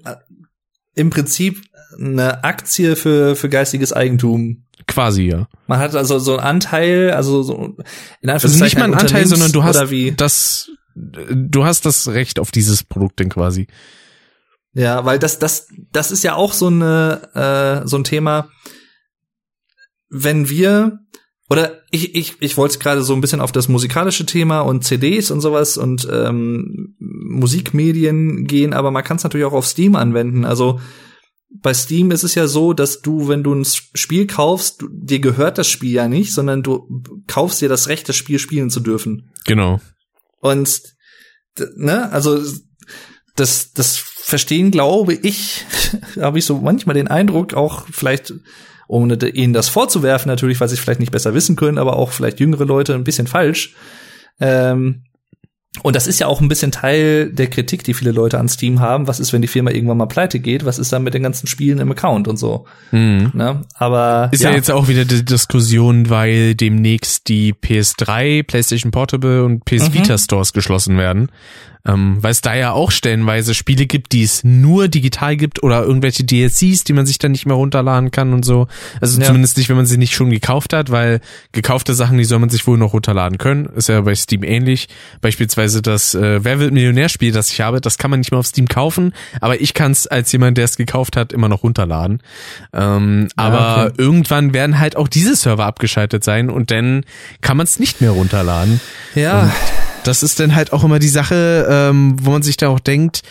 im 0.96 1.10
Prinzip 1.10 1.62
eine 1.98 2.44
Aktie 2.44 2.96
für, 2.96 3.36
für 3.36 3.50
geistiges 3.50 3.94
Eigentum? 3.94 4.64
Quasi, 4.88 5.24
ja. 5.24 5.48
Man 5.68 5.80
hat 5.80 5.96
also 5.96 6.20
so 6.20 6.38
einen 6.38 6.46
Anteil, 6.46 7.12
also 7.12 7.44
so 7.44 7.76
in 8.22 8.30
Anführungszeichen 8.30 8.44
also 8.44 8.64
nicht 8.64 8.78
mal 8.78 8.84
einen 8.86 8.94
Anteil, 8.96 9.26
sondern 9.28 9.52
du 9.52 9.64
hast 9.64 9.82
das, 10.18 10.70
du 10.96 11.66
hast 11.66 11.86
das 11.86 12.08
Recht 12.10 12.40
auf 12.40 12.52
dieses 12.52 12.84
Produkt 12.84 13.20
denn 13.20 13.30
quasi. 13.30 13.68
Ja, 14.74 15.06
weil 15.06 15.20
das, 15.20 15.40
das, 15.40 15.68
das 15.92 16.12
ist 16.12 16.24
ja 16.24 16.36
auch 16.36 16.54
so 16.54 16.68
eine, 16.68 17.84
äh, 17.84 17.88
so 17.88 17.98
ein 17.98 18.04
Thema 18.04 18.48
wenn 20.12 20.50
wir 20.50 21.00
oder 21.50 21.82
ich, 21.90 22.16
ich, 22.16 22.36
ich 22.40 22.58
wollte 22.58 22.80
gerade 22.80 23.02
so 23.02 23.14
ein 23.14 23.22
bisschen 23.22 23.42
auf 23.42 23.52
das 23.52 23.68
musikalische 23.68 24.26
Thema 24.26 24.62
und 24.62 24.84
CDs 24.84 25.32
und 25.32 25.42
sowas 25.42 25.78
und 25.78 26.08
ähm, 26.10 26.96
Musikmedien 27.00 28.46
gehen, 28.46 28.74
aber 28.74 28.92
man 28.92 29.04
kann 29.04 29.18
es 29.18 29.24
natürlich 29.24 29.46
auch 29.46 29.54
auf 29.54 29.66
Steam 29.66 29.96
anwenden. 29.96 30.46
Also 30.46 30.80
bei 31.54 31.74
Steam 31.74 32.12
ist 32.12 32.24
es 32.24 32.36
ja 32.36 32.48
so, 32.48 32.74
dass 32.74 33.02
du, 33.02 33.28
wenn 33.28 33.44
du 33.44 33.54
ein 33.54 33.66
Spiel 33.66 34.26
kaufst, 34.28 34.82
du, 34.82 34.88
dir 34.90 35.20
gehört 35.20 35.58
das 35.58 35.68
Spiel 35.68 35.92
ja 35.92 36.08
nicht, 36.08 36.34
sondern 36.34 36.64
du 36.64 37.04
kaufst 37.28 37.62
dir 37.62 37.70
das 37.70 37.88
Recht, 37.88 38.08
das 38.08 38.16
Spiel 38.16 38.40
spielen 38.40 38.70
zu 38.70 38.80
dürfen. 38.80 39.32
Genau. 39.46 39.80
Und 40.40 40.82
ne, 41.76 42.12
also 42.12 42.42
das, 43.36 43.74
das 43.74 43.98
verstehen, 43.98 44.72
glaube 44.72 45.14
ich, 45.14 45.66
habe 46.20 46.40
ich 46.40 46.46
so 46.46 46.58
manchmal 46.60 46.96
den 46.96 47.08
Eindruck, 47.08 47.54
auch 47.54 47.86
vielleicht 47.92 48.34
ohne 48.88 49.16
ihnen 49.30 49.54
das 49.54 49.70
vorzuwerfen, 49.70 50.30
natürlich, 50.30 50.60
weil 50.60 50.68
sie 50.68 50.76
es 50.76 50.82
vielleicht 50.82 51.00
nicht 51.00 51.14
besser 51.14 51.34
wissen 51.34 51.56
können, 51.56 51.78
aber 51.78 51.96
auch 51.96 52.12
vielleicht 52.12 52.40
jüngere 52.40 52.66
Leute 52.66 52.94
ein 52.94 53.06
bisschen 53.06 53.28
falsch. 53.28 53.76
Ähm, 54.40 55.04
und 55.84 55.96
das 55.96 56.06
ist 56.06 56.20
ja 56.20 56.28
auch 56.28 56.42
ein 56.42 56.50
bisschen 56.50 56.74
Teil 56.74 57.32
der 57.32 57.48
Kritik, 57.48 57.86
die 57.86 57.94
viele 57.94 58.12
Leute 58.12 58.38
an 58.38 58.50
Steam 58.50 58.82
haben. 58.82 59.08
Was 59.08 59.22
ist, 59.22 59.32
wenn 59.32 59.42
die 59.42 59.48
Firma 59.48 59.72
irgendwann 59.72 59.98
mal 59.98 60.06
pleite 60.06 60.42
geht? 60.42 60.66
Was 60.66 60.78
ist 60.78 60.92
dann 60.92 61.04
mit 61.04 61.14
den 61.14 61.24
ganzen 61.24 61.48
Spielen 61.48 61.80
im 61.80 61.90
Account 61.92 62.28
und 62.28 62.36
so? 62.36 62.66
Mhm. 62.92 63.32
Ne? 63.34 63.62
Aber 63.76 64.28
ist 64.34 64.44
ja. 64.44 64.50
ja. 64.50 64.58
jetzt 64.58 64.70
auch 64.70 64.90
wieder 64.90 65.06
die 65.06 65.24
Diskussion, 65.24 66.10
weil 66.10 66.56
demnächst 66.56 67.30
die 67.30 67.54
PS3, 67.54 68.44
PlayStation 68.44 68.92
Portable 68.92 69.46
und 69.46 69.64
PS 69.64 69.90
mhm. 69.90 69.94
Vita 69.94 70.18
Stores 70.18 70.52
geschlossen 70.52 70.98
werden. 70.98 71.32
Ähm, 71.84 72.18
weil 72.22 72.32
es 72.32 72.42
da 72.42 72.54
ja 72.54 72.74
auch 72.74 72.92
stellenweise 72.92 73.56
Spiele 73.56 73.88
gibt, 73.88 74.12
die 74.12 74.22
es 74.22 74.44
nur 74.44 74.88
digital 74.88 75.36
gibt 75.36 75.64
oder 75.64 75.84
irgendwelche 75.84 76.24
DLCs, 76.24 76.84
die 76.84 76.94
man 76.94 77.08
sich 77.08 77.18
dann 77.18 77.32
nicht 77.32 77.48
mehr 77.48 77.56
runterladen 77.56 78.12
kann 78.12 78.34
und 78.34 78.46
so. 78.46 78.68
Also 79.00 79.20
ja. 79.20 79.26
zumindest 79.26 79.58
nicht, 79.58 79.68
wenn 79.70 79.78
man 79.78 79.88
sie 79.88 79.98
nicht 79.98 80.14
schon 80.14 80.30
gekauft 80.30 80.74
hat, 80.74 80.92
weil 80.92 81.22
gekaufte 81.54 81.96
Sachen, 81.96 82.20
die 82.20 82.24
soll 82.24 82.38
man 82.38 82.50
sich 82.50 82.68
wohl 82.68 82.78
noch 82.78 82.94
runterladen 82.94 83.40
können. 83.40 83.66
Ist 83.66 83.90
ja 83.90 84.00
bei 84.02 84.14
Steam 84.14 84.44
ähnlich. 84.44 84.90
Beispielsweise 85.22 85.61
das 85.70 86.16
äh, 86.16 86.44
Wer 86.44 86.60
wird 86.60 86.74
Millionärspiel, 86.74 87.32
das 87.32 87.52
ich 87.52 87.62
habe, 87.62 87.82
das 87.82 87.98
kann 87.98 88.10
man 88.10 88.20
nicht 88.20 88.32
mehr 88.32 88.40
auf 88.40 88.48
Steam 88.48 88.68
kaufen, 88.68 89.14
aber 89.40 89.62
ich 89.62 89.74
kann 89.74 89.92
es 89.92 90.08
als 90.08 90.32
jemand, 90.32 90.58
der 90.58 90.66
es 90.66 90.78
gekauft 90.78 91.16
hat, 91.18 91.34
immer 91.34 91.50
noch 91.50 91.64
runterladen. 91.64 92.22
Ähm, 92.74 93.28
ja, 93.38 93.44
aber 93.44 93.86
okay. 93.86 93.94
irgendwann 93.98 94.54
werden 94.54 94.80
halt 94.80 94.96
auch 94.96 95.08
diese 95.08 95.36
Server 95.36 95.66
abgeschaltet 95.66 96.24
sein 96.24 96.50
und 96.50 96.72
dann 96.72 97.06
kann 97.42 97.58
man 97.58 97.66
es 97.66 97.80
nicht 97.80 98.02
mehr 98.02 98.12
runterladen. 98.12 98.82
Ja. 99.16 99.44
Und 99.44 99.52
das 100.04 100.24
ist 100.24 100.40
dann 100.40 100.56
halt 100.56 100.74
auch 100.74 100.84
immer 100.84 101.00
die 101.00 101.10
Sache, 101.10 101.68
ähm, 101.70 102.16
wo 102.20 102.32
man 102.32 102.42
sich 102.42 102.58
da 102.58 102.70
auch 102.70 102.80
denkt, 102.80 103.22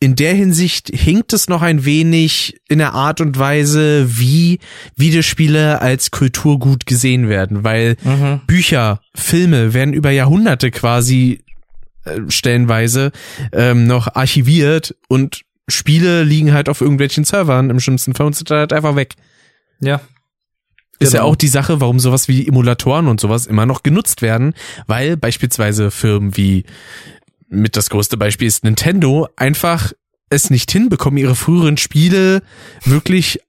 in 0.00 0.14
der 0.14 0.34
Hinsicht 0.34 0.90
hinkt 0.94 1.32
es 1.32 1.48
noch 1.48 1.62
ein 1.62 1.84
wenig 1.84 2.60
in 2.68 2.78
der 2.78 2.94
Art 2.94 3.20
und 3.20 3.38
Weise, 3.38 4.06
wie 4.18 4.60
Videospiele 4.96 5.82
als 5.82 6.12
Kulturgut 6.12 6.86
gesehen 6.86 7.28
werden, 7.28 7.64
weil 7.64 7.96
mhm. 8.04 8.40
Bücher, 8.46 9.00
Filme 9.14 9.74
werden 9.74 9.92
über 9.92 10.10
Jahrhunderte 10.10 10.70
quasi 10.70 11.40
äh, 12.04 12.20
stellenweise 12.28 13.12
ähm, 13.52 13.86
noch 13.86 14.14
archiviert 14.14 14.96
und 15.08 15.42
Spiele 15.68 16.24
liegen 16.24 16.52
halt 16.52 16.68
auf 16.68 16.80
irgendwelchen 16.80 17.24
Servern 17.24 17.70
im 17.70 17.80
schlimmsten 17.80 18.14
Fall 18.14 18.26
und 18.26 18.36
sind 18.36 18.50
halt 18.50 18.72
einfach 18.72 18.96
weg. 18.96 19.14
Ja. 19.80 20.00
Ist 20.98 21.12
genau. 21.12 21.24
ja 21.24 21.30
auch 21.30 21.36
die 21.36 21.48
Sache, 21.48 21.80
warum 21.80 22.00
sowas 22.00 22.26
wie 22.26 22.46
Emulatoren 22.48 23.06
und 23.06 23.20
sowas 23.20 23.46
immer 23.46 23.66
noch 23.66 23.82
genutzt 23.82 24.22
werden, 24.22 24.54
weil 24.86 25.16
beispielsweise 25.16 25.90
Firmen 25.90 26.36
wie 26.36 26.64
mit 27.48 27.76
das 27.76 27.90
größte 27.90 28.16
Beispiel 28.16 28.48
ist 28.48 28.64
Nintendo 28.64 29.28
einfach 29.36 29.92
es 30.30 30.50
nicht 30.50 30.70
hinbekommen, 30.70 31.18
ihre 31.18 31.34
früheren 31.34 31.76
Spiele 31.76 32.42
wirklich 32.84 33.40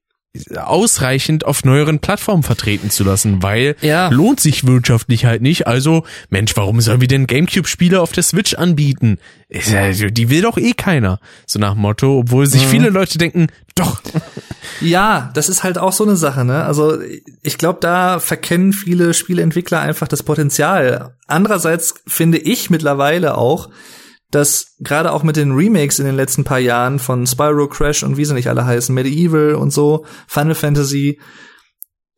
ausreichend 0.56 1.44
auf 1.44 1.64
neueren 1.64 1.98
Plattformen 1.98 2.44
vertreten 2.44 2.90
zu 2.90 3.02
lassen, 3.02 3.42
weil 3.42 3.74
ja. 3.80 4.08
lohnt 4.10 4.38
sich 4.38 4.64
wirtschaftlich 4.64 5.24
halt 5.24 5.42
nicht. 5.42 5.66
Also, 5.66 6.04
Mensch, 6.28 6.52
warum 6.54 6.80
sollen 6.80 7.00
wir 7.00 7.08
denn 7.08 7.26
Gamecube-Spiele 7.26 8.00
auf 8.00 8.12
der 8.12 8.22
Switch 8.22 8.54
anbieten? 8.54 9.18
Die 9.50 10.30
will 10.30 10.42
doch 10.42 10.56
eh 10.56 10.72
keiner. 10.72 11.18
So 11.46 11.58
nach 11.58 11.74
Motto, 11.74 12.18
obwohl 12.18 12.46
sich 12.46 12.64
mhm. 12.66 12.70
viele 12.70 12.90
Leute 12.90 13.18
denken, 13.18 13.48
doch. 13.74 14.00
Ja, 14.82 15.30
das 15.34 15.48
ist 15.48 15.62
halt 15.62 15.78
auch 15.78 15.92
so 15.92 16.04
eine 16.04 16.16
Sache, 16.16 16.44
ne? 16.44 16.64
Also, 16.64 16.98
ich 17.42 17.58
glaube, 17.58 17.80
da 17.82 18.18
verkennen 18.18 18.72
viele 18.72 19.12
Spieleentwickler 19.12 19.80
einfach 19.80 20.08
das 20.08 20.22
Potenzial. 20.22 21.14
Andererseits 21.26 21.94
finde 22.06 22.38
ich 22.38 22.70
mittlerweile 22.70 23.36
auch, 23.36 23.68
dass 24.30 24.76
gerade 24.78 25.12
auch 25.12 25.22
mit 25.22 25.36
den 25.36 25.52
Remakes 25.52 25.98
in 25.98 26.06
den 26.06 26.14
letzten 26.14 26.44
paar 26.44 26.58
Jahren 26.58 26.98
von 26.98 27.26
Spyro 27.26 27.68
Crash 27.68 28.02
und 28.02 28.16
wie 28.16 28.24
sie 28.24 28.34
nicht 28.34 28.48
alle 28.48 28.64
heißen, 28.64 28.94
Medieval 28.94 29.54
und 29.54 29.72
so, 29.72 30.04
Final 30.26 30.54
Fantasy, 30.54 31.20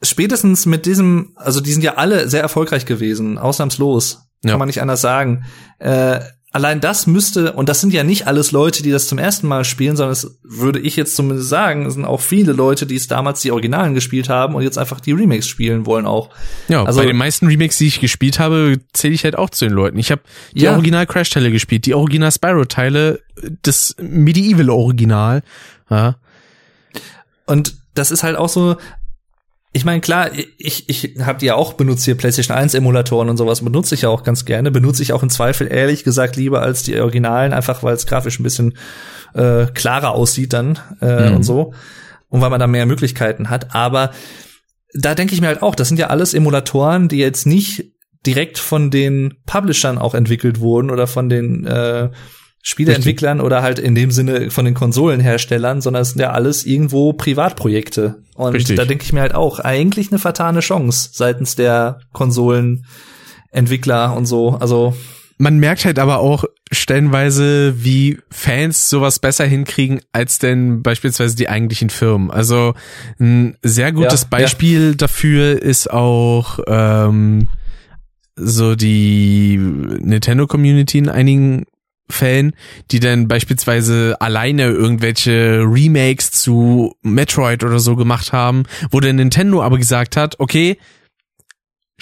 spätestens 0.02 0.66
mit 0.66 0.84
diesem, 0.86 1.32
also 1.36 1.60
die 1.60 1.72
sind 1.72 1.82
ja 1.82 1.94
alle 1.94 2.28
sehr 2.28 2.42
erfolgreich 2.42 2.86
gewesen, 2.86 3.38
ausnahmslos, 3.38 4.26
ja. 4.42 4.50
kann 4.50 4.58
man 4.58 4.68
nicht 4.68 4.82
anders 4.82 5.00
sagen. 5.00 5.44
Äh, 5.78 6.20
allein 6.52 6.80
das 6.80 7.06
müsste, 7.06 7.54
und 7.54 7.68
das 7.68 7.80
sind 7.80 7.94
ja 7.94 8.04
nicht 8.04 8.26
alles 8.26 8.52
Leute, 8.52 8.82
die 8.82 8.90
das 8.90 9.08
zum 9.08 9.18
ersten 9.18 9.48
Mal 9.48 9.64
spielen, 9.64 9.96
sondern 9.96 10.12
es 10.12 10.38
würde 10.42 10.78
ich 10.78 10.96
jetzt 10.96 11.16
zumindest 11.16 11.48
sagen, 11.48 11.86
es 11.86 11.94
sind 11.94 12.04
auch 12.04 12.20
viele 12.20 12.52
Leute, 12.52 12.86
die 12.86 12.94
es 12.94 13.08
damals 13.08 13.40
die 13.40 13.50
Originalen 13.50 13.94
gespielt 13.94 14.28
haben 14.28 14.54
und 14.54 14.62
jetzt 14.62 14.76
einfach 14.76 15.00
die 15.00 15.12
Remakes 15.12 15.48
spielen 15.48 15.86
wollen 15.86 16.04
auch. 16.04 16.28
Ja, 16.68 16.84
also 16.84 17.00
bei 17.00 17.06
den 17.06 17.16
meisten 17.16 17.46
Remakes, 17.46 17.78
die 17.78 17.86
ich 17.86 18.00
gespielt 18.00 18.38
habe, 18.38 18.78
zähle 18.92 19.14
ich 19.14 19.24
halt 19.24 19.36
auch 19.36 19.50
zu 19.50 19.64
den 19.64 19.74
Leuten. 19.74 19.98
Ich 19.98 20.10
habe 20.10 20.20
die 20.54 20.62
ja. 20.62 20.74
Original 20.74 21.06
Crash 21.06 21.30
Teile 21.30 21.50
gespielt, 21.50 21.86
die 21.86 21.94
Original 21.94 22.30
Spyro 22.30 22.66
Teile, 22.66 23.20
das 23.62 23.96
Medieval 23.98 24.68
Original, 24.68 25.42
ja. 25.90 26.16
Und 27.46 27.76
das 27.94 28.10
ist 28.10 28.22
halt 28.22 28.36
auch 28.36 28.48
so, 28.48 28.76
ich 29.74 29.86
meine, 29.86 30.02
klar, 30.02 30.30
ich, 30.58 30.88
ich 30.88 31.16
habe 31.20 31.38
die 31.38 31.46
ja 31.46 31.54
auch 31.54 31.72
benutzt 31.72 32.04
hier 32.04 32.14
PlayStation 32.14 32.56
1 32.56 32.74
Emulatoren 32.74 33.30
und 33.30 33.38
sowas 33.38 33.62
benutze 33.64 33.94
ich 33.94 34.02
ja 34.02 34.10
auch 34.10 34.22
ganz 34.22 34.44
gerne. 34.44 34.70
Benutze 34.70 35.02
ich 35.02 35.14
auch 35.14 35.22
im 35.22 35.30
Zweifel 35.30 35.66
ehrlich 35.66 36.04
gesagt 36.04 36.36
lieber 36.36 36.60
als 36.60 36.82
die 36.82 37.00
Originalen, 37.00 37.54
einfach 37.54 37.82
weil 37.82 37.94
es 37.94 38.06
grafisch 38.06 38.38
ein 38.38 38.42
bisschen 38.42 38.74
äh, 39.32 39.66
klarer 39.66 40.10
aussieht 40.12 40.52
dann 40.52 40.78
äh, 41.00 41.30
mhm. 41.30 41.36
und 41.36 41.42
so. 41.42 41.72
Und 42.28 42.42
weil 42.42 42.50
man 42.50 42.60
da 42.60 42.66
mehr 42.66 42.84
Möglichkeiten 42.84 43.48
hat. 43.48 43.74
Aber 43.74 44.10
da 44.92 45.14
denke 45.14 45.32
ich 45.32 45.40
mir 45.40 45.46
halt 45.46 45.62
auch, 45.62 45.74
das 45.74 45.88
sind 45.88 45.98
ja 45.98 46.08
alles 46.08 46.34
Emulatoren, 46.34 47.08
die 47.08 47.18
jetzt 47.18 47.46
nicht 47.46 47.92
direkt 48.26 48.58
von 48.58 48.90
den 48.90 49.38
Publishern 49.46 49.96
auch 49.96 50.14
entwickelt 50.14 50.60
wurden 50.60 50.90
oder 50.90 51.06
von 51.06 51.30
den 51.30 51.66
äh, 51.66 52.10
Spieleentwicklern 52.62 53.38
Richtig. 53.38 53.46
oder 53.46 53.62
halt 53.62 53.80
in 53.80 53.96
dem 53.96 54.12
Sinne 54.12 54.50
von 54.50 54.64
den 54.64 54.74
Konsolenherstellern, 54.74 55.80
sondern 55.80 56.02
es 56.02 56.10
sind 56.10 56.20
ja 56.20 56.30
alles 56.30 56.64
irgendwo 56.64 57.12
Privatprojekte. 57.12 58.22
Und 58.34 58.54
Richtig. 58.54 58.76
da 58.76 58.84
denke 58.84 59.04
ich 59.04 59.12
mir 59.12 59.20
halt 59.20 59.34
auch, 59.34 59.58
eigentlich 59.58 60.12
eine 60.12 60.20
vertane 60.20 60.60
Chance 60.60 61.10
seitens 61.12 61.56
der 61.56 61.98
Konsolenentwickler 62.12 64.16
und 64.16 64.26
so. 64.26 64.50
Also 64.50 64.94
man 65.38 65.58
merkt 65.58 65.84
halt 65.84 65.98
aber 65.98 66.20
auch 66.20 66.44
stellenweise, 66.70 67.84
wie 67.84 68.18
Fans 68.30 68.88
sowas 68.88 69.18
besser 69.18 69.44
hinkriegen 69.44 70.00
als 70.12 70.38
denn 70.38 70.82
beispielsweise 70.82 71.34
die 71.34 71.48
eigentlichen 71.48 71.90
Firmen. 71.90 72.30
Also 72.30 72.74
ein 73.18 73.56
sehr 73.60 73.90
gutes 73.90 74.22
ja, 74.22 74.28
Beispiel 74.30 74.90
ja. 74.90 74.94
dafür 74.94 75.60
ist 75.60 75.90
auch 75.90 76.60
ähm, 76.68 77.48
so 78.36 78.76
die 78.76 79.58
Nintendo 79.58 80.46
Community 80.46 80.98
in 80.98 81.08
einigen 81.08 81.64
Fällen, 82.12 82.54
die 82.90 83.00
dann 83.00 83.28
beispielsweise 83.28 84.16
alleine 84.20 84.66
irgendwelche 84.66 85.62
Remakes 85.64 86.30
zu 86.30 86.94
Metroid 87.02 87.64
oder 87.64 87.78
so 87.78 87.96
gemacht 87.96 88.32
haben, 88.32 88.64
wo 88.90 89.00
der 89.00 89.12
Nintendo 89.12 89.62
aber 89.62 89.78
gesagt 89.78 90.16
hat, 90.16 90.38
okay, 90.38 90.78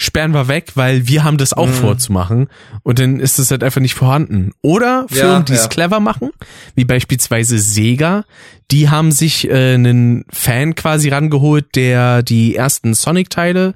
sperren 0.01 0.33
wir 0.33 0.47
weg, 0.47 0.71
weil 0.75 1.07
wir 1.07 1.23
haben 1.23 1.37
das 1.37 1.53
auch 1.53 1.67
mhm. 1.67 1.73
vorzumachen 1.73 2.47
und 2.81 2.97
dann 2.97 3.19
ist 3.19 3.37
es 3.37 3.51
halt 3.51 3.63
einfach 3.63 3.81
nicht 3.81 3.93
vorhanden. 3.93 4.51
Oder 4.61 5.05
Firmen, 5.07 5.31
ja, 5.31 5.39
die 5.41 5.53
es 5.53 5.63
ja. 5.63 5.67
clever 5.67 5.99
machen, 5.99 6.31
wie 6.73 6.85
beispielsweise 6.85 7.59
Sega, 7.59 8.25
die 8.71 8.89
haben 8.89 9.11
sich 9.11 9.49
äh, 9.49 9.73
einen 9.73 10.23
Fan 10.29 10.75
quasi 10.75 11.09
rangeholt, 11.09 11.75
der 11.75 12.23
die 12.23 12.55
ersten 12.55 12.93
Sonic-Teile 12.93 13.73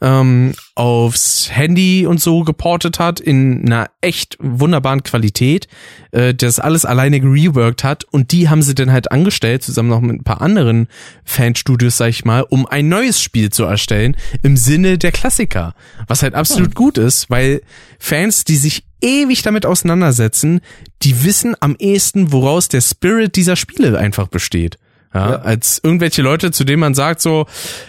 ähm, 0.00 0.54
aufs 0.76 1.48
Handy 1.50 2.06
und 2.06 2.20
so 2.20 2.44
geportet 2.44 3.00
hat 3.00 3.18
in 3.18 3.66
einer 3.66 3.88
echt 4.00 4.36
wunderbaren 4.38 5.02
Qualität, 5.02 5.66
äh, 6.12 6.32
das 6.32 6.60
alles 6.60 6.84
alleine 6.84 7.18
gereworked 7.20 7.82
hat 7.82 8.04
und 8.04 8.30
die 8.30 8.48
haben 8.48 8.62
sie 8.62 8.74
dann 8.74 8.92
halt 8.92 9.10
angestellt, 9.10 9.64
zusammen 9.64 9.88
noch 9.88 10.00
mit 10.00 10.20
ein 10.20 10.24
paar 10.24 10.42
anderen 10.42 10.86
Fanstudios, 11.24 11.96
sag 11.96 12.10
ich 12.10 12.24
mal, 12.24 12.42
um 12.42 12.66
ein 12.66 12.88
neues 12.88 13.20
Spiel 13.20 13.50
zu 13.50 13.64
erstellen 13.64 14.16
im 14.42 14.56
Sinne 14.56 14.96
der 14.96 15.12
Klassiker, 15.12 15.74
was 16.06 16.22
halt 16.22 16.34
absolut 16.34 16.68
hm. 16.68 16.74
gut 16.74 16.98
ist, 16.98 17.30
weil 17.30 17.62
Fans, 17.98 18.44
die 18.44 18.56
sich 18.56 18.84
ewig 19.00 19.42
damit 19.42 19.66
auseinandersetzen, 19.66 20.60
die 21.02 21.24
wissen 21.24 21.54
am 21.60 21.76
ehesten, 21.78 22.32
woraus 22.32 22.68
der 22.68 22.80
Spirit 22.80 23.36
dieser 23.36 23.56
Spiele 23.56 23.98
einfach 23.98 24.28
besteht. 24.28 24.78
Ja, 25.14 25.30
ja. 25.30 25.36
als 25.36 25.80
irgendwelche 25.82 26.20
Leute, 26.20 26.50
zu 26.50 26.64
denen 26.64 26.80
man 26.80 26.94
sagt 26.94 27.22
so, 27.22 27.46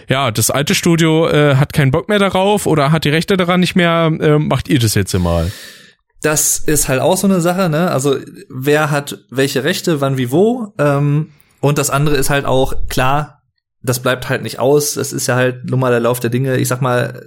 ja, 0.08 0.32
das 0.32 0.50
alte 0.50 0.76
Studio 0.76 1.28
äh, 1.28 1.56
hat 1.56 1.74
keinen 1.74 1.92
Bock 1.92 2.08
mehr 2.08 2.20
darauf 2.20 2.66
oder 2.66 2.92
hat 2.92 3.04
die 3.04 3.10
Rechte 3.10 3.36
daran 3.36 3.60
nicht 3.60 3.76
mehr, 3.76 4.12
äh, 4.20 4.40
macht 4.40 4.70
ihr 4.70 4.80
das 4.80 4.96
jetzt 4.96 5.18
mal. 5.18 5.52
Das 6.22 6.60
ist 6.60 6.88
halt 6.88 7.02
auch 7.02 7.18
so 7.18 7.28
eine 7.28 7.42
Sache, 7.42 7.70
ne? 7.70 7.92
Also 7.92 8.16
wer 8.50 8.92
hat 8.92 9.20
welche 9.30 9.64
Rechte, 9.64 10.00
wann, 10.00 10.18
wie, 10.18 10.32
wo? 10.32 10.74
Ähm, 10.78 11.32
und 11.60 11.78
das 11.78 11.90
andere 11.90 12.16
ist 12.16 12.30
halt 12.30 12.46
auch 12.46 12.74
klar, 12.88 13.44
das 13.84 14.02
bleibt 14.02 14.30
halt 14.30 14.42
nicht 14.42 14.60
aus. 14.60 14.94
Das 14.94 15.14
ist 15.14 15.28
ja 15.28 15.36
halt 15.36 15.70
nur 15.70 15.80
mal 15.80 15.92
der 15.92 16.00
Lauf 16.00 16.20
der 16.20 16.30
Dinge. 16.30 16.58
Ich 16.58 16.68
sag 16.68 16.82
mal, 16.82 17.24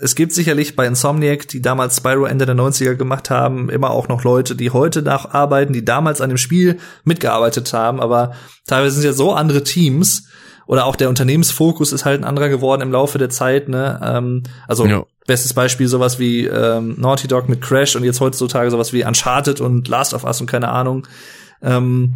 es 0.00 0.14
gibt 0.14 0.32
sicherlich 0.32 0.76
bei 0.76 0.86
Insomniac, 0.86 1.46
die 1.48 1.60
damals 1.60 1.96
Spyro 1.96 2.24
Ende 2.24 2.46
der 2.46 2.56
90er 2.56 2.94
gemacht 2.94 3.28
haben, 3.30 3.68
immer 3.68 3.90
auch 3.90 4.08
noch 4.08 4.24
Leute, 4.24 4.56
die 4.56 4.70
heute 4.70 5.02
nacharbeiten, 5.02 5.74
die 5.74 5.84
damals 5.84 6.20
an 6.20 6.30
dem 6.30 6.38
Spiel 6.38 6.78
mitgearbeitet 7.04 7.72
haben, 7.72 8.00
aber 8.00 8.32
teilweise 8.66 8.96
sind 8.96 9.04
ja 9.04 9.12
so 9.12 9.32
andere 9.32 9.62
Teams 9.62 10.28
oder 10.66 10.86
auch 10.86 10.96
der 10.96 11.08
Unternehmensfokus 11.08 11.92
ist 11.92 12.04
halt 12.04 12.20
ein 12.20 12.24
anderer 12.24 12.48
geworden 12.48 12.80
im 12.80 12.92
Laufe 12.92 13.18
der 13.18 13.28
Zeit, 13.28 13.68
ne? 13.68 14.00
Ähm, 14.02 14.44
also 14.68 14.86
ja. 14.86 15.04
bestes 15.26 15.52
Beispiel 15.52 15.88
sowas 15.88 16.18
wie 16.18 16.46
ähm, 16.46 16.94
Naughty 16.98 17.26
Dog 17.26 17.48
mit 17.48 17.60
Crash 17.60 17.96
und 17.96 18.04
jetzt 18.04 18.20
heutzutage 18.20 18.70
sowas 18.70 18.92
wie 18.92 19.04
Uncharted 19.04 19.60
und 19.60 19.88
Last 19.88 20.14
of 20.14 20.24
Us 20.24 20.40
und 20.40 20.46
keine 20.46 20.68
Ahnung. 20.68 21.06
Ähm, 21.60 22.14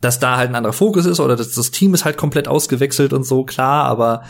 dass 0.00 0.20
da 0.20 0.36
halt 0.36 0.50
ein 0.50 0.54
anderer 0.54 0.74
Fokus 0.74 1.06
ist 1.06 1.20
oder 1.20 1.36
dass 1.36 1.52
das 1.52 1.70
Team 1.70 1.94
ist 1.94 2.04
halt 2.04 2.16
komplett 2.16 2.46
ausgewechselt 2.48 3.12
und 3.12 3.24
so, 3.24 3.44
klar, 3.44 3.86
aber 3.86 4.22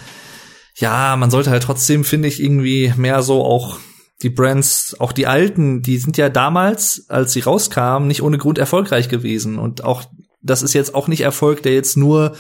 ja, 0.75 1.17
man 1.17 1.31
sollte 1.31 1.51
halt 1.51 1.63
trotzdem, 1.63 2.05
finde 2.05 2.29
ich, 2.29 2.43
irgendwie 2.43 2.93
mehr 2.97 3.23
so 3.23 3.45
auch 3.45 3.79
die 4.23 4.31
Brands, 4.31 4.97
auch 4.99 5.13
die 5.13 5.27
alten, 5.27 5.83
die 5.83 5.99
sind 5.99 6.17
ja 6.17 6.29
damals, 6.29 7.07
als 7.09 7.33
sie 7.33 7.41
rauskamen, 7.41 8.09
nicht 8.09 8.23
ohne 8.23 8.39
Grund 8.39 8.59
erfolgreich 8.59 9.09
gewesen. 9.09 9.59
Und 9.59 9.85
auch, 9.85 10.05
das 10.41 10.63
ist 10.63 10.73
jetzt 10.73 10.95
auch 10.95 11.09
nicht 11.09 11.21
Erfolg, 11.21 11.63
der 11.63 11.75
jetzt 11.75 11.97
nur 11.97 12.35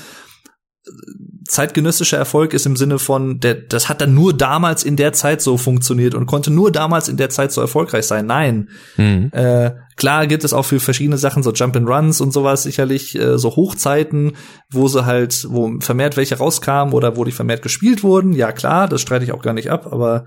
zeitgenössischer 1.47 2.17
Erfolg 2.17 2.55
ist 2.55 2.67
im 2.67 2.77
Sinne 2.77 2.99
von, 2.99 3.41
der, 3.41 3.55
das 3.55 3.89
hat 3.89 4.01
dann 4.01 4.15
nur 4.15 4.37
damals 4.37 4.83
in 4.83 4.97
der 4.97 5.13
Zeit 5.13 5.43
so 5.43 5.57
funktioniert 5.57 6.15
und 6.15 6.27
konnte 6.27 6.51
nur 6.51 6.73
damals 6.73 7.09
in 7.09 7.17
der 7.17 7.31
Zeit 7.31 7.53
so 7.53 7.61
erfolgreich 7.61 8.07
sein. 8.07 8.27
Nein. 8.27 8.69
Mhm. 8.97 9.31
Äh, 9.33 9.73
klar 9.97 10.27
gibt 10.27 10.45
es 10.45 10.53
auch 10.53 10.65
für 10.65 10.81
verschiedene 10.81 11.19
Sachen 11.19 11.43
so 11.43 11.53
Jump 11.53 11.77
and 11.77 11.89
Runs 11.89 12.21
und 12.21 12.33
sowas 12.33 12.63
sicherlich 12.63 13.19
äh, 13.19 13.39
so 13.39 13.57
Hochzeiten, 13.57 14.33
wo 14.71 14.89
sie 14.89 15.05
halt, 15.05 15.47
wo 15.51 15.79
vermehrt 15.81 16.17
welche 16.17 16.39
rauskamen 16.39 16.95
oder 16.95 17.17
wo 17.17 17.25
die 17.25 17.33
vermehrt 17.33 17.63
gespielt 17.63 18.03
wurden. 18.03 18.33
Ja 18.33 18.53
klar, 18.53 18.89
das 18.89 19.03
streite 19.03 19.25
ich 19.25 19.33
auch 19.33 19.43
gar 19.43 19.55
nicht 19.55 19.71
ab, 19.71 19.93
aber 19.93 20.25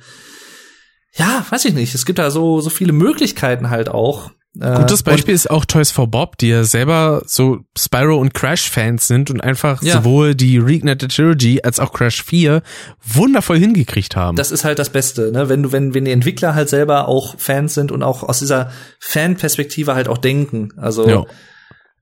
ja, 1.13 1.45
weiß 1.49 1.65
ich 1.65 1.73
nicht. 1.73 1.95
Es 1.95 2.05
gibt 2.05 2.19
da 2.19 2.29
so, 2.29 2.61
so 2.61 2.69
viele 2.69 2.93
Möglichkeiten 2.93 3.69
halt 3.69 3.89
auch. 3.89 4.31
Äh, 4.59 4.75
Gutes 4.75 5.03
Beispiel 5.03 5.33
ist 5.33 5.49
auch 5.49 5.65
Toys 5.65 5.91
for 5.91 6.07
Bob, 6.07 6.37
die 6.37 6.49
ja 6.49 6.63
selber 6.63 7.21
so 7.25 7.59
Spyro 7.77 8.17
und 8.17 8.33
Crash 8.33 8.69
Fans 8.69 9.07
sind 9.07 9.29
und 9.29 9.41
einfach 9.41 9.81
ja. 9.83 9.95
sowohl 9.95 10.35
die 10.35 10.57
Reignited 10.57 11.15
Trilogy 11.15 11.61
als 11.63 11.79
auch 11.79 11.93
Crash 11.93 12.23
4 12.23 12.61
wundervoll 13.03 13.59
hingekriegt 13.59 14.15
haben. 14.15 14.35
Das 14.37 14.51
ist 14.51 14.63
halt 14.63 14.79
das 14.79 14.89
Beste, 14.89 15.31
ne? 15.31 15.49
Wenn 15.49 15.63
du, 15.63 15.71
wenn, 15.71 15.93
wenn 15.93 16.05
die 16.05 16.11
Entwickler 16.11 16.55
halt 16.55 16.69
selber 16.69 17.07
auch 17.07 17.35
Fans 17.37 17.73
sind 17.73 17.91
und 17.91 18.03
auch 18.03 18.23
aus 18.23 18.39
dieser 18.39 18.71
Fanperspektive 18.99 19.95
halt 19.95 20.07
auch 20.07 20.17
denken. 20.17 20.69
Also, 20.77 21.07
ja. 21.07 21.23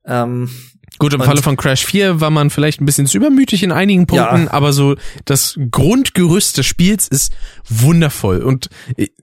ähm, 0.06 0.50
Gut, 0.98 1.14
im 1.14 1.20
und 1.20 1.26
Falle 1.26 1.42
von 1.42 1.58
Crash 1.58 1.86
4 1.86 2.22
war 2.22 2.30
man 2.30 2.50
vielleicht 2.50 2.80
ein 2.80 2.86
bisschen 2.86 3.06
zu 3.06 3.18
übermütig 3.18 3.64
in 3.64 3.72
einigen 3.72 4.08
Punkten, 4.08 4.46
ja. 4.46 4.52
aber 4.52 4.72
so 4.72 4.96
das 5.26 5.60
Grundgerüst 5.72 6.58
des 6.58 6.66
Spiels 6.66 7.08
ist 7.08 7.34
wundervoll. 7.68 8.42
Und 8.42 8.70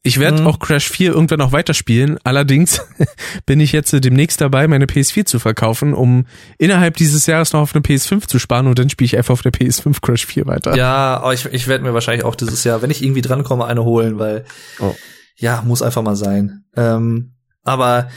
ich 0.03 0.19
werde 0.21 0.43
mhm. 0.43 0.47
auch 0.47 0.59
Crash 0.59 0.91
4 0.91 1.13
irgendwann 1.13 1.39
noch 1.39 1.53
weiterspielen. 1.53 2.19
Allerdings 2.25 2.81
bin 3.47 3.61
ich 3.61 3.73
jetzt 3.73 3.93
demnächst 3.93 4.41
dabei, 4.41 4.69
meine 4.69 4.87
PS4 4.87 5.25
zu 5.25 5.39
verkaufen, 5.39 5.95
um 5.95 6.27
innerhalb 6.59 6.97
dieses 6.97 7.27
Jahres 7.27 7.53
noch 7.53 7.61
auf 7.61 7.75
eine 7.75 7.83
PS5 7.83 8.27
zu 8.27 8.39
sparen 8.39 8.67
und 8.67 8.79
dann 8.79 8.91
spiele 8.91 9.07
ich 9.07 9.17
einfach 9.17 9.33
auf 9.33 9.43
der 9.43 9.53
PS5 9.53 10.01
Crash 10.03 10.27
4 10.27 10.47
weiter. 10.47 10.77
Ja, 10.77 11.33
ich, 11.33 11.47
ich 11.47 11.69
werde 11.69 11.85
mir 11.85 11.95
wahrscheinlich 11.95 12.25
auch 12.25 12.35
dieses 12.35 12.65
Jahr, 12.65 12.83
wenn 12.83 12.91
ich 12.91 13.03
irgendwie 13.03 13.23
drankomme, 13.23 13.65
eine 13.65 13.85
holen, 13.85 14.19
weil 14.19 14.45
oh. 14.79 14.95
ja, 15.37 15.63
muss 15.67 15.81
einfach 15.81 16.03
mal 16.03 16.17
sein. 16.17 16.65
Ähm, 16.77 17.33
aber 17.65 18.09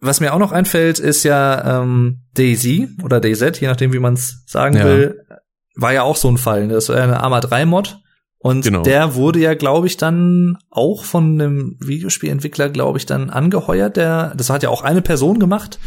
was 0.00 0.20
mir 0.20 0.34
auch 0.34 0.38
noch 0.38 0.52
einfällt, 0.52 0.98
ist 0.98 1.24
ja 1.24 1.82
ähm, 1.82 2.22
Daisy 2.34 2.88
oder 3.02 3.20
DayZ, 3.20 3.60
je 3.60 3.68
nachdem, 3.68 3.92
wie 3.92 3.98
man 3.98 4.14
es 4.14 4.44
sagen 4.46 4.76
ja. 4.76 4.84
will, 4.84 5.26
war 5.74 5.92
ja 5.92 6.02
auch 6.02 6.16
so 6.16 6.28
ein 6.28 6.38
Fall. 6.38 6.68
Das 6.68 6.88
war 6.88 6.96
ja 6.96 7.04
eine 7.04 7.20
Arma 7.20 7.40
3 7.40 7.66
Mod. 7.66 8.00
Und 8.38 8.62
genau. 8.62 8.82
der 8.82 9.14
wurde 9.14 9.40
ja, 9.40 9.54
glaube 9.54 9.86
ich, 9.86 9.96
dann 9.96 10.58
auch 10.70 11.04
von 11.04 11.40
einem 11.40 11.76
Videospielentwickler, 11.80 12.68
glaube 12.68 12.98
ich, 12.98 13.06
dann 13.06 13.30
angeheuert. 13.30 13.96
Der, 13.96 14.34
das 14.36 14.50
hat 14.50 14.62
ja 14.62 14.68
auch 14.68 14.82
eine 14.82 15.02
Person 15.02 15.38
gemacht. 15.38 15.78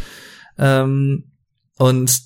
Ähm, 0.57 1.31
und 1.77 2.19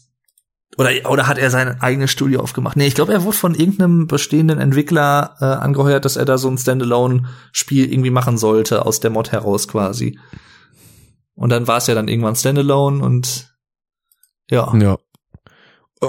oder 0.77 0.89
oder 1.07 1.27
hat 1.27 1.37
er 1.37 1.51
sein 1.51 1.79
eigenes 1.81 2.09
Studio 2.09 2.39
aufgemacht? 2.39 2.75
Nee, 2.77 2.87
ich 2.87 2.95
glaube, 2.95 3.13
er 3.13 3.23
wurde 3.23 3.37
von 3.37 3.53
irgendeinem 3.53 4.07
bestehenden 4.07 4.59
Entwickler 4.59 5.35
äh, 5.39 5.45
angeheuert, 5.45 6.03
dass 6.03 6.15
er 6.15 6.25
da 6.25 6.39
so 6.39 6.49
ein 6.49 6.57
Standalone-Spiel 6.57 7.91
irgendwie 7.91 8.09
machen 8.09 8.39
sollte 8.39 8.85
aus 8.85 8.99
der 8.99 9.11
Mod 9.11 9.31
heraus 9.31 9.67
quasi. 9.67 10.17
Und 11.35 11.49
dann 11.49 11.67
war 11.67 11.77
es 11.77 11.87
ja 11.87 11.95
dann 11.95 12.07
irgendwann 12.07 12.35
Standalone 12.35 13.03
und 13.03 13.53
ja. 14.49 14.73
Ja. 14.77 14.97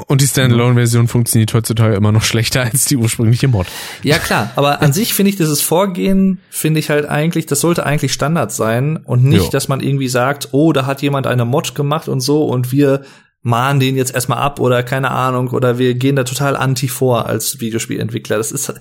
Und 0.08 0.20
die 0.20 0.26
Standalone-Version 0.26 1.06
funktioniert 1.06 1.54
heutzutage 1.54 1.94
immer 1.94 2.10
noch 2.10 2.24
schlechter 2.24 2.62
als 2.62 2.84
die 2.84 2.96
ursprüngliche 2.96 3.46
Mod. 3.46 3.66
Ja 4.02 4.18
klar, 4.18 4.50
aber 4.56 4.82
an 4.82 4.92
sich 4.92 5.14
finde 5.14 5.30
ich 5.30 5.36
dieses 5.36 5.60
Vorgehen, 5.60 6.40
finde 6.50 6.80
ich 6.80 6.90
halt 6.90 7.06
eigentlich, 7.08 7.46
das 7.46 7.60
sollte 7.60 7.86
eigentlich 7.86 8.12
Standard 8.12 8.50
sein 8.50 8.96
und 8.96 9.24
nicht, 9.24 9.44
ja. 9.44 9.50
dass 9.50 9.68
man 9.68 9.80
irgendwie 9.80 10.08
sagt, 10.08 10.48
oh, 10.50 10.72
da 10.72 10.86
hat 10.86 11.00
jemand 11.02 11.28
eine 11.28 11.44
Mod 11.44 11.76
gemacht 11.76 12.08
und 12.08 12.20
so 12.20 12.44
und 12.44 12.72
wir 12.72 13.02
mahnen 13.42 13.78
den 13.78 13.94
jetzt 13.94 14.14
erstmal 14.14 14.38
ab 14.38 14.58
oder 14.58 14.82
keine 14.82 15.10
Ahnung 15.10 15.50
oder 15.50 15.78
wir 15.78 15.94
gehen 15.94 16.16
da 16.16 16.24
total 16.24 16.56
anti 16.56 16.88
vor 16.88 17.26
als 17.26 17.60
Videospielentwickler. 17.60 18.38
Das 18.38 18.50
ist 18.50 18.74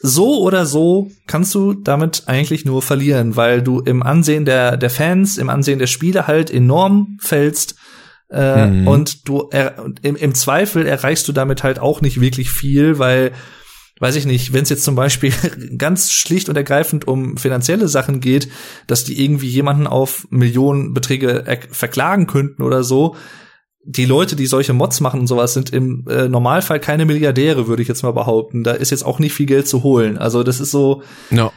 so 0.00 0.42
oder 0.42 0.64
so 0.64 1.10
kannst 1.26 1.54
du 1.54 1.74
damit 1.74 2.24
eigentlich 2.26 2.64
nur 2.64 2.82
verlieren, 2.82 3.36
weil 3.36 3.62
du 3.62 3.80
im 3.80 4.02
Ansehen 4.02 4.44
der, 4.44 4.76
der 4.76 4.90
Fans, 4.90 5.38
im 5.38 5.50
Ansehen 5.50 5.80
der 5.80 5.88
Spieler 5.88 6.26
halt 6.26 6.50
enorm 6.50 7.18
fällst. 7.20 7.74
Äh, 8.30 8.66
mhm. 8.66 8.86
Und 8.88 9.28
du 9.28 9.48
er, 9.50 9.86
im, 10.02 10.14
im 10.14 10.34
Zweifel 10.34 10.86
erreichst 10.86 11.26
du 11.26 11.32
damit 11.32 11.64
halt 11.64 11.80
auch 11.80 12.00
nicht 12.00 12.20
wirklich 12.20 12.50
viel, 12.50 12.98
weil, 12.98 13.32
weiß 13.98 14.14
ich 14.14 14.26
nicht, 14.26 14.52
wenn 14.52 14.62
es 14.62 14.68
jetzt 14.68 14.84
zum 14.84 14.94
Beispiel 14.94 15.32
ganz 15.78 16.12
schlicht 16.12 16.48
und 16.48 16.56
ergreifend 16.56 17.08
um 17.08 17.36
finanzielle 17.36 17.88
Sachen 17.88 18.20
geht, 18.20 18.48
dass 18.86 19.02
die 19.02 19.22
irgendwie 19.24 19.48
jemanden 19.48 19.88
auf 19.88 20.28
Millionenbeträge 20.30 21.58
verklagen 21.72 22.28
könnten 22.28 22.62
oder 22.62 22.84
so, 22.84 23.16
die 23.90 24.04
Leute, 24.04 24.36
die 24.36 24.46
solche 24.46 24.74
Mods 24.74 25.00
machen 25.00 25.20
und 25.20 25.26
sowas, 25.26 25.54
sind 25.54 25.70
im 25.70 26.04
äh, 26.10 26.28
Normalfall 26.28 26.78
keine 26.78 27.06
Milliardäre, 27.06 27.68
würde 27.68 27.80
ich 27.80 27.88
jetzt 27.88 28.02
mal 28.02 28.12
behaupten. 28.12 28.62
Da 28.62 28.72
ist 28.72 28.90
jetzt 28.90 29.02
auch 29.02 29.18
nicht 29.18 29.32
viel 29.32 29.46
Geld 29.46 29.66
zu 29.66 29.82
holen. 29.82 30.18
Also 30.18 30.42
das 30.42 30.60
ist 30.60 30.70
so, 30.70 31.02
no. 31.30 31.52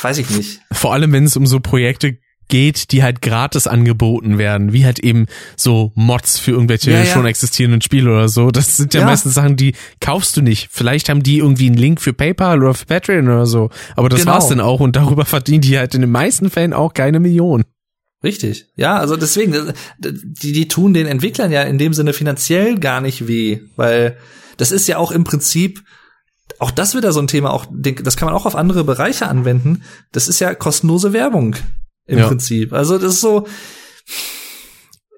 weiß 0.00 0.18
ich 0.18 0.30
nicht. 0.30 0.60
Vor 0.70 0.92
allem, 0.92 1.10
wenn 1.12 1.24
es 1.24 1.36
um 1.36 1.46
so 1.46 1.58
Projekte 1.58 2.18
geht, 2.46 2.92
die 2.92 3.02
halt 3.02 3.22
gratis 3.22 3.66
angeboten 3.66 4.38
werden, 4.38 4.72
wie 4.72 4.84
halt 4.84 5.00
eben 5.00 5.26
so 5.56 5.90
Mods 5.96 6.38
für 6.38 6.52
irgendwelche 6.52 6.92
ja, 6.92 6.98
ja. 6.98 7.06
schon 7.06 7.26
existierenden 7.26 7.80
Spiele 7.80 8.10
oder 8.10 8.28
so. 8.28 8.52
Das 8.52 8.76
sind 8.76 8.94
ja, 8.94 9.00
ja, 9.00 9.06
meistens 9.06 9.34
Sachen, 9.34 9.56
die 9.56 9.74
kaufst 10.00 10.36
du 10.36 10.42
nicht. 10.42 10.68
Vielleicht 10.70 11.08
haben 11.08 11.24
die 11.24 11.38
irgendwie 11.38 11.66
einen 11.66 11.76
Link 11.76 12.00
für 12.00 12.12
PayPal 12.12 12.62
oder 12.62 12.74
für 12.74 12.86
Patreon 12.86 13.26
oder 13.26 13.46
so. 13.46 13.70
Aber 13.96 14.08
das 14.08 14.20
genau. 14.20 14.34
war's 14.34 14.46
dann 14.46 14.60
auch 14.60 14.78
und 14.78 14.94
darüber 14.94 15.24
verdienen 15.24 15.62
die 15.62 15.76
halt 15.76 15.94
in 15.94 16.02
den 16.02 16.10
meisten 16.10 16.50
Fällen 16.50 16.72
auch 16.72 16.94
keine 16.94 17.18
Millionen. 17.18 17.64
Richtig. 18.24 18.66
Ja, 18.74 18.96
also 18.96 19.16
deswegen, 19.16 19.74
die, 19.98 20.52
die 20.52 20.68
tun 20.68 20.94
den 20.94 21.06
Entwicklern 21.06 21.52
ja 21.52 21.62
in 21.62 21.78
dem 21.78 21.92
Sinne 21.92 22.14
finanziell 22.14 22.78
gar 22.78 23.02
nicht 23.02 23.28
weh, 23.28 23.60
weil 23.76 24.16
das 24.56 24.72
ist 24.72 24.88
ja 24.88 24.96
auch 24.96 25.12
im 25.12 25.24
Prinzip, 25.24 25.82
auch 26.58 26.70
das 26.70 26.96
wieder 26.96 27.12
so 27.12 27.20
ein 27.20 27.26
Thema, 27.26 27.52
auch, 27.52 27.66
das 27.70 28.16
kann 28.16 28.26
man 28.26 28.34
auch 28.34 28.46
auf 28.46 28.56
andere 28.56 28.82
Bereiche 28.82 29.28
anwenden. 29.28 29.82
Das 30.12 30.26
ist 30.26 30.40
ja 30.40 30.54
kostenlose 30.54 31.12
Werbung 31.12 31.56
im 32.06 32.18
ja. 32.18 32.26
Prinzip. 32.26 32.72
Also 32.72 32.98
das 32.98 33.14
ist 33.14 33.20
so, 33.20 33.46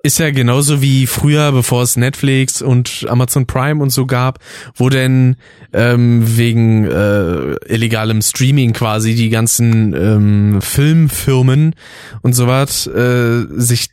ist 0.07 0.19
ja 0.19 0.31
genauso 0.31 0.81
wie 0.81 1.07
früher, 1.07 1.51
bevor 1.51 1.83
es 1.83 1.97
Netflix 1.97 2.63
und 2.63 3.07
Amazon 3.09 3.47
Prime 3.47 3.83
und 3.83 3.91
so 3.91 4.07
gab, 4.07 4.39
wo 4.77 4.89
denn 4.89 5.37
ähm, 5.73 6.23
wegen 6.37 6.85
äh, 6.85 7.57
illegalem 7.67 8.23
Streaming 8.23 8.73
quasi 8.73 9.17
die 9.17 9.29
ganzen 9.29 9.93
ähm, 9.95 10.63
Filmfirmen 10.63 11.75
und 12.23 12.35
so 12.35 12.47
was 12.47 12.87
äh, 12.87 13.47
sich 13.57 13.91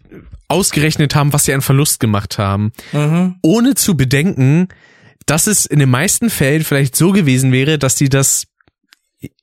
ausgerechnet 0.47 1.15
haben, 1.15 1.33
was 1.33 1.45
sie 1.45 1.53
an 1.53 1.61
Verlust 1.61 1.99
gemacht 1.99 2.37
haben, 2.37 2.71
mhm. 2.91 3.35
ohne 3.41 3.73
zu 3.73 3.97
bedenken, 3.97 4.67
dass 5.25 5.47
es 5.47 5.65
in 5.65 5.79
den 5.79 5.89
meisten 5.89 6.29
Fällen 6.29 6.63
vielleicht 6.63 6.95
so 6.95 7.11
gewesen 7.11 7.51
wäre, 7.51 7.79
dass 7.79 7.95
die 7.95 8.09
das 8.09 8.45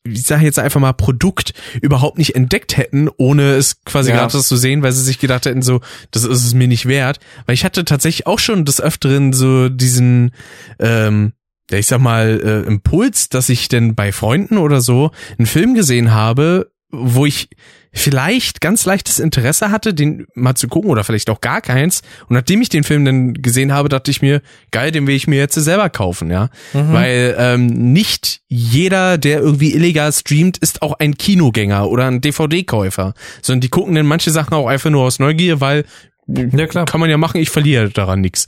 ich 0.04 0.22
sage 0.22 0.44
jetzt 0.44 0.58
einfach 0.58 0.80
mal 0.80 0.92
Produkt 0.92 1.54
überhaupt 1.80 2.18
nicht 2.18 2.34
entdeckt 2.34 2.76
hätten, 2.76 3.08
ohne 3.16 3.54
es 3.54 3.84
quasi 3.84 4.10
ja. 4.10 4.16
gratis 4.16 4.48
zu 4.48 4.56
sehen, 4.56 4.82
weil 4.82 4.92
sie 4.92 5.02
sich 5.02 5.18
gedacht 5.18 5.46
hätten, 5.46 5.62
so, 5.62 5.80
das 6.10 6.24
ist 6.24 6.44
es 6.44 6.54
mir 6.54 6.68
nicht 6.68 6.86
wert. 6.86 7.20
Weil 7.46 7.54
ich 7.54 7.64
hatte 7.64 7.84
tatsächlich 7.84 8.26
auch 8.26 8.38
schon 8.38 8.64
des 8.64 8.80
Öfteren 8.80 9.32
so 9.32 9.68
diesen, 9.68 10.32
ähm, 10.78 11.32
ja, 11.70 11.78
ich 11.78 11.86
sag 11.86 12.00
mal, 12.00 12.40
äh, 12.42 12.66
Impuls, 12.66 13.28
dass 13.28 13.48
ich 13.48 13.68
denn 13.68 13.94
bei 13.94 14.12
Freunden 14.12 14.58
oder 14.58 14.80
so 14.80 15.10
einen 15.38 15.46
Film 15.46 15.74
gesehen 15.74 16.12
habe, 16.12 16.72
wo 16.90 17.26
ich 17.26 17.48
vielleicht 17.92 18.60
ganz 18.60 18.84
leichtes 18.84 19.18
Interesse 19.18 19.70
hatte, 19.70 19.94
den 19.94 20.26
mal 20.34 20.54
zu 20.54 20.68
gucken 20.68 20.90
oder 20.90 21.04
vielleicht 21.04 21.28
auch 21.30 21.40
gar 21.40 21.60
keins. 21.60 22.02
Und 22.28 22.34
nachdem 22.36 22.62
ich 22.62 22.68
den 22.68 22.84
Film 22.84 23.04
dann 23.04 23.34
gesehen 23.34 23.72
habe, 23.72 23.88
dachte 23.88 24.10
ich 24.10 24.22
mir, 24.22 24.42
geil, 24.70 24.92
den 24.92 25.06
will 25.06 25.16
ich 25.16 25.26
mir 25.26 25.38
jetzt 25.38 25.54
selber 25.54 25.90
kaufen, 25.90 26.30
ja. 26.30 26.50
Mhm. 26.72 26.92
Weil 26.92 27.34
ähm, 27.38 27.66
nicht 27.66 28.40
jeder, 28.48 29.18
der 29.18 29.40
irgendwie 29.40 29.74
illegal 29.74 30.12
streamt, 30.12 30.58
ist 30.58 30.82
auch 30.82 30.94
ein 30.98 31.16
Kinogänger 31.16 31.88
oder 31.88 32.06
ein 32.06 32.20
DVD-Käufer, 32.20 33.14
sondern 33.42 33.60
die 33.60 33.68
gucken 33.68 33.94
dann 33.94 34.06
manche 34.06 34.30
Sachen 34.30 34.54
auch 34.54 34.68
einfach 34.68 34.90
nur 34.90 35.04
aus 35.04 35.18
Neugier, 35.18 35.60
weil 35.60 35.84
ja, 36.26 36.66
klar. 36.66 36.84
kann 36.84 37.00
man 37.00 37.10
ja 37.10 37.16
machen, 37.16 37.40
ich 37.40 37.50
verliere 37.50 37.90
daran 37.90 38.20
nichts. 38.20 38.46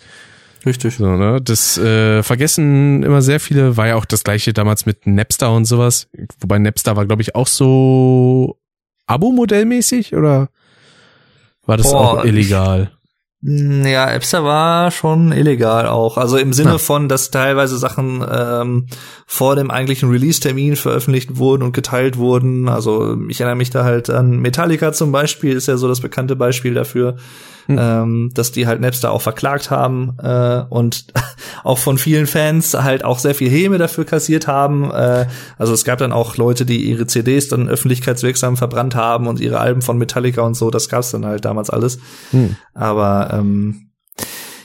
Richtig. 0.64 0.94
So, 0.94 1.16
ne? 1.16 1.40
Das 1.43 1.77
äh, 1.78 2.23
vergessen 2.23 3.02
immer 3.02 3.23
sehr 3.23 3.40
viele, 3.40 3.77
war 3.77 3.89
ja 3.89 3.97
auch 3.97 4.05
das 4.05 4.23
gleiche 4.23 4.52
damals 4.52 4.86
mit 4.86 5.06
Napster 5.06 5.52
und 5.52 5.64
sowas. 5.64 6.09
Wobei 6.39 6.59
Napster 6.59 6.94
war, 6.94 7.06
glaube 7.06 7.23
ich, 7.23 7.35
auch 7.35 7.48
so 7.48 8.56
Abo-Modellmäßig 9.13 10.15
oder 10.17 10.49
war 11.67 11.77
das 11.77 11.91
Boah, 11.91 12.21
auch 12.21 12.25
illegal? 12.25 12.91
Ja, 13.45 14.07
Napster 14.13 14.45
war 14.45 14.93
schon 14.93 15.33
illegal 15.33 15.89
auch. 15.89 16.17
Also 16.17 16.37
im 16.37 16.53
Sinne 16.53 16.73
Ja. 16.73 16.79
von, 16.79 17.09
dass 17.09 17.33
teilweise 17.33 17.77
Sachen 17.77 18.25
ähm, 18.33 18.87
vor 19.27 19.57
dem 19.57 19.69
eigentlichen 19.69 20.11
Release-Termin 20.11 20.77
veröffentlicht 20.77 21.39
wurden 21.39 21.65
und 21.65 21.73
geteilt 21.73 22.19
wurden. 22.19 22.69
Also 22.69 23.17
ich 23.29 23.41
erinnere 23.41 23.57
mich 23.57 23.71
da 23.71 23.83
halt 23.83 24.11
an 24.11 24.39
Metallica 24.39 24.93
zum 24.93 25.11
Beispiel, 25.11 25.55
ist 25.55 25.67
ja 25.67 25.77
so 25.77 25.89
das 25.89 26.01
bekannte 26.01 26.37
Beispiel 26.37 26.73
dafür, 26.75 27.17
Hm. 27.67 27.79
ähm, 27.79 28.31
dass 28.35 28.51
die 28.51 28.67
halt 28.67 28.81
Napster 28.81 29.13
auch 29.13 29.23
verklagt 29.23 29.71
haben 29.71 30.17
äh, 30.23 30.65
und 30.69 31.07
auch 31.65 31.79
von 31.79 31.99
vielen 31.99 32.27
Fans 32.27 32.75
halt 32.75 33.05
auch 33.05 33.19
sehr 33.19 33.35
viel 33.35 33.51
Häme 33.51 33.79
dafür 33.79 34.05
kassiert 34.05 34.47
haben. 34.47 34.91
Äh, 34.91 35.27
also 35.59 35.73
es 35.73 35.85
gab 35.85 35.99
dann 35.99 36.13
auch 36.13 36.37
Leute, 36.37 36.67
die 36.67 36.85
ihre 36.85 37.07
CDs 37.07 37.49
dann 37.49 37.69
öffentlichkeitswirksam 37.69 38.57
verbrannt 38.57 38.95
haben 38.95 39.29
und 39.29 39.41
ihre 39.41 39.61
Alben 39.61 39.83
von 39.83 39.99
Metallica 39.99 40.43
und 40.43 40.55
so. 40.55 40.71
Das 40.71 40.89
gab's 40.89 41.13
dann 41.13 41.25
halt 41.25 41.45
damals 41.45 41.71
alles. 41.71 41.99
Hm. 42.33 42.57
Aber 42.75 43.31
ähm, 43.33 43.91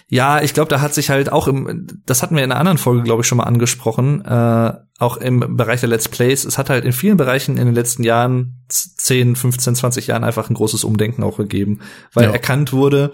ja, 0.09 0.41
ich 0.41 0.53
glaube, 0.53 0.69
da 0.69 0.79
hat 0.79 0.93
sich 0.93 1.09
halt 1.09 1.31
auch 1.31 1.47
im, 1.49 1.87
das 2.05 2.23
hatten 2.23 2.35
wir 2.35 2.43
in 2.43 2.51
einer 2.51 2.59
anderen 2.59 2.77
Folge, 2.77 3.03
glaube 3.03 3.21
ich, 3.21 3.27
schon 3.27 3.39
mal 3.39 3.43
angesprochen, 3.43 4.23
äh, 4.23 4.73
auch 4.99 5.17
im 5.17 5.57
Bereich 5.57 5.81
der 5.81 5.89
Let's 5.89 6.07
Plays. 6.07 6.45
Es 6.45 6.57
hat 6.57 6.69
halt 6.69 6.85
in 6.85 6.93
vielen 6.93 7.17
Bereichen 7.17 7.57
in 7.57 7.65
den 7.65 7.75
letzten 7.75 8.03
Jahren, 8.03 8.63
10, 8.69 9.35
15, 9.35 9.75
20 9.75 10.07
Jahren 10.07 10.23
einfach 10.23 10.49
ein 10.49 10.53
großes 10.53 10.85
Umdenken 10.85 11.23
auch 11.23 11.37
gegeben, 11.37 11.81
weil 12.13 12.25
Ja. 12.25 12.31
erkannt 12.31 12.71
wurde, 12.73 13.11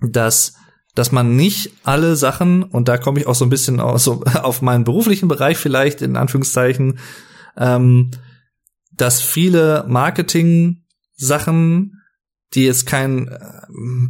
dass 0.00 0.54
dass 0.94 1.12
man 1.12 1.36
nicht 1.36 1.72
alle 1.84 2.16
Sachen, 2.16 2.62
und 2.62 2.88
da 2.88 2.96
komme 2.96 3.20
ich 3.20 3.26
auch 3.26 3.34
so 3.34 3.44
ein 3.44 3.50
bisschen 3.50 3.80
aus, 3.80 4.04
so 4.04 4.24
auf 4.42 4.62
meinen 4.62 4.84
beruflichen 4.84 5.28
Bereich 5.28 5.58
vielleicht, 5.58 6.00
in 6.00 6.16
Anführungszeichen, 6.16 6.98
ähm, 7.58 8.12
dass 8.96 9.20
viele 9.20 9.84
Marketing-Sachen, 9.88 11.95
die 12.54 12.64
jetzt 12.64 12.86
kein 12.86 13.28
äh, 13.28 13.38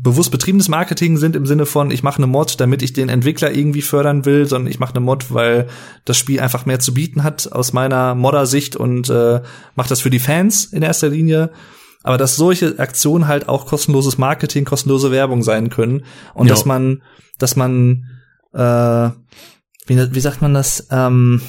bewusst 0.01 0.31
betriebenes 0.31 0.69
Marketing 0.69 1.17
sind 1.17 1.37
im 1.37 1.47
Sinne 1.47 1.67
von, 1.67 1.91
ich 1.91 2.03
mache 2.03 2.19
eine 2.19 2.27
Mod, 2.27 2.61
damit 2.61 2.83
ich 2.83 2.93
den 2.93 3.09
Entwickler 3.09 3.53
irgendwie 3.53 3.83
fördern 3.83 4.25
will, 4.25 4.47
sondern 4.47 4.71
ich 4.71 4.79
mache 4.79 4.95
eine 4.95 5.05
Mod, 5.05 5.33
weil 5.33 5.69
das 6.05 6.19
Spiel 6.19 6.41
einfach 6.41 6.67
mehr 6.67 6.79
zu 6.79 6.93
bieten 6.95 7.25
hat 7.25 7.51
aus 7.51 7.73
meiner 7.73 8.15
Modder-Sicht 8.15 8.77
und 8.77 9.09
äh, 9.09 9.41
mache 9.75 9.89
das 9.89 10.01
für 10.01 10.11
die 10.11 10.19
Fans 10.19 10.67
in 10.67 10.83
erster 10.83 11.09
Linie. 11.09 11.51
Aber 12.03 12.19
dass 12.19 12.37
solche 12.37 12.79
Aktionen 12.79 13.27
halt 13.27 13.49
auch 13.49 13.67
kostenloses 13.67 14.17
Marketing, 14.19 14.65
kostenlose 14.65 15.11
Werbung 15.11 15.43
sein 15.43 15.71
können 15.71 16.05
und 16.35 16.47
Ja. 16.47 16.55
dass 16.55 16.65
man, 16.65 17.03
dass 17.39 17.57
man, 17.57 18.05
äh, 18.53 19.11
wie, 19.87 20.15
wie 20.15 20.21
sagt 20.21 20.41
man 20.43 20.55
das, 20.55 20.87
ähm, 20.91 21.41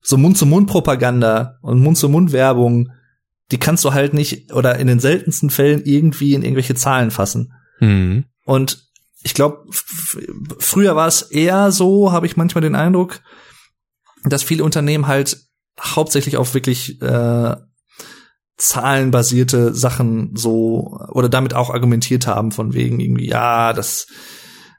so 0.00 0.16
Mund-zu-Mund-Propaganda 0.16 1.58
und 1.62 1.80
Mund-zu-Mund-Werbung, 1.80 2.90
die 3.50 3.58
kannst 3.58 3.84
du 3.84 3.92
halt 3.92 4.14
nicht 4.14 4.52
oder 4.52 4.78
in 4.78 4.86
den 4.86 5.00
seltensten 5.00 5.50
Fällen 5.50 5.84
irgendwie 5.84 6.34
in 6.34 6.42
irgendwelche 6.42 6.74
Zahlen 6.74 7.10
fassen. 7.10 7.52
Hm. 7.78 8.24
Und 8.44 8.86
ich 9.22 9.34
glaube, 9.34 9.64
früher 10.58 10.96
war 10.96 11.08
es 11.08 11.22
eher 11.22 11.72
so, 11.72 12.12
habe 12.12 12.26
ich 12.26 12.36
manchmal 12.36 12.62
den 12.62 12.76
Eindruck, 12.76 13.20
dass 14.24 14.42
viele 14.42 14.64
Unternehmen 14.64 15.06
halt 15.06 15.38
hauptsächlich 15.80 16.36
auf 16.36 16.54
wirklich 16.54 17.00
äh, 17.02 17.56
zahlenbasierte 18.56 19.74
Sachen 19.74 20.34
so 20.34 20.98
oder 21.10 21.28
damit 21.28 21.54
auch 21.54 21.70
argumentiert 21.70 22.26
haben 22.26 22.52
von 22.52 22.72
wegen 22.72 23.00
irgendwie 23.00 23.28
ja 23.28 23.74
das 23.74 24.06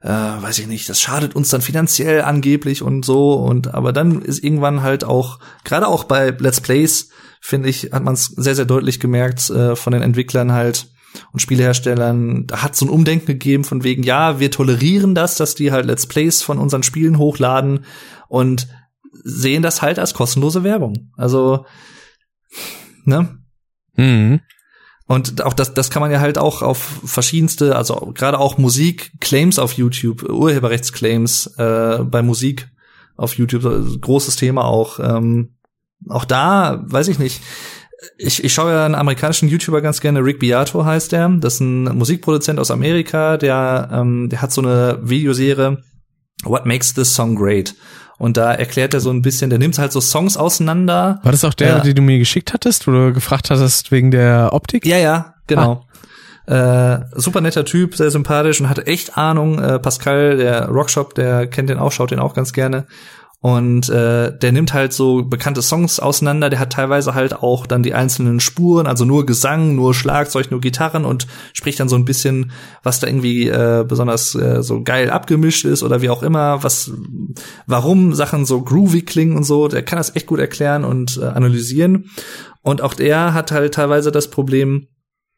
äh, 0.02 0.10
weiß 0.10 0.57
ich 0.60 0.68
nicht 0.68 0.89
das 0.89 0.99
schadet 0.99 1.35
uns 1.35 1.49
dann 1.49 1.61
finanziell 1.61 2.23
angeblich 2.23 2.81
und 2.81 3.06
so 3.06 3.34
und 3.34 3.76
aber 3.76 3.94
dann 3.94 4.23
ist 4.23 4.44
irgendwann 4.44 4.81
halt 4.81 5.03
auch 5.03 5.39
gerade 5.64 5.88
auch 5.88 6.06
bei 6.06 6.31
Let's 6.31 6.60
Plays 6.60 7.10
finde 7.42 7.70
ich 7.70 7.92
hat 7.92 8.04
man 8.04 8.14
es 8.14 8.26
sehr 8.26 8.56
sehr 8.56 8.66
deutlich 8.66 9.00
gemerkt 9.00 9.50
äh, 9.50 9.76
von 9.76 9.94
den 9.94 10.02
Entwicklern 10.02 10.52
halt 10.52 10.88
und 11.32 11.40
Spieleherstellern 11.40 12.48
da 12.48 12.62
hat 12.64 12.76
so 12.76 12.86
ein 12.86 12.90
Umdenken 12.90 13.28
gegeben 13.28 13.64
von 13.64 13.84
wegen 13.84 14.04
ja 14.04 14.40
wir 14.40 14.52
tolerieren 14.52 15.16
das 15.16 15.36
dass 15.36 15.56
die 15.56 15.72
halt 15.72 15.86
Let's 15.86 16.08
Plays 16.08 16.44
von 16.44 16.58
unseren 16.60 16.84
Spielen 16.84 17.18
hochladen 17.18 17.86
und 18.28 18.68
sehen 19.24 19.64
das 19.64 19.82
halt 19.82 20.00
als 20.00 20.14
kostenlose 20.14 20.64
Werbung 20.64 21.12
also 21.16 21.66
ne 23.06 23.38
Hm. 23.98 24.42
und 25.08 25.42
auch 25.44 25.54
das, 25.54 25.74
das 25.74 25.90
kann 25.90 26.02
man 26.02 26.12
ja 26.12 26.20
halt 26.20 26.38
auch 26.38 26.62
auf 26.62 26.78
verschiedenste, 27.04 27.76
also 27.76 28.12
gerade 28.14 28.40
auch 28.40 28.58
Musik, 28.58 29.12
Claims 29.20 29.58
auf 29.60 29.74
YouTube, 29.74 30.24
Urheberrechtsclaims 30.30 31.48
äh, 31.58 32.04
bei 32.04 32.22
Musik 32.22 32.70
auf 33.16 33.36
YouTube, 33.36 33.64
so 33.64 33.72
ein 33.72 34.00
großes 34.00 34.36
Thema 34.36 34.66
auch. 34.66 35.00
Ähm, 35.00 35.57
auch 36.10 36.26
da, 36.26 36.84
weiß 36.88 37.07
ich 37.07 37.19
nicht. 37.19 37.41
Ich, 38.19 38.44
ich 38.44 38.53
schaue 38.53 38.72
ja 38.72 38.86
einen 38.86 38.95
amerikanischen 38.95 39.49
YouTuber 39.49 39.82
ganz 39.82 40.02
gerne, 40.02 40.24
Rick 40.24 40.40
Beato 40.40 40.86
heißt 40.86 41.11
der. 41.11 41.30
Das 41.40 41.56
ist 41.56 41.60
ein 41.61 41.84
Musikproduzent 41.98 42.60
aus 42.60 42.69
Amerika, 42.72 43.38
der, 43.38 43.90
ähm, 43.91 44.30
der 44.30 44.41
hat 44.41 44.52
so 44.52 44.61
eine 44.61 44.99
Videoserie, 45.02 45.82
What 46.44 46.65
Makes 46.65 46.94
This 46.94 47.14
Song 47.15 47.36
Great? 47.36 47.74
Und 48.19 48.38
da 48.38 48.53
erklärt 48.53 48.94
er 48.94 48.99
so 48.99 49.10
ein 49.11 49.22
bisschen, 49.22 49.49
der 49.49 49.60
nimmt 49.60 49.78
halt 49.78 49.91
so 49.91 50.02
Songs 50.02 50.38
auseinander. 50.38 51.19
War 51.24 51.32
das 51.32 51.44
auch 51.44 51.53
der, 51.53 51.68
Ja. 51.69 51.80
den 51.80 51.95
du 51.95 52.02
mir 52.02 52.18
geschickt 52.19 52.53
hattest, 52.53 52.88
wo 52.88 52.91
du 52.91 53.14
gefragt 53.14 53.49
hattest 53.49 53.91
wegen 53.91 54.10
der 54.11 54.49
Optik? 54.53 54.86
Ja, 54.86 54.98
ja, 54.98 55.34
genau. 55.48 55.84
Äh, 56.48 56.99
super 57.15 57.41
netter 57.41 57.65
Typ, 57.65 57.95
sehr 57.95 58.10
sympathisch 58.10 58.61
und 58.61 58.69
hatte 58.69 58.88
echt 58.88 59.18
Ahnung. 59.18 59.60
Äh, 59.60 59.80
Pascal, 59.80 60.38
der 60.38 60.68
Rockshop, 60.69 61.14
der 61.14 61.45
kennt 61.48 61.69
den 61.69 61.78
auch, 61.78 61.91
schaut 61.91 62.11
den 62.11 62.19
auch 62.19 62.34
ganz 62.34 62.53
gerne. 62.53 62.86
Und 63.40 63.88
äh, 63.90 64.36
der 64.36 64.52
nimmt 64.52 64.74
halt 64.74 64.94
so 64.94 65.24
bekannte 65.24 65.62
Songs 65.62 66.00
auseinander. 66.00 66.50
Der 66.50 66.60
hat 66.60 66.74
teilweise 66.74 67.14
halt 67.14 67.34
auch 67.34 67.68
dann 67.68 67.84
die 67.84 67.94
einzelnen 67.94 68.40
Spuren, 68.40 68.88
also 68.88 69.06
nur 69.06 69.28
Gesang, 69.28 69.76
nur 69.76 69.94
Schlagzeug, 69.94 70.50
nur 70.50 70.60
Gitarren 70.60 71.06
und 71.06 71.28
spricht 71.54 71.80
dann 71.80 71.88
so 71.88 71.96
ein 71.96 72.06
bisschen, 72.06 72.52
was 72.82 73.00
da 73.00 73.06
irgendwie 73.06 73.48
äh, 73.48 73.86
besonders 73.88 74.34
äh, 74.34 74.64
so 74.64 74.82
geil 74.82 75.12
abgemischt 75.12 75.66
ist 75.66 75.84
oder 75.84 76.02
wie 76.02 76.10
auch 76.10 76.24
immer, 76.24 76.64
was, 76.64 76.92
warum 77.68 78.16
Sachen 78.16 78.46
so 78.46 78.62
groovy 78.62 79.04
klingen 79.04 79.38
und 79.38 79.44
so. 79.44 79.68
Der 79.68 79.84
kann 79.84 79.98
das 79.98 80.16
echt 80.16 80.26
gut 80.26 80.40
erklären 80.40 80.84
und 80.84 81.18
äh, 81.18 81.26
analysieren. 81.26 82.10
Und 82.64 82.82
auch 82.82 82.96
der 82.96 83.36
hat 83.36 83.52
halt 83.52 83.76
teilweise 83.76 84.12
das 84.12 84.32
Problem, 84.32 84.88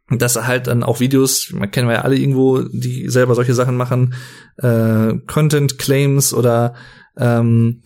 dass 0.10 0.38
er 0.38 0.48
halt 0.48 0.68
dann 0.68 0.84
auch 0.84 1.02
Videos, 1.02 1.52
man 1.54 1.70
kennen 1.70 1.88
wir 1.88 1.96
ja 1.96 2.02
alle 2.02 2.16
irgendwo, 2.16 2.62
die 2.62 3.10
selber 3.10 3.36
solche 3.36 3.54
Sachen 3.54 3.78
machen, 3.78 4.14
äh, 4.58 5.14
Content 5.28 5.78
Claims 5.78 6.34
oder 6.34 6.74
ähm, 7.20 7.82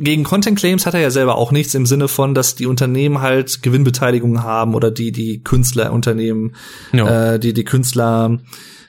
gegen 0.00 0.24
Content 0.24 0.58
Claims 0.58 0.86
hat 0.86 0.94
er 0.94 1.00
ja 1.00 1.10
selber 1.10 1.36
auch 1.36 1.52
nichts 1.52 1.74
im 1.74 1.84
Sinne 1.84 2.08
von, 2.08 2.32
dass 2.34 2.54
die 2.54 2.66
Unternehmen 2.66 3.20
halt 3.20 3.62
Gewinnbeteiligungen 3.62 4.42
haben 4.42 4.74
oder 4.74 4.90
die 4.90 5.12
die 5.12 5.42
Künstlerunternehmen, 5.42 6.54
Ja. 6.92 7.34
äh, 7.34 7.38
die 7.38 7.52
die 7.52 7.64
Künstler 7.64 8.38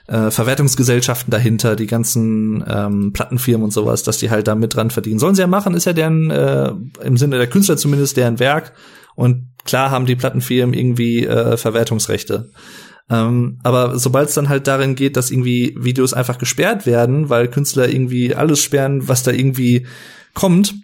äh, 0.06 0.30
Verwertungsgesellschaften 0.30 1.30
dahinter, 1.30 1.74
die 1.76 1.86
ganzen 1.88 2.64
ähm, 2.66 3.12
Plattenfirmen 3.12 3.64
und 3.64 3.72
sowas, 3.72 4.04
dass 4.04 4.18
die 4.18 4.30
halt 4.30 4.46
da 4.46 4.54
mit 4.54 4.74
dran 4.74 4.90
verdienen. 4.90 5.18
Sollen 5.18 5.34
sie 5.34 5.42
ja 5.42 5.48
machen, 5.48 5.74
ist 5.74 5.84
ja 5.86 5.92
deren 5.92 6.30
äh, 6.30 6.72
im 7.02 7.16
Sinne 7.16 7.36
der 7.38 7.48
Künstler 7.48 7.76
zumindest 7.76 8.16
deren 8.16 8.38
Werk 8.38 8.72
und 9.16 9.48
klar 9.64 9.90
haben 9.90 10.06
die 10.06 10.14
Plattenfirmen 10.16 10.74
irgendwie 10.74 11.26
äh, 11.26 11.56
Verwertungsrechte. 11.56 12.50
Ähm, 13.08 13.60
aber 13.62 13.98
sobald 13.98 14.28
es 14.28 14.34
dann 14.34 14.48
halt 14.48 14.66
darin 14.66 14.96
geht, 14.96 15.16
dass 15.16 15.30
irgendwie 15.30 15.76
Videos 15.78 16.12
einfach 16.12 16.38
gesperrt 16.38 16.86
werden, 16.86 17.28
weil 17.28 17.48
Künstler 17.48 17.88
irgendwie 17.88 18.34
alles 18.34 18.62
sperren, 18.62 19.08
was 19.08 19.22
da 19.22 19.30
irgendwie 19.30 19.86
kommt, 20.34 20.74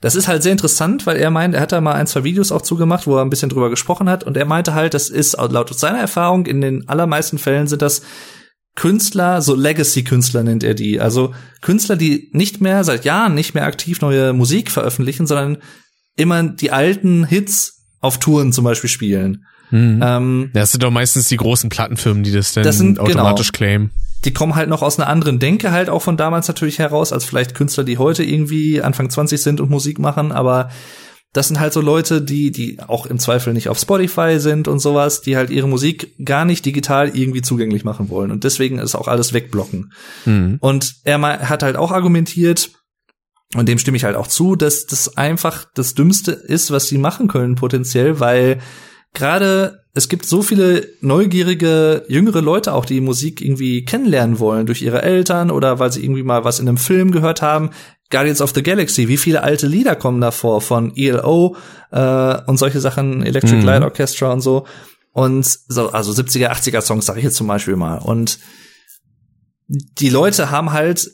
das 0.00 0.14
ist 0.14 0.28
halt 0.28 0.42
sehr 0.42 0.52
interessant, 0.52 1.06
weil 1.06 1.16
er 1.16 1.30
meint, 1.30 1.54
er 1.54 1.60
hat 1.60 1.72
da 1.72 1.80
mal 1.80 1.94
ein, 1.94 2.06
zwei 2.06 2.24
Videos 2.24 2.52
auch 2.52 2.62
zugemacht, 2.62 3.06
wo 3.06 3.16
er 3.16 3.22
ein 3.22 3.30
bisschen 3.30 3.48
drüber 3.48 3.70
gesprochen 3.70 4.08
hat 4.08 4.24
und 4.24 4.36
er 4.36 4.44
meinte 4.44 4.74
halt, 4.74 4.94
das 4.94 5.10
ist 5.10 5.36
laut 5.36 5.76
seiner 5.76 5.98
Erfahrung 5.98 6.46
in 6.46 6.60
den 6.60 6.88
allermeisten 6.88 7.38
Fällen 7.38 7.66
sind 7.66 7.82
das 7.82 8.02
Künstler, 8.76 9.42
so 9.42 9.56
Legacy-Künstler 9.56 10.44
nennt 10.44 10.62
er 10.62 10.74
die. 10.74 11.00
Also 11.00 11.34
Künstler, 11.62 11.96
die 11.96 12.30
nicht 12.32 12.60
mehr 12.60 12.84
seit 12.84 13.04
Jahren 13.04 13.34
nicht 13.34 13.54
mehr 13.54 13.66
aktiv 13.66 14.00
neue 14.00 14.32
Musik 14.32 14.70
veröffentlichen, 14.70 15.26
sondern 15.26 15.58
immer 16.14 16.44
die 16.44 16.70
alten 16.70 17.24
Hits 17.24 17.82
auf 18.00 18.20
Touren 18.20 18.52
zum 18.52 18.62
Beispiel 18.62 18.88
spielen. 18.88 19.44
Mhm. 19.70 20.00
Ähm, 20.02 20.50
Das 20.54 20.72
sind 20.72 20.82
doch 20.82 20.90
meistens 20.90 21.28
die 21.28 21.36
großen 21.36 21.68
Plattenfirmen, 21.70 22.22
die 22.22 22.32
das 22.32 22.52
dann 22.52 22.64
Das 22.64 22.78
sind- 22.78 22.98
automatisch 23.00 23.52
genau. 23.52 23.56
claimen. 23.58 23.90
die 24.24 24.32
kommen 24.32 24.54
halt 24.56 24.68
noch 24.68 24.82
aus 24.82 24.98
einer 24.98 25.08
anderen 25.08 25.38
Denke 25.38 25.70
halt 25.70 25.88
auch 25.88 26.02
von 26.02 26.16
damals 26.16 26.48
natürlich 26.48 26.78
heraus, 26.80 27.12
als 27.12 27.24
vielleicht 27.24 27.54
Künstler, 27.54 27.84
die 27.84 27.98
heute 27.98 28.24
irgendwie 28.24 28.82
Anfang 28.82 29.08
20 29.10 29.40
sind 29.40 29.60
und 29.60 29.70
Musik 29.70 29.98
machen, 30.00 30.32
aber 30.32 30.70
das 31.34 31.46
sind 31.48 31.60
halt 31.60 31.72
so 31.74 31.80
Leute, 31.82 32.20
die, 32.22 32.50
die 32.50 32.78
auch 32.86 33.04
im 33.06 33.18
Zweifel 33.18 33.52
nicht 33.52 33.68
auf 33.68 33.78
Spotify 33.78 34.40
sind 34.40 34.66
und 34.66 34.78
sowas, 34.80 35.20
die 35.20 35.36
halt 35.36 35.50
ihre 35.50 35.68
Musik 35.68 36.14
gar 36.24 36.44
nicht 36.46 36.64
digital 36.64 37.10
irgendwie 37.16 37.42
zugänglich 37.42 37.84
machen 37.84 38.08
wollen 38.08 38.30
und 38.32 38.42
deswegen 38.44 38.78
ist 38.78 38.94
auch 38.96 39.06
alles 39.08 39.34
wegblocken. 39.34 39.92
Mhm. 40.24 40.56
Und 40.60 40.94
er 41.04 41.20
hat 41.48 41.62
halt 41.62 41.76
auch 41.76 41.92
argumentiert, 41.92 42.70
und 43.54 43.68
dem 43.68 43.78
stimme 43.78 43.96
ich 43.98 44.04
halt 44.04 44.16
auch 44.16 44.26
zu, 44.26 44.56
dass 44.56 44.86
das 44.86 45.16
einfach 45.16 45.64
das 45.74 45.94
Dümmste 45.94 46.32
ist, 46.32 46.70
was 46.70 46.88
sie 46.88 46.98
machen 46.98 47.28
können 47.28 47.54
potenziell, 47.54 48.20
weil 48.20 48.58
gerade 49.14 49.80
es 49.94 50.08
gibt 50.08 50.26
so 50.26 50.42
viele 50.42 50.86
neugierige, 51.00 52.04
jüngere 52.08 52.40
Leute 52.40 52.72
auch, 52.72 52.84
die 52.84 53.00
Musik 53.00 53.40
irgendwie 53.40 53.84
kennenlernen 53.84 54.38
wollen 54.38 54.66
durch 54.66 54.80
ihre 54.80 55.02
Eltern 55.02 55.50
oder 55.50 55.80
weil 55.80 55.90
sie 55.92 56.04
irgendwie 56.04 56.22
mal 56.22 56.44
was 56.44 56.60
in 56.60 56.68
einem 56.68 56.76
Film 56.76 57.10
gehört 57.10 57.42
haben. 57.42 57.70
Guardians 58.10 58.40
of 58.40 58.52
the 58.54 58.62
Galaxy, 58.62 59.08
wie 59.08 59.16
viele 59.16 59.42
alte 59.42 59.66
Lieder 59.66 59.96
kommen 59.96 60.20
davor 60.20 60.60
von 60.60 60.96
ELO 60.96 61.56
äh, 61.90 62.40
und 62.46 62.58
solche 62.58 62.80
Sachen, 62.80 63.22
Electric 63.24 63.56
mhm. 63.56 63.64
Light 63.64 63.82
Orchestra 63.82 64.32
und 64.32 64.40
so. 64.40 64.66
Und 65.12 65.44
so, 65.44 65.90
also 65.90 66.12
70er, 66.12 66.50
80er 66.50 66.80
Songs 66.80 67.06
sage 67.06 67.18
ich 67.18 67.24
jetzt 67.24 67.36
zum 67.36 67.48
Beispiel 67.48 67.74
mal. 67.74 67.98
Und 67.98 68.38
die 69.66 70.10
Leute 70.10 70.50
haben 70.50 70.72
halt 70.72 71.10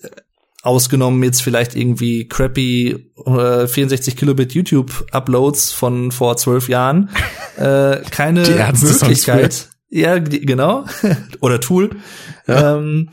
ausgenommen 0.65 1.23
jetzt 1.23 1.43
vielleicht 1.43 1.77
irgendwie 1.77 2.27
crappy 2.27 3.13
äh, 3.27 3.67
64 3.67 4.17
Kilobit 4.17 4.55
YouTube 4.55 5.07
Uploads 5.13 5.73
von 5.73 6.11
vor 6.11 6.37
zwölf 6.39 6.69
Jahren 6.69 7.11
äh, 7.57 8.01
keine 8.11 8.43
Möglichkeit. 8.43 9.69
Ja, 9.91 10.19
genau. 10.19 10.87
Oder 11.41 11.61
Tool. 11.61 11.91
Ja. 12.49 12.77
Ähm, 12.77 13.11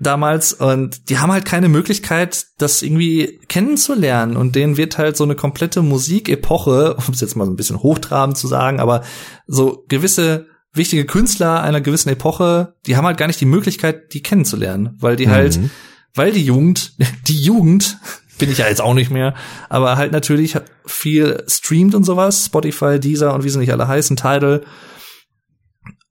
damals 0.00 0.54
und 0.54 1.10
die 1.10 1.18
haben 1.18 1.32
halt 1.32 1.44
keine 1.44 1.68
Möglichkeit, 1.68 2.46
das 2.56 2.82
irgendwie 2.82 3.40
kennenzulernen 3.48 4.36
und 4.36 4.54
denen 4.54 4.76
wird 4.76 4.96
halt 4.96 5.16
so 5.16 5.24
eine 5.24 5.34
komplette 5.34 5.82
Musikepoche, 5.82 6.94
um 6.94 7.12
es 7.12 7.20
jetzt 7.20 7.36
mal 7.36 7.44
so 7.44 7.50
ein 7.50 7.56
bisschen 7.56 7.82
hochtrabend 7.82 8.38
zu 8.38 8.46
sagen, 8.46 8.80
aber 8.80 9.02
so 9.46 9.84
gewisse 9.88 10.46
wichtige 10.72 11.04
Künstler 11.04 11.62
einer 11.62 11.80
gewissen 11.80 12.10
Epoche, 12.10 12.74
die 12.86 12.96
haben 12.96 13.06
halt 13.06 13.18
gar 13.18 13.26
nicht 13.26 13.40
die 13.40 13.46
Möglichkeit, 13.46 14.14
die 14.14 14.22
kennenzulernen, 14.22 14.96
weil 15.00 15.16
die 15.16 15.28
halt 15.28 15.56
mhm. 15.56 15.62
halt 15.62 15.70
weil 16.14 16.32
die 16.32 16.44
Jugend, 16.44 16.94
die 17.28 17.40
Jugend, 17.40 17.98
bin 18.38 18.50
ich 18.50 18.58
ja 18.58 18.68
jetzt 18.68 18.80
auch 18.80 18.94
nicht 18.94 19.10
mehr, 19.10 19.34
aber 19.68 19.96
halt 19.96 20.12
natürlich 20.12 20.56
viel 20.86 21.42
streamt 21.48 21.94
und 21.94 22.04
sowas, 22.04 22.46
Spotify, 22.46 23.00
Deezer 23.00 23.34
und 23.34 23.44
wie 23.44 23.48
sie 23.48 23.58
nicht 23.58 23.72
alle 23.72 23.88
heißen, 23.88 24.16
Tidal. 24.16 24.62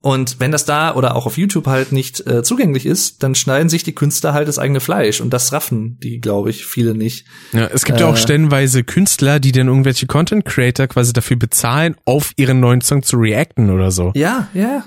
Und 0.00 0.38
wenn 0.38 0.52
das 0.52 0.64
da 0.64 0.94
oder 0.94 1.16
auch 1.16 1.26
auf 1.26 1.36
YouTube 1.36 1.66
halt 1.66 1.90
nicht 1.90 2.24
äh, 2.24 2.44
zugänglich 2.44 2.86
ist, 2.86 3.24
dann 3.24 3.34
schneiden 3.34 3.68
sich 3.68 3.82
die 3.82 3.94
Künstler 3.94 4.32
halt 4.32 4.46
das 4.46 4.58
eigene 4.58 4.78
Fleisch 4.78 5.20
und 5.20 5.30
das 5.30 5.52
raffen 5.52 5.98
die, 6.00 6.20
glaube 6.20 6.50
ich, 6.50 6.66
viele 6.66 6.94
nicht. 6.94 7.26
Ja, 7.52 7.66
es 7.66 7.84
gibt 7.84 7.98
äh, 7.98 8.02
ja 8.02 8.08
auch 8.08 8.14
äh, 8.14 8.18
stellenweise 8.18 8.84
Künstler, 8.84 9.40
die 9.40 9.50
dann 9.50 9.66
irgendwelche 9.66 10.06
Content 10.06 10.44
Creator 10.44 10.86
quasi 10.86 11.12
dafür 11.12 11.36
bezahlen, 11.36 11.96
auf 12.04 12.30
ihren 12.36 12.60
neuen 12.60 12.80
Song 12.80 13.02
zu 13.02 13.16
reacten 13.16 13.70
oder 13.70 13.90
so. 13.90 14.12
Ja, 14.14 14.48
ja. 14.54 14.84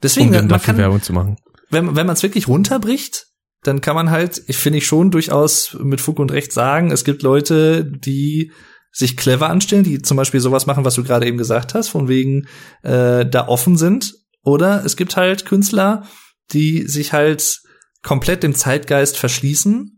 Deswegen, 0.00 0.28
um 0.28 0.34
dann 0.34 0.48
dafür 0.48 0.74
kann, 0.74 0.78
Werbung 0.78 1.02
zu 1.02 1.12
machen. 1.12 1.38
Wenn, 1.70 1.96
wenn 1.96 2.06
man 2.06 2.14
es 2.14 2.22
wirklich 2.22 2.46
runterbricht, 2.46 3.26
dann 3.66 3.80
kann 3.80 3.96
man 3.96 4.10
halt, 4.10 4.42
ich 4.46 4.56
finde 4.56 4.78
ich 4.78 4.86
schon 4.86 5.10
durchaus 5.10 5.76
mit 5.80 6.00
Fug 6.00 6.18
und 6.18 6.32
Recht 6.32 6.52
sagen, 6.52 6.90
es 6.90 7.04
gibt 7.04 7.22
Leute, 7.22 7.84
die 7.84 8.52
sich 8.92 9.16
clever 9.16 9.50
anstellen, 9.50 9.84
die 9.84 10.00
zum 10.00 10.16
Beispiel 10.16 10.40
sowas 10.40 10.66
machen, 10.66 10.84
was 10.84 10.94
du 10.94 11.04
gerade 11.04 11.26
eben 11.26 11.36
gesagt 11.36 11.74
hast, 11.74 11.88
von 11.88 12.08
wegen 12.08 12.46
äh, 12.82 13.26
da 13.26 13.48
offen 13.48 13.76
sind. 13.76 14.14
Oder 14.42 14.84
es 14.84 14.96
gibt 14.96 15.16
halt 15.16 15.44
Künstler, 15.44 16.04
die 16.52 16.86
sich 16.86 17.12
halt 17.12 17.60
komplett 18.02 18.42
dem 18.42 18.54
Zeitgeist 18.54 19.18
verschließen 19.18 19.95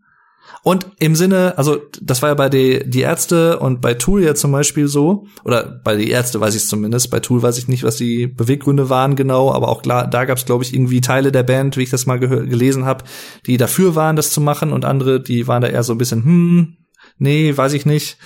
und 0.63 0.87
im 0.99 1.15
Sinne, 1.15 1.57
also 1.57 1.79
das 2.01 2.23
war 2.23 2.31
ja 2.31 2.35
bei 2.35 2.49
die, 2.49 2.83
die 2.89 3.01
Ärzte 3.01 3.59
und 3.59 3.81
bei 3.81 3.95
Tool 3.95 4.23
ja 4.23 4.35
zum 4.35 4.53
Beispiel 4.53 4.89
so, 4.89 5.27
oder 5.45 5.81
bei 5.85 5.97
die 5.97 6.11
Ärzte 6.11 6.41
weiß 6.41 6.55
ich 6.55 6.63
es 6.63 6.69
zumindest, 6.69 7.11
bei 7.11 7.21
Tool 7.21 7.43
weiß 7.43 7.59
ich 7.59 7.69
nicht, 7.69 7.85
was 7.85 7.97
die 7.97 8.27
Beweggründe 8.27 8.91
waren 8.91 9.17
genau, 9.17 9.53
aber 9.53 9.69
auch 9.69 9.83
klar, 9.83 10.07
da 10.09 10.25
gab 10.25 10.39
es, 10.39 10.47
glaube 10.47 10.65
ich, 10.65 10.75
irgendwie 10.75 11.01
Teile 11.01 11.33
der 11.33 11.43
Band, 11.43 11.77
wie 11.77 11.83
ich 11.83 11.91
das 11.91 12.07
mal 12.07 12.19
gelesen 12.19 12.85
habe, 12.85 13.05
die 13.47 13.57
dafür 13.57 13.95
waren, 13.95 14.17
das 14.17 14.31
zu 14.31 14.41
machen 14.41 14.73
und 14.73 14.85
andere, 14.85 15.23
die 15.23 15.47
waren 15.47 15.63
da 15.63 15.69
eher 15.69 15.83
so 15.83 15.95
ein 15.95 15.99
bisschen, 15.99 16.25
hm, 16.25 16.77
nee, 17.19 17.57
weiß 17.57 17.73
ich 17.73 17.87
nicht, 17.87 18.19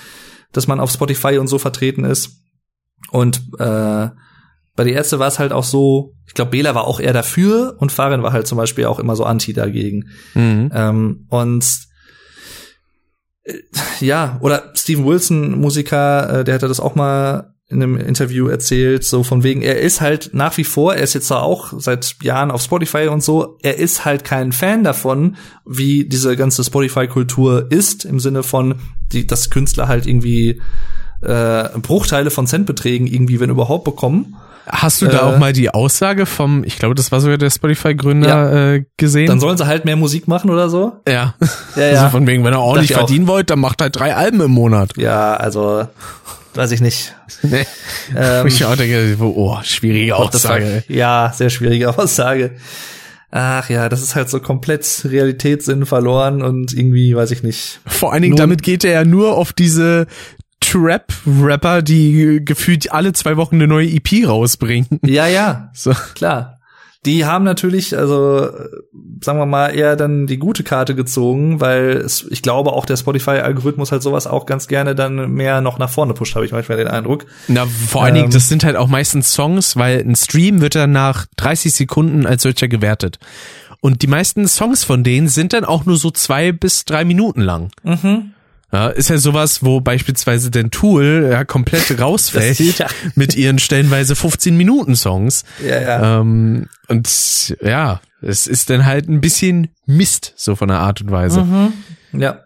dass 0.52 0.66
man 0.66 0.80
auf 0.80 0.90
Spotify 0.90 1.38
und 1.38 1.48
so 1.48 1.58
vertreten 1.58 2.04
ist. 2.04 2.38
Und 3.10 3.42
äh, 3.58 4.08
bei 4.74 4.84
die 4.84 4.92
Ärzte 4.92 5.18
war 5.18 5.28
es 5.28 5.38
halt 5.38 5.52
auch 5.52 5.64
so, 5.64 6.14
ich 6.26 6.34
glaube, 6.34 6.52
Bela 6.52 6.74
war 6.74 6.86
auch 6.86 7.00
eher 7.00 7.12
dafür 7.12 7.76
und 7.78 7.92
Farin 7.92 8.22
war 8.22 8.32
halt 8.32 8.46
zum 8.46 8.56
Beispiel 8.56 8.86
auch 8.86 8.98
immer 8.98 9.16
so 9.16 9.24
anti 9.24 9.52
dagegen. 9.52 10.08
Mhm. 10.34 10.70
Ähm, 10.72 11.26
und 11.28 11.91
ja, 14.00 14.38
oder 14.40 14.72
Steven 14.74 15.04
Wilson, 15.04 15.60
Musiker, 15.60 16.40
äh, 16.40 16.44
der 16.44 16.54
hatte 16.54 16.68
das 16.68 16.80
auch 16.80 16.94
mal 16.94 17.52
in 17.68 17.82
einem 17.82 17.96
Interview 17.96 18.48
erzählt, 18.48 19.02
so 19.02 19.22
von 19.22 19.42
wegen, 19.42 19.62
er 19.62 19.80
ist 19.80 20.02
halt 20.02 20.30
nach 20.34 20.56
wie 20.58 20.64
vor, 20.64 20.94
er 20.94 21.02
ist 21.02 21.14
jetzt 21.14 21.32
auch 21.32 21.72
seit 21.78 22.16
Jahren 22.22 22.50
auf 22.50 22.62
Spotify 22.62 23.08
und 23.08 23.22
so, 23.22 23.56
er 23.62 23.78
ist 23.78 24.04
halt 24.04 24.24
kein 24.24 24.52
Fan 24.52 24.84
davon, 24.84 25.36
wie 25.64 26.04
diese 26.04 26.36
ganze 26.36 26.62
Spotify-Kultur 26.62 27.68
ist, 27.70 28.04
im 28.04 28.20
Sinne 28.20 28.42
von, 28.42 28.74
die, 29.12 29.26
dass 29.26 29.48
Künstler 29.48 29.88
halt 29.88 30.06
irgendwie 30.06 30.60
äh, 31.22 31.68
Bruchteile 31.80 32.30
von 32.30 32.46
Centbeträgen 32.46 33.06
irgendwie, 33.06 33.40
wenn 33.40 33.50
überhaupt, 33.50 33.84
bekommen. 33.84 34.36
Hast 34.66 35.02
du 35.02 35.06
da 35.06 35.18
äh, 35.18 35.20
auch 35.20 35.38
mal 35.38 35.52
die 35.52 35.70
Aussage 35.70 36.26
vom, 36.26 36.62
ich 36.64 36.78
glaube, 36.78 36.94
das 36.94 37.10
war 37.10 37.20
sogar 37.20 37.38
der 37.38 37.50
Spotify-Gründer 37.50 38.28
ja, 38.28 38.72
äh, 38.74 38.84
gesehen? 38.96 39.26
Dann 39.26 39.40
sollen 39.40 39.56
sie 39.56 39.66
halt 39.66 39.84
mehr 39.84 39.96
Musik 39.96 40.28
machen 40.28 40.50
oder 40.50 40.68
so? 40.68 40.92
Ja. 41.06 41.34
ja, 41.76 41.82
ja. 41.82 41.88
Also 41.90 42.10
von 42.10 42.26
wegen, 42.26 42.44
wenn 42.44 42.54
ihr 42.54 42.60
ordentlich 42.60 42.92
verdienen 42.92 43.26
wollt, 43.26 43.50
dann 43.50 43.58
macht 43.58 43.82
halt 43.82 43.96
drei 43.96 44.14
Alben 44.14 44.40
im 44.40 44.50
Monat. 44.52 44.96
Ja, 44.96 45.34
also 45.34 45.86
weiß 46.54 46.70
ich 46.72 46.80
nicht. 46.80 47.14
Nee. 47.42 47.66
Ähm, 48.16 48.46
ich 48.46 48.64
auch 48.64 48.76
denke, 48.76 49.16
oh, 49.20 49.58
schwierige 49.62 50.16
Aussage. 50.16 50.84
Ja, 50.88 51.32
sehr 51.34 51.50
schwierige 51.50 51.98
Aussage. 51.98 52.52
Ach 53.34 53.70
ja, 53.70 53.88
das 53.88 54.02
ist 54.02 54.14
halt 54.14 54.28
so 54.28 54.40
komplett 54.40 55.06
Realitätssinn 55.08 55.86
verloren 55.86 56.42
und 56.42 56.74
irgendwie, 56.74 57.16
weiß 57.16 57.30
ich 57.30 57.42
nicht. 57.42 57.80
Vor 57.86 58.12
allen 58.12 58.22
Dingen, 58.22 58.36
damit 58.36 58.62
geht 58.62 58.84
er 58.84 58.92
ja 58.92 59.04
nur 59.06 59.38
auf 59.38 59.54
diese 59.54 60.06
Trap-Rapper, 60.72 61.82
die 61.82 62.40
gefühlt 62.44 62.92
alle 62.92 63.12
zwei 63.12 63.36
Wochen 63.36 63.56
eine 63.56 63.66
neue 63.66 63.88
EP 63.88 64.26
rausbringen. 64.26 65.00
Ja, 65.04 65.26
ja. 65.26 65.70
So. 65.74 65.92
Klar. 66.14 66.58
Die 67.04 67.24
haben 67.24 67.44
natürlich, 67.44 67.98
also 67.98 68.48
sagen 69.20 69.38
wir 69.38 69.46
mal, 69.46 69.70
eher 69.70 69.96
dann 69.96 70.28
die 70.28 70.38
gute 70.38 70.62
Karte 70.62 70.94
gezogen, 70.94 71.60
weil 71.60 71.96
es, 71.96 72.24
ich 72.30 72.42
glaube 72.42 72.72
auch 72.72 72.86
der 72.86 72.96
Spotify-Algorithmus 72.96 73.90
halt 73.90 74.02
sowas 74.02 74.28
auch 74.28 74.46
ganz 74.46 74.68
gerne 74.68 74.94
dann 74.94 75.32
mehr 75.32 75.60
noch 75.60 75.78
nach 75.78 75.90
vorne 75.90 76.14
pusht, 76.14 76.36
habe 76.36 76.46
ich 76.46 76.52
manchmal 76.52 76.78
den 76.78 76.86
Eindruck. 76.86 77.26
Na, 77.48 77.66
vor 77.66 78.04
allen 78.04 78.14
Dingen, 78.14 78.26
ähm, 78.26 78.32
das 78.32 78.48
sind 78.48 78.62
halt 78.62 78.76
auch 78.76 78.86
meistens 78.86 79.32
Songs, 79.32 79.76
weil 79.76 79.98
ein 79.98 80.14
Stream 80.14 80.60
wird 80.60 80.76
dann 80.76 80.92
nach 80.92 81.26
30 81.36 81.74
Sekunden 81.74 82.24
als 82.24 82.44
solcher 82.44 82.68
gewertet. 82.68 83.18
Und 83.80 84.02
die 84.02 84.06
meisten 84.06 84.46
Songs 84.46 84.84
von 84.84 85.02
denen 85.02 85.26
sind 85.26 85.54
dann 85.54 85.64
auch 85.64 85.84
nur 85.84 85.96
so 85.96 86.12
zwei 86.12 86.52
bis 86.52 86.84
drei 86.84 87.04
Minuten 87.04 87.40
lang. 87.40 87.70
Mhm. 87.82 88.32
Ja, 88.72 88.88
ist 88.88 89.10
ja 89.10 89.18
sowas, 89.18 89.62
wo 89.62 89.82
beispielsweise 89.82 90.50
den 90.50 90.70
Tool 90.70 91.28
ja 91.30 91.44
komplett 91.44 91.98
rausfällt 92.00 92.78
ja. 92.78 92.86
mit 93.14 93.36
ihren 93.36 93.58
stellenweise 93.58 94.16
15 94.16 94.56
Minuten 94.56 94.96
Songs. 94.96 95.44
Ja, 95.62 95.80
ja. 95.80 96.20
Ähm, 96.20 96.68
und 96.88 97.56
ja, 97.60 98.00
es 98.22 98.46
ist 98.46 98.70
dann 98.70 98.86
halt 98.86 99.08
ein 99.08 99.20
bisschen 99.20 99.68
Mist, 99.84 100.32
so 100.36 100.56
von 100.56 100.68
der 100.68 100.78
Art 100.78 101.02
und 101.02 101.10
Weise. 101.10 101.42
Mhm. 101.42 101.72
Ja. 102.18 102.40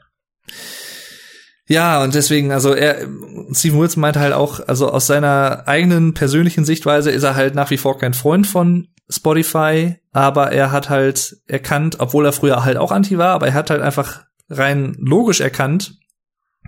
Ja, 1.69 2.03
und 2.03 2.15
deswegen, 2.15 2.53
also 2.53 2.75
er, 2.75 3.09
Steven 3.53 3.81
Wilson 3.81 4.01
meinte 4.01 4.21
halt 4.21 4.33
auch, 4.33 4.61
also 4.67 4.91
aus 4.91 5.07
seiner 5.07 5.67
eigenen 5.67 6.15
persönlichen 6.15 6.65
Sichtweise 6.65 7.11
ist 7.11 7.25
er 7.25 7.35
halt 7.35 7.55
nach 7.55 7.71
wie 7.71 7.77
vor 7.77 7.99
kein 7.99 8.15
Freund 8.15 8.47
von 8.47 8.89
Spotify, 9.09 9.97
aber 10.13 10.53
er 10.53 10.71
hat 10.71 10.91
halt 10.91 11.37
erkannt, 11.47 11.97
obwohl 11.99 12.25
er 12.25 12.33
früher 12.33 12.65
halt 12.65 12.77
auch 12.77 12.93
anti 12.93 13.19
war, 13.19 13.35
aber 13.35 13.49
er 13.49 13.55
hat 13.55 13.71
halt 13.71 13.83
einfach 13.83 14.25
rein 14.49 14.97
logisch 14.99 15.41
erkannt, 15.41 15.99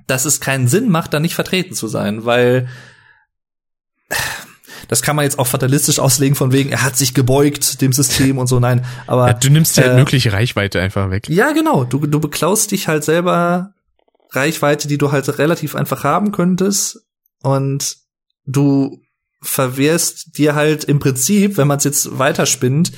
dass 0.09 0.25
es 0.25 0.41
keinen 0.41 0.67
Sinn 0.67 0.89
macht, 0.89 1.15
da 1.15 1.21
nicht 1.21 1.37
vertreten 1.37 1.75
zu 1.75 1.87
sein, 1.87 2.25
weil 2.25 2.69
das 4.89 5.03
kann 5.03 5.15
man 5.15 5.25
jetzt 5.25 5.39
auch 5.39 5.47
fatalistisch 5.47 5.99
auslegen 5.99 6.35
von 6.35 6.51
wegen, 6.51 6.71
er 6.71 6.83
hat 6.83 6.97
sich 6.97 7.15
gebeugt 7.15 7.81
dem 7.83 7.93
System 7.93 8.39
und 8.39 8.47
so, 8.47 8.59
nein, 8.59 8.85
aber. 9.07 9.29
Ja, 9.29 9.35
du 9.35 9.51
nimmst 9.51 9.77
ja 9.77 9.85
äh, 9.85 9.97
mögliche 9.97 10.33
Reichweite 10.33 10.81
einfach 10.81 11.11
weg. 11.11 11.29
Ja, 11.29 11.53
genau. 11.53 11.85
Du, 11.85 12.07
du 12.07 12.21
beklaust 12.21 12.71
dich 12.71 12.89
halt 12.89 13.05
selber 13.05 13.75
Reichweite, 14.31 14.89
die 14.89 14.99
du 14.99 15.13
halt 15.13 15.39
relativ 15.39 15.75
einfach 15.75 16.05
haben 16.05 16.33
könntest 16.33 17.01
und 17.43 17.97
du 18.47 19.03
verwehrst 19.43 20.39
dir 20.39 20.55
halt 20.55 20.85
im 20.85 20.99
Prinzip, 20.99 21.59
wenn 21.59 21.69
man 21.69 21.79
es 21.79 21.85
jetzt 21.85 22.19
weiterspinnt, 22.19 22.93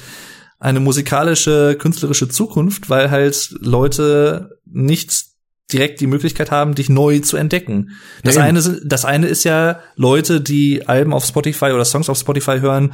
eine 0.60 0.80
musikalische, 0.80 1.76
künstlerische 1.76 2.28
Zukunft, 2.28 2.88
weil 2.88 3.10
halt 3.10 3.50
Leute 3.60 4.58
nicht 4.64 5.29
direkt 5.72 6.00
die 6.00 6.06
Möglichkeit 6.06 6.50
haben, 6.50 6.74
dich 6.74 6.88
neu 6.88 7.20
zu 7.20 7.36
entdecken. 7.36 7.90
Das 8.22 8.36
ja, 8.36 8.42
eine, 8.42 8.60
das 8.84 9.04
eine 9.04 9.26
ist 9.26 9.44
ja 9.44 9.80
Leute, 9.96 10.40
die 10.40 10.86
Alben 10.88 11.12
auf 11.12 11.24
Spotify 11.24 11.66
oder 11.66 11.84
Songs 11.84 12.08
auf 12.08 12.18
Spotify 12.18 12.60
hören, 12.60 12.92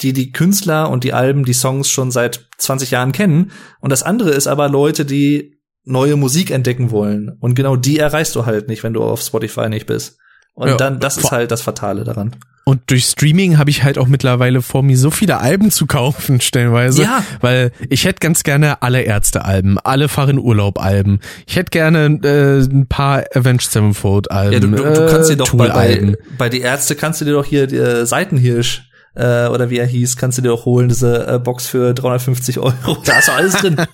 die 0.00 0.12
die 0.12 0.32
Künstler 0.32 0.90
und 0.90 1.04
die 1.04 1.12
Alben, 1.12 1.44
die 1.44 1.52
Songs 1.52 1.88
schon 1.90 2.10
seit 2.10 2.48
20 2.58 2.90
Jahren 2.90 3.12
kennen. 3.12 3.52
Und 3.80 3.90
das 3.90 4.02
andere 4.02 4.30
ist 4.30 4.46
aber 4.46 4.68
Leute, 4.68 5.04
die 5.04 5.60
neue 5.84 6.16
Musik 6.16 6.50
entdecken 6.50 6.90
wollen. 6.90 7.36
Und 7.40 7.54
genau 7.54 7.76
die 7.76 7.98
erreichst 7.98 8.34
du 8.36 8.46
halt 8.46 8.68
nicht, 8.68 8.82
wenn 8.82 8.94
du 8.94 9.02
auf 9.02 9.20
Spotify 9.20 9.68
nicht 9.68 9.86
bist. 9.86 10.18
Und 10.54 10.68
ja, 10.68 10.76
dann, 10.76 11.00
das 11.00 11.16
ist 11.16 11.30
halt 11.30 11.50
das 11.50 11.62
Fatale 11.62 12.04
daran. 12.04 12.36
Und 12.64 12.82
durch 12.90 13.06
Streaming 13.06 13.58
habe 13.58 13.70
ich 13.70 13.82
halt 13.82 13.98
auch 13.98 14.06
mittlerweile 14.06 14.62
vor 14.62 14.84
mir 14.84 14.96
so 14.96 15.10
viele 15.10 15.38
Alben 15.38 15.72
zu 15.72 15.86
kaufen, 15.86 16.40
stellenweise. 16.42 17.02
Ja. 17.02 17.24
Weil 17.40 17.72
ich 17.88 18.04
hätte 18.04 18.20
ganz 18.20 18.44
gerne 18.44 18.82
alle 18.82 19.02
Ärzte-Alben, 19.02 19.78
alle 19.78 20.08
Fahren 20.08 20.38
Urlaub-Alben. 20.38 21.20
Ich 21.46 21.56
hätte 21.56 21.70
gerne 21.70 22.20
äh, 22.22 22.60
ein 22.62 22.86
paar 22.86 23.24
Avenged 23.34 23.70
Sevenfold-Alben. 23.70 24.52
Ja, 24.52 24.60
du, 24.60 24.68
du, 24.68 24.82
du 24.82 25.10
kannst 25.10 25.30
dir 25.30 25.36
doch 25.36 25.52
bei, 25.54 25.68
bei, 25.68 26.16
bei 26.38 26.48
die 26.48 26.60
Ärzte 26.60 26.94
kannst 26.94 27.20
du 27.20 27.24
dir 27.24 27.32
doch 27.32 27.44
hier 27.44 27.66
die, 27.66 27.76
äh, 27.76 28.06
Seitenhirsch 28.06 28.88
äh, 29.14 29.46
oder 29.48 29.70
wie 29.70 29.78
er 29.78 29.86
hieß, 29.86 30.16
kannst 30.16 30.38
du 30.38 30.42
dir 30.42 30.52
auch 30.52 30.64
holen, 30.64 30.88
diese 30.88 31.26
äh, 31.26 31.38
Box 31.38 31.66
für 31.66 31.94
350 31.94 32.58
Euro. 32.58 32.96
Da 33.04 33.18
ist 33.18 33.28
doch 33.28 33.36
alles 33.36 33.54
drin. 33.54 33.76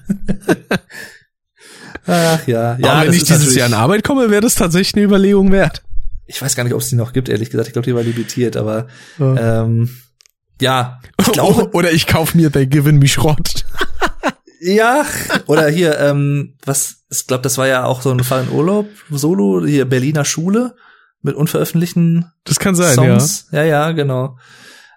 Ach 2.07 2.47
ja. 2.47 2.77
ja 2.79 2.93
Aber 2.93 3.07
wenn 3.07 3.15
ich 3.15 3.25
dieses 3.25 3.55
Jahr 3.55 3.69
in 3.69 3.75
Arbeit 3.75 4.05
komme, 4.05 4.31
wäre 4.31 4.41
das 4.41 4.55
tatsächlich 4.55 4.95
eine 4.95 5.05
Überlegung 5.05 5.53
wert. 5.53 5.83
Ich 6.29 6.41
weiß 6.41 6.55
gar 6.55 6.63
nicht, 6.63 6.75
ob 6.75 6.81
es 6.83 6.91
die 6.91 6.95
noch 6.95 7.13
gibt, 7.13 7.29
ehrlich 7.29 7.51
gesagt. 7.51 7.69
Ich 7.69 7.73
glaube, 7.73 7.87
die 7.87 7.95
war 7.95 8.03
limitiert, 8.03 8.57
aber 8.57 8.87
ja. 9.19 9.63
ähm, 9.63 9.89
ja. 10.61 11.01
Ich 11.19 11.27
glaube, 11.33 11.71
oder 11.73 11.91
ich 11.91 12.07
kauf 12.07 12.35
mir 12.35 12.51
bei 12.51 12.67
Given 12.67 12.99
Me 12.99 13.09
Schrott. 13.09 13.65
ja, 14.61 15.07
oder 15.47 15.69
hier, 15.69 15.99
ähm, 15.99 16.57
was, 16.65 17.05
ich 17.11 17.27
glaube, 17.27 17.43
das 17.43 17.57
war 17.57 17.67
ja 17.67 17.85
auch 17.85 18.03
so 18.03 18.11
ein 18.11 18.23
Fall 18.23 18.45
in 18.45 18.51
Urlaub, 18.51 18.87
Solo, 19.11 19.65
hier 19.67 19.87
Berliner 19.87 20.27
Schule 20.27 20.77
mit 21.23 21.35
unveröffentlichten 21.35 22.31
Das 22.45 22.59
kann 22.59 22.75
sein, 22.75 22.95
Songs. 22.95 23.49
ja. 23.51 23.63
Ja, 23.63 23.69
ja, 23.87 23.93
genau. 23.93 24.39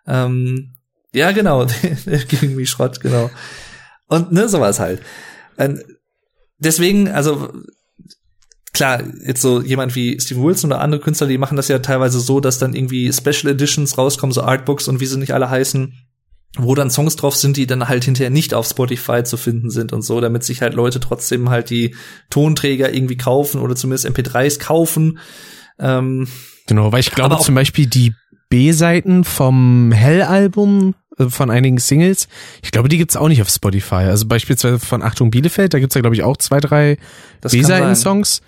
Ähm, 0.06 0.76
ja, 1.14 1.32
genau, 1.32 1.66
Giving 2.28 2.56
Me 2.56 2.66
Schrott, 2.66 3.00
genau. 3.00 3.32
Und 4.08 4.34
ne, 4.34 4.50
sowas 4.50 4.80
halt. 4.82 5.02
Und 5.56 5.84
deswegen, 6.58 7.08
also 7.08 7.54
klar, 8.74 9.04
jetzt 9.26 9.42
so 9.42 9.62
jemand 9.62 9.96
wie 9.96 10.20
Steve 10.20 10.42
Wilson 10.42 10.72
oder 10.72 10.82
andere 10.82 11.02
Künstler, 11.02 11.28
die 11.28 11.38
machen 11.38 11.58
das 11.58 11.68
ja 11.68 11.80
teilweise 11.80 12.20
so, 12.20 12.40
dass 12.40 12.58
dann 12.58 12.74
irgendwie 12.74 13.12
Special 13.12 13.52
Editions 13.52 13.98
rauskommen, 13.98 14.34
so 14.34 14.42
Artbooks 14.42 14.88
und 14.88 15.00
wie 15.00 15.06
sie 15.06 15.20
nicht 15.20 15.34
alle 15.34 15.50
heißen, 15.50 15.94
wo 16.58 16.76
dann 16.76 16.90
Songs 16.90 17.16
drauf 17.16 17.36
sind, 17.36 17.58
die 17.58 17.68
dann 17.68 17.88
halt 17.88 18.04
hinterher 18.04 18.30
nicht 18.30 18.54
auf 18.54 18.68
Spotify 18.68 19.24
zu 19.24 19.38
finden 19.38 19.70
sind 19.70 19.94
und 19.94 20.02
so, 20.02 20.20
damit 20.22 20.44
sich 20.44 20.62
halt 20.62 20.74
Leute 20.74 21.00
trotzdem 21.00 21.50
halt 21.50 21.70
die 21.70 21.96
Tonträger 22.30 22.94
irgendwie 22.94 23.18
kaufen 23.18 23.62
oder 23.62 23.76
zumindest 23.76 24.08
MP3s 24.08 24.60
kaufen. 24.60 25.20
Ähm, 25.80 26.28
genau, 26.68 26.92
weil 26.92 27.00
ich 27.00 27.12
glaube 27.12 27.38
zum 27.40 27.56
Beispiel 27.56 27.88
die 27.88 28.14
B-Seiten 28.50 29.24
vom 29.24 29.92
Hell-Album 29.94 30.94
äh, 31.18 31.30
von 31.30 31.50
einigen 31.50 31.78
Singles. 31.78 32.28
Ich 32.62 32.72
glaube, 32.72 32.90
die 32.90 32.98
gibt's 32.98 33.16
auch 33.16 33.30
nicht 33.30 33.42
auf 33.42 33.50
Spotify. 33.50 33.96
Also 33.96 34.28
beispielsweise 34.28 34.78
von 34.80 35.02
Achtung 35.02 35.32
Bielefeld, 35.32 35.74
da 35.74 35.80
gibt's 35.80 35.96
ja 35.96 36.02
glaube 36.02 36.16
ich 36.16 36.24
auch 36.24 36.38
zwei, 36.38 36.60
drei 36.60 36.98
B-Seiten-Songs. 37.42 38.42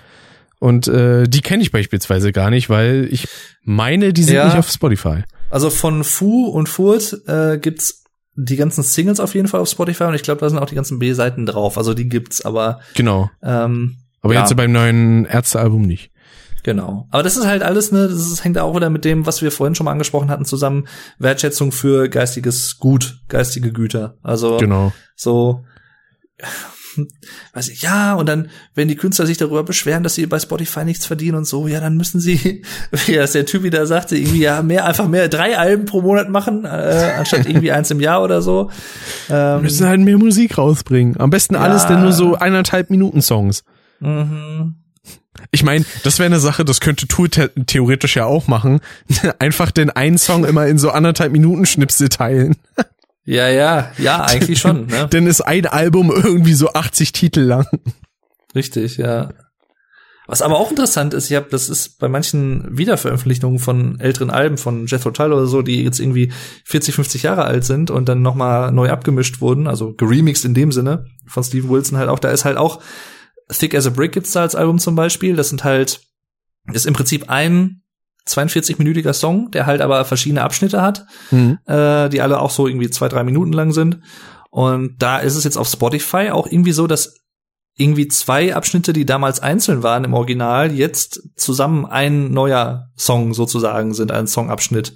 Und 0.63 0.87
äh, 0.87 1.27
die 1.27 1.41
kenne 1.41 1.61
ich 1.61 1.73
beispielsweise 1.73 2.31
gar 2.31 2.49
nicht, 2.49 2.69
weil 2.69 3.09
ich 3.11 3.27
meine, 3.63 4.13
die 4.13 4.23
sind 4.23 4.35
ja, 4.35 4.45
nicht 4.45 4.55
auf 4.55 4.69
Spotify. 4.69 5.23
Also 5.49 5.69
von 5.69 6.05
Fu 6.05 6.45
und 6.45 6.69
Furt 6.69 7.19
äh, 7.27 7.57
gibt's 7.57 8.05
die 8.35 8.55
ganzen 8.55 8.81
Singles 8.81 9.19
auf 9.19 9.35
jeden 9.35 9.49
Fall 9.49 9.59
auf 9.59 9.67
Spotify 9.67 10.05
und 10.05 10.13
ich 10.13 10.23
glaube, 10.23 10.39
da 10.39 10.49
sind 10.49 10.59
auch 10.59 10.69
die 10.69 10.75
ganzen 10.75 10.99
B-Seiten 10.99 11.45
drauf. 11.45 11.77
Also 11.77 11.93
die 11.93 12.07
gibt's, 12.07 12.45
aber 12.45 12.79
genau. 12.95 13.29
Ähm, 13.41 13.97
aber 14.21 14.35
ja. 14.35 14.39
jetzt 14.39 14.55
beim 14.55 14.71
neuen 14.71 15.25
Ärztealbum 15.25 15.81
nicht. 15.81 16.11
Genau. 16.63 17.09
Aber 17.11 17.23
das 17.23 17.35
ist 17.35 17.45
halt 17.45 17.61
alles, 17.61 17.91
ne, 17.91 18.07
das 18.07 18.31
ist, 18.31 18.45
hängt 18.45 18.57
auch 18.57 18.73
wieder 18.73 18.89
mit 18.89 19.03
dem, 19.03 19.25
was 19.25 19.41
wir 19.41 19.51
vorhin 19.51 19.75
schon 19.75 19.83
mal 19.83 19.91
angesprochen 19.91 20.29
hatten, 20.29 20.45
zusammen 20.45 20.87
Wertschätzung 21.19 21.73
für 21.73 22.07
geistiges 22.07 22.77
Gut, 22.77 23.19
geistige 23.27 23.73
Güter. 23.73 24.15
Also 24.23 24.59
genau. 24.59 24.93
so 25.17 25.65
weiß 27.53 27.67
ich, 27.69 27.81
ja, 27.81 28.13
und 28.13 28.27
dann, 28.27 28.49
wenn 28.75 28.87
die 28.87 28.95
Künstler 28.95 29.25
sich 29.25 29.37
darüber 29.37 29.63
beschweren, 29.63 30.03
dass 30.03 30.15
sie 30.15 30.25
bei 30.25 30.39
Spotify 30.39 30.83
nichts 30.83 31.05
verdienen 31.05 31.37
und 31.37 31.45
so, 31.45 31.67
ja, 31.67 31.79
dann 31.79 31.97
müssen 31.97 32.19
sie, 32.19 32.63
wie 33.05 33.13
das 33.15 33.33
der 33.33 33.45
Typ 33.45 33.63
wieder 33.63 33.85
sagte, 33.85 34.17
irgendwie 34.17 34.41
ja 34.41 34.61
mehr, 34.61 34.85
einfach 34.85 35.07
mehr, 35.07 35.27
drei 35.29 35.57
Alben 35.57 35.85
pro 35.85 36.01
Monat 36.01 36.29
machen, 36.29 36.65
äh, 36.65 37.13
anstatt 37.17 37.45
irgendwie 37.45 37.71
eins 37.71 37.91
im 37.91 37.99
Jahr 37.99 38.23
oder 38.23 38.41
so. 38.41 38.69
Ähm, 39.29 39.61
müssen 39.61 39.87
halt 39.87 40.01
mehr 40.01 40.17
Musik 40.17 40.57
rausbringen. 40.57 41.19
Am 41.19 41.29
besten 41.29 41.55
alles 41.55 41.83
ja. 41.83 41.89
denn 41.89 42.01
nur 42.01 42.13
so 42.13 42.35
eineinhalb 42.35 42.89
Minuten 42.89 43.21
Songs. 43.21 43.63
Mhm. 43.99 44.75
Ich 45.51 45.63
meine, 45.63 45.85
das 46.03 46.19
wäre 46.19 46.27
eine 46.27 46.39
Sache, 46.39 46.65
das 46.65 46.79
könnte 46.79 47.07
Tool 47.07 47.29
theoretisch 47.29 48.15
ja 48.15 48.25
auch 48.25 48.47
machen. 48.47 48.79
Einfach 49.39 49.71
den 49.71 49.89
einen 49.89 50.17
Song 50.17 50.45
immer 50.45 50.67
in 50.67 50.77
so 50.77 50.89
anderthalb 50.91 51.31
Minuten 51.31 51.65
Schnipsel 51.65 52.09
teilen. 52.09 52.55
Ja, 53.25 53.47
ja, 53.47 53.91
ja, 53.97 54.23
eigentlich 54.23 54.59
schon. 54.59 54.87
Ne? 54.87 55.07
Denn 55.11 55.27
ist 55.27 55.41
ein 55.41 55.65
Album 55.65 56.11
irgendwie 56.11 56.53
so 56.53 56.73
80 56.73 57.13
Titel 57.13 57.41
lang. 57.41 57.67
Richtig, 58.55 58.97
ja. 58.97 59.33
Was 60.25 60.41
aber 60.41 60.57
auch 60.57 60.69
interessant 60.69 61.13
ist, 61.13 61.29
ich 61.29 61.35
habe, 61.35 61.47
das 61.49 61.67
ist 61.67 61.99
bei 61.99 62.07
manchen 62.07 62.77
Wiederveröffentlichungen 62.77 63.59
von 63.59 63.99
älteren 63.99 64.29
Alben 64.29 64.57
von 64.57 64.87
Jethro 64.87 65.11
Tull 65.11 65.33
oder 65.33 65.47
so, 65.47 65.61
die 65.61 65.83
jetzt 65.83 65.99
irgendwie 65.99 66.31
40, 66.65 66.95
50 66.95 67.23
Jahre 67.23 67.43
alt 67.43 67.65
sind 67.65 67.91
und 67.91 68.07
dann 68.07 68.21
noch 68.21 68.35
mal 68.35 68.71
neu 68.71 68.89
abgemischt 68.89 69.41
wurden, 69.41 69.67
also 69.67 69.93
geremixed 69.93 70.45
in 70.45 70.53
dem 70.53 70.71
Sinne 70.71 71.05
von 71.27 71.43
Steve 71.43 71.67
Wilson 71.69 71.97
halt 71.97 72.09
auch. 72.09 72.19
Da 72.19 72.31
ist 72.31 72.45
halt 72.45 72.57
auch 72.57 72.81
Thick 73.49 73.75
as 73.75 73.85
a 73.85 73.89
Brick 73.89 74.13
gibt's 74.13 74.31
da 74.31 74.41
als 74.41 74.55
Album 74.55 74.79
zum 74.79 74.95
Beispiel. 74.95 75.35
Das 75.35 75.49
sind 75.49 75.65
halt, 75.65 76.01
ist 76.71 76.85
im 76.85 76.93
Prinzip 76.93 77.29
ein 77.29 77.82
42-minütiger 78.27 79.13
Song, 79.13 79.51
der 79.51 79.65
halt 79.65 79.81
aber 79.81 80.05
verschiedene 80.05 80.43
Abschnitte 80.43 80.81
hat, 80.81 81.05
mhm. 81.31 81.57
äh, 81.65 82.09
die 82.09 82.21
alle 82.21 82.39
auch 82.39 82.51
so 82.51 82.67
irgendwie 82.67 82.89
zwei, 82.89 83.09
drei 83.09 83.23
Minuten 83.23 83.53
lang 83.53 83.71
sind. 83.71 83.99
Und 84.49 84.95
da 84.99 85.17
ist 85.17 85.35
es 85.35 85.43
jetzt 85.43 85.57
auf 85.57 85.67
Spotify 85.67 86.29
auch 86.31 86.47
irgendwie 86.47 86.71
so, 86.71 86.87
dass 86.87 87.15
irgendwie 87.75 88.07
zwei 88.07 88.55
Abschnitte, 88.55 88.93
die 88.93 89.05
damals 89.05 89.39
einzeln 89.39 89.81
waren 89.83 90.03
im 90.03 90.13
Original, 90.13 90.71
jetzt 90.71 91.21
zusammen 91.35 91.85
ein 91.85 92.31
neuer 92.31 92.89
Song 92.95 93.33
sozusagen 93.33 93.93
sind, 93.93 94.11
ein 94.11 94.27
Songabschnitt. 94.27 94.93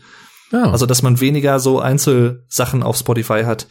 Ja. 0.52 0.72
Also, 0.72 0.86
dass 0.86 1.02
man 1.02 1.20
weniger 1.20 1.60
so 1.60 1.80
Einzelsachen 1.80 2.84
auf 2.84 2.98
Spotify 2.98 3.44
hat. 3.44 3.68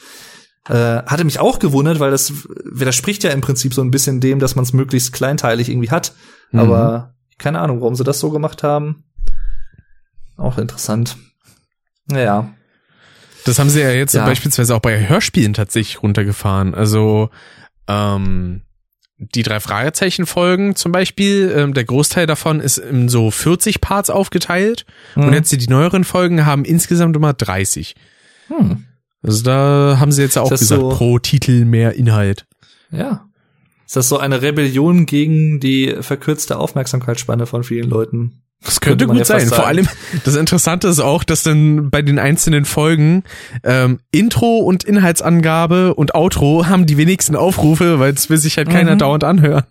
Äh, 0.69 1.03
hatte 1.07 1.25
mich 1.25 1.39
auch 1.39 1.61
gewundert, 1.61 2.01
weil 2.01 2.11
das 2.11 2.33
widerspricht 2.65 3.23
ja 3.23 3.31
im 3.31 3.41
Prinzip 3.41 3.73
so 3.73 3.83
ein 3.83 3.93
bisschen 3.93 4.21
dem, 4.21 4.41
dass 4.41 4.57
man 4.57 4.65
es 4.65 4.73
möglichst 4.73 5.13
kleinteilig 5.13 5.69
irgendwie 5.69 5.91
hat. 5.91 6.13
Mhm. 6.51 6.61
Aber 6.61 7.15
keine 7.39 7.61
Ahnung, 7.61 7.81
warum 7.81 7.95
sie 7.95 8.05
das 8.05 8.19
so 8.19 8.31
gemacht 8.31 8.63
haben. 8.63 9.05
Auch 10.37 10.59
interessant. 10.59 11.17
Naja. 12.07 12.53
Das 13.45 13.59
haben 13.59 13.71
sie 13.71 13.81
ja 13.81 13.91
jetzt 13.91 14.15
ja. 14.15 14.25
beispielsweise 14.25 14.75
auch 14.75 14.81
bei 14.81 15.09
Hörspielen 15.09 15.55
tatsächlich 15.55 16.03
runtergefahren. 16.03 16.75
Also 16.75 17.31
ähm, 17.87 18.63
die 19.19 19.43
drei 19.43 19.61
Fragezeichen 19.61 20.27
Folgen 20.27 20.77
zum 20.77 20.93
Beispiel, 20.93 21.53
ähm, 21.57 21.73
der 21.73 21.85
Großteil 21.85 22.27
davon 22.27 22.61
ist 22.61 22.79
in 22.79 23.09
so 23.09 23.31
40 23.31 23.81
Parts 23.81 24.11
aufgeteilt 24.11 24.85
mhm. 25.15 25.25
und 25.25 25.33
jetzt 25.33 25.53
die 25.53 25.67
neueren 25.69 26.05
Folgen 26.05 26.45
haben 26.45 26.65
insgesamt 26.65 27.17
immer 27.17 27.33
30. 27.33 27.95
Hm. 28.49 28.85
Also 29.23 29.43
da 29.43 29.97
haben 29.99 30.13
sie 30.13 30.23
jetzt 30.23 30.39
auch 30.39 30.51
gesagt, 30.51 30.81
so, 30.81 30.89
pro 30.91 31.19
Titel 31.19 31.65
mehr 31.65 31.95
Inhalt. 31.95 32.47
Ja. 32.91 33.29
Ist 33.87 33.97
das 33.97 34.09
so 34.09 34.19
eine 34.19 34.43
Rebellion 34.43 35.07
gegen 35.07 35.61
die 35.61 35.97
verkürzte 36.01 36.59
Aufmerksamkeitsspanne 36.59 37.47
von 37.47 37.65
vielen 37.65 37.89
Leuten? 37.89 38.43
Das 38.65 38.81
könnte, 38.81 39.07
könnte 39.07 39.19
gut 39.19 39.29
ja 39.29 39.39
sein. 39.39 39.49
Vor 39.49 39.67
allem, 39.67 39.87
das 40.25 40.35
Interessante 40.35 40.89
ist 40.89 40.99
auch, 40.99 41.25
dass 41.25 41.43
dann 41.43 41.91
bei 41.91 42.03
den 42.03 42.19
einzelnen 42.19 42.65
Folgen 42.65 43.23
ähm, 43.63 44.01
Intro 44.11 44.59
und 44.59 44.83
Inhaltsangabe 44.83 45.95
und 45.95 46.15
Outro 46.15 46.67
haben 46.67 46.87
die 46.87 46.97
wenigsten 46.97 47.37
Aufrufe, 47.37 48.01
weil 48.01 48.13
es 48.15 48.29
will 48.31 48.39
sich 48.39 48.57
halt 48.57 48.71
keiner 48.71 48.95
mhm. 48.95 48.99
dauernd 48.99 49.25
anhören. 49.25 49.65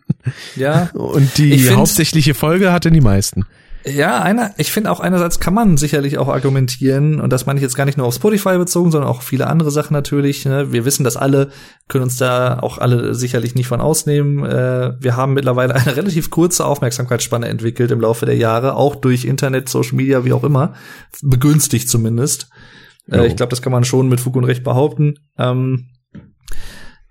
Ja. 0.55 0.89
Und 0.93 1.37
die 1.37 1.69
hauptsächliche 1.69 2.33
Folge 2.33 2.71
hat 2.71 2.85
dann 2.85 2.93
die 2.93 3.01
meisten. 3.01 3.45
Ja, 3.87 4.19
einer, 4.19 4.51
ich 4.57 4.71
finde 4.71 4.89
auch 4.89 4.99
einerseits 4.99 5.39
kann 5.39 5.53
man 5.53 5.77
sicherlich 5.77 6.17
auch 6.17 6.27
argumentieren, 6.27 7.21
und 7.21 7.31
das 7.31 7.45
meine 7.45 7.59
ich 7.59 7.63
jetzt 7.63 7.75
gar 7.75 7.85
nicht 7.85 7.99
nur 7.99 8.07
auf 8.07 8.15
Spotify 8.15 8.57
bezogen, 8.57 8.89
sondern 8.89 9.09
auch 9.09 9.21
viele 9.21 9.45
andere 9.45 9.69
Sachen 9.69 9.93
natürlich. 9.93 10.43
Ne? 10.45 10.71
Wir 10.71 10.85
wissen 10.85 11.03
das 11.03 11.17
alle, 11.17 11.51
können 11.87 12.05
uns 12.05 12.17
da 12.17 12.59
auch 12.59 12.79
alle 12.79 13.13
sicherlich 13.13 13.53
nicht 13.53 13.67
von 13.67 13.81
ausnehmen. 13.81 14.43
Äh, 14.43 14.93
wir 14.99 15.15
haben 15.15 15.33
mittlerweile 15.33 15.75
eine 15.75 15.95
relativ 15.95 16.31
kurze 16.31 16.65
Aufmerksamkeitsspanne 16.65 17.47
entwickelt 17.47 17.91
im 17.91 18.01
Laufe 18.01 18.25
der 18.25 18.37
Jahre, 18.37 18.75
auch 18.75 18.95
durch 18.95 19.23
Internet, 19.23 19.69
Social 19.69 19.95
Media, 19.95 20.25
wie 20.25 20.33
auch 20.33 20.43
immer, 20.43 20.73
begünstigt 21.21 21.87
zumindest. 21.87 22.49
Äh, 23.11 23.27
ich 23.27 23.35
glaube, 23.35 23.51
das 23.51 23.61
kann 23.61 23.71
man 23.71 23.83
schon 23.83 24.09
mit 24.09 24.19
Fug 24.19 24.35
und 24.35 24.45
Recht 24.45 24.63
behaupten. 24.63 25.19
Ähm, 25.37 25.89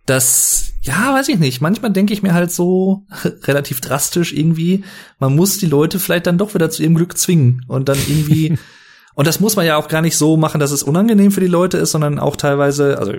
das, 0.06 0.73
ja, 0.84 1.14
weiß 1.14 1.28
ich 1.28 1.38
nicht. 1.38 1.60
Manchmal 1.60 1.92
denke 1.92 2.12
ich 2.12 2.22
mir 2.22 2.34
halt 2.34 2.52
so 2.52 3.06
relativ 3.44 3.80
drastisch 3.80 4.32
irgendwie, 4.32 4.84
man 5.18 5.34
muss 5.34 5.58
die 5.58 5.66
Leute 5.66 5.98
vielleicht 5.98 6.26
dann 6.26 6.38
doch 6.38 6.54
wieder 6.54 6.70
zu 6.70 6.82
ihrem 6.82 6.94
Glück 6.94 7.18
zwingen 7.18 7.64
und 7.68 7.88
dann 7.88 7.98
irgendwie 8.06 8.58
Und 9.16 9.28
das 9.28 9.38
muss 9.38 9.54
man 9.54 9.64
ja 9.64 9.76
auch 9.76 9.86
gar 9.86 10.02
nicht 10.02 10.16
so 10.16 10.36
machen, 10.36 10.58
dass 10.58 10.72
es 10.72 10.82
unangenehm 10.82 11.30
für 11.30 11.40
die 11.40 11.46
Leute 11.46 11.78
ist, 11.78 11.92
sondern 11.92 12.18
auch 12.18 12.34
teilweise, 12.34 12.98
also 12.98 13.12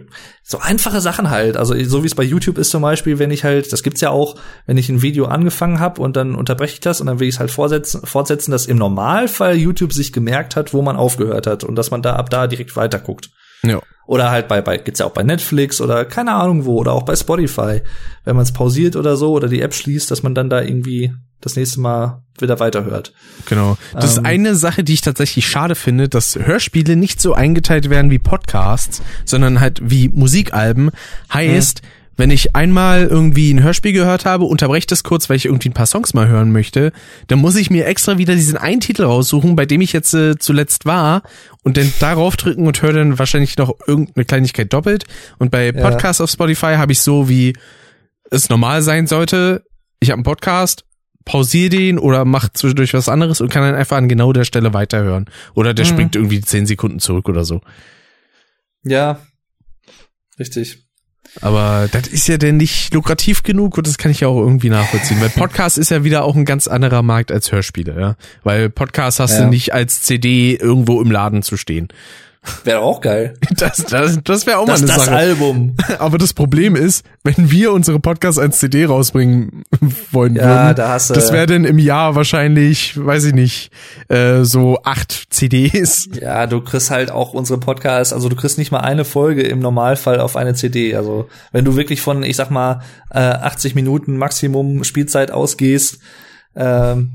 so 0.44 0.60
einfache 0.60 1.00
Sachen 1.00 1.30
halt. 1.30 1.56
Also 1.56 1.74
so 1.86 2.04
wie 2.04 2.08
es 2.08 2.16
bei 2.16 2.24
YouTube 2.24 2.58
ist 2.58 2.72
zum 2.72 2.82
Beispiel, 2.82 3.18
wenn 3.18 3.32
ich 3.32 3.46
halt, 3.46 3.72
das 3.72 3.82
gibt's 3.82 4.02
ja 4.02 4.10
auch, 4.10 4.36
wenn 4.66 4.78
ich 4.78 4.90
ein 4.90 5.02
Video 5.02 5.26
angefangen 5.26 5.80
habe 5.80 6.02
und 6.02 6.18
dann 6.18 6.36
unterbreche 6.36 6.74
ich 6.74 6.80
das 6.82 7.00
und 7.00 7.08
dann 7.08 7.22
will 7.22 7.30
ich 7.30 7.36
es 7.36 7.40
halt 7.40 7.50
fortsetzen, 7.50 8.06
fortsetzen, 8.06 8.52
dass 8.52 8.66
im 8.66 8.78
Normalfall 8.78 9.56
YouTube 9.56 9.94
sich 9.94 10.12
gemerkt 10.12 10.58
hat, 10.58 10.74
wo 10.74 10.82
man 10.82 10.98
aufgehört 10.98 11.48
hat 11.48 11.64
und 11.64 11.76
dass 11.76 11.92
man 11.92 12.02
da 12.02 12.18
ab 12.18 12.30
da 12.30 12.48
direkt 12.48 12.76
weiterguckt. 12.76 13.30
Ja. 13.64 13.82
Oder 14.08 14.30
halt 14.30 14.48
bei, 14.48 14.62
bei 14.62 14.78
gibt's 14.78 15.00
ja 15.00 15.08
auch 15.08 15.14
bei 15.14 15.24
Netflix 15.24 15.82
oder 15.82 16.06
keine 16.06 16.34
Ahnung 16.34 16.66
wo 16.66 16.78
oder 16.78 16.94
auch 16.94 17.04
bei 17.04 17.16
Spotify, 17.16 17.82
wenn 18.24 18.36
man 18.36 18.44
es 18.44 18.52
pausiert 18.52 18.96
oder 18.96 19.18
so 19.18 19.32
oder 19.32 19.48
die 19.48 19.62
App 19.62 19.74
schließt, 19.74 20.12
dass 20.12 20.22
man 20.22 20.36
dann 20.36 20.50
da 20.50 20.62
irgendwie 20.62 21.12
das 21.42 21.56
nächste 21.56 21.80
Mal 21.80 22.24
wieder 22.40 22.60
weiterhört. 22.60 23.14
Genau. 23.48 23.78
Das 23.94 24.18
ähm, 24.18 24.24
ist 24.24 24.26
eine 24.26 24.56
Sache, 24.56 24.84
die 24.84 24.94
ich 24.94 25.02
tatsächlich 25.02 25.48
schade 25.48 25.76
finde, 25.76 26.10
dass 26.10 26.36
Hörspiele 26.36 26.96
nicht 26.96 27.22
so 27.22 27.34
eingeteilt 27.34 27.90
werden 27.90 28.12
wie 28.12 28.20
Podcasts, 28.20 29.02
sondern 29.26 29.60
halt 29.60 29.80
wie 29.84 30.10
Musikalben. 30.10 30.92
Heißt, 31.34 31.82
wenn 32.18 32.32
ich 32.32 32.56
einmal 32.56 33.06
irgendwie 33.06 33.54
ein 33.54 33.62
Hörspiel 33.62 33.92
gehört 33.92 34.26
habe, 34.26 34.46
unterbreche 34.46 34.88
das 34.88 35.04
kurz, 35.04 35.30
weil 35.30 35.38
ich 35.38 35.46
irgendwie 35.46 35.70
ein 35.70 35.74
paar 35.74 35.86
Songs 35.86 36.14
mal 36.14 36.28
hören 36.28 36.52
möchte, 36.52 36.92
dann 37.28 37.40
muss 37.40 37.56
ich 37.56 37.70
mir 37.70 37.86
extra 37.86 38.18
wieder 38.18 38.36
diesen 38.36 38.58
einen 38.58 38.82
Titel 38.82 39.04
raussuchen, 39.04 39.56
bei 39.56 39.66
dem 39.66 39.82
ich 39.82 39.94
jetzt 39.94 40.14
äh, 40.14 40.38
zuletzt 40.38 40.86
war 40.86 41.24
und 41.64 41.78
dann 41.78 41.92
darauf 42.00 42.38
drücken 42.38 42.68
und 42.68 42.82
höre 42.82 42.94
dann 42.94 43.20
wahrscheinlich 43.20 43.58
noch 43.58 43.76
irgendeine 43.86 44.26
Kleinigkeit 44.26 44.72
doppelt. 44.72 45.06
Und 45.40 45.52
bei 45.52 45.72
Podcasts 45.72 46.20
ja. 46.20 46.24
auf 46.24 46.30
Spotify 46.30 46.76
habe 46.76 46.92
ich 46.92 47.02
so, 47.02 47.28
wie 47.28 47.54
es 48.32 48.50
normal 48.50 48.82
sein 48.82 49.08
sollte, 49.08 49.64
ich 50.00 50.10
habe 50.10 50.18
einen 50.18 50.24
Podcast, 50.24 50.86
pausiere 51.26 51.70
den 51.70 52.00
oder 52.00 52.24
mach 52.24 52.50
zwischendurch 52.50 52.94
was 52.94 53.10
anderes 53.10 53.42
und 53.42 53.50
kann 53.50 53.64
dann 53.64 53.76
einfach 53.76 53.98
an 53.98 54.08
genau 54.08 54.32
der 54.32 54.46
Stelle 54.46 54.74
weiterhören. 54.74 55.26
Oder 55.54 55.74
der 55.74 55.86
mhm. 55.86 55.90
springt 55.90 56.16
irgendwie 56.16 56.42
zehn 56.42 56.66
Sekunden 56.66 57.00
zurück 57.00 57.28
oder 57.28 57.44
so. 57.44 57.62
Ja, 58.84 59.20
richtig. 60.40 60.85
Aber 61.42 61.88
das 61.92 62.08
ist 62.08 62.28
ja 62.28 62.38
denn 62.38 62.58
nicht 62.58 62.94
lukrativ 62.94 63.44
genug 63.44 63.78
und 63.78 63.88
das 63.88 63.98
kann 63.98 64.12
ich 64.12 64.22
ja 64.22 64.28
auch 64.28 64.40
irgendwie 64.40 64.70
nachvollziehen, 64.70 65.20
weil 65.20 65.30
Podcast 65.30 65.78
ist 65.78 65.92
ja 65.92 66.04
wieder 66.04 66.24
auch 66.24 66.36
ein 66.36 66.46
ganz 66.46 66.68
anderer 66.68 67.02
Markt 67.02 67.32
als 67.32 67.52
Hörspiele, 67.52 68.00
ja. 68.00 68.16
Weil 68.44 68.70
Podcast 68.70 69.20
hast 69.20 69.38
ja. 69.38 69.44
du 69.44 69.50
nicht 69.50 69.74
als 69.74 70.02
CD 70.02 70.56
irgendwo 70.56 71.02
im 71.02 71.12
Laden 71.12 71.44
zu 71.44 71.58
stehen. 71.58 71.90
Wäre 72.64 72.80
auch 72.80 73.02
geil. 73.02 73.36
Das, 73.58 73.78
das, 73.78 74.20
das 74.24 74.46
wäre 74.46 74.58
auch 74.58 74.66
das, 74.66 74.82
mal 74.82 74.88
eine 74.88 74.96
das 74.96 75.06
Sache. 75.06 75.16
Album. 75.16 75.76
Aber 76.00 76.18
das 76.18 76.34
Problem 76.34 76.76
ist, 76.76 77.06
wenn 77.24 77.52
wir 77.52 77.72
unsere 77.72 78.00
Podcasts 78.00 78.40
als 78.40 78.60
CD 78.60 78.86
rausbringen 78.86 79.64
wollen 80.12 80.36
ja, 80.36 80.44
würden, 80.44 80.76
da 80.76 80.90
hast 80.90 81.10
du, 81.10 81.14
das 81.14 81.32
wäre 81.32 81.46
dann 81.46 81.66
im 81.66 81.80
Jahr 81.80 82.16
wahrscheinlich, 82.16 83.04
weiß 83.04 83.26
ich 83.26 83.34
nicht, 83.34 83.72
äh, 84.10 84.44
so 84.44 84.80
acht 84.84 85.28
CDs. 85.30 86.10
Ja, 86.20 86.48
du 86.48 86.62
kriegst 86.62 86.92
halt 86.92 87.12
auch 87.12 87.34
unsere 87.34 87.60
Podcasts, 87.60 88.14
also 88.14 88.30
du 88.30 88.36
kriegst 88.36 88.58
nicht 88.58 88.72
mal 88.72 88.80
eine 88.80 89.06
Folge 89.06 89.44
im 89.44 89.60
Normalfall 89.60 90.20
auf 90.20 90.36
eine 90.36 90.54
CD. 90.54 90.96
Also 90.96 91.28
wenn 91.52 91.66
du 91.66 91.76
wirklich 91.76 92.02
von, 92.02 92.24
ich 92.24 92.36
sag 92.36 92.52
mal, 92.52 92.82
äh, 93.12 93.20
80 93.20 93.76
Minuten 93.76 94.18
Maximum 94.18 94.84
Spielzeit 94.84 95.32
ausgehst, 95.32 96.00
ähm, 96.56 97.12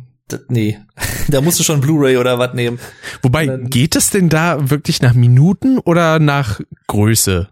nee, 0.48 0.78
da 1.28 1.40
musst 1.40 1.58
du 1.58 1.64
schon 1.64 1.80
Blu-ray 1.80 2.16
oder 2.16 2.38
was 2.38 2.54
nehmen. 2.54 2.78
Wobei, 3.22 3.46
dann, 3.46 3.68
geht 3.70 3.96
es 3.96 4.10
denn 4.10 4.28
da 4.28 4.70
wirklich 4.70 5.02
nach 5.02 5.14
Minuten 5.14 5.78
oder 5.78 6.18
nach 6.18 6.60
Größe? 6.86 7.48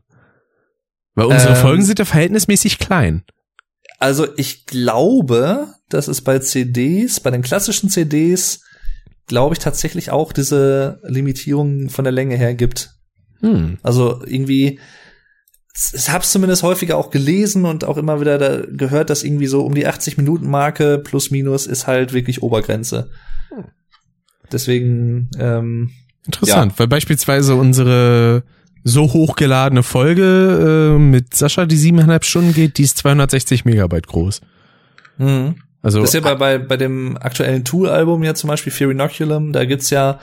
Weil 1.15 1.27
unsere 1.27 1.55
ähm, 1.55 1.61
Folgen 1.61 1.85
sind 1.85 1.99
ja 1.99 2.05
verhältnismäßig 2.05 2.79
klein. 2.79 3.25
Also 3.99 4.29
ich 4.37 4.67
glaube, 4.67 5.75
dass 5.89 6.07
es 6.07 6.21
bei 6.21 6.39
CDs, 6.39 7.21
bei 7.21 7.31
den 7.31 7.43
klassischen 7.43 7.91
CDs, 7.91 8.61
glaube 9.27 9.55
ich 9.55 9.59
tatsächlich 9.59 10.11
auch 10.11 10.33
diese 10.33 11.01
Limitierung 11.03 11.91
von 11.91 12.05
der 12.05 12.13
Länge 12.13 12.37
her 12.37 12.55
gibt. 12.55 12.91
Hm. 13.41 13.79
Also 13.83 14.23
irgendwie, 14.25 14.79
ich 15.95 16.11
habe 16.11 16.25
es 16.25 16.33
zumindest 16.33 16.63
häufiger 16.63 16.97
auch 16.97 17.11
gelesen 17.11 17.65
und 17.65 17.85
auch 17.85 17.97
immer 17.97 18.21
wieder 18.21 18.39
da 18.39 18.63
gehört, 18.67 19.11
dass 19.11 19.23
irgendwie 19.23 19.47
so 19.47 19.65
um 19.65 19.75
die 19.75 19.87
80 19.87 20.17
Minuten 20.17 20.49
Marke 20.51 20.99
plus 20.99 21.31
minus 21.31 21.67
ist 21.67 21.87
halt 21.87 22.13
wirklich 22.13 22.43
Obergrenze. 22.43 23.11
Deswegen 24.51 25.31
ähm, 25.39 25.91
interessant, 26.25 26.73
ja. 26.73 26.79
weil 26.79 26.89
beispielsweise 26.89 27.55
unsere 27.55 28.45
so 28.85 29.13
hochgeladene 29.13 29.83
Folge 29.83 30.95
äh, 30.97 30.99
mit 30.99 31.35
Sascha, 31.35 31.67
die 31.67 31.77
siebeneinhalb 31.77 32.25
Stunden 32.25 32.55
geht, 32.55 32.79
die 32.79 32.83
ist 32.83 32.99
260 32.99 33.65
Megabyte 33.65 34.07
groß. 34.07 34.41
Mhm. 35.19 35.57
Also 35.83 36.01
das 36.01 36.11
ist 36.11 36.15
ja 36.15 36.21
bei, 36.21 36.35
bei, 36.35 36.59
bei 36.59 36.77
dem 36.77 37.17
aktuellen 37.17 37.65
Tool-Album 37.65 38.25
ja 38.25 38.35
zum 38.35 38.49
Beispiel 38.49 38.73
Fear 38.73 38.91
Inoculum, 38.91 39.53
da 39.53 39.65
gibt's 39.65 39.91
ja 39.91 40.19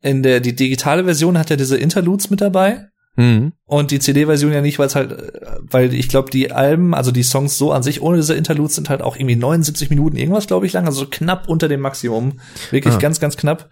in 0.00 0.22
der 0.22 0.40
die 0.40 0.54
digitale 0.54 1.04
Version 1.04 1.38
hat 1.38 1.50
ja 1.50 1.56
diese 1.56 1.76
Interludes 1.76 2.28
mit 2.28 2.40
dabei. 2.40 2.88
Mhm. 3.16 3.52
Und 3.66 3.90
die 3.90 3.98
CD-Version 3.98 4.52
ja 4.52 4.62
nicht, 4.62 4.78
weil 4.78 4.86
es 4.86 4.94
halt, 4.94 5.14
weil 5.60 5.92
ich 5.92 6.08
glaube, 6.08 6.30
die 6.30 6.50
Alben, 6.50 6.94
also 6.94 7.10
die 7.10 7.22
Songs 7.22 7.58
so 7.58 7.72
an 7.72 7.82
sich 7.82 8.00
ohne 8.00 8.16
diese 8.16 8.34
Interludes 8.34 8.74
sind 8.74 8.88
halt 8.88 9.02
auch 9.02 9.16
irgendwie 9.16 9.36
79 9.36 9.90
Minuten 9.90 10.16
irgendwas, 10.16 10.46
glaube 10.46 10.66
ich, 10.66 10.72
lang, 10.72 10.86
also 10.86 11.06
knapp 11.06 11.48
unter 11.48 11.68
dem 11.68 11.80
Maximum. 11.80 12.40
Wirklich 12.70 12.94
ah. 12.94 12.98
ganz, 12.98 13.20
ganz 13.20 13.36
knapp. 13.36 13.68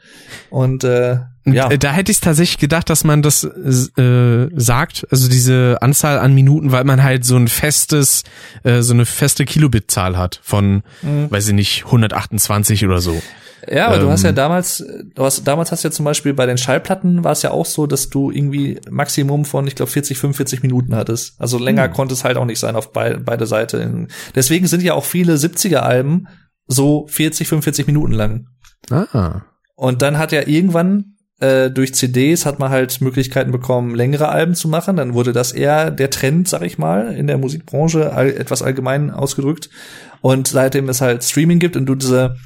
Und 0.51 0.85
äh, 0.85 1.21
ja. 1.45 1.69
Da 1.69 1.93
hätte 1.93 2.12
ich 2.12 2.21
tatsächlich 2.21 2.59
gedacht, 2.59 2.91
dass 2.91 3.05
man 3.05 3.23
das 3.23 3.45
äh, 3.45 4.49
sagt, 4.55 5.07
also 5.11 5.29
diese 5.29 5.79
Anzahl 5.81 6.19
an 6.19 6.35
Minuten, 6.35 6.71
weil 6.71 6.85
man 6.85 7.03
halt 7.03 7.25
so 7.25 7.37
ein 7.37 7.49
festes, 7.49 8.25
äh, 8.62 8.83
so 8.83 8.93
eine 8.93 9.07
feste 9.07 9.45
Kilobit-Zahl 9.45 10.19
hat 10.19 10.41
von, 10.43 10.83
mhm. 11.03 11.31
weiß 11.31 11.49
ich 11.49 11.55
nicht, 11.55 11.85
128 11.87 12.85
oder 12.85 13.01
so. 13.01 13.21
Ja, 13.69 13.87
aber 13.87 13.97
ähm, 13.97 14.03
du 14.03 14.11
hast 14.11 14.23
ja 14.23 14.31
ähm. 14.31 14.35
damals, 14.35 14.85
du 15.15 15.25
hast, 15.25 15.47
damals 15.47 15.71
hast 15.73 15.85
du 15.85 15.89
ja 15.89 15.93
zum 15.93 16.05
Beispiel 16.05 16.35
bei 16.35 16.47
den 16.47 16.59
Schallplatten 16.59 17.25
war 17.25 17.33
es 17.33 17.43
ja 17.43 17.51
auch 17.51 17.67
so, 17.67 17.87
dass 17.87 18.11
du 18.11 18.31
irgendwie 18.31 18.81
Maximum 18.91 19.45
von, 19.45 19.67
ich 19.67 19.75
glaube, 19.75 19.91
40, 19.91 20.19
45 20.19 20.62
Minuten 20.62 20.95
hattest. 20.95 21.41
Also 21.41 21.59
länger 21.59 21.85
hm. 21.85 21.93
konnte 21.93 22.15
es 22.15 22.25
halt 22.25 22.37
auch 22.37 22.45
nicht 22.45 22.59
sein 22.59 22.77
auf 22.77 22.93
be 22.93 23.21
beide 23.25 23.47
Seiten. 23.47 24.09
Deswegen 24.35 24.67
sind 24.67 24.83
ja 24.83 24.95
auch 24.95 25.05
viele 25.05 25.35
70er-Alben 25.35 26.29
so 26.67 27.07
40, 27.09 27.49
45 27.49 27.87
Minuten 27.87 28.12
lang. 28.12 28.47
Ah. 28.91 29.43
Und 29.75 30.03
dann 30.03 30.19
hat 30.19 30.33
ja 30.33 30.47
irgendwann 30.47 31.17
äh, 31.41 31.71
durch 31.71 31.95
CDs 31.95 32.47
hat 32.47 32.59
man 32.59 32.71
halt 32.71 33.01
Möglichkeiten 33.01 33.51
bekommen, 33.51 33.95
längere 33.95 34.29
Alben 34.29 34.55
zu 34.55 34.69
machen. 34.69 34.97
Dann 34.97 35.15
wurde 35.15 35.33
das 35.33 35.53
eher 35.53 35.91
der 35.91 36.11
Trend, 36.11 36.49
sag 36.49 36.62
ich 36.62 36.79
mal, 36.79 37.15
in 37.15 37.27
der 37.27 37.39
Musikbranche 37.39 38.12
all, 38.12 38.29
etwas 38.31 38.62
allgemein 38.62 39.11
ausgedrückt. 39.11 39.71
Und 40.21 40.49
seitdem 40.49 40.89
es 40.89 41.01
halt 41.01 41.25
Streaming 41.25 41.59
gibt 41.59 41.77
und 41.77 41.87
du 41.87 41.95
diese 41.95 42.37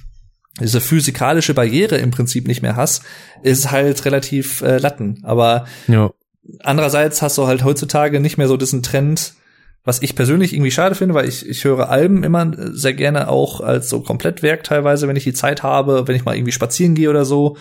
diese 0.60 0.80
physikalische 0.80 1.52
Barriere 1.52 1.96
im 1.96 2.12
Prinzip 2.12 2.46
nicht 2.46 2.62
mehr 2.62 2.76
hast, 2.76 3.02
ist 3.42 3.72
halt 3.72 4.04
relativ 4.04 4.62
äh, 4.62 4.78
Latten. 4.78 5.18
Aber 5.24 5.64
ja. 5.88 6.10
andererseits 6.60 7.22
hast 7.22 7.38
du 7.38 7.48
halt 7.48 7.64
heutzutage 7.64 8.20
nicht 8.20 8.38
mehr 8.38 8.46
so 8.46 8.56
diesen 8.56 8.82
Trend, 8.82 9.34
was 9.84 10.00
ich 10.00 10.14
persönlich 10.14 10.52
irgendwie 10.52 10.70
schade 10.70 10.94
finde, 10.94 11.14
weil 11.14 11.28
ich, 11.28 11.48
ich 11.48 11.64
höre 11.64 11.90
Alben 11.90 12.22
immer 12.22 12.52
sehr 12.56 12.94
gerne 12.94 13.28
auch 13.28 13.60
als 13.60 13.88
so 13.90 14.00
Komplettwerk 14.00 14.62
teilweise, 14.62 15.08
wenn 15.08 15.16
ich 15.16 15.24
die 15.24 15.34
Zeit 15.34 15.64
habe, 15.64 16.06
wenn 16.06 16.14
ich 16.14 16.24
mal 16.24 16.36
irgendwie 16.36 16.52
spazieren 16.52 16.94
gehe 16.94 17.10
oder 17.10 17.24
so. 17.24 17.56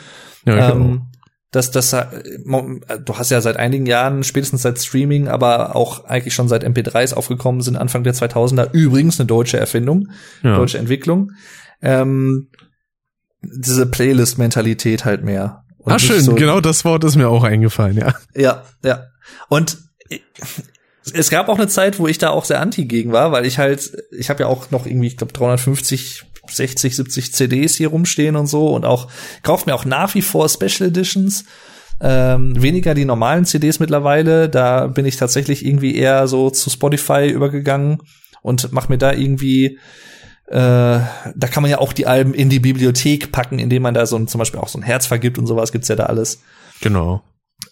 Ja, 0.45 0.71
ähm, 0.71 1.07
dass 1.53 1.71
das 1.71 1.91
du 1.91 3.17
hast 3.17 3.31
ja 3.31 3.39
seit 3.39 3.57
einigen 3.57 3.85
Jahren 3.85 4.23
spätestens 4.23 4.63
seit 4.63 4.79
Streaming, 4.79 5.27
aber 5.27 5.75
auch 5.75 6.05
eigentlich 6.05 6.33
schon 6.33 6.47
seit 6.47 6.65
MP3s 6.65 7.13
aufgekommen 7.13 7.61
sind 7.61 7.77
Anfang 7.77 8.03
der 8.03 8.15
2000er 8.15 8.71
übrigens 8.73 9.19
eine 9.19 9.27
deutsche 9.27 9.59
Erfindung, 9.59 10.09
ja. 10.41 10.57
deutsche 10.57 10.79
Entwicklung. 10.79 11.31
Ähm, 11.81 12.49
diese 13.41 13.85
Playlist-Mentalität 13.85 15.05
halt 15.05 15.23
mehr. 15.23 15.63
Ah, 15.85 15.99
schön, 15.99 16.21
so 16.21 16.33
genau 16.33 16.59
das 16.59 16.85
Wort 16.85 17.03
ist 17.03 17.17
mir 17.17 17.29
auch 17.29 17.43
eingefallen, 17.43 17.97
ja. 17.97 18.13
Ja, 18.35 18.63
ja. 18.83 19.07
Und 19.49 19.77
es 21.13 21.29
gab 21.29 21.49
auch 21.49 21.57
eine 21.57 21.67
Zeit, 21.67 21.99
wo 21.99 22.07
ich 22.07 22.17
da 22.17 22.29
auch 22.29 22.45
sehr 22.45 22.61
anti 22.61 22.85
gegen 22.85 23.11
war, 23.11 23.31
weil 23.31 23.45
ich 23.45 23.59
halt, 23.59 23.91
ich 24.11 24.29
habe 24.29 24.43
ja 24.43 24.47
auch 24.47 24.71
noch 24.71 24.85
irgendwie, 24.85 25.07
ich 25.07 25.17
glaube 25.17 25.33
350, 25.33 26.25
60, 26.47 26.95
70 26.95 27.33
CDs 27.33 27.75
hier 27.75 27.89
rumstehen 27.89 28.35
und 28.35 28.47
so 28.47 28.69
und 28.69 28.85
auch 28.85 29.07
kaufe 29.43 29.69
mir 29.69 29.75
auch 29.75 29.85
nach 29.85 30.13
wie 30.15 30.21
vor 30.21 30.49
Special 30.49 30.89
Editions. 30.89 31.45
Ähm, 32.01 32.61
weniger 32.61 32.93
die 32.95 33.05
normalen 33.05 33.45
CDs 33.45 33.79
mittlerweile. 33.79 34.49
Da 34.49 34.87
bin 34.87 35.05
ich 35.05 35.15
tatsächlich 35.15 35.65
irgendwie 35.65 35.95
eher 35.95 36.27
so 36.27 36.49
zu 36.49 36.69
Spotify 36.69 37.27
übergegangen 37.27 37.99
und 38.41 38.71
mach 38.73 38.89
mir 38.89 38.97
da 38.97 39.13
irgendwie 39.13 39.79
äh, 40.47 40.99
da 41.35 41.47
kann 41.49 41.63
man 41.63 41.71
ja 41.71 41.79
auch 41.79 41.93
die 41.93 42.05
Alben 42.05 42.33
in 42.33 42.49
die 42.49 42.59
Bibliothek 42.59 43.31
packen, 43.31 43.59
indem 43.59 43.83
man 43.83 43.93
da 43.93 44.05
so 44.05 44.17
ein, 44.17 44.27
zum 44.27 44.39
Beispiel 44.39 44.59
auch 44.59 44.67
so 44.67 44.77
ein 44.77 44.83
Herz 44.83 45.05
vergibt 45.05 45.37
und 45.37 45.47
sowas 45.47 45.71
gibt's 45.71 45.87
ja 45.87 45.95
da 45.95 46.05
alles. 46.05 46.41
Genau. 46.81 47.23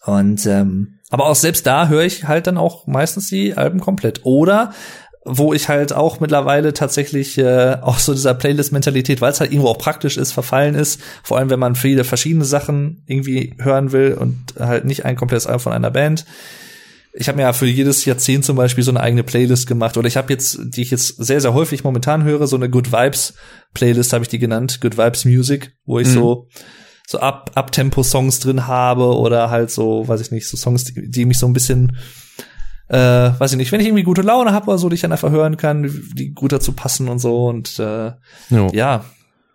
Und 0.05 0.45
ähm, 0.45 0.99
aber 1.09 1.25
auch 1.25 1.35
selbst 1.35 1.67
da 1.67 1.89
höre 1.89 2.03
ich 2.03 2.23
halt 2.23 2.47
dann 2.47 2.57
auch 2.57 2.87
meistens 2.87 3.27
die 3.27 3.55
Alben 3.55 3.81
komplett. 3.81 4.21
Oder 4.23 4.73
wo 5.23 5.53
ich 5.53 5.69
halt 5.69 5.93
auch 5.93 6.19
mittlerweile 6.19 6.73
tatsächlich 6.73 7.37
äh, 7.37 7.77
auch 7.81 7.99
so 7.99 8.13
dieser 8.13 8.33
Playlist-Mentalität, 8.33 9.21
weil 9.21 9.31
es 9.31 9.39
halt 9.39 9.51
irgendwo 9.51 9.69
auch 9.69 9.77
praktisch 9.77 10.17
ist, 10.17 10.31
verfallen 10.31 10.75
ist. 10.75 10.99
Vor 11.23 11.37
allem, 11.37 11.49
wenn 11.49 11.59
man 11.59 11.75
viele 11.75 12.03
verschiedene 12.03 12.45
Sachen 12.45 13.03
irgendwie 13.05 13.55
hören 13.59 13.91
will 13.91 14.13
und 14.13 14.55
halt 14.59 14.85
nicht 14.85 15.05
ein 15.05 15.15
komplettes 15.15 15.47
Album 15.47 15.61
von 15.61 15.73
einer 15.73 15.91
Band 15.91 16.25
ich 17.13 17.27
habe 17.27 17.37
mir 17.37 17.43
ja 17.43 17.53
für 17.53 17.65
jedes 17.65 18.05
Jahrzehnt 18.05 18.45
zum 18.45 18.55
Beispiel 18.55 18.83
so 18.83 18.91
eine 18.91 19.01
eigene 19.01 19.23
Playlist 19.23 19.67
gemacht. 19.67 19.97
Oder 19.97 20.07
ich 20.07 20.17
habe 20.17 20.31
jetzt, 20.31 20.59
die 20.61 20.81
ich 20.81 20.91
jetzt 20.91 21.17
sehr, 21.17 21.41
sehr 21.41 21.53
häufig 21.53 21.83
momentan 21.83 22.23
höre, 22.23 22.47
so 22.47 22.55
eine 22.55 22.69
Good 22.69 22.91
Vibes 22.91 23.33
Playlist 23.73 24.13
habe 24.13 24.23
ich 24.23 24.29
die 24.29 24.39
genannt, 24.39 24.79
Good 24.81 24.97
Vibes 24.97 25.25
Music, 25.25 25.73
wo 25.85 25.99
ich 25.99 26.07
mhm. 26.07 26.13
so 26.13 26.47
so 27.07 27.19
ab 27.19 27.51
Abtempo 27.55 28.03
Songs 28.03 28.39
drin 28.39 28.67
habe 28.67 29.17
oder 29.17 29.49
halt 29.49 29.69
so, 29.69 30.07
weiß 30.07 30.21
ich 30.21 30.31
nicht, 30.31 30.47
so 30.47 30.55
Songs, 30.55 30.85
die, 30.85 31.09
die 31.09 31.25
mich 31.25 31.39
so 31.39 31.45
ein 31.45 31.51
bisschen 31.51 31.97
äh, 32.91 33.39
weiß 33.39 33.53
ich 33.53 33.57
nicht, 33.57 33.71
wenn 33.71 33.79
ich 33.79 33.87
irgendwie 33.87 34.03
gute 34.03 34.21
Laune 34.21 34.51
habe 34.51 34.67
oder 34.67 34.77
so, 34.77 34.89
die 34.89 34.95
ich 34.95 35.01
dann 35.01 35.13
einfach 35.13 35.31
hören 35.31 35.55
kann, 35.55 35.89
die 36.13 36.33
gut 36.33 36.51
dazu 36.51 36.73
passen 36.73 37.07
und 37.07 37.19
so 37.19 37.47
und 37.47 37.79
äh, 37.79 38.11
ja, 38.49 39.05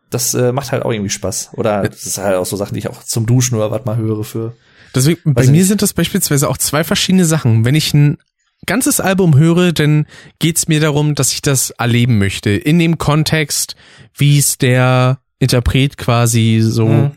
das 0.09 0.33
äh, 0.33 0.53
macht 0.53 0.73
halt 0.73 0.85
auch 0.85 0.93
irgendwie 0.93 1.11
Spaß. 1.11 1.51
Oder 1.53 1.83
das 1.83 2.07
ist 2.07 2.17
halt 2.17 2.37
auch 2.37 2.47
so 2.47 2.57
Sachen, 2.57 2.75
die 2.75 2.79
ich 2.79 2.89
auch 2.89 3.03
zum 3.03 3.27
Duschen 3.27 3.57
oder 3.57 3.71
was 3.71 3.85
mal 3.85 3.97
höre 3.97 4.25
für 4.25 4.55
Deswegen, 4.95 5.35
bei 5.35 5.45
mir 5.45 5.53
nicht. 5.53 5.67
sind 5.67 5.83
das 5.83 5.93
beispielsweise 5.93 6.49
auch 6.49 6.57
zwei 6.57 6.83
verschiedene 6.83 7.27
Sachen. 7.27 7.67
Wenn 7.67 7.75
ich 7.75 7.93
ein 7.93 8.17
ganzes 8.65 9.01
Album 9.01 9.37
höre, 9.37 9.73
dann 9.73 10.07
geht's 10.39 10.69
mir 10.69 10.81
darum, 10.81 11.15
dass 11.15 11.33
ich 11.33 11.43
das 11.43 11.71
erleben 11.71 12.19
möchte. 12.19 12.51
In 12.51 12.79
dem 12.79 12.97
Kontext, 12.97 13.77
wie 14.15 14.39
es 14.39 14.57
der 14.57 15.19
Interpret 15.39 15.99
quasi 15.99 16.61
so 16.63 16.89
mhm. 16.89 17.11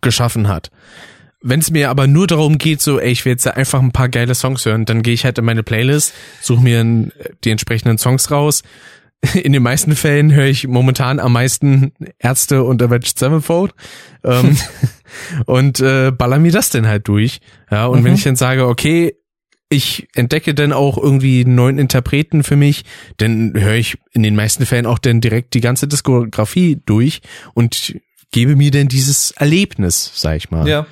geschaffen 0.00 0.48
hat. 0.48 0.72
Wenn 1.48 1.60
es 1.60 1.70
mir 1.70 1.90
aber 1.90 2.06
nur 2.06 2.26
darum 2.26 2.58
geht, 2.58 2.80
so, 2.80 2.98
ey, 2.98 3.10
ich 3.10 3.24
will 3.24 3.32
jetzt 3.32 3.46
einfach 3.46 3.80
ein 3.80 3.92
paar 3.92 4.08
geile 4.08 4.34
Songs 4.34 4.64
hören, 4.66 4.84
dann 4.84 5.02
gehe 5.02 5.14
ich 5.14 5.24
halt 5.24 5.38
in 5.38 5.44
meine 5.44 5.62
Playlist, 5.62 6.12
suche 6.40 6.62
mir 6.62 6.84
die 7.44 7.50
entsprechenden 7.50 7.98
Songs 7.98 8.30
raus. 8.30 8.62
In 9.34 9.54
den 9.54 9.62
meisten 9.62 9.96
Fällen 9.96 10.34
höre 10.34 10.46
ich 10.46 10.68
momentan 10.68 11.20
am 11.20 11.32
meisten 11.32 11.92
Ärzte 12.18 12.64
und 12.64 12.82
Avenged 12.82 13.18
Sevenfold 13.18 13.74
ähm, 14.22 14.58
und 15.46 15.80
äh, 15.80 16.12
baller 16.12 16.38
mir 16.38 16.52
das 16.52 16.68
denn 16.68 16.86
halt 16.86 17.08
durch. 17.08 17.40
Ja, 17.70 17.86
und 17.86 18.00
mhm. 18.00 18.04
wenn 18.04 18.14
ich 18.14 18.24
dann 18.24 18.36
sage, 18.36 18.66
okay, 18.66 19.16
ich 19.68 20.08
entdecke 20.14 20.54
dann 20.54 20.72
auch 20.72 20.98
irgendwie 20.98 21.44
einen 21.44 21.54
neuen 21.54 21.78
Interpreten 21.78 22.42
für 22.42 22.56
mich, 22.56 22.84
dann 23.16 23.54
höre 23.54 23.74
ich 23.74 23.98
in 24.12 24.22
den 24.22 24.36
meisten 24.36 24.66
Fällen 24.66 24.86
auch 24.86 24.98
dann 24.98 25.20
direkt 25.20 25.54
die 25.54 25.60
ganze 25.60 25.88
Diskografie 25.88 26.80
durch 26.84 27.20
und 27.54 27.96
gebe 28.30 28.54
mir 28.54 28.70
denn 28.70 28.88
dieses 28.88 29.30
Erlebnis, 29.32 30.12
sag 30.14 30.36
ich 30.36 30.50
mal. 30.50 30.68
Ja. 30.68 30.86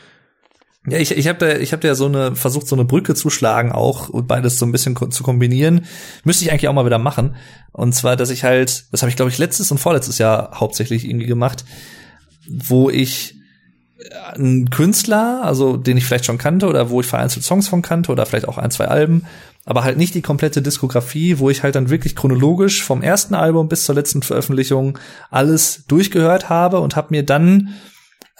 Ja, 0.87 0.99
ich, 0.99 1.17
ich 1.17 1.29
habe 1.29 1.39
da, 1.39 1.57
ich 1.57 1.73
hab 1.73 1.81
da 1.81 1.95
so 1.95 2.07
eine 2.07 2.37
versucht, 2.37 2.69
so 2.69 2.77
eine 2.77 2.85
Brücke 2.85 3.15
zu 3.15 3.31
schlagen, 3.31 3.73
auch 3.73 4.11
beides 4.13 4.59
so 4.59 4.67
ein 4.67 4.73
bisschen 4.73 4.95
zu 5.11 5.23
kombinieren. 5.23 5.87
Müsste 6.25 6.45
ich 6.45 6.51
eigentlich 6.51 6.69
auch 6.69 6.75
mal 6.75 6.85
wieder 6.85 6.99
machen. 6.99 7.37
Und 7.73 7.95
zwar, 7.95 8.17
dass 8.17 8.31
ich 8.31 8.45
halt, 8.45 8.85
das 8.93 9.01
habe 9.01 9.09
ich 9.09 9.17
glaube 9.17 9.31
ich 9.31 9.39
letztes 9.39 9.71
und 9.71 9.79
vorletztes 9.79 10.19
Jahr 10.19 10.61
hauptsächlich 10.61 11.09
irgendwie 11.09 11.27
gemacht, 11.27 11.65
wo 12.47 12.91
ich 12.91 13.37
einen 14.35 14.71
Künstler, 14.71 15.41
also 15.45 15.77
den 15.77 15.97
ich 15.97 16.05
vielleicht 16.05 16.27
schon 16.27 16.39
kannte 16.39 16.67
oder 16.67 16.91
wo 16.91 17.01
ich 17.01 17.07
vereinzelt 17.07 17.45
Songs 17.45 17.69
von 17.69 17.83
kannte 17.83 18.13
oder 18.13 18.27
vielleicht 18.27 18.49
auch 18.49 18.59
ein, 18.59 18.71
zwei 18.71 18.87
Alben, 18.87 19.25
aber 19.65 19.85
halt 19.85 19.97
nicht 19.97 20.15
die 20.15 20.23
komplette 20.23 20.61
Diskografie, 20.61 21.39
wo 21.39 21.49
ich 21.49 21.63
halt 21.63 21.75
dann 21.75 21.91
wirklich 21.91 22.15
chronologisch 22.15 22.83
vom 22.83 23.03
ersten 23.03 23.35
Album 23.35 23.69
bis 23.69 23.85
zur 23.85 23.95
letzten 23.95 24.23
Veröffentlichung 24.23 24.99
alles 25.31 25.85
durchgehört 25.87 26.51
habe 26.51 26.81
und 26.81 26.97
habe 26.97 27.09
mir 27.11 27.25
dann 27.25 27.75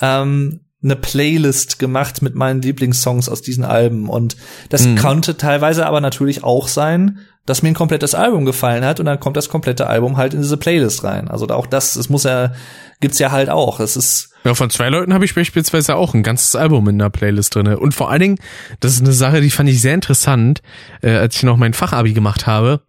ähm, 0.01 0.61
eine 0.85 0.97
Playlist 0.97 1.79
gemacht 1.79 2.23
mit 2.23 2.35
meinen 2.35 2.63
Lieblingssongs 2.63 3.29
aus 3.29 3.43
diesen 3.43 3.65
Alben. 3.65 4.09
Und 4.09 4.37
das 4.69 4.87
mhm. 4.87 4.97
konnte 4.97 5.37
teilweise 5.37 5.87
aber 5.87 6.01
natürlich 6.01 6.45
auch 6.45 6.69
sein, 6.69 7.19
dass 7.47 7.63
mir 7.63 7.69
ein 7.69 7.75
komplettes 7.75 8.15
Album 8.15 8.45
gefallen 8.45 8.85
hat 8.85 9.01
und 9.01 9.07
dann 9.07 9.21
kommt 9.21 9.37
das 9.37 9.49
komplette 9.49 9.87
Album 9.87 10.17
halt 10.17 10.35
in 10.35 10.43
diese 10.43 10.57
Playlist 10.57 11.05
rein. 11.05 11.29
Also 11.29 11.47
auch 11.49 11.67
das, 11.67 11.97
es 11.97 12.09
muss 12.09 12.25
ja, 12.25 12.53
gibt's 13.01 13.19
ja 13.19 13.33
halt 13.33 13.51
auch. 13.51 13.81
Es 13.81 13.97
ist 13.97 14.31
ja, 14.45 14.55
von 14.55 14.69
zwei 14.69 14.91
Leuten 14.91 15.15
habe 15.15 15.25
ich 15.25 15.35
beispielsweise 15.35 15.97
auch 15.97 16.13
ein 16.13 16.23
ganzes 16.23 16.55
Album 16.55 16.87
in 16.89 16.99
der 16.99 17.09
Playlist 17.09 17.55
drinne. 17.55 17.79
Und 17.79 17.95
vor 17.95 18.11
allen 18.11 18.21
Dingen, 18.21 18.39
das 18.81 18.93
ist 18.93 19.01
eine 19.01 19.13
Sache, 19.13 19.41
die 19.41 19.51
fand 19.51 19.71
ich 19.71 19.81
sehr 19.81 19.95
interessant, 19.95 20.61
äh, 21.01 21.13
als 21.13 21.37
ich 21.37 21.43
noch 21.45 21.57
mein 21.57 21.73
Fachabi 21.73 22.13
gemacht 22.13 22.47
habe. 22.47 22.83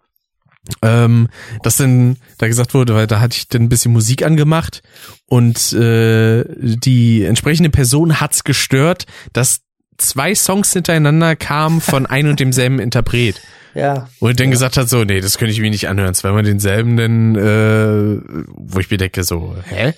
Ähm, 0.81 1.27
dass 1.63 1.77
dann 1.77 2.17
da 2.37 2.47
gesagt 2.47 2.73
wurde, 2.73 2.95
weil 2.95 3.07
da 3.07 3.19
hatte 3.19 3.37
ich 3.37 3.47
dann 3.47 3.63
ein 3.63 3.69
bisschen 3.69 3.93
Musik 3.93 4.25
angemacht 4.25 4.81
und 5.27 5.73
äh, 5.73 6.43
die 6.57 7.23
entsprechende 7.23 7.69
Person 7.69 8.19
hat's 8.19 8.43
gestört, 8.43 9.05
dass 9.31 9.61
zwei 9.97 10.35
Songs 10.35 10.73
hintereinander 10.73 11.35
kamen 11.35 11.81
von 11.81 12.05
ein 12.07 12.27
und 12.27 12.39
demselben 12.39 12.79
Interpret. 12.79 13.41
Ja. 13.73 14.09
Und 14.19 14.39
dann 14.39 14.47
ja. 14.47 14.51
gesagt 14.51 14.77
hat, 14.77 14.89
so, 14.89 15.03
nee, 15.03 15.19
das 15.19 15.37
könnte 15.37 15.51
ich 15.51 15.59
mir 15.59 15.69
nicht 15.69 15.89
anhören. 15.89 16.13
Zweimal 16.13 16.43
denselben, 16.43 16.95
denn, 16.97 17.35
äh, 17.35 18.21
wo 18.55 18.79
ich 18.79 18.89
mir 18.89 18.97
denke, 18.97 19.23
so, 19.23 19.55
hä? 19.65 19.93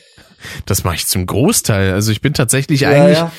Das 0.65 0.83
mache 0.83 0.95
ich 0.95 1.07
zum 1.07 1.25
Großteil. 1.25 1.93
Also 1.93 2.11
ich 2.11 2.21
bin 2.21 2.33
tatsächlich 2.33 2.81
ja, 2.81 2.89
eigentlich 2.89 3.17
ja. 3.17 3.31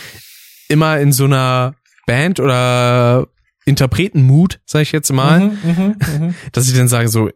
immer 0.68 0.98
in 0.98 1.12
so 1.12 1.24
einer 1.24 1.74
Band 2.06 2.40
oder 2.40 3.28
Interpretenmut, 3.68 4.60
sag 4.64 4.82
ich 4.82 4.92
jetzt 4.92 5.12
mal, 5.12 5.40
mhm, 5.40 5.58
mh, 5.62 5.96
mh. 6.18 6.34
dass 6.52 6.68
ich 6.68 6.76
dann 6.76 6.88
sage 6.88 7.08
so, 7.08 7.30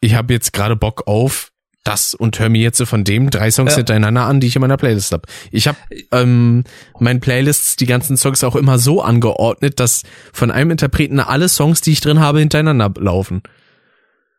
ich 0.00 0.14
habe 0.14 0.32
jetzt 0.32 0.52
gerade 0.52 0.76
Bock 0.76 1.06
auf 1.06 1.52
das 1.84 2.14
und 2.14 2.38
hör 2.38 2.50
mir 2.50 2.60
jetzt 2.60 2.82
von 2.82 3.04
dem 3.04 3.30
drei 3.30 3.50
Songs 3.50 3.72
ja. 3.72 3.78
hintereinander 3.78 4.22
an, 4.22 4.40
die 4.40 4.46
ich 4.46 4.56
in 4.56 4.60
meiner 4.60 4.76
Playlist 4.76 5.12
habe. 5.12 5.26
Ich 5.50 5.66
habe 5.66 5.78
ähm, 6.12 6.64
meinen 6.98 7.20
Playlists 7.20 7.76
die 7.76 7.86
ganzen 7.86 8.16
Songs 8.16 8.44
auch 8.44 8.54
immer 8.54 8.78
so 8.78 9.00
angeordnet, 9.00 9.80
dass 9.80 10.02
von 10.32 10.50
einem 10.50 10.72
Interpreten 10.72 11.20
alle 11.20 11.48
Songs, 11.48 11.80
die 11.80 11.92
ich 11.92 12.00
drin 12.00 12.20
habe, 12.20 12.40
hintereinander 12.40 12.92
laufen. 13.00 13.42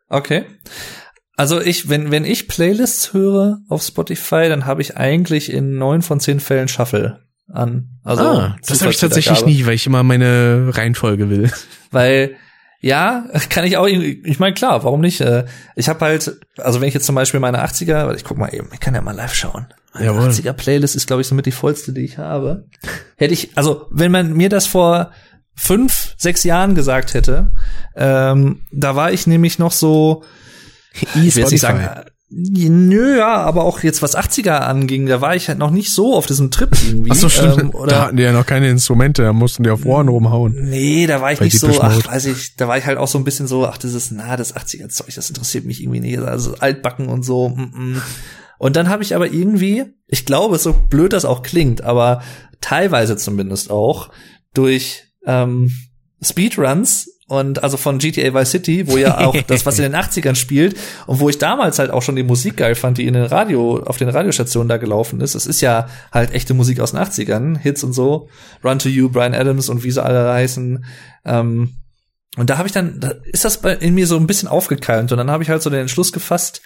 Okay. 0.07 0.45
Also 1.35 1.59
ich, 1.59 1.89
wenn, 1.89 2.11
wenn 2.11 2.25
ich 2.25 2.47
Playlists 2.47 3.13
höre 3.13 3.59
auf 3.69 3.81
Spotify, 3.81 4.47
dann 4.47 4.67
habe 4.67 4.81
ich 4.81 4.97
eigentlich 4.97 5.51
in 5.51 5.77
neun 5.77 6.03
von 6.03 6.19
zehn 6.19 6.39
Fällen 6.39 6.67
Shuffle 6.67 7.21
an. 7.53 7.89
Also 8.03 8.23
ah, 8.23 8.57
das 8.65 8.81
habe 8.81 8.91
ich 8.91 8.99
tatsächlich 8.99 9.45
nie, 9.45 9.65
weil 9.65 9.73
ich 9.73 9.85
immer 9.85 10.03
meine 10.03 10.69
Reihenfolge 10.71 11.29
will. 11.29 11.51
Weil 11.91 12.37
ja, 12.83 13.25
kann 13.49 13.63
ich 13.65 13.77
auch. 13.77 13.85
Ich 13.85 14.39
meine, 14.39 14.55
klar, 14.55 14.83
warum 14.83 15.01
nicht? 15.01 15.21
Äh, 15.21 15.45
ich 15.75 15.87
habe 15.87 16.03
halt, 16.03 16.39
also 16.57 16.81
wenn 16.81 16.87
ich 16.87 16.95
jetzt 16.95 17.05
zum 17.05 17.13
Beispiel 17.13 17.39
meine 17.39 17.63
80er, 17.63 18.15
ich 18.15 18.23
guck 18.23 18.39
mal 18.39 18.51
eben, 18.53 18.69
ich 18.73 18.79
kann 18.79 18.95
ja 18.95 19.01
mal 19.01 19.15
live 19.15 19.35
schauen. 19.35 19.67
Meine 19.93 20.07
Jawohl. 20.07 20.29
80er 20.29 20.53
Playlist 20.53 20.95
ist, 20.95 21.05
glaube 21.05 21.21
ich, 21.21 21.27
somit 21.27 21.45
die 21.45 21.51
vollste, 21.51 21.93
die 21.93 22.01
ich 22.01 22.17
habe. 22.17 22.65
Hätte 23.17 23.33
ich, 23.33 23.51
also 23.55 23.85
wenn 23.91 24.11
man 24.11 24.33
mir 24.33 24.49
das 24.49 24.65
vor 24.65 25.11
fünf, 25.53 26.15
sechs 26.17 26.43
Jahren 26.43 26.73
gesagt 26.73 27.13
hätte, 27.13 27.53
ähm, 27.95 28.61
da 28.71 28.95
war 28.95 29.11
ich 29.11 29.27
nämlich 29.27 29.59
noch 29.59 29.73
so, 29.73 30.23
ich 31.13 31.35
will 31.35 31.45
nicht 31.45 31.61
sagen, 31.61 31.87
Nö, 32.33 33.17
ja, 33.17 33.41
aber 33.41 33.65
auch 33.65 33.83
jetzt 33.83 34.01
was 34.01 34.17
80er 34.17 34.59
anging, 34.59 35.05
da 35.05 35.19
war 35.19 35.35
ich 35.35 35.49
halt 35.49 35.59
noch 35.59 35.69
nicht 35.69 35.93
so 35.93 36.15
auf 36.15 36.27
diesem 36.27 36.49
Trip 36.49 36.69
irgendwie. 36.87 37.11
Ach 37.11 37.15
so, 37.15 37.27
stimmt. 37.27 37.59
Ähm, 37.59 37.75
oder 37.75 37.91
da 37.91 38.01
hatten 38.03 38.17
die 38.17 38.23
ja 38.23 38.31
noch 38.31 38.45
keine 38.45 38.69
Instrumente, 38.69 39.23
da 39.23 39.33
mussten 39.33 39.63
die 39.63 39.69
auf 39.69 39.85
Ohren 39.85 40.07
rumhauen. 40.07 40.55
Nee, 40.69 41.07
da 41.07 41.19
war 41.19 41.33
ich 41.33 41.41
nicht 41.41 41.59
so, 41.59 41.81
ach, 41.81 42.07
weiß 42.07 42.25
ich, 42.27 42.55
da 42.55 42.69
war 42.69 42.77
ich 42.77 42.85
halt 42.85 42.97
auch 42.97 43.09
so 43.09 43.17
ein 43.17 43.25
bisschen 43.25 43.47
so, 43.47 43.67
ach, 43.67 43.77
das 43.77 43.93
ist, 43.93 44.13
na, 44.13 44.37
das 44.37 44.55
80er 44.55 44.87
Zeug, 44.87 45.13
das 45.13 45.29
interessiert 45.29 45.65
mich 45.65 45.81
irgendwie 45.81 45.99
nicht, 45.99 46.19
also 46.19 46.55
altbacken 46.57 47.09
und 47.09 47.23
so. 47.23 47.49
Mm 47.49 47.61
-mm. 47.61 48.01
Und 48.57 48.77
dann 48.77 48.87
habe 48.87 49.03
ich 49.03 49.13
aber 49.13 49.25
irgendwie, 49.25 49.85
ich 50.07 50.25
glaube, 50.25 50.57
so 50.57 50.73
blöd 50.73 51.11
das 51.11 51.25
auch 51.25 51.41
klingt, 51.41 51.81
aber 51.81 52.21
teilweise 52.61 53.17
zumindest 53.17 53.71
auch 53.71 54.09
durch 54.53 55.03
ähm, 55.25 55.71
Speedruns 56.21 57.10
und 57.31 57.63
also 57.63 57.77
von 57.77 57.97
GTA 57.97 58.33
Vice 58.33 58.51
City, 58.51 58.87
wo 58.89 58.97
ja 58.97 59.19
auch 59.19 59.33
das, 59.47 59.65
was 59.65 59.79
in 59.79 59.83
den 59.83 59.95
80ern 59.95 60.35
spielt 60.35 60.75
und 61.07 61.21
wo 61.21 61.29
ich 61.29 61.37
damals 61.37 61.79
halt 61.79 61.89
auch 61.89 62.01
schon 62.01 62.17
die 62.17 62.23
Musik 62.23 62.57
geil 62.57 62.75
fand, 62.75 62.97
die 62.97 63.07
in 63.07 63.13
den 63.13 63.23
Radio, 63.23 63.81
auf 63.85 63.95
den 63.95 64.09
Radiostationen 64.09 64.67
da 64.67 64.75
gelaufen 64.75 65.21
ist. 65.21 65.33
Es 65.33 65.45
ist 65.45 65.61
ja 65.61 65.87
halt 66.11 66.33
echte 66.33 66.53
Musik 66.53 66.81
aus 66.81 66.91
den 66.91 66.99
80ern, 66.99 67.57
Hits 67.57 67.85
und 67.85 67.93
so. 67.93 68.27
Run 68.65 68.79
to 68.79 68.89
You, 68.89 69.07
Brian 69.07 69.33
Adams 69.33 69.69
und 69.69 69.85
wie 69.85 69.91
sie 69.91 70.03
alle 70.03 70.29
heißen. 70.29 70.83
Ähm, 71.23 71.77
und 72.35 72.49
da 72.49 72.57
habe 72.57 72.67
ich 72.67 72.73
dann, 72.73 72.99
da 72.99 73.13
ist 73.23 73.45
das 73.45 73.61
in 73.79 73.93
mir 73.93 74.07
so 74.07 74.17
ein 74.17 74.27
bisschen 74.27 74.49
aufgekeimt 74.49 75.13
und 75.13 75.17
dann 75.17 75.31
habe 75.31 75.41
ich 75.41 75.49
halt 75.49 75.61
so 75.61 75.69
den 75.69 75.79
Entschluss 75.79 76.11
gefasst, 76.11 76.61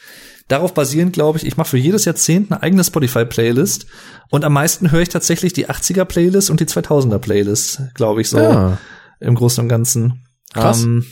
darauf 0.47 0.73
basierend, 0.73 1.13
glaube 1.13 1.37
ich, 1.37 1.45
ich 1.45 1.57
mache 1.57 1.69
für 1.69 1.77
jedes 1.77 2.05
Jahrzehnt 2.05 2.51
eine 2.51 2.63
eigene 2.63 2.83
Spotify-Playlist 2.83 3.85
und 4.31 4.43
am 4.43 4.53
meisten 4.53 4.89
höre 4.89 5.01
ich 5.01 5.09
tatsächlich 5.09 5.53
die 5.53 5.69
80er-Playlist 5.69 6.49
und 6.49 6.59
die 6.59 6.65
2000er-Playlist, 6.65 7.93
glaube 7.93 8.21
ich, 8.21 8.29
so 8.29 8.39
ja. 8.39 8.79
im 9.19 9.35
Großen 9.35 9.61
und 9.63 9.69
Ganzen. 9.69 10.24
Krass. 10.53 10.83
Ähm, 10.83 11.05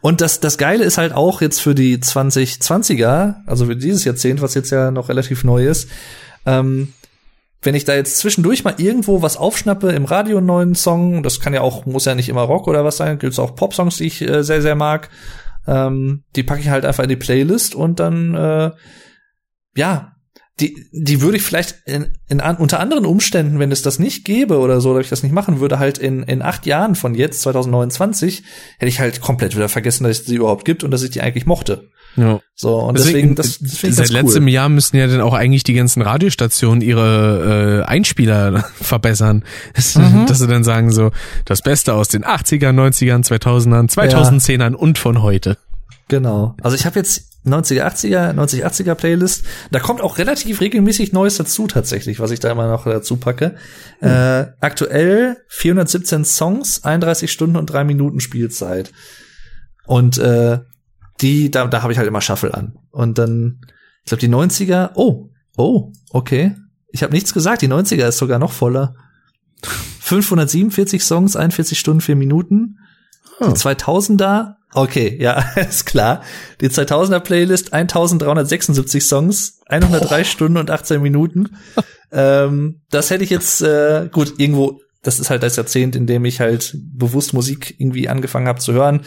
und 0.00 0.20
das, 0.20 0.40
das 0.40 0.56
Geile 0.56 0.84
ist 0.84 0.98
halt 0.98 1.12
auch 1.12 1.40
jetzt 1.42 1.60
für 1.60 1.74
die 1.74 1.98
2020er, 1.98 3.36
also 3.46 3.66
für 3.66 3.76
dieses 3.76 4.04
Jahrzehnt, 4.04 4.40
was 4.40 4.54
jetzt 4.54 4.70
ja 4.70 4.90
noch 4.90 5.08
relativ 5.08 5.44
neu 5.44 5.66
ist, 5.66 5.90
ähm, 6.46 6.92
wenn 7.62 7.74
ich 7.74 7.84
da 7.84 7.94
jetzt 7.94 8.16
zwischendurch 8.16 8.64
mal 8.64 8.74
irgendwo 8.78 9.20
was 9.20 9.36
aufschnappe 9.36 9.90
im 9.90 10.06
Radio 10.06 10.38
einen 10.38 10.46
neuen 10.46 10.74
Song, 10.74 11.22
das 11.22 11.40
kann 11.40 11.52
ja 11.52 11.60
auch, 11.60 11.84
muss 11.84 12.06
ja 12.06 12.14
nicht 12.14 12.30
immer 12.30 12.42
Rock 12.42 12.66
oder 12.68 12.84
was 12.84 12.96
sein, 12.96 13.18
gibt's 13.18 13.38
auch 13.38 13.54
Pop-Songs, 13.54 13.98
die 13.98 14.06
ich 14.06 14.22
äh, 14.22 14.42
sehr, 14.42 14.62
sehr 14.62 14.74
mag, 14.74 15.10
ähm, 15.66 16.24
die 16.36 16.42
packe 16.42 16.60
ich 16.60 16.70
halt 16.70 16.86
einfach 16.86 17.02
in 17.02 17.10
die 17.10 17.16
Playlist 17.16 17.74
und 17.74 18.00
dann, 18.00 18.34
äh, 18.34 18.70
ja, 19.76 20.12
die, 20.60 20.86
die 20.92 21.20
würde 21.20 21.38
ich 21.38 21.42
vielleicht 21.42 21.76
in, 21.86 22.08
in, 22.28 22.40
unter 22.40 22.80
anderen 22.80 23.06
Umständen, 23.06 23.58
wenn 23.58 23.72
es 23.72 23.82
das 23.82 23.98
nicht 23.98 24.24
gäbe 24.24 24.58
oder 24.58 24.80
so, 24.80 24.90
oder 24.90 25.00
ich 25.00 25.08
das 25.08 25.22
nicht 25.22 25.32
machen 25.32 25.60
würde, 25.60 25.78
halt 25.78 25.98
in, 25.98 26.22
in 26.22 26.42
acht 26.42 26.66
Jahren 26.66 26.94
von 26.94 27.14
jetzt, 27.14 27.42
2029, 27.42 28.42
hätte 28.78 28.88
ich 28.88 29.00
halt 29.00 29.20
komplett 29.20 29.56
wieder 29.56 29.68
vergessen, 29.68 30.04
dass 30.04 30.20
es 30.20 30.24
die 30.24 30.36
überhaupt 30.36 30.64
gibt 30.64 30.84
und 30.84 30.90
dass 30.90 31.02
ich 31.02 31.10
die 31.10 31.22
eigentlich 31.22 31.46
mochte. 31.46 31.88
Ja. 32.16 32.40
So, 32.54 32.76
und 32.76 32.98
deswegen, 32.98 33.34
deswegen 33.34 33.34
das, 33.36 33.58
das 33.60 33.78
finde 33.78 34.02
ich 34.02 34.08
Seit 34.08 34.10
cool. 34.10 34.26
letztem 34.26 34.48
Jahr 34.48 34.68
müssen 34.68 34.96
ja 34.96 35.06
dann 35.06 35.20
auch 35.20 35.32
eigentlich 35.32 35.62
die 35.62 35.74
ganzen 35.74 36.02
Radiostationen 36.02 36.82
ihre 36.82 37.82
äh, 37.82 37.88
Einspieler 37.88 38.64
verbessern. 38.80 39.44
Mhm. 39.94 40.26
Dass 40.26 40.38
sie 40.38 40.46
dann 40.46 40.62
sagen 40.62 40.90
so, 40.92 41.10
das 41.44 41.62
Beste 41.62 41.94
aus 41.94 42.08
den 42.08 42.24
80ern, 42.24 42.74
90ern, 42.74 43.26
2000ern, 43.26 43.90
2010ern 43.90 44.72
ja. 44.72 44.76
und 44.76 44.98
von 44.98 45.22
heute. 45.22 45.58
Genau. 46.08 46.54
Also 46.62 46.76
ich 46.76 46.86
habe 46.86 46.98
jetzt 46.98 47.29
90er, 47.46 47.84
80er, 47.84 48.32
90 48.34 48.66
80er 48.66 48.94
Playlist. 48.94 49.44
Da 49.70 49.80
kommt 49.80 50.00
auch 50.02 50.18
relativ 50.18 50.60
regelmäßig 50.60 51.12
Neues 51.12 51.36
dazu 51.36 51.66
tatsächlich, 51.66 52.20
was 52.20 52.30
ich 52.30 52.40
da 52.40 52.50
immer 52.50 52.68
noch 52.68 52.84
dazu 52.84 53.16
packe. 53.16 53.56
Mhm. 54.00 54.08
Äh, 54.08 54.46
aktuell 54.60 55.38
417 55.48 56.24
Songs, 56.24 56.84
31 56.84 57.32
Stunden 57.32 57.56
und 57.56 57.66
drei 57.66 57.84
Minuten 57.84 58.20
Spielzeit. 58.20 58.92
Und 59.86 60.18
äh, 60.18 60.60
die, 61.20 61.50
da, 61.50 61.66
da 61.66 61.82
habe 61.82 61.92
ich 61.92 61.98
halt 61.98 62.08
immer 62.08 62.20
Shuffle 62.20 62.54
an. 62.54 62.78
Und 62.90 63.18
dann, 63.18 63.60
ich 64.04 64.10
glaube, 64.10 64.20
die 64.20 64.28
90er, 64.28 64.90
oh, 64.94 65.30
oh, 65.56 65.92
okay. 66.10 66.56
Ich 66.88 67.02
habe 67.02 67.12
nichts 67.12 67.32
gesagt, 67.32 67.62
die 67.62 67.68
90er 67.68 68.08
ist 68.08 68.18
sogar 68.18 68.38
noch 68.38 68.52
voller. 68.52 68.94
547 69.62 71.02
Songs, 71.04 71.36
41 71.36 71.78
Stunden, 71.78 72.00
4 72.00 72.16
Minuten. 72.16 72.78
Die 73.40 73.44
2000er 73.44 74.56
Okay, 74.72 75.16
ja, 75.20 75.44
ist 75.56 75.86
klar. 75.86 76.22
Die 76.60 76.68
2000er 76.68 77.20
Playlist, 77.20 77.72
1376 77.72 79.04
Songs, 79.04 79.60
103 79.66 80.20
oh. 80.20 80.24
Stunden 80.24 80.56
und 80.58 80.70
18 80.70 81.02
Minuten. 81.02 81.56
ähm, 82.12 82.80
das 82.90 83.10
hätte 83.10 83.24
ich 83.24 83.30
jetzt, 83.30 83.62
äh, 83.62 84.08
gut, 84.10 84.34
irgendwo, 84.38 84.80
das 85.02 85.18
ist 85.18 85.30
halt 85.30 85.42
das 85.42 85.56
Jahrzehnt, 85.56 85.96
in 85.96 86.06
dem 86.06 86.24
ich 86.24 86.40
halt 86.40 86.76
bewusst 86.76 87.32
Musik 87.32 87.74
irgendwie 87.78 88.08
angefangen 88.08 88.46
habe 88.46 88.60
zu 88.60 88.72
hören. 88.72 89.00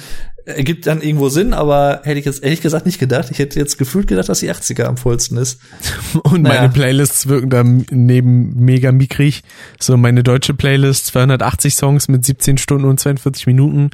Ergibt 0.46 0.88
dann 0.88 1.02
irgendwo 1.02 1.30
Sinn, 1.30 1.54
aber 1.54 2.02
hätte 2.04 2.20
ich 2.20 2.26
jetzt 2.26 2.44
ehrlich 2.44 2.60
gesagt 2.60 2.86
nicht 2.86 3.00
gedacht. 3.00 3.30
Ich 3.32 3.40
hätte 3.40 3.58
jetzt 3.58 3.78
gefühlt 3.78 4.08
gedacht, 4.08 4.28
dass 4.28 4.40
die 4.40 4.52
80er 4.52 4.84
am 4.84 4.98
vollsten 4.98 5.38
ist. 5.38 5.62
Und 6.24 6.42
naja. 6.42 6.62
meine 6.62 6.74
Playlists 6.74 7.28
wirken 7.28 7.50
da 7.50 7.64
neben 7.64 8.56
mega 8.56 8.92
mickrig. 8.92 9.44
So 9.80 9.96
meine 9.96 10.24
deutsche 10.24 10.54
Playlist, 10.54 11.06
280 11.06 11.76
Songs 11.76 12.08
mit 12.10 12.26
17 12.26 12.58
Stunden 12.58 12.86
und 12.86 13.00
42 13.00 13.48
Minuten 13.48 13.92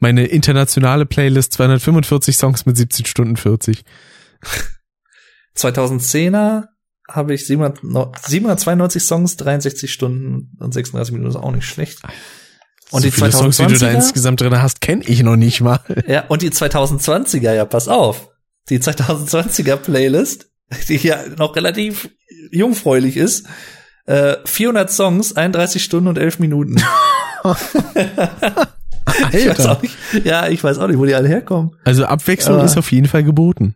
meine 0.00 0.26
internationale 0.26 1.06
Playlist 1.06 1.52
245 1.52 2.36
Songs 2.36 2.66
mit 2.66 2.76
17 2.76 3.06
Stunden 3.06 3.36
40. 3.36 3.84
2010er 5.56 6.64
habe 7.08 7.34
ich 7.34 7.46
792 7.46 9.02
Songs, 9.02 9.36
63 9.36 9.92
Stunden 9.92 10.56
und 10.58 10.72
36 10.72 11.12
Minuten, 11.12 11.30
ist 11.30 11.36
auch 11.36 11.52
nicht 11.52 11.66
schlecht. 11.66 12.00
Und 12.90 13.02
so 13.02 13.08
die 13.08 13.14
2020er, 13.14 13.30
Songs, 13.32 13.56
die 13.58 13.66
du 13.66 13.78
da 13.78 13.90
insgesamt 13.90 14.40
drin 14.40 14.62
hast, 14.62 14.80
kenne 14.80 15.04
ich 15.04 15.22
noch 15.22 15.36
nicht 15.36 15.60
mal. 15.60 15.80
Ja, 16.06 16.24
und 16.26 16.42
die 16.42 16.50
2020er, 16.50 17.52
ja, 17.52 17.64
pass 17.64 17.88
auf. 17.88 18.30
Die 18.68 18.78
2020er 18.78 19.76
Playlist, 19.76 20.50
die 20.88 20.96
ja 20.96 21.18
noch 21.36 21.54
relativ 21.56 22.10
jungfräulich 22.50 23.16
ist, 23.16 23.46
äh, 24.06 24.36
400 24.44 24.90
Songs, 24.90 25.36
31 25.36 25.84
Stunden 25.84 26.08
und 26.08 26.18
11 26.18 26.38
Minuten. 26.38 26.76
Alter. 29.06 29.38
Ich 29.38 29.48
weiß 29.48 29.66
auch 29.66 29.82
nicht, 29.82 29.96
ja, 30.24 30.48
ich 30.48 30.62
weiß 30.62 30.78
auch 30.78 30.88
nicht, 30.88 30.98
wo 30.98 31.04
die 31.04 31.14
alle 31.14 31.28
herkommen. 31.28 31.72
Also 31.84 32.04
Abwechslung 32.04 32.60
äh, 32.60 32.64
ist 32.64 32.76
auf 32.76 32.90
jeden 32.92 33.08
Fall 33.08 33.24
geboten. 33.24 33.74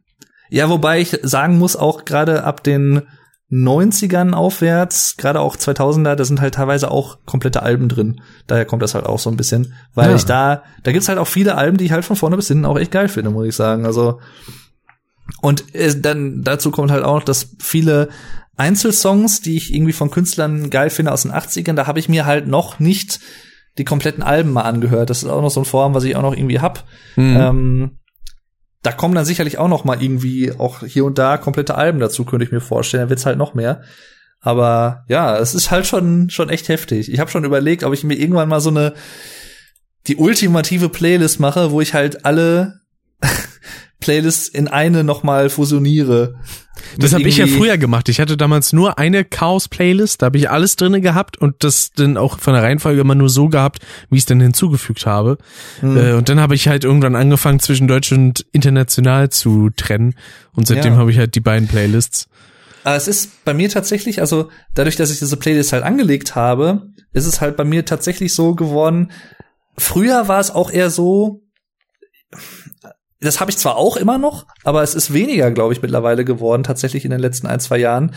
Ja, 0.51 0.69
wobei 0.69 1.01
ich 1.01 1.19
sagen 1.23 1.59
muss, 1.59 1.77
auch 1.77 2.05
gerade 2.05 2.45
ab 2.45 2.63
den 2.63 3.03
90ern 3.51 4.33
aufwärts, 4.33 5.17
gerade 5.17 5.41
auch 5.41 5.57
2000er, 5.57 6.15
da 6.15 6.25
sind 6.25 6.41
halt 6.41 6.55
teilweise 6.55 6.91
auch 6.91 7.19
komplette 7.25 7.63
Alben 7.63 7.89
drin. 7.89 8.21
Daher 8.47 8.65
kommt 8.65 8.83
das 8.83 8.95
halt 8.95 9.07
auch 9.07 9.19
so 9.19 9.31
ein 9.31 9.37
bisschen, 9.37 9.75
weil 9.95 10.11
ja. 10.11 10.17
ich 10.17 10.25
da, 10.25 10.63
da 10.83 10.93
gibt's 10.93 11.09
halt 11.09 11.19
auch 11.19 11.29
viele 11.29 11.57
Alben, 11.57 11.77
die 11.77 11.85
ich 11.85 11.93
halt 11.93 12.05
von 12.05 12.17
vorne 12.17 12.37
bis 12.37 12.49
hinten 12.49 12.65
auch 12.65 12.79
echt 12.79 12.91
geil 12.91 13.09
finde, 13.09 13.31
muss 13.31 13.47
ich 13.47 13.55
sagen. 13.55 13.87
Also 13.87 14.21
und 15.41 15.75
äh, 15.75 15.99
dann 15.99 16.43
dazu 16.43 16.71
kommt 16.71 16.91
halt 16.91 17.05
auch, 17.05 17.23
dass 17.23 17.55
viele 17.59 18.09
Einzelsongs, 18.57 19.41
die 19.41 19.57
ich 19.57 19.75
irgendwie 19.75 19.93
von 19.93 20.11
Künstlern 20.11 20.71
geil 20.71 20.91
finde 20.91 21.13
aus 21.13 21.23
den 21.23 21.33
80ern, 21.33 21.75
da 21.75 21.87
habe 21.87 21.99
ich 21.99 22.09
mir 22.09 22.27
halt 22.27 22.47
noch 22.47 22.79
nicht 22.79 23.21
die 23.79 23.85
kompletten 23.85 24.23
Alben 24.23 24.53
mal 24.53 24.63
angehört. 24.63 25.11
Das 25.11 25.23
ist 25.23 25.29
auch 25.29 25.43
noch 25.43 25.51
so 25.51 25.61
ein 25.61 25.67
Vorhaben, 25.67 25.95
was 25.95 26.05
ich 26.05 26.17
auch 26.17 26.23
noch 26.23 26.37
irgendwie 26.37 26.61
hab. 26.61 26.85
Mhm. 27.17 27.37
Ähm, 27.37 27.99
da 28.83 28.93
kommen 28.93 29.15
dann 29.15 29.25
sicherlich 29.25 29.59
auch 29.59 29.69
noch 29.69 29.85
mal 29.85 30.03
irgendwie 30.03 30.53
auch 30.53 30.81
hier 30.81 31.05
und 31.05 31.19
da 31.19 31.39
komplette 31.39 31.75
Alben 31.75 32.01
dazu, 32.01 32.25
könnte 32.25 32.45
ich 32.45 32.53
mir 32.53 32.61
vorstellen. 32.61 33.05
Da 33.05 33.11
wird's 33.11 33.27
halt 33.27 33.39
noch 33.39 33.55
mehr. 33.55 33.83
Aber 34.41 35.05
ja, 35.09 35.39
es 35.39 35.55
ist 35.55 35.71
halt 35.71 35.87
schon 35.87 36.29
schon 36.29 36.51
echt 36.51 36.69
heftig. 36.69 37.11
Ich 37.11 37.19
habe 37.19 37.31
schon 37.31 37.45
überlegt, 37.45 37.83
ob 37.83 37.95
ich 37.95 38.05
mir 38.05 38.15
irgendwann 38.15 38.49
mal 38.49 38.61
so 38.61 38.69
eine 38.69 38.93
die 40.07 40.17
ultimative 40.17 40.91
Playlist 40.91 41.41
mache, 41.41 41.71
wo 41.71 41.81
ich 41.81 41.95
halt 41.95 42.27
alle 42.27 42.81
Playlists 44.05 44.49
in 44.49 44.69
eine 44.69 45.03
noch 45.03 45.23
mal 45.23 45.49
fusioniere. 45.49 46.35
Das 46.99 47.15
habe 47.15 47.23
ich 47.23 47.39
ja 47.39 47.47
früher 47.47 47.79
gemacht. 47.79 48.11
Ich 48.11 48.21
hatte 48.21 48.37
damals 48.37 48.75
nur 48.75 48.99
eine 48.99 49.25
Chaos-Playlist, 49.25 50.21
da 50.21 50.27
habe 50.27 50.37
ich 50.37 50.51
alles 50.51 50.77
drinne 50.77 51.01
gehabt 51.01 51.39
und 51.39 51.65
das 51.65 51.93
dann 51.93 52.19
auch 52.19 52.39
von 52.39 52.53
der 52.53 52.63
Reihenfolge 52.63 53.01
immer 53.01 53.15
nur 53.15 53.31
so 53.31 53.49
gehabt, 53.49 53.79
wie 54.11 54.17
ich 54.17 54.23
es 54.23 54.27
dann 54.27 54.41
hinzugefügt 54.41 55.07
habe. 55.07 55.39
Mhm. 55.81 56.17
Und 56.19 56.29
dann 56.29 56.39
habe 56.39 56.55
ich 56.55 56.69
halt 56.69 56.85
irgendwann 56.85 57.17
angefangen, 57.17 57.61
zwischen 57.61 57.89
Deutsch 57.89 58.13
und 58.13 58.45
international 58.53 59.31
zu 59.31 59.71
trennen. 59.75 60.17
Und 60.53 60.67
seitdem 60.67 60.93
ja. 60.93 60.99
habe 60.99 61.11
ich 61.11 61.17
halt 61.17 61.35
die 61.35 61.41
beiden 61.41 61.67
Playlists. 61.67 62.29
Aber 62.83 62.97
es 62.97 63.09
ist 63.09 63.43
bei 63.47 63.55
mir 63.55 63.71
tatsächlich, 63.71 64.21
also 64.21 64.51
dadurch, 64.75 64.97
dass 64.97 65.11
ich 65.11 65.19
diese 65.19 65.39
Playlist 65.39 65.73
halt 65.73 65.83
angelegt 65.83 66.35
habe, 66.35 66.89
ist 67.15 67.25
es 67.25 67.41
halt 67.41 67.57
bei 67.57 67.65
mir 67.65 67.87
tatsächlich 67.87 68.35
so 68.35 68.55
geworden. 68.55 69.11
Früher 69.79 70.29
war 70.29 70.41
es 70.41 70.51
auch 70.51 70.71
eher 70.71 70.91
so, 70.91 71.41
das 73.25 73.41
habe 73.41 73.51
ich 73.51 73.57
zwar 73.57 73.77
auch 73.77 73.97
immer 73.97 74.19
noch, 74.19 74.47
aber 74.63 74.83
es 74.83 74.95
ist 74.95 75.13
weniger, 75.13 75.51
glaube 75.51 75.73
ich, 75.73 75.83
mittlerweile 75.83 76.25
geworden, 76.25 76.63
tatsächlich 76.63 77.05
in 77.05 77.11
den 77.11 77.21
letzten 77.21 77.47
ein, 77.47 77.61
zwei 77.61 77.79
Jahren. 77.79 78.13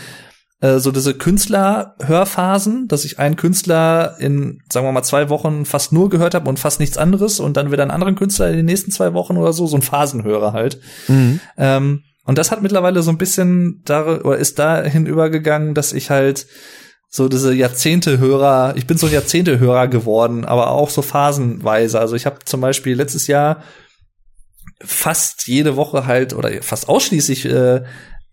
Äh, 0.60 0.80
so 0.80 0.92
diese 0.92 1.14
Künstler-Hörphasen, 1.14 2.88
dass 2.88 3.06
ich 3.06 3.20
einen 3.20 3.36
Künstler 3.36 4.16
in, 4.20 4.62
sagen 4.72 4.88
wir 4.88 4.92
mal, 4.92 5.04
zwei 5.04 5.30
Wochen 5.30 5.66
fast 5.66 5.94
nur 5.94 6.10
gehört 6.10 6.34
habe 6.34 6.50
und 6.50 6.60
fast 6.60 6.80
nichts 6.80 6.98
anderes 6.98 7.40
und 7.40 7.58
dann 7.58 7.72
wieder 7.72 7.84
einen 7.84 7.92
anderen 7.92 8.16
Künstler 8.16 8.50
in 8.50 8.58
den 8.58 8.66
nächsten 8.66 8.92
zwei 8.92 9.14
Wochen 9.14 9.38
oder 9.38 9.54
so, 9.54 9.68
so 9.68 9.78
ein 9.78 9.84
Phasenhörer 9.84 10.54
halt. 10.54 10.80
Mhm. 11.08 11.40
Ähm, 11.58 12.04
und 12.26 12.38
das 12.38 12.52
hat 12.52 12.62
mittlerweile 12.62 13.04
so 13.04 13.12
ein 13.12 13.18
bisschen 13.18 13.82
da 13.86 14.20
oder 14.20 14.38
ist 14.38 14.60
dahin 14.60 15.06
übergegangen, 15.06 15.76
dass 15.76 15.94
ich 15.94 16.10
halt 16.10 16.48
so 17.10 17.30
diese 17.30 17.54
Jahrzehnte-Hörer, 17.54 18.74
ich 18.76 18.86
bin 18.86 18.98
so 18.98 19.08
ein 19.08 19.14
Jahrzehnte-Hörer 19.14 19.88
geworden, 19.88 20.44
aber 20.44 20.72
auch 20.72 20.90
so 20.90 21.02
phasenweise. 21.02 22.00
Also 22.00 22.16
ich 22.16 22.26
habe 22.26 22.40
zum 22.44 22.62
Beispiel 22.62 22.96
letztes 22.96 23.28
Jahr 23.28 23.64
fast 24.80 25.48
jede 25.48 25.76
Woche 25.76 26.06
halt 26.06 26.34
oder 26.34 26.62
fast 26.62 26.90
ausschließlich 26.90 27.46
äh, 27.46 27.84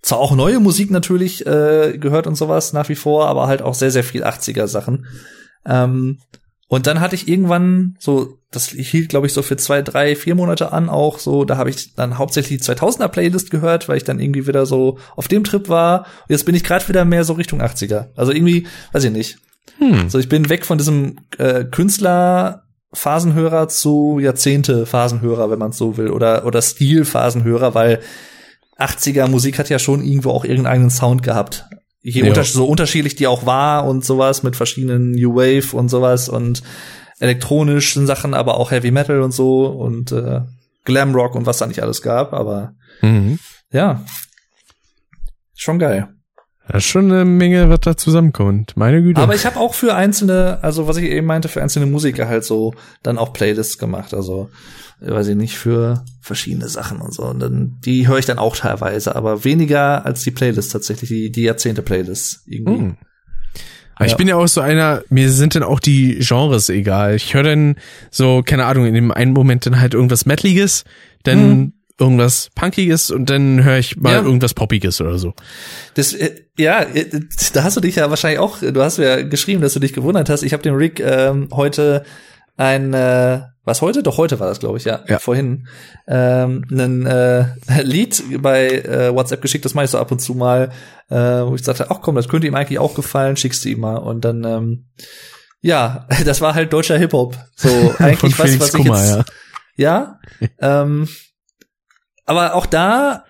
zwar 0.02 0.18
auch 0.18 0.36
neue 0.36 0.60
Musik 0.60 0.90
natürlich 0.90 1.46
äh, 1.46 1.96
gehört 1.98 2.26
und 2.26 2.34
sowas 2.34 2.72
nach 2.72 2.88
wie 2.88 2.94
vor, 2.94 3.26
aber 3.26 3.46
halt 3.46 3.62
auch 3.62 3.74
sehr, 3.74 3.90
sehr 3.90 4.04
viel 4.04 4.24
80er 4.24 4.66
Sachen. 4.66 5.06
Ähm, 5.64 6.18
und 6.68 6.86
dann 6.86 7.00
hatte 7.00 7.14
ich 7.14 7.28
irgendwann 7.28 7.96
so, 7.98 8.38
das 8.50 8.68
hielt 8.68 9.08
glaube 9.08 9.26
ich 9.26 9.32
so 9.32 9.42
für 9.42 9.56
zwei, 9.56 9.80
drei, 9.80 10.16
vier 10.16 10.34
Monate 10.34 10.72
an 10.72 10.88
auch 10.88 11.18
so, 11.18 11.44
da 11.44 11.56
habe 11.56 11.70
ich 11.70 11.94
dann 11.94 12.18
hauptsächlich 12.18 12.60
die 12.60 12.64
2000er 12.64 13.08
Playlist 13.08 13.50
gehört, 13.50 13.88
weil 13.88 13.96
ich 13.96 14.04
dann 14.04 14.20
irgendwie 14.20 14.46
wieder 14.46 14.66
so 14.66 14.98
auf 15.16 15.28
dem 15.28 15.44
Trip 15.44 15.68
war. 15.68 16.00
Und 16.00 16.30
jetzt 16.30 16.44
bin 16.44 16.54
ich 16.54 16.64
gerade 16.64 16.86
wieder 16.88 17.04
mehr 17.04 17.24
so 17.24 17.34
Richtung 17.34 17.62
80er. 17.62 18.08
Also 18.16 18.32
irgendwie, 18.32 18.66
weiß 18.92 19.04
ich 19.04 19.12
nicht. 19.12 19.38
Hm. 19.78 20.08
So, 20.10 20.18
ich 20.18 20.28
bin 20.28 20.48
weg 20.48 20.64
von 20.66 20.78
diesem 20.78 21.16
äh, 21.38 21.64
Künstler 21.64 22.63
Phasenhörer 22.94 23.68
zu 23.68 24.18
Jahrzehnte 24.20 24.86
Phasenhörer, 24.86 25.50
wenn 25.50 25.58
man 25.58 25.70
es 25.70 25.78
so 25.78 25.96
will, 25.96 26.10
oder, 26.10 26.46
oder 26.46 26.62
Stil-Phasenhörer, 26.62 27.74
weil 27.74 28.00
80er 28.78 29.28
Musik 29.28 29.58
hat 29.58 29.68
ja 29.68 29.78
schon 29.78 30.02
irgendwo 30.02 30.30
auch 30.30 30.44
irgendeinen 30.44 30.90
Sound 30.90 31.22
gehabt. 31.22 31.66
Je 32.02 32.22
unter 32.22 32.44
so 32.44 32.66
unterschiedlich 32.66 33.14
die 33.14 33.26
auch 33.26 33.46
war 33.46 33.86
und 33.86 34.04
sowas 34.04 34.42
mit 34.42 34.56
verschiedenen 34.56 35.12
New 35.12 35.34
Wave 35.36 35.74
und 35.74 35.88
sowas 35.88 36.28
und 36.28 36.62
elektronischen 37.18 38.06
Sachen, 38.06 38.34
aber 38.34 38.58
auch 38.58 38.70
Heavy 38.70 38.90
Metal 38.90 39.22
und 39.22 39.32
so 39.32 39.66
und 39.66 40.12
äh, 40.12 40.42
Glam 40.84 41.14
Rock 41.14 41.34
und 41.34 41.46
was 41.46 41.58
da 41.58 41.66
nicht 41.66 41.82
alles 41.82 42.02
gab, 42.02 42.34
aber 42.34 42.74
mhm. 43.00 43.38
ja, 43.70 44.04
schon 45.54 45.78
geil. 45.78 46.13
Das 46.68 46.84
ist 46.84 46.90
schon 46.90 47.12
eine 47.12 47.24
Menge, 47.24 47.68
was 47.68 47.80
da 47.80 47.96
zusammenkommt. 47.96 48.76
Meine 48.76 49.02
Güte. 49.02 49.20
Aber 49.20 49.34
ich 49.34 49.44
habe 49.44 49.58
auch 49.58 49.74
für 49.74 49.94
einzelne, 49.94 50.58
also 50.62 50.88
was 50.88 50.96
ich 50.96 51.04
eben 51.04 51.26
meinte, 51.26 51.48
für 51.48 51.62
einzelne 51.62 51.86
Musiker 51.86 52.26
halt 52.26 52.44
so 52.44 52.74
dann 53.02 53.18
auch 53.18 53.32
Playlists 53.34 53.78
gemacht. 53.78 54.14
Also 54.14 54.48
weiß 55.00 55.28
ich 55.28 55.36
nicht, 55.36 55.58
für 55.58 56.04
verschiedene 56.20 56.68
Sachen 56.68 57.00
und 57.00 57.12
so. 57.12 57.24
Und 57.24 57.40
dann, 57.40 57.76
die 57.84 58.08
höre 58.08 58.18
ich 58.18 58.24
dann 58.24 58.38
auch 58.38 58.56
teilweise, 58.56 59.14
aber 59.14 59.44
weniger 59.44 60.06
als 60.06 60.22
die 60.22 60.30
Playlists 60.30 60.72
tatsächlich, 60.72 61.10
die, 61.10 61.30
die 61.30 61.42
Jahrzehnte-Playlists 61.42 62.44
irgendwie. 62.46 62.82
Mhm. 62.82 62.96
Aber 63.96 64.06
ja. 64.06 64.10
ich 64.10 64.16
bin 64.16 64.26
ja 64.26 64.36
auch 64.36 64.48
so 64.48 64.60
einer, 64.60 65.02
mir 65.08 65.30
sind 65.30 65.54
dann 65.54 65.62
auch 65.62 65.80
die 65.80 66.18
Genres 66.20 66.68
egal. 66.70 67.14
Ich 67.14 67.34
höre 67.34 67.44
dann 67.44 67.76
so, 68.10 68.42
keine 68.44 68.64
Ahnung, 68.64 68.86
in 68.86 68.94
dem 68.94 69.12
einen 69.12 69.32
Moment 69.32 69.66
dann 69.66 69.80
halt 69.80 69.94
irgendwas 69.94 70.26
Metaliges, 70.26 70.84
dann 71.24 71.48
mhm 71.48 71.72
irgendwas 71.98 72.50
Punkiges 72.54 73.10
und 73.10 73.30
dann 73.30 73.62
höre 73.62 73.78
ich 73.78 73.96
mal 73.96 74.14
ja. 74.14 74.22
irgendwas 74.22 74.54
Poppiges 74.54 75.00
oder 75.00 75.18
so. 75.18 75.34
Das, 75.94 76.12
äh, 76.12 76.34
ja, 76.58 76.82
äh, 76.82 77.08
da 77.52 77.62
hast 77.62 77.76
du 77.76 77.80
dich 77.80 77.96
ja 77.96 78.10
wahrscheinlich 78.10 78.40
auch, 78.40 78.58
du 78.58 78.82
hast 78.82 78.98
ja 78.98 79.22
geschrieben, 79.22 79.60
dass 79.60 79.74
du 79.74 79.80
dich 79.80 79.92
gewundert 79.92 80.28
hast. 80.28 80.42
Ich 80.42 80.52
habe 80.52 80.62
dem 80.62 80.74
Rick 80.74 81.00
ähm, 81.00 81.48
heute 81.52 82.04
ein, 82.56 82.94
äh, 82.94 83.42
was 83.64 83.80
heute? 83.80 84.02
Doch 84.02 84.18
heute 84.18 84.38
war 84.40 84.48
das, 84.48 84.60
glaube 84.60 84.78
ich, 84.78 84.84
ja, 84.84 85.02
ja. 85.08 85.18
vorhin, 85.18 85.66
ähm, 86.06 86.64
ein 86.70 87.06
äh, 87.06 87.46
Lied 87.82 88.22
bei 88.42 88.68
äh, 88.68 89.14
WhatsApp 89.14 89.42
geschickt, 89.42 89.64
das 89.64 89.74
mache 89.74 89.86
ich 89.86 89.90
so 89.90 89.98
ab 89.98 90.12
und 90.12 90.20
zu 90.20 90.34
mal, 90.34 90.70
äh, 91.10 91.16
wo 91.16 91.54
ich 91.54 91.64
sagte, 91.64 91.90
ach 91.90 92.00
komm, 92.02 92.14
das 92.16 92.28
könnte 92.28 92.46
ihm 92.46 92.54
eigentlich 92.54 92.78
auch 92.78 92.94
gefallen, 92.94 93.36
schickst 93.36 93.64
du 93.64 93.70
ihm 93.70 93.80
mal. 93.80 93.96
Und 93.96 94.24
dann, 94.24 94.44
ähm, 94.44 94.86
ja, 95.60 96.06
das 96.24 96.40
war 96.40 96.54
halt 96.54 96.72
deutscher 96.72 96.98
Hip-Hop. 96.98 97.36
So 97.56 97.68
eigentlich 97.98 98.38
was, 98.38 98.60
was 98.60 98.68
ich 98.68 98.74
Kummer, 98.74 98.98
jetzt, 98.98 99.32
ja, 99.76 100.20
ja 100.36 100.82
ähm, 100.82 101.08
aber 102.24 102.54
auch 102.54 102.66
da 102.66 103.24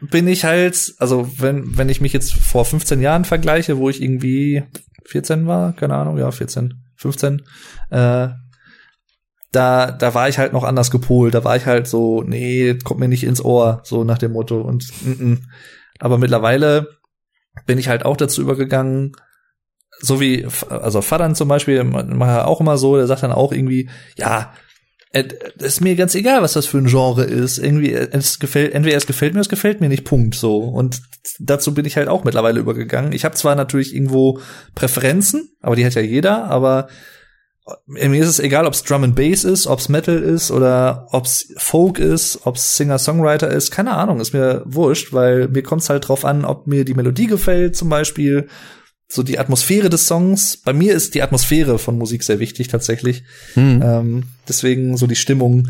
bin 0.00 0.26
ich 0.26 0.44
halt, 0.44 0.94
also 0.98 1.30
wenn, 1.38 1.76
wenn 1.76 1.88
ich 1.88 2.00
mich 2.00 2.12
jetzt 2.12 2.32
vor 2.34 2.64
15 2.64 3.00
Jahren 3.00 3.24
vergleiche, 3.24 3.78
wo 3.78 3.88
ich 3.88 4.02
irgendwie 4.02 4.64
14 5.06 5.46
war, 5.46 5.74
keine 5.74 5.94
Ahnung, 5.94 6.18
ja, 6.18 6.30
14, 6.30 6.74
15, 6.96 7.42
äh, 7.90 8.28
da, 9.52 9.92
da 9.92 10.14
war 10.14 10.28
ich 10.28 10.38
halt 10.38 10.52
noch 10.54 10.64
anders 10.64 10.90
gepolt. 10.90 11.34
Da 11.34 11.44
war 11.44 11.56
ich 11.56 11.66
halt 11.66 11.86
so, 11.86 12.22
nee, 12.22 12.74
kommt 12.82 13.00
mir 13.00 13.08
nicht 13.08 13.24
ins 13.24 13.44
Ohr, 13.44 13.82
so 13.84 14.02
nach 14.02 14.18
dem 14.18 14.32
Motto. 14.32 14.60
Und 14.60 14.88
n 15.04 15.14
-n. 15.14 15.42
aber 16.00 16.18
mittlerweile 16.18 16.88
bin 17.66 17.78
ich 17.78 17.88
halt 17.88 18.04
auch 18.04 18.16
dazu 18.16 18.40
übergegangen, 18.40 19.12
so 20.00 20.20
wie, 20.20 20.46
also 20.68 21.02
Vater 21.02 21.32
zum 21.34 21.48
Beispiel, 21.48 21.84
macht 21.84 22.30
er 22.30 22.48
auch 22.48 22.60
immer 22.60 22.78
so, 22.78 22.96
der 22.96 23.06
sagt 23.06 23.22
dann 23.22 23.30
auch 23.30 23.52
irgendwie, 23.52 23.88
ja, 24.16 24.52
ist 25.12 25.80
mir 25.82 25.94
ganz 25.94 26.14
egal, 26.14 26.40
was 26.42 26.54
das 26.54 26.66
für 26.66 26.78
ein 26.78 26.86
Genre 26.86 27.24
ist. 27.24 27.58
Irgendwie, 27.58 27.92
äh, 27.92 28.08
es 28.12 28.38
gefällt, 28.38 28.72
entweder 28.72 28.96
es 28.96 29.06
gefällt 29.06 29.34
mir, 29.34 29.40
es 29.40 29.48
gefällt 29.48 29.80
mir 29.80 29.88
nicht, 29.88 30.04
Punkt. 30.04 30.34
So. 30.34 30.58
Und 30.58 31.02
dazu 31.38 31.74
bin 31.74 31.84
ich 31.84 31.96
halt 31.96 32.08
auch 32.08 32.24
mittlerweile 32.24 32.60
übergegangen. 32.60 33.12
Ich 33.12 33.24
habe 33.24 33.34
zwar 33.34 33.54
natürlich 33.54 33.94
irgendwo 33.94 34.40
Präferenzen, 34.74 35.50
aber 35.60 35.76
die 35.76 35.84
hat 35.84 35.94
ja 35.94 36.02
jeder, 36.02 36.44
aber 36.44 36.88
äh, 37.96 38.08
mir 38.08 38.22
ist 38.22 38.28
es 38.28 38.40
egal, 38.40 38.66
ob 38.66 38.72
es 38.72 38.84
Drum 38.84 39.04
and 39.04 39.14
Bass 39.14 39.44
ist, 39.44 39.66
ob 39.66 39.80
es 39.80 39.90
Metal 39.90 40.18
ist 40.18 40.50
oder 40.50 41.06
ob 41.10 41.26
es 41.26 41.52
Folk 41.58 41.98
ist, 41.98 42.46
ob 42.46 42.56
es 42.56 42.76
Singer-Songwriter 42.78 43.50
ist, 43.50 43.70
keine 43.70 43.92
Ahnung, 43.92 44.18
ist 44.18 44.32
mir 44.32 44.62
wurscht, 44.64 45.12
weil 45.12 45.48
mir 45.48 45.62
kommt 45.62 45.82
es 45.82 45.90
halt 45.90 46.08
drauf 46.08 46.24
an, 46.24 46.46
ob 46.46 46.66
mir 46.66 46.86
die 46.86 46.94
Melodie 46.94 47.26
gefällt 47.26 47.76
zum 47.76 47.90
Beispiel, 47.90 48.48
so 49.12 49.22
die 49.22 49.38
Atmosphäre 49.38 49.90
des 49.90 50.06
Songs. 50.06 50.56
Bei 50.56 50.72
mir 50.72 50.94
ist 50.94 51.14
die 51.14 51.22
Atmosphäre 51.22 51.78
von 51.78 51.98
Musik 51.98 52.22
sehr 52.22 52.38
wichtig 52.38 52.68
tatsächlich. 52.68 53.24
Hm. 53.52 53.82
Ähm, 53.82 54.22
deswegen 54.48 54.96
so 54.96 55.06
die 55.06 55.16
Stimmung. 55.16 55.68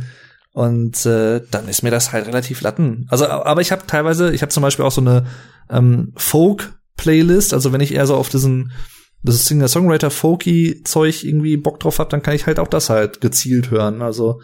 Und 0.52 1.04
äh, 1.06 1.40
dann 1.50 1.66
ist 1.66 1.82
mir 1.82 1.90
das 1.90 2.12
halt 2.12 2.28
relativ 2.28 2.60
latten. 2.60 3.06
Also, 3.10 3.26
aber 3.26 3.60
ich 3.60 3.72
habe 3.72 3.84
teilweise, 3.86 4.32
ich 4.32 4.42
habe 4.42 4.52
zum 4.52 4.62
Beispiel 4.62 4.84
auch 4.84 4.92
so 4.92 5.00
eine 5.00 5.26
ähm, 5.68 6.12
Folk-Playlist. 6.14 7.52
Also 7.52 7.72
wenn 7.72 7.80
ich 7.80 7.92
eher 7.92 8.06
so 8.06 8.14
auf 8.14 8.28
diesen 8.28 8.70
das 9.24 9.44
Singer-Songwriter-Folky-Zeug 9.46 11.24
irgendwie 11.24 11.56
Bock 11.56 11.80
drauf 11.80 11.98
hab, 11.98 12.10
dann 12.10 12.22
kann 12.22 12.34
ich 12.34 12.46
halt 12.46 12.60
auch 12.60 12.68
das 12.68 12.90
halt 12.90 13.20
gezielt 13.20 13.72
hören. 13.72 14.02
Also 14.02 14.40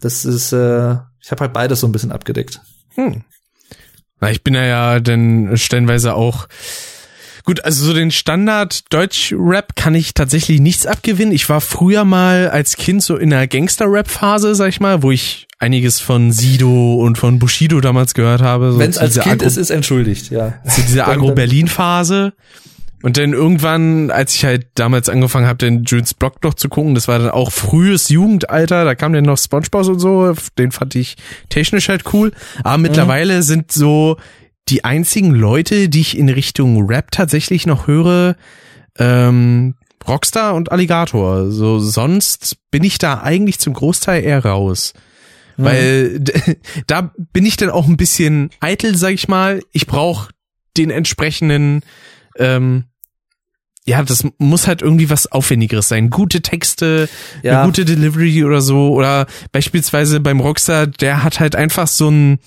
das 0.00 0.24
ist, 0.24 0.52
äh, 0.52 0.96
ich 1.20 1.30
habe 1.30 1.40
halt 1.40 1.52
beides 1.52 1.80
so 1.80 1.86
ein 1.86 1.92
bisschen 1.92 2.12
abgedeckt. 2.12 2.60
Hm. 2.94 3.24
Na, 4.20 4.30
ich 4.30 4.42
bin 4.42 4.54
ja 4.54 4.64
ja 4.64 5.00
denn 5.00 5.58
stellenweise 5.58 6.14
auch 6.14 6.48
Gut, 7.48 7.64
also 7.64 7.86
so 7.86 7.94
den 7.94 8.10
Standard 8.10 8.92
Deutsch-Rap 8.92 9.74
kann 9.74 9.94
ich 9.94 10.12
tatsächlich 10.12 10.60
nichts 10.60 10.84
abgewinnen. 10.84 11.32
Ich 11.32 11.48
war 11.48 11.62
früher 11.62 12.04
mal 12.04 12.50
als 12.50 12.76
Kind 12.76 13.02
so 13.02 13.16
in 13.16 13.30
der 13.30 13.48
Gangster-Rap-Phase, 13.48 14.54
sag 14.54 14.68
ich 14.68 14.80
mal, 14.80 15.02
wo 15.02 15.12
ich 15.12 15.46
einiges 15.58 15.98
von 15.98 16.30
Sido 16.30 16.96
und 16.96 17.16
von 17.16 17.38
Bushido 17.38 17.80
damals 17.80 18.12
gehört 18.12 18.42
habe. 18.42 18.72
So 18.72 18.78
Wenn 18.78 18.90
es 18.90 18.98
als 18.98 19.14
Kind 19.14 19.36
Agro 19.36 19.46
ist, 19.46 19.56
ist 19.56 19.70
entschuldigt, 19.70 20.30
ja. 20.30 20.58
Zu 20.68 20.82
dieser 20.82 21.08
Agro-Berlin-Phase. 21.08 22.34
Und 23.02 23.16
dann 23.16 23.32
irgendwann, 23.32 24.10
als 24.10 24.34
ich 24.34 24.44
halt 24.44 24.66
damals 24.74 25.08
angefangen 25.08 25.46
habe, 25.46 25.56
den 25.56 25.84
Jules 25.84 26.12
Block 26.12 26.44
noch 26.44 26.52
zu 26.52 26.68
gucken, 26.68 26.94
das 26.94 27.08
war 27.08 27.18
dann 27.18 27.30
auch 27.30 27.50
frühes 27.50 28.10
Jugendalter, 28.10 28.84
da 28.84 28.94
kam 28.94 29.14
dann 29.14 29.24
noch 29.24 29.38
Spongebob 29.38 29.86
und 29.86 30.00
so, 30.00 30.34
den 30.58 30.70
fand 30.70 30.96
ich 30.96 31.16
technisch 31.48 31.88
halt 31.88 32.12
cool. 32.12 32.32
Aber 32.62 32.76
mhm. 32.76 32.82
mittlerweile 32.82 33.42
sind 33.42 33.72
so 33.72 34.18
die 34.68 34.84
einzigen 34.84 35.34
Leute, 35.34 35.88
die 35.88 36.00
ich 36.00 36.16
in 36.16 36.28
Richtung 36.28 36.86
Rap 36.86 37.10
tatsächlich 37.10 37.66
noch 37.66 37.86
höre, 37.86 38.36
ähm, 38.98 39.74
Rockstar 40.06 40.54
und 40.54 40.72
Alligator. 40.72 41.50
So 41.50 41.78
sonst 41.78 42.56
bin 42.70 42.84
ich 42.84 42.98
da 42.98 43.20
eigentlich 43.20 43.58
zum 43.58 43.74
Großteil 43.74 44.24
eher 44.24 44.44
raus. 44.44 44.94
Mhm. 45.56 45.64
Weil 45.64 46.20
da 46.86 47.12
bin 47.32 47.46
ich 47.46 47.56
dann 47.56 47.70
auch 47.70 47.86
ein 47.86 47.96
bisschen 47.96 48.50
eitel, 48.60 48.96
sag 48.96 49.12
ich 49.12 49.28
mal. 49.28 49.60
Ich 49.72 49.86
brauche 49.86 50.30
den 50.76 50.90
entsprechenden 50.90 51.82
ähm, 52.36 52.84
ja, 53.88 54.02
das 54.02 54.22
muss 54.36 54.66
halt 54.66 54.82
irgendwie 54.82 55.08
was 55.08 55.32
Aufwendigeres 55.32 55.88
sein. 55.88 56.10
Gute 56.10 56.42
Texte, 56.42 57.08
ja. 57.42 57.60
eine 57.62 57.66
gute 57.66 57.86
Delivery 57.86 58.44
oder 58.44 58.60
so. 58.60 58.90
Oder 58.90 59.26
beispielsweise 59.50 60.20
beim 60.20 60.40
Rockstar, 60.40 60.86
der 60.86 61.24
hat 61.24 61.40
halt 61.40 61.56
einfach 61.56 61.86
so 61.86 62.10
ein 62.10 62.38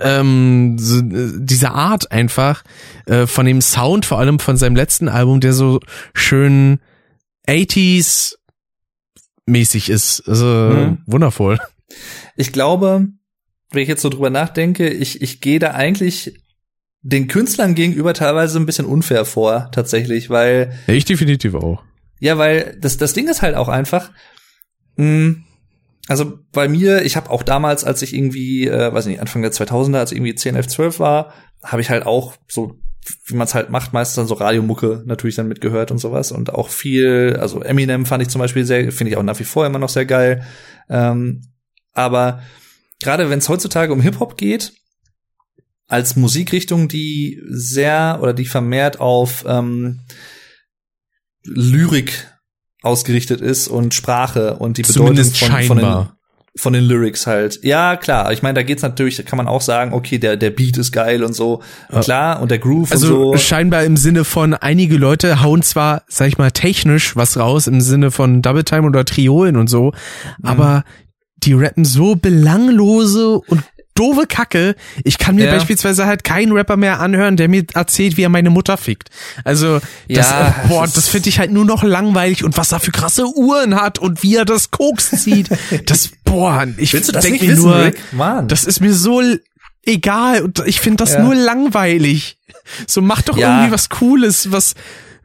ähm, 0.00 0.76
so, 0.78 1.00
diese 1.02 1.70
Art 1.70 2.12
einfach 2.12 2.64
äh, 3.06 3.26
von 3.26 3.46
dem 3.46 3.60
Sound, 3.60 4.06
vor 4.06 4.18
allem 4.18 4.38
von 4.38 4.56
seinem 4.56 4.76
letzten 4.76 5.08
Album, 5.08 5.40
der 5.40 5.52
so 5.52 5.80
schön 6.14 6.80
80s 7.46 8.36
mäßig 9.46 9.90
ist. 9.90 10.22
Also 10.26 10.46
mhm. 10.46 10.98
wundervoll. 11.06 11.58
Ich 12.36 12.52
glaube, 12.52 13.08
wenn 13.70 13.82
ich 13.82 13.88
jetzt 13.88 14.02
so 14.02 14.08
drüber 14.08 14.30
nachdenke, 14.30 14.88
ich, 14.88 15.22
ich 15.22 15.40
gehe 15.40 15.58
da 15.58 15.72
eigentlich 15.72 16.40
den 17.02 17.28
Künstlern 17.28 17.74
gegenüber 17.74 18.14
teilweise 18.14 18.58
ein 18.58 18.66
bisschen 18.66 18.86
unfair 18.86 19.24
vor, 19.24 19.70
tatsächlich, 19.72 20.30
weil. 20.30 20.78
Ja, 20.86 20.94
ich 20.94 21.04
definitiv 21.04 21.54
auch. 21.54 21.82
Ja, 22.20 22.38
weil 22.38 22.76
das, 22.80 22.96
das 22.96 23.12
Ding 23.12 23.28
ist 23.28 23.42
halt 23.42 23.54
auch 23.54 23.68
einfach, 23.68 24.10
mh, 24.96 25.04
hm, 25.04 25.44
also 26.08 26.38
bei 26.52 26.68
mir, 26.68 27.04
ich 27.04 27.16
habe 27.16 27.30
auch 27.30 27.42
damals, 27.42 27.84
als 27.84 28.00
ich 28.00 28.14
irgendwie, 28.14 28.66
äh, 28.66 28.92
weiß 28.92 29.06
nicht, 29.06 29.20
Anfang 29.20 29.42
der 29.42 29.52
2000er, 29.52 29.98
als 29.98 30.10
ich 30.10 30.16
irgendwie 30.16 30.34
10, 30.34 30.56
11, 30.56 30.68
12 30.68 31.00
war, 31.00 31.34
habe 31.62 31.82
ich 31.82 31.90
halt 31.90 32.06
auch 32.06 32.34
so, 32.48 32.80
wie 33.26 33.34
man 33.34 33.46
es 33.46 33.54
halt 33.54 33.68
macht, 33.68 33.92
meistens 33.92 34.16
dann 34.16 34.26
so 34.26 34.34
Radiomucke 34.34 35.02
natürlich 35.04 35.36
dann 35.36 35.48
mitgehört 35.48 35.90
und 35.90 35.98
sowas 35.98 36.32
und 36.32 36.52
auch 36.52 36.70
viel, 36.70 37.36
also 37.38 37.60
Eminem 37.60 38.06
fand 38.06 38.22
ich 38.22 38.30
zum 38.30 38.40
Beispiel 38.40 38.64
sehr, 38.64 38.90
finde 38.90 39.10
ich 39.10 39.18
auch 39.18 39.22
nach 39.22 39.38
wie 39.38 39.44
vor 39.44 39.66
immer 39.66 39.78
noch 39.78 39.90
sehr 39.90 40.06
geil. 40.06 40.46
Ähm, 40.88 41.42
aber 41.92 42.42
gerade 43.02 43.28
wenn 43.28 43.38
es 43.38 43.48
heutzutage 43.50 43.92
um 43.92 44.00
Hip 44.00 44.18
Hop 44.18 44.38
geht, 44.38 44.72
als 45.88 46.16
Musikrichtung, 46.16 46.88
die 46.88 47.42
sehr 47.48 48.18
oder 48.22 48.32
die 48.32 48.44
vermehrt 48.46 49.00
auf 49.00 49.44
ähm, 49.46 50.00
Lyrik 51.44 52.26
ausgerichtet 52.82 53.40
ist 53.40 53.68
und 53.68 53.94
Sprache 53.94 54.56
und 54.56 54.78
die 54.78 54.82
Bedeutung 54.82 55.24
von, 55.24 55.62
von, 55.64 55.78
den, 55.78 56.08
von 56.56 56.72
den 56.72 56.84
Lyrics 56.84 57.26
halt. 57.26 57.60
Ja, 57.62 57.96
klar. 57.96 58.32
Ich 58.32 58.42
meine, 58.42 58.54
da 58.54 58.62
geht's 58.62 58.82
natürlich, 58.82 59.24
kann 59.24 59.36
man 59.36 59.48
auch 59.48 59.60
sagen, 59.60 59.92
okay, 59.92 60.18
der, 60.18 60.36
der 60.36 60.50
Beat 60.50 60.76
ist 60.76 60.92
geil 60.92 61.24
und 61.24 61.32
so. 61.32 61.62
Ja. 61.92 62.00
Klar, 62.00 62.40
und 62.40 62.50
der 62.50 62.58
Groove 62.58 62.92
also 62.92 63.30
und 63.30 63.38
so. 63.38 63.44
scheinbar 63.44 63.84
im 63.84 63.96
Sinne 63.96 64.24
von, 64.24 64.54
einige 64.54 64.96
Leute 64.96 65.42
hauen 65.42 65.62
zwar, 65.62 66.02
sag 66.08 66.28
ich 66.28 66.38
mal, 66.38 66.50
technisch 66.50 67.16
was 67.16 67.36
raus, 67.36 67.66
im 67.66 67.80
Sinne 67.80 68.10
von 68.10 68.42
Double 68.42 68.64
Time 68.64 68.86
oder 68.86 69.04
Triolen 69.04 69.56
und 69.56 69.68
so, 69.68 69.92
mhm. 70.38 70.44
aber 70.44 70.84
die 71.36 71.54
rappen 71.54 71.84
so 71.84 72.16
belanglose 72.16 73.38
und 73.38 73.62
doofe 73.98 74.26
Kacke. 74.26 74.74
Ich 75.04 75.18
kann 75.18 75.34
mir 75.34 75.46
ja. 75.46 75.52
beispielsweise 75.52 76.06
halt 76.06 76.24
keinen 76.24 76.52
Rapper 76.52 76.76
mehr 76.76 77.00
anhören, 77.00 77.36
der 77.36 77.48
mir 77.48 77.64
erzählt, 77.74 78.16
wie 78.16 78.22
er 78.22 78.28
meine 78.28 78.50
Mutter 78.50 78.76
fickt. 78.76 79.10
Also, 79.44 79.80
das, 80.08 80.30
ja, 80.30 80.48
äh, 80.48 80.68
boah, 80.68 80.84
das, 80.84 80.94
das 80.94 81.08
finde 81.08 81.28
ich 81.28 81.38
halt 81.38 81.50
nur 81.50 81.64
noch 81.64 81.82
langweilig 81.82 82.44
und 82.44 82.56
was 82.56 82.72
er 82.72 82.80
für 82.80 82.92
krasse 82.92 83.26
Uhren 83.26 83.74
hat 83.74 83.98
und 83.98 84.22
wie 84.22 84.36
er 84.36 84.44
das 84.44 84.70
Koks 84.70 85.10
zieht. 85.10 85.50
das, 85.86 86.10
boah, 86.24 86.66
ich 86.76 86.92
denke 86.92 87.44
mir 87.44 87.52
wissen, 87.52 87.62
nur, 87.62 87.84
Rick? 87.84 88.00
Mann. 88.12 88.48
das 88.48 88.64
ist 88.64 88.80
mir 88.80 88.94
so 88.94 89.22
egal 89.84 90.42
und 90.42 90.62
ich 90.66 90.80
finde 90.80 90.98
das 90.98 91.14
ja. 91.14 91.22
nur 91.22 91.34
langweilig. 91.34 92.38
So, 92.86 93.00
mach 93.00 93.22
doch 93.22 93.36
irgendwie 93.36 93.72
was 93.72 93.88
Cooles, 93.88 94.52
was, 94.52 94.74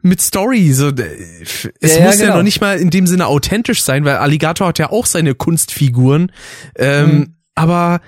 mit 0.04 0.20
Story. 0.20 0.72
So, 0.72 0.90
es 0.90 1.96
ja, 1.96 2.04
muss 2.04 2.14
ja, 2.14 2.20
genau. 2.20 2.24
ja 2.24 2.36
noch 2.36 2.42
nicht 2.42 2.60
mal 2.60 2.78
in 2.78 2.90
dem 2.90 3.06
Sinne 3.06 3.26
authentisch 3.26 3.82
sein, 3.82 4.04
weil 4.04 4.16
Alligator 4.16 4.68
hat 4.68 4.78
ja 4.78 4.90
auch 4.90 5.06
seine 5.06 5.34
Kunstfiguren. 5.34 6.30
Ähm, 6.76 7.10
mhm. 7.10 7.34
Aber 7.54 8.00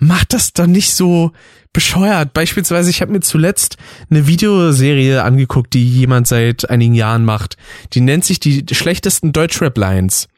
macht 0.00 0.32
das 0.32 0.52
doch 0.52 0.66
nicht 0.66 0.92
so 0.92 1.32
bescheuert. 1.72 2.32
Beispielsweise, 2.32 2.90
ich 2.90 3.00
habe 3.00 3.12
mir 3.12 3.20
zuletzt 3.20 3.76
eine 4.10 4.26
Videoserie 4.26 5.22
angeguckt, 5.22 5.72
die 5.74 5.88
jemand 5.88 6.26
seit 6.26 6.68
einigen 6.68 6.94
Jahren 6.94 7.24
macht. 7.24 7.56
Die 7.92 8.00
nennt 8.00 8.24
sich 8.24 8.40
die 8.40 8.64
schlechtesten 8.72 9.32
Deutschrap-Lines. 9.32 10.28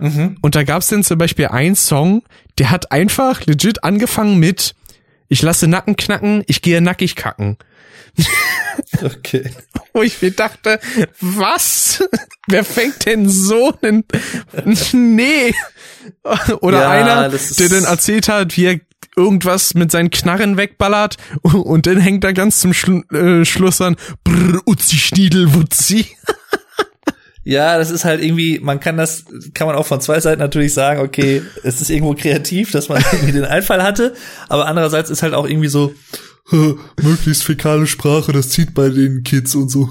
Mhm. 0.00 0.38
Und 0.40 0.54
da 0.54 0.62
gab's 0.64 0.88
dann 0.88 1.04
zum 1.04 1.18
Beispiel 1.18 1.48
einen 1.48 1.76
Song, 1.76 2.22
der 2.58 2.70
hat 2.70 2.90
einfach 2.90 3.44
legit 3.46 3.84
angefangen 3.84 4.38
mit 4.38 4.74
Ich 5.28 5.42
lasse 5.42 5.68
Nacken 5.68 5.96
knacken, 5.96 6.42
ich 6.46 6.62
gehe 6.62 6.80
nackig 6.80 7.16
kacken. 7.16 7.58
Okay. 9.02 9.50
Wo 9.92 10.02
ich 10.02 10.20
mir 10.22 10.30
dachte, 10.30 10.80
was? 11.20 12.02
Wer 12.46 12.64
fängt 12.64 13.04
denn 13.04 13.28
so 13.28 13.74
einen? 13.82 14.04
Nee. 14.92 15.54
Oder 16.60 16.80
ja, 16.80 16.90
einer, 16.90 17.28
der 17.28 17.68
dann 17.68 17.84
erzählt 17.84 18.28
hat, 18.28 18.56
wie 18.56 18.64
er 18.64 18.80
irgendwas 19.16 19.74
mit 19.74 19.90
seinen 19.90 20.10
Knarren 20.10 20.56
wegballert 20.56 21.16
und 21.42 21.86
dann 21.86 21.98
hängt 21.98 22.24
er 22.24 22.32
ganz 22.32 22.60
zum 22.60 22.72
Schlu 22.72 23.02
äh, 23.12 23.44
Schluss 23.44 23.80
an 23.80 23.96
Brr, 24.24 24.60
Uzi 24.66 24.96
Schniedel 24.96 25.54
Wutzi. 25.54 26.06
Ja, 27.44 27.76
das 27.76 27.90
ist 27.90 28.04
halt 28.04 28.22
irgendwie, 28.22 28.60
man 28.60 28.78
kann 28.78 28.96
das, 28.96 29.24
kann 29.52 29.66
man 29.66 29.74
auch 29.74 29.86
von 29.86 30.00
zwei 30.00 30.20
Seiten 30.20 30.40
natürlich 30.40 30.74
sagen, 30.74 31.00
okay, 31.00 31.42
es 31.64 31.80
ist 31.80 31.90
irgendwo 31.90 32.14
kreativ, 32.14 32.70
dass 32.70 32.88
man 32.88 33.02
irgendwie 33.12 33.32
den 33.32 33.44
Einfall 33.44 33.82
hatte, 33.82 34.14
aber 34.48 34.66
andererseits 34.66 35.10
ist 35.10 35.24
halt 35.24 35.34
auch 35.34 35.48
irgendwie 35.48 35.66
so, 35.66 35.92
möglichst 37.02 37.42
fäkale 37.42 37.88
Sprache, 37.88 38.32
das 38.32 38.50
zieht 38.50 38.74
bei 38.74 38.90
den 38.90 39.24
Kids 39.24 39.54
und 39.54 39.70
so. 39.70 39.88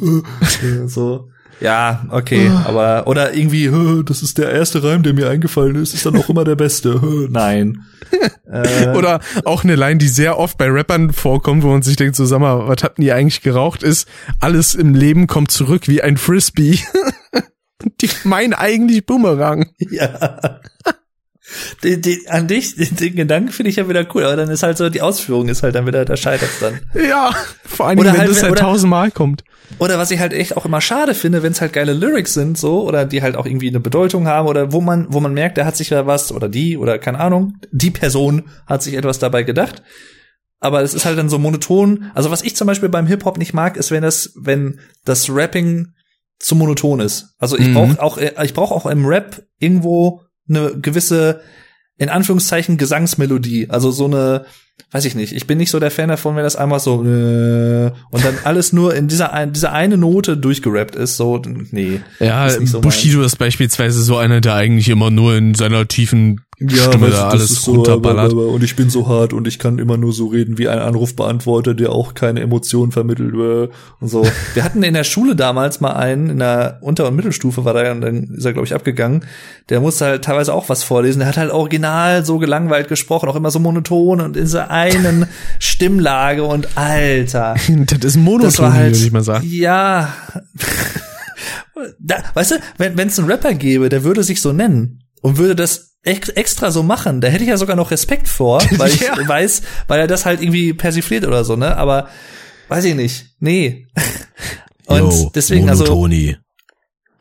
so. 0.86 1.31
Ja, 1.62 2.06
okay, 2.10 2.50
ah. 2.50 2.66
aber 2.68 3.08
oder 3.08 3.34
irgendwie, 3.34 3.72
das 4.06 4.24
ist 4.24 4.38
der 4.38 4.52
erste 4.52 4.84
Reim, 4.84 5.04
der 5.04 5.14
mir 5.14 5.30
eingefallen 5.30 5.76
ist, 5.76 5.94
ist 5.94 6.06
dann 6.06 6.18
auch 6.18 6.28
immer 6.30 6.44
der 6.44 6.56
beste. 6.56 7.00
Nein. 7.30 7.86
äh, 8.52 8.90
oder 8.90 9.22
auch 9.46 9.64
eine 9.64 9.76
Line, 9.76 9.98
die 9.98 10.08
sehr 10.08 10.38
oft 10.38 10.58
bei 10.58 10.68
Rappern 10.68 11.14
vorkommt, 11.14 11.64
wo 11.64 11.68
man 11.68 11.82
sich 11.82 11.96
denkt, 11.96 12.16
so 12.16 12.26
sag 12.26 12.40
mal, 12.40 12.68
was 12.68 12.84
habt 12.84 13.00
ihr 13.00 13.16
eigentlich 13.16 13.42
geraucht, 13.42 13.84
ist, 13.84 14.08
alles 14.40 14.76
im 14.76 14.96
Leben 14.96 15.28
kommt 15.28 15.52
zurück 15.52 15.88
wie 15.88 16.02
ein 16.02 16.18
Frisbee. 16.18 16.80
die 18.02 18.10
meinen 18.24 18.54
eigentlich 18.54 19.06
Boomerang. 19.06 19.70
Ja. 19.78 20.60
Die, 21.84 22.00
die, 22.00 22.28
an 22.30 22.48
dich, 22.48 22.76
den, 22.76 22.96
den 23.00 23.16
Gedanken 23.16 23.52
finde 23.52 23.70
ich 23.70 23.76
ja 23.78 23.88
wieder 23.90 24.06
cool, 24.14 24.24
aber 24.26 24.36
dann 24.36 24.50
ist 24.50 24.64
halt 24.64 24.78
so, 24.78 24.90
die 24.90 25.02
Ausführung 25.02 25.50
ist 25.50 25.64
halt 25.64 25.76
dann 25.76 25.86
wieder, 25.88 26.06
da 26.06 26.16
scheitert 26.18 26.50
dann. 26.62 26.80
Ja, 27.08 27.32
vor 27.66 27.88
allem, 27.88 28.00
wenn 28.00 28.18
halt, 28.18 28.30
das 28.30 28.42
halt 28.44 28.52
oder- 28.54 28.62
tausendmal 28.62 29.12
kommt. 29.12 29.44
Oder 29.80 29.98
was 29.98 30.12
ich 30.12 30.20
halt 30.20 30.34
echt 30.34 30.58
auch 30.58 30.66
immer 30.66 30.82
schade 30.82 31.14
finde, 31.16 31.44
wenn 31.44 31.54
es 31.54 31.62
halt 31.62 31.72
geile 31.72 31.94
Lyrics 31.94 32.34
sind, 32.34 32.58
so, 32.58 32.86
oder 32.86 33.06
die 33.06 33.22
halt 33.22 33.38
auch 33.38 33.46
irgendwie 33.46 33.70
eine 33.70 33.80
Bedeutung 33.80 34.28
haben, 34.28 34.48
oder 34.50 34.74
wo 34.74 34.82
man, 34.82 35.08
wo 35.10 35.22
man 35.22 35.34
merkt, 35.34 35.56
der 35.58 35.66
hat 35.66 35.78
sich 35.78 35.88
da 35.90 36.06
was, 36.06 36.32
oder 36.34 36.50
die, 36.50 36.78
oder 36.78 37.00
keine 37.00 37.20
Ahnung, 37.20 37.54
die 37.72 37.90
Person 37.92 38.50
hat 38.68 38.84
sich 38.84 38.96
etwas 38.96 39.20
dabei 39.20 39.44
gedacht. 39.44 39.82
Aber 40.60 40.82
es 40.84 40.94
ist 40.94 41.06
halt 41.06 41.18
dann 41.18 41.30
so 41.30 41.40
monoton. 41.40 42.12
Also 42.14 42.30
was 42.32 42.44
ich 42.44 42.56
zum 42.56 42.68
Beispiel 42.68 42.90
beim 42.90 43.08
Hip-Hop 43.08 43.38
nicht 43.38 43.54
mag, 43.54 43.78
ist, 43.78 43.92
wenn 43.92 44.04
das, 44.04 44.34
wenn 44.36 44.80
das 45.06 45.30
Rapping 45.30 45.94
zu 46.38 46.56
monoton 46.56 47.00
ist. 47.00 47.34
Also 47.40 47.58
ich 47.58 47.70
Mhm. 47.70 47.74
brauche 47.74 48.04
auch, 48.04 48.18
äh, 48.18 48.34
ich 48.44 48.54
brauche 48.54 48.76
auch 48.76 48.86
im 48.86 49.06
Rap 49.06 49.42
irgendwo 49.58 50.22
eine 50.56 50.80
gewisse, 50.80 51.42
in 51.98 52.10
Anführungszeichen, 52.10 52.78
Gesangsmelodie. 52.78 53.70
Also 53.70 53.92
so 53.92 54.06
eine, 54.06 54.46
weiß 54.92 55.06
ich 55.06 55.16
nicht. 55.16 55.34
Ich 55.34 55.48
bin 55.48 55.58
nicht 55.58 55.72
so 55.72 55.80
der 55.80 55.92
Fan 55.92 56.10
davon, 56.10 56.36
wenn 56.36 56.44
das 56.44 56.56
einmal 56.56 56.80
so 56.80 57.04
äh, 57.04 57.92
und 58.12 58.26
dann 58.26 58.38
alles 58.44 58.74
nur 58.74 58.96
in 58.96 59.08
dieser 59.08 59.34
ein, 59.34 59.54
dieser 59.54 59.72
eine 59.72 59.98
Note 59.98 60.38
durchgerappt 60.38 60.96
ist. 60.96 61.18
So, 61.18 61.42
nee. 61.72 62.02
Ja, 62.20 62.48
Ist 62.48 62.68
so 62.68 62.82
Bushido 62.82 63.22
ist 63.24 63.38
beispielsweise 63.38 64.02
so 64.04 64.18
einer, 64.18 64.42
der 64.42 64.56
eigentlich 64.56 64.90
immer 64.90 65.10
nur 65.10 65.36
in 65.36 65.54
seiner 65.54 65.88
tiefen 65.88 66.42
Stimme 66.70 67.10
da 67.10 67.30
alles 67.30 67.68
runterballert. 67.68 68.34
und 68.34 68.64
ich 68.64 68.76
bin 68.76 68.90
so 68.90 69.08
hart 69.08 69.34
und 69.34 69.48
ich 69.48 69.60
kann 69.60 69.80
immer 69.80 69.98
nur 69.98 70.14
so 70.14 70.28
reden 70.28 70.58
wie 70.58 70.68
ein 70.68 70.80
Anrufbeantworter, 70.80 71.74
der 71.74 71.92
auch 71.92 72.14
keine 72.14 72.42
Emotionen 72.42 72.92
vermittelt 72.92 73.34
und 73.34 74.08
so. 74.08 74.26
Wir 74.54 74.64
hatten 74.64 74.84
in 74.84 74.94
der 74.94 75.04
Schule 75.04 75.36
damals 75.36 75.82
mal 75.82 75.94
einen, 75.94 76.30
in 76.30 76.40
der 76.40 76.80
Unter- 76.82 77.08
und 77.08 77.16
Mittelstufe 77.16 77.66
war 77.66 77.74
der 77.74 77.92
und 77.92 78.02
dann 78.02 78.24
ist 78.36 78.46
er, 78.46 78.54
glaube 78.54 78.66
ich, 78.68 78.76
abgegangen. 78.76 79.26
Der 79.70 79.80
musste 79.80 80.06
halt 80.06 80.24
teilweise 80.24 80.54
auch 80.54 80.70
was 80.70 80.84
vorlesen. 80.84 81.20
Der 81.20 81.28
hat 81.28 81.38
halt 81.38 81.52
original 81.52 82.26
so 82.26 82.38
gelangweilt 82.38 82.88
gesprochen, 82.88 83.30
auch 83.30 83.36
immer 83.36 83.52
so 83.52 83.60
monoton 83.60 84.22
und 84.22 84.38
in 84.38 84.44
dieser 84.44 84.70
einen 84.70 85.26
Stimmlage 85.60 86.44
und 86.44 86.78
Alter. 86.78 87.56
Das 88.02 88.16
ist 88.16 88.18
monoton, 88.18 88.46
Das 88.48 88.60
war 88.60 88.74
halt, 88.74 88.96
würde 88.96 89.06
ich 89.06 89.12
mal 89.12 89.24
sagen. 89.24 89.48
ja. 89.50 90.14
da, 92.00 92.16
weißt 92.34 92.52
du, 92.52 92.56
wenn 92.78 93.08
es 93.08 93.20
einen 93.20 93.30
Rapper 93.30 93.54
gäbe, 93.54 93.90
der 93.90 94.04
würde 94.04 94.24
sich 94.24 94.42
so 94.42 94.54
nennen 94.54 95.04
und 95.22 95.38
würde 95.38 95.56
das 95.56 95.91
extra 96.04 96.72
so 96.72 96.82
machen, 96.84 97.22
da 97.22 97.28
hätte 97.28 97.44
ich 97.44 97.50
ja 97.50 97.58
sogar 97.58 97.76
noch 97.76 97.92
Respekt 97.92 98.28
vor, 98.28 98.62
weil 98.78 98.90
ich 98.90 99.02
Ja. 99.02 99.16
weiß, 99.28 99.62
weil 99.88 100.00
er 100.00 100.08
das 100.08 100.26
halt 100.26 100.42
irgendwie 100.42 100.74
persifliert 100.74 101.26
oder 101.26 101.44
so, 101.44 101.56
ne? 101.56 101.78
Aber 101.78 102.10
weiß 102.70 102.86
ich 102.86 102.96
nicht. 102.96 103.26
Nee. 103.40 103.88
Und 104.88 105.36
deswegen, 105.36 105.70
also. 105.70 105.84
Monotoni. 105.86 106.38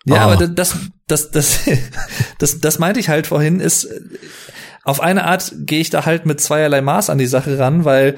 Ja, 0.06 0.16
Ah. 0.16 0.32
aber 0.32 0.46
das, 0.48 0.76
das, 1.06 1.30
das, 1.30 1.60
das, 2.38 2.60
das 2.60 2.78
meinte 2.78 3.00
ich 3.00 3.08
halt 3.10 3.26
vorhin, 3.26 3.60
ist, 3.60 3.86
auf 4.82 5.00
eine 5.00 5.24
Art 5.24 5.52
gehe 5.58 5.80
ich 5.80 5.90
da 5.90 6.06
halt 6.06 6.24
mit 6.26 6.40
zweierlei 6.40 6.80
Maß 6.80 7.10
an 7.10 7.18
die 7.18 7.26
Sache 7.26 7.58
ran, 7.58 7.84
weil 7.84 8.16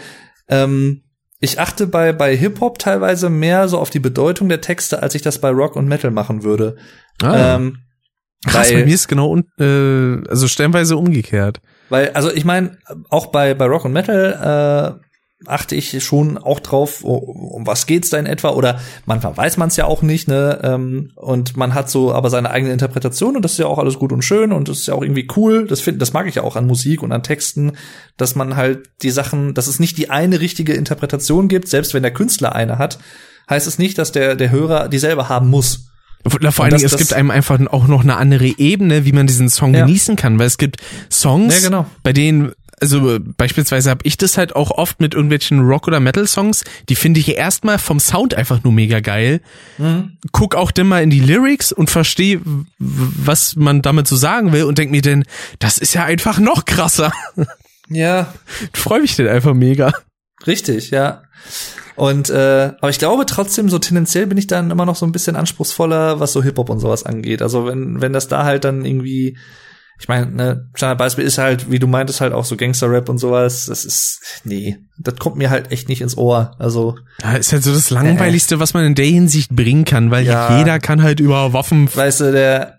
ähm, 0.49 1.03
ich 1.41 1.59
achte 1.59 1.89
bei, 1.89 2.13
bei 2.13 2.37
Hip-Hop 2.37 2.79
teilweise 2.79 3.29
mehr 3.31 3.67
so 3.69 3.79
auf 3.79 3.91
die 3.91 3.99
Bedeutung 3.99 4.49
der 4.49 4.61
Texte, 4.61 5.03
als 5.03 5.17
ich 5.17 5.23
das 5.23 5.41
bei 5.41 5.51
Rock 5.51 5.75
und 5.75 5.89
Metal 5.89 6.13
machen 6.13 6.45
würde. 6.45 6.77
Ah. 7.21 7.57
Ähm, 7.57 7.79
Krass, 8.47 8.73
bei 8.73 8.85
mir 8.85 8.95
ist 8.95 9.09
genau, 9.09 9.37
äh, 9.59 10.29
also 10.29 10.49
stellenweise 10.49 10.97
umgekehrt. 10.97 11.61
Weil, 11.89 12.11
also 12.11 12.33
ich 12.33 12.45
meine, 12.45 12.79
auch 13.09 13.27
bei, 13.27 13.55
bei 13.55 13.67
Rock 13.67 13.85
und 13.85 13.93
Metal 13.93 14.99
äh, 15.01 15.09
achte 15.47 15.75
ich 15.75 16.03
schon 16.05 16.39
auch 16.39 16.61
drauf, 16.61 17.05
um, 17.05 17.19
um 17.19 17.67
was 17.67 17.87
geht's 17.87 18.11
da 18.11 18.19
in 18.19 18.27
etwa, 18.27 18.51
oder 18.51 18.81
manchmal 19.07 19.37
weiß 19.37 19.57
man 19.57 19.69
es 19.69 19.77
ja 19.77 19.85
auch 19.85 20.03
nicht, 20.03 20.29
ne? 20.29 20.61
Ähm, 20.63 21.13
und 21.17 21.57
man 21.57 21.75
hat 21.75 21.91
so 21.91 22.13
aber 22.13 22.31
seine 22.31 22.51
eigene 22.51 22.73
Interpretation 22.73 23.37
und 23.37 23.45
das 23.45 23.53
ist 23.53 23.59
ja 23.59 23.67
auch 23.67 23.79
alles 23.79 23.99
gut 23.99 24.13
und 24.13 24.23
schön 24.23 24.53
und 24.53 24.69
das 24.69 24.79
ist 24.79 24.87
ja 24.89 24.95
auch 24.95 25.03
irgendwie 25.03 25.29
cool. 25.37 25.67
Das 25.67 25.81
find, 25.81 26.01
das 26.01 26.13
mag 26.13 26.27
ich 26.27 26.37
ja 26.37 26.43
auch 26.43 26.57
an 26.57 26.67
Musik 26.67 27.03
und 27.03 27.13
an 27.13 27.23
Texten, 27.23 27.73
dass 28.17 28.35
man 28.35 28.57
halt 28.57 28.91
die 29.03 29.11
Sachen, 29.11 29.55
dass 29.55 29.67
es 29.67 29.81
nicht 29.81 29.99
die 29.99 30.11
eine 30.11 30.41
richtige 30.41 30.75
Interpretation 30.75 31.49
gibt, 31.49 31.69
selbst 31.69 31.95
wenn 31.95 32.03
der 32.03 32.15
Künstler 32.15 32.55
eine 32.55 32.79
hat, 32.79 32.99
heißt 33.49 33.67
es 33.67 33.79
nicht, 33.79 33.99
dass 33.99 34.13
der, 34.13 34.37
der 34.37 34.51
Hörer 34.51 34.89
dieselbe 34.89 35.29
haben 35.29 35.49
muss. 35.49 35.92
Vor 36.25 36.65
allen 36.65 36.75
Dingen, 36.75 36.85
es 36.87 36.97
gibt 36.97 37.13
einem 37.13 37.31
einfach 37.31 37.59
auch 37.71 37.87
noch 37.89 38.03
eine 38.03 38.17
andere 38.17 38.47
Ebene, 38.47 39.05
wie 39.05 39.13
man 39.13 39.27
diesen 39.27 39.49
Song 39.49 39.75
Ja. 39.75 39.85
genießen 39.87 40.17
kann, 40.17 40.39
weil 40.39 40.47
es 40.47 40.59
gibt 40.59 40.77
Songs, 41.11 41.63
Ja, 41.63 41.69
genau. 41.69 41.87
bei 42.03 42.13
denen 42.13 42.53
also 42.81 43.19
beispielsweise 43.37 43.91
habe 43.91 44.01
ich 44.03 44.17
das 44.17 44.37
halt 44.37 44.57
auch 44.57 44.73
oft 44.73 45.01
mit 45.01 45.15
irgendwelchen 45.15 45.61
Rock- 45.61 45.87
oder 45.87 46.01
Metal-Songs, 46.01 46.65
die 46.89 46.97
finde 46.97 47.21
ich 47.21 47.37
erstmal 47.37 47.79
vom 47.79 48.01
Sound 48.01 48.35
einfach 48.35 48.65
nur 48.65 48.73
mega 48.73 48.99
geil. 48.99 49.41
Mhm. 49.79 50.19
Guck 50.33 50.57
auch 50.57 50.73
dann 50.73 50.89
mal 50.89 51.01
in 51.01 51.09
die 51.09 51.21
Lyrics 51.21 51.71
und 51.71 51.91
verstehe, 51.91 52.41
was 52.81 53.55
man 53.55 53.83
damit 53.83 54.09
so 54.09 54.17
sagen 54.17 54.53
will 54.53 54.65
und 54.65 54.79
denk 54.79 54.91
mir 54.91 55.01
denn, 55.01 55.23
das 55.61 55.79
ist 55.79 55.95
ja 55.95 56.03
einfach 56.05 56.41
noch 56.41 56.65
krasser. 56.65 57.13
Ja, 57.89 58.35
Freue 58.75 59.03
mich 59.03 59.15
denn 59.15 59.29
einfach 59.29 59.55
mega. 59.55 59.93
Richtig, 60.47 60.91
ja. 60.91 61.23
Und 61.95 62.31
äh, 62.31 62.73
aber 62.81 62.89
ich 62.91 62.99
glaube 62.99 63.27
trotzdem, 63.27 63.69
so 63.69 63.79
tendenziell 63.79 64.27
bin 64.27 64.39
ich 64.39 64.47
dann 64.47 64.71
immer 64.71 64.87
noch 64.87 64.97
so 64.97 65.05
ein 65.07 65.13
bisschen 65.13 65.37
anspruchsvoller, 65.37 66.21
was 66.21 66.33
so 66.33 66.43
Hip-Hop 66.43 66.71
und 66.71 66.81
sowas 66.81 67.05
angeht. 67.05 67.43
Also 67.43 67.67
wenn, 67.67 68.01
wenn 68.01 68.13
das 68.13 68.29
da 68.29 68.45
halt 68.45 68.65
dann 68.65 68.85
irgendwie, 68.85 69.37
ich 70.01 70.09
meine, 70.09 70.27
ne, 70.31 70.69
Standardbeispiel 70.75 71.25
ist 71.25 71.39
halt, 71.39 71.71
wie 71.71 71.79
du 71.79 71.87
meintest, 71.87 72.21
halt 72.23 72.33
auch 72.33 72.45
so 72.47 72.57
Gangster-Rap 72.57 73.09
und 73.09 73.19
sowas, 73.19 73.67
das 73.67 73.85
ist, 73.85 74.21
nee, 74.45 74.79
das 74.99 75.17
kommt 75.17 75.37
mir 75.37 75.51
halt 75.51 75.71
echt 75.71 75.89
nicht 75.89 76.01
ins 76.01 76.17
Ohr. 76.17 76.57
Also, 76.59 76.97
Ja, 77.23 77.35
ist 77.35 77.53
halt 77.53 77.63
so 77.63 77.73
das 77.73 77.91
Langweiligste, 77.91 78.59
was 78.59 78.73
man 78.75 78.85
in 78.87 78.95
der 78.95 79.07
Hinsicht 79.07 79.51
bringen 79.51 79.85
kann, 79.85 80.11
weil 80.11 80.25
Ja. 80.25 80.59
jeder 80.59 80.81
kann 80.81 81.03
halt 81.03 81.21
über 81.21 81.53
Waffen 81.53 81.95
weißt 81.95 82.21
du, 82.21 82.33
der, 82.33 82.79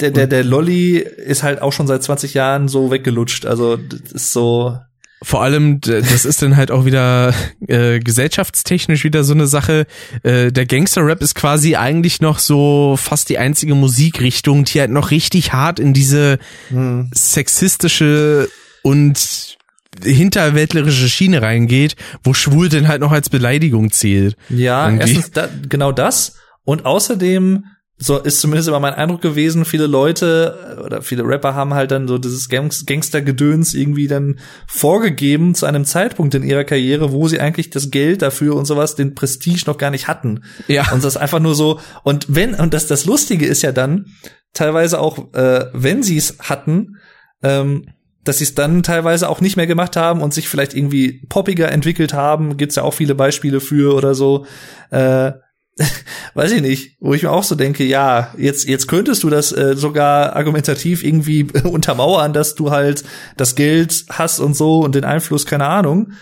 der, 0.00 0.10
der, 0.10 0.26
der 0.26 0.44
Lolly 0.44 0.98
ist 0.98 1.42
halt 1.42 1.62
auch 1.62 1.72
schon 1.72 1.86
seit 1.86 2.02
20 2.02 2.34
Jahren 2.34 2.68
so 2.68 2.90
weggelutscht. 2.90 3.46
Also, 3.46 3.76
das 3.76 4.12
ist 4.12 4.32
so, 4.32 4.76
Vor 5.20 5.42
allem, 5.42 5.80
das 5.80 6.24
ist 6.24 6.42
dann 6.42 6.56
halt 6.56 6.70
auch 6.70 6.84
wieder 6.84 7.34
äh, 7.66 7.98
gesellschaftstechnisch 7.98 9.04
wieder 9.04 9.24
so 9.24 9.34
eine 9.34 9.46
Sache. 9.46 9.86
Äh, 10.22 10.52
der 10.52 10.66
Gangster-Rap 10.66 11.20
ist 11.22 11.34
quasi 11.34 11.76
eigentlich 11.76 12.20
noch 12.20 12.38
so 12.38 12.96
fast 12.96 13.28
die 13.28 13.38
einzige 13.38 13.74
Musikrichtung, 13.74 14.64
die 14.64 14.80
halt 14.80 14.90
noch 14.90 15.10
richtig 15.10 15.52
hart 15.52 15.80
in 15.80 15.92
diese 15.92 16.38
hm, 16.68 17.10
sexistische 17.12 18.48
und 18.82 19.56
hinterwäldlerische 20.02 21.08
Schiene 21.08 21.42
reingeht, 21.42 21.96
wo 22.22 22.34
schwul 22.34 22.68
denn 22.68 22.86
halt 22.86 23.00
noch 23.00 23.12
als 23.12 23.30
Beleidigung 23.30 23.90
zählt. 23.90 24.36
Ja, 24.48 24.86
Irgendwie. 24.86 25.14
erstens 25.14 25.30
da, 25.32 25.48
genau 25.68 25.92
das 25.92 26.36
und 26.64 26.86
außerdem 26.86 27.64
so 28.00 28.16
ist 28.18 28.40
zumindest 28.40 28.68
immer 28.68 28.78
mein 28.78 28.94
Eindruck 28.94 29.20
gewesen, 29.20 29.64
viele 29.64 29.88
Leute 29.88 30.76
äh, 30.78 30.80
oder 30.80 31.02
viele 31.02 31.24
Rapper 31.24 31.54
haben 31.54 31.74
halt 31.74 31.90
dann 31.90 32.06
so 32.06 32.16
dieses 32.16 32.48
Gangs 32.48 32.86
Gangstergedöns 32.86 33.74
irgendwie 33.74 34.06
dann 34.06 34.38
vorgegeben 34.68 35.56
zu 35.56 35.66
einem 35.66 35.84
Zeitpunkt 35.84 36.34
in 36.36 36.44
ihrer 36.44 36.62
Karriere, 36.62 37.12
wo 37.12 37.26
sie 37.26 37.40
eigentlich 37.40 37.70
das 37.70 37.90
Geld 37.90 38.22
dafür 38.22 38.54
und 38.54 38.66
sowas, 38.66 38.94
den 38.94 39.16
Prestige 39.16 39.64
noch 39.66 39.78
gar 39.78 39.90
nicht 39.90 40.06
hatten. 40.06 40.44
Ja. 40.68 40.92
Und 40.92 41.02
das 41.02 41.16
ist 41.16 41.20
einfach 41.20 41.40
nur 41.40 41.56
so 41.56 41.80
und 42.04 42.26
wenn 42.28 42.54
und 42.54 42.72
das 42.72 42.86
das 42.86 43.04
lustige 43.04 43.46
ist 43.46 43.62
ja 43.62 43.72
dann 43.72 44.06
teilweise 44.54 45.00
auch 45.00 45.34
äh, 45.34 45.66
wenn 45.72 46.04
sie 46.04 46.16
es 46.16 46.38
hatten, 46.38 46.98
ähm, 47.42 47.86
dass 48.22 48.38
sie 48.38 48.44
es 48.44 48.54
dann 48.54 48.84
teilweise 48.84 49.28
auch 49.28 49.40
nicht 49.40 49.56
mehr 49.56 49.66
gemacht 49.66 49.96
haben 49.96 50.22
und 50.22 50.32
sich 50.32 50.48
vielleicht 50.48 50.74
irgendwie 50.74 51.26
poppiger 51.28 51.72
entwickelt 51.72 52.12
haben, 52.12 52.56
gibt's 52.56 52.76
ja 52.76 52.84
auch 52.84 52.94
viele 52.94 53.16
Beispiele 53.16 53.58
für 53.58 53.94
oder 53.94 54.14
so. 54.14 54.46
Äh, 54.90 55.32
weiß 56.34 56.52
ich 56.52 56.62
nicht, 56.62 56.96
wo 57.00 57.14
ich 57.14 57.22
mir 57.22 57.30
auch 57.30 57.44
so 57.44 57.54
denke, 57.54 57.84
ja, 57.84 58.34
jetzt 58.36 58.68
jetzt 58.68 58.88
könntest 58.88 59.22
du 59.22 59.30
das 59.30 59.52
äh, 59.52 59.76
sogar 59.76 60.36
argumentativ 60.36 61.04
irgendwie 61.04 61.44
untermauern, 61.64 62.32
dass 62.32 62.54
du 62.54 62.70
halt 62.70 63.04
das 63.36 63.54
Geld 63.54 64.04
hast 64.10 64.40
und 64.40 64.54
so 64.54 64.80
und 64.80 64.94
den 64.94 65.04
Einfluss, 65.04 65.46
keine 65.46 65.66
Ahnung. 65.66 66.12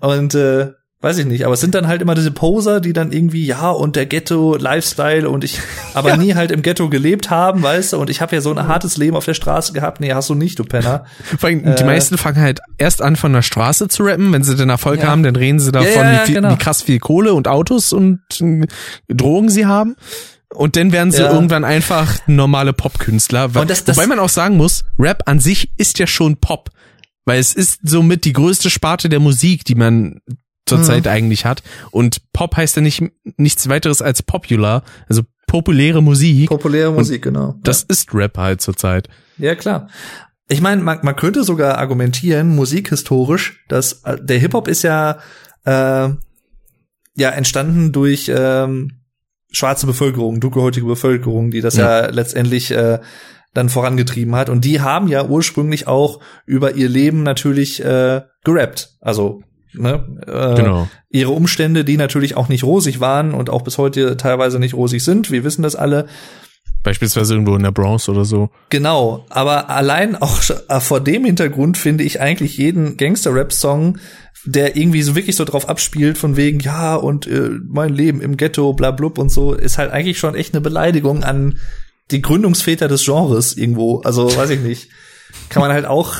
Und 0.00 0.34
äh, 0.34 0.72
weiß 1.02 1.18
ich 1.18 1.26
nicht, 1.26 1.44
aber 1.44 1.54
es 1.54 1.60
sind 1.60 1.74
dann 1.74 1.86
halt 1.86 2.00
immer 2.02 2.14
diese 2.14 2.30
Poser, 2.30 2.80
die 2.80 2.92
dann 2.92 3.12
irgendwie 3.12 3.44
ja 3.46 3.70
und 3.70 3.96
der 3.96 4.06
Ghetto 4.06 4.56
Lifestyle 4.56 5.28
und 5.28 5.44
ich 5.44 5.60
aber 5.94 6.16
nie 6.16 6.34
halt 6.34 6.50
im 6.50 6.62
Ghetto 6.62 6.88
gelebt 6.88 7.30
haben, 7.30 7.62
weißt 7.62 7.92
du, 7.92 7.98
und 7.98 8.10
ich 8.10 8.20
habe 8.20 8.34
ja 8.34 8.40
so 8.40 8.50
ein 8.52 8.66
hartes 8.66 8.96
Leben 8.96 9.16
auf 9.16 9.24
der 9.26 9.34
Straße 9.34 9.72
gehabt. 9.72 10.00
Nee, 10.00 10.12
hast 10.14 10.30
du 10.30 10.34
nicht, 10.34 10.58
du 10.58 10.64
Penner. 10.64 11.04
Vor 11.38 11.48
allem, 11.48 11.62
die 11.62 11.82
Äh. 11.82 11.84
meisten 11.84 12.16
fangen 12.18 12.40
halt 12.40 12.60
erst 12.78 13.02
an 13.02 13.16
von 13.16 13.32
der 13.32 13.42
Straße 13.42 13.88
zu 13.88 14.02
rappen, 14.04 14.32
wenn 14.32 14.42
sie 14.42 14.56
den 14.56 14.70
Erfolg 14.70 15.00
Ja. 15.00 15.08
haben, 15.08 15.22
dann 15.22 15.36
reden 15.36 15.60
sie 15.60 15.70
davon, 15.70 15.88
Ja, 15.94 16.12
ja, 16.12 16.22
wie, 16.22 16.26
viel, 16.26 16.34
genau. 16.36 16.50
wie 16.52 16.56
krass 16.56 16.82
viel 16.82 16.98
Kohle 16.98 17.34
und 17.34 17.46
Autos 17.46 17.92
und 17.92 18.20
äh, 18.40 18.66
Drogen 19.08 19.48
sie 19.50 19.66
haben. 19.66 19.96
Und 20.54 20.76
dann 20.76 20.92
werden 20.92 21.12
sie 21.12 21.22
Ja. 21.22 21.32
irgendwann 21.32 21.64
einfach 21.64 22.14
normale 22.26 22.72
Popkünstler. 22.72 23.54
Weil- 23.54 23.66
das- 23.66 23.84
das- 23.84 23.96
Wobei 23.96 24.06
man 24.06 24.18
auch 24.18 24.28
sagen 24.30 24.56
muss, 24.56 24.84
Rap 24.98 25.24
an 25.26 25.40
sich 25.40 25.70
ist 25.76 25.98
ja 25.98 26.06
schon 26.06 26.36
Pop. 26.38 26.70
Weil 27.26 27.40
es 27.40 27.52
ist 27.54 27.80
somit 27.82 28.24
die 28.24 28.32
größte 28.32 28.70
Sparte 28.70 29.08
der 29.08 29.18
Musik, 29.20 29.64
die 29.64 29.74
man 29.74 30.20
zurzeit 30.66 31.04
Mhm. 31.04 31.10
eigentlich 31.10 31.44
hat. 31.44 31.62
Und 31.90 32.32
Pop 32.32 32.56
heißt 32.56 32.76
ja 32.76 32.82
nicht 32.82 33.02
nichts 33.36 33.68
weiteres 33.68 34.02
als 34.02 34.22
popular, 34.22 34.82
also 35.08 35.22
populäre 35.46 36.02
Musik. 36.02 36.48
Populäre 36.48 36.92
Musik, 36.92 37.22
genau. 37.22 37.54
Das 37.62 37.82
ist 37.82 38.12
Rap 38.12 38.36
halt 38.36 38.60
zurzeit. 38.60 39.08
Ja, 39.38 39.54
klar. 39.54 39.88
Ich 40.48 40.60
meine, 40.60 40.82
man, 40.82 41.00
man 41.02 41.16
könnte 41.16 41.44
sogar 41.44 41.78
argumentieren, 41.78 42.54
musikhistorisch, 42.54 43.64
dass 43.68 44.04
äh, 44.04 44.16
der 44.20 44.38
Hip-Hop 44.38 44.68
ist 44.68 44.82
ja, 44.82 45.18
äh, 45.64 46.08
ja 47.16 47.30
entstanden 47.30 47.92
durch 47.92 48.30
ähm, 48.34 48.92
schwarze 49.50 49.86
Bevölkerung, 49.86 50.40
dunkelhäutige 50.40 50.86
Bevölkerung, 50.86 51.50
die 51.50 51.60
das 51.60 51.76
ja, 51.76 52.06
letztendlich 52.06 52.70
äh, 52.70 53.00
dann 53.54 53.68
vorangetrieben 53.68 54.36
hat. 54.36 54.48
Und 54.48 54.64
die 54.64 54.80
haben 54.80 55.08
ja 55.08 55.24
ursprünglich 55.24 55.86
auch 55.86 56.20
über 56.44 56.74
ihr 56.74 56.88
Leben 56.88 57.22
natürlich 57.22 57.82
äh, 57.84 58.22
gerappt. 58.44 58.96
Also 59.00 59.42
ne, 59.76 60.04
äh, 60.26 60.56
Genau. 60.56 60.88
ihre 61.10 61.30
Umstände, 61.30 61.84
die 61.84 61.96
natürlich 61.96 62.36
auch 62.36 62.48
nicht 62.48 62.64
rosig 62.64 63.00
waren 63.00 63.34
und 63.34 63.50
auch 63.50 63.62
bis 63.62 63.78
heute 63.78 64.16
teilweise 64.16 64.58
nicht 64.58 64.74
rosig 64.74 65.02
sind. 65.04 65.30
Wir 65.30 65.44
wissen 65.44 65.62
das 65.62 65.76
alle. 65.76 66.06
Beispielsweise 66.82 67.34
irgendwo 67.34 67.56
in 67.56 67.64
der 67.64 67.72
Bronx 67.72 68.08
oder 68.08 68.24
so. 68.24 68.50
Genau, 68.70 69.26
aber 69.28 69.70
allein 69.70 70.14
auch 70.14 70.40
äh, 70.68 70.80
vor 70.80 71.00
dem 71.00 71.24
Hintergrund 71.24 71.76
finde 71.78 72.04
ich 72.04 72.20
eigentlich 72.20 72.58
jeden 72.58 72.96
Gangster-Rap-Song, 72.96 73.98
der 74.44 74.76
irgendwie 74.76 75.02
so 75.02 75.16
wirklich 75.16 75.34
so 75.34 75.44
drauf 75.44 75.68
abspielt, 75.68 76.16
von 76.16 76.36
wegen, 76.36 76.60
ja, 76.60 76.94
und 76.94 77.26
äh, 77.26 77.50
mein 77.66 77.92
Leben 77.92 78.20
im 78.20 78.36
Ghetto, 78.36 78.72
bla 78.72 78.92
blub 78.92 79.18
und 79.18 79.30
so, 79.30 79.52
ist 79.52 79.78
halt 79.78 79.90
eigentlich 79.90 80.18
schon 80.18 80.36
echt 80.36 80.54
eine 80.54 80.60
Beleidigung 80.60 81.24
an 81.24 81.58
die 82.12 82.22
Gründungsväter 82.22 82.86
des 82.86 83.04
Genres 83.04 83.56
irgendwo. 83.56 84.00
Also, 84.02 84.36
weiß 84.36 84.50
ich 84.50 84.60
nicht. 84.60 84.88
Kann 85.48 85.62
man 85.62 85.72
halt 85.72 85.86
auch. 85.86 86.14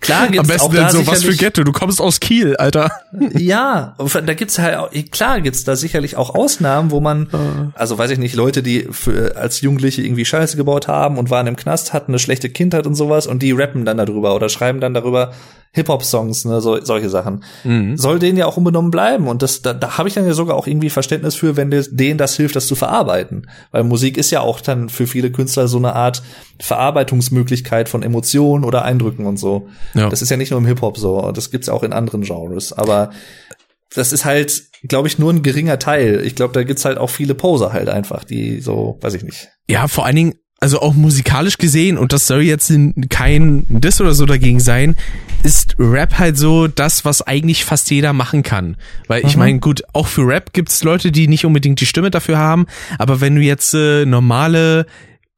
Klar 0.00 0.28
gibt's 0.28 0.40
Am 0.40 0.46
besten 0.46 0.68
auch 0.68 0.74
da 0.74 0.90
so, 0.90 1.06
was 1.06 1.24
für 1.24 1.34
Ghetto, 1.34 1.64
du 1.64 1.72
kommst 1.72 2.00
aus 2.00 2.20
Kiel, 2.20 2.56
Alter. 2.56 2.90
ja, 3.38 3.96
da 3.98 4.34
gibt's 4.34 4.58
halt 4.58 5.12
klar 5.12 5.40
gibt's 5.40 5.64
da 5.64 5.76
sicherlich 5.76 6.16
auch 6.16 6.34
Ausnahmen, 6.34 6.90
wo 6.90 7.00
man, 7.00 7.72
also 7.74 7.96
weiß 7.96 8.10
ich 8.10 8.18
nicht, 8.18 8.34
Leute, 8.34 8.62
die 8.62 8.88
für, 8.90 9.36
als 9.36 9.60
Jugendliche 9.62 10.02
irgendwie 10.02 10.24
Scheiße 10.24 10.56
gebaut 10.56 10.88
haben 10.88 11.16
und 11.16 11.30
waren 11.30 11.46
im 11.46 11.56
Knast, 11.56 11.92
hatten 11.92 12.12
eine 12.12 12.18
schlechte 12.18 12.50
Kindheit 12.50 12.86
und 12.86 12.94
sowas 12.94 13.26
und 13.26 13.42
die 13.42 13.52
rappen 13.52 13.84
dann 13.84 13.96
darüber 13.96 14.34
oder 14.34 14.48
schreiben 14.48 14.80
dann 14.80 14.92
darüber 14.94 15.32
Hip-Hop-Songs, 15.74 16.44
ne, 16.44 16.60
so, 16.60 16.84
solche 16.84 17.08
Sachen. 17.08 17.44
Soll 17.96 18.18
denen 18.18 18.36
ja 18.36 18.44
auch 18.44 18.58
unbenommen 18.58 18.90
bleiben 18.90 19.26
und 19.26 19.40
das, 19.40 19.62
da, 19.62 19.72
da 19.72 19.96
habe 19.96 20.06
ich 20.06 20.14
dann 20.14 20.26
ja 20.26 20.34
sogar 20.34 20.54
auch 20.56 20.66
irgendwie 20.66 20.90
Verständnis 20.90 21.34
für, 21.34 21.56
wenn 21.56 21.70
denen 21.70 22.18
das 22.18 22.36
hilft, 22.36 22.56
das 22.56 22.66
zu 22.66 22.74
verarbeiten. 22.74 23.48
Weil 23.70 23.84
Musik 23.84 24.18
ist 24.18 24.30
ja 24.30 24.42
auch 24.42 24.60
dann 24.60 24.90
für 24.90 25.06
viele 25.06 25.32
Künstler 25.32 25.68
so 25.68 25.78
eine 25.78 25.94
Art 25.94 26.22
Verarbeitungsmöglichkeit 26.60 27.88
von 27.88 28.02
Emotionen 28.02 28.64
oder 28.64 28.84
Eindrücken 28.84 29.24
und 29.24 29.38
so. 29.38 29.61
Ja. 29.94 30.08
Das 30.08 30.22
ist 30.22 30.30
ja 30.30 30.36
nicht 30.36 30.50
nur 30.50 30.60
im 30.60 30.66
Hip-Hop 30.66 30.98
so, 30.98 31.32
das 31.32 31.50
gibt's 31.50 31.68
auch 31.68 31.82
in 31.82 31.92
anderen 31.92 32.22
Genres. 32.22 32.72
Aber 32.72 33.10
das 33.94 34.12
ist 34.12 34.24
halt, 34.24 34.64
glaube 34.88 35.08
ich, 35.08 35.18
nur 35.18 35.32
ein 35.32 35.42
geringer 35.42 35.78
Teil. 35.78 36.22
Ich 36.24 36.34
glaube, 36.34 36.54
da 36.54 36.62
gibt's 36.62 36.84
halt 36.84 36.98
auch 36.98 37.10
viele 37.10 37.34
Poser 37.34 37.72
halt 37.72 37.88
einfach, 37.88 38.24
die 38.24 38.60
so, 38.60 38.98
weiß 39.00 39.14
ich 39.14 39.22
nicht. 39.22 39.48
Ja, 39.68 39.88
vor 39.88 40.06
allen 40.06 40.16
Dingen, 40.16 40.34
also 40.60 40.80
auch 40.80 40.94
musikalisch 40.94 41.58
gesehen, 41.58 41.98
und 41.98 42.12
das 42.12 42.26
soll 42.26 42.42
jetzt 42.42 42.72
kein 43.10 43.64
Diss 43.68 44.00
oder 44.00 44.14
so 44.14 44.26
dagegen 44.26 44.60
sein, 44.60 44.94
ist 45.42 45.74
Rap 45.78 46.18
halt 46.18 46.38
so 46.38 46.68
das, 46.68 47.04
was 47.04 47.20
eigentlich 47.20 47.64
fast 47.64 47.90
jeder 47.90 48.12
machen 48.12 48.44
kann. 48.44 48.76
Weil 49.08 49.26
ich 49.26 49.36
meine, 49.36 49.58
gut, 49.58 49.82
auch 49.92 50.06
für 50.06 50.22
Rap 50.22 50.52
gibt's 50.52 50.84
Leute, 50.84 51.10
die 51.10 51.26
nicht 51.26 51.44
unbedingt 51.44 51.80
die 51.80 51.86
Stimme 51.86 52.12
dafür 52.12 52.38
haben, 52.38 52.66
aber 52.98 53.20
wenn 53.20 53.34
du 53.34 53.42
jetzt 53.42 53.74
äh, 53.74 54.06
normale 54.06 54.86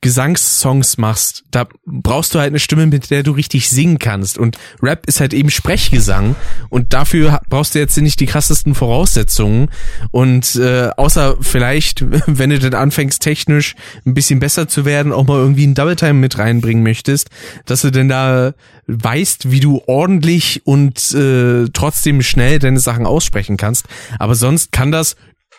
Gesangssongs 0.04 0.98
machst, 0.98 1.44
da 1.50 1.66
brauchst 1.86 2.34
du 2.34 2.38
halt 2.38 2.50
eine 2.50 2.58
Stimme, 2.58 2.86
mit 2.86 3.10
der 3.10 3.22
du 3.22 3.32
richtig 3.32 3.70
singen 3.70 3.98
kannst. 3.98 4.36
Und 4.36 4.58
Rap 4.82 5.06
ist 5.06 5.18
halt 5.18 5.32
eben 5.32 5.48
Sprechgesang. 5.48 6.36
Und 6.68 6.92
dafür 6.92 7.40
brauchst 7.48 7.74
du 7.74 7.78
jetzt 7.78 7.96
nicht 7.96 8.20
die 8.20 8.26
krassesten 8.26 8.74
Voraussetzungen. 8.74 9.70
Und 10.10 10.56
äh, 10.56 10.90
außer 10.94 11.38
vielleicht, 11.40 12.04
wenn 12.26 12.50
du 12.50 12.58
dann 12.58 12.74
anfängst, 12.74 13.22
technisch 13.22 13.76
ein 14.04 14.12
bisschen 14.12 14.40
besser 14.40 14.68
zu 14.68 14.84
werden, 14.84 15.10
auch 15.10 15.26
mal 15.26 15.38
irgendwie 15.38 15.62
einen 15.62 15.74
Double 15.74 15.96
Time 15.96 16.12
mit 16.12 16.36
reinbringen 16.36 16.82
möchtest, 16.82 17.30
dass 17.64 17.80
du 17.80 17.90
denn 17.90 18.10
da 18.10 18.52
weißt, 18.86 19.50
wie 19.50 19.60
du 19.60 19.80
ordentlich 19.86 20.66
und 20.66 21.14
äh, 21.14 21.64
trotzdem 21.72 22.20
schnell 22.20 22.58
deine 22.58 22.78
Sachen 22.78 23.06
aussprechen 23.06 23.56
kannst. 23.56 23.86
Aber 24.18 24.34
sonst 24.34 24.70
kann 24.70 24.92
das 24.92 25.16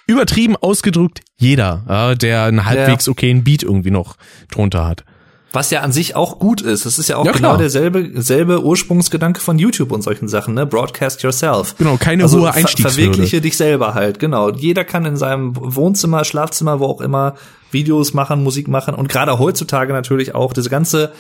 übertrieben 0.08 0.56
ausgedrückt 0.56 1.22
jeder, 1.38 1.84
ja, 1.88 2.16
der 2.16 2.44
einen 2.44 2.66
halbwegs 2.66 3.08
okayen 3.10 3.44
Beat 3.44 3.64
irgendwie 3.64 3.92
noch 3.92 4.16
drunter 4.52 4.86
hat. 4.88 5.04
Was 5.52 5.72
ja 5.72 5.82
an 5.82 5.94
sich 5.94 6.18
auch 6.18 6.38
gut 6.40 6.60
ist. 6.62 6.86
Das 6.86 7.00
ist 7.00 7.08
ja 7.08 7.16
auch 7.16 7.26
Ja, 7.26 7.32
genau 7.32 7.50
klar. 7.50 7.58
derselbe 7.58 8.12
selbe 8.22 8.62
Ursprungsgedanke 8.64 9.40
von 9.40 9.58
YouTube 9.58 9.94
und 9.94 10.02
solchen 10.02 10.28
Sachen, 10.28 10.54
ne? 10.54 10.66
Broadcast 10.66 11.24
yourself. 11.24 11.76
Genau, 11.78 11.96
keine 11.96 12.24
also 12.24 12.40
hohe 12.42 12.48
ver- 12.52 12.56
Einstiegshürde. 12.56 12.94
Verwirkliche 12.94 13.40
dich 13.42 13.56
selber 13.56 13.94
halt, 13.94 14.20
genau. 14.20 14.50
Jeder 14.52 14.84
kann 14.84 15.06
in 15.06 15.16
seinem 15.16 15.54
Wohnzimmer, 15.56 16.26
Schlafzimmer, 16.26 16.82
wo 16.82 16.86
auch 16.88 17.00
immer 17.00 17.36
Videos 17.72 18.14
machen, 18.14 18.44
Musik 18.44 18.68
machen 18.68 18.96
und 18.96 19.08
gerade 19.08 19.40
heutzutage 19.40 19.94
natürlich 19.94 20.36
auch 20.36 20.52
diese 20.52 20.70
ganze 20.70 21.14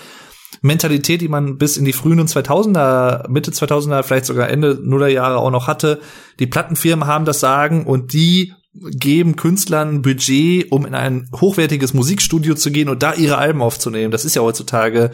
Mentalität, 0.62 1.22
die 1.22 1.28
man 1.30 1.58
bis 1.58 1.78
in 1.78 1.86
die 1.86 1.94
frühen 1.94 2.20
2000er, 2.20 3.30
Mitte 3.30 3.52
2000er, 3.52 4.04
vielleicht 4.04 4.26
sogar 4.26 4.50
Ende 4.50 4.80
Nuller 4.82 5.08
Jahre 5.08 5.38
auch 5.38 5.52
noch 5.52 5.68
hatte. 5.68 6.00
Die 6.40 6.48
Plattenfirmen 6.48 7.08
haben 7.08 7.26
das 7.26 7.40
Sagen 7.40 7.86
und 7.86 8.12
die 8.14 8.54
geben 8.92 9.36
Künstlern 9.36 10.02
Budget, 10.02 10.72
um 10.72 10.86
in 10.86 10.94
ein 10.95 11.30
hochwertiges 11.40 11.94
Musikstudio 11.94 12.56
zu 12.56 12.72
gehen 12.72 12.90
und 12.90 13.04
da 13.04 13.14
ihre 13.14 13.38
Alben 13.38 13.62
aufzunehmen. 13.62 14.12
Das 14.12 14.26
ist 14.26 14.36
ja 14.36 14.42
heutzutage 14.42 15.12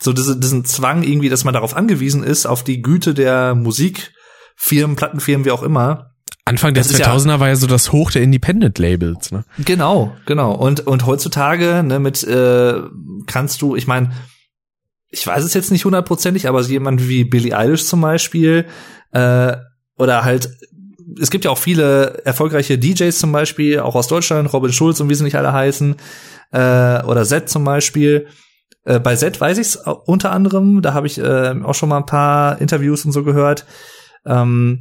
so 0.00 0.12
diese, 0.12 0.38
diesen 0.38 0.64
Zwang 0.64 1.02
irgendwie, 1.02 1.28
dass 1.28 1.44
man 1.44 1.54
darauf 1.54 1.76
angewiesen 1.76 2.24
ist, 2.24 2.46
auf 2.46 2.64
die 2.64 2.82
Güte 2.82 3.14
der 3.14 3.54
Musikfirmen, 3.54 4.96
Plattenfirmen, 4.96 5.44
wie 5.44 5.50
auch 5.50 5.62
immer. 5.62 6.10
Anfang 6.44 6.74
der 6.74 6.82
Das 6.82 6.90
ist 6.92 6.98
ja- 6.98 7.14
2000er 7.14 7.38
war 7.38 7.48
ja 7.48 7.56
so 7.56 7.66
das 7.68 7.92
Hoch 7.92 8.10
der 8.10 8.22
Independent-Labels. 8.22 9.30
Ne? 9.30 9.44
Genau, 9.64 10.16
genau. 10.26 10.52
Und 10.54 10.86
und 10.86 11.06
heutzutage 11.06 11.84
ne, 11.84 12.00
mit 12.00 12.24
äh, 12.24 12.80
kannst 13.26 13.62
du, 13.62 13.76
ich 13.76 13.86
meine, 13.86 14.10
ich 15.08 15.24
weiß 15.26 15.44
es 15.44 15.54
jetzt 15.54 15.70
nicht 15.70 15.84
hundertprozentig, 15.84 16.48
aber 16.48 16.62
jemand 16.62 17.06
wie 17.06 17.24
Billie 17.24 17.56
Eilish 17.56 17.84
zum 17.84 18.00
Beispiel 18.00 18.64
äh, 19.12 19.56
oder 19.96 20.24
halt 20.24 20.50
es 21.20 21.30
gibt 21.30 21.44
ja 21.44 21.50
auch 21.50 21.58
viele 21.58 22.22
erfolgreiche 22.24 22.78
DJs 22.78 23.18
zum 23.18 23.32
Beispiel, 23.32 23.80
auch 23.80 23.94
aus 23.94 24.08
Deutschland, 24.08 24.52
Robin 24.52 24.72
Schulz 24.72 25.00
und 25.00 25.08
wie 25.08 25.14
sie 25.14 25.24
nicht 25.24 25.36
alle 25.36 25.52
heißen, 25.52 25.96
äh, 26.52 27.02
oder 27.02 27.24
Z 27.24 27.48
zum 27.48 27.64
Beispiel. 27.64 28.26
Äh, 28.84 29.00
bei 29.00 29.16
Z 29.16 29.40
weiß 29.40 29.58
ich's 29.58 29.76
unter 30.06 30.32
anderem, 30.32 30.82
da 30.82 30.94
habe 30.94 31.06
ich 31.06 31.18
äh, 31.18 31.54
auch 31.62 31.74
schon 31.74 31.88
mal 31.88 31.98
ein 31.98 32.06
paar 32.06 32.60
Interviews 32.60 33.04
und 33.04 33.12
so 33.12 33.24
gehört. 33.24 33.66
Ähm, 34.26 34.80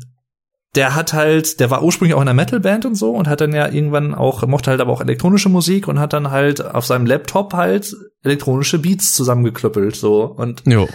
der 0.76 0.96
hat 0.96 1.14
halt, 1.14 1.60
der 1.60 1.70
war 1.70 1.84
ursprünglich 1.84 2.16
auch 2.16 2.22
in 2.22 2.30
einer 2.30 2.34
Metalband 2.34 2.86
und 2.86 2.96
so 2.96 3.12
und 3.12 3.28
hat 3.28 3.42
dann 3.42 3.54
ja 3.54 3.68
irgendwann 3.68 4.16
auch, 4.16 4.46
mochte 4.48 4.72
halt 4.72 4.80
aber 4.80 4.94
auch 4.94 5.02
elektronische 5.02 5.50
Musik 5.50 5.88
und 5.88 6.00
hat 6.00 6.14
dann 6.14 6.32
halt 6.32 6.64
auf 6.64 6.86
seinem 6.86 7.06
Laptop 7.06 7.54
halt 7.54 7.94
elektronische 8.24 8.80
Beats 8.80 9.14
zusammengeklöppelt, 9.14 9.96
so. 9.96 10.24
Und 10.24 10.64
Jo. 10.66 10.88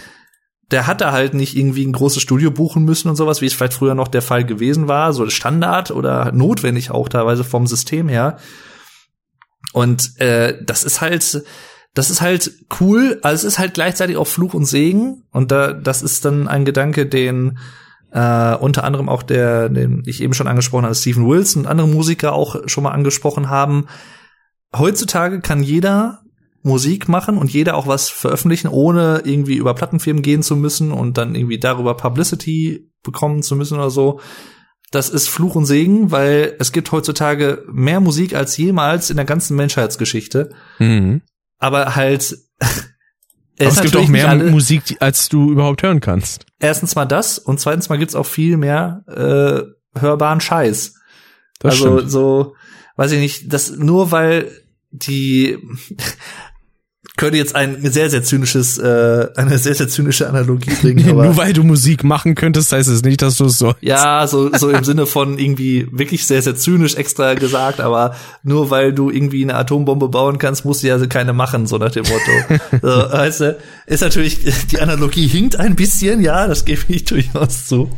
Der 0.71 0.85
hat 0.85 1.01
da 1.01 1.11
halt 1.11 1.33
nicht 1.33 1.55
irgendwie 1.55 1.85
ein 1.85 1.93
großes 1.93 2.21
Studio 2.21 2.51
buchen 2.51 2.83
müssen 2.83 3.09
und 3.09 3.15
sowas, 3.15 3.41
wie 3.41 3.45
es 3.45 3.53
vielleicht 3.53 3.73
früher 3.73 3.95
noch 3.95 4.09
der 4.09 4.21
Fall 4.21 4.43
gewesen 4.43 4.87
war, 4.87 5.13
so 5.13 5.29
Standard 5.29 5.91
oder 5.91 6.31
notwendig 6.33 6.91
auch 6.91 7.07
teilweise 7.07 7.43
vom 7.43 7.67
System 7.67 8.09
her. 8.09 8.37
Und 9.73 10.19
äh, 10.19 10.61
das 10.63 10.83
ist 10.83 11.01
halt, 11.01 11.43
das 11.93 12.09
ist 12.09 12.21
halt 12.21 12.51
cool, 12.79 13.19
also 13.21 13.47
es 13.47 13.53
ist 13.53 13.59
halt 13.59 13.73
gleichzeitig 13.73 14.17
auch 14.17 14.27
Fluch 14.27 14.53
und 14.53 14.65
Segen. 14.65 15.23
Und 15.31 15.51
da, 15.51 15.71
das 15.71 16.01
ist 16.01 16.25
dann 16.25 16.47
ein 16.47 16.65
Gedanke, 16.65 17.05
den 17.05 17.59
äh, 18.11 18.55
unter 18.55 18.83
anderem 18.83 19.09
auch 19.09 19.23
der, 19.23 19.69
den 19.69 20.03
ich 20.05 20.21
eben 20.21 20.33
schon 20.33 20.47
angesprochen 20.47 20.85
habe, 20.85 20.95
Stephen 20.95 21.27
Wilson 21.27 21.63
und 21.63 21.67
andere 21.69 21.87
Musiker 21.87 22.33
auch 22.33 22.67
schon 22.67 22.83
mal 22.83 22.91
angesprochen 22.91 23.49
haben. 23.49 23.87
Heutzutage 24.75 25.39
kann 25.39 25.63
jeder 25.63 26.23
Musik 26.63 27.07
machen 27.07 27.37
und 27.37 27.51
jeder 27.51 27.75
auch 27.75 27.87
was 27.87 28.09
veröffentlichen, 28.09 28.67
ohne 28.67 29.21
irgendwie 29.23 29.55
über 29.55 29.73
Plattenfirmen 29.73 30.21
gehen 30.21 30.43
zu 30.43 30.55
müssen 30.55 30.91
und 30.91 31.17
dann 31.17 31.35
irgendwie 31.35 31.59
darüber 31.59 31.95
Publicity 31.95 32.91
bekommen 33.03 33.43
zu 33.43 33.55
müssen 33.55 33.75
oder 33.75 33.89
so. 33.89 34.19
Das 34.91 35.09
ist 35.09 35.27
Fluch 35.27 35.55
und 35.55 35.65
Segen, 35.65 36.11
weil 36.11 36.55
es 36.59 36.71
gibt 36.71 36.91
heutzutage 36.91 37.63
mehr 37.71 37.99
Musik 37.99 38.35
als 38.35 38.55
jemals 38.57 39.09
in 39.09 39.17
der 39.17 39.25
ganzen 39.25 39.55
Menschheitsgeschichte. 39.55 40.49
Mhm. 40.79 41.21
Aber 41.59 41.95
halt. 41.95 42.37
Aber 43.59 43.69
es 43.69 43.81
gibt 43.81 43.95
auch 43.95 44.07
mehr 44.07 44.35
Musik, 44.35 44.97
als 44.99 45.29
du 45.29 45.51
überhaupt 45.51 45.81
hören 45.81 45.99
kannst. 45.99 46.45
Erstens 46.59 46.95
mal 46.95 47.05
das 47.05 47.39
und 47.39 47.59
zweitens 47.59 47.89
mal 47.89 47.97
gibt's 47.97 48.13
auch 48.13 48.25
viel 48.25 48.55
mehr 48.55 49.03
äh, 49.07 49.99
hörbaren 49.99 50.41
Scheiß. 50.41 50.93
Das 51.59 51.73
also 51.73 51.97
stimmt. 51.97 52.11
so, 52.11 52.55
weiß 52.97 53.13
ich 53.13 53.19
nicht, 53.19 53.51
das 53.51 53.71
nur 53.71 54.11
weil 54.11 54.51
die 54.91 55.57
könnte 57.17 57.37
jetzt 57.37 57.55
ein 57.55 57.77
sehr, 57.81 58.09
sehr 58.09 58.23
zynisches, 58.23 58.77
äh, 58.77 59.27
eine 59.35 59.57
sehr, 59.57 59.75
sehr 59.75 59.87
zynische 59.87 60.29
Analogie 60.29 60.69
bringen, 60.81 61.09
aber 61.09 61.25
Nur 61.25 61.37
weil 61.37 61.51
du 61.51 61.63
Musik 61.63 62.03
machen 62.03 62.35
könntest, 62.35 62.71
heißt 62.71 62.87
es 62.87 63.01
nicht, 63.03 63.21
dass 63.21 63.37
du 63.37 63.45
es 63.45 63.57
so. 63.57 63.73
ja, 63.81 64.25
so, 64.27 64.51
so 64.55 64.69
im 64.69 64.83
Sinne 64.83 65.05
von 65.07 65.37
irgendwie 65.39 65.87
wirklich 65.91 66.25
sehr, 66.27 66.41
sehr 66.41 66.55
zynisch 66.55 66.95
extra 66.95 67.33
gesagt, 67.33 67.79
aber 67.81 68.15
nur 68.43 68.69
weil 68.69 68.93
du 68.93 69.09
irgendwie 69.09 69.43
eine 69.43 69.55
Atombombe 69.55 70.07
bauen 70.09 70.37
kannst, 70.37 70.63
musst 70.63 70.83
du 70.83 70.87
ja 70.87 71.05
keine 71.07 71.33
machen, 71.33 71.67
so 71.67 71.77
nach 71.77 71.91
dem 71.91 72.03
Motto. 72.03 72.59
so, 72.81 72.87
weißt 72.87 73.41
du, 73.41 73.57
ist 73.87 74.01
natürlich, 74.01 74.39
die 74.71 74.79
Analogie 74.79 75.27
hinkt 75.27 75.55
ein 75.59 75.75
bisschen, 75.75 76.21
ja, 76.21 76.47
das 76.47 76.65
gebe 76.65 76.81
ich 76.89 77.05
durchaus 77.05 77.65
zu. 77.67 77.89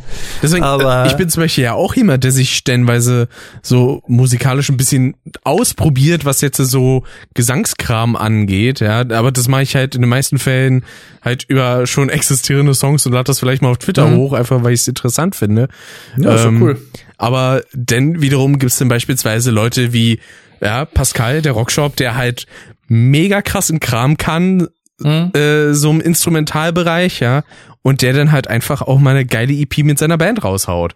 Deswegen, 0.42 0.64
Aber- 0.64 1.04
äh, 1.04 1.08
ich 1.08 1.14
bin 1.14 1.28
zum 1.28 1.42
Beispiel 1.42 1.64
ja 1.64 1.74
auch 1.74 1.94
jemand, 1.94 2.24
der 2.24 2.32
sich 2.32 2.56
stellenweise 2.56 3.28
so 3.62 4.02
musikalisch 4.06 4.70
ein 4.70 4.76
bisschen 4.78 5.14
ausprobiert, 5.44 6.24
was 6.24 6.40
jetzt 6.40 6.56
so 6.56 7.04
Gesangskram 7.34 8.16
angeht, 8.16 8.80
ja. 8.80 9.04
Aber 9.12 9.32
das 9.32 9.48
mache 9.48 9.62
ich 9.62 9.74
halt 9.76 9.94
in 9.94 10.02
den 10.02 10.08
meisten 10.10 10.38
Fällen 10.38 10.84
halt 11.22 11.44
über 11.48 11.86
schon 11.86 12.08
existierende 12.08 12.74
Songs 12.74 13.06
und 13.06 13.12
lade 13.12 13.24
das 13.24 13.40
vielleicht 13.40 13.62
mal 13.62 13.70
auf 13.70 13.78
Twitter 13.78 14.06
Mhm. 14.08 14.16
hoch, 14.16 14.32
einfach 14.32 14.62
weil 14.62 14.72
ich 14.72 14.80
es 14.80 14.88
interessant 14.88 15.36
finde. 15.36 15.68
Ja, 16.16 16.34
ist 16.34 16.44
doch 16.44 16.48
Ähm, 16.48 16.62
cool. 16.62 16.80
Aber 17.16 17.62
denn 17.72 18.20
wiederum 18.22 18.58
gibt 18.58 18.72
es 18.72 18.78
dann 18.78 18.88
beispielsweise 18.88 19.50
Leute 19.50 19.92
wie 19.92 20.20
ja, 20.62 20.84
Pascal, 20.84 21.40
der 21.42 21.52
Rockshop, 21.52 21.96
der 21.96 22.16
halt 22.16 22.46
mega 22.88 23.40
krassen 23.40 23.80
Kram 23.80 24.16
kann, 24.18 24.68
mhm. 24.98 25.30
äh, 25.34 25.72
so 25.72 25.90
im 25.90 26.00
Instrumentalbereich, 26.02 27.20
ja, 27.20 27.44
und 27.82 28.02
der 28.02 28.12
dann 28.12 28.30
halt 28.30 28.48
einfach 28.48 28.82
auch 28.82 28.98
mal 28.98 29.12
eine 29.12 29.24
geile 29.24 29.54
EP 29.54 29.78
mit 29.84 29.98
seiner 29.98 30.18
Band 30.18 30.44
raushaut. 30.44 30.94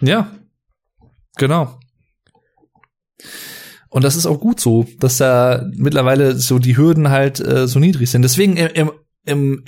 Ja, 0.00 0.30
genau. 1.36 1.78
Und 3.92 4.04
das 4.04 4.16
ist 4.16 4.24
auch 4.24 4.40
gut 4.40 4.58
so, 4.58 4.86
dass 5.00 5.18
da 5.18 5.66
mittlerweile 5.76 6.34
so 6.34 6.58
die 6.58 6.78
Hürden 6.78 7.10
halt 7.10 7.40
äh, 7.40 7.68
so 7.68 7.78
niedrig 7.78 8.10
sind. 8.10 8.22
Deswegen 8.22 8.56
im, 8.56 8.90
im, 9.26 9.64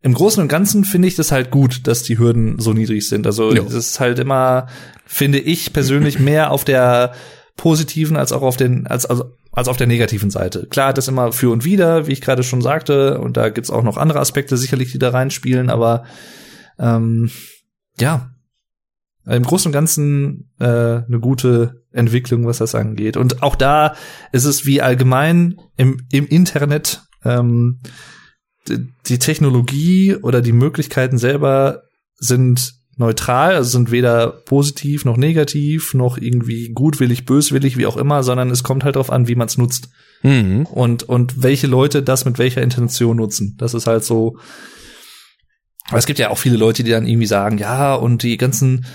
im 0.00 0.14
Großen 0.14 0.40
und 0.40 0.46
Ganzen 0.46 0.84
finde 0.84 1.08
ich 1.08 1.16
das 1.16 1.32
halt 1.32 1.50
gut, 1.50 1.88
dass 1.88 2.04
die 2.04 2.16
Hürden 2.16 2.60
so 2.60 2.72
niedrig 2.72 3.08
sind. 3.08 3.26
Also 3.26 3.50
es 3.50 3.74
ist 3.74 3.98
halt 3.98 4.20
immer, 4.20 4.68
finde 5.06 5.40
ich 5.40 5.72
persönlich, 5.72 6.18
mehr 6.20 6.52
auf 6.52 6.64
der 6.64 7.14
positiven 7.56 8.16
als 8.16 8.30
auch 8.30 8.42
auf 8.42 8.56
den, 8.56 8.86
als, 8.86 9.06
also, 9.06 9.32
als 9.50 9.66
auf 9.66 9.76
der 9.76 9.88
negativen 9.88 10.30
Seite. 10.30 10.68
Klar, 10.68 10.94
das 10.94 11.08
immer 11.08 11.32
für 11.32 11.50
und 11.50 11.64
wieder, 11.64 12.06
wie 12.06 12.12
ich 12.12 12.20
gerade 12.20 12.44
schon 12.44 12.62
sagte, 12.62 13.18
und 13.18 13.36
da 13.36 13.48
gibt's 13.48 13.70
auch 13.70 13.82
noch 13.82 13.96
andere 13.96 14.20
Aspekte 14.20 14.56
sicherlich, 14.56 14.92
die 14.92 15.00
da 15.00 15.10
reinspielen, 15.10 15.68
aber 15.68 16.04
ähm, 16.78 17.28
ja, 17.98 18.30
im 19.26 19.42
Großen 19.42 19.68
und 19.68 19.72
Ganzen 19.72 20.52
äh, 20.60 20.64
eine 20.64 21.18
gute 21.20 21.83
Entwicklung, 21.94 22.46
was 22.46 22.58
das 22.58 22.74
angeht. 22.74 23.16
Und 23.16 23.42
auch 23.42 23.54
da 23.54 23.94
ist 24.32 24.44
es 24.44 24.66
wie 24.66 24.82
allgemein 24.82 25.60
im, 25.76 26.02
im 26.10 26.26
Internet 26.26 27.02
ähm, 27.24 27.80
die 29.06 29.18
Technologie 29.18 30.16
oder 30.16 30.40
die 30.40 30.52
Möglichkeiten 30.52 31.18
selber 31.18 31.82
sind 32.16 32.74
neutral, 32.96 33.56
also 33.56 33.70
sind 33.70 33.90
weder 33.90 34.28
positiv 34.28 35.04
noch 35.04 35.16
negativ, 35.16 35.94
noch 35.94 36.16
irgendwie 36.16 36.70
gutwillig, 36.72 37.24
böswillig, 37.24 37.76
wie 37.76 37.86
auch 37.86 37.96
immer, 37.96 38.22
sondern 38.22 38.50
es 38.50 38.62
kommt 38.62 38.84
halt 38.84 38.96
darauf 38.96 39.10
an, 39.10 39.28
wie 39.28 39.34
man 39.34 39.48
es 39.48 39.58
nutzt. 39.58 39.88
Mhm. 40.22 40.66
Und, 40.66 41.02
und 41.02 41.42
welche 41.42 41.66
Leute 41.66 42.02
das 42.02 42.24
mit 42.24 42.38
welcher 42.38 42.62
Intention 42.62 43.16
nutzen. 43.16 43.56
Das 43.58 43.74
ist 43.74 43.86
halt 43.86 44.04
so. 44.04 44.38
Aber 45.88 45.98
es 45.98 46.06
gibt 46.06 46.18
ja 46.18 46.30
auch 46.30 46.38
viele 46.38 46.56
Leute, 46.56 46.82
die 46.82 46.90
dann 46.90 47.06
irgendwie 47.06 47.26
sagen, 47.26 47.58
ja, 47.58 47.94
und 47.94 48.22
die 48.22 48.38
ganzen 48.38 48.86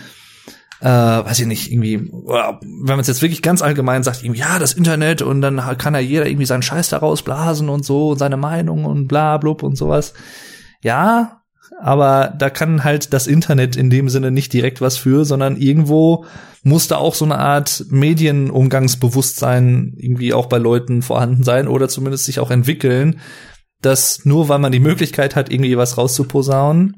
äh, 0.81 0.85
weiß 0.85 1.39
ich 1.39 1.45
nicht, 1.45 1.71
irgendwie, 1.71 2.09
wenn 2.09 2.85
man 2.85 2.99
es 2.99 3.07
jetzt 3.07 3.21
wirklich 3.21 3.41
ganz 3.41 3.61
allgemein 3.61 4.03
sagt, 4.03 4.23
ja, 4.23 4.59
das 4.59 4.73
Internet 4.73 5.21
und 5.21 5.41
dann 5.41 5.57
kann 5.77 5.93
ja 5.93 5.99
jeder 5.99 6.25
irgendwie 6.25 6.45
seinen 6.45 6.61
Scheiß 6.61 6.89
daraus 6.89 7.21
blasen 7.21 7.69
und 7.69 7.85
so 7.85 8.11
und 8.11 8.17
seine 8.17 8.37
Meinung 8.37 8.85
und 8.85 9.07
bla 9.07 9.37
blub 9.37 9.63
und 9.63 9.75
sowas. 9.75 10.13
Ja, 10.81 11.41
aber 11.81 12.33
da 12.37 12.49
kann 12.49 12.83
halt 12.83 13.13
das 13.13 13.27
Internet 13.27 13.75
in 13.75 13.89
dem 13.89 14.09
Sinne 14.09 14.31
nicht 14.31 14.53
direkt 14.53 14.81
was 14.81 14.97
für, 14.97 15.25
sondern 15.25 15.57
irgendwo 15.57 16.25
muss 16.63 16.87
da 16.87 16.97
auch 16.97 17.15
so 17.15 17.25
eine 17.25 17.37
Art 17.37 17.85
Medienumgangsbewusstsein 17.89 19.93
irgendwie 19.97 20.33
auch 20.33 20.47
bei 20.47 20.57
Leuten 20.57 21.01
vorhanden 21.01 21.43
sein 21.43 21.67
oder 21.67 21.87
zumindest 21.87 22.25
sich 22.25 22.39
auch 22.39 22.51
entwickeln, 22.51 23.19
dass 23.81 24.25
nur 24.25 24.49
weil 24.49 24.59
man 24.59 24.73
die 24.73 24.81
Möglichkeit 24.81 25.35
hat, 25.35 25.51
irgendwie 25.51 25.77
was 25.77 25.97
rauszuposaunen, 25.97 26.97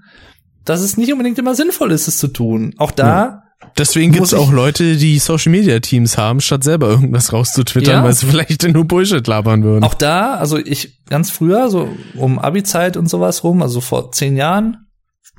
dass 0.66 0.82
es 0.82 0.98
nicht 0.98 1.12
unbedingt 1.12 1.38
immer 1.38 1.54
sinnvoll 1.54 1.92
ist, 1.92 2.08
es 2.08 2.18
zu 2.18 2.28
tun. 2.28 2.74
Auch 2.78 2.92
da 2.92 3.08
ja. 3.08 3.41
Deswegen 3.78 4.12
gibt 4.12 4.26
es 4.26 4.34
auch 4.34 4.52
Leute, 4.52 4.98
die 4.98 5.18
Social 5.20 5.52
Media 5.52 5.80
Teams 5.80 6.18
haben, 6.18 6.42
statt 6.42 6.64
selber 6.64 6.90
irgendwas 6.90 7.32
rauszutwittern, 7.32 7.96
ja. 7.96 8.04
weil 8.04 8.14
sie 8.14 8.26
vielleicht 8.26 8.68
nur 8.68 8.86
Bullshit 8.86 9.26
labern 9.26 9.64
würden. 9.64 9.84
Auch 9.84 9.94
da, 9.94 10.36
also 10.36 10.58
ich 10.58 11.04
ganz 11.08 11.30
früher, 11.30 11.70
so 11.70 11.90
um 12.16 12.40
Abi-Zeit 12.40 12.98
und 12.98 13.10
sowas 13.10 13.44
rum, 13.44 13.62
also 13.62 13.82
vor 13.82 14.12
zehn 14.12 14.36
Jahren, 14.36 14.88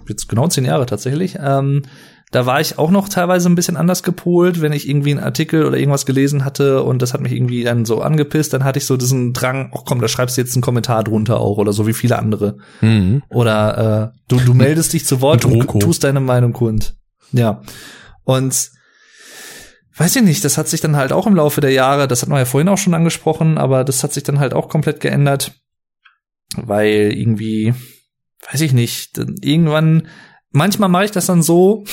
jetzt 0.08 0.28
genau 0.28 0.48
zehn 0.48 0.64
Jahre 0.64 0.86
tatsächlich, 0.86 1.36
ähm, 1.40 1.82
da 2.32 2.46
war 2.46 2.62
ich 2.62 2.78
auch 2.78 2.90
noch 2.90 3.10
teilweise 3.10 3.48
ein 3.50 3.54
bisschen 3.54 3.76
anders 3.76 4.02
gepolt, 4.02 4.62
wenn 4.62 4.72
ich 4.72 4.88
irgendwie 4.88 5.10
einen 5.10 5.22
Artikel 5.22 5.66
oder 5.66 5.76
irgendwas 5.76 6.06
gelesen 6.06 6.46
hatte 6.46 6.82
und 6.82 7.02
das 7.02 7.12
hat 7.12 7.20
mich 7.20 7.32
irgendwie 7.32 7.62
dann 7.62 7.84
so 7.84 8.00
angepisst, 8.00 8.54
dann 8.54 8.64
hatte 8.64 8.78
ich 8.78 8.86
so 8.86 8.96
diesen 8.96 9.34
Drang, 9.34 9.70
ach 9.76 9.82
komm, 9.84 10.00
da 10.00 10.08
schreibst 10.08 10.38
du 10.38 10.40
jetzt 10.40 10.54
einen 10.54 10.62
Kommentar 10.62 11.04
drunter 11.04 11.38
auch 11.38 11.58
oder 11.58 11.74
so 11.74 11.86
wie 11.86 11.92
viele 11.92 12.18
andere. 12.18 12.56
Mhm. 12.80 13.22
Oder 13.28 14.12
äh, 14.14 14.18
du, 14.28 14.40
du 14.40 14.54
meldest 14.54 14.94
dich 14.94 15.04
zu 15.04 15.20
Wort 15.20 15.44
und 15.44 15.68
tust 15.80 16.04
deine 16.04 16.20
Meinung 16.20 16.54
kund. 16.54 16.94
Ja. 17.32 17.60
Und 18.24 18.70
weiß 19.96 20.16
ich 20.16 20.22
nicht, 20.22 20.44
das 20.44 20.58
hat 20.58 20.68
sich 20.68 20.80
dann 20.80 20.96
halt 20.96 21.12
auch 21.12 21.26
im 21.26 21.34
Laufe 21.34 21.60
der 21.60 21.72
Jahre, 21.72 22.08
das 22.08 22.22
hat 22.22 22.28
man 22.28 22.38
ja 22.38 22.44
vorhin 22.44 22.68
auch 22.68 22.78
schon 22.78 22.94
angesprochen, 22.94 23.58
aber 23.58 23.84
das 23.84 24.02
hat 24.02 24.12
sich 24.12 24.22
dann 24.22 24.38
halt 24.38 24.54
auch 24.54 24.68
komplett 24.68 25.00
geändert, 25.00 25.52
weil 26.56 27.12
irgendwie, 27.12 27.74
weiß 28.50 28.60
ich 28.62 28.72
nicht, 28.72 29.18
irgendwann, 29.18 30.08
manchmal 30.50 30.88
mache 30.88 31.04
ich 31.04 31.10
das 31.10 31.26
dann 31.26 31.42
so, 31.42 31.84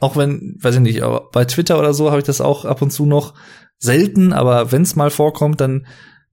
auch 0.00 0.16
wenn, 0.16 0.58
weiß 0.60 0.76
ich 0.76 0.80
nicht, 0.80 1.02
aber 1.02 1.30
bei 1.30 1.44
Twitter 1.44 1.78
oder 1.78 1.94
so 1.94 2.10
habe 2.10 2.20
ich 2.20 2.26
das 2.26 2.40
auch 2.40 2.64
ab 2.64 2.82
und 2.82 2.90
zu 2.90 3.06
noch 3.06 3.34
selten, 3.78 4.32
aber 4.32 4.72
wenn 4.72 4.82
es 4.82 4.96
mal 4.96 5.10
vorkommt, 5.10 5.60
dann 5.60 5.86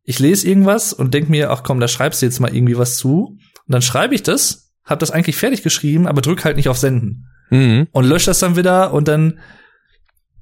ich 0.03 0.19
lese 0.19 0.47
irgendwas 0.47 0.93
und 0.93 1.13
denk 1.13 1.29
mir, 1.29 1.51
ach 1.51 1.63
komm, 1.63 1.81
da 1.81 1.87
schreibst 1.89 2.21
du 2.21 2.25
jetzt 2.25 2.39
mal 2.39 2.55
irgendwie 2.55 2.77
was 2.77 2.95
zu. 2.95 3.37
Und 3.65 3.73
dann 3.73 3.81
schreibe 3.81 4.15
ich 4.15 4.23
das, 4.23 4.71
habe 4.85 4.99
das 4.99 5.11
eigentlich 5.11 5.35
fertig 5.35 5.63
geschrieben, 5.63 6.07
aber 6.07 6.21
drück 6.21 6.45
halt 6.45 6.55
nicht 6.55 6.69
auf 6.69 6.77
Senden 6.77 7.27
mhm. 7.49 7.87
und 7.91 8.05
löscht 8.05 8.27
das 8.27 8.39
dann 8.39 8.55
wieder 8.55 8.93
und 8.93 9.07
dann, 9.07 9.39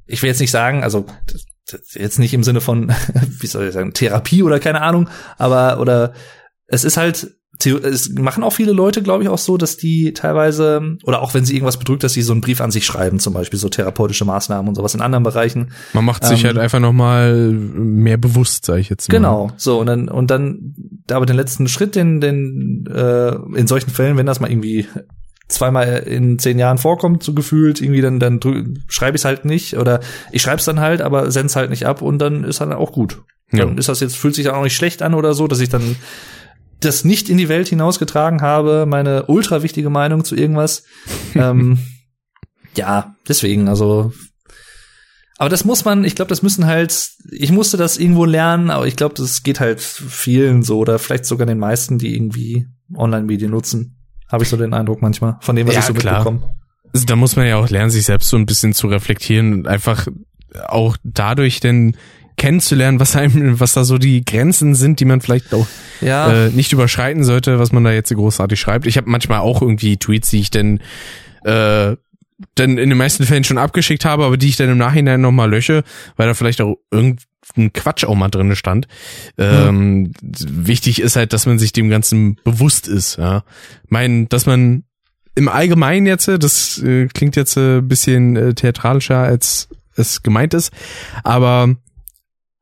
ich 0.06 0.22
will 0.22 0.30
jetzt 0.30 0.40
nicht 0.42 0.52
sagen, 0.52 0.84
also 0.84 1.06
jetzt 1.94 2.20
nicht 2.20 2.34
im 2.34 2.44
Sinne 2.44 2.62
von, 2.62 2.94
wie 3.40 3.48
soll 3.48 3.68
ich 3.68 3.74
sagen, 3.74 3.94
Therapie 3.94 4.44
oder 4.44 4.60
keine 4.60 4.82
Ahnung, 4.82 5.10
aber 5.38 5.80
oder 5.80 6.14
es 6.68 6.84
ist 6.84 6.98
halt 6.98 7.36
es 7.64 8.10
machen 8.10 8.44
auch 8.44 8.52
viele 8.52 8.72
Leute, 8.72 9.02
glaube 9.02 9.24
ich, 9.24 9.30
auch 9.30 9.38
so, 9.38 9.58
dass 9.58 9.78
die 9.78 10.14
teilweise, 10.14 10.98
oder 11.04 11.22
auch 11.22 11.34
wenn 11.34 11.46
sie 11.46 11.54
irgendwas 11.54 11.78
bedrückt, 11.78 12.04
dass 12.04 12.14
sie 12.14 12.22
so 12.22 12.34
einen 12.34 12.42
Brief 12.42 12.62
an 12.62 12.72
sich 12.72 12.86
schreiben, 12.86 13.20
zum 13.20 13.34
Beispiel 13.34 13.60
so 13.60 13.70
therapeutische 13.70 14.26
Maßnahmen 14.26 14.68
und 14.68 14.76
sowas 14.76 14.94
in 14.94 15.02
anderen 15.02 15.24
Bereichen. 15.24 15.72
Man 15.94 16.06
macht 16.06 16.26
sich 16.26 16.42
ähm, 16.42 16.48
halt 16.48 16.58
einfach 16.58 16.80
noch 16.80 16.94
mal 16.94 17.52
mehr 17.52 18.18
bewusst, 18.18 18.66
sage 18.66 18.82
ich 18.82 18.90
jetzt 18.90 19.10
mal. 19.10 19.18
Genau, 19.18 19.52
so 19.58 19.80
und 19.80 19.88
dann 19.88 20.10
und 20.10 20.32
dann, 20.32 20.76
aber 21.10 21.26
den 21.26 21.36
letzten 21.36 21.68
Schritt, 21.68 21.96
den, 21.96 22.20
den 22.20 22.86
äh, 22.94 23.36
in 23.58 23.68
solchen 23.68 23.90
Fällen, 23.90 24.18
wenn 24.18 24.26
das 24.26 24.40
mal 24.40 24.52
irgendwie 24.52 24.88
zweimal 25.48 26.00
in 26.00 26.40
zehn 26.40 26.58
Jahren 26.58 26.78
vorkommt, 26.78 27.24
so 27.24 27.34
gefühlt, 27.34 27.82
irgendwie 27.82 28.02
dann, 28.02 28.20
dann 28.20 28.40
schreibe 28.88 29.16
ich 29.16 29.22
es 29.22 29.26
halt 29.26 29.46
nicht 29.46 29.78
oder 29.78 30.00
ich 30.32 30.42
schreibe 30.42 30.58
es 30.58 30.66
dann 30.66 30.80
halt, 30.80 31.02
aber 31.02 31.32
send's 31.32 31.56
halt 31.56 31.70
nicht 31.70 31.86
ab 31.86 32.02
und 32.02 32.20
dann 32.20 32.44
ist 32.44 32.62
halt 32.62 32.72
auch 32.74 32.92
gut. 32.92 33.22
Dann 33.52 33.74
ja. 33.74 33.78
ist 33.78 33.90
das 33.90 34.00
jetzt, 34.00 34.16
fühlt 34.16 34.36
sich 34.36 34.46
dann 34.46 34.56
auch 34.56 34.64
nicht 34.64 34.76
schlecht 34.76 35.02
an 35.02 35.14
oder 35.14 35.34
so, 35.34 35.48
dass 35.48 35.60
ich 35.60 35.70
dann 35.70 35.96
das 36.80 37.06
nicht 37.06 37.30
in 37.30 37.38
die 37.38 37.50
Welt 37.50 37.68
hinausgetragen 37.68 38.42
habe, 38.42 38.86
meine 38.88 39.28
ultra 39.28 39.64
wichtige 39.64 39.90
Meinung 39.90 40.26
zu 40.26 40.36
irgendwas. 40.36 40.84
ähm, 41.36 41.80
ja, 42.76 43.16
deswegen, 43.28 43.70
also 43.70 44.12
aber 45.38 45.50
das 45.50 45.66
muss 45.66 45.84
man, 45.84 46.06
ich 46.06 46.16
glaube, 46.16 46.30
das 46.30 46.42
müssen 46.42 46.66
halt, 46.66 47.12
ich 47.30 47.52
musste 47.52 47.76
das 47.76 47.98
irgendwo 47.98 48.24
lernen, 48.24 48.70
aber 48.70 48.88
ich 48.88 48.96
glaube, 48.96 49.16
das 49.16 49.44
geht 49.44 49.60
halt 49.60 49.82
vielen 49.82 50.64
so 50.64 50.80
oder 50.80 50.98
vielleicht 50.98 51.26
sogar 51.26 51.46
den 51.46 51.60
meisten, 51.60 51.98
die 51.98 52.16
irgendwie 52.16 52.68
Online-Medien 52.96 53.52
nutzen. 53.52 53.98
Habe 54.28 54.44
ich 54.44 54.50
so 54.50 54.58
den 54.58 54.74
Eindruck 54.74 55.02
manchmal, 55.02 55.38
von 55.42 55.56
dem, 55.56 55.68
was 55.68 55.76
ja, 55.76 55.82
ich 55.82 55.86
so 55.86 55.94
klar. 55.94 56.24
mitbekomme. 56.24 56.56
Also, 56.94 57.06
da 57.06 57.16
muss 57.16 57.36
man 57.36 57.48
ja 57.48 57.58
auch 57.58 57.70
lernen, 57.70 57.90
sich 57.90 58.06
selbst 58.06 58.30
so 58.30 58.38
ein 58.38 58.46
bisschen 58.46 58.74
zu 58.74 58.88
reflektieren 58.88 59.54
und 59.54 59.68
einfach 59.68 60.08
auch 60.68 60.98
dadurch 61.04 61.60
denn 61.60 61.96
kennenzulernen, 62.38 63.00
was 63.00 63.16
einem, 63.16 63.60
was 63.60 63.74
da 63.74 63.84
so 63.84 63.98
die 63.98 64.24
Grenzen 64.26 64.76
sind, 64.76 65.00
die 65.00 65.06
man 65.06 65.22
vielleicht 65.22 65.54
auch 65.54 65.68
ja. 66.02 66.48
äh, 66.48 66.50
nicht 66.50 66.74
überschreiten 66.74 67.24
sollte, 67.24 67.60
was 67.60 67.72
man 67.72 67.84
da 67.84 67.92
jetzt 67.92 68.10
so 68.10 68.16
großartig 68.16 68.60
schreibt. 68.60 68.88
Ich 68.88 68.98
habe 68.98 69.10
manchmal 69.10 69.40
auch 69.40 69.62
irgendwie 69.62 69.98
Tweets, 69.98 70.30
die 70.30 70.42
ich 70.42 70.52
denn 70.52 70.80
äh, 71.44 71.96
dann 72.56 72.78
in 72.78 72.90
den 72.90 72.98
meisten 72.98 73.24
Fällen 73.24 73.44
schon 73.44 73.58
abgeschickt 73.58 74.06
habe, 74.06 74.26
aber 74.26 74.38
die 74.38 74.50
ich 74.50 74.58
dann 74.58 74.70
im 74.70 74.78
Nachhinein 74.78 75.22
nochmal 75.22 75.50
lösche, 75.50 75.84
weil 76.18 76.28
da 76.28 76.34
vielleicht 76.34 76.62
auch 76.62 76.78
irgendein 76.92 77.72
Quatsch 77.74 78.04
auch 78.04 78.16
mal 78.16 78.30
drinne 78.30 78.56
stand. 78.56 78.88
Ähm, 79.38 80.12
Wichtig 80.22 81.02
ist 81.02 81.16
halt, 81.16 81.34
dass 81.34 81.46
man 81.46 81.60
sich 81.60 81.72
dem 81.72 81.90
Ganzen 81.90 82.36
bewusst 82.44 82.88
ist. 82.88 83.18
Ja, 83.18 83.44
mein, 83.88 84.28
dass 84.28 84.46
man 84.46 84.84
im 85.36 85.50
Allgemeinen 85.50 86.08
jetzt, 86.08 86.28
das 86.28 86.82
äh, 86.82 87.08
klingt 87.08 87.36
jetzt 87.36 87.58
ein 87.58 87.80
äh, 87.80 87.82
bisschen 87.82 88.36
äh, 88.36 88.54
theatralischer 88.54 89.18
als 89.18 89.70
es 89.96 90.24
gemeint 90.24 90.54
ist, 90.54 90.74
aber 91.24 91.76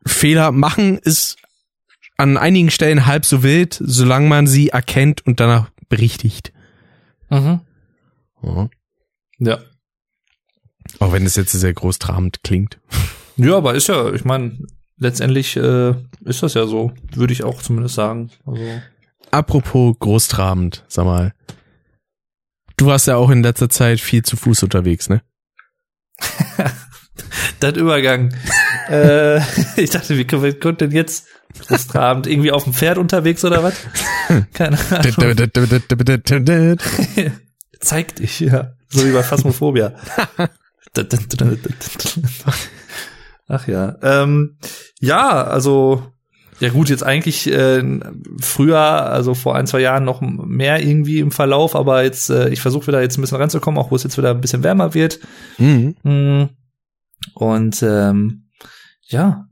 Fehler 0.06 0.52
machen 0.52 0.98
ist 1.00 1.38
an 2.18 2.38
einigen 2.38 2.69
Stellen 2.69 3.06
halb 3.06 3.26
so 3.26 3.42
wild, 3.42 3.80
solange 3.84 4.27
man 4.27 4.45
sie 4.48 4.69
erkennt 4.69 5.26
und 5.26 5.40
danach 5.40 5.69
berichtigt. 5.90 6.53
Mhm. 7.30 7.61
Ja. 8.43 8.69
Ja. 9.45 9.59
Auch 10.99 11.11
wenn 11.11 11.25
es 11.25 11.35
jetzt 11.35 11.51
sehr 11.51 11.73
großtrabend 11.73 12.43
klingt. 12.43 12.80
Ja, 13.38 13.57
aber 13.57 13.73
ist 13.73 13.88
ja, 13.88 14.13
ich 14.13 14.25
meine, 14.25 14.57
letztendlich 14.97 15.55
äh, 15.57 15.93
ist 16.25 16.43
das 16.43 16.53
ja 16.53 16.65
so, 16.65 16.91
würde 17.13 17.33
ich 17.33 17.43
auch 17.43 17.61
zumindest 17.61 17.95
sagen. 17.95 18.31
Also. 18.45 18.63
Apropos 19.31 19.95
großtrabend, 19.99 20.85
sag 20.88 21.05
mal. 21.05 21.33
Du 22.77 22.88
warst 22.88 23.07
ja 23.07 23.15
auch 23.15 23.30
in 23.30 23.43
letzter 23.43 23.69
Zeit 23.69 23.99
viel 23.99 24.23
zu 24.23 24.35
Fuß 24.35 24.63
unterwegs, 24.63 25.09
ne? 25.09 25.22
das 27.59 27.73
Übergang. 27.73 28.33
äh, 28.89 29.39
ich 29.80 29.89
dachte, 29.89 30.17
wie 30.17 30.25
kommt 30.25 30.81
denn 30.81 30.91
jetzt 30.91 31.27
großtrabend? 31.67 32.27
Irgendwie 32.27 32.51
auf 32.51 32.63
dem 32.63 32.73
Pferd 32.73 32.97
unterwegs 32.97 33.43
oder 33.45 33.63
was? 33.63 33.75
Keine 34.53 34.77
Ahnung. 34.80 35.01
Zeig 37.80 38.15
dich, 38.15 38.39
ja. 38.39 38.75
So 38.93 39.05
wie 39.05 39.11
bei 39.11 39.23
Phasmophobia. 39.23 39.93
Ach 43.47 43.67
ja. 43.67 43.95
Ähm, 44.01 44.57
ja, 44.99 45.43
also 45.43 46.03
Ja 46.59 46.69
gut, 46.69 46.89
jetzt 46.89 47.03
eigentlich 47.03 47.51
äh, 47.51 47.83
früher, 48.39 48.80
also 48.80 49.33
vor 49.33 49.55
ein, 49.55 49.67
zwei 49.67 49.81
Jahren 49.81 50.05
noch 50.05 50.22
mehr 50.22 50.81
irgendwie 50.81 51.19
im 51.19 51.31
Verlauf, 51.31 51.75
aber 51.75 52.03
jetzt, 52.03 52.30
äh, 52.30 52.49
ich 52.49 52.61
versuche 52.61 52.88
wieder 52.88 53.01
jetzt 53.01 53.17
ein 53.17 53.22
bisschen 53.22 53.38
ranzukommen, 53.38 53.80
auch 53.80 53.91
wo 53.91 53.95
es 53.95 54.03
jetzt 54.03 54.17
wieder 54.17 54.31
ein 54.31 54.41
bisschen 54.41 54.63
wärmer 54.63 54.93
wird. 54.93 55.19
Mhm. 55.57 55.95
Mm. 56.03 56.49
Und 57.33 57.83
ähm, 57.83 58.49
ja, 59.01 59.47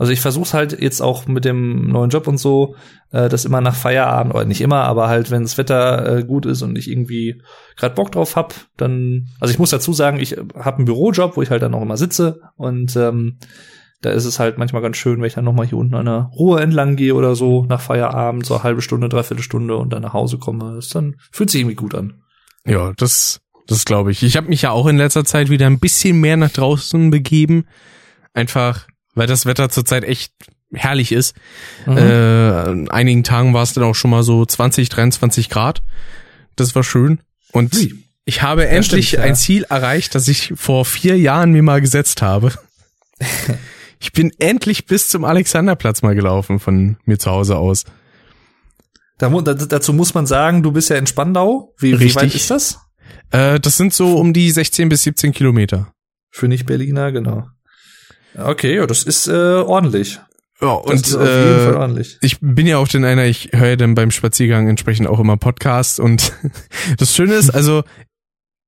also 0.00 0.12
ich 0.12 0.22
versuche 0.22 0.54
halt 0.54 0.80
jetzt 0.80 1.02
auch 1.02 1.26
mit 1.26 1.44
dem 1.44 1.88
neuen 1.88 2.08
Job 2.08 2.26
und 2.26 2.38
so, 2.38 2.74
äh, 3.12 3.28
das 3.28 3.44
immer 3.44 3.60
nach 3.60 3.74
Feierabend, 3.74 4.34
oder 4.34 4.46
nicht 4.46 4.62
immer, 4.62 4.84
aber 4.84 5.08
halt, 5.08 5.30
wenn 5.30 5.42
das 5.42 5.58
Wetter 5.58 6.16
äh, 6.16 6.24
gut 6.24 6.46
ist 6.46 6.62
und 6.62 6.74
ich 6.78 6.90
irgendwie 6.90 7.42
gerade 7.76 7.94
Bock 7.94 8.10
drauf 8.10 8.34
hab, 8.34 8.54
dann, 8.78 9.28
also 9.40 9.52
ich 9.52 9.58
muss 9.58 9.68
dazu 9.68 9.92
sagen, 9.92 10.18
ich 10.18 10.38
habe 10.54 10.78
einen 10.78 10.86
Bürojob, 10.86 11.36
wo 11.36 11.42
ich 11.42 11.50
halt 11.50 11.60
dann 11.60 11.74
auch 11.74 11.82
immer 11.82 11.98
sitze 11.98 12.40
und 12.56 12.96
ähm, 12.96 13.36
da 14.00 14.08
ist 14.08 14.24
es 14.24 14.38
halt 14.38 14.56
manchmal 14.56 14.80
ganz 14.80 14.96
schön, 14.96 15.18
wenn 15.18 15.26
ich 15.26 15.34
dann 15.34 15.44
noch 15.44 15.52
mal 15.52 15.66
hier 15.66 15.76
unten 15.76 15.94
an 15.94 16.06
der 16.06 16.30
Ruhe 16.34 16.62
entlang 16.62 16.96
gehe 16.96 17.14
oder 17.14 17.34
so 17.34 17.66
nach 17.66 17.82
Feierabend, 17.82 18.46
so 18.46 18.54
eine 18.54 18.62
halbe 18.62 18.80
Stunde, 18.80 19.10
dreiviertel 19.10 19.42
Stunde 19.42 19.76
und 19.76 19.92
dann 19.92 20.00
nach 20.00 20.14
Hause 20.14 20.38
komme. 20.38 20.76
Das 20.76 20.88
dann 20.88 21.16
fühlt 21.30 21.50
sich 21.50 21.60
irgendwie 21.60 21.76
gut 21.76 21.94
an. 21.94 22.22
Ja, 22.64 22.94
das, 22.96 23.42
das 23.66 23.84
glaube 23.84 24.12
ich. 24.12 24.22
Ich 24.22 24.38
habe 24.38 24.48
mich 24.48 24.62
ja 24.62 24.70
auch 24.70 24.86
in 24.86 24.96
letzter 24.96 25.26
Zeit 25.26 25.50
wieder 25.50 25.66
ein 25.66 25.78
bisschen 25.78 26.22
mehr 26.22 26.38
nach 26.38 26.50
draußen 26.50 27.10
begeben. 27.10 27.66
Einfach, 28.32 28.86
weil 29.14 29.26
das 29.26 29.46
Wetter 29.46 29.68
zurzeit 29.68 30.04
echt 30.04 30.32
herrlich 30.72 31.12
ist. 31.12 31.34
Mhm. 31.86 31.96
Äh, 31.96 32.02
an 32.02 32.90
einigen 32.90 33.24
Tagen 33.24 33.54
war 33.54 33.62
es 33.62 33.72
dann 33.72 33.84
auch 33.84 33.94
schon 33.94 34.10
mal 34.10 34.22
so 34.22 34.44
20, 34.44 34.88
23 34.88 35.48
Grad. 35.50 35.82
Das 36.56 36.74
war 36.74 36.84
schön. 36.84 37.20
Und 37.52 37.74
Ui. 37.74 38.04
ich 38.24 38.42
habe 38.42 38.68
endlich 38.68 39.08
stimmt, 39.08 39.24
ja. 39.24 39.28
ein 39.28 39.36
Ziel 39.36 39.64
erreicht, 39.64 40.14
das 40.14 40.28
ich 40.28 40.52
vor 40.56 40.84
vier 40.84 41.18
Jahren 41.18 41.52
mir 41.52 41.62
mal 41.62 41.80
gesetzt 41.80 42.22
habe. 42.22 42.52
ich 44.00 44.12
bin 44.12 44.32
endlich 44.38 44.86
bis 44.86 45.08
zum 45.08 45.24
Alexanderplatz 45.24 46.02
mal 46.02 46.14
gelaufen 46.14 46.60
von 46.60 46.96
mir 47.04 47.18
zu 47.18 47.30
Hause 47.30 47.56
aus. 47.56 47.84
Da, 49.18 49.28
dazu 49.28 49.92
muss 49.92 50.14
man 50.14 50.26
sagen, 50.26 50.62
du 50.62 50.72
bist 50.72 50.88
ja 50.88 50.96
in 50.96 51.06
Spandau. 51.06 51.74
Wie, 51.78 51.98
wie 52.00 52.14
weit 52.14 52.34
ist 52.34 52.50
das? 52.50 52.78
Äh, 53.30 53.60
das 53.60 53.76
sind 53.76 53.92
so 53.92 54.16
um 54.16 54.32
die 54.32 54.50
16 54.50 54.88
bis 54.88 55.02
17 55.02 55.32
Kilometer. 55.32 55.92
Für 56.30 56.48
Nicht-Berliner, 56.48 57.12
genau. 57.12 57.48
Okay, 58.36 58.76
ja, 58.76 58.86
das 58.86 59.02
ist 59.02 59.28
äh, 59.28 59.32
ordentlich. 59.32 60.20
Ja, 60.60 60.78
Das 60.84 60.92
und 60.92 61.06
ist 61.06 61.14
auf 61.16 61.22
jeden 61.26 61.58
Fall 61.60 61.72
äh, 61.72 61.76
ordentlich. 61.76 62.18
ich 62.20 62.38
bin 62.40 62.66
ja 62.66 62.76
auch 62.78 62.88
den 62.88 63.04
einer, 63.04 63.24
ich 63.24 63.50
höre 63.52 63.68
ja 63.70 63.76
dann 63.76 63.94
beim 63.94 64.10
Spaziergang 64.10 64.68
entsprechend 64.68 65.08
auch 65.08 65.18
immer 65.18 65.36
Podcasts 65.38 65.98
und 65.98 66.32
das 66.98 67.14
Schöne 67.16 67.34
ist, 67.34 67.50
also 67.50 67.82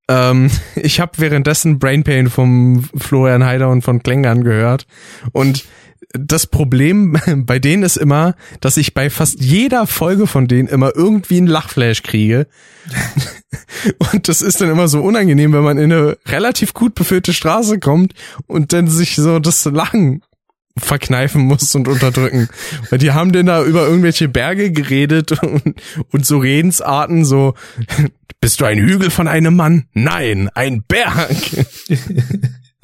ähm, 0.08 0.50
ich 0.76 1.00
habe 1.00 1.12
währenddessen 1.16 1.78
Brain 1.78 2.02
Pain 2.02 2.30
vom 2.30 2.84
Florian 2.96 3.44
Heider 3.44 3.68
und 3.68 3.82
von 3.82 4.02
Klängern 4.02 4.42
gehört 4.42 4.86
und 5.32 5.64
das 6.12 6.46
Problem 6.46 7.16
bei 7.46 7.58
denen 7.58 7.82
ist 7.82 7.96
immer, 7.96 8.34
dass 8.60 8.76
ich 8.76 8.94
bei 8.94 9.10
fast 9.10 9.40
jeder 9.40 9.86
Folge 9.86 10.26
von 10.26 10.48
denen 10.48 10.68
immer 10.68 10.92
irgendwie 10.94 11.38
einen 11.38 11.46
Lachflash 11.46 12.02
kriege. 12.02 12.46
Und 14.12 14.28
das 14.28 14.42
ist 14.42 14.60
dann 14.60 14.70
immer 14.70 14.88
so 14.88 15.00
unangenehm, 15.02 15.52
wenn 15.52 15.62
man 15.62 15.78
in 15.78 15.92
eine 15.92 16.18
relativ 16.26 16.74
gut 16.74 16.94
befüllte 16.94 17.32
Straße 17.32 17.78
kommt 17.78 18.12
und 18.46 18.72
dann 18.72 18.88
sich 18.88 19.16
so 19.16 19.38
das 19.38 19.64
Lachen 19.64 20.22
verkneifen 20.76 21.42
muss 21.42 21.74
und 21.74 21.88
unterdrücken. 21.88 22.48
Weil 22.90 22.98
die 22.98 23.12
haben 23.12 23.32
denn 23.32 23.46
da 23.46 23.62
über 23.62 23.86
irgendwelche 23.86 24.28
Berge 24.28 24.72
geredet 24.72 25.32
und, 25.42 25.74
und 26.10 26.26
so 26.26 26.38
Redensarten 26.38 27.24
so, 27.24 27.54
bist 28.40 28.60
du 28.60 28.64
ein 28.64 28.78
Hügel 28.78 29.10
von 29.10 29.28
einem 29.28 29.54
Mann? 29.54 29.86
Nein, 29.92 30.48
ein 30.54 30.82
Berg. 30.82 31.36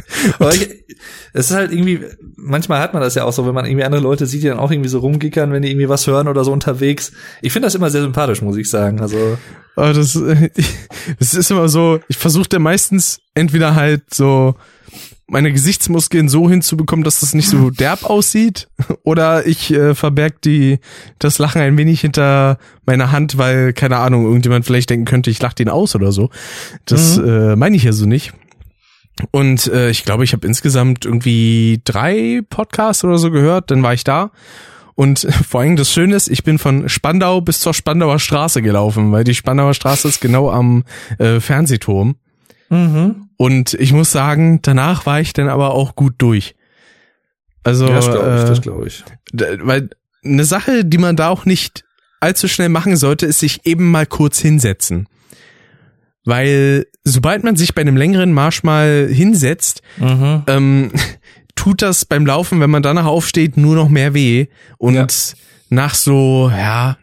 Aber 0.39 0.55
ich, 0.55 0.85
es 1.33 1.51
ist 1.51 1.57
halt 1.57 1.73
irgendwie, 1.73 2.01
manchmal 2.37 2.81
hat 2.81 2.95
man 2.95 3.03
das 3.03 3.15
ja 3.15 3.25
auch 3.25 3.33
so, 3.33 3.47
wenn 3.47 3.55
man 3.55 3.67
irgendwie 3.67 3.85
andere 3.85 4.03
Leute 4.03 4.27
sieht, 4.27 4.43
die 4.43 4.49
dann 4.49 4.59
auch 4.59 4.71
irgendwie 4.71 4.89
so 4.89 5.01
rumgickern, 5.01 5.53
wenn 5.53 5.63
die 5.63 5.71
irgendwie 5.71 5.89
was 5.89 6.07
hören 6.07 6.29
oder 6.29 6.45
so 6.45 6.53
unterwegs. 6.53 7.13
Ich 7.43 7.53
finde 7.53 7.67
das 7.67 7.75
immer 7.75 7.91
sehr 7.91 8.03
sympathisch, 8.03 8.43
muss 8.43 8.57
ich 8.57 8.71
sagen. 8.71 9.01
Also, 9.01 9.39
Aber 9.77 9.93
das, 9.93 10.17
äh, 10.17 10.51
das 11.19 11.35
ist 11.35 11.51
immer 11.51 11.69
so, 11.69 12.01
ich 12.09 12.17
versuche 12.17 12.49
dann 12.49 12.63
meistens 12.63 13.21
entweder 13.35 13.75
halt 13.75 14.03
so 14.13 14.55
meine 15.31 15.53
Gesichtsmuskeln 15.53 16.31
so 16.31 16.49
hinzubekommen, 16.49 17.05
dass 17.05 17.21
das 17.21 17.35
nicht 17.35 17.49
so 17.49 17.71
derb 17.79 18.05
aussieht, 18.05 18.69
oder 19.03 19.47
ich 19.47 19.71
äh, 19.73 19.95
verberg 19.95 20.41
die 20.41 20.79
das 21.19 21.39
Lachen 21.39 21.61
ein 21.61 21.77
wenig 21.77 22.01
hinter 22.01 22.59
meiner 22.87 23.13
Hand, 23.13 23.37
weil 23.37 23.75
keine 23.75 23.99
Ahnung 23.99 24.25
irgendjemand 24.25 24.65
vielleicht 24.65 24.89
denken 24.89 25.05
könnte, 25.05 25.31
ich 25.31 25.41
lach 25.41 25.53
den 25.53 25.69
aus 25.69 25.95
oder 25.95 26.13
so. 26.13 26.31
Das 26.87 27.19
äh, 27.19 27.57
meine 27.57 27.77
ich 27.77 27.85
ja 27.85 27.93
so 27.93 28.07
nicht. 28.07 28.33
Und 29.31 29.67
äh, 29.67 29.91
ich 29.91 30.05
glaube, 30.05 30.25
ich 30.25 30.33
habe 30.33 30.47
insgesamt 30.47 31.05
irgendwie 31.05 31.81
drei 31.85 32.43
Podcasts 32.49 33.05
oder 33.05 33.19
so 33.19 33.31
gehört. 33.31 33.71
Dann 33.71 33.83
war 33.83 33.95
ich 33.95 34.05
da. 34.05 34.31
Und 34.95 35.21
vor 35.49 35.61
allem 35.61 35.77
das 35.77 35.93
Schöne 35.93 36.17
ist, 36.17 36.29
ich 36.29 36.45
bin 36.45 36.59
von 36.59 36.89
Spandau 36.89 37.41
bis 37.41 37.61
zur 37.61 37.75
Spandauer 37.75 38.19
Straße 38.19 38.63
gelaufen, 38.63 39.13
weil 39.13 39.25
die 39.25 39.35
Spandauer 39.35 39.75
Straße 39.75 40.09
ist 40.09 40.21
genau 40.21 40.51
am 40.51 40.85
äh, 41.19 41.41
Fernsehturm. 41.41 42.17
mhm. 42.69 43.25
Und 43.41 43.75
ich 43.75 43.93
muss 43.93 44.11
sagen, 44.11 44.61
danach 44.63 45.07
war 45.07 45.21
ich 45.21 45.33
dann 45.33 45.49
aber 45.49 45.71
auch 45.71 45.95
gut 45.95 46.15
durch. 46.19 46.57
Also, 47.63 47.87
ja, 47.87 47.95
das 47.95 48.11
glaube 48.11 48.29
ich, 48.37 48.43
äh, 48.43 48.47
das 48.47 48.61
glaube 48.63 48.87
ich. 48.89 49.05
Weil 49.33 49.91
eine 50.25 50.45
Sache, 50.45 50.85
die 50.85 50.99
man 50.99 51.15
da 51.15 51.29
auch 51.29 51.45
nicht 51.45 51.85
allzu 52.19 52.49
schnell 52.49 52.69
machen 52.69 52.97
sollte, 52.97 53.27
ist 53.27 53.39
sich 53.39 53.65
eben 53.65 53.91
mal 53.91 54.07
kurz 54.07 54.41
hinsetzen. 54.41 55.09
Weil 56.29 56.87
sobald 57.05 57.43
man 57.43 57.57
sich 57.57 57.75
bei 57.75 57.81
einem 57.81 57.97
längeren 57.97 58.33
Marsch 58.35 58.63
mal 58.63 59.09
hinsetzt, 59.11 59.81
Mhm. 59.99 60.43
ähm, 60.47 60.93
tut 61.55 61.81
das 61.81 62.05
beim 62.05 62.27
Laufen, 62.27 62.61
wenn 62.61 62.69
man 62.71 62.83
danach 62.83 63.07
aufsteht, 63.07 63.57
nur 63.57 63.75
noch 63.75 63.89
mehr 63.89 64.13
weh. 64.13 64.47
Und 64.77 64.95
Ja. 64.95 65.07
nach 65.71 65.95
so, 65.95 66.51
ja, 66.55 66.99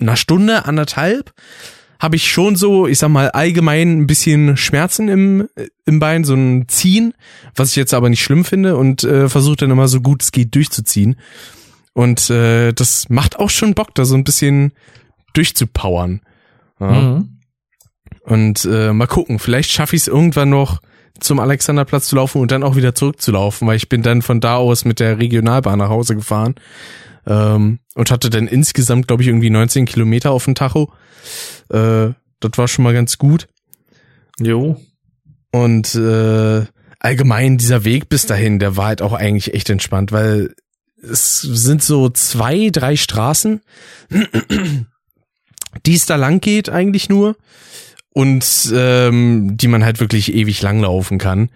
einer 0.00 0.16
Stunde, 0.16 0.64
anderthalb, 0.64 1.32
habe 1.98 2.16
ich 2.16 2.30
schon 2.30 2.56
so, 2.56 2.86
ich 2.86 2.98
sag 2.98 3.08
mal, 3.10 3.30
allgemein 3.30 3.98
ein 4.00 4.06
bisschen 4.06 4.56
Schmerzen 4.56 5.08
im, 5.08 5.48
im 5.84 5.98
Bein, 6.00 6.24
so 6.24 6.34
ein 6.34 6.68
Ziehen, 6.68 7.12
was 7.54 7.70
ich 7.70 7.76
jetzt 7.76 7.92
aber 7.94 8.08
nicht 8.10 8.22
schlimm 8.22 8.44
finde 8.46 8.76
und 8.76 9.04
äh, 9.04 9.28
versuche 9.28 9.56
dann 9.56 9.70
immer 9.70 9.88
so 9.88 10.00
gut 10.00 10.22
es 10.22 10.32
geht 10.32 10.54
durchzuziehen. 10.54 11.16
Und 11.92 12.28
äh, 12.30 12.72
das 12.72 13.08
macht 13.10 13.38
auch 13.38 13.48
schon 13.50 13.74
Bock, 13.74 13.94
da 13.94 14.04
so 14.06 14.14
ein 14.14 14.24
bisschen 14.24 14.72
durchzupowern. 15.34 16.20
Ja. 16.80 16.90
Mhm. 16.90 17.35
Und 18.26 18.64
äh, 18.64 18.92
mal 18.92 19.06
gucken, 19.06 19.38
vielleicht 19.38 19.70
schaffe 19.70 19.94
ich 19.94 20.02
es 20.02 20.08
irgendwann 20.08 20.50
noch 20.50 20.82
zum 21.20 21.38
Alexanderplatz 21.38 22.08
zu 22.08 22.16
laufen 22.16 22.40
und 22.40 22.50
dann 22.50 22.64
auch 22.64 22.74
wieder 22.74 22.94
zurückzulaufen, 22.94 23.66
weil 23.68 23.76
ich 23.76 23.88
bin 23.88 24.02
dann 24.02 24.20
von 24.20 24.40
da 24.40 24.56
aus 24.56 24.84
mit 24.84 24.98
der 24.98 25.18
Regionalbahn 25.18 25.78
nach 25.78 25.88
Hause 25.88 26.16
gefahren 26.16 26.56
ähm, 27.24 27.78
und 27.94 28.10
hatte 28.10 28.28
dann 28.28 28.48
insgesamt, 28.48 29.06
glaube 29.06 29.22
ich, 29.22 29.28
irgendwie 29.28 29.48
19 29.48 29.86
Kilometer 29.86 30.32
auf 30.32 30.44
dem 30.44 30.56
Tacho. 30.56 30.92
Äh, 31.70 32.10
das 32.40 32.52
war 32.56 32.66
schon 32.66 32.82
mal 32.82 32.92
ganz 32.92 33.16
gut. 33.16 33.46
Jo. 34.40 34.80
Und 35.52 35.94
äh, 35.94 36.66
allgemein 36.98 37.58
dieser 37.58 37.84
Weg 37.84 38.08
bis 38.08 38.26
dahin, 38.26 38.58
der 38.58 38.76
war 38.76 38.86
halt 38.86 39.02
auch 39.02 39.12
eigentlich 39.12 39.54
echt 39.54 39.70
entspannt, 39.70 40.10
weil 40.10 40.52
es 41.00 41.40
sind 41.40 41.80
so 41.80 42.08
zwei, 42.08 42.70
drei 42.72 42.96
Straßen, 42.96 43.60
die 45.86 45.94
es 45.94 46.06
da 46.06 46.16
lang 46.16 46.40
geht 46.40 46.68
eigentlich 46.68 47.08
nur 47.08 47.36
und 48.16 48.72
ähm, 48.72 49.58
die 49.58 49.68
man 49.68 49.84
halt 49.84 50.00
wirklich 50.00 50.32
ewig 50.32 50.62
lang 50.62 50.80
laufen 50.80 51.18
kann. 51.18 51.50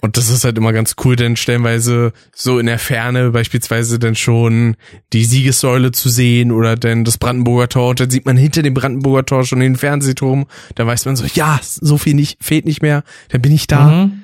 Und 0.00 0.16
das 0.16 0.28
ist 0.28 0.44
halt 0.44 0.56
immer 0.56 0.72
ganz 0.72 0.94
cool, 1.04 1.16
denn 1.16 1.34
stellenweise 1.34 2.12
so 2.32 2.60
in 2.60 2.66
der 2.66 2.78
Ferne 2.78 3.32
beispielsweise 3.32 3.98
dann 3.98 4.14
schon 4.14 4.76
die 5.12 5.24
Siegessäule 5.24 5.90
zu 5.90 6.08
sehen 6.08 6.52
oder 6.52 6.76
dann 6.76 7.02
das 7.02 7.18
Brandenburger 7.18 7.68
Tor. 7.68 7.90
Und 7.90 7.98
dann 7.98 8.10
sieht 8.10 8.26
man 8.26 8.36
hinter 8.36 8.62
dem 8.62 8.74
Brandenburger 8.74 9.26
Tor 9.26 9.44
schon 9.44 9.58
den 9.58 9.74
Fernsehturm. 9.74 10.46
Da 10.76 10.86
weiß 10.86 11.04
man 11.06 11.16
so, 11.16 11.24
ja, 11.34 11.58
so 11.60 11.98
viel 11.98 12.14
nicht, 12.14 12.44
fehlt 12.44 12.64
nicht 12.64 12.80
mehr. 12.80 13.02
Dann 13.30 13.42
bin 13.42 13.52
ich 13.52 13.66
da. 13.66 14.06
Mhm. 14.06 14.22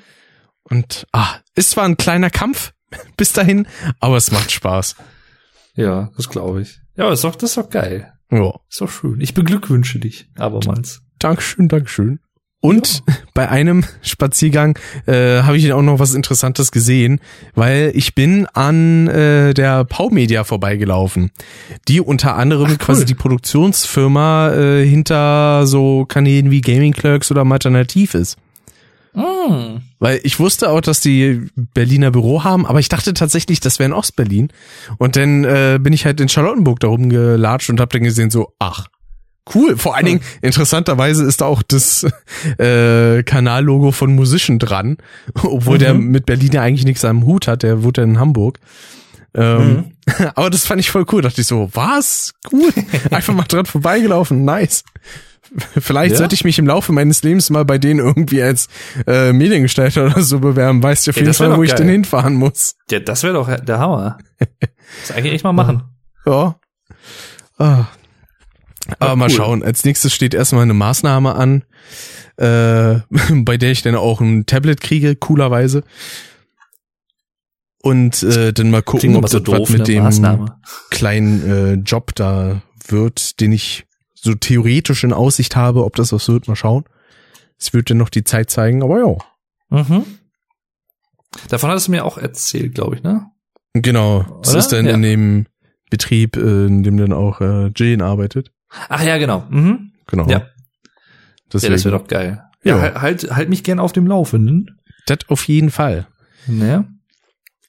Und 0.63 1.09
ah, 1.11 1.39
ist 1.57 1.71
zwar 1.71 1.87
ein 1.87 1.97
kleiner 1.97 2.31
Kampf 2.31 2.73
bis 3.17 3.33
dahin, 3.33 3.67
aber 3.99 4.17
es 4.17 4.31
macht 4.31 4.53
Spaß. 4.53 4.95
Ja, 5.75 6.13
das 6.17 6.29
glaube 6.29 6.63
ich. 6.63 6.79
Ja, 6.97 7.13
ist 7.13 7.25
doch, 7.25 7.35
das 7.35 7.51
ist 7.51 7.57
doch 7.57 7.69
geil. 7.69 8.13
Ja. 8.31 8.55
Ist 8.71 8.81
doch 8.81 8.91
schön. 8.91 9.21
Ich 9.21 9.35
beglückwünsche 9.35 9.99
dich 9.99 10.31
abermals. 10.37 11.03
Dankeschön, 11.19 11.69
Dankeschön. 11.69 12.21
Und 12.61 13.05
bei 13.35 13.49
einem 13.49 13.85
Spaziergang 14.03 14.79
äh, 15.07 15.43
habe 15.43 15.57
ich 15.57 15.73
auch 15.73 15.83
noch 15.83 15.99
was 16.01 16.15
Interessantes 16.15 16.73
gesehen, 16.73 17.21
weil 17.55 17.93
ich 17.95 18.15
bin 18.15 18.47
an 18.47 19.07
äh, 19.09 19.55
der 19.55 19.85
Pau 19.85 20.11
Media 20.11 20.45
vorbeigelaufen, 20.45 21.31
die 21.87 22.01
unter 22.01 22.37
anderem 22.37 22.73
Ach, 22.75 22.79
quasi 22.79 23.03
cool. 23.03 23.07
die 23.07 23.15
Produktionsfirma 23.15 24.55
äh, 24.55 24.87
hinter 24.87 25.67
so 25.67 26.05
Kanälen 26.07 26.51
wie 26.51 26.61
Gaming 26.61 26.93
Clerks 26.93 27.31
oder 27.31 27.47
Alternativ 27.49 28.15
ist. 28.15 28.37
Mhm. 29.15 29.83
Weil 29.99 30.21
ich 30.23 30.39
wusste 30.39 30.71
auch, 30.71 30.81
dass 30.81 31.01
die 31.01 31.49
Berliner 31.57 32.11
Büro 32.11 32.45
haben, 32.45 32.67
aber 32.67 32.79
ich 32.79 32.89
dachte 32.89 33.15
tatsächlich, 33.15 33.61
das 33.61 33.79
wäre 33.79 33.89
in 33.89 33.93
Ostberlin. 33.93 34.49
Und 34.99 35.17
dann 35.17 35.45
äh, 35.45 35.79
bin 35.81 35.93
ich 35.93 36.05
halt 36.05 36.21
in 36.21 36.29
Charlottenburg 36.29 36.81
da 36.81 36.89
rumgelatscht 36.89 37.71
und 37.71 37.81
hab 37.81 37.91
dann 37.91 38.05
gesehen 38.05 38.31
so, 38.31 38.53
ach, 38.59 38.87
cool. 39.55 39.77
Vor 39.77 39.97
allen 39.97 40.07
Dingen, 40.07 40.21
interessanterweise 40.43 41.25
ist 41.25 41.41
da 41.41 41.47
auch 41.47 41.63
das 41.63 42.07
äh, 42.59 43.23
Kanallogo 43.23 43.93
von 43.93 44.15
Musician 44.15 44.59
dran, 44.59 44.97
obwohl 45.35 45.79
der 45.79 45.95
Mhm. 45.95 46.09
mit 46.09 46.27
Berlin 46.27 46.53
ja 46.53 46.63
eigentlich 46.63 46.85
nichts 46.85 47.05
am 47.05 47.25
Hut 47.25 47.49
hat, 47.49 47.63
der 47.63 47.83
wohnt 47.83 47.97
ja 47.97 48.05
in 48.05 48.19
Hamburg. 48.19 48.59
Ähm, 49.35 49.93
aber 50.35 50.51
das 50.51 50.67
fand 50.67 50.81
ich 50.81 50.91
voll 50.91 51.05
cool. 51.13 51.23
Dachte 51.23 51.41
ich 51.41 51.47
so, 51.47 51.69
was? 51.75 52.33
Cool. 52.51 52.71
Einfach 53.11 53.35
mal 53.35 53.45
dran 53.45 53.67
vorbeigelaufen. 53.67 54.45
Nice. 54.45 54.85
Vielleicht 55.79 56.13
Ja. 56.13 56.19
sollte 56.19 56.35
ich 56.35 56.45
mich 56.45 56.59
im 56.59 56.67
Laufe 56.67 56.93
meines 56.93 57.23
Lebens 57.23 57.49
mal 57.49 57.65
bei 57.65 57.79
denen 57.79 58.01
irgendwie 58.01 58.43
als 58.43 58.69
äh, 59.07 59.33
Mediengestalter 59.33 60.07
oder 60.07 60.23
so 60.23 60.41
bewerben. 60.41 60.83
Weißt 60.83 61.07
du 61.07 61.11
auf 61.11 61.17
jeden 61.17 61.33
Fall, 61.33 61.57
wo 61.57 61.63
ich 61.63 61.71
geil. 61.71 61.79
denn 61.79 61.89
hinfahren 61.89 62.35
muss. 62.35 62.75
Ja, 62.91 63.01
das 63.01 63.23
wäre 63.23 63.35
doch 63.35 63.49
der 63.61 63.79
Hammer. 63.79 64.19
Das 65.01 65.17
eigentlich 65.17 65.33
echt 65.35 65.45
mal 65.45 65.53
machen. 65.55 65.85
Ja. 66.27 66.57
Ah. 67.59 67.87
Aber 68.99 69.17
mal 69.17 69.29
cool. 69.29 69.35
schauen. 69.37 69.63
Als 69.63 69.85
nächstes 69.85 70.15
steht 70.15 70.35
erstmal 70.35 70.63
eine 70.63 70.75
Maßnahme 70.75 71.35
an, 71.35 71.65
äh, 72.37 73.01
bei 73.45 73.57
der 73.57 73.71
ich 73.73 73.83
dann 73.83 73.95
auch 73.95 74.21
ein 74.21 74.47
Tablet 74.47 74.81
kriege, 74.81 75.17
coolerweise. 75.17 75.83
Und 77.81 78.23
äh, 78.23 78.53
dann 78.53 78.71
mal 78.71 78.83
gucken, 78.83 79.17
ob 79.17 79.29
so 79.29 79.39
das 79.39 79.49
was 79.49 79.59
doof, 79.59 79.69
mit 79.71 79.81
eine 79.81 79.85
dem 79.85 80.03
Maßnahme. 80.05 80.59
kleinen 80.91 81.51
äh, 81.51 81.73
Job 81.75 82.15
da 82.15 82.63
wird, 82.89 83.41
den 83.41 83.53
ich 83.53 83.87
so 84.15 84.35
theoretisch 84.35 85.05
in 85.05 85.13
Aussicht 85.13 85.55
habe, 85.55 85.85
ob 85.85 85.95
das 85.95 86.13
was 86.13 86.29
wird, 86.29 86.49
mal 86.49 86.57
schauen. 86.57 86.85
Es 87.59 87.73
wird 87.73 87.91
dann 87.91 87.99
noch 87.99 88.09
die 88.09 88.25
Zeit 88.25 88.51
zeigen, 88.51 88.83
aber 88.83 88.99
ja. 89.01 89.17
Mhm. 89.83 90.05
Davon 91.49 91.71
hattest 91.71 91.87
du 91.89 91.93
mir 91.93 92.05
auch 92.05 92.19
erzählt, 92.19 92.75
glaube 92.75 92.97
ich, 92.97 93.03
ne? 93.03 93.27
Genau. 93.75 94.25
Das 94.43 94.51
Oder? 94.51 94.59
ist 94.59 94.69
dann 94.73 94.87
Ja. 94.87 94.95
in 94.95 95.03
dem 95.03 95.47
Betrieb, 95.91 96.37
äh, 96.37 96.67
in 96.67 96.83
dem 96.83 96.97
dann 96.97 97.13
auch 97.13 97.41
äh, 97.41 97.71
Jane 97.77 98.05
arbeitet. 98.05 98.51
Ach 98.89 99.03
ja, 99.03 99.19
genau. 99.19 99.45
Mhm. 99.51 99.93
Genau. 100.07 100.25
Ja. 100.29 100.39
Ja, 100.39 100.47
Deswegen, 101.53 101.73
das 101.73 101.85
wäre 101.85 101.99
doch 101.99 102.07
geil. 102.07 102.43
Ja, 102.63 102.77
Ja. 102.77 102.81
halt- 102.83 103.01
halt, 103.01 103.31
halt 103.37 103.49
mich 103.49 103.65
gern 103.65 103.79
auf 103.81 103.93
dem 103.93 104.07
Laufenden. 104.07 104.79
das 105.07 105.19
auf 105.29 105.45
jeden 105.49 105.71
Fall. 105.71 106.07
Ne? 106.47 106.87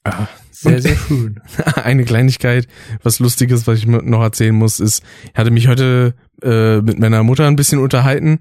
Ah. 0.04 0.28
Sehr, 0.52 0.76
Und- 0.76 0.82
sehr 0.82 0.96
schön. 1.08 1.40
Eine 1.76 2.04
Kleinigkeit, 2.04 2.68
was 3.04 3.20
Lustiges, 3.20 3.66
was 3.68 3.78
ich 3.80 3.88
noch 3.88 4.22
erzählen 4.22 4.54
muss, 4.56 4.80
ist, 4.82 5.04
ich 5.32 5.38
hatte 5.38 5.52
mich 5.52 5.68
heute 5.70 6.16
äh, 6.42 6.82
mit 6.82 7.00
meiner 7.00 7.24
Mutter 7.24 7.48
ein 7.48 7.56
bisschen 7.56 7.80
unterhalten 7.80 8.40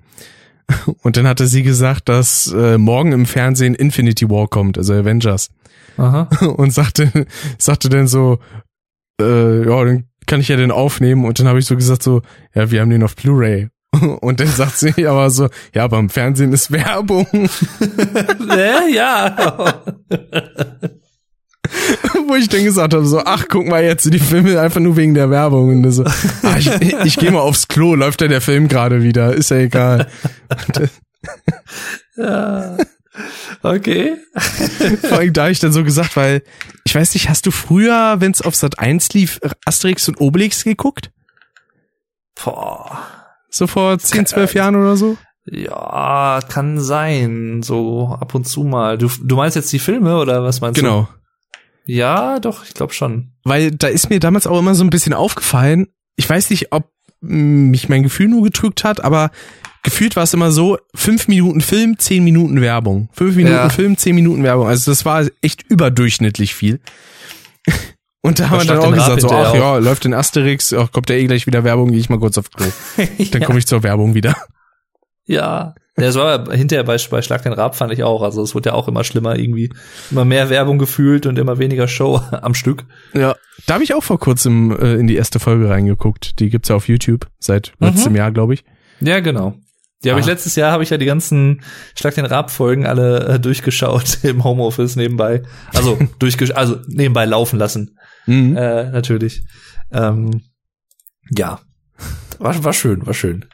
und 1.02 1.16
dann 1.16 1.28
hatte 1.28 1.46
sie 1.46 1.62
gesagt, 1.62 2.08
dass 2.08 2.48
äh, 2.52 2.76
morgen 2.78 3.12
im 3.12 3.26
Fernsehen 3.26 3.74
Infinity 3.76 4.28
War 4.28 4.48
kommt, 4.48 4.78
also 4.78 4.94
Avengers. 4.94 5.50
Aha. 5.96 6.22
und 6.56 6.72
sagte, 6.72 7.26
sagte 7.58 7.88
dann 7.88 8.08
so, 8.08 8.40
äh, 9.20 9.64
ja, 9.68 9.84
den 9.84 10.07
kann 10.28 10.40
ich 10.40 10.48
ja 10.48 10.56
den 10.56 10.70
aufnehmen 10.70 11.24
und 11.24 11.40
dann 11.40 11.48
habe 11.48 11.58
ich 11.58 11.66
so 11.66 11.74
gesagt 11.74 12.04
so, 12.04 12.22
ja, 12.54 12.70
wir 12.70 12.80
haben 12.80 12.90
den 12.90 13.02
auf 13.02 13.16
Blu-ray. 13.16 13.68
Und 14.20 14.38
dann 14.38 14.48
sagt 14.48 14.76
sie 14.76 15.06
aber 15.06 15.30
so, 15.30 15.48
ja, 15.74 15.84
aber 15.84 15.98
im 15.98 16.10
Fernsehen 16.10 16.52
ist 16.52 16.70
Werbung. 16.70 17.26
äh, 18.50 18.92
ja. 18.92 19.82
Wo 22.26 22.34
ich 22.34 22.50
dann 22.50 22.64
gesagt 22.64 22.92
habe, 22.92 23.06
so, 23.06 23.22
ach, 23.24 23.46
guck 23.48 23.66
mal 23.66 23.82
jetzt, 23.82 24.12
die 24.12 24.18
Filme 24.18 24.60
einfach 24.60 24.80
nur 24.80 24.98
wegen 24.98 25.14
der 25.14 25.30
Werbung. 25.30 25.70
Und 25.70 25.90
so, 25.90 26.04
ah, 26.04 26.58
ich, 26.58 26.70
ich 27.04 27.16
gehe 27.16 27.30
mal 27.30 27.40
aufs 27.40 27.68
Klo, 27.68 27.94
läuft 27.94 28.20
ja 28.20 28.28
der 28.28 28.42
Film 28.42 28.68
gerade 28.68 29.02
wieder, 29.02 29.32
ist 29.32 29.50
ja 29.50 29.56
egal. 29.56 30.08
ja. 32.16 32.76
Okay. 33.62 34.16
Vor 35.02 35.18
allem 35.18 35.32
da 35.32 35.44
hab 35.44 35.50
ich 35.50 35.60
dann 35.60 35.72
so 35.72 35.84
gesagt, 35.84 36.16
weil, 36.16 36.42
ich 36.84 36.94
weiß 36.94 37.14
nicht, 37.14 37.28
hast 37.28 37.46
du 37.46 37.50
früher, 37.50 38.16
wenn 38.20 38.32
es 38.32 38.42
auf 38.42 38.54
Sat 38.54 38.78
1 38.78 39.12
lief, 39.14 39.40
Asterix 39.64 40.08
und 40.08 40.20
Obelix 40.20 40.64
geguckt? 40.64 41.10
Boah. 42.42 43.06
So 43.50 43.66
vor 43.66 43.98
10, 43.98 44.26
12 44.26 44.54
Jahren 44.54 44.76
oder 44.76 44.96
so? 44.96 45.16
Ja, 45.46 46.40
kann 46.48 46.80
sein. 46.80 47.62
So 47.62 48.16
ab 48.20 48.34
und 48.34 48.46
zu 48.46 48.64
mal. 48.64 48.98
Du, 48.98 49.08
du 49.22 49.36
meinst 49.36 49.56
jetzt 49.56 49.72
die 49.72 49.78
Filme 49.78 50.18
oder 50.18 50.42
was 50.44 50.60
meinst 50.60 50.78
du? 50.78 50.82
Genau. 50.82 51.08
Ja, 51.84 52.38
doch, 52.38 52.64
ich 52.64 52.74
glaube 52.74 52.92
schon. 52.92 53.32
Weil 53.44 53.70
da 53.70 53.88
ist 53.88 54.10
mir 54.10 54.20
damals 54.20 54.46
auch 54.46 54.58
immer 54.58 54.74
so 54.74 54.84
ein 54.84 54.90
bisschen 54.90 55.14
aufgefallen, 55.14 55.86
ich 56.16 56.28
weiß 56.28 56.50
nicht, 56.50 56.72
ob 56.72 56.90
mm, 57.22 57.70
mich 57.70 57.88
mein 57.88 58.02
Gefühl 58.02 58.28
nur 58.28 58.42
getrügt 58.42 58.84
hat, 58.84 59.02
aber 59.02 59.30
gefühlt 59.82 60.16
war 60.16 60.24
es 60.24 60.34
immer 60.34 60.50
so, 60.50 60.78
fünf 60.94 61.28
Minuten 61.28 61.60
Film, 61.60 61.98
zehn 61.98 62.24
Minuten 62.24 62.60
Werbung. 62.60 63.08
Fünf 63.12 63.36
Minuten 63.36 63.54
Ja. 63.54 63.68
Film, 63.68 63.96
zehn 63.96 64.14
Minuten 64.14 64.42
Werbung. 64.42 64.66
Also 64.66 64.90
das 64.90 65.04
war 65.04 65.26
echt 65.42 65.62
überdurchschnittlich 65.68 66.54
viel. 66.54 66.80
Und 68.20 68.40
da 68.40 68.50
haben 68.50 68.60
wir 68.60 68.66
dann 68.66 68.78
auch 68.78 68.92
gesagt, 68.92 69.20
so, 69.22 69.30
ach 69.30 69.54
ja, 69.54 69.76
läuft 69.78 70.04
in 70.04 70.12
Asterix, 70.12 70.74
ach, 70.74 70.90
kommt 70.90 71.08
ja 71.08 71.16
eh 71.16 71.26
gleich 71.26 71.46
wieder 71.46 71.64
Werbung, 71.64 71.90
gehe 71.90 72.00
ich 72.00 72.10
mal 72.10 72.18
kurz 72.18 72.36
auf 72.36 72.50
Klo. 72.50 72.66
Dann 72.96 73.40
ja. 73.40 73.46
komme 73.46 73.58
ich 73.58 73.66
zur 73.66 73.82
Werbung 73.82 74.14
wieder. 74.14 74.36
Ja. 75.24 75.74
Es 75.94 76.14
war 76.14 76.52
hinterher 76.52 76.84
bei, 76.84 76.96
bei 77.10 77.22
Schlag 77.22 77.42
den 77.42 77.52
Rab 77.52 77.74
fand 77.74 77.92
ich 77.92 78.04
auch. 78.04 78.22
Also 78.22 78.42
es 78.42 78.54
wurde 78.54 78.70
ja 78.70 78.74
auch 78.74 78.86
immer 78.86 79.02
schlimmer 79.02 79.36
irgendwie. 79.36 79.72
Immer 80.10 80.24
mehr 80.24 80.48
Werbung 80.48 80.78
gefühlt 80.78 81.26
und 81.26 81.38
immer 81.38 81.58
weniger 81.58 81.88
Show 81.88 82.20
am 82.30 82.54
Stück. 82.54 82.84
Ja. 83.14 83.34
Da 83.66 83.74
habe 83.74 83.84
ich 83.84 83.94
auch 83.94 84.02
vor 84.02 84.18
kurzem 84.18 84.76
äh, 84.78 84.94
in 84.94 85.06
die 85.06 85.16
erste 85.16 85.40
Folge 85.40 85.68
reingeguckt. 85.68 86.38
Die 86.38 86.50
gibt's 86.50 86.68
ja 86.68 86.76
auf 86.76 86.88
YouTube 86.88 87.26
seit 87.38 87.72
letztem 87.80 88.14
Jahr, 88.14 88.30
glaube 88.30 88.54
ich. 88.54 88.64
Ja, 89.00 89.20
genau. 89.20 89.54
Die 90.04 90.10
habe 90.10 90.20
ich 90.20 90.26
Ah. 90.26 90.30
letztes 90.30 90.54
Jahr 90.54 90.70
habe 90.72 90.82
ich 90.82 90.90
ja 90.90 90.96
die 90.96 91.06
ganzen 91.06 91.62
Schlag 91.96 92.14
den 92.14 92.24
Rab 92.24 92.50
Folgen 92.50 92.86
alle 92.86 93.26
äh, 93.26 93.40
durchgeschaut 93.40 94.18
im 94.22 94.44
Homeoffice 94.44 94.96
nebenbei. 94.96 95.42
Also 95.74 95.98
durchgesch 96.18 96.52
also 96.52 96.76
nebenbei 96.86 97.24
laufen 97.24 97.58
lassen. 97.58 97.98
Mhm. 98.26 98.56
Äh, 98.56 98.90
natürlich. 98.90 99.42
Ähm, 99.92 100.42
ja. 101.36 101.60
War, 102.38 102.62
war 102.62 102.72
schön, 102.72 103.04
war 103.06 103.14
schön. 103.14 103.44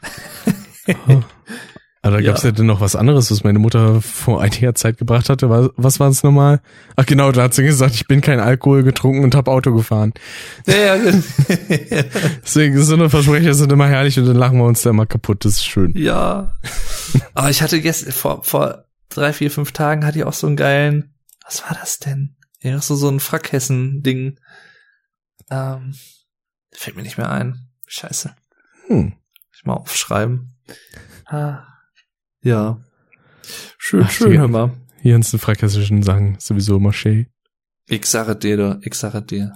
Aber 2.04 2.18
da 2.18 2.22
Ja. 2.22 2.30
gab's 2.32 2.42
ja 2.42 2.52
dann 2.52 2.66
noch 2.66 2.80
was 2.82 2.96
anderes, 2.96 3.30
was 3.30 3.44
meine 3.44 3.58
Mutter 3.58 4.02
vor 4.02 4.42
einiger 4.42 4.74
Zeit 4.74 4.98
gebracht 4.98 5.30
hatte. 5.30 5.48
Was, 5.48 5.70
was 5.76 6.00
war 6.00 6.08
es 6.10 6.22
nochmal? 6.22 6.60
Ach 6.96 7.06
genau, 7.06 7.32
da 7.32 7.44
hat 7.44 7.54
sie 7.54 7.64
gesagt, 7.64 7.94
ich 7.94 8.06
bin 8.06 8.20
kein 8.20 8.40
Alkohol 8.40 8.82
getrunken 8.82 9.24
und 9.24 9.34
hab 9.34 9.48
Auto 9.48 9.74
gefahren. 9.74 10.12
Ja, 10.66 10.96
ja, 10.96 10.96
Deswegen 12.44 12.78
so 12.82 12.94
eine 12.94 13.08
Versprecher 13.08 13.54
sind 13.54 13.72
immer 13.72 13.88
herrlich 13.88 14.18
und 14.18 14.26
dann 14.26 14.36
lachen 14.36 14.58
wir 14.58 14.64
uns 14.64 14.82
da 14.82 14.90
immer 14.90 15.06
kaputt. 15.06 15.44
Das 15.46 15.52
ist 15.54 15.64
schön. 15.64 15.92
ja. 15.96 16.54
Aber 17.34 17.48
ich 17.50 17.62
hatte 17.62 17.80
gestern, 17.80 18.12
vor, 18.12 18.44
vor 18.44 18.84
drei, 19.08 19.32
vier, 19.32 19.50
fünf 19.50 19.72
Tagen 19.72 20.04
hatte 20.04 20.18
ich 20.18 20.24
auch 20.24 20.32
so 20.32 20.46
einen 20.46 20.56
geilen, 20.56 21.14
was 21.44 21.62
war 21.62 21.74
das 21.78 21.98
denn? 21.98 22.36
Ja, 22.60 22.80
so, 22.80 22.96
so 22.96 23.08
ein 23.08 23.20
Frackhessen-Ding. 23.20 24.38
Ähm, 25.50 25.94
fällt 26.72 26.96
mir 26.96 27.02
nicht 27.02 27.18
mehr 27.18 27.30
ein. 27.30 27.68
Scheiße. 27.86 28.34
Hm. 28.88 29.04
Muss 29.04 29.58
ich 29.58 29.64
mal 29.64 29.74
aufschreiben. 29.74 30.56
Ah, 31.26 31.62
ja. 32.44 32.78
Schön, 33.78 34.04
Ach, 34.04 34.10
schön, 34.10 34.30
die- 34.30 34.38
hör 34.38 34.48
mal. 34.48 34.70
Die 35.02 35.10
ganzen 35.10 35.38
fränkischen 35.38 36.02
Sachen 36.02 36.36
sowieso 36.38 36.76
Maché. 36.78 37.26
Ich 37.88 38.06
sage 38.06 38.36
dir, 38.36 38.56
du, 38.56 38.80
ich 38.82 38.94
sage 38.94 39.20
dir. 39.20 39.52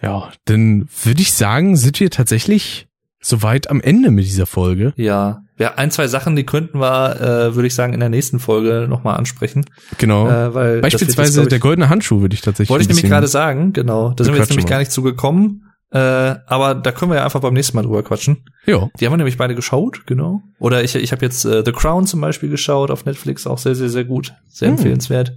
Ja, 0.00 0.32
dann 0.46 0.88
würde 1.04 1.20
ich 1.20 1.32
sagen, 1.34 1.76
sind 1.76 2.00
wir 2.00 2.10
tatsächlich 2.10 2.88
soweit 3.20 3.68
am 3.70 3.80
Ende 3.80 4.10
mit 4.10 4.24
dieser 4.24 4.46
Folge. 4.46 4.94
Ja. 4.96 5.42
Ja, 5.58 5.74
ein, 5.74 5.90
zwei 5.90 6.08
Sachen, 6.08 6.34
die 6.34 6.44
könnten 6.44 6.80
wir, 6.80 7.20
äh, 7.20 7.54
würde 7.54 7.66
ich 7.66 7.74
sagen, 7.74 7.92
in 7.92 8.00
der 8.00 8.08
nächsten 8.08 8.40
Folge 8.40 8.86
nochmal 8.88 9.16
ansprechen. 9.16 9.64
Genau. 9.98 10.26
Äh, 10.28 10.54
weil 10.54 10.80
Beispielsweise 10.80 11.42
ich, 11.42 11.48
der 11.48 11.58
goldene 11.60 11.88
Handschuh 11.88 12.20
würde 12.20 12.34
ich 12.34 12.40
tatsächlich. 12.40 12.70
Wollte 12.70 12.82
ich 12.82 12.88
nämlich 12.88 13.04
gerade 13.04 13.28
sagen, 13.28 13.72
genau. 13.72 14.12
Da 14.14 14.24
sind 14.24 14.32
wir 14.32 14.40
jetzt 14.40 14.48
nämlich 14.48 14.64
mal. 14.64 14.70
gar 14.70 14.78
nicht 14.78 14.90
zugekommen. 14.90 15.71
Äh, 15.92 16.36
aber 16.46 16.74
da 16.74 16.90
können 16.90 17.10
wir 17.10 17.16
ja 17.18 17.24
einfach 17.24 17.40
beim 17.40 17.52
nächsten 17.52 17.76
Mal 17.76 17.82
drüber 17.82 18.02
quatschen. 18.02 18.46
Ja. 18.64 18.88
Die 18.98 19.04
haben 19.04 19.12
wir 19.12 19.18
nämlich 19.18 19.36
beide 19.36 19.54
geschaut, 19.54 20.06
genau. 20.06 20.40
Oder 20.58 20.82
ich, 20.82 20.94
ich 20.94 21.12
habe 21.12 21.24
jetzt 21.24 21.44
äh, 21.44 21.62
The 21.64 21.72
Crown 21.72 22.06
zum 22.06 22.20
Beispiel 22.22 22.48
geschaut 22.48 22.90
auf 22.90 23.04
Netflix, 23.04 23.46
auch 23.46 23.58
sehr, 23.58 23.74
sehr, 23.74 23.90
sehr 23.90 24.04
gut. 24.04 24.32
Sehr 24.48 24.68
Hm. 24.68 24.76
empfehlenswert. 24.76 25.36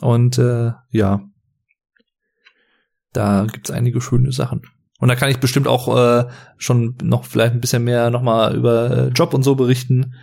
Und 0.00 0.38
äh, 0.38 0.70
ja, 0.90 1.20
da 3.12 3.46
gibt's 3.50 3.70
einige 3.70 4.00
schöne 4.00 4.30
Sachen. 4.30 4.62
Und 4.98 5.08
da 5.08 5.16
kann 5.16 5.30
ich 5.30 5.38
bestimmt 5.40 5.66
auch 5.66 5.94
äh, 5.96 6.26
schon 6.58 6.96
noch 7.02 7.24
vielleicht 7.24 7.54
ein 7.54 7.60
bisschen 7.60 7.82
mehr 7.84 8.10
nochmal 8.10 8.54
über 8.54 8.90
äh, 8.90 9.08
Job 9.08 9.34
und 9.34 9.42
so 9.42 9.56
berichten. 9.56 10.14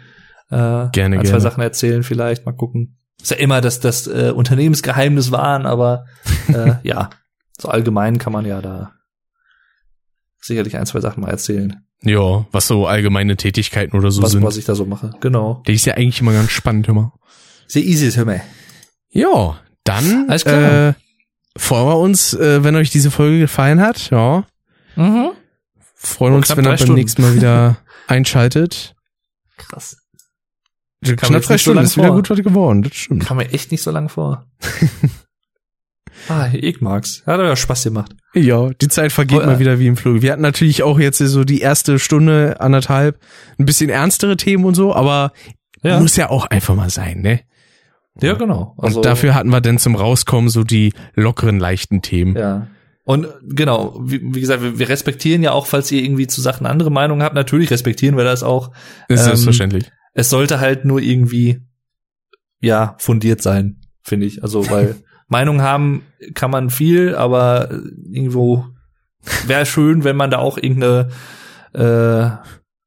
Äh, 0.49 0.87
Gerne, 0.91 1.17
ein, 1.17 1.21
zwei 1.21 1.23
gerne. 1.23 1.41
Sachen 1.41 1.61
erzählen 1.61 2.03
vielleicht, 2.03 2.45
mal 2.45 2.53
gucken. 2.53 2.97
Ist 3.21 3.31
ja 3.31 3.37
immer 3.37 3.59
das, 3.61 3.79
das 3.81 4.07
äh, 4.07 4.31
Unternehmensgeheimnis 4.33 5.31
wahren, 5.31 5.65
aber 5.65 6.05
äh, 6.47 6.75
ja, 6.83 7.09
so 7.57 7.67
allgemein 7.69 8.17
kann 8.19 8.33
man 8.33 8.45
ja 8.45 8.61
da 8.61 8.93
sicherlich 10.43 10.77
ein, 10.77 10.85
zwei 10.85 10.99
Sachen 10.99 11.21
mal 11.21 11.29
erzählen, 11.29 11.83
Ja, 12.01 12.45
was 12.51 12.67
so 12.67 12.85
allgemeine 12.87 13.37
Tätigkeiten 13.37 13.97
oder 13.97 14.11
so 14.11 14.21
was, 14.21 14.31
sind. 14.31 14.43
was 14.43 14.57
ich 14.57 14.65
da 14.65 14.75
so 14.75 14.85
mache. 14.85 15.11
Genau. 15.21 15.63
Der 15.67 15.73
ist 15.75 15.85
ja 15.85 15.93
eigentlich 15.95 16.19
immer 16.21 16.33
ganz 16.33 16.51
spannend 16.51 16.87
immer. 16.87 17.13
Sehr 17.67 17.83
easy, 17.83 18.11
hör 18.11 18.25
mal. 18.25 18.41
Ja, 19.09 19.59
dann 19.83 20.29
Alles 20.29 20.43
klar. 20.45 20.89
Äh, 20.89 20.93
freuen 21.57 21.87
wir 21.87 21.97
uns, 21.97 22.33
äh, 22.33 22.63
wenn 22.63 22.75
euch 22.75 22.89
diese 22.89 23.11
Folge 23.11 23.39
gefallen 23.39 23.79
hat. 23.81 24.09
Ja, 24.09 24.45
Mhm. 24.95 25.31
freuen 25.95 26.33
Oh, 26.33 26.37
uns, 26.37 26.55
wenn 26.55 26.65
ihr 26.65 26.75
beim 26.75 26.93
nächsten 26.93 27.21
Mal 27.21 27.35
wieder 27.35 27.77
einschaltet. 28.07 28.95
Krass. 29.57 29.97
Knapp 31.03 31.41
drei 31.43 31.55
so 31.55 31.57
Stunden 31.57 31.75
lang 31.77 31.85
ist 31.85 31.97
wieder 31.97 32.07
vor. 32.07 32.15
gut 32.17 32.29
was 32.29 32.39
geworden. 32.39 32.83
Das 32.83 32.95
stimmt. 32.95 33.25
Kam 33.25 33.37
mir 33.37 33.49
echt 33.51 33.71
nicht 33.71 33.83
so 33.83 33.91
lang 33.91 34.07
vor. 34.09 34.45
ah, 36.29 36.47
ich 36.53 36.81
mag's. 36.81 37.23
Hat 37.25 37.39
ja 37.39 37.55
Spaß 37.55 37.83
gemacht. 37.83 38.15
Ja, 38.33 38.69
die 38.69 38.87
Zeit 38.87 39.11
vergeht 39.11 39.41
Oh, 39.43 39.45
mal 39.45 39.59
wieder 39.59 39.79
wie 39.79 39.87
im 39.87 39.97
Flug. 39.97 40.21
Wir 40.21 40.31
hatten 40.31 40.41
natürlich 40.41 40.83
auch 40.83 40.99
jetzt 40.99 41.19
so 41.19 41.43
die 41.43 41.61
erste 41.61 41.99
Stunde, 41.99 42.59
anderthalb, 42.59 43.19
ein 43.59 43.65
bisschen 43.65 43.89
ernstere 43.89 44.37
Themen 44.37 44.65
und 44.65 44.75
so, 44.75 44.93
aber 44.93 45.33
Ja. 45.83 45.99
muss 45.99 46.15
ja 46.15 46.29
auch 46.29 46.45
einfach 46.47 46.75
mal 46.75 46.89
sein, 46.89 47.21
ne? 47.21 47.41
Ja, 48.21 48.33
genau. 48.33 48.75
Also, 48.77 48.99
und 48.99 49.05
dafür 49.05 49.33
hatten 49.33 49.49
wir 49.49 49.61
dann 49.61 49.79
zum 49.79 49.95
Rauskommen 49.95 50.49
so 50.49 50.63
die 50.63 50.93
lockeren, 51.15 51.59
leichten 51.59 52.01
Themen. 52.01 52.35
Ja. 52.35 52.67
Und 53.05 53.27
genau, 53.43 53.99
wie, 54.01 54.21
wie 54.23 54.39
gesagt, 54.39 54.61
wir, 54.61 54.79
wir, 54.79 54.87
respektieren 54.87 55.43
ja 55.43 55.51
auch, 55.51 55.65
falls 55.65 55.91
ihr 55.91 56.01
irgendwie 56.01 56.27
zu 56.27 56.39
Sachen 56.41 56.65
andere 56.65 56.89
Meinungen 56.89 57.21
habt, 57.21 57.35
natürlich 57.35 57.69
respektieren 57.69 58.15
wir 58.15 58.23
das 58.23 58.43
auch. 58.43 58.71
Ist 59.09 59.21
ähm, 59.21 59.25
selbstverständlich. 59.25 59.91
Es 60.13 60.29
sollte 60.29 60.59
halt 60.59 60.85
nur 60.85 61.01
irgendwie, 61.01 61.61
ja, 62.61 62.95
fundiert 62.99 63.41
sein, 63.41 63.81
finde 64.03 64.25
ich. 64.27 64.41
Also, 64.43 64.69
weil 64.69 64.95
Meinung 65.33 65.61
haben 65.61 66.03
kann 66.35 66.51
man 66.51 66.69
viel, 66.69 67.15
aber 67.15 67.69
irgendwo 68.11 68.65
wäre 69.47 69.65
schön, 69.65 70.03
wenn 70.03 70.15
man 70.15 70.29
da 70.29 70.37
auch 70.37 70.57
irgendeine 70.57 71.09
äh, 71.73 72.29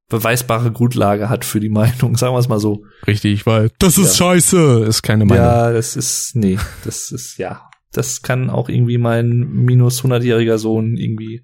beweisbare 0.09 0.71
Grundlage 0.71 1.29
hat 1.29 1.45
für 1.45 1.59
die 1.59 1.69
Meinung, 1.69 2.17
sagen 2.17 2.35
wir 2.35 2.39
es 2.39 2.49
mal 2.49 2.61
so. 2.61 2.85
Richtig, 3.07 3.47
weil 3.47 3.71
das 3.79 3.99
ist 3.99 4.19
ja. 4.19 4.27
scheiße, 4.27 4.85
ist 4.87 5.03
keine 5.03 5.25
Meinung. 5.25 5.45
Ja, 5.45 5.73
das 5.73 5.97
ist, 5.97 6.37
nee, 6.37 6.59
das 6.85 7.11
ist, 7.11 7.39
ja, 7.39 7.69
das 7.93 8.23
kann 8.23 8.49
auch 8.49 8.69
irgendwie 8.69 8.99
mein 8.99 9.29
minus 9.51 10.05
100-jähriger 10.05 10.59
Sohn 10.59 10.97
irgendwie. 10.97 11.43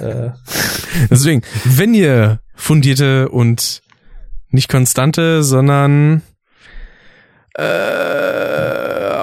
äh. 0.00 0.30
Deswegen, 1.10 1.42
wenn 1.64 1.94
ihr 1.94 2.40
fundierte 2.54 3.30
und 3.30 3.82
nicht 4.50 4.68
konstante, 4.68 5.42
sondern 5.42 6.22
äh, 7.54 8.79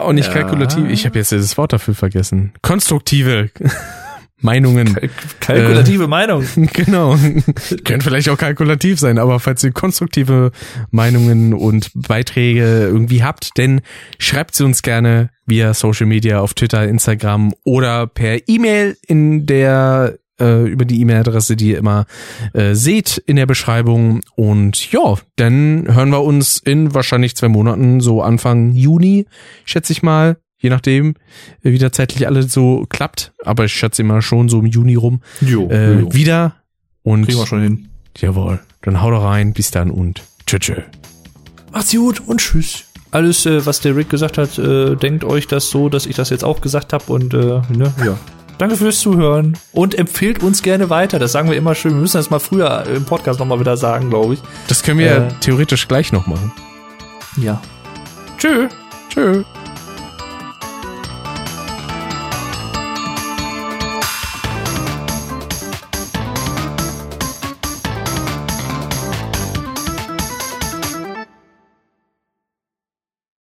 auch 0.08 0.14
nicht 0.14 0.28
ja. 0.28 0.34
kalkulativ. 0.34 0.90
Ich 0.90 1.06
habe 1.06 1.20
jetzt 1.20 1.32
das 1.32 1.58
Wort 1.58 1.74
dafür 1.74 1.94
vergessen. 1.94 2.54
Konstruktive 2.62 3.50
Meinungen. 4.42 4.94
Kalk 4.94 5.12
kalkulative 5.40 6.04
äh, 6.04 6.08
Meinung. 6.08 6.46
Genau. 6.74 7.18
Können 7.84 8.02
vielleicht 8.02 8.30
auch 8.30 8.38
kalkulativ 8.38 9.00
sein, 9.00 9.18
aber 9.18 9.40
falls 9.40 9.64
ihr 9.64 9.72
konstruktive 9.72 10.52
Meinungen 10.92 11.54
und 11.54 11.92
Beiträge 11.96 12.62
irgendwie 12.86 13.24
habt, 13.24 13.58
denn 13.58 13.82
schreibt 14.20 14.56
sie 14.56 14.64
uns 14.64 14.82
gerne 14.84 15.32
via 15.46 15.74
Social 15.74 16.06
Media 16.06 16.40
auf 16.40 16.54
Twitter, 16.54 16.88
Instagram 16.88 17.54
oder 17.64 18.06
per 18.08 18.48
E-Mail 18.48 18.96
in 19.08 19.46
der 19.46 20.18
äh, 20.40 20.68
über 20.68 20.86
die 20.86 21.02
E-Mail-Adresse, 21.02 21.56
die 21.56 21.72
ihr 21.72 21.78
immer 21.78 22.06
äh, 22.54 22.74
seht 22.74 23.18
in 23.18 23.36
der 23.36 23.46
Beschreibung. 23.46 24.22
Und 24.36 24.92
ja, 24.92 25.16
dann 25.36 25.86
hören 25.94 26.10
wir 26.10 26.24
uns 26.24 26.58
in 26.58 26.94
wahrscheinlich 26.94 27.36
zwei 27.36 27.48
Monaten, 27.48 28.00
so 28.02 28.22
Anfang 28.22 28.72
Juni, 28.74 29.26
schätze 29.66 29.94
ich 29.94 30.04
mal, 30.04 30.38
je 30.60 30.70
nachdem, 30.70 31.16
äh, 31.64 31.72
wie 31.72 31.78
da 31.78 31.92
zeitlich 31.92 32.28
alles 32.28 32.52
so 32.52 32.86
klappt. 32.90 33.34
Aber 33.44 33.66
ich 33.66 33.74
schätze 33.74 34.02
immer 34.02 34.22
schon 34.22 34.50
so 34.50 34.60
im 34.60 34.66
Juni 34.66 34.96
rum 34.96 35.22
jo, 35.42 35.70
äh, 35.70 36.00
jo. 36.00 36.14
wieder. 36.14 36.56
Und 37.04 37.26
Kriegen 37.26 37.40
wir 37.40 37.48
schon 37.48 37.62
hin. 37.62 37.88
Jawohl. 38.18 38.60
Dann 38.82 39.02
haut 39.02 39.14
rein, 39.22 39.54
bis 39.54 39.72
dann 39.72 39.92
und 39.92 40.24
tschö 40.46 40.60
tschö. 40.60 40.82
Macht's 41.72 41.96
gut 41.96 42.22
und 42.26 42.40
tschüss. 42.40 42.86
Alles, 43.12 43.46
äh, 43.46 43.66
was 43.66 43.80
der 43.80 43.96
Rick 43.96 44.10
gesagt 44.10 44.38
hat, 44.38 44.58
äh, 44.58 44.96
denkt 44.96 45.24
euch 45.24 45.48
das 45.48 45.70
so, 45.70 45.90
dass 45.90 46.06
ich 46.06 46.16
das 46.16 46.30
jetzt 46.30 46.44
auch 46.44 46.62
gesagt 46.62 46.94
habe 46.94 47.12
und 47.12 47.34
äh, 47.34 47.62
ne, 47.70 47.94
ja. 48.04 48.18
Danke 48.58 48.76
fürs 48.76 49.00
Zuhören 49.00 49.58
und 49.72 49.96
empfehlt 49.96 50.42
uns 50.42 50.64
gerne 50.64 50.90
weiter. 50.90 51.20
Das 51.20 51.32
sagen 51.32 51.50
wir 51.50 51.58
immer 51.58 51.76
schön. 51.76 51.94
Wir 51.94 52.02
müssen 52.02 52.18
das 52.18 52.30
mal 52.30 52.40
früher 52.40 52.86
im 52.88 53.06
Podcast 53.06 53.40
nochmal 53.40 53.60
wieder 53.60 53.78
sagen, 53.78 54.10
glaube 54.10 54.36
ich. 54.36 54.40
Das 54.68 54.82
können 54.82 55.00
wir 55.00 55.16
äh, 55.16 55.28
theoretisch 55.42 55.88
gleich 55.88 56.12
noch 56.12 56.26
machen. 56.26 56.52
Ja. 57.38 57.62
Tschö. 58.38 58.68
Tschö. 59.10 59.44